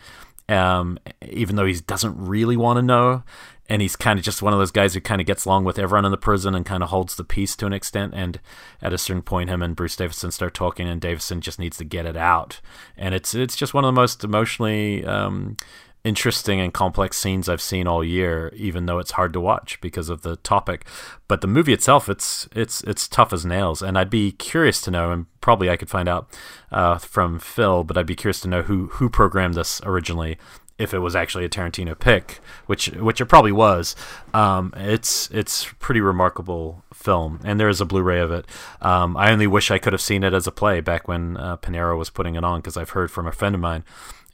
um, 0.52 1.00
even 1.28 1.56
though 1.56 1.66
he 1.66 1.74
doesn't 1.74 2.16
really 2.18 2.58
want 2.58 2.78
to 2.78 2.84
know. 2.84 3.24
And 3.70 3.82
he's 3.82 3.96
kind 3.96 4.20
of 4.20 4.26
just 4.26 4.42
one 4.42 4.52
of 4.52 4.60
those 4.60 4.72
guys 4.72 4.94
who 4.94 5.00
kind 5.00 5.22
of 5.22 5.28
gets 5.28 5.46
along 5.46 5.64
with 5.64 5.80
everyone 5.80 6.04
in 6.04 6.12
the 6.12 6.18
prison 6.18 6.56
and 6.56 6.66
kind 6.66 6.84
of 6.84 6.90
holds 6.90 7.16
the 7.16 7.24
peace 7.24 7.56
to 7.56 7.66
an 7.66 7.72
extent. 7.72 8.14
And 8.14 8.42
at 8.82 8.92
a 8.92 8.98
certain 8.98 9.22
point, 9.22 9.50
him 9.50 9.62
and 9.62 9.78
Bruce 9.78 9.96
Davison 9.96 10.32
start 10.32 10.54
talking, 10.54 10.90
and 10.90 11.00
Davison 11.00 11.40
just 11.40 11.58
needs 11.58 11.78
to 11.78 11.86
get 11.86 12.06
it 12.06 12.18
out. 12.18 12.60
And 12.98 13.16
it's 13.16 13.34
it's 13.34 13.56
just 13.56 13.74
one 13.74 13.86
of 13.86 13.88
the 13.88 14.02
most 14.02 14.26
emotionally 14.26 15.06
um, 15.06 15.56
interesting 16.04 16.60
and 16.60 16.74
complex 16.74 17.18
scenes 17.18 17.48
I've 17.48 17.62
seen 17.62 17.88
all 17.88 18.04
year, 18.04 18.52
even 18.56 18.86
though 18.86 19.00
it's 19.00 19.12
hard 19.12 19.34
to 19.34 19.40
watch 19.40 19.80
because 19.82 20.10
of 20.10 20.22
the 20.22 20.36
topic. 20.38 20.86
But 21.28 21.42
the 21.42 21.48
movie 21.48 21.74
itself, 21.74 22.10
it's 22.10 22.48
it's 22.56 22.82
it's 22.84 23.08
tough 23.08 23.34
as 23.34 23.46
nails, 23.46 23.82
and 23.82 23.98
I'd 23.98 24.10
be 24.10 24.32
curious 24.32 24.82
to 24.82 24.92
know, 24.92 25.12
and 25.12 25.26
probably 25.42 25.70
I 25.70 25.78
could 25.78 25.90
find 25.90 26.10
out 26.10 26.28
uh, 26.72 26.98
from 26.98 27.40
Phil, 27.40 27.84
but 27.84 27.98
I'd 27.98 28.06
be 28.06 28.16
curious 28.16 28.40
to 28.42 28.48
know 28.48 28.64
who 28.64 28.88
who 28.88 29.10
programmed 29.10 29.56
this 29.56 29.82
originally. 29.84 30.38
If 30.78 30.96
it 30.96 31.00
was 31.00 31.16
actually 31.16 31.46
a 31.46 31.50
Tarantino 31.50 32.00
pick, 32.00 32.40
which 32.66 32.88
which 32.88 33.22
it 33.22 33.28
probably 33.28 33.52
was, 33.52 33.96
um, 34.34 34.74
it's 34.76 35.30
it's 35.30 35.72
pretty 35.78 36.02
remarkable 36.02 36.84
film, 36.92 37.40
and 37.44 37.60
there 37.60 37.70
is 37.70 37.82
a 37.82 37.86
Blu-ray 37.86 38.20
of 38.20 38.32
it. 38.32 38.48
Um, 38.82 39.16
I 39.16 39.32
only 39.32 39.46
wish 39.46 39.70
I 39.70 39.78
could 39.78 39.94
have 39.94 40.02
seen 40.02 40.24
it 40.24 40.34
as 40.34 40.48
a 40.48 40.52
play 40.52 40.82
back 40.82 41.08
when 41.08 41.38
uh, 41.38 41.58
Piñero 41.58 41.96
was 41.96 42.10
putting 42.10 42.34
it 42.34 42.44
on, 42.44 42.62
because 42.62 42.78
I've 42.78 42.92
heard 42.92 43.12
from 43.12 43.28
a 43.28 43.32
friend 43.32 43.54
of 43.54 43.62
mine 43.62 43.84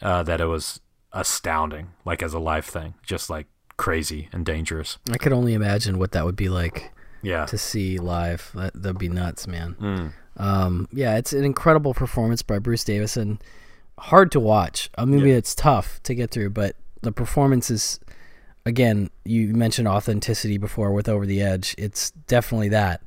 uh, 0.02 0.23
that 0.23 0.39
it 0.39 0.45
was 0.45 0.80
astounding, 1.14 1.90
like 2.06 2.22
as 2.22 2.34
a 2.34 2.40
live 2.40 2.66
thing, 2.66 2.94
just 3.04 3.30
like 3.30 3.48
crazy 3.78 4.30
and 4.32 4.46
dangerous. 4.46 4.98
I 5.12 5.18
could 5.18 5.34
only 5.34 5.54
imagine 5.54 6.00
what 6.00 6.12
that 6.14 6.26
would 6.26 6.36
be 6.36 6.50
like. 6.50 6.92
Yeah. 7.24 7.46
To 7.48 7.58
see 7.58 7.98
live, 7.98 8.52
that 8.54 8.74
that'd 8.76 9.00
be 9.00 9.10
nuts, 9.10 9.48
man. 9.48 9.76
Mm. 9.82 10.14
Um, 10.38 10.88
yeah, 10.92 11.18
it's 11.18 11.34
an 11.34 11.44
incredible 11.44 11.94
performance 11.96 12.44
by 12.44 12.60
Bruce 12.60 12.84
Davison. 12.84 13.40
Hard 13.98 14.32
to 14.34 14.40
watch. 14.40 14.90
A 14.98 15.06
movie 15.06 15.30
Yeah. 15.30 15.36
that's 15.36 15.56
tough 15.56 16.02
to 16.04 16.14
get 16.14 16.30
through, 16.30 16.52
but 16.52 16.76
the 17.02 17.12
performance 17.12 17.72
is 17.72 18.00
again, 18.66 19.10
you 19.26 19.48
mentioned 19.54 19.88
authenticity 19.88 20.58
before 20.58 20.92
with 20.92 21.08
Over 21.10 21.26
the 21.26 21.42
Edge. 21.42 21.74
It's 21.78 22.12
definitely 22.12 22.70
that 22.70 23.02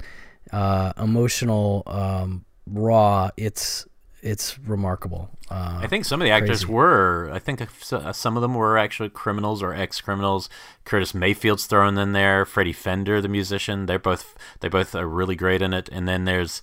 uh, 0.53 0.93
emotional, 0.99 1.83
um, 1.87 2.45
raw. 2.67 3.31
It's 3.37 3.87
it's 4.23 4.59
remarkable. 4.59 5.31
Uh, 5.51 5.81
I 5.83 5.87
think 5.87 6.05
some 6.05 6.21
of 6.21 6.25
the 6.25 6.31
actors 6.31 6.65
crazy. 6.65 6.73
were. 6.73 7.31
I 7.33 7.39
think 7.39 7.61
uh, 7.93 8.13
some 8.13 8.37
of 8.37 8.43
them 8.43 8.55
were 8.55 8.79
actually 8.79 9.09
criminals 9.09 9.63
or 9.63 9.75
ex-criminals. 9.75 10.49
Curtis 10.85 11.15
Mayfield's 11.15 11.67
thrown 11.67 11.99
in 11.99 12.13
there. 12.13 12.45
Freddie 12.45 12.73
Fender, 12.73 13.21
the 13.21 13.29
musician, 13.29 13.87
they're 13.87 13.99
both 13.99 14.35
they 14.61 14.69
both 14.69 14.95
are 14.95 15.09
really 15.09 15.37
great 15.37 15.63
in 15.63 15.73
it. 15.73 15.89
And 15.91 16.07
then 16.07 16.25
there's, 16.25 16.63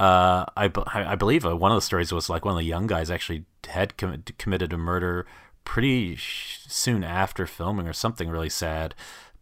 uh, 0.00 0.46
I, 0.56 0.70
I 0.92 1.14
believe 1.14 1.44
uh, 1.46 1.56
one 1.56 1.72
of 1.72 1.76
the 1.76 1.82
stories 1.82 2.12
was 2.12 2.30
like 2.30 2.44
one 2.44 2.54
of 2.54 2.58
the 2.58 2.64
young 2.64 2.86
guys 2.86 3.10
actually 3.10 3.44
had 3.68 3.96
com- 3.96 4.24
committed 4.38 4.72
a 4.72 4.78
murder 4.78 5.26
pretty 5.64 6.16
sh- 6.16 6.60
soon 6.68 7.04
after 7.04 7.46
filming 7.46 7.88
or 7.88 7.92
something 7.92 8.28
really 8.28 8.50
sad. 8.50 8.94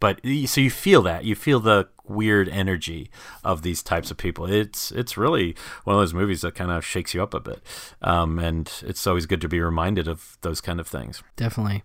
But 0.03 0.19
so 0.47 0.61
you 0.61 0.69
feel 0.69 1.01
that 1.03 1.25
you 1.25 1.37
feel 1.37 1.61
the 1.61 1.87
weird 2.09 2.49
energy 2.49 3.09
of 3.45 3.63
these 3.63 3.85
types 3.85 4.11
of 4.11 4.17
people. 4.17 4.47
It's 4.47 4.91
it's 4.91 5.17
really 5.17 5.55
one 5.85 5.95
of 5.95 6.03
those 6.03 6.13
movies 6.13 6.41
that 6.41 6.57
kind 6.57 6.73
of 6.73 6.85
shakes 6.85 7.15
you 7.15 7.23
up 7.23 7.35
a 7.35 7.39
bit, 7.39 7.63
um, 8.03 8.41
and 8.41 8.69
it's 8.83 9.07
always 9.07 9.27
good 9.27 9.41
to 9.43 9.49
be 9.49 9.61
reminded 9.61 10.09
of 10.09 10.39
those 10.41 10.61
kind 10.61 10.81
of 10.81 10.89
things. 10.89 11.23
Definitely. 11.37 11.85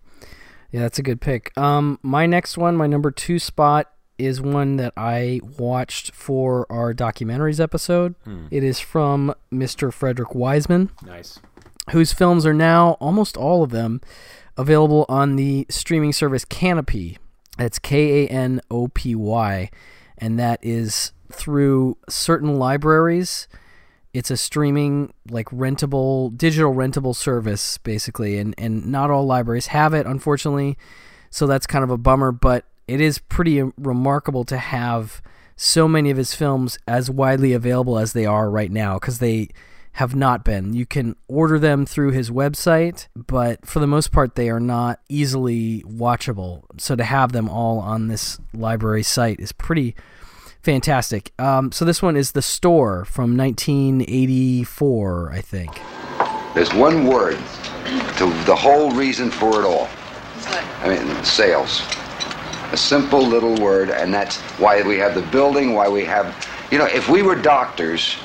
Yeah, 0.72 0.80
that's 0.80 0.98
a 0.98 1.02
good 1.04 1.20
pick. 1.20 1.56
Um, 1.56 2.00
my 2.02 2.26
next 2.26 2.58
one, 2.58 2.76
my 2.76 2.88
number 2.88 3.12
two 3.12 3.38
spot, 3.38 3.92
is 4.18 4.40
one 4.40 4.78
that 4.78 4.94
I 4.96 5.40
watched 5.56 6.12
for 6.12 6.66
our 6.72 6.92
documentaries 6.92 7.60
episode. 7.60 8.16
Hmm. 8.24 8.46
It 8.50 8.64
is 8.64 8.80
from 8.80 9.32
Mr. 9.52 9.92
Frederick 9.92 10.34
Wiseman. 10.34 10.90
Nice. 11.06 11.38
Whose 11.92 12.12
films 12.12 12.44
are 12.44 12.52
now, 12.52 12.96
almost 12.98 13.36
all 13.36 13.62
of 13.62 13.70
them, 13.70 14.00
available 14.56 15.06
on 15.08 15.36
the 15.36 15.66
streaming 15.70 16.12
service 16.12 16.44
Kanopy. 16.44 17.16
That's 17.58 17.78
K 17.78 18.24
A 18.24 18.28
N 18.28 18.62
O 18.70 18.88
P 18.88 19.14
Y. 19.14 19.70
And 20.16 20.38
that 20.38 20.58
is 20.62 21.12
through 21.30 21.98
certain 22.08 22.56
libraries. 22.56 23.46
It's 24.14 24.30
a 24.30 24.36
streaming, 24.36 25.12
like 25.30 25.46
rentable, 25.50 26.36
digital 26.36 26.72
rentable 26.72 27.14
service, 27.14 27.76
basically. 27.78 28.38
And, 28.38 28.54
and 28.56 28.86
not 28.86 29.10
all 29.10 29.26
libraries 29.26 29.66
have 29.68 29.92
it, 29.92 30.06
unfortunately. 30.06 30.78
So 31.30 31.46
that's 31.46 31.66
kind 31.66 31.84
of 31.84 31.90
a 31.90 31.98
bummer. 31.98 32.32
But 32.32 32.64
it 32.86 33.00
is 33.00 33.18
pretty 33.18 33.62
remarkable 33.76 34.44
to 34.44 34.56
have 34.56 35.20
so 35.56 35.86
many 35.86 36.10
of 36.10 36.16
his 36.16 36.34
films 36.34 36.78
as 36.86 37.10
widely 37.10 37.52
available 37.52 37.98
as 37.98 38.12
they 38.12 38.24
are 38.24 38.48
right 38.48 38.70
now 38.70 38.94
because 38.94 39.18
they 39.18 39.48
have 39.98 40.14
not 40.14 40.44
been. 40.44 40.74
You 40.74 40.86
can 40.86 41.16
order 41.26 41.58
them 41.58 41.84
through 41.84 42.12
his 42.12 42.30
website, 42.30 43.08
but 43.16 43.66
for 43.66 43.80
the 43.80 43.86
most 43.88 44.12
part, 44.12 44.36
they 44.36 44.48
are 44.48 44.60
not 44.60 45.00
easily 45.08 45.82
watchable. 45.82 46.62
So 46.78 46.94
to 46.94 47.02
have 47.02 47.32
them 47.32 47.48
all 47.48 47.80
on 47.80 48.06
this 48.06 48.38
library 48.54 49.02
site 49.02 49.40
is 49.40 49.50
pretty 49.50 49.96
fantastic. 50.62 51.32
Um, 51.40 51.72
so 51.72 51.84
this 51.84 52.00
one 52.00 52.16
is 52.16 52.30
The 52.30 52.42
Store 52.42 53.06
from 53.06 53.36
1984, 53.36 55.32
I 55.32 55.40
think. 55.40 55.82
There's 56.54 56.72
one 56.72 57.04
word 57.08 57.36
to 58.18 58.26
the 58.46 58.54
whole 58.54 58.92
reason 58.92 59.32
for 59.32 59.58
it 59.60 59.64
all. 59.64 59.88
I 60.80 60.90
mean, 60.90 61.24
sales. 61.24 61.82
A 62.70 62.76
simple 62.76 63.26
little 63.26 63.56
word, 63.56 63.90
and 63.90 64.14
that's 64.14 64.36
why 64.60 64.80
we 64.82 64.96
have 64.98 65.16
the 65.16 65.22
building, 65.22 65.74
why 65.74 65.88
we 65.88 66.04
have, 66.04 66.46
you 66.70 66.78
know, 66.78 66.86
if 66.86 67.08
we 67.08 67.22
were 67.22 67.34
doctors, 67.34 68.16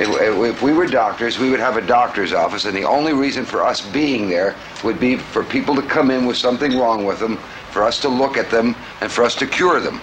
if, 0.00 0.62
we 0.62 0.72
were 0.72 0.86
doctors, 0.86 1.38
we 1.38 1.50
would 1.50 1.60
have 1.60 1.76
a 1.76 1.86
doctor's 1.86 2.32
office, 2.32 2.64
and 2.64 2.74
the 2.74 2.84
only 2.84 3.12
reason 3.12 3.44
for 3.44 3.62
us 3.62 3.80
being 3.80 4.28
there 4.28 4.54
would 4.82 4.98
be 4.98 5.16
for 5.16 5.44
people 5.44 5.74
to 5.76 5.82
come 5.82 6.10
in 6.10 6.24
with 6.26 6.36
something 6.36 6.78
wrong 6.78 7.04
with 7.04 7.18
them, 7.18 7.36
for 7.70 7.82
us 7.82 8.00
to 8.00 8.08
look 8.08 8.36
at 8.36 8.50
them, 8.50 8.74
and 9.00 9.12
for 9.12 9.24
us 9.24 9.34
to 9.36 9.46
cure 9.46 9.80
them. 9.80 10.00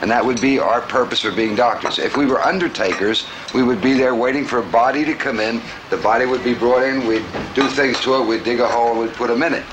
And 0.00 0.10
that 0.10 0.24
would 0.24 0.40
be 0.40 0.58
our 0.58 0.80
purpose 0.82 1.20
for 1.20 1.30
being 1.30 1.54
doctors. 1.54 1.98
If 1.98 2.16
we 2.16 2.26
were 2.26 2.42
undertakers, 2.42 3.26
we 3.54 3.62
would 3.62 3.80
be 3.80 3.94
there 3.94 4.14
waiting 4.14 4.44
for 4.44 4.58
a 4.58 4.62
body 4.62 5.04
to 5.04 5.14
come 5.14 5.40
in. 5.40 5.62
The 5.90 5.96
body 5.96 6.26
would 6.26 6.44
be 6.44 6.54
brought 6.54 6.82
in, 6.82 7.06
we'd 7.06 7.24
do 7.54 7.66
things 7.68 8.00
to 8.00 8.16
it, 8.16 8.26
we'd 8.26 8.44
dig 8.44 8.60
a 8.60 8.68
hole, 8.68 8.90
and 8.90 9.00
we'd 9.00 9.14
put 9.14 9.28
them 9.28 9.42
in 9.42 9.54
it. 9.54 9.64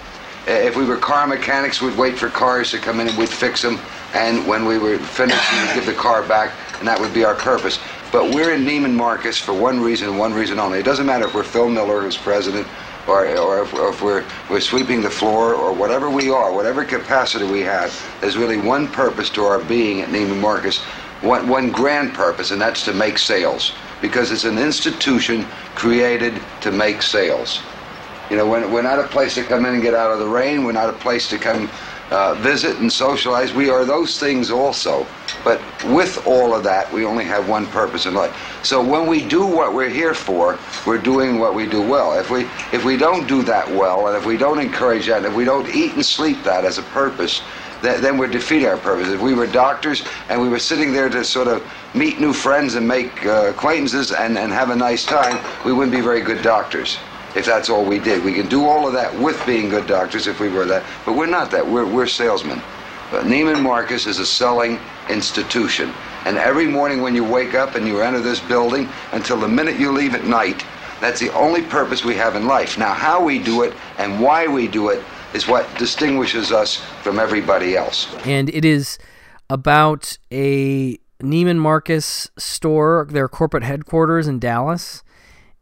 If 0.47 0.75
we 0.75 0.85
were 0.85 0.97
car 0.97 1.27
mechanics, 1.27 1.81
we'd 1.81 1.97
wait 1.97 2.17
for 2.17 2.29
cars 2.29 2.71
to 2.71 2.79
come 2.79 2.99
in 2.99 3.07
and 3.09 3.17
we'd 3.17 3.29
fix 3.29 3.61
them. 3.61 3.79
And 4.13 4.47
when 4.47 4.65
we 4.65 4.77
were 4.79 4.97
finished, 4.97 5.51
we 5.51 5.59
would 5.59 5.75
give 5.75 5.85
the 5.85 5.93
car 5.93 6.23
back, 6.23 6.51
and 6.79 6.88
that 6.88 6.99
would 6.99 7.13
be 7.13 7.23
our 7.23 7.35
purpose. 7.35 7.79
But 8.11 8.35
we're 8.35 8.53
in 8.53 8.65
Neiman 8.65 8.93
Marcus 8.93 9.38
for 9.38 9.53
one 9.53 9.79
reason 9.79 10.17
one 10.17 10.33
reason 10.33 10.59
only. 10.59 10.79
It 10.79 10.85
doesn't 10.85 11.05
matter 11.05 11.27
if 11.27 11.33
we're 11.33 11.43
Phil 11.43 11.69
Miller 11.69 12.01
who's 12.01 12.17
president, 12.17 12.67
or, 13.07 13.25
or, 13.38 13.63
if, 13.63 13.73
or 13.73 13.89
if 13.89 14.01
we're, 14.01 14.25
we're 14.49 14.59
sweeping 14.59 15.01
the 15.01 15.09
floor, 15.09 15.53
or 15.53 15.73
whatever 15.73 16.09
we 16.09 16.29
are, 16.29 16.53
whatever 16.53 16.83
capacity 16.83 17.45
we 17.45 17.61
have, 17.61 17.97
there's 18.19 18.38
really 18.38 18.57
one 18.57 18.88
purpose 18.88 19.29
to 19.31 19.43
our 19.43 19.59
being 19.59 20.01
at 20.01 20.09
Neiman 20.09 20.41
Marcus, 20.41 20.79
one, 21.21 21.47
one 21.47 21.71
grand 21.71 22.13
purpose, 22.13 22.51
and 22.51 22.61
that's 22.61 22.83
to 22.85 22.93
make 22.93 23.17
sales. 23.17 23.73
Because 24.01 24.31
it's 24.31 24.45
an 24.45 24.57
institution 24.57 25.45
created 25.75 26.41
to 26.61 26.71
make 26.71 27.01
sales. 27.01 27.61
You 28.29 28.38
know, 28.38 28.49
we're, 28.49 28.67
we're 28.67 28.81
not 28.81 28.99
a 28.99 29.07
place 29.07 29.35
to 29.35 29.43
come 29.43 29.65
in 29.65 29.73
and 29.73 29.81
get 29.81 29.93
out 29.93 30.11
of 30.11 30.19
the 30.19 30.27
rain. 30.27 30.63
We're 30.63 30.71
not 30.71 30.89
a 30.89 30.93
place 30.93 31.29
to 31.29 31.38
come 31.38 31.69
uh, 32.11 32.35
visit 32.35 32.77
and 32.77 32.91
socialize. 32.91 33.53
We 33.53 33.69
are 33.69 33.85
those 33.85 34.19
things 34.19 34.51
also. 34.51 35.07
But 35.43 35.61
with 35.85 36.27
all 36.27 36.53
of 36.53 36.63
that, 36.65 36.91
we 36.93 37.05
only 37.05 37.23
have 37.25 37.49
one 37.49 37.65
purpose 37.67 38.05
in 38.05 38.13
life. 38.13 38.59
So 38.63 38.83
when 38.83 39.07
we 39.07 39.25
do 39.27 39.45
what 39.45 39.73
we're 39.73 39.89
here 39.89 40.13
for, 40.13 40.59
we're 40.85 40.99
doing 41.01 41.39
what 41.39 41.55
we 41.55 41.67
do 41.67 41.81
well. 41.81 42.19
If 42.19 42.29
we 42.29 42.41
if 42.73 42.83
we 42.85 42.97
don't 42.97 43.27
do 43.27 43.41
that 43.43 43.67
well, 43.67 44.07
and 44.07 44.17
if 44.17 44.25
we 44.25 44.38
don't 44.38 44.59
encourage 44.59 45.07
that, 45.07 45.17
and 45.17 45.25
if 45.25 45.35
we 45.35 45.45
don't 45.45 45.67
eat 45.73 45.93
and 45.93 46.05
sleep 46.05 46.43
that 46.43 46.65
as 46.65 46.77
a 46.77 46.83
purpose, 46.83 47.41
th- 47.81 48.01
then 48.01 48.17
we're 48.17 48.27
defeating 48.27 48.67
our 48.67 48.77
purpose. 48.77 49.07
If 49.07 49.21
we 49.21 49.33
were 49.33 49.47
doctors 49.47 50.03
and 50.29 50.39
we 50.39 50.49
were 50.49 50.59
sitting 50.59 50.93
there 50.93 51.09
to 51.09 51.23
sort 51.23 51.47
of 51.47 51.63
meet 51.95 52.19
new 52.19 52.33
friends 52.33 52.75
and 52.75 52.88
make 52.88 53.25
uh, 53.25 53.49
acquaintances 53.49 54.11
and, 54.11 54.38
and 54.38 54.51
have 54.51 54.69
a 54.69 54.75
nice 54.75 55.05
time, 55.05 55.43
we 55.65 55.73
wouldn't 55.73 55.95
be 55.95 56.01
very 56.01 56.21
good 56.21 56.43
doctors 56.43 56.97
if 57.36 57.45
that's 57.45 57.70
all 57.70 57.86
we 57.86 57.99
did. 57.99 58.24
We 58.24 58.34
can 58.34 58.48
do 58.48 58.66
all 58.66 58.88
of 58.88 58.94
that 58.94 59.18
with 59.18 59.44
being 59.45 59.70
good 59.70 59.88
doctors 59.88 60.28
if 60.28 60.40
we 60.40 60.49
were 60.49 60.66
that, 60.66 60.84
but 61.06 61.16
we're 61.16 61.28
not 61.28 61.52
that. 61.52 61.66
We're, 61.66 61.86
we're 61.86 62.08
salesmen. 62.08 62.62
But 63.12 63.26
Neiman 63.26 63.62
Marcus 63.62 64.08
is 64.08 64.20
a 64.20 64.26
selling 64.26 64.80
institution. 65.10 65.94
And 66.26 66.38
every 66.38 66.68
morning 66.68 67.02
when 67.02 67.16
you 67.16 67.24
wake 67.24 67.56
up 67.56 67.76
and 67.76 67.86
you 67.86 68.02
enter 68.02 68.22
this 68.22 68.40
building 68.40 68.88
until 69.12 69.38
the 69.40 69.48
minute 69.48 69.80
you 69.80 69.91
leave 69.91 70.16
at 70.16 70.24
night, 70.24 70.64
that's 71.02 71.20
the 71.20 71.34
only 71.34 71.64
purpose 71.64 72.06
we 72.06 72.16
have 72.16 72.36
in 72.36 72.45
life. 72.45 72.78
Now, 72.78 72.94
how 72.94 73.24
we 73.24 73.40
do 73.40 73.64
it 73.64 73.74
and 73.98 74.22
why 74.22 74.48
we 74.48 74.68
do 74.68 74.90
it 74.90 75.03
is 75.34 75.48
what 75.48 75.68
distinguishes 75.78 76.52
us 76.52 76.78
from 77.02 77.20
everybody 77.20 77.76
else. 77.76 78.14
and 78.26 78.49
it 78.49 78.64
is 78.64 78.98
about 79.49 80.18
a 80.32 80.98
Neiman 81.22 81.58
Marcus 81.58 82.30
store, 82.38 83.08
their 83.10 83.28
corporate 83.28 83.64
headquarters 83.64 84.28
in 84.28 84.40
Dallas. 84.40 85.03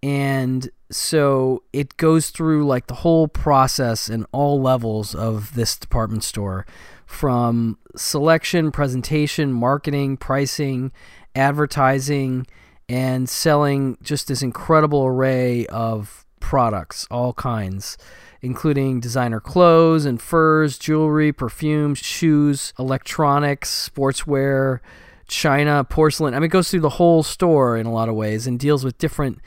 And 0.01 0.69
so 0.91 1.63
it 1.71 1.97
goes 1.97 2.29
through 2.29 2.65
like 2.65 2.87
the 2.87 2.95
whole 2.95 3.27
process 3.27 4.09
and 4.09 4.25
all 4.31 4.61
levels 4.61 5.13
of 5.13 5.53
this 5.53 5.77
department 5.77 6.23
store 6.23 6.65
from 7.05 7.77
selection, 7.95 8.71
presentation, 8.71 9.51
marketing, 9.51 10.17
pricing, 10.17 10.91
advertising, 11.35 12.45
and 12.87 13.29
selling 13.29 13.97
just 14.01 14.27
this 14.27 14.41
incredible 14.41 15.05
array 15.05 15.65
of 15.67 16.25
products, 16.39 17.07
all 17.11 17.33
kinds, 17.33 17.97
including 18.41 18.99
designer 18.99 19.39
clothes 19.39 20.05
and 20.05 20.21
furs, 20.21 20.77
jewelry, 20.77 21.31
perfume, 21.31 21.93
shoes, 21.93 22.73
electronics, 22.79 23.89
sportswear, 23.89 24.79
china, 25.27 25.83
porcelain. 25.83 26.33
I 26.33 26.37
mean, 26.37 26.45
it 26.45 26.49
goes 26.49 26.71
through 26.71 26.79
the 26.79 26.89
whole 26.89 27.21
store 27.21 27.77
in 27.77 27.85
a 27.85 27.91
lot 27.93 28.09
of 28.09 28.15
ways 28.15 28.47
and 28.47 28.59
deals 28.59 28.83
with 28.83 28.97
different 28.97 29.39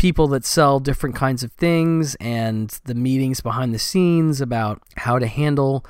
people 0.00 0.26
that 0.28 0.46
sell 0.46 0.80
different 0.80 1.14
kinds 1.14 1.42
of 1.42 1.52
things 1.52 2.14
and 2.20 2.80
the 2.86 2.94
meetings 2.94 3.42
behind 3.42 3.74
the 3.74 3.78
scenes 3.78 4.40
about 4.40 4.80
how 4.96 5.18
to 5.18 5.26
handle 5.26 5.84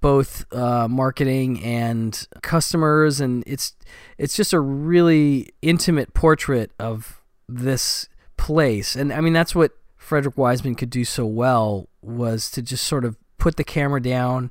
both 0.00 0.50
uh, 0.54 0.88
marketing 0.88 1.62
and 1.62 2.26
customers. 2.40 3.20
And 3.20 3.44
it's 3.46 3.74
it's 4.16 4.34
just 4.34 4.54
a 4.54 4.60
really 4.60 5.50
intimate 5.60 6.14
portrait 6.14 6.70
of 6.78 7.20
this 7.50 8.08
place. 8.38 8.96
And 8.96 9.12
i 9.12 9.20
mean 9.20 9.34
that's 9.34 9.54
what 9.54 9.72
frederick 9.98 10.38
wiseman 10.38 10.74
could 10.74 10.88
do 10.88 11.04
so 11.04 11.26
well 11.26 11.86
was 12.00 12.50
to 12.52 12.62
just 12.62 12.84
sort 12.84 13.04
of 13.04 13.18
put 13.36 13.56
the 13.56 13.64
camera 13.64 14.00
down. 14.00 14.50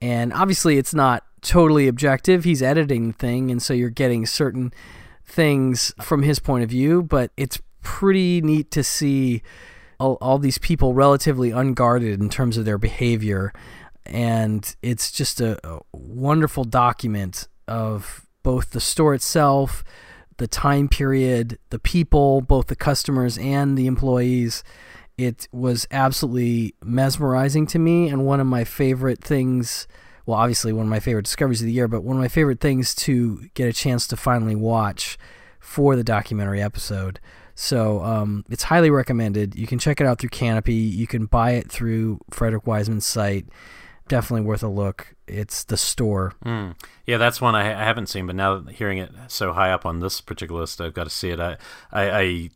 And 0.00 0.32
obviously 0.32 0.78
it's 0.78 0.94
not 0.94 1.24
totally 1.42 1.88
objective. 1.88 2.44
He's 2.44 2.62
editing 2.62 3.08
the 3.08 3.18
thing 3.18 3.50
and 3.50 3.62
so 3.62 3.74
you're 3.74 3.90
getting 3.90 4.24
certain 4.24 4.72
things 5.26 5.92
from 6.00 6.22
his 6.22 6.38
point 6.38 6.62
of 6.64 6.70
view 6.70 7.02
but 7.02 7.32
it's 7.36 7.58
pretty 7.86 8.40
neat 8.40 8.68
to 8.72 8.82
see 8.82 9.42
all, 10.00 10.18
all 10.20 10.38
these 10.38 10.58
people 10.58 10.92
relatively 10.92 11.52
unguarded 11.52 12.20
in 12.20 12.28
terms 12.28 12.56
of 12.56 12.64
their 12.64 12.78
behavior 12.78 13.52
and 14.04 14.74
it's 14.82 15.12
just 15.12 15.40
a, 15.40 15.56
a 15.64 15.80
wonderful 15.92 16.64
document 16.64 17.46
of 17.68 18.26
both 18.42 18.70
the 18.70 18.80
store 18.80 19.14
itself 19.14 19.84
the 20.38 20.48
time 20.48 20.88
period 20.88 21.60
the 21.70 21.78
people 21.78 22.40
both 22.40 22.66
the 22.66 22.74
customers 22.74 23.38
and 23.38 23.78
the 23.78 23.86
employees 23.86 24.64
it 25.16 25.46
was 25.52 25.86
absolutely 25.92 26.74
mesmerizing 26.84 27.68
to 27.68 27.78
me 27.78 28.08
and 28.08 28.26
one 28.26 28.40
of 28.40 28.48
my 28.48 28.64
favorite 28.64 29.22
things 29.22 29.86
well, 30.26 30.38
obviously 30.38 30.72
one 30.72 30.86
of 30.86 30.90
my 30.90 30.98
favorite 30.98 31.24
discoveries 31.24 31.60
of 31.60 31.66
the 31.66 31.72
year, 31.72 31.86
but 31.86 32.02
one 32.02 32.16
of 32.16 32.20
my 32.20 32.26
favorite 32.26 32.58
things 32.58 32.96
to 32.96 33.48
get 33.54 33.68
a 33.68 33.72
chance 33.72 34.08
to 34.08 34.16
finally 34.16 34.56
watch 34.56 35.16
for 35.60 35.94
the 35.94 36.02
documentary 36.04 36.60
episode. 36.60 37.20
So 37.56 38.02
um, 38.04 38.44
it's 38.50 38.64
highly 38.64 38.90
recommended. 38.90 39.56
You 39.56 39.66
can 39.66 39.78
check 39.78 40.00
it 40.00 40.06
out 40.06 40.20
through 40.20 40.28
Kanopy. 40.28 40.92
You 40.92 41.06
can 41.06 41.24
buy 41.24 41.52
it 41.52 41.70
through 41.70 42.20
Frederick 42.30 42.66
Wiseman's 42.66 43.06
site. 43.06 43.46
Definitely 44.08 44.46
worth 44.46 44.62
a 44.62 44.68
look. 44.68 45.14
It's 45.26 45.64
the 45.64 45.78
store. 45.78 46.34
Mm. 46.44 46.76
Yeah, 47.06 47.16
that's 47.16 47.40
one 47.40 47.54
I, 47.54 47.62
I, 47.62 47.84
haven't 47.84 48.08
seen, 48.08 48.26
but 48.26 48.36
now 48.36 48.60
hearing 48.60 48.98
it 48.98 49.10
so 49.28 49.52
high 49.52 49.72
up 49.72 49.84
on 49.84 49.98
this 49.98 50.20
particular 50.20 50.60
list, 50.60 50.80
I've 50.80 50.94
got 50.94 51.04
to 51.04 51.10
see 51.10 51.30
it. 51.30 51.40
I, 51.40 51.56
I, 51.90 52.10
I 52.10 52.48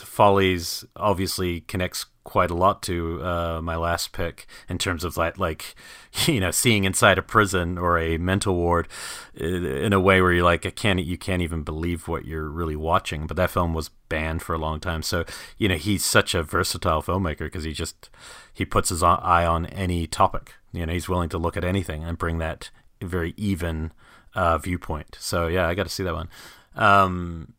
Follies 0.00 0.84
obviously 0.96 1.62
connects 1.62 2.06
quite 2.28 2.50
a 2.50 2.54
lot 2.54 2.82
to 2.82 3.24
uh, 3.24 3.58
my 3.62 3.74
last 3.74 4.12
pick 4.12 4.46
in 4.68 4.76
terms 4.76 5.02
of 5.02 5.14
that, 5.14 5.38
like, 5.38 5.74
you 6.26 6.40
know, 6.40 6.50
seeing 6.50 6.84
inside 6.84 7.16
a 7.16 7.22
prison 7.22 7.78
or 7.78 7.98
a 7.98 8.18
mental 8.18 8.54
ward 8.54 8.86
in 9.34 9.94
a 9.94 9.98
way 9.98 10.20
where 10.20 10.34
you're 10.34 10.44
like, 10.44 10.66
I 10.66 10.70
can't, 10.70 11.02
you 11.02 11.16
can't 11.16 11.40
even 11.40 11.62
believe 11.62 12.06
what 12.06 12.26
you're 12.26 12.50
really 12.50 12.76
watching. 12.76 13.26
But 13.26 13.38
that 13.38 13.50
film 13.50 13.72
was 13.72 13.88
banned 14.10 14.42
for 14.42 14.54
a 14.54 14.58
long 14.58 14.78
time, 14.78 15.02
so 15.02 15.24
you 15.56 15.68
know, 15.68 15.76
he's 15.76 16.04
such 16.04 16.34
a 16.34 16.42
versatile 16.42 17.02
filmmaker 17.02 17.46
because 17.46 17.64
he 17.64 17.72
just 17.72 18.10
he 18.52 18.66
puts 18.66 18.90
his 18.90 19.02
eye 19.02 19.46
on 19.46 19.64
any 19.66 20.06
topic. 20.06 20.52
You 20.72 20.84
know, 20.84 20.92
he's 20.92 21.08
willing 21.08 21.30
to 21.30 21.38
look 21.38 21.56
at 21.56 21.64
anything 21.64 22.04
and 22.04 22.18
bring 22.18 22.38
that 22.38 22.70
very 23.00 23.32
even 23.38 23.92
uh, 24.34 24.58
viewpoint. 24.58 25.16
So 25.18 25.46
yeah, 25.46 25.66
I 25.66 25.74
got 25.74 25.84
to 25.84 25.88
see 25.88 26.04
that 26.04 26.14
one. 26.14 26.28
Um, 26.76 27.54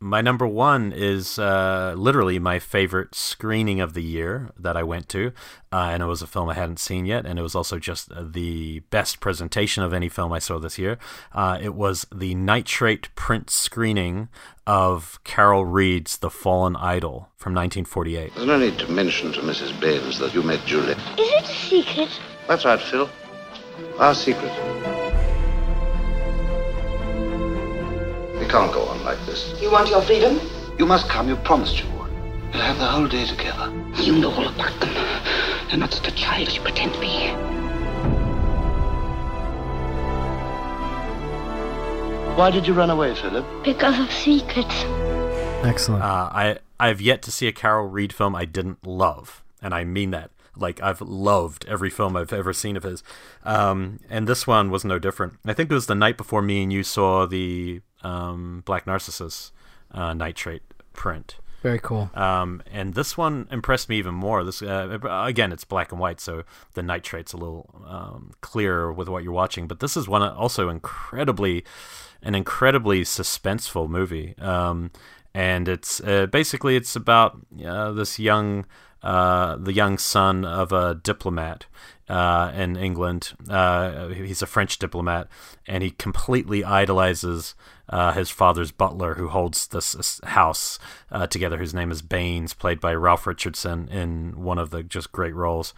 my 0.00 0.20
number 0.20 0.46
one 0.46 0.92
is 0.92 1.38
uh, 1.38 1.94
literally 1.96 2.38
my 2.38 2.58
favorite 2.58 3.14
screening 3.14 3.80
of 3.80 3.94
the 3.94 4.02
year 4.02 4.50
that 4.58 4.76
I 4.76 4.82
went 4.82 5.08
to, 5.10 5.32
uh, 5.72 5.90
and 5.92 6.02
it 6.02 6.06
was 6.06 6.20
a 6.22 6.26
film 6.26 6.48
I 6.48 6.54
hadn't 6.54 6.78
seen 6.78 7.06
yet, 7.06 7.24
and 7.24 7.38
it 7.38 7.42
was 7.42 7.54
also 7.54 7.78
just 7.78 8.10
the 8.32 8.80
best 8.90 9.20
presentation 9.20 9.82
of 9.82 9.92
any 9.92 10.08
film 10.08 10.32
I 10.32 10.38
saw 10.38 10.58
this 10.58 10.78
year. 10.78 10.98
Uh, 11.32 11.58
it 11.60 11.74
was 11.74 12.06
the 12.14 12.34
nitrate 12.34 13.14
print 13.14 13.50
screening 13.50 14.28
of 14.66 15.18
Carol 15.24 15.64
Reed's 15.64 16.18
The 16.18 16.30
Fallen 16.30 16.76
Idol 16.76 17.28
from 17.36 17.54
1948. 17.54 18.34
There's 18.34 18.46
no 18.46 18.58
need 18.58 18.78
to 18.78 18.90
mention 18.90 19.32
to 19.32 19.40
Mrs. 19.40 19.78
Baines 19.80 20.18
that 20.18 20.34
you 20.34 20.42
met 20.42 20.64
Julie. 20.66 20.92
Is 20.92 20.98
it 21.18 21.44
a 21.44 21.46
secret? 21.46 22.20
That's 22.46 22.64
right, 22.64 22.80
Phil. 22.80 23.08
Our 23.98 24.14
secret. 24.14 25.03
Can't 28.54 28.72
go 28.72 28.84
on 28.84 29.02
like 29.02 29.18
this. 29.26 29.52
You 29.60 29.68
want 29.68 29.88
your 29.88 30.00
freedom? 30.00 30.38
You 30.78 30.86
must 30.86 31.08
come. 31.08 31.28
You 31.28 31.34
promised 31.34 31.82
you 31.82 31.90
would. 31.98 32.12
We'll 32.52 32.62
have 32.62 32.78
the 32.78 32.86
whole 32.86 33.08
day 33.08 33.26
together. 33.26 33.68
You 34.00 34.16
know 34.16 34.30
all 34.30 34.46
about 34.46 34.78
them. 34.78 34.94
They're 35.66 35.76
not 35.76 35.92
such 35.92 36.06
a 36.06 36.12
child 36.12 36.52
you 36.54 36.60
pretend 36.60 36.94
to 36.94 37.00
be. 37.00 37.30
Why 42.36 42.52
did 42.52 42.64
you 42.64 42.74
run 42.74 42.90
away, 42.90 43.16
Philip? 43.16 43.44
Because 43.64 43.98
of 43.98 44.12
secrets. 44.12 44.84
Excellent. 45.64 46.04
Uh, 46.04 46.30
I 46.32 46.58
I've 46.78 47.00
yet 47.00 47.22
to 47.22 47.32
see 47.32 47.48
a 47.48 47.52
Carol 47.52 47.88
Reed 47.88 48.12
film 48.12 48.36
I 48.36 48.44
didn't 48.44 48.86
love, 48.86 49.42
and 49.60 49.74
I 49.74 49.82
mean 49.82 50.12
that. 50.12 50.30
Like 50.56 50.80
I've 50.80 51.00
loved 51.00 51.66
every 51.66 51.90
film 51.90 52.16
I've 52.16 52.32
ever 52.32 52.52
seen 52.52 52.76
of 52.76 52.84
his, 52.84 53.02
um, 53.42 53.98
and 54.08 54.28
this 54.28 54.46
one 54.46 54.70
was 54.70 54.84
no 54.84 55.00
different. 55.00 55.40
I 55.44 55.54
think 55.54 55.72
it 55.72 55.74
was 55.74 55.86
the 55.86 55.96
night 55.96 56.16
before 56.16 56.42
me 56.42 56.62
and 56.62 56.72
you 56.72 56.84
saw 56.84 57.26
the 57.26 57.80
um, 58.04 58.62
Black 58.64 58.86
Narcissus 58.86 59.52
uh, 59.90 60.14
nitrate 60.14 60.62
print. 60.92 61.36
Very 61.64 61.78
cool. 61.78 62.10
Um, 62.12 62.62
and 62.70 62.92
this 62.92 63.16
one 63.16 63.48
impressed 63.50 63.88
me 63.88 63.96
even 63.96 64.14
more. 64.14 64.44
This 64.44 64.60
uh, 64.60 64.98
again, 65.02 65.50
it's 65.50 65.64
black 65.64 65.92
and 65.92 65.98
white, 65.98 66.20
so 66.20 66.42
the 66.74 66.82
nitrate's 66.82 67.32
a 67.32 67.38
little 67.38 67.82
um, 67.86 68.32
clearer 68.42 68.92
with 68.92 69.08
what 69.08 69.24
you're 69.24 69.32
watching. 69.32 69.66
But 69.66 69.80
this 69.80 69.96
is 69.96 70.06
one 70.06 70.20
also 70.22 70.68
incredibly, 70.68 71.64
an 72.20 72.34
incredibly 72.34 73.00
suspenseful 73.02 73.88
movie. 73.88 74.34
Um, 74.38 74.90
and 75.32 75.66
it's 75.66 76.02
uh, 76.02 76.26
basically 76.26 76.76
it's 76.76 76.94
about 76.96 77.38
uh, 77.64 77.92
this 77.92 78.18
young, 78.18 78.66
uh, 79.02 79.56
the 79.56 79.72
young 79.72 79.96
son 79.96 80.44
of 80.44 80.70
a 80.70 80.94
diplomat 80.94 81.64
uh, 82.10 82.52
in 82.54 82.76
England. 82.76 83.32
Uh, 83.48 84.08
he's 84.08 84.42
a 84.42 84.46
French 84.46 84.78
diplomat, 84.78 85.28
and 85.66 85.82
he 85.82 85.92
completely 85.92 86.62
idolizes 86.62 87.54
uh, 87.88 88.12
his 88.12 88.30
father's 88.30 88.72
butler, 88.72 89.14
who 89.14 89.28
holds 89.28 89.68
this 89.68 90.20
house 90.24 90.78
uh, 91.10 91.26
together. 91.26 91.58
His 91.58 91.74
name 91.74 91.90
is 91.90 92.02
Baines, 92.02 92.54
played 92.54 92.80
by 92.80 92.94
Ralph 92.94 93.26
Richardson 93.26 93.88
in 93.88 94.42
one 94.42 94.58
of 94.58 94.70
the 94.70 94.82
just 94.82 95.12
great 95.12 95.34
roles. 95.34 95.74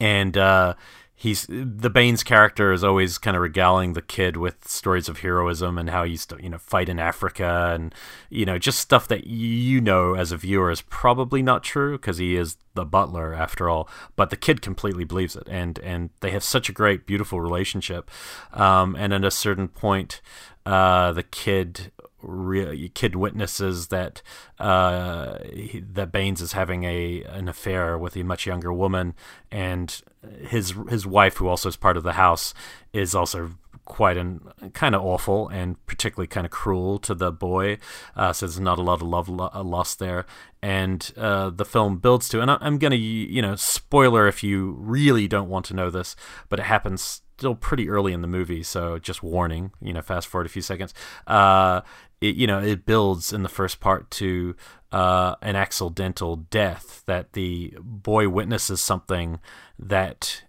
And 0.00 0.36
uh, 0.36 0.74
he's 1.14 1.46
the 1.48 1.90
Baines 1.90 2.22
character 2.22 2.72
is 2.72 2.82
always 2.82 3.18
kind 3.18 3.36
of 3.36 3.42
regaling 3.42 3.92
the 3.92 4.02
kid 4.02 4.36
with 4.36 4.66
stories 4.66 5.08
of 5.08 5.20
heroism 5.20 5.78
and 5.78 5.90
how 5.90 6.04
he 6.04 6.12
used 6.12 6.28
to 6.30 6.42
you 6.42 6.50
know 6.50 6.58
fight 6.58 6.88
in 6.88 6.98
Africa 6.98 7.72
and 7.74 7.94
you 8.30 8.44
know 8.44 8.58
just 8.58 8.80
stuff 8.80 9.06
that 9.08 9.26
you 9.26 9.80
know 9.80 10.14
as 10.14 10.32
a 10.32 10.36
viewer 10.36 10.70
is 10.70 10.82
probably 10.82 11.40
not 11.40 11.62
true 11.62 11.96
because 11.96 12.18
he 12.18 12.36
is 12.36 12.56
the 12.74 12.84
butler 12.84 13.32
after 13.32 13.68
all 13.70 13.88
but 14.16 14.30
the 14.30 14.36
kid 14.36 14.60
completely 14.60 15.04
believes 15.04 15.36
it 15.36 15.46
and 15.48 15.78
and 15.78 16.10
they 16.20 16.30
have 16.30 16.42
such 16.42 16.68
a 16.68 16.72
great 16.72 17.06
beautiful 17.06 17.40
relationship 17.40 18.10
um, 18.52 18.96
and 18.96 19.14
at 19.14 19.24
a 19.24 19.30
certain 19.30 19.68
point 19.68 20.20
uh, 20.66 21.12
the 21.12 21.22
kid 21.22 21.92
re- 22.22 22.88
kid 22.94 23.14
witnesses 23.16 23.88
that 23.88 24.22
uh, 24.58 25.38
he, 25.52 25.80
that 25.92 26.10
Baines 26.12 26.40
is 26.40 26.52
having 26.52 26.84
a 26.84 27.22
an 27.24 27.48
affair 27.48 27.98
with 27.98 28.16
a 28.16 28.22
much 28.22 28.46
younger 28.46 28.72
woman, 28.72 29.14
and 29.50 30.00
his 30.48 30.74
his 30.88 31.06
wife, 31.06 31.36
who 31.36 31.48
also 31.48 31.68
is 31.68 31.76
part 31.76 31.96
of 31.96 32.02
the 32.02 32.14
house, 32.14 32.54
is 32.92 33.14
also 33.14 33.52
quite 33.84 34.16
an 34.16 34.40
kind 34.72 34.94
of 34.94 35.02
awful 35.02 35.46
and 35.48 35.84
particularly 35.84 36.26
kind 36.26 36.46
of 36.46 36.50
cruel 36.50 36.98
to 36.98 37.14
the 37.14 37.30
boy. 37.30 37.76
Uh, 38.16 38.32
so 38.32 38.46
there's 38.46 38.58
not 38.58 38.78
a 38.78 38.82
lot 38.82 38.94
of 38.94 39.02
love 39.02 39.28
lo- 39.28 39.50
uh, 39.54 39.62
lost 39.62 39.98
there, 39.98 40.24
and 40.62 41.12
uh, 41.18 41.50
the 41.50 41.66
film 41.66 41.98
builds 41.98 42.28
to. 42.30 42.40
And 42.40 42.50
I- 42.50 42.58
I'm 42.62 42.78
gonna 42.78 42.96
you 42.96 43.42
know 43.42 43.54
spoiler 43.56 44.26
if 44.26 44.42
you 44.42 44.72
really 44.78 45.28
don't 45.28 45.50
want 45.50 45.66
to 45.66 45.74
know 45.74 45.90
this, 45.90 46.16
but 46.48 46.58
it 46.58 46.64
happens 46.64 47.20
still 47.36 47.54
pretty 47.54 47.88
early 47.88 48.12
in 48.12 48.22
the 48.22 48.28
movie, 48.28 48.62
so 48.62 48.98
just 48.98 49.22
warning. 49.22 49.72
You 49.80 49.92
know, 49.92 50.02
fast 50.02 50.26
forward 50.26 50.46
a 50.46 50.50
few 50.50 50.62
seconds. 50.62 50.94
Uh, 51.26 51.80
it 52.20 52.36
you 52.36 52.46
know 52.46 52.60
it 52.60 52.86
builds 52.86 53.32
in 53.32 53.42
the 53.42 53.48
first 53.48 53.80
part 53.80 54.10
to 54.12 54.54
uh, 54.92 55.34
an 55.42 55.56
accidental 55.56 56.36
death 56.36 57.02
that 57.06 57.32
the 57.32 57.74
boy 57.80 58.28
witnesses 58.28 58.80
something 58.80 59.40
that 59.78 60.42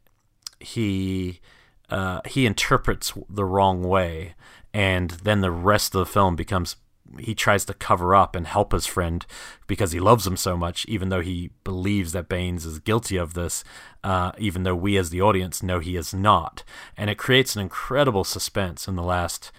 he 0.59 1.39
uh, 1.89 2.21
he 2.25 2.45
interprets 2.45 3.13
the 3.29 3.45
wrong 3.45 3.83
way, 3.83 4.35
and 4.73 5.11
then 5.11 5.41
the 5.41 5.51
rest 5.51 5.95
of 5.95 5.99
the 5.99 6.11
film 6.11 6.35
becomes 6.35 6.75
he 7.19 7.35
tries 7.35 7.65
to 7.65 7.73
cover 7.73 8.15
up 8.15 8.35
and 8.35 8.47
help 8.47 8.71
his 8.71 8.85
friend 8.85 9.25
because 9.67 9.91
he 9.91 9.99
loves 9.99 10.25
him 10.25 10.37
so 10.37 10.57
much, 10.57 10.85
even 10.87 11.09
though 11.09 11.21
he 11.21 11.51
believes 11.63 12.11
that 12.11 12.29
Baines 12.29 12.65
is 12.65 12.79
guilty 12.79 13.17
of 13.17 13.33
this, 13.33 13.63
uh, 14.03 14.31
even 14.37 14.63
though 14.63 14.75
we 14.75 14.97
as 14.97 15.09
the 15.09 15.21
audience 15.21 15.63
know 15.63 15.79
he 15.79 15.95
is 15.95 16.13
not. 16.13 16.63
And 16.97 17.09
it 17.09 17.17
creates 17.17 17.55
an 17.55 17.61
incredible 17.61 18.23
suspense 18.23 18.87
in 18.87 18.95
the 18.95 19.03
last 19.03 19.51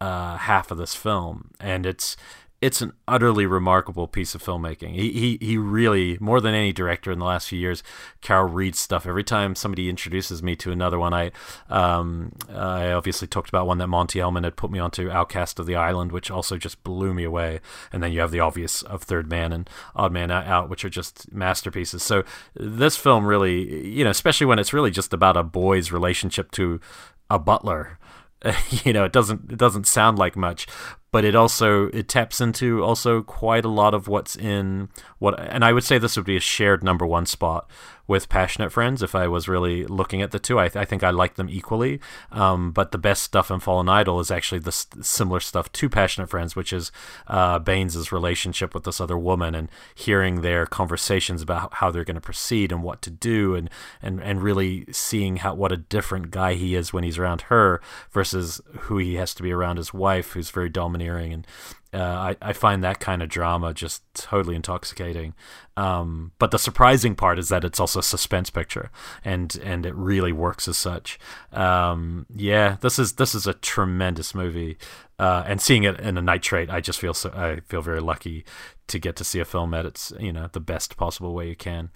uh, 0.00 0.36
half 0.36 0.70
of 0.70 0.78
this 0.78 0.94
film, 0.94 1.50
and 1.60 1.86
it's 1.86 2.16
it's 2.64 2.80
an 2.80 2.94
utterly 3.06 3.44
remarkable 3.44 4.08
piece 4.08 4.34
of 4.34 4.42
filmmaking. 4.42 4.94
He, 4.94 5.12
he 5.12 5.38
he 5.46 5.58
really 5.58 6.16
more 6.18 6.40
than 6.40 6.54
any 6.54 6.72
director 6.72 7.12
in 7.12 7.18
the 7.18 7.26
last 7.26 7.46
few 7.46 7.58
years. 7.58 7.82
Carol 8.22 8.48
Reed's 8.48 8.78
stuff. 8.78 9.06
Every 9.06 9.22
time 9.22 9.54
somebody 9.54 9.90
introduces 9.90 10.42
me 10.42 10.56
to 10.56 10.72
another 10.72 10.98
one, 10.98 11.12
I 11.12 11.30
um 11.68 12.32
I 12.48 12.90
obviously 12.90 13.28
talked 13.28 13.50
about 13.50 13.66
one 13.66 13.76
that 13.78 13.88
Monte 13.88 14.18
Hellman 14.18 14.44
had 14.44 14.56
put 14.56 14.70
me 14.70 14.78
onto, 14.78 15.10
Outcast 15.10 15.58
of 15.58 15.66
the 15.66 15.76
Island, 15.76 16.10
which 16.10 16.30
also 16.30 16.56
just 16.56 16.82
blew 16.84 17.12
me 17.12 17.24
away. 17.24 17.60
And 17.92 18.02
then 18.02 18.12
you 18.12 18.20
have 18.20 18.30
the 18.30 18.40
obvious 18.40 18.80
of 18.80 19.02
Third 19.02 19.28
Man 19.28 19.52
and 19.52 19.68
Odd 19.94 20.12
Man 20.12 20.30
Out, 20.30 20.70
which 20.70 20.86
are 20.86 20.90
just 20.90 21.30
masterpieces. 21.30 22.02
So 22.02 22.24
this 22.54 22.96
film 22.96 23.26
really, 23.26 23.86
you 23.86 24.04
know, 24.04 24.10
especially 24.10 24.46
when 24.46 24.58
it's 24.58 24.72
really 24.72 24.90
just 24.90 25.12
about 25.12 25.36
a 25.36 25.42
boy's 25.42 25.92
relationship 25.92 26.50
to 26.52 26.80
a 27.28 27.38
butler 27.38 27.98
you 28.84 28.92
know 28.92 29.04
it 29.04 29.12
doesn't 29.12 29.52
it 29.52 29.58
doesn't 29.58 29.86
sound 29.86 30.18
like 30.18 30.36
much 30.36 30.66
but 31.14 31.24
it 31.24 31.36
also 31.36 31.86
it 31.90 32.08
taps 32.08 32.40
into 32.40 32.82
also 32.82 33.22
quite 33.22 33.64
a 33.64 33.68
lot 33.68 33.94
of 33.94 34.08
what's 34.08 34.34
in 34.34 34.88
what 35.20 35.38
and 35.38 35.64
I 35.64 35.72
would 35.72 35.84
say 35.84 35.96
this 35.96 36.16
would 36.16 36.26
be 36.26 36.36
a 36.36 36.40
shared 36.40 36.82
number 36.82 37.06
one 37.06 37.24
spot 37.24 37.70
with 38.06 38.28
Passionate 38.28 38.70
Friends 38.70 39.02
if 39.02 39.14
I 39.14 39.26
was 39.28 39.48
really 39.48 39.86
looking 39.86 40.20
at 40.20 40.30
the 40.30 40.38
two. 40.38 40.58
I, 40.58 40.68
th- 40.68 40.76
I 40.76 40.84
think 40.84 41.02
I 41.02 41.10
like 41.10 41.36
them 41.36 41.48
equally. 41.48 42.00
Um, 42.30 42.70
but 42.70 42.92
the 42.92 42.98
best 42.98 43.22
stuff 43.22 43.50
in 43.50 43.60
Fallen 43.60 43.88
Idol 43.88 44.20
is 44.20 44.30
actually 44.30 44.58
the 44.58 44.68
s- 44.68 44.86
similar 45.00 45.40
stuff 45.40 45.72
to 45.72 45.88
Passionate 45.88 46.28
Friends, 46.28 46.54
which 46.54 46.72
is 46.72 46.92
uh, 47.26 47.58
Baines's 47.58 48.12
relationship 48.12 48.74
with 48.74 48.84
this 48.84 49.00
other 49.00 49.16
woman 49.16 49.54
and 49.54 49.70
hearing 49.94 50.42
their 50.42 50.66
conversations 50.66 51.40
about 51.40 51.74
how 51.74 51.90
they're 51.90 52.04
going 52.04 52.14
to 52.14 52.20
proceed 52.20 52.72
and 52.72 52.82
what 52.82 53.00
to 53.02 53.10
do, 53.10 53.54
and, 53.54 53.70
and, 54.02 54.22
and 54.22 54.42
really 54.42 54.84
seeing 54.92 55.36
how 55.38 55.54
what 55.54 55.72
a 55.72 55.76
different 55.76 56.30
guy 56.30 56.54
he 56.54 56.74
is 56.74 56.92
when 56.92 57.04
he's 57.04 57.18
around 57.18 57.42
her 57.42 57.80
versus 58.10 58.60
who 58.80 58.98
he 58.98 59.14
has 59.14 59.32
to 59.34 59.42
be 59.42 59.52
around 59.52 59.78
his 59.78 59.94
wife, 59.94 60.32
who's 60.32 60.50
very 60.50 60.68
dominating 60.68 61.03
and 61.08 61.46
uh, 61.94 61.98
I, 62.42 62.50
I 62.50 62.52
find 62.52 62.82
that 62.82 62.98
kind 62.98 63.22
of 63.22 63.28
drama 63.28 63.72
just 63.72 64.02
totally 64.14 64.56
intoxicating. 64.56 65.34
Um, 65.76 66.32
but 66.38 66.50
the 66.50 66.58
surprising 66.58 67.14
part 67.14 67.38
is 67.38 67.48
that 67.50 67.64
it's 67.64 67.78
also 67.78 68.00
a 68.00 68.02
suspense 68.02 68.50
picture, 68.50 68.90
and 69.24 69.54
and 69.62 69.86
it 69.86 69.94
really 69.94 70.32
works 70.32 70.66
as 70.66 70.76
such. 70.76 71.18
Um, 71.52 72.26
yeah, 72.34 72.76
this 72.80 72.98
is 72.98 73.12
this 73.12 73.34
is 73.34 73.46
a 73.46 73.54
tremendous 73.54 74.34
movie, 74.34 74.76
uh, 75.18 75.44
and 75.46 75.60
seeing 75.60 75.84
it 75.84 76.00
in 76.00 76.18
a 76.18 76.22
nitrate, 76.22 76.68
I 76.68 76.80
just 76.80 76.98
feel 76.98 77.14
so 77.14 77.30
I 77.30 77.60
feel 77.60 77.82
very 77.82 78.00
lucky 78.00 78.44
to 78.88 78.98
get 78.98 79.16
to 79.16 79.24
see 79.24 79.40
a 79.40 79.44
film 79.44 79.72
at 79.72 79.86
its 79.86 80.12
you 80.18 80.32
know 80.32 80.48
the 80.52 80.60
best 80.60 80.96
possible 80.96 81.32
way 81.32 81.48
you 81.48 81.56
can. 81.56 81.90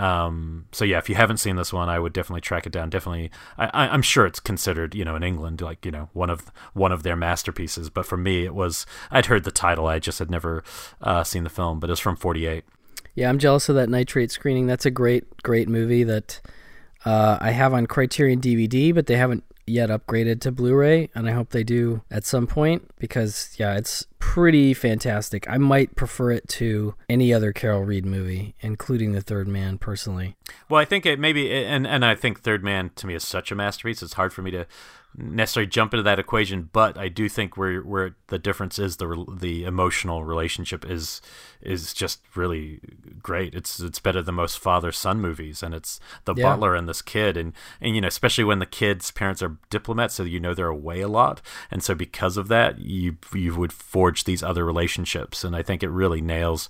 Um, 0.00 0.64
so 0.72 0.86
yeah, 0.86 0.96
if 0.96 1.10
you 1.10 1.14
haven't 1.14 1.36
seen 1.36 1.56
this 1.56 1.74
one, 1.74 1.90
I 1.90 1.98
would 1.98 2.14
definitely 2.14 2.40
track 2.40 2.64
it 2.64 2.72
down. 2.72 2.88
Definitely, 2.88 3.30
I, 3.58 3.94
am 3.94 4.00
sure 4.00 4.24
it's 4.24 4.40
considered, 4.40 4.94
you 4.94 5.04
know, 5.04 5.14
in 5.14 5.22
England, 5.22 5.60
like 5.60 5.84
you 5.84 5.92
know, 5.92 6.08
one 6.14 6.30
of 6.30 6.50
one 6.72 6.90
of 6.90 7.02
their 7.02 7.16
masterpieces. 7.16 7.90
But 7.90 8.06
for 8.06 8.16
me, 8.16 8.46
it 8.46 8.54
was 8.54 8.86
I'd 9.10 9.26
heard 9.26 9.44
the 9.44 9.50
title, 9.50 9.88
I 9.88 9.98
just 9.98 10.18
had 10.18 10.30
never 10.30 10.64
uh, 11.02 11.22
seen 11.22 11.44
the 11.44 11.50
film. 11.50 11.80
But 11.80 11.90
it's 11.90 12.00
from 12.00 12.16
'48. 12.16 12.64
Yeah, 13.14 13.28
I'm 13.28 13.38
jealous 13.38 13.68
of 13.68 13.74
that 13.74 13.90
nitrate 13.90 14.30
screening. 14.30 14.66
That's 14.66 14.86
a 14.86 14.90
great, 14.90 15.42
great 15.42 15.68
movie 15.68 16.04
that 16.04 16.40
uh, 17.04 17.36
I 17.38 17.50
have 17.50 17.74
on 17.74 17.86
Criterion 17.86 18.40
DVD, 18.40 18.94
but 18.94 19.04
they 19.04 19.16
haven't 19.16 19.44
yet 19.70 19.88
upgraded 19.88 20.40
to 20.42 20.52
Blu-ray, 20.52 21.08
and 21.14 21.28
I 21.28 21.32
hope 21.32 21.50
they 21.50 21.64
do 21.64 22.02
at 22.10 22.24
some 22.24 22.46
point 22.46 22.90
because 22.98 23.54
yeah, 23.58 23.76
it's 23.76 24.06
pretty 24.18 24.74
fantastic. 24.74 25.48
I 25.48 25.58
might 25.58 25.96
prefer 25.96 26.32
it 26.32 26.48
to 26.48 26.94
any 27.08 27.32
other 27.32 27.52
Carol 27.52 27.84
Reed 27.84 28.04
movie, 28.04 28.54
including 28.60 29.12
The 29.12 29.20
Third 29.20 29.48
Man, 29.48 29.78
personally. 29.78 30.36
Well, 30.68 30.80
I 30.80 30.84
think 30.84 31.06
it 31.06 31.18
maybe, 31.18 31.52
and 31.52 31.86
and 31.86 32.04
I 32.04 32.14
think 32.14 32.40
Third 32.40 32.62
Man 32.62 32.90
to 32.96 33.06
me 33.06 33.14
is 33.14 33.24
such 33.24 33.50
a 33.50 33.54
masterpiece. 33.54 34.02
It's 34.02 34.14
hard 34.14 34.32
for 34.32 34.42
me 34.42 34.50
to 34.50 34.66
necessarily 35.16 35.68
jump 35.68 35.92
into 35.92 36.02
that 36.02 36.18
equation, 36.18 36.68
but 36.72 36.96
I 36.96 37.08
do 37.08 37.28
think 37.28 37.56
where 37.56 37.80
where 37.80 38.16
the 38.28 38.38
difference 38.38 38.78
is 38.78 38.96
the 38.96 39.24
the 39.28 39.64
emotional 39.64 40.24
relationship 40.24 40.88
is 40.88 41.20
is 41.60 41.92
just 41.92 42.20
really 42.34 42.80
great. 43.22 43.54
It's 43.54 43.80
it's 43.80 43.98
better 43.98 44.22
than 44.22 44.36
most 44.36 44.58
father 44.58 44.92
son 44.92 45.20
movies, 45.20 45.62
and 45.62 45.74
it's 45.74 46.00
the 46.24 46.34
yeah. 46.34 46.44
butler 46.44 46.74
and 46.74 46.88
this 46.88 47.02
kid, 47.02 47.36
and 47.36 47.52
and 47.80 47.94
you 47.94 48.00
know 48.00 48.08
especially 48.08 48.44
when 48.44 48.60
the 48.60 48.66
kids' 48.66 49.10
parents 49.10 49.42
are 49.42 49.56
diplomats, 49.68 50.14
so 50.14 50.22
you 50.22 50.40
know 50.40 50.54
they're 50.54 50.68
away 50.68 51.00
a 51.00 51.08
lot, 51.08 51.42
and 51.70 51.82
so 51.82 51.94
because 51.94 52.36
of 52.36 52.48
that, 52.48 52.78
you 52.78 53.16
you 53.34 53.54
would 53.56 53.72
forge 53.72 54.24
these 54.24 54.42
other 54.42 54.64
relationships, 54.64 55.44
and 55.44 55.56
I 55.56 55.62
think 55.62 55.82
it 55.82 55.90
really 55.90 56.20
nails 56.20 56.68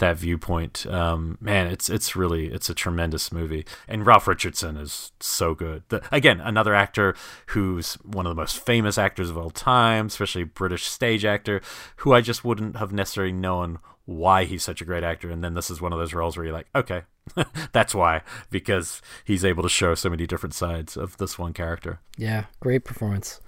that 0.00 0.16
viewpoint. 0.16 0.86
Um, 0.86 1.38
man, 1.40 1.68
it's 1.68 1.88
it's 1.88 2.16
really 2.16 2.48
it's 2.48 2.68
a 2.68 2.74
tremendous 2.74 3.30
movie, 3.30 3.64
and 3.88 4.04
Ralph 4.04 4.26
Richardson 4.26 4.76
is 4.76 5.12
so 5.20 5.54
good. 5.54 5.84
The, 5.88 6.02
again, 6.12 6.40
another 6.40 6.74
actor 6.74 7.14
who's 7.48 7.94
one 7.94 8.26
of 8.26 8.30
the 8.30 8.40
most 8.40 8.58
famous 8.58 8.98
actors 8.98 9.30
of 9.30 9.38
all 9.38 9.50
time, 9.50 10.06
especially 10.06 10.44
British 10.44 10.84
stage 10.84 11.24
actor, 11.24 11.62
who 11.96 12.12
I 12.12 12.20
just 12.20 12.44
wouldn't 12.44 12.76
have 12.76 12.92
necessarily 12.92 13.32
known 13.32 13.78
why 14.06 14.44
he's 14.44 14.64
such 14.64 14.80
a 14.80 14.84
great 14.84 15.04
actor. 15.04 15.30
And 15.30 15.44
then 15.44 15.54
this 15.54 15.70
is 15.70 15.80
one 15.80 15.92
of 15.92 15.98
those 15.98 16.12
roles 16.12 16.36
where 16.36 16.44
you're 16.44 16.54
like, 16.54 16.68
okay, 16.74 17.02
that's 17.72 17.94
why, 17.94 18.22
because 18.50 19.00
he's 19.24 19.44
able 19.44 19.62
to 19.62 19.68
show 19.68 19.94
so 19.94 20.10
many 20.10 20.26
different 20.26 20.54
sides 20.54 20.96
of 20.96 21.16
this 21.18 21.38
one 21.38 21.52
character. 21.52 22.00
Yeah, 22.16 22.46
great 22.58 22.84
performance. 22.84 23.40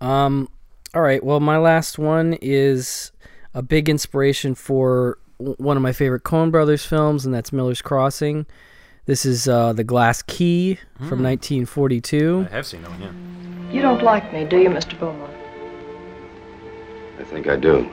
Um, 0.00 0.48
all 0.94 1.02
right, 1.02 1.24
well, 1.24 1.40
my 1.40 1.56
last 1.56 1.98
one 1.98 2.34
is 2.34 3.10
a 3.52 3.62
big 3.62 3.88
inspiration 3.88 4.54
for 4.54 5.18
one 5.38 5.76
of 5.76 5.82
my 5.82 5.92
favorite 5.92 6.24
Coen 6.24 6.50
Brothers 6.50 6.84
films, 6.84 7.24
and 7.26 7.34
that's 7.34 7.52
Miller's 7.52 7.82
Crossing. 7.82 8.46
This 9.06 9.24
is 9.24 9.48
uh, 9.48 9.72
The 9.72 9.84
Glass 9.84 10.22
Key 10.22 10.78
mm. 10.94 11.08
from 11.08 11.22
1942. 11.22 12.48
I 12.50 12.54
have 12.54 12.66
seen 12.66 12.82
that 12.82 12.90
one, 12.90 13.02
yeah. 13.02 13.72
You 13.72 13.82
don't 13.82 14.02
like 14.02 14.32
me, 14.32 14.44
do 14.44 14.58
you, 14.58 14.68
Mr. 14.68 14.98
Beaumont? 14.98 15.32
I 17.18 17.24
think 17.24 17.48
I 17.48 17.56
do. 17.56 17.88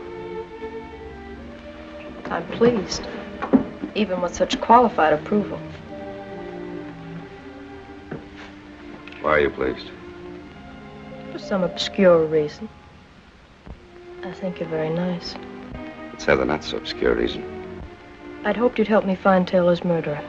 I'm 2.25 2.47
pleased, 2.47 3.03
even 3.95 4.21
with 4.21 4.33
such 4.33 4.59
qualified 4.59 5.13
approval. 5.13 5.59
Why 9.21 9.31
are 9.31 9.39
you 9.39 9.49
pleased? 9.49 9.89
For 11.31 11.39
some 11.39 11.63
obscure 11.63 12.25
reason. 12.25 12.67
I 14.23 14.31
think 14.31 14.59
you're 14.59 14.69
very 14.69 14.89
nice. 14.89 15.35
Let's 16.23 16.29
have 16.29 16.39
the 16.39 16.45
not 16.45 16.63
so 16.63 16.77
obscure 16.77 17.15
reason. 17.15 17.43
I'd 18.45 18.55
hoped 18.55 18.79
you'd 18.79 18.87
help 18.87 19.05
me 19.05 19.13
find 19.13 19.45
Taylor's 19.45 19.83
murderer. 19.83 20.23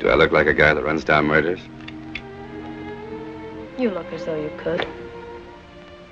Do 0.00 0.08
I 0.08 0.14
look 0.14 0.32
like 0.32 0.46
a 0.46 0.54
guy 0.54 0.72
that 0.72 0.82
runs 0.82 1.04
down 1.04 1.26
murders? 1.26 1.60
You 3.76 3.90
look 3.90 4.10
as 4.14 4.24
though 4.24 4.40
you 4.40 4.50
could. 4.56 4.88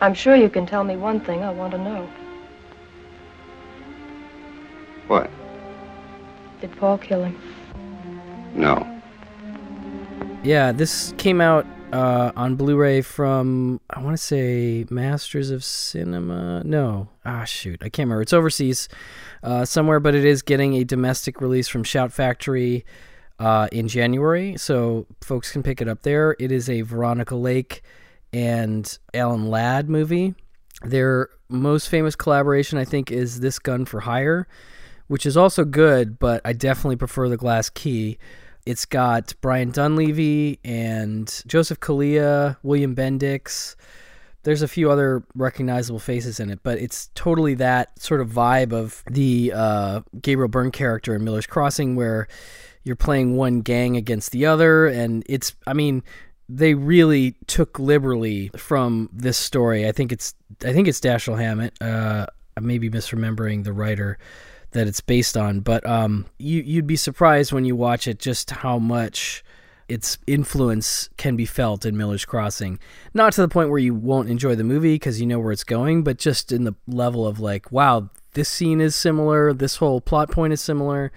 I'm 0.03 0.13
sure 0.13 0.37
you 0.37 0.51
can 0.51 0.67
tell 0.67 0.85
me 0.85 0.95
one 0.95 1.21
thing 1.21 1.43
I 1.43 1.53
want 1.53 1.73
to 1.73 1.79
know. 1.79 2.07
What? 5.07 5.31
Did 6.61 6.77
Paul 6.77 6.99
kill 6.99 7.25
him? 7.25 7.41
No. 8.55 9.01
Yeah, 10.43 10.73
this 10.73 11.15
came 11.17 11.41
out 11.41 11.65
uh, 11.97 12.33
on 12.37 12.57
Blu-ray 12.57 13.01
from 13.01 13.81
I 13.89 14.01
want 14.01 14.15
to 14.15 14.23
say 14.23 14.85
Masters 14.91 15.51
of 15.51 15.65
Cinema. 15.65 16.63
No, 16.63 17.09
ah 17.25 17.45
shoot, 17.45 17.81
I 17.83 17.89
can't 17.89 18.07
remember. 18.07 18.21
It's 18.21 18.35
overseas 18.35 18.89
uh, 19.43 19.65
somewhere, 19.65 19.99
but 19.99 20.15
it 20.15 20.25
is 20.25 20.43
getting 20.43 20.75
a 20.75 20.85
domestic 20.85 21.41
release 21.41 21.69
from 21.69 21.85
Shout 21.85 22.13
Factory 22.13 22.85
uh, 23.39 23.69
in 23.73 23.89
January, 23.89 24.57
so 24.59 25.07
folks 25.23 25.51
can 25.51 25.63
pick 25.63 25.81
it 25.81 25.89
up 25.89 26.03
there. 26.03 26.37
It 26.39 26.53
is 26.53 26.69
a 26.69 26.83
Veronica 26.83 27.35
Lake 27.35 27.83
and 28.31 28.99
Alan 29.15 29.49
Ladd 29.49 29.89
movie. 29.89 30.35
Their 30.83 31.31
most 31.49 31.89
famous 31.89 32.15
collaboration, 32.15 32.77
I 32.79 32.85
think, 32.85 33.11
is 33.11 33.41
This 33.41 33.59
Gun 33.59 33.87
for 33.87 34.01
Hire, 34.01 34.47
which 35.07 35.25
is 35.25 35.35
also 35.35 35.65
good, 35.65 36.19
but 36.19 36.43
I 36.45 36.53
definitely 36.53 36.97
prefer 36.97 37.31
The 37.31 37.39
Glass 37.39 37.71
Key. 37.71 38.19
It's 38.67 38.85
got 38.85 39.33
Brian 39.41 39.71
Donlevy 39.71 40.59
and 40.65 41.43
Joseph 41.47 41.79
Calleia, 41.79 42.57
William 42.65 42.97
Bendix. 42.97 43.77
There's 44.43 44.61
a 44.61 44.69
few 44.69 44.91
other 44.91 45.23
recognizable 45.37 46.01
faces 46.01 46.41
in 46.41 46.51
it, 46.51 46.61
but 46.65 46.79
it's 46.79 47.09
totally 47.15 47.55
that 47.55 48.01
sort 48.01 48.21
of 48.21 48.29
vibe 48.29 48.73
of 48.73 49.05
the 49.09 49.53
uh, 49.55 50.01
Gabriel 50.21 50.49
Byrne 50.49 50.73
character 50.73 51.15
in 51.15 51.23
Miller's 51.23 51.47
Crossing, 51.47 51.95
where 51.95 52.27
you're 52.83 52.97
playing 52.97 53.37
one 53.37 53.61
gang 53.61 53.97
against 53.97 54.33
the 54.33 54.47
other, 54.47 54.87
and 54.87 55.25
it's, 55.29 55.55
I 55.67 55.73
mean, 55.73 56.03
they 56.49 56.75
really 56.75 57.37
took 57.47 57.79
liberally 57.79 58.51
from 58.57 59.11
this 59.13 59.37
story. 59.37 59.87
I 59.87 59.93
think 59.93 60.13
it's, 60.13 60.35
I 60.65 60.73
think 60.73 60.89
it's 60.89 61.01
Dashiell 61.01 61.39
Hammett. 61.39 61.81
Uh, 61.81 62.27
I 62.57 62.61
may 62.61 62.79
be 62.79 62.91
misremembering 62.91 63.65
the 63.65 63.73
writer 63.73 64.19
that 64.77 64.87
it's 64.87 65.01
based 65.01 65.39
on, 65.39 65.61
but 65.61 65.85
um, 65.87 66.27
you 66.39 66.61
you'd 66.61 66.87
be 66.87 66.97
surprised 66.97 67.51
when 67.51 67.65
you 67.65 67.75
watch 67.75 68.07
it 68.07 68.19
just 68.19 68.51
how 68.51 68.79
much 68.79 69.43
its 69.89 70.19
influence 70.27 71.09
can 71.17 71.35
be 71.35 71.47
felt 71.47 71.87
in 71.87 71.97
Miller's 71.97 72.27
Crossing. 72.27 72.79
Not 73.15 73.33
to 73.35 73.41
the 73.41 73.49
point 73.49 73.71
where 73.71 73.79
you 73.79 73.95
won't 73.95 74.29
enjoy 74.29 74.55
the 74.55 74.65
movie 74.65 74.97
because 74.97 75.19
you 75.19 75.27
know 75.27 75.39
where 75.39 75.53
it's 75.53 75.65
going, 75.65 76.03
but 76.03 76.19
just 76.19 76.53
in 76.53 76.65
the 76.65 76.75
level 76.87 77.27
of 77.27 77.41
like, 77.41 77.73
wow, 77.73 78.11
this 78.35 78.51
scene 78.51 78.83
is 78.83 78.95
similar, 78.95 79.55
this 79.55 79.77
whole 79.77 80.03
plot 80.03 80.31
point 80.31 80.53
is 80.53 80.61
similar 80.61 81.11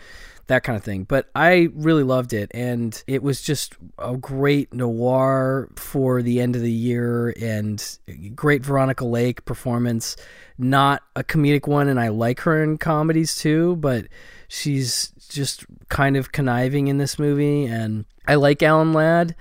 that 0.49 0.63
kind 0.63 0.75
of 0.75 0.83
thing. 0.83 1.05
But 1.05 1.29
I 1.33 1.69
really 1.73 2.03
loved 2.03 2.33
it, 2.33 2.51
and 2.53 3.01
it 3.07 3.23
was 3.23 3.41
just 3.41 3.75
a 3.97 4.17
great 4.17 4.73
noir 4.73 5.69
for 5.75 6.21
the 6.21 6.41
end 6.41 6.55
of 6.55 6.61
the 6.61 6.71
year, 6.71 7.33
and 7.39 7.97
great 8.35 8.63
Veronica 8.63 9.05
Lake 9.05 9.45
performance. 9.45 10.17
Not 10.57 11.01
a 11.15 11.23
comedic 11.23 11.67
one, 11.67 11.87
and 11.87 11.99
I 11.99 12.09
like 12.09 12.41
her 12.41 12.61
in 12.61 12.77
comedies 12.77 13.35
too, 13.35 13.77
but 13.77 14.07
she's 14.47 15.13
just 15.29 15.65
kind 15.87 16.17
of 16.17 16.31
conniving 16.31 16.87
in 16.87 16.97
this 16.97 17.17
movie, 17.17 17.65
and 17.65 18.05
I 18.27 18.35
like 18.35 18.61
Alan 18.61 18.91
Ladd. 18.91 19.35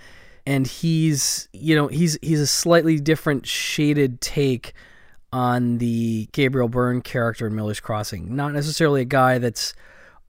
And 0.47 0.67
he's, 0.67 1.47
you 1.53 1.77
know, 1.77 1.89
he's 1.89 2.17
he's 2.23 2.41
a 2.41 2.47
slightly 2.47 2.99
different 2.99 3.47
shaded 3.47 4.23
take 4.23 4.73
on 5.31 5.77
the 5.77 6.27
Gabriel 6.33 6.71
Byrne 6.71 7.03
character 7.03 7.47
in 7.47 7.55
Miller's 7.55 7.81
Crossing. 7.81 8.35
Not 8.35 8.55
necessarily 8.55 9.03
a 9.03 9.05
guy 9.05 9.37
that's 9.37 9.75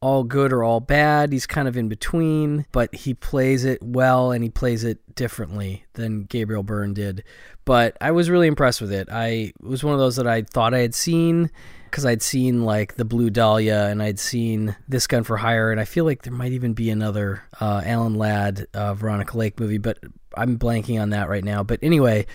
all 0.02 0.24
good 0.24 0.54
or 0.54 0.64
all 0.64 0.80
bad. 0.80 1.32
He's 1.32 1.46
kind 1.48 1.68
of 1.68 1.76
in 1.78 1.90
between, 1.90 2.66
but 2.72 2.94
he 2.94 3.14
plays 3.14 3.66
it 3.66 3.82
well 3.84 4.32
and 4.32 4.44
he 4.44 4.50
plays 4.50 4.84
it 4.84 5.00
differently 5.16 5.86
than 5.94 6.24
Gabriel 6.24 6.64
Byrne 6.64 6.94
did. 6.94 7.24
But 7.66 7.98
I 8.02 8.12
was 8.12 8.30
really 8.30 8.48
impressed 8.48 8.82
with 8.82 8.92
it. 8.92 9.10
I 9.12 9.28
it 9.28 9.62
was 9.62 9.84
one 9.84 9.94
of 9.94 10.00
those 10.00 10.16
that 10.16 10.28
I 10.28 10.44
thought 10.44 10.74
I 10.74 10.80
had 10.80 10.96
seen 10.96 11.52
because 11.86 12.06
I'd 12.06 12.22
seen 12.22 12.64
like 12.64 12.96
the 12.96 13.06
Blue 13.06 13.30
Dahlia 13.30 13.88
and 13.88 14.02
I'd 14.02 14.20
seen 14.20 14.76
This 14.88 15.08
Gun 15.08 15.24
for 15.24 15.38
Hire, 15.38 15.72
and 15.72 15.80
I 15.80 15.86
feel 15.86 16.06
like 16.06 16.22
there 16.22 16.34
might 16.34 16.52
even 16.52 16.74
be 16.74 16.90
another 16.90 17.44
uh, 17.60 17.82
Alan 17.84 18.16
Ladd 18.16 18.68
uh, 18.74 18.94
Veronica 18.94 19.38
Lake 19.38 19.60
movie, 19.60 19.80
but 19.80 19.98
I'm 20.36 20.58
blanking 20.58 21.02
on 21.02 21.10
that 21.12 21.30
right 21.30 21.44
now. 21.44 21.64
But 21.64 21.80
anyway. 21.84 22.26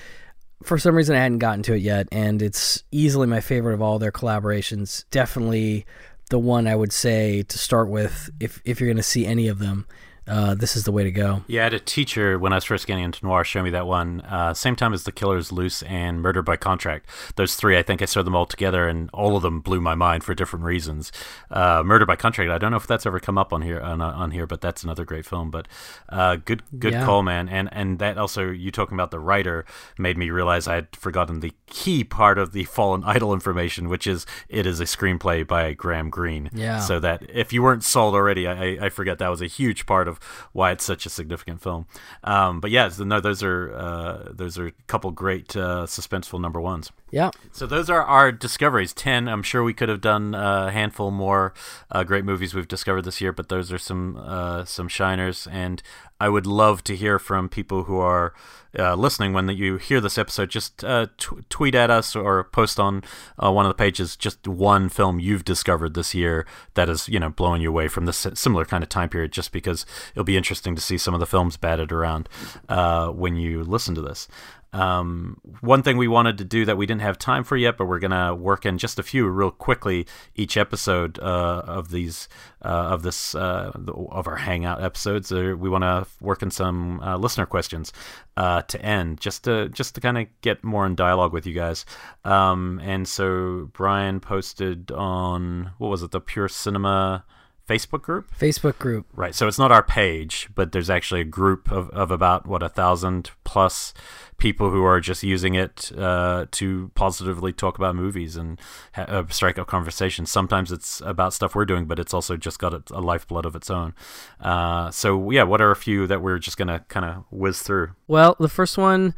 For 0.62 0.78
some 0.78 0.94
reason, 0.94 1.14
I 1.14 1.18
hadn't 1.18 1.40
gotten 1.40 1.62
to 1.64 1.74
it 1.74 1.82
yet, 1.82 2.08
and 2.10 2.40
it's 2.40 2.84
easily 2.90 3.26
my 3.26 3.40
favorite 3.40 3.74
of 3.74 3.82
all 3.82 3.98
their 3.98 4.12
collaborations. 4.12 5.04
Definitely 5.10 5.84
the 6.30 6.38
one 6.38 6.66
I 6.66 6.76
would 6.76 6.92
say 6.92 7.42
to 7.42 7.58
start 7.58 7.88
with 7.88 8.30
if 8.40 8.60
if 8.64 8.80
you're 8.80 8.88
going 8.88 8.96
to 8.96 9.02
see 9.02 9.26
any 9.26 9.48
of 9.48 9.58
them. 9.58 9.86
Uh, 10.26 10.54
this 10.54 10.74
is 10.76 10.84
the 10.84 10.92
way 10.92 11.04
to 11.04 11.10
go. 11.10 11.42
Yeah, 11.46 11.60
I 11.60 11.64
had 11.64 11.74
a 11.74 11.78
teacher 11.80 12.38
when 12.38 12.52
I 12.52 12.56
was 12.56 12.64
first 12.64 12.86
getting 12.86 13.04
into 13.04 13.24
noir 13.26 13.44
show 13.44 13.62
me 13.62 13.70
that 13.70 13.86
one. 13.86 14.20
Uh, 14.22 14.54
same 14.54 14.74
time 14.76 14.92
as 14.94 15.04
The 15.04 15.12
Killer's 15.12 15.52
Loose 15.52 15.82
and 15.82 16.22
Murder 16.22 16.42
by 16.42 16.56
Contract. 16.56 17.08
Those 17.36 17.56
three, 17.56 17.76
I 17.76 17.82
think 17.82 18.00
I 18.00 18.06
saw 18.06 18.22
them 18.22 18.34
all 18.34 18.46
together, 18.46 18.88
and 18.88 19.10
all 19.12 19.36
of 19.36 19.42
them 19.42 19.60
blew 19.60 19.80
my 19.80 19.94
mind 19.94 20.24
for 20.24 20.34
different 20.34 20.64
reasons. 20.64 21.12
Uh, 21.50 21.82
Murder 21.84 22.06
by 22.06 22.16
Contract, 22.16 22.50
I 22.50 22.58
don't 22.58 22.70
know 22.70 22.76
if 22.78 22.86
that's 22.86 23.04
ever 23.06 23.20
come 23.20 23.36
up 23.36 23.52
on 23.52 23.62
here 23.62 23.80
on, 23.80 24.00
on 24.00 24.30
here, 24.30 24.46
but 24.46 24.60
that's 24.60 24.82
another 24.82 25.04
great 25.04 25.26
film. 25.26 25.50
But 25.50 25.68
uh, 26.08 26.36
good 26.36 26.62
good 26.78 26.94
Yeah. 26.94 27.04
call, 27.04 27.22
man. 27.22 27.48
And 27.48 27.68
and 27.72 27.98
that 27.98 28.16
also 28.18 28.50
you 28.50 28.70
talking 28.70 28.94
about 28.94 29.10
the 29.10 29.20
writer 29.20 29.64
made 29.98 30.16
me 30.16 30.30
realize 30.30 30.66
I 30.66 30.76
had 30.76 30.94
forgotten 30.96 31.40
the 31.40 31.52
key 31.66 32.02
part 32.04 32.38
of 32.38 32.52
the 32.52 32.64
Fallen 32.64 33.04
Idol 33.04 33.32
information, 33.34 33.88
which 33.88 34.06
is 34.06 34.24
it 34.48 34.64
is 34.66 34.80
a 34.80 34.84
screenplay 34.84 35.46
by 35.46 35.72
Graham 35.74 36.08
Greene. 36.10 36.48
Yeah. 36.52 36.78
So 36.80 36.98
that 37.00 37.22
if 37.28 37.52
you 37.52 37.62
weren't 37.62 37.84
sold 37.84 38.14
already, 38.14 38.46
I, 38.46 38.52
I- 38.54 38.78
I 38.84 38.88
forget 38.90 39.18
that 39.18 39.28
was 39.28 39.40
a 39.42 39.46
huge 39.46 39.86
part 39.86 40.08
of 40.08 40.13
why 40.52 40.70
it's 40.70 40.84
such 40.84 41.06
a 41.06 41.10
significant 41.10 41.60
film. 41.60 41.86
Um, 42.22 42.60
but 42.60 42.70
yeah, 42.70 42.90
no, 42.98 43.20
those 43.20 43.42
are 43.42 43.74
uh, 43.74 44.32
those 44.32 44.58
are 44.58 44.66
a 44.66 44.72
couple 44.86 45.10
great 45.10 45.56
uh, 45.56 45.86
suspenseful 45.86 46.40
number 46.40 46.60
ones. 46.60 46.90
Yeah. 47.10 47.30
So 47.52 47.66
those 47.66 47.88
are 47.88 48.02
our 48.02 48.32
discoveries. 48.32 48.92
Ten. 48.92 49.28
I'm 49.28 49.42
sure 49.42 49.62
we 49.62 49.74
could 49.74 49.88
have 49.88 50.00
done 50.00 50.34
a 50.34 50.70
handful 50.70 51.10
more 51.10 51.54
uh, 51.90 52.04
great 52.04 52.24
movies 52.24 52.54
we've 52.54 52.68
discovered 52.68 53.02
this 53.02 53.20
year, 53.20 53.32
but 53.32 53.48
those 53.48 53.72
are 53.72 53.78
some 53.78 54.16
uh, 54.16 54.64
some 54.64 54.88
shiners. 54.88 55.46
And 55.50 55.82
I 56.24 56.30
would 56.30 56.46
love 56.46 56.82
to 56.84 56.96
hear 56.96 57.18
from 57.18 57.50
people 57.50 57.84
who 57.84 57.98
are 57.98 58.32
uh, 58.78 58.94
listening 58.94 59.34
when 59.34 59.46
you 59.50 59.76
hear 59.76 60.00
this 60.00 60.16
episode. 60.16 60.48
Just 60.48 60.82
uh, 60.82 61.08
t- 61.18 61.36
tweet 61.50 61.74
at 61.74 61.90
us 61.90 62.16
or 62.16 62.44
post 62.44 62.80
on 62.80 63.02
uh, 63.36 63.52
one 63.52 63.66
of 63.66 63.68
the 63.68 63.74
pages 63.74 64.16
just 64.16 64.48
one 64.48 64.88
film 64.88 65.20
you've 65.20 65.44
discovered 65.44 65.92
this 65.92 66.14
year 66.14 66.46
that 66.72 66.88
is 66.88 67.10
you 67.10 67.20
know 67.20 67.28
blowing 67.28 67.60
you 67.60 67.68
away 67.68 67.88
from 67.88 68.06
this 68.06 68.26
similar 68.32 68.64
kind 68.64 68.82
of 68.82 68.88
time 68.88 69.10
period. 69.10 69.32
Just 69.32 69.52
because 69.52 69.84
it'll 70.12 70.24
be 70.24 70.38
interesting 70.38 70.74
to 70.74 70.80
see 70.80 70.96
some 70.96 71.12
of 71.12 71.20
the 71.20 71.26
films 71.26 71.58
batted 71.58 71.92
around 71.92 72.26
uh, 72.70 73.08
when 73.10 73.36
you 73.36 73.62
listen 73.62 73.94
to 73.94 74.00
this. 74.00 74.26
Um, 74.74 75.38
one 75.60 75.84
thing 75.84 75.96
we 75.96 76.08
wanted 76.08 76.36
to 76.38 76.44
do 76.44 76.64
that 76.64 76.76
we 76.76 76.84
didn't 76.84 77.02
have 77.02 77.16
time 77.16 77.44
for 77.44 77.56
yet, 77.56 77.76
but 77.76 77.86
we're 77.86 78.00
gonna 78.00 78.34
work 78.34 78.66
in 78.66 78.76
just 78.76 78.98
a 78.98 79.04
few 79.04 79.28
real 79.28 79.52
quickly 79.52 80.04
each 80.34 80.56
episode 80.56 81.18
uh, 81.20 81.62
of 81.64 81.90
these 81.90 82.28
uh, 82.64 82.88
of 82.90 83.02
this 83.02 83.36
uh, 83.36 83.70
of 84.10 84.26
our 84.26 84.36
hangout 84.36 84.82
episodes. 84.82 85.30
Uh, 85.30 85.54
we 85.56 85.68
want 85.68 85.84
to 85.84 86.06
work 86.20 86.42
in 86.42 86.50
some 86.50 86.98
uh, 87.00 87.16
listener 87.16 87.46
questions 87.46 87.92
uh, 88.36 88.62
to 88.62 88.82
end, 88.82 89.20
just 89.20 89.44
to 89.44 89.68
just 89.68 89.94
to 89.94 90.00
kind 90.00 90.18
of 90.18 90.26
get 90.40 90.64
more 90.64 90.84
in 90.86 90.96
dialogue 90.96 91.32
with 91.32 91.46
you 91.46 91.54
guys. 91.54 91.86
Um, 92.24 92.80
and 92.82 93.06
so 93.06 93.70
Brian 93.72 94.18
posted 94.18 94.90
on 94.90 95.70
what 95.78 95.88
was 95.88 96.02
it, 96.02 96.10
the 96.10 96.20
Pure 96.20 96.48
Cinema. 96.48 97.24
Facebook 97.68 98.02
group? 98.02 98.30
Facebook 98.38 98.78
group. 98.78 99.06
Right. 99.14 99.34
So 99.34 99.48
it's 99.48 99.58
not 99.58 99.72
our 99.72 99.82
page, 99.82 100.48
but 100.54 100.72
there's 100.72 100.90
actually 100.90 101.22
a 101.22 101.24
group 101.24 101.70
of, 101.70 101.88
of 101.90 102.10
about, 102.10 102.46
what, 102.46 102.62
a 102.62 102.68
thousand 102.68 103.30
plus 103.44 103.94
people 104.36 104.70
who 104.70 104.84
are 104.84 105.00
just 105.00 105.22
using 105.22 105.54
it 105.54 105.90
uh, 105.96 106.46
to 106.50 106.90
positively 106.94 107.52
talk 107.52 107.78
about 107.78 107.96
movies 107.96 108.36
and 108.36 108.60
ha- 108.94 109.06
uh, 109.08 109.24
strike 109.28 109.58
up 109.58 109.66
conversations. 109.66 110.30
Sometimes 110.30 110.72
it's 110.72 111.00
about 111.02 111.32
stuff 111.32 111.54
we're 111.54 111.64
doing, 111.64 111.86
but 111.86 111.98
it's 111.98 112.12
also 112.12 112.36
just 112.36 112.58
got 112.58 112.74
a, 112.74 112.82
a 112.90 113.00
lifeblood 113.00 113.46
of 113.46 113.56
its 113.56 113.70
own. 113.70 113.94
Uh, 114.40 114.90
so, 114.90 115.30
yeah, 115.30 115.44
what 115.44 115.60
are 115.60 115.70
a 115.70 115.76
few 115.76 116.06
that 116.06 116.20
we're 116.20 116.38
just 116.38 116.58
going 116.58 116.68
to 116.68 116.80
kind 116.88 117.06
of 117.06 117.24
whiz 117.30 117.62
through? 117.62 117.92
Well, 118.06 118.36
the 118.38 118.48
first 118.48 118.76
one 118.76 119.14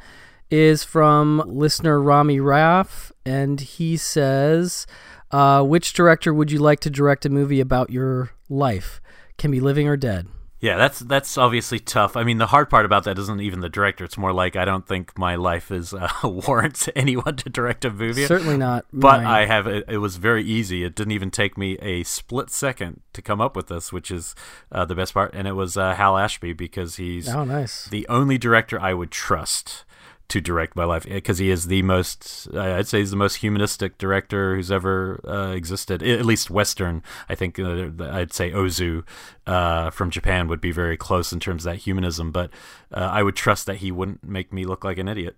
is 0.51 0.85
from 0.85 1.43
listener 1.47 2.01
Rami 2.01 2.39
Raff, 2.39 3.11
and 3.25 3.61
he 3.61 3.97
says, 3.97 4.87
uh, 5.31 5.63
"Which 5.63 5.93
director 5.93 6.33
would 6.33 6.51
you 6.51 6.59
like 6.59 6.81
to 6.81 6.91
direct 6.91 7.27
a 7.27 7.31
movie 7.31 7.61
about 7.61 7.91
your 7.91 8.31
life? 8.49 9.01
Can 9.39 9.51
be 9.51 9.61
living 9.61 9.89
or 9.89 9.97
dead." 9.97 10.29
Yeah, 10.59 10.79
that's 10.79 11.01
that's 11.01 11.37
obviously 11.37 11.79
tough. 11.79 12.17
I 12.17 12.25
mean, 12.25 12.39
the 12.39 12.47
hard 12.47 12.71
part 12.71 12.87
about 12.87 13.05
that 13.05 13.19
isn't 13.19 13.41
even 13.43 13.61
the 13.61 13.69
director. 13.69 14.05
It's 14.05 14.17
more 14.17 14.33
like 14.33 14.57
I 14.57 14.65
don't 14.65 14.87
think 14.89 15.17
my 15.19 15.35
life 15.35 15.71
is 15.71 15.93
uh, 15.93 16.09
warrants 16.25 16.89
anyone 16.97 17.37
to 17.37 17.51
direct 17.51 17.85
a 17.85 17.91
movie. 17.91 18.25
Certainly 18.25 18.57
not 18.57 18.87
But 18.91 19.19
mine. 19.19 19.27
I 19.27 19.45
have 19.45 19.67
it, 19.67 19.85
it 19.87 19.99
was 19.99 20.17
very 20.17 20.43
easy. 20.45 20.83
It 20.83 20.95
didn't 20.97 21.13
even 21.13 21.31
take 21.31 21.59
me 21.59 21.77
a 21.83 22.05
split 22.05 22.49
second 22.51 23.03
to 23.13 23.21
come 23.21 23.39
up 23.41 23.55
with 23.55 23.69
this, 23.69 23.93
which 23.93 24.11
is 24.11 24.35
uh, 24.73 24.87
the 24.87 24.95
best 24.95 25.13
part. 25.13 25.35
And 25.35 25.47
it 25.47 25.53
was 25.53 25.77
uh, 25.77 25.95
Hal 25.95 26.17
Ashby 26.17 26.55
because 26.55 26.97
he's 26.97 27.29
Oh, 27.29 27.45
nice. 27.45 27.85
the 27.91 28.07
only 28.09 28.39
director 28.39 28.81
I 28.81 28.95
would 28.95 29.11
trust 29.11 29.85
to 30.29 30.41
direct 30.41 30.77
my 30.77 30.85
life 30.85 31.05
because 31.05 31.39
he 31.39 31.51
is 31.51 31.67
the 31.67 31.83
most 31.83 32.49
I'd 32.55 32.89
say 32.89 33.01
he's 33.01 33.11
the 33.11 33.17
most 33.17 33.37
humanistic 33.37 33.99
director 33.99 34.57
who's 34.57 34.71
ever 34.71 35.21
uh, 35.27 35.53
existed 35.53 36.03
at 36.03 36.27
least 36.27 36.51
western 36.51 37.03
I 37.29 37.35
think 37.35 37.59
uh, 37.59 37.91
I'd 38.01 38.33
say 38.33 38.51
Ozu 38.51 39.05
uh, 39.47 39.91
from 39.91 40.11
Japan 40.11 40.49
would 40.49 40.61
be 40.61 40.73
very 40.73 40.97
close 40.97 41.33
in 41.33 41.41
terms 41.41 41.65
of 41.67 41.73
that 41.73 41.79
humanism 41.79 42.33
but 42.33 42.51
uh, 42.93 42.99
I 43.13 43.23
would 43.23 43.37
trust 43.37 43.67
that 43.67 43.77
he 43.77 43.91
wouldn't 43.93 44.25
make 44.25 44.53
me 44.53 44.65
look 44.65 44.85
like 44.85 44.99
an 44.99 45.09
idiot 45.09 45.37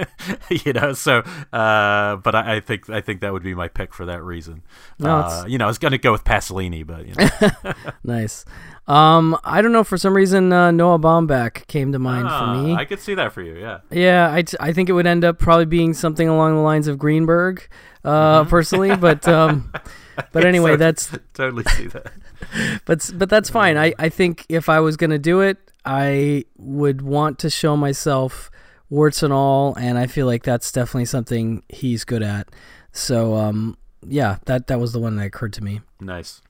you 0.50 0.72
know 0.72 0.92
so 0.92 1.18
uh, 1.52 2.16
but 2.16 2.34
I, 2.34 2.56
I 2.56 2.60
think 2.60 2.88
I 2.90 3.00
think 3.00 3.20
that 3.22 3.32
would 3.32 3.42
be 3.42 3.54
my 3.54 3.68
pick 3.68 3.94
for 3.94 4.06
that 4.06 4.22
reason 4.22 4.62
No, 4.98 5.16
uh, 5.18 5.44
you 5.46 5.58
know 5.58 5.64
I 5.64 5.68
was 5.68 5.78
gonna 5.78 5.98
go 5.98 6.12
with 6.12 6.24
Pasolini 6.24 6.86
but 6.86 7.06
you 7.06 7.14
know 7.14 7.72
nice. 8.04 8.44
Um, 8.88 9.36
I 9.42 9.62
don't 9.62 9.72
know. 9.72 9.82
For 9.82 9.96
some 9.96 10.14
reason, 10.14 10.52
uh, 10.52 10.70
Noah 10.70 11.00
Baumbach 11.00 11.66
came 11.66 11.90
to 11.90 11.98
mind 11.98 12.28
Ah, 12.30 12.38
for 12.54 12.62
me. 12.68 12.72
I 12.72 12.84
could 12.84 13.00
see 13.00 13.14
that 13.14 13.32
for 13.32 13.42
you 13.42 13.56
yeah 13.58 13.80
Yeah, 13.90 14.32
I, 14.32 14.42
t- 14.42 14.56
I 14.60 14.72
think 14.72 14.88
it 14.88 14.92
would 14.92 15.08
end 15.08 15.24
up 15.24 15.40
probably 15.40 15.64
being 15.64 15.92
something 15.92 16.28
along 16.28 16.54
the 16.54 16.60
lines 16.60 16.86
of 16.86 16.96
Greenberg, 16.96 17.66
uh, 18.06 18.40
Mm-hmm. 18.42 18.50
personally. 18.50 18.96
But 18.96 19.26
um, 19.28 19.70
but 20.32 20.44
anyway, 20.44 20.72
So- 20.72 20.76
that's 20.78 21.18
totally 21.34 21.64
see 21.64 21.88
that 21.88 22.12
but 22.86 23.10
but 23.14 23.28
that's 23.28 23.50
fine. 23.50 23.76
I, 23.76 23.92
I 23.98 24.08
think 24.08 24.46
if 24.48 24.68
I 24.68 24.80
was 24.80 24.96
gonna 24.96 25.18
do 25.18 25.40
it, 25.40 25.58
I 25.84 26.44
would 26.56 27.02
want 27.02 27.38
to 27.40 27.50
show 27.50 27.76
myself 27.76 28.50
warts 28.88 29.22
and 29.22 29.32
all, 29.32 29.74
and 29.74 29.98
I 29.98 30.06
feel 30.06 30.26
like 30.26 30.42
that's 30.44 30.70
definitely 30.72 31.06
something 31.06 31.62
he's 31.68 32.04
good 32.04 32.22
at. 32.22 32.48
So 32.92 33.34
um, 33.34 33.76
yeah, 34.06 34.38
that 34.46 34.68
that 34.68 34.78
was 34.80 34.92
the 34.92 35.00
one 35.00 35.16
that 35.16 35.26
occurred 35.26 35.52
to 35.54 35.64
me. 35.64 35.80
nice 36.00 36.40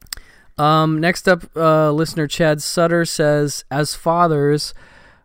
Um, 0.58 1.00
next 1.00 1.28
up, 1.28 1.44
uh, 1.56 1.90
listener 1.92 2.26
Chad 2.26 2.62
Sutter 2.62 3.04
says, 3.04 3.64
as 3.70 3.94
fathers, 3.94 4.72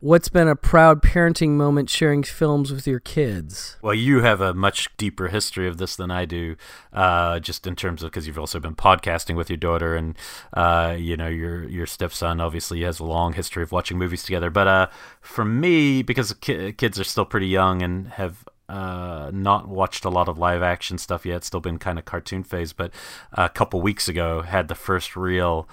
what's 0.02 0.30
been 0.30 0.48
a 0.48 0.56
proud 0.56 1.02
parenting 1.02 1.52
moment 1.52 1.90
sharing 1.90 2.24
films 2.24 2.72
with 2.72 2.86
your 2.86 3.00
kids? 3.00 3.78
Well, 3.82 3.94
you 3.94 4.22
have 4.22 4.42
a 4.42 4.54
much 4.54 4.90
deeper 4.98 5.30
history 5.30 5.68
of 5.68 5.78
this 5.78 5.96
than 5.96 6.12
I 6.12 6.26
do, 6.26 6.56
uh, 6.92 7.40
just 7.40 7.66
in 7.66 7.76
terms 7.76 8.04
of 8.04 8.12
because 8.12 8.28
you've 8.28 8.40
also 8.40 8.60
been 8.60 8.76
podcasting 8.76 9.36
with 9.36 9.50
your 9.50 9.58
daughter, 9.58 9.96
and 9.96 10.18
uh, 10.54 10.96
you 10.98 11.16
know 11.16 11.28
your 11.28 11.64
your 11.70 11.86
stepson 11.86 12.42
obviously 12.42 12.82
has 12.82 13.00
a 13.00 13.06
long 13.06 13.34
history 13.34 13.64
of 13.64 13.72
watching 13.72 13.98
movies 13.98 14.24
together. 14.24 14.50
But 14.50 14.68
uh, 14.68 14.88
for 15.22 15.46
me, 15.46 16.02
because 16.04 16.34
ki- 16.34 16.74
kids 16.74 17.00
are 17.00 17.06
still 17.06 17.26
pretty 17.26 17.48
young 17.48 17.82
and 17.82 18.08
have 18.10 18.44
uh, 18.68 19.30
not 19.34 19.68
watched 19.68 20.06
a 20.06 20.10
lot 20.10 20.30
of 20.30 20.38
live 20.38 20.62
action 20.62 20.98
stuff 20.98 21.26
yet, 21.26 21.44
still 21.44 21.60
been 21.60 21.78
kind 21.78 22.00
of 22.00 22.06
cartoon 22.06 22.44
phase. 22.44 22.74
But 22.74 22.92
a 23.34 23.50
couple 23.50 23.82
weeks 23.82 24.08
ago, 24.08 24.42
had 24.42 24.68
the 24.68 24.76
first 24.76 25.16
real 25.16 25.68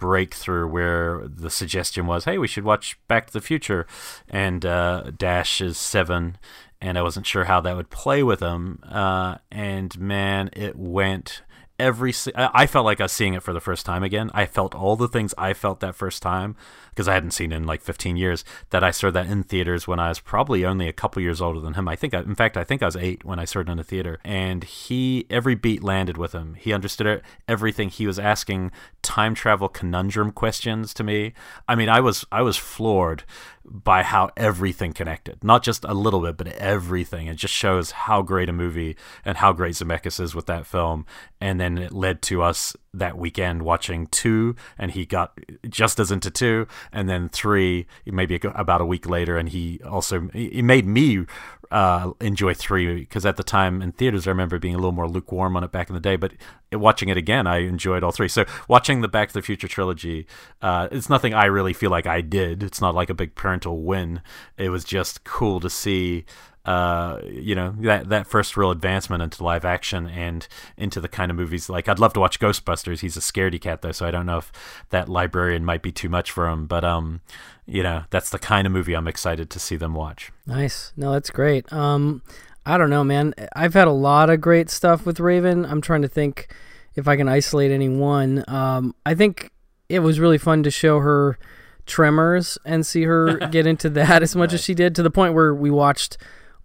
breakthrough 0.00 0.66
where 0.66 1.28
the 1.28 1.50
suggestion 1.50 2.06
was, 2.06 2.24
"Hey, 2.24 2.38
we 2.38 2.48
should 2.48 2.64
watch 2.64 2.98
Back 3.06 3.26
to 3.26 3.32
the 3.34 3.40
Future," 3.42 3.86
and 4.28 4.64
uh, 4.64 5.10
Dash 5.16 5.60
is 5.60 5.76
seven, 5.76 6.38
and 6.80 6.98
I 6.98 7.02
wasn't 7.02 7.26
sure 7.26 7.44
how 7.44 7.60
that 7.60 7.76
would 7.76 7.90
play 7.90 8.22
with 8.22 8.40
him. 8.40 8.80
Uh, 8.82 9.36
and 9.52 9.96
man, 10.00 10.48
it 10.54 10.76
went 10.76 11.42
every. 11.80 12.14
I 12.36 12.66
felt 12.66 12.84
like 12.84 13.00
I 13.00 13.04
was 13.04 13.12
seeing 13.12 13.34
it 13.34 13.42
for 13.42 13.52
the 13.52 13.60
first 13.60 13.86
time 13.86 14.02
again. 14.02 14.30
I 14.34 14.46
felt 14.46 14.74
all 14.74 14.96
the 14.96 15.08
things 15.08 15.34
I 15.36 15.54
felt 15.54 15.80
that 15.80 15.94
first 15.94 16.22
time 16.22 16.56
because 16.90 17.08
I 17.08 17.14
hadn't 17.14 17.30
seen 17.30 17.52
it 17.52 17.56
in 17.56 17.66
like 17.66 17.80
15 17.80 18.16
years. 18.16 18.44
That 18.70 18.84
I 18.84 18.90
saw 18.90 19.10
that 19.10 19.26
in 19.26 19.42
theaters 19.42 19.88
when 19.88 19.98
I 19.98 20.08
was 20.08 20.20
probably 20.20 20.64
only 20.64 20.88
a 20.88 20.92
couple 20.92 21.22
years 21.22 21.40
older 21.40 21.60
than 21.60 21.74
him. 21.74 21.88
I 21.88 21.96
think, 21.96 22.14
I, 22.14 22.20
in 22.20 22.34
fact, 22.34 22.56
I 22.56 22.64
think 22.64 22.82
I 22.82 22.86
was 22.86 22.96
eight 22.96 23.24
when 23.24 23.38
I 23.38 23.44
saw 23.44 23.60
it 23.60 23.68
in 23.68 23.78
a 23.78 23.84
theater. 23.84 24.20
And 24.22 24.64
he, 24.64 25.26
every 25.30 25.54
beat 25.54 25.82
landed 25.82 26.16
with 26.16 26.32
him. 26.32 26.54
He 26.54 26.72
understood 26.72 27.22
everything. 27.48 27.88
He 27.88 28.06
was 28.06 28.18
asking 28.18 28.70
time 29.02 29.34
travel 29.34 29.68
conundrum 29.68 30.30
questions 30.30 30.92
to 30.94 31.02
me. 31.02 31.32
I 31.66 31.74
mean, 31.74 31.88
I 31.88 32.00
was, 32.00 32.24
I 32.30 32.42
was 32.42 32.56
floored 32.56 33.24
by 33.70 34.02
how 34.02 34.30
everything 34.36 34.92
connected. 34.92 35.42
Not 35.44 35.62
just 35.62 35.84
a 35.84 35.94
little 35.94 36.20
bit, 36.20 36.36
but 36.36 36.48
everything. 36.48 37.28
It 37.28 37.36
just 37.36 37.54
shows 37.54 37.92
how 37.92 38.20
great 38.20 38.48
a 38.48 38.52
movie 38.52 38.96
and 39.24 39.36
how 39.36 39.52
great 39.52 39.74
Zemeckis 39.74 40.20
is 40.20 40.34
with 40.34 40.46
that 40.46 40.66
film. 40.66 41.06
And 41.40 41.60
then 41.60 41.78
it 41.78 41.92
led 41.92 42.20
to 42.22 42.42
us 42.42 42.76
that 42.92 43.16
weekend 43.16 43.62
watching 43.62 44.06
two, 44.08 44.56
and 44.76 44.90
he 44.90 45.06
got 45.06 45.38
just 45.68 46.00
as 46.00 46.10
into 46.10 46.30
two, 46.30 46.66
and 46.92 47.08
then 47.08 47.28
three, 47.28 47.86
maybe 48.04 48.40
about 48.42 48.80
a 48.80 48.86
week 48.86 49.08
later, 49.08 49.38
and 49.38 49.48
he 49.48 49.80
also 49.88 50.28
he 50.32 50.62
made 50.62 50.86
me 50.86 51.24
uh, 51.70 52.12
enjoy 52.20 52.54
three 52.54 53.00
because 53.00 53.24
at 53.24 53.36
the 53.36 53.42
time 53.42 53.80
in 53.82 53.92
theaters 53.92 54.26
I 54.26 54.30
remember 54.30 54.58
being 54.58 54.74
a 54.74 54.78
little 54.78 54.92
more 54.92 55.08
lukewarm 55.08 55.56
on 55.56 55.64
it 55.64 55.70
back 55.70 55.88
in 55.88 55.94
the 55.94 56.00
day, 56.00 56.16
but 56.16 56.32
watching 56.72 57.08
it 57.08 57.16
again 57.16 57.46
I 57.46 57.58
enjoyed 57.58 58.02
all 58.02 58.12
three. 58.12 58.28
So 58.28 58.44
watching 58.68 59.00
the 59.00 59.08
Back 59.08 59.28
to 59.28 59.34
the 59.34 59.42
Future 59.42 59.68
trilogy, 59.68 60.26
uh, 60.62 60.88
it's 60.90 61.08
nothing 61.08 61.34
I 61.34 61.46
really 61.46 61.72
feel 61.72 61.90
like 61.90 62.06
I 62.06 62.20
did. 62.20 62.62
It's 62.62 62.80
not 62.80 62.94
like 62.94 63.10
a 63.10 63.14
big 63.14 63.34
parental 63.34 63.82
win. 63.82 64.20
It 64.56 64.70
was 64.70 64.84
just 64.84 65.24
cool 65.24 65.60
to 65.60 65.70
see 65.70 66.24
uh, 66.66 67.18
you 67.24 67.54
know 67.54 67.74
that 67.80 68.10
that 68.10 68.26
first 68.26 68.54
real 68.56 68.70
advancement 68.70 69.22
into 69.22 69.42
live 69.42 69.64
action 69.64 70.06
and 70.06 70.46
into 70.76 71.00
the 71.00 71.08
kind 71.08 71.30
of 71.30 71.36
movies 71.36 71.70
like 71.70 71.88
I'd 71.88 71.98
love 71.98 72.12
to 72.12 72.20
watch 72.20 72.38
Ghostbusters. 72.38 73.00
He's 73.00 73.16
a 73.16 73.20
scaredy 73.20 73.60
cat 73.60 73.80
though, 73.80 73.92
so 73.92 74.06
I 74.06 74.10
don't 74.10 74.26
know 74.26 74.38
if 74.38 74.52
that 74.90 75.08
librarian 75.08 75.64
might 75.64 75.82
be 75.82 75.90
too 75.90 76.10
much 76.10 76.30
for 76.30 76.48
him. 76.48 76.66
But 76.66 76.84
um, 76.84 77.22
you 77.70 77.82
know 77.82 78.04
that's 78.10 78.30
the 78.30 78.38
kind 78.38 78.66
of 78.66 78.72
movie 78.72 78.94
I'm 78.94 79.08
excited 79.08 79.48
to 79.50 79.58
see 79.58 79.76
them 79.76 79.94
watch. 79.94 80.32
Nice. 80.46 80.92
No, 80.96 81.12
that's 81.12 81.30
great. 81.30 81.72
Um, 81.72 82.22
I 82.66 82.76
don't 82.76 82.90
know, 82.90 83.04
man. 83.04 83.34
I've 83.54 83.74
had 83.74 83.88
a 83.88 83.92
lot 83.92 84.28
of 84.28 84.40
great 84.40 84.68
stuff 84.68 85.06
with 85.06 85.20
Raven. 85.20 85.64
I'm 85.64 85.80
trying 85.80 86.02
to 86.02 86.08
think 86.08 86.52
if 86.94 87.08
I 87.08 87.16
can 87.16 87.28
isolate 87.28 87.70
any 87.70 87.88
one. 87.88 88.44
Um, 88.48 88.94
I 89.06 89.14
think 89.14 89.52
it 89.88 90.00
was 90.00 90.20
really 90.20 90.38
fun 90.38 90.62
to 90.64 90.70
show 90.70 90.98
her 90.98 91.38
Tremors 91.86 92.58
and 92.64 92.84
see 92.84 93.04
her 93.04 93.36
get 93.50 93.66
into 93.66 93.88
that 93.90 94.22
as 94.22 94.36
much 94.36 94.52
as 94.52 94.62
she 94.62 94.74
did 94.74 94.94
to 94.96 95.02
the 95.02 95.10
point 95.10 95.34
where 95.34 95.54
we 95.54 95.70
watched 95.70 96.18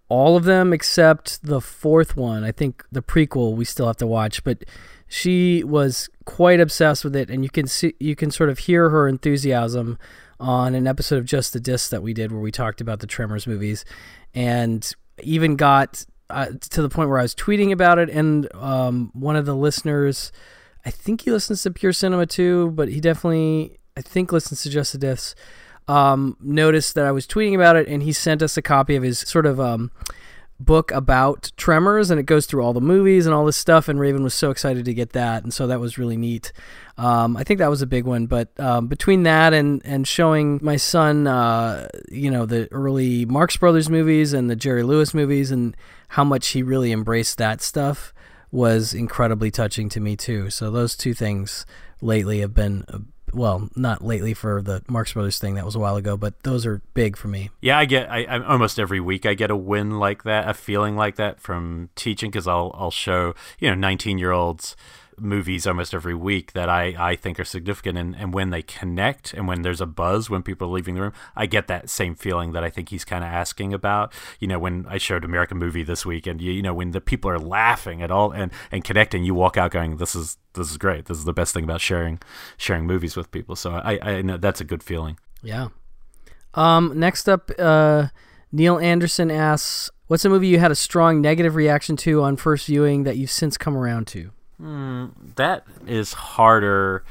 all 0.08 0.36
of 0.36 0.44
them 0.44 0.72
except 0.72 1.42
the 1.42 1.60
fourth 1.60 2.16
one. 2.16 2.44
I 2.44 2.52
think 2.52 2.84
the 2.92 3.02
prequel 3.02 3.54
we 3.56 3.64
still 3.64 3.86
have 3.86 3.96
to 3.98 4.06
watch, 4.06 4.44
but 4.44 4.64
she 5.08 5.62
was 5.64 6.08
quite 6.24 6.60
obsessed 6.60 7.04
with 7.04 7.14
it 7.14 7.30
and 7.30 7.44
you 7.44 7.50
can 7.50 7.66
see 7.66 7.94
you 8.00 8.16
can 8.16 8.30
sort 8.30 8.50
of 8.50 8.60
hear 8.60 8.90
her 8.90 9.06
enthusiasm 9.06 9.98
on 10.38 10.74
an 10.74 10.86
episode 10.86 11.18
of 11.18 11.24
Just 11.24 11.52
the 11.52 11.60
Disc 11.60 11.90
that 11.90 12.02
we 12.02 12.12
did 12.12 12.32
where 12.32 12.40
we 12.40 12.52
talked 12.52 12.80
about 12.80 13.00
the 13.00 13.06
Tremors 13.06 13.46
movies 13.46 13.84
and 14.34 14.90
even 15.22 15.56
got 15.56 16.04
uh, 16.28 16.46
to 16.70 16.82
the 16.82 16.88
point 16.88 17.08
where 17.08 17.18
I 17.18 17.22
was 17.22 17.34
tweeting 17.34 17.72
about 17.72 17.98
it 17.98 18.10
and 18.10 18.52
um, 18.54 19.10
one 19.14 19.36
of 19.36 19.46
the 19.46 19.54
listeners 19.54 20.32
I 20.86 20.90
think 20.90 21.22
he 21.22 21.32
listens 21.32 21.62
to 21.64 21.72
Pure 21.72 21.94
Cinema 21.94 22.26
too, 22.26 22.70
but 22.70 22.88
he 22.88 23.00
definitely 23.00 23.76
I 23.96 24.02
think 24.02 24.30
listens 24.30 24.62
to 24.62 24.70
Just 24.70 24.92
the 24.92 24.98
Discs, 24.98 25.34
um, 25.88 26.36
noticed 26.40 26.94
that 26.94 27.06
I 27.06 27.12
was 27.12 27.26
tweeting 27.26 27.54
about 27.54 27.76
it, 27.76 27.88
and 27.88 28.02
he 28.02 28.12
sent 28.12 28.42
us 28.42 28.56
a 28.56 28.62
copy 28.62 28.94
of 28.94 29.02
his 29.02 29.18
sort 29.20 29.46
of 29.46 29.58
um, 29.58 29.90
book 30.58 30.90
about 30.90 31.52
Tremors, 31.56 32.10
and 32.10 32.18
it 32.18 32.24
goes 32.24 32.46
through 32.46 32.62
all 32.62 32.72
the 32.72 32.80
movies 32.80 33.26
and 33.26 33.34
all 33.34 33.44
this 33.44 33.56
stuff. 33.56 33.88
And 33.88 34.00
Raven 34.00 34.22
was 34.22 34.34
so 34.34 34.50
excited 34.50 34.84
to 34.84 34.94
get 34.94 35.12
that, 35.12 35.42
and 35.42 35.52
so 35.52 35.66
that 35.66 35.80
was 35.80 35.98
really 35.98 36.16
neat. 36.16 36.52
Um, 36.96 37.36
I 37.36 37.44
think 37.44 37.58
that 37.58 37.70
was 37.70 37.82
a 37.82 37.86
big 37.86 38.04
one. 38.04 38.26
But 38.26 38.58
um, 38.58 38.86
between 38.86 39.24
that 39.24 39.52
and 39.52 39.82
and 39.84 40.06
showing 40.06 40.58
my 40.62 40.76
son, 40.76 41.26
uh, 41.26 41.88
you 42.10 42.30
know, 42.30 42.46
the 42.46 42.68
early 42.72 43.24
Marx 43.24 43.56
Brothers 43.56 43.90
movies 43.90 44.32
and 44.32 44.48
the 44.48 44.56
Jerry 44.56 44.82
Lewis 44.82 45.14
movies, 45.14 45.50
and 45.50 45.76
how 46.08 46.24
much 46.24 46.48
he 46.48 46.62
really 46.62 46.92
embraced 46.92 47.38
that 47.38 47.60
stuff 47.60 48.12
was 48.50 48.94
incredibly 48.94 49.50
touching 49.50 49.88
to 49.90 50.00
me 50.00 50.16
too. 50.16 50.50
So 50.50 50.70
those 50.70 50.96
two 50.96 51.14
things 51.14 51.66
lately 52.00 52.40
have 52.40 52.54
been 52.54 52.84
well, 53.32 53.68
not 53.76 54.04
lately 54.04 54.34
for 54.34 54.62
the 54.62 54.82
Marx 54.88 55.12
Brothers 55.12 55.38
thing. 55.38 55.54
That 55.54 55.64
was 55.64 55.74
a 55.74 55.78
while 55.78 55.96
ago, 55.96 56.16
but 56.16 56.42
those 56.42 56.66
are 56.66 56.82
big 56.94 57.16
for 57.16 57.28
me. 57.28 57.50
Yeah, 57.60 57.78
I 57.78 57.84
get. 57.84 58.10
I, 58.10 58.24
I 58.24 58.44
almost 58.44 58.78
every 58.78 59.00
week 59.00 59.26
I 59.26 59.34
get 59.34 59.50
a 59.50 59.56
win 59.56 59.98
like 59.98 60.24
that, 60.24 60.48
a 60.48 60.54
feeling 60.54 60.96
like 60.96 61.16
that 61.16 61.40
from 61.40 61.90
teaching 61.94 62.30
because 62.30 62.46
I'll 62.46 62.72
I'll 62.74 62.90
show 62.90 63.34
you 63.58 63.68
know 63.68 63.74
nineteen 63.74 64.18
year 64.18 64.32
olds 64.32 64.76
movies 65.18 65.66
almost 65.66 65.94
every 65.94 66.14
week 66.14 66.52
that 66.52 66.68
I, 66.68 66.94
I 66.98 67.16
think 67.16 67.40
are 67.40 67.44
significant 67.44 67.96
and, 67.96 68.14
and 68.16 68.34
when 68.34 68.50
they 68.50 68.62
connect 68.62 69.32
and 69.32 69.48
when 69.48 69.62
there's 69.62 69.80
a 69.80 69.86
buzz 69.86 70.28
when 70.28 70.42
people 70.42 70.68
are 70.68 70.72
leaving 70.72 70.94
the 70.94 71.02
room 71.02 71.12
I 71.34 71.46
get 71.46 71.68
that 71.68 71.88
same 71.88 72.14
feeling 72.14 72.52
that 72.52 72.62
I 72.62 72.70
think 72.70 72.90
he's 72.90 73.04
kind 73.04 73.24
of 73.24 73.28
asking 73.28 73.72
about. 73.72 74.12
You 74.40 74.48
know 74.48 74.58
when 74.58 74.86
I 74.88 74.98
showed 74.98 75.24
American 75.24 75.58
movie 75.58 75.82
this 75.82 76.04
week 76.04 76.26
and 76.26 76.40
you, 76.40 76.52
you 76.52 76.62
know 76.62 76.74
when 76.74 76.90
the 76.90 77.00
people 77.00 77.30
are 77.30 77.38
laughing 77.38 78.02
at 78.02 78.10
all 78.10 78.30
and, 78.30 78.52
and 78.70 78.84
connecting 78.84 79.24
you 79.24 79.34
walk 79.34 79.56
out 79.56 79.70
going 79.70 79.96
this 79.96 80.14
is 80.14 80.38
this 80.54 80.70
is 80.70 80.78
great. 80.78 81.06
This 81.06 81.18
is 81.18 81.24
the 81.24 81.32
best 81.32 81.54
thing 81.54 81.64
about 81.64 81.80
sharing 81.80 82.20
sharing 82.56 82.86
movies 82.86 83.16
with 83.16 83.30
people. 83.30 83.56
So 83.56 83.72
I, 83.72 83.98
I 84.00 84.22
know 84.22 84.36
that's 84.36 84.60
a 84.60 84.64
good 84.64 84.82
feeling. 84.82 85.18
Yeah. 85.42 85.68
Um 86.54 86.92
next 86.98 87.28
up 87.28 87.50
uh 87.58 88.08
Neil 88.52 88.78
Anderson 88.78 89.30
asks 89.30 89.90
what's 90.06 90.24
a 90.24 90.28
movie 90.28 90.48
you 90.48 90.58
had 90.58 90.70
a 90.70 90.76
strong 90.76 91.20
negative 91.20 91.54
reaction 91.54 91.96
to 91.96 92.22
on 92.22 92.36
first 92.36 92.66
viewing 92.66 93.04
that 93.04 93.16
you've 93.16 93.30
since 93.30 93.56
come 93.56 93.76
around 93.76 94.06
to 94.08 94.30
Hmm, 94.58 95.06
that 95.36 95.66
is 95.86 96.14
harder 96.14 97.04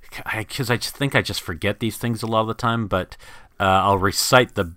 because 0.00 0.70
I, 0.70 0.74
I, 0.74 0.78
think 0.78 1.16
I 1.16 1.22
just 1.22 1.40
forget 1.40 1.80
these 1.80 1.98
things 1.98 2.22
a 2.22 2.26
lot 2.26 2.42
of 2.42 2.46
the 2.46 2.54
time. 2.54 2.86
But 2.86 3.16
uh, 3.58 3.64
I'll 3.64 3.98
recite 3.98 4.54
the 4.54 4.74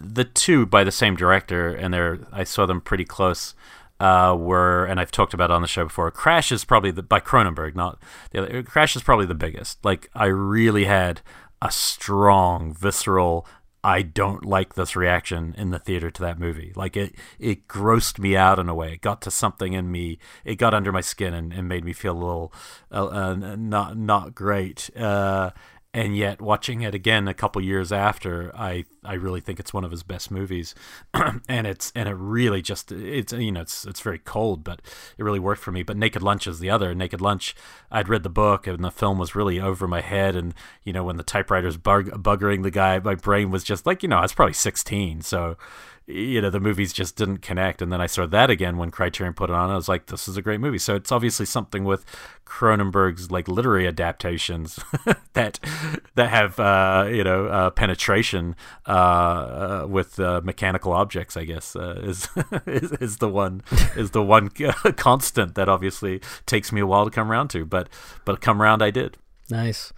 the 0.00 0.24
two 0.24 0.66
by 0.66 0.84
the 0.84 0.92
same 0.92 1.16
director, 1.16 1.74
and 1.74 1.92
they're 1.92 2.20
I 2.32 2.44
saw 2.44 2.66
them 2.66 2.80
pretty 2.80 3.04
close. 3.04 3.54
Uh, 4.00 4.36
were 4.38 4.84
and 4.84 5.00
I've 5.00 5.10
talked 5.10 5.34
about 5.34 5.50
on 5.50 5.60
the 5.60 5.66
show 5.66 5.82
before. 5.84 6.08
Crash 6.12 6.52
is 6.52 6.64
probably 6.64 6.92
the 6.92 7.02
by 7.02 7.18
Cronenberg, 7.18 7.74
not 7.74 7.98
the 8.30 8.42
other. 8.42 8.62
Crash 8.62 8.94
is 8.94 9.02
probably 9.02 9.26
the 9.26 9.34
biggest. 9.34 9.84
Like 9.84 10.08
I 10.14 10.26
really 10.26 10.84
had 10.84 11.20
a 11.60 11.72
strong, 11.72 12.72
visceral 12.72 13.44
I 13.84 14.02
don't 14.02 14.44
like 14.44 14.74
this 14.74 14.96
reaction 14.96 15.54
in 15.56 15.70
the 15.70 15.78
theater 15.78 16.10
to 16.10 16.22
that 16.22 16.38
movie. 16.38 16.72
Like 16.74 16.96
it, 16.96 17.14
it 17.38 17.68
grossed 17.68 18.18
me 18.18 18.36
out 18.36 18.58
in 18.58 18.68
a 18.68 18.74
way. 18.74 18.94
It 18.94 19.00
got 19.00 19.22
to 19.22 19.30
something 19.30 19.72
in 19.72 19.90
me. 19.90 20.18
It 20.44 20.56
got 20.56 20.74
under 20.74 20.90
my 20.90 21.00
skin 21.00 21.32
and, 21.32 21.52
and 21.52 21.68
made 21.68 21.84
me 21.84 21.92
feel 21.92 22.12
a 22.12 22.18
little 22.18 22.52
uh, 22.90 23.06
uh, 23.06 23.34
not 23.56 23.96
not 23.96 24.34
great. 24.34 24.90
Uh, 24.96 25.50
and 25.98 26.16
yet 26.16 26.40
watching 26.40 26.82
it 26.82 26.94
again 26.94 27.26
a 27.26 27.34
couple 27.34 27.60
years 27.60 27.90
after 27.90 28.54
i 28.56 28.84
i 29.04 29.14
really 29.14 29.40
think 29.40 29.58
it's 29.58 29.72
one 29.72 29.84
of 29.84 29.90
his 29.90 30.02
best 30.02 30.30
movies. 30.30 30.74
And 31.48 31.66
it's 31.66 31.92
and 31.94 32.08
it 32.08 32.14
really 32.14 32.60
just 32.60 32.92
it's 32.92 33.32
you 33.32 33.50
know 33.50 33.62
it's 33.62 33.86
it's 33.86 34.00
very 34.00 34.18
cold 34.18 34.62
but 34.62 34.82
it 35.16 35.22
really 35.22 35.38
worked 35.38 35.62
for 35.62 35.72
me. 35.72 35.82
But 35.82 35.96
naked 35.96 36.22
lunch 36.22 36.46
is 36.46 36.58
the 36.58 36.70
other. 36.70 36.94
Naked 36.94 37.20
lunch 37.20 37.56
i'd 37.90 38.08
read 38.08 38.22
the 38.22 38.28
book 38.28 38.66
and 38.66 38.84
the 38.84 38.90
film 38.90 39.18
was 39.18 39.34
really 39.34 39.58
over 39.60 39.88
my 39.88 40.00
head. 40.00 40.36
And 40.36 40.54
you 40.84 40.92
know 40.92 41.04
when 41.04 41.16
the 41.16 41.22
typewriter's 41.22 41.76
bug, 41.76 42.10
buggering 42.22 42.62
the 42.62 42.70
guy 42.70 42.98
my 42.98 43.14
brain 43.14 43.50
was 43.50 43.64
just 43.64 43.86
like 43.86 44.02
you 44.02 44.08
know 44.08 44.18
i 44.18 44.22
was 44.22 44.34
probably 44.34 44.52
16 44.52 45.22
so 45.22 45.56
you 46.08 46.40
know 46.40 46.48
the 46.48 46.58
movies 46.58 46.92
just 46.92 47.16
didn't 47.16 47.38
connect. 47.38 47.82
And 47.82 47.92
then 47.92 48.00
i 48.00 48.06
saw 48.06 48.26
that 48.26 48.50
again 48.50 48.78
when 48.78 48.90
criterion 48.90 49.34
put 49.34 49.50
it 49.50 49.56
on. 49.56 49.70
I 49.70 49.76
was 49.76 49.88
like 49.88 50.06
this 50.06 50.26
is 50.26 50.36
a 50.36 50.42
great 50.42 50.60
movie. 50.60 50.78
So 50.78 50.94
it's 50.94 51.12
obviously 51.12 51.46
something 51.46 51.84
with 51.84 52.04
cronenberg's 52.46 53.30
like 53.30 53.46
literary 53.46 53.86
adaptations 53.86 54.80
that 55.34 55.60
that 56.14 56.30
have 56.30 56.58
uh, 56.58 57.06
you 57.10 57.22
know 57.22 57.46
uh, 57.46 57.70
penetration 57.70 58.56
uh, 58.86 58.90
uh 58.90 59.86
with 59.88 60.18
uh, 60.18 60.40
mechanical 60.42 60.92
objects 60.92 61.36
i 61.36 61.44
guess 61.44 61.76
uh, 61.76 62.00
is, 62.02 62.26
is, 62.66 62.92
is 62.92 63.16
the 63.18 63.28
one 63.28 63.62
is 63.96 64.12
the 64.12 64.22
one 64.22 64.48
constant 64.96 65.54
that 65.56 65.68
obviously 65.68 66.22
takes 66.46 66.72
me 66.72 66.80
a 66.80 66.86
while 66.86 67.04
to 67.04 67.10
come 67.10 67.30
around 67.30 67.48
to. 67.48 67.66
But 67.66 67.88
but 68.24 68.40
come 68.40 68.62
around 68.62 68.82
i 68.82 68.90
did. 68.90 69.18
Nice. 69.50 69.92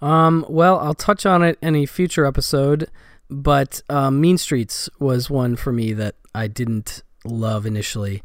Um, 0.00 0.46
well 0.48 0.78
i'll 0.78 0.94
touch 0.94 1.26
on 1.26 1.42
it 1.42 1.58
in 1.60 1.74
a 1.74 1.84
future 1.84 2.24
episode 2.24 2.88
but 3.30 3.82
um, 3.88 4.20
Mean 4.20 4.38
Streets 4.38 4.88
was 4.98 5.30
one 5.30 5.56
for 5.56 5.72
me 5.72 5.92
that 5.92 6.16
I 6.34 6.46
didn't 6.46 7.02
love 7.24 7.66
initially, 7.66 8.22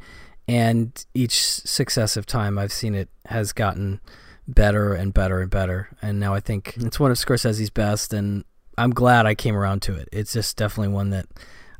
and 0.47 1.05
each 1.13 1.41
successive 1.41 2.25
time 2.25 2.57
I've 2.57 2.73
seen 2.73 2.95
it 2.95 3.09
has 3.25 3.53
gotten 3.53 3.99
better 4.47 4.93
and 4.93 5.13
better 5.13 5.41
and 5.41 5.49
better, 5.49 5.89
and 6.01 6.19
now 6.19 6.33
I 6.33 6.39
think 6.39 6.75
it's 6.77 6.99
one 6.99 7.11
of 7.11 7.17
Scorsese's 7.17 7.69
best, 7.69 8.13
and 8.13 8.43
I'm 8.77 8.91
glad 8.91 9.25
I 9.25 9.35
came 9.35 9.55
around 9.55 9.81
to 9.83 9.95
it. 9.95 10.09
It's 10.11 10.33
just 10.33 10.57
definitely 10.57 10.93
one 10.93 11.09
that 11.11 11.27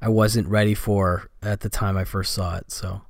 I 0.02 0.10
wasn't 0.10 0.48
ready 0.48 0.74
for 0.74 1.30
at 1.42 1.62
the 1.62 1.70
time 1.70 1.98
I 1.98 2.04
first 2.04 2.34
saw 2.34 2.58
it. 2.58 2.72
So 2.72 3.02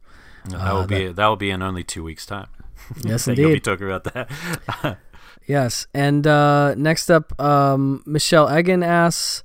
uh, 0.53 0.57
that 0.57 0.73
will 0.73 0.87
be 0.87 1.07
that, 1.07 1.15
that 1.15 1.27
will 1.27 1.35
be 1.35 1.49
in 1.49 1.61
only 1.61 1.83
two 1.83 2.03
weeks' 2.03 2.25
time. 2.25 2.47
Yes, 3.03 3.27
indeed. 3.29 3.41
You'll 3.43 3.51
be 3.53 3.59
talking 3.61 3.87
about 3.89 4.03
that. 4.13 4.97
yes, 5.47 5.87
and 5.93 6.27
uh, 6.27 6.75
next 6.75 7.09
up, 7.09 7.39
um, 7.41 8.03
Michelle 8.05 8.53
Egan 8.55 8.83
asks. 8.83 9.41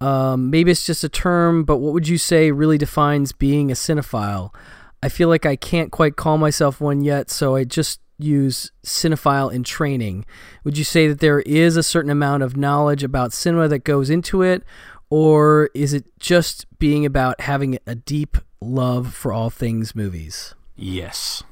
Um, 0.00 0.50
maybe 0.50 0.70
it's 0.70 0.86
just 0.86 1.04
a 1.04 1.08
term, 1.08 1.64
but 1.64 1.78
what 1.78 1.92
would 1.92 2.08
you 2.08 2.18
say 2.18 2.50
really 2.50 2.78
defines 2.78 3.32
being 3.32 3.70
a 3.70 3.74
cinephile? 3.74 4.54
I 5.02 5.08
feel 5.08 5.28
like 5.28 5.46
I 5.46 5.56
can't 5.56 5.90
quite 5.90 6.16
call 6.16 6.38
myself 6.38 6.80
one 6.80 7.02
yet, 7.02 7.30
so 7.30 7.54
I 7.54 7.64
just 7.64 8.00
use 8.18 8.70
cinephile 8.84 9.52
in 9.52 9.64
training. 9.64 10.26
Would 10.64 10.78
you 10.78 10.84
say 10.84 11.08
that 11.08 11.20
there 11.20 11.40
is 11.40 11.76
a 11.76 11.82
certain 11.82 12.10
amount 12.10 12.42
of 12.42 12.56
knowledge 12.56 13.02
about 13.02 13.32
cinema 13.32 13.68
that 13.68 13.80
goes 13.80 14.10
into 14.10 14.42
it, 14.42 14.62
or 15.08 15.70
is 15.74 15.92
it 15.92 16.04
just 16.18 16.66
being 16.78 17.04
about 17.04 17.40
having 17.42 17.78
a 17.86 17.94
deep 17.94 18.36
love 18.60 19.14
for 19.14 19.32
all 19.32 19.50
things 19.50 19.94
movies? 19.94 20.54
Yes. 20.76 21.42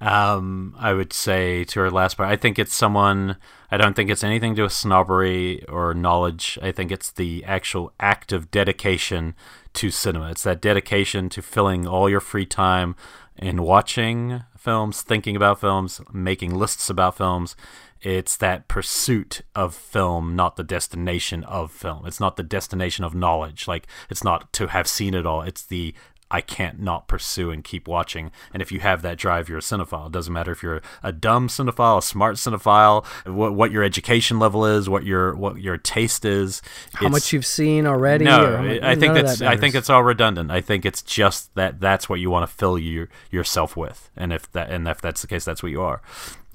Um, 0.00 0.74
I 0.78 0.92
would 0.92 1.12
say 1.12 1.64
to 1.64 1.80
her 1.80 1.90
last 1.90 2.16
part, 2.16 2.28
I 2.28 2.36
think 2.36 2.58
it's 2.58 2.74
someone. 2.74 3.36
I 3.70 3.76
don't 3.76 3.94
think 3.94 4.10
it's 4.10 4.24
anything 4.24 4.54
to 4.56 4.62
with 4.62 4.72
snobbery 4.72 5.64
or 5.68 5.94
knowledge. 5.94 6.58
I 6.62 6.70
think 6.70 6.92
it's 6.92 7.10
the 7.10 7.44
actual 7.44 7.92
act 7.98 8.32
of 8.32 8.50
dedication 8.50 9.34
to 9.74 9.90
cinema. 9.90 10.30
It's 10.30 10.42
that 10.42 10.60
dedication 10.60 11.28
to 11.30 11.42
filling 11.42 11.86
all 11.86 12.08
your 12.08 12.20
free 12.20 12.46
time 12.46 12.94
in 13.36 13.62
watching 13.62 14.42
films, 14.56 15.02
thinking 15.02 15.36
about 15.36 15.60
films, 15.60 16.00
making 16.12 16.54
lists 16.54 16.90
about 16.90 17.16
films. 17.16 17.56
It's 18.02 18.36
that 18.36 18.68
pursuit 18.68 19.40
of 19.54 19.74
film, 19.74 20.36
not 20.36 20.56
the 20.56 20.64
destination 20.64 21.42
of 21.44 21.72
film. 21.72 22.06
It's 22.06 22.20
not 22.20 22.36
the 22.36 22.42
destination 22.42 23.04
of 23.04 23.14
knowledge. 23.14 23.66
Like, 23.66 23.86
it's 24.10 24.22
not 24.22 24.52
to 24.54 24.68
have 24.68 24.86
seen 24.86 25.14
it 25.14 25.26
all. 25.26 25.42
It's 25.42 25.62
the 25.62 25.94
I 26.30 26.40
can't 26.40 26.80
not 26.80 27.06
pursue 27.06 27.50
and 27.50 27.62
keep 27.62 27.86
watching. 27.86 28.32
And 28.52 28.60
if 28.60 28.72
you 28.72 28.80
have 28.80 29.02
that 29.02 29.16
drive, 29.16 29.48
you're 29.48 29.58
a 29.58 29.62
cinephile. 29.62 30.06
It 30.06 30.12
doesn't 30.12 30.32
matter 30.32 30.50
if 30.50 30.62
you're 30.62 30.82
a 31.02 31.12
dumb 31.12 31.48
cinephile, 31.48 31.98
a 31.98 32.02
smart 32.02 32.36
cinephile, 32.36 33.06
what, 33.26 33.54
what 33.54 33.70
your 33.70 33.84
education 33.84 34.38
level 34.38 34.66
is, 34.66 34.88
what 34.88 35.04
your 35.04 35.36
what 35.36 35.60
your 35.60 35.76
taste 35.76 36.24
is, 36.24 36.62
how 36.94 37.08
much 37.08 37.32
you've 37.32 37.46
seen 37.46 37.86
already. 37.86 38.24
No, 38.24 38.62
much, 38.62 38.82
I 38.82 38.96
think 38.96 39.14
that's 39.14 39.38
that 39.38 39.48
I 39.48 39.56
think 39.56 39.74
it's 39.76 39.88
all 39.88 40.02
redundant. 40.02 40.50
I 40.50 40.60
think 40.60 40.84
it's 40.84 41.02
just 41.02 41.54
that 41.54 41.80
that's 41.80 42.08
what 42.08 42.18
you 42.18 42.28
want 42.30 42.48
to 42.48 42.54
fill 42.54 42.78
your 42.78 43.08
yourself 43.30 43.76
with, 43.76 44.10
and 44.16 44.32
if 44.32 44.50
that 44.52 44.70
and 44.70 44.88
if 44.88 45.00
that's 45.00 45.20
the 45.20 45.28
case, 45.28 45.44
that's 45.44 45.62
what 45.62 45.70
you 45.70 45.82
are. 45.82 46.02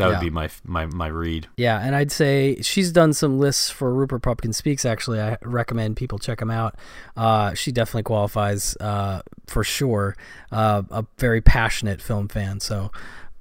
That 0.01 0.07
Yeah. 0.09 0.17
would 0.17 0.23
be 0.23 0.29
my 0.29 0.49
my 0.65 0.85
my 0.87 1.07
read. 1.07 1.47
Yeah, 1.57 1.79
and 1.79 1.95
I'd 1.95 2.11
say 2.11 2.61
she's 2.61 2.91
done 2.91 3.13
some 3.13 3.39
lists 3.39 3.69
for 3.69 3.93
Rupert 3.93 4.21
Pupkin 4.23 4.53
Speaks. 4.53 4.83
Actually, 4.85 5.21
I 5.21 5.37
recommend 5.43 5.95
people 5.95 6.19
check 6.19 6.39
them 6.39 6.51
out. 6.51 6.75
Uh, 7.15 7.53
she 7.53 7.71
definitely 7.71 8.03
qualifies 8.03 8.75
uh, 8.77 9.21
for 9.47 9.63
sure. 9.63 10.15
Uh, 10.51 10.83
a 10.91 11.05
very 11.17 11.41
passionate 11.41 12.01
film 12.01 12.27
fan. 12.27 12.59
So, 12.59 12.91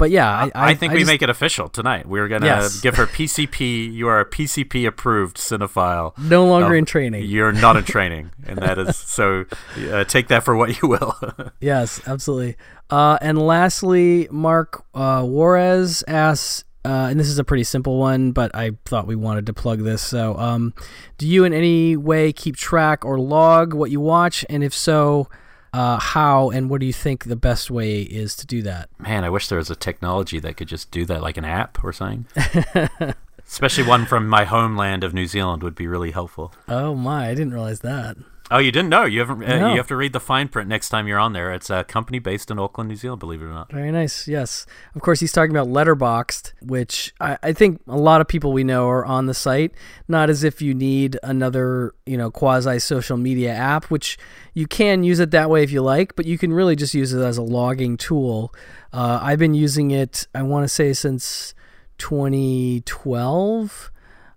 but 0.01 0.11
yeah, 0.11 0.29
I, 0.29 0.45
I, 0.55 0.71
I 0.71 0.75
think 0.75 0.93
we 0.93 0.99
just- 1.01 1.07
make 1.09 1.23
it 1.23 1.31
official 1.31 1.69
tonight. 1.69 2.07
We're 2.07 2.27
gonna 2.27 2.47
Yes. 2.47 2.81
give 2.81 2.97
her 2.97 3.07
PCP. 3.07 3.93
You 3.93 4.09
are 4.09 4.19
a 4.19 4.25
PCP 4.25 4.85
approved 4.87 5.37
cinephile. 5.37 6.19
No 6.19 6.45
longer 6.45 6.75
in 6.75 6.85
training. 6.87 7.27
You're 7.27 7.53
not 7.53 7.77
in 7.77 7.85
training, 7.97 8.33
and 8.45 8.59
that 8.59 8.79
is 8.79 8.97
so. 8.97 9.45
Uh, 9.93 10.03
take 10.03 10.27
that 10.29 10.43
for 10.43 10.57
what 10.57 10.83
you 10.83 10.89
will. 10.89 11.15
Yes, 11.61 12.01
absolutely. 12.07 12.57
Uh, 12.89 13.19
and 13.21 13.39
lastly, 13.41 14.27
Mark 14.33 14.83
uh, 14.95 15.23
Juarez 15.23 16.03
asks, 16.09 16.65
uh, 16.85 17.09
and 17.11 17.21
this 17.21 17.29
is 17.29 17.39
a 17.39 17.45
pretty 17.45 17.63
simple 17.65 17.99
one, 17.99 18.33
but 18.33 18.51
I 18.55 18.73
thought 18.87 19.07
we 19.07 19.15
wanted 19.15 19.45
to 19.47 19.53
plug 19.53 19.81
this. 19.85 20.01
So, 20.03 20.37
um, 20.39 20.73
do 21.19 21.29
you 21.29 21.45
in 21.45 21.53
any 21.53 21.97
way 21.97 22.33
keep 22.33 22.57
track 22.57 23.05
or 23.05 23.19
log 23.21 23.75
what 23.75 23.91
you 23.91 24.01
watch? 24.01 24.45
And 24.49 24.65
if 24.65 24.73
so, 24.75 25.29
uh, 25.73 25.99
how 25.99 26.51
and 26.51 26.69
what 26.71 26.81
do 26.81 26.87
you 26.87 26.93
think 26.93 27.25
the 27.25 27.37
best 27.37 27.71
way 27.71 28.03
is 28.03 28.37
to 28.37 28.47
do 28.47 28.63
that? 28.63 28.89
Man, 28.99 29.25
I 29.25 29.31
wish 29.31 29.49
there 29.49 29.59
was 29.59 29.71
a 29.71 29.77
technology 29.77 30.39
that 30.41 30.57
could 30.57 30.69
just 30.69 30.91
do 30.91 31.05
that, 31.07 31.23
like 31.23 31.37
an 31.37 31.45
app 31.45 31.83
or 31.85 31.93
something. 31.93 32.27
Especially 33.47 33.85
one 33.85 34.07
from 34.07 34.29
my 34.29 34.45
homeland 34.45 35.03
of 35.03 35.13
New 35.13 35.27
Zealand 35.27 35.63
would 35.63 35.75
be 35.75 35.89
really 35.89 36.13
helpful. 36.13 36.53
Oh 36.69 36.95
my, 36.95 37.29
I 37.29 37.35
didn't 37.35 37.53
realize 37.53 37.81
that. 37.81 38.17
Oh, 38.53 38.59
you 38.59 38.73
didn't 38.73 38.89
know? 38.89 39.05
You 39.05 39.21
haven't? 39.21 39.45
Uh, 39.45 39.59
No. 39.59 39.71
You 39.71 39.77
have 39.77 39.87
to 39.89 39.97
read 39.97 40.13
the 40.13 40.19
fine 40.21 40.49
print 40.49 40.69
next 40.69 40.89
time 40.89 41.07
you're 41.07 41.21
on 41.21 41.33
there. 41.33 41.53
It's 41.53 41.71
a 41.71 41.85
company 41.85 42.19
based 42.19 42.51
in 42.51 42.59
Auckland, 42.59 42.89
New 42.89 42.97
Zealand. 42.97 43.21
Believe 43.21 43.43
it 43.43 43.45
or 43.45 43.51
not. 43.51 43.71
Very 43.71 43.93
nice. 43.93 44.27
Yes. 44.27 44.67
Of 44.97 45.03
course, 45.03 45.21
he's 45.21 45.31
talking 45.31 45.53
about 45.57 45.69
Letterboxd, 45.69 46.53
which 46.61 47.15
I, 47.21 47.39
I 47.45 47.53
think 47.53 47.81
a 47.87 47.97
lot 47.97 48.21
of 48.21 48.27
people 48.27 48.53
we 48.53 48.65
know 48.65 48.89
are 48.89 49.05
on 49.05 49.27
the 49.27 49.35
site. 49.35 49.73
Not 50.09 50.31
as 50.31 50.43
if 50.43 50.61
you 50.61 50.75
need 50.75 51.17
another, 51.23 51.95
you 52.07 52.17
know, 52.17 52.31
quasi 52.33 52.81
social 52.81 53.17
media 53.17 53.53
app, 53.53 53.85
which 53.85 54.19
you 54.53 54.67
can 54.67 55.05
use 55.05 55.21
it 55.21 55.31
that 55.31 55.49
way 55.49 55.63
if 55.63 55.71
you 55.71 55.81
like, 55.83 56.17
but 56.17 56.27
you 56.27 56.37
can 56.37 56.53
really 56.53 56.75
just 56.75 56.93
use 56.93 57.13
it 57.13 57.23
as 57.23 57.39
a 57.39 57.43
logging 57.43 57.97
tool. 57.97 58.53
Uh, 58.93 59.21
I've 59.23 59.39
been 59.39 59.55
using 59.55 59.93
it, 59.93 60.27
I 60.35 60.43
want 60.43 60.65
to 60.65 60.69
say, 60.69 60.93
since 60.93 61.55
2012. 61.99 63.93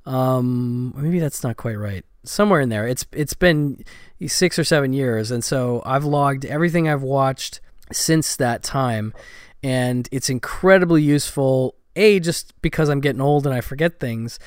Um, 0.05 0.93
maybe 0.97 1.19
that's 1.19 1.43
not 1.43 1.57
quite 1.57 1.77
right. 1.77 2.05
Somewhere 2.25 2.61
in 2.61 2.69
there. 2.69 2.87
It's 2.87 3.05
it's 3.11 3.33
been 3.33 3.83
six 4.27 4.57
or 4.57 4.63
seven 4.63 4.93
years, 4.93 5.31
and 5.31 5.43
so 5.43 5.81
I've 5.85 6.05
logged 6.05 6.45
everything 6.45 6.87
I've 6.87 7.03
watched 7.03 7.59
since 7.91 8.35
that 8.37 8.63
time, 8.63 9.13
and 9.61 10.07
it's 10.11 10.29
incredibly 10.29 11.01
useful. 11.01 11.75
A 11.95 12.19
just 12.19 12.59
because 12.63 12.89
I'm 12.89 13.01
getting 13.01 13.21
old 13.21 13.45
and 13.45 13.53
I 13.53 13.61
forget 13.61 13.99
things, 13.99 14.39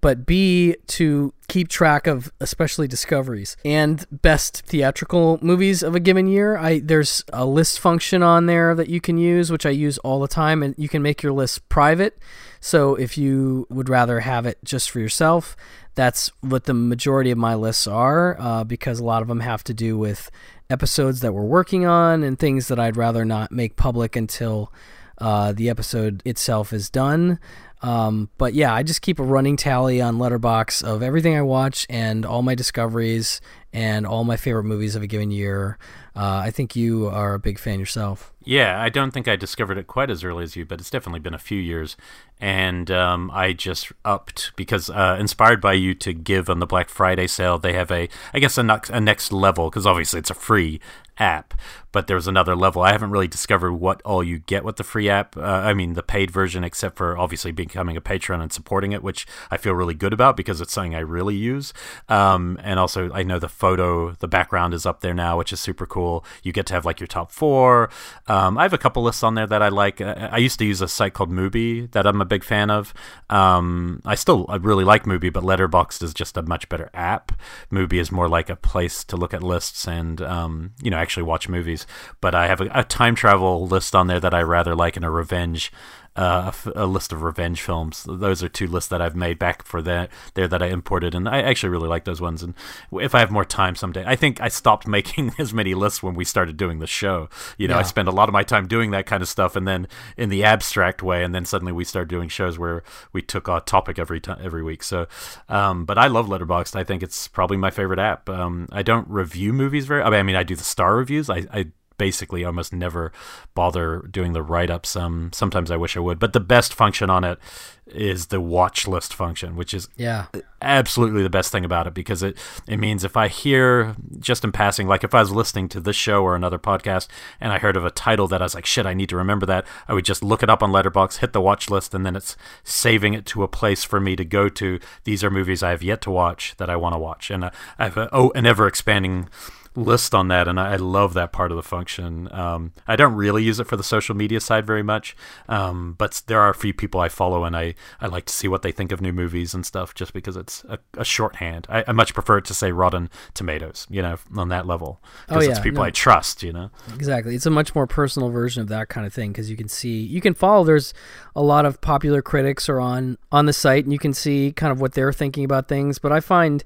but 0.00 0.26
B 0.26 0.76
to 0.88 1.32
keep 1.48 1.68
track 1.68 2.06
of 2.06 2.30
especially 2.38 2.86
discoveries 2.86 3.56
and 3.64 4.06
best 4.10 4.60
theatrical 4.66 5.38
movies 5.40 5.82
of 5.82 5.94
a 5.94 6.00
given 6.00 6.26
year. 6.26 6.58
I 6.58 6.80
there's 6.80 7.24
a 7.32 7.46
list 7.46 7.80
function 7.80 8.22
on 8.22 8.44
there 8.44 8.74
that 8.74 8.88
you 8.88 9.00
can 9.00 9.16
use, 9.16 9.50
which 9.50 9.64
I 9.64 9.70
use 9.70 9.96
all 9.98 10.20
the 10.20 10.28
time, 10.28 10.62
and 10.62 10.74
you 10.76 10.88
can 10.90 11.00
make 11.00 11.22
your 11.22 11.32
list 11.32 11.66
private. 11.70 12.18
So 12.60 12.94
if 12.96 13.16
you 13.16 13.66
would 13.70 13.88
rather 13.88 14.20
have 14.20 14.44
it 14.44 14.58
just 14.62 14.90
for 14.90 15.00
yourself, 15.00 15.56
that's 15.94 16.30
what 16.40 16.64
the 16.64 16.74
majority 16.74 17.30
of 17.30 17.38
my 17.38 17.54
lists 17.54 17.86
are, 17.86 18.36
uh, 18.40 18.64
because 18.64 18.98
a 18.98 19.04
lot 19.04 19.22
of 19.22 19.28
them 19.28 19.40
have 19.40 19.64
to 19.64 19.74
do 19.74 19.96
with 19.96 20.30
episodes 20.70 21.20
that 21.20 21.32
we're 21.32 21.42
working 21.42 21.86
on 21.86 22.22
and 22.22 22.38
things 22.38 22.68
that 22.68 22.78
I'd 22.78 22.96
rather 22.96 23.24
not 23.24 23.52
make 23.52 23.76
public 23.76 24.16
until 24.16 24.72
uh, 25.18 25.52
the 25.52 25.68
episode 25.68 26.22
itself 26.24 26.72
is 26.72 26.90
done. 26.90 27.38
Um, 27.84 28.30
but 28.38 28.54
yeah, 28.54 28.72
I 28.72 28.82
just 28.82 29.02
keep 29.02 29.18
a 29.18 29.22
running 29.22 29.58
tally 29.58 30.00
on 30.00 30.16
Letterboxd 30.16 30.84
of 30.84 31.02
everything 31.02 31.36
I 31.36 31.42
watch 31.42 31.86
and 31.90 32.24
all 32.24 32.40
my 32.40 32.54
discoveries 32.54 33.42
and 33.74 34.06
all 34.06 34.24
my 34.24 34.38
favorite 34.38 34.64
movies 34.64 34.96
of 34.96 35.02
a 35.02 35.06
given 35.06 35.30
year. 35.30 35.76
Uh, 36.16 36.40
I 36.44 36.50
think 36.50 36.74
you 36.74 37.08
are 37.08 37.34
a 37.34 37.38
big 37.38 37.58
fan 37.58 37.78
yourself. 37.78 38.32
Yeah, 38.42 38.80
I 38.80 38.88
don't 38.88 39.10
think 39.10 39.28
I 39.28 39.36
discovered 39.36 39.76
it 39.76 39.86
quite 39.86 40.08
as 40.08 40.24
early 40.24 40.44
as 40.44 40.56
you, 40.56 40.64
but 40.64 40.80
it's 40.80 40.88
definitely 40.88 41.20
been 41.20 41.34
a 41.34 41.38
few 41.38 41.60
years. 41.60 41.94
And 42.40 42.90
um, 42.90 43.30
I 43.34 43.52
just 43.52 43.92
upped 44.02 44.52
because 44.56 44.88
uh, 44.88 45.18
inspired 45.20 45.60
by 45.60 45.74
you 45.74 45.92
to 45.96 46.14
give 46.14 46.48
on 46.48 46.60
the 46.60 46.66
Black 46.66 46.88
Friday 46.88 47.26
sale, 47.26 47.58
they 47.58 47.74
have 47.74 47.90
a, 47.90 48.08
I 48.32 48.38
guess, 48.38 48.56
a, 48.56 48.62
next, 48.62 48.88
a 48.90 49.00
next 49.00 49.30
level 49.30 49.68
because 49.68 49.86
obviously 49.86 50.20
it's 50.20 50.30
a 50.30 50.34
free 50.34 50.80
app, 51.18 51.54
but 51.92 52.06
there's 52.06 52.26
another 52.26 52.56
level. 52.56 52.82
I 52.82 52.92
haven't 52.92 53.10
really 53.10 53.28
discovered 53.28 53.74
what 53.74 54.02
all 54.02 54.22
you 54.22 54.40
get 54.40 54.64
with 54.64 54.76
the 54.76 54.84
free 54.84 55.08
app. 55.08 55.36
Uh, 55.36 55.42
I 55.42 55.74
mean, 55.74 55.94
the 55.94 56.02
paid 56.02 56.30
version, 56.30 56.64
except 56.64 56.96
for 56.96 57.16
obviously 57.16 57.52
becoming 57.52 57.96
a 57.96 58.00
patron 58.00 58.40
and 58.40 58.52
supporting 58.52 58.92
it, 58.92 59.02
which 59.02 59.26
I 59.50 59.56
feel 59.56 59.74
really 59.74 59.94
good 59.94 60.12
about 60.12 60.36
because 60.36 60.60
it's 60.60 60.72
something 60.72 60.94
I 60.94 61.00
really 61.00 61.36
use. 61.36 61.72
Um, 62.08 62.58
and 62.62 62.80
also, 62.80 63.12
I 63.12 63.22
know 63.22 63.38
the 63.38 63.48
photo, 63.48 64.12
the 64.12 64.28
background 64.28 64.74
is 64.74 64.86
up 64.86 65.00
there 65.00 65.14
now, 65.14 65.38
which 65.38 65.52
is 65.52 65.60
super 65.60 65.86
cool. 65.86 66.24
You 66.42 66.52
get 66.52 66.66
to 66.66 66.74
have 66.74 66.84
like 66.84 66.98
your 66.98 67.06
top 67.06 67.30
four. 67.30 67.90
Um, 68.26 68.58
I 68.58 68.62
have 68.62 68.72
a 68.72 68.78
couple 68.78 69.02
lists 69.02 69.22
on 69.22 69.34
there 69.34 69.46
that 69.46 69.62
I 69.62 69.68
like. 69.68 70.00
Uh, 70.00 70.28
I 70.32 70.38
used 70.38 70.58
to 70.58 70.64
use 70.64 70.80
a 70.80 70.88
site 70.88 71.14
called 71.14 71.30
Mubi 71.30 71.90
that 71.92 72.06
I'm 72.06 72.20
a 72.20 72.24
big 72.24 72.42
fan 72.42 72.70
of. 72.70 72.92
Um, 73.30 74.02
I 74.04 74.16
still 74.16 74.46
I 74.48 74.56
really 74.56 74.84
like 74.84 75.04
Mubi, 75.04 75.32
but 75.32 75.44
Letterboxd 75.44 76.02
is 76.02 76.12
just 76.12 76.36
a 76.36 76.42
much 76.42 76.68
better 76.68 76.90
app. 76.92 77.32
Mubi 77.70 78.00
is 78.00 78.10
more 78.10 78.28
like 78.28 78.50
a 78.50 78.56
place 78.56 79.04
to 79.04 79.16
look 79.16 79.32
at 79.32 79.42
lists 79.42 79.86
and 79.86 80.20
um, 80.20 80.72
you 80.82 80.90
know 80.90 81.03
actually 81.04 81.22
watch 81.22 81.48
movies. 81.48 81.86
But 82.20 82.34
I 82.34 82.48
have 82.48 82.60
a, 82.60 82.68
a 82.74 82.82
time 82.82 83.14
travel 83.14 83.66
list 83.66 83.94
on 83.94 84.08
there 84.08 84.18
that 84.18 84.34
I 84.34 84.42
rather 84.42 84.74
like, 84.74 84.96
and 84.96 85.04
a 85.04 85.10
revenge. 85.10 85.70
Uh, 86.16 86.42
a 86.44 86.48
f- 86.48 86.68
a 86.76 86.86
list 86.86 87.12
of 87.12 87.22
revenge 87.22 87.60
films. 87.60 88.06
Those 88.08 88.40
are 88.40 88.48
two 88.48 88.68
lists 88.68 88.88
that 88.90 89.02
I've 89.02 89.16
made 89.16 89.36
back 89.36 89.64
for 89.64 89.82
that 89.82 90.10
there 90.34 90.46
that 90.46 90.62
I 90.62 90.66
imported, 90.66 91.12
and 91.12 91.28
I 91.28 91.42
actually 91.42 91.70
really 91.70 91.88
like 91.88 92.04
those 92.04 92.20
ones. 92.20 92.40
And 92.40 92.54
if 92.92 93.16
I 93.16 93.18
have 93.18 93.32
more 93.32 93.44
time 93.44 93.74
someday, 93.74 94.04
I 94.06 94.14
think 94.14 94.40
I 94.40 94.46
stopped 94.46 94.86
making 94.98 95.32
as 95.40 95.52
many 95.52 95.74
lists 95.74 96.04
when 96.04 96.14
we 96.14 96.24
started 96.24 96.56
doing 96.56 96.78
the 96.78 96.86
show. 96.86 97.28
You 97.58 97.66
know, 97.66 97.74
I 97.74 97.78
Yeah. 97.78 97.82
spend 97.82 98.06
a 98.06 98.12
lot 98.12 98.28
of 98.28 98.32
my 98.32 98.44
time 98.44 98.68
doing 98.68 98.92
that 98.92 99.06
kind 99.06 99.24
of 99.24 99.28
stuff, 99.28 99.56
and 99.56 99.66
then 99.66 99.88
in 100.16 100.28
the 100.28 100.44
abstract 100.44 101.02
way, 101.02 101.24
and 101.24 101.34
then 101.34 101.44
suddenly 101.44 101.72
we 101.72 101.82
started 101.84 102.10
doing 102.10 102.28
shows 102.28 102.60
where 102.60 102.84
we 103.12 103.20
took 103.20 103.48
a 103.48 103.60
topic 103.60 103.98
every 103.98 104.20
time 104.20 104.38
every 104.40 104.62
week. 104.62 104.84
So, 104.84 105.08
um, 105.48 105.84
but 105.84 105.98
I 105.98 106.06
love 106.06 106.26
Letterboxd. 106.28 106.76
I 106.76 106.84
think 106.84 107.02
it's 107.02 107.26
probably 107.26 107.56
my 107.56 107.70
favorite 107.70 107.98
app. 107.98 108.28
Um, 108.28 108.68
I 108.70 108.82
don't 108.82 109.08
review 109.08 109.52
movies 109.52 109.86
very. 109.86 110.02
I 110.02 110.10
mean, 110.10 110.20
I 110.20 110.22
mean, 110.22 110.36
I 110.36 110.44
do 110.44 110.54
the 110.54 110.62
star 110.62 110.94
reviews. 110.94 111.28
I, 111.28 111.46
I 111.52 111.66
basically 111.98 112.44
almost 112.44 112.72
never 112.72 113.12
bother 113.54 113.98
doing 114.10 114.32
the 114.32 114.42
write 114.42 114.70
ups. 114.70 114.96
Um, 114.96 115.30
sometimes 115.32 115.70
I 115.70 115.76
wish 115.76 115.96
I 115.96 116.00
would, 116.00 116.18
but 116.18 116.32
the 116.32 116.40
best 116.40 116.74
function 116.74 117.10
on 117.10 117.24
it 117.24 117.38
is 117.86 118.26
the 118.28 118.40
watch 118.40 118.88
list 118.88 119.12
function, 119.12 119.56
which 119.56 119.74
is 119.74 119.88
Yeah. 119.96 120.24
absolutely 120.62 121.22
the 121.22 121.28
best 121.30 121.52
thing 121.52 121.64
about 121.66 121.86
it 121.86 121.92
because 121.92 122.22
it 122.22 122.38
it 122.66 122.78
means 122.78 123.04
if 123.04 123.14
I 123.16 123.28
hear 123.28 123.94
just 124.18 124.42
in 124.42 124.52
passing, 124.52 124.88
like 124.88 125.04
if 125.04 125.14
I 125.14 125.20
was 125.20 125.30
listening 125.30 125.68
to 125.68 125.80
this 125.80 125.94
show 125.94 126.22
or 126.22 126.34
another 126.34 126.58
podcast 126.58 127.08
and 127.40 127.52
I 127.52 127.58
heard 127.58 127.76
of 127.76 127.84
a 127.84 127.90
title 127.90 128.26
that 128.28 128.40
I 128.40 128.46
was 128.46 128.54
like, 128.54 128.64
shit, 128.64 128.86
I 128.86 128.94
need 128.94 129.10
to 129.10 129.16
remember 129.16 129.44
that, 129.46 129.66
I 129.86 129.92
would 129.92 130.06
just 130.06 130.22
look 130.24 130.42
it 130.42 130.48
up 130.48 130.62
on 130.62 130.72
Letterboxd, 130.72 131.18
hit 131.18 131.34
the 131.34 131.42
watch 131.42 131.68
list, 131.68 131.92
and 131.94 132.06
then 132.06 132.16
it's 132.16 132.36
saving 132.64 133.12
it 133.12 133.26
to 133.26 133.42
a 133.42 133.48
place 133.48 133.84
for 133.84 134.00
me 134.00 134.16
to 134.16 134.24
go 134.24 134.48
to. 134.48 134.80
These 135.04 135.22
are 135.22 135.30
movies 135.30 135.62
I 135.62 135.70
have 135.70 135.82
yet 135.82 136.00
to 136.02 136.10
watch 136.10 136.54
that 136.56 136.70
I 136.70 136.76
want 136.76 136.94
to 136.94 136.98
watch, 136.98 137.30
and 137.30 137.44
uh, 137.44 137.50
I 137.78 137.84
have 137.84 137.98
a, 137.98 138.08
oh 138.12 138.32
an 138.34 138.46
ever 138.46 138.66
expanding 138.66 139.28
list 139.76 140.14
on 140.14 140.28
that, 140.28 140.46
and 140.48 140.58
I, 140.58 140.74
I 140.74 140.76
love 140.76 141.14
that 141.14 141.32
part 141.32 141.50
of 141.50 141.56
the 141.56 141.62
function. 141.62 142.32
Um, 142.32 142.72
I 142.86 142.96
don't 142.96 143.14
really 143.14 143.42
use 143.42 143.58
it 143.58 143.66
for 143.66 143.76
the 143.76 143.82
social 143.82 144.14
media 144.14 144.40
side 144.40 144.66
very 144.66 144.82
much, 144.82 145.16
um, 145.48 145.94
but 145.98 146.22
there 146.26 146.40
are 146.40 146.50
a 146.50 146.54
few 146.54 146.72
people 146.72 147.00
I 147.00 147.08
follow, 147.08 147.44
and 147.44 147.56
I, 147.56 147.74
I 148.00 148.06
like 148.06 148.26
to 148.26 148.32
see 148.32 148.48
what 148.48 148.62
they 148.62 148.72
think 148.72 148.92
of 148.92 149.00
new 149.00 149.12
movies 149.12 149.54
and 149.54 149.64
stuff, 149.66 149.94
just 149.94 150.12
because 150.12 150.36
it's 150.36 150.64
a, 150.64 150.78
a 150.96 151.04
shorthand. 151.04 151.66
I, 151.68 151.84
I 151.88 151.92
much 151.92 152.14
prefer 152.14 152.38
it 152.38 152.44
to 152.46 152.54
say 152.54 152.72
Rotten 152.72 153.10
Tomatoes, 153.34 153.86
you 153.90 154.02
know, 154.02 154.16
on 154.36 154.48
that 154.48 154.66
level, 154.66 155.00
Oh, 155.28 155.34
because 155.34 155.48
it's 155.48 155.60
people 155.60 155.82
no. 155.82 155.86
I 155.86 155.90
trust, 155.90 156.42
you 156.42 156.52
know. 156.52 156.70
Exactly. 156.94 157.34
It's 157.34 157.46
a 157.46 157.50
much 157.50 157.74
more 157.74 157.86
personal 157.86 158.30
version 158.30 158.62
of 158.62 158.68
that 158.68 158.88
kind 158.88 159.06
of 159.06 159.12
thing 159.12 159.32
because 159.32 159.50
you 159.50 159.56
can 159.56 159.68
see, 159.68 160.00
you 160.00 160.20
can 160.20 160.34
follow. 160.34 160.64
There's 160.64 160.94
a 161.34 161.42
lot 161.42 161.66
of 161.66 161.80
popular 161.80 162.22
critics 162.22 162.68
are 162.68 162.80
on 162.80 163.18
on 163.32 163.46
the 163.46 163.52
site, 163.52 163.84
and 163.84 163.92
you 163.92 163.98
can 163.98 164.14
see 164.14 164.52
kind 164.52 164.70
of 164.70 164.80
what 164.80 164.92
they're 164.94 165.12
thinking 165.12 165.44
about 165.44 165.68
things. 165.68 165.98
But 165.98 166.12
I 166.12 166.20
find 166.20 166.62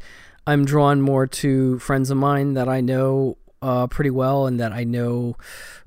I'm 0.48 0.64
drawn 0.64 1.02
more 1.02 1.26
to 1.26 1.78
friends 1.78 2.10
of 2.10 2.16
mine 2.16 2.54
that 2.54 2.70
I 2.70 2.80
know 2.80 3.36
uh, 3.60 3.86
pretty 3.86 4.08
well 4.08 4.46
and 4.46 4.58
that 4.60 4.72
I 4.72 4.82
know 4.82 5.36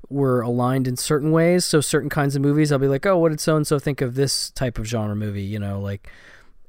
we're 0.08 0.40
aligned 0.40 0.86
in 0.86 0.96
certain 0.96 1.32
ways. 1.32 1.64
So 1.64 1.80
certain 1.80 2.08
kinds 2.08 2.36
of 2.36 2.42
movies, 2.42 2.70
I'll 2.70 2.78
be 2.78 2.86
like, 2.86 3.04
oh, 3.04 3.18
what 3.18 3.30
did 3.30 3.40
so 3.40 3.56
and 3.56 3.66
so 3.66 3.80
think 3.80 4.00
of 4.00 4.14
this 4.14 4.50
type 4.50 4.78
of 4.78 4.86
genre 4.86 5.16
movie? 5.16 5.42
You 5.42 5.58
know, 5.58 5.80
like 5.80 6.08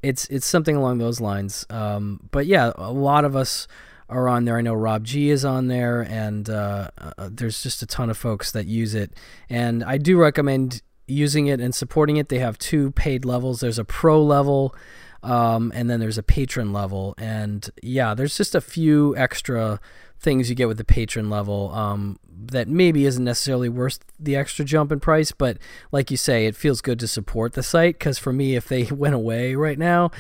it's 0.01 0.25
it's 0.29 0.47
something 0.47 0.75
along 0.75 0.97
those 0.97 1.21
lines. 1.21 1.67
Um, 1.69 2.27
but 2.31 2.47
yeah, 2.47 2.71
a 2.77 2.91
lot 2.91 3.25
of 3.25 3.35
us 3.35 3.67
are 4.09 4.27
on 4.27 4.45
there. 4.45 4.57
I 4.57 4.61
know 4.61 4.73
Rob 4.73 5.03
G 5.03 5.29
is 5.29 5.45
on 5.45 5.67
there, 5.67 6.01
and 6.01 6.49
uh, 6.49 6.89
uh, 6.97 7.29
there's 7.31 7.61
just 7.61 7.83
a 7.83 7.85
ton 7.85 8.09
of 8.09 8.17
folks 8.17 8.51
that 8.53 8.65
use 8.65 8.95
it. 8.95 9.13
And 9.51 9.83
I 9.83 9.99
do 9.99 10.17
recommend 10.17 10.81
using 11.07 11.45
it 11.45 11.59
and 11.59 11.75
supporting 11.75 12.17
it. 12.17 12.29
They 12.29 12.39
have 12.39 12.57
two 12.57 12.89
paid 12.91 13.23
levels. 13.23 13.59
There's 13.59 13.77
a 13.77 13.85
pro 13.85 14.19
level, 14.23 14.75
um, 15.23 15.71
and 15.73 15.89
then 15.89 15.99
there's 15.99 16.17
a 16.17 16.23
patron 16.23 16.73
level. 16.73 17.15
And 17.17 17.69
yeah, 17.81 18.13
there's 18.13 18.37
just 18.37 18.53
a 18.53 18.61
few 18.61 19.15
extra 19.17 19.79
things 20.19 20.49
you 20.49 20.55
get 20.55 20.67
with 20.67 20.77
the 20.77 20.85
patron 20.85 21.29
level 21.29 21.69
um, 21.73 22.17
that 22.29 22.67
maybe 22.67 23.05
isn't 23.05 23.23
necessarily 23.23 23.67
worth 23.67 23.99
the 24.19 24.35
extra 24.35 24.63
jump 24.63 24.91
in 24.91 24.99
price, 24.99 25.31
but 25.31 25.57
like 25.91 26.09
you 26.09 26.17
say, 26.17 26.45
it 26.45 26.55
feels 26.55 26.81
good 26.81 26.99
to 26.99 27.07
support 27.07 27.53
the 27.53 27.63
site. 27.63 27.99
Because 27.99 28.17
for 28.17 28.31
me, 28.31 28.55
if 28.55 28.67
they 28.67 28.83
went 28.91 29.15
away 29.15 29.55
right 29.55 29.79
now, 29.79 30.11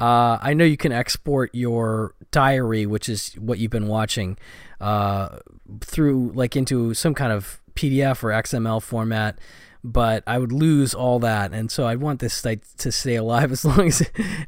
uh, 0.00 0.38
I 0.40 0.54
know 0.54 0.64
you 0.64 0.76
can 0.76 0.92
export 0.92 1.50
your 1.54 2.14
diary, 2.30 2.86
which 2.86 3.08
is 3.08 3.34
what 3.34 3.58
you've 3.58 3.70
been 3.70 3.88
watching, 3.88 4.36
uh, 4.80 5.38
through 5.80 6.32
like 6.34 6.56
into 6.56 6.94
some 6.94 7.14
kind 7.14 7.32
of 7.32 7.60
PDF 7.74 8.22
or 8.22 8.28
XML 8.30 8.82
format 8.82 9.38
but 9.84 10.22
I 10.26 10.38
would 10.38 10.52
lose 10.52 10.94
all 10.94 11.18
that, 11.20 11.52
and 11.52 11.70
so 11.70 11.84
I 11.84 11.96
want 11.96 12.20
this 12.20 12.34
site 12.34 12.62
to 12.78 12.92
stay 12.92 13.16
alive 13.16 13.50
as 13.52 13.64
long 13.64 13.88
as 13.88 14.02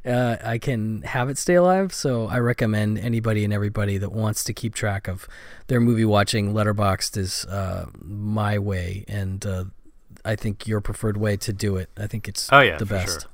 uh, 0.06 0.36
I 0.44 0.58
can 0.58 1.02
have 1.02 1.28
it 1.28 1.38
stay 1.38 1.54
alive. 1.54 1.92
So 1.92 2.26
I 2.26 2.38
recommend 2.38 2.98
anybody 2.98 3.44
and 3.44 3.52
everybody 3.52 3.98
that 3.98 4.12
wants 4.12 4.44
to 4.44 4.52
keep 4.52 4.74
track 4.74 5.08
of 5.08 5.26
their 5.66 5.80
movie 5.80 6.04
watching. 6.04 6.52
Letterboxd 6.52 7.16
is 7.16 7.44
uh, 7.46 7.86
my 8.00 8.58
way, 8.58 9.04
and 9.08 9.44
uh, 9.44 9.64
I 10.24 10.36
think 10.36 10.66
your 10.66 10.80
preferred 10.80 11.16
way 11.16 11.36
to 11.38 11.52
do 11.52 11.76
it. 11.76 11.90
I 11.96 12.06
think 12.06 12.28
it's 12.28 12.48
oh 12.52 12.60
yeah 12.60 12.78
the 12.78 12.86
best. 12.86 13.22
Sure. 13.22 13.30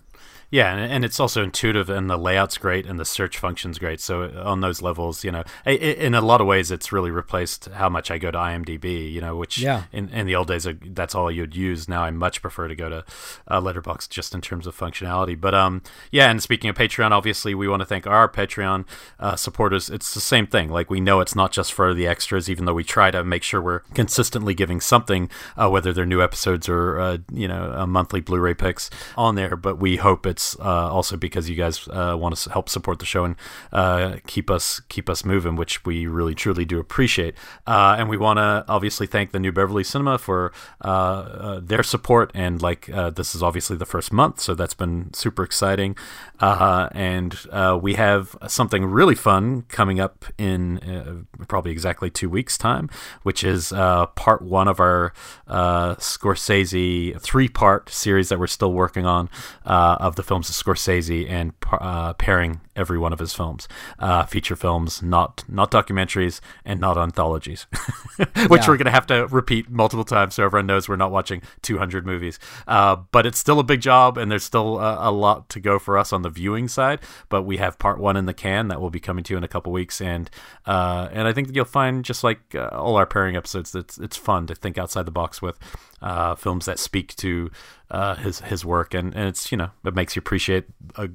Yeah, 0.51 0.75
and, 0.75 1.05
it's 1.05 1.21
also 1.21 1.45
intuitive, 1.45 1.89
and 1.89 2.11
the 2.11 2.17
layout's 2.17 2.59
great, 2.59 2.85
and 2.85 2.99
the 2.99 3.05
search 3.05 3.39
function's 3.39 3.79
great. 3.79 4.01
So 4.01 4.25
on 4.45 4.61
those 4.61 4.83
levels, 4.83 5.23
you 5.23 5.31
know, 5.31 5.45
in 5.65 6.15
a 6.15 6.21
lot 6.21 6.41
of 6.41 6.47
ways, 6.49 6.73
it's 6.73 6.91
really 6.91 7.13
replaced 7.13 7.67
how 7.67 7.89
much 7.89 8.11
I 8.11 8.19
go 8.19 8.33
to 8.33 8.39
IMDb. 8.39 9.13
You 9.13 9.21
know, 9.21 9.37
which 9.37 9.59
yeah. 9.59 9.85
in, 9.93 10.09
in 10.09 10.27
the 10.27 10.35
old 10.35 10.49
days 10.49 10.67
uh, 10.67 10.73
that's 10.83 11.15
all 11.15 11.31
you'd 11.31 11.55
use. 11.55 11.89
Now 11.89 12.03
I 12.03 12.11
much 12.11 12.43
prefer 12.43 12.67
to 12.67 12.75
go 12.75 12.89
to 12.89 13.05
uh, 13.47 13.61
Letterboxd 13.61 14.09
just 14.09 14.35
in 14.35 14.41
terms 14.41 14.67
of 14.67 14.77
functionality. 14.77 15.41
But 15.41 15.55
um, 15.55 15.83
yeah, 16.11 16.29
and 16.29 16.43
speaking 16.43 16.69
of 16.69 16.77
Patreon, 16.77 17.13
obviously 17.13 17.55
we 17.55 17.69
want 17.69 17.81
to 17.81 17.87
thank 17.87 18.09
our 18.09 18.29
Patreon 18.29 18.87
uh, 19.21 19.37
supporters. 19.37 19.89
It's 19.89 20.15
the 20.15 20.21
same 20.21 20.49
thing. 20.49 20.69
Like 20.69 20.91
we 20.91 21.01
know 21.01 21.21
it's 21.21 21.37
not 21.37 21.53
just 21.53 21.73
for 21.73 21.95
the 21.95 22.09
extras, 22.09 22.51
even 22.51 22.65
though 22.65 22.75
we 22.75 22.85
try 22.85 23.13
to 23.13 23.23
make 23.23 23.45
sure 23.45 23.63
we're 23.63 23.81
consistently 23.95 24.55
giving 24.55 24.81
something, 24.81 25.31
uh, 25.57 25.69
whether 25.71 25.93
they're 25.93 26.07
new 26.07 26.23
episodes 26.23 26.69
or 26.69 26.99
uh, 26.99 27.19
you 27.33 27.47
know 27.47 27.87
monthly 27.87 28.21
Blu-ray 28.21 28.55
picks 28.55 28.91
on 29.17 29.37
there. 29.37 29.55
But 29.55 29.79
we 29.79 29.97
hope 29.97 30.27
it's 30.27 30.40
uh, 30.61 30.91
also 30.91 31.17
because 31.17 31.49
you 31.49 31.57
guys 31.57 31.89
uh, 31.89 32.17
want 32.19 32.37
to 32.37 32.51
help 32.51 32.69
support 32.69 32.99
the 32.99 33.07
show 33.07 33.25
and 33.25 33.37
uh, 33.73 34.17
keep 34.27 34.51
us 34.51 34.81
keep 34.89 35.09
us 35.09 35.25
moving, 35.25 35.57
which 35.57 35.85
we 35.85 36.07
really 36.07 36.35
truly 36.35 36.65
do 36.65 36.79
appreciate. 36.79 37.35
Uh, 37.67 37.97
and 37.99 38.09
we 38.09 38.17
want 38.17 38.39
to 38.39 38.65
obviously 38.69 39.07
thank 39.07 39.33
the 39.33 39.39
New 39.39 39.53
Beverly 39.53 39.85
Cinema 39.85 40.19
for 40.19 40.53
uh, 40.81 41.61
their 41.63 41.83
support. 41.83 42.31
And 42.35 42.63
like 42.63 42.87
this 42.87 43.35
is 43.35 43.43
obviously 43.43 43.77
the 43.77 43.87
first 43.87 44.13
month, 44.13 44.41
so 44.41 44.55
that's 44.55 44.75
been 44.75 45.13
super 45.15 45.43
exciting. 45.43 45.97
and 46.41 47.37
we 47.83 47.95
have 47.95 48.37
something 48.47 48.85
really 48.85 49.15
fun 49.15 49.63
coming 49.69 50.01
up 50.01 50.25
in 50.39 51.27
probably 51.49 51.73
exactly 51.73 52.11
two 52.11 52.31
weeks' 52.31 52.57
time, 52.59 52.89
which 53.23 53.45
is 53.45 53.71
part 53.71 54.43
one 54.43 54.69
of 54.69 54.81
our 54.81 55.13
Scorsese 55.49 57.21
three-part 57.21 57.91
series 57.91 58.29
that 58.29 58.39
we're 58.39 58.47
still 58.47 58.73
working 58.73 59.07
on 59.07 59.29
of 59.65 60.17
the 60.17 60.23
films 60.31 60.49
of 60.49 60.55
Scorsese 60.55 61.29
and 61.29 61.53
uh, 61.73 62.13
pairing 62.13 62.61
every 62.81 62.99
one 62.99 63.13
of 63.13 63.19
his 63.19 63.35
films, 63.35 63.69
uh, 63.99 64.25
feature 64.25 64.57
films, 64.57 65.03
not 65.03 65.45
not 65.49 65.71
documentaries 65.71 66.41
and 66.65 66.81
not 66.81 66.97
anthologies, 66.97 67.67
which 68.17 68.29
yeah. 68.29 68.49
we're 68.49 68.77
going 68.77 68.87
to 68.87 68.91
have 68.91 69.07
to 69.07 69.27
repeat 69.29 69.71
multiple 69.71 70.05
times 70.05 70.35
so 70.35 70.45
everyone 70.45 70.67
knows 70.67 70.89
we're 70.89 70.97
not 70.97 71.13
watching 71.13 71.43
200 71.63 72.07
movies. 72.07 72.39
Uh, 72.67 72.97
but 73.13 73.27
it's 73.27 73.39
still 73.39 73.59
a 73.59 73.65
big 73.65 73.81
job, 73.81 74.17
and 74.17 74.31
there's 74.31 74.45
still 74.45 74.79
a, 74.79 75.11
a, 75.11 75.13
lot 75.13 75.49
to 75.51 75.61
go 75.61 75.79
for 75.79 75.99
us 75.99 76.13
on 76.13 76.23
the 76.23 76.31
viewing 76.31 76.69
side. 76.69 77.01
But 77.29 77.43
we 77.43 77.59
have 77.59 77.79
part 77.79 78.01
one 78.01 78.17
in 78.17 78.27
the 78.27 78.35
can 78.35 78.69
that 78.69 78.81
will 78.81 78.91
be 78.91 79.01
coming 79.01 79.23
to 79.25 79.35
you 79.35 79.39
in 79.39 79.45
a 79.45 79.49
couple 79.49 79.73
weeks, 79.73 80.01
and 80.01 80.31
uh, 80.67 81.09
and 81.13 81.29
I 81.29 81.33
think 81.33 81.55
you'll 81.55 81.65
find 81.65 82.05
just 82.05 82.25
like 82.25 82.55
uh, 82.55 82.69
all 82.73 82.97
our 82.97 83.07
pairing 83.07 83.37
episodes, 83.37 83.75
it's 83.75 83.99
it's 83.99 84.17
fun 84.17 84.47
to 84.47 84.55
think 84.55 84.79
outside 84.79 85.07
the 85.07 85.11
box 85.11 85.43
with 85.43 85.59
uh, 86.03 86.35
films 86.35 86.67
that 86.67 86.79
speak 86.79 87.15
to 87.17 87.51
uh, 87.91 88.15
his 88.17 88.41
his 88.41 88.65
work, 88.65 88.95
and, 88.95 89.15
and 89.15 89.29
it's 89.29 89.51
you 89.51 89.59
know 89.59 89.71
it 89.85 89.95
makes 89.95 90.15
you 90.15 90.21
appreciate 90.21 90.65
a, 90.97 91.09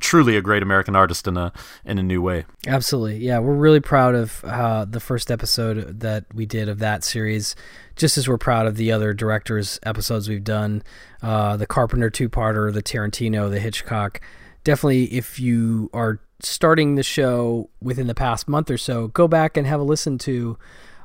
truly 0.00 0.36
a 0.36 0.42
great 0.42 0.62
American 0.62 0.94
artist 1.00 1.26
in 1.26 1.36
a 1.36 1.52
in 1.84 1.98
a 1.98 2.02
new 2.02 2.22
way. 2.22 2.44
Absolutely, 2.66 3.18
yeah, 3.18 3.38
we're 3.40 3.54
really 3.54 3.80
proud 3.80 4.14
of 4.14 4.44
uh, 4.44 4.84
the 4.84 5.00
first 5.00 5.30
episode 5.30 6.00
that 6.00 6.24
we 6.32 6.46
did 6.46 6.68
of 6.68 6.78
that 6.78 7.02
series. 7.02 7.56
Just 7.96 8.16
as 8.16 8.28
we're 8.28 8.38
proud 8.38 8.66
of 8.66 8.76
the 8.76 8.92
other 8.92 9.12
directors' 9.12 9.78
episodes 9.82 10.28
we've 10.28 10.44
done, 10.44 10.82
uh, 11.22 11.56
the 11.56 11.66
Carpenter 11.66 12.08
two-parter, 12.08 12.72
the 12.72 12.82
Tarantino, 12.82 13.50
the 13.50 13.60
Hitchcock. 13.60 14.20
Definitely, 14.62 15.04
if 15.06 15.40
you 15.40 15.90
are 15.92 16.20
starting 16.42 16.94
the 16.94 17.02
show 17.02 17.68
within 17.82 18.06
the 18.06 18.14
past 18.14 18.48
month 18.48 18.70
or 18.70 18.78
so, 18.78 19.08
go 19.08 19.28
back 19.28 19.56
and 19.56 19.66
have 19.66 19.80
a 19.80 19.82
listen 19.84 20.16
to 20.18 20.56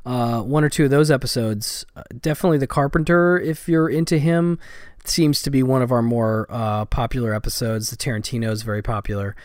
uh, 0.06 0.40
one 0.40 0.64
or 0.64 0.70
two 0.70 0.84
of 0.84 0.90
those 0.90 1.10
episodes. 1.10 1.84
Uh, 1.94 2.02
definitely 2.20 2.58
the 2.58 2.66
Carpenter, 2.66 3.38
if 3.38 3.68
you're 3.68 3.88
into 3.88 4.18
him, 4.18 4.58
seems 5.04 5.42
to 5.42 5.50
be 5.50 5.62
one 5.62 5.82
of 5.82 5.92
our 5.92 6.02
more 6.02 6.46
uh, 6.48 6.84
popular 6.86 7.34
episodes. 7.34 7.90
The 7.90 7.96
Tarantino 7.96 8.50
is 8.50 8.62
very 8.62 8.82
popular. 8.82 9.36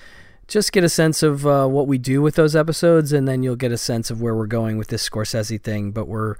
Just 0.51 0.73
get 0.73 0.83
a 0.83 0.89
sense 0.89 1.23
of 1.23 1.47
uh, 1.47 1.65
what 1.65 1.87
we 1.87 1.97
do 1.97 2.21
with 2.21 2.35
those 2.35 2.57
episodes, 2.57 3.13
and 3.13 3.25
then 3.25 3.41
you'll 3.41 3.55
get 3.55 3.71
a 3.71 3.77
sense 3.77 4.11
of 4.11 4.21
where 4.21 4.35
we're 4.35 4.47
going 4.47 4.77
with 4.77 4.89
this 4.89 5.07
Scorsese 5.07 5.61
thing. 5.63 5.91
But 5.93 6.09
we're 6.09 6.35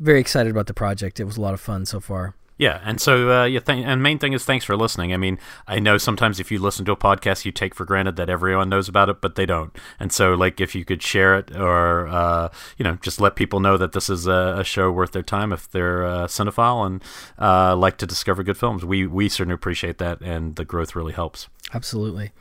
very 0.00 0.18
excited 0.18 0.50
about 0.50 0.66
the 0.66 0.74
project. 0.74 1.20
It 1.20 1.26
was 1.26 1.36
a 1.36 1.40
lot 1.40 1.54
of 1.54 1.60
fun 1.60 1.86
so 1.86 2.00
far. 2.00 2.34
Yeah, 2.58 2.80
and 2.82 3.00
so 3.00 3.30
uh, 3.30 3.44
yeah, 3.44 3.60
th- 3.60 3.84
and 3.86 4.02
main 4.02 4.18
thing 4.18 4.32
is 4.32 4.44
thanks 4.44 4.64
for 4.64 4.76
listening. 4.76 5.12
I 5.12 5.16
mean, 5.16 5.38
I 5.68 5.78
know 5.78 5.96
sometimes 5.96 6.40
if 6.40 6.50
you 6.50 6.58
listen 6.58 6.84
to 6.86 6.92
a 6.92 6.96
podcast, 6.96 7.44
you 7.44 7.52
take 7.52 7.72
for 7.72 7.84
granted 7.84 8.16
that 8.16 8.28
everyone 8.28 8.68
knows 8.68 8.88
about 8.88 9.08
it, 9.08 9.20
but 9.20 9.36
they 9.36 9.46
don't. 9.46 9.76
And 10.00 10.12
so, 10.12 10.34
like, 10.34 10.60
if 10.60 10.74
you 10.74 10.84
could 10.84 11.00
share 11.00 11.38
it, 11.38 11.56
or 11.56 12.08
uh, 12.08 12.48
you 12.78 12.82
know, 12.82 12.98
just 13.00 13.20
let 13.20 13.36
people 13.36 13.60
know 13.60 13.76
that 13.76 13.92
this 13.92 14.10
is 14.10 14.26
a, 14.26 14.56
a 14.58 14.64
show 14.64 14.90
worth 14.90 15.12
their 15.12 15.22
time 15.22 15.52
if 15.52 15.70
they're 15.70 16.02
a 16.02 16.24
cinephile 16.26 16.84
and 16.84 17.00
uh, 17.38 17.76
like 17.76 17.96
to 17.98 18.06
discover 18.06 18.42
good 18.42 18.56
films. 18.56 18.84
We 18.84 19.06
we 19.06 19.28
certainly 19.28 19.54
appreciate 19.54 19.98
that, 19.98 20.20
and 20.20 20.56
the 20.56 20.64
growth 20.64 20.96
really 20.96 21.12
helps. 21.12 21.48
Absolutely. 21.72 22.32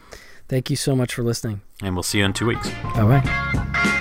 Thank 0.51 0.69
you 0.69 0.75
so 0.75 0.97
much 0.97 1.13
for 1.13 1.23
listening. 1.23 1.61
And 1.81 1.95
we'll 1.95 2.03
see 2.03 2.17
you 2.17 2.25
in 2.25 2.33
two 2.33 2.45
weeks. 2.45 2.69
Bye 2.93 3.21
bye. 3.21 3.97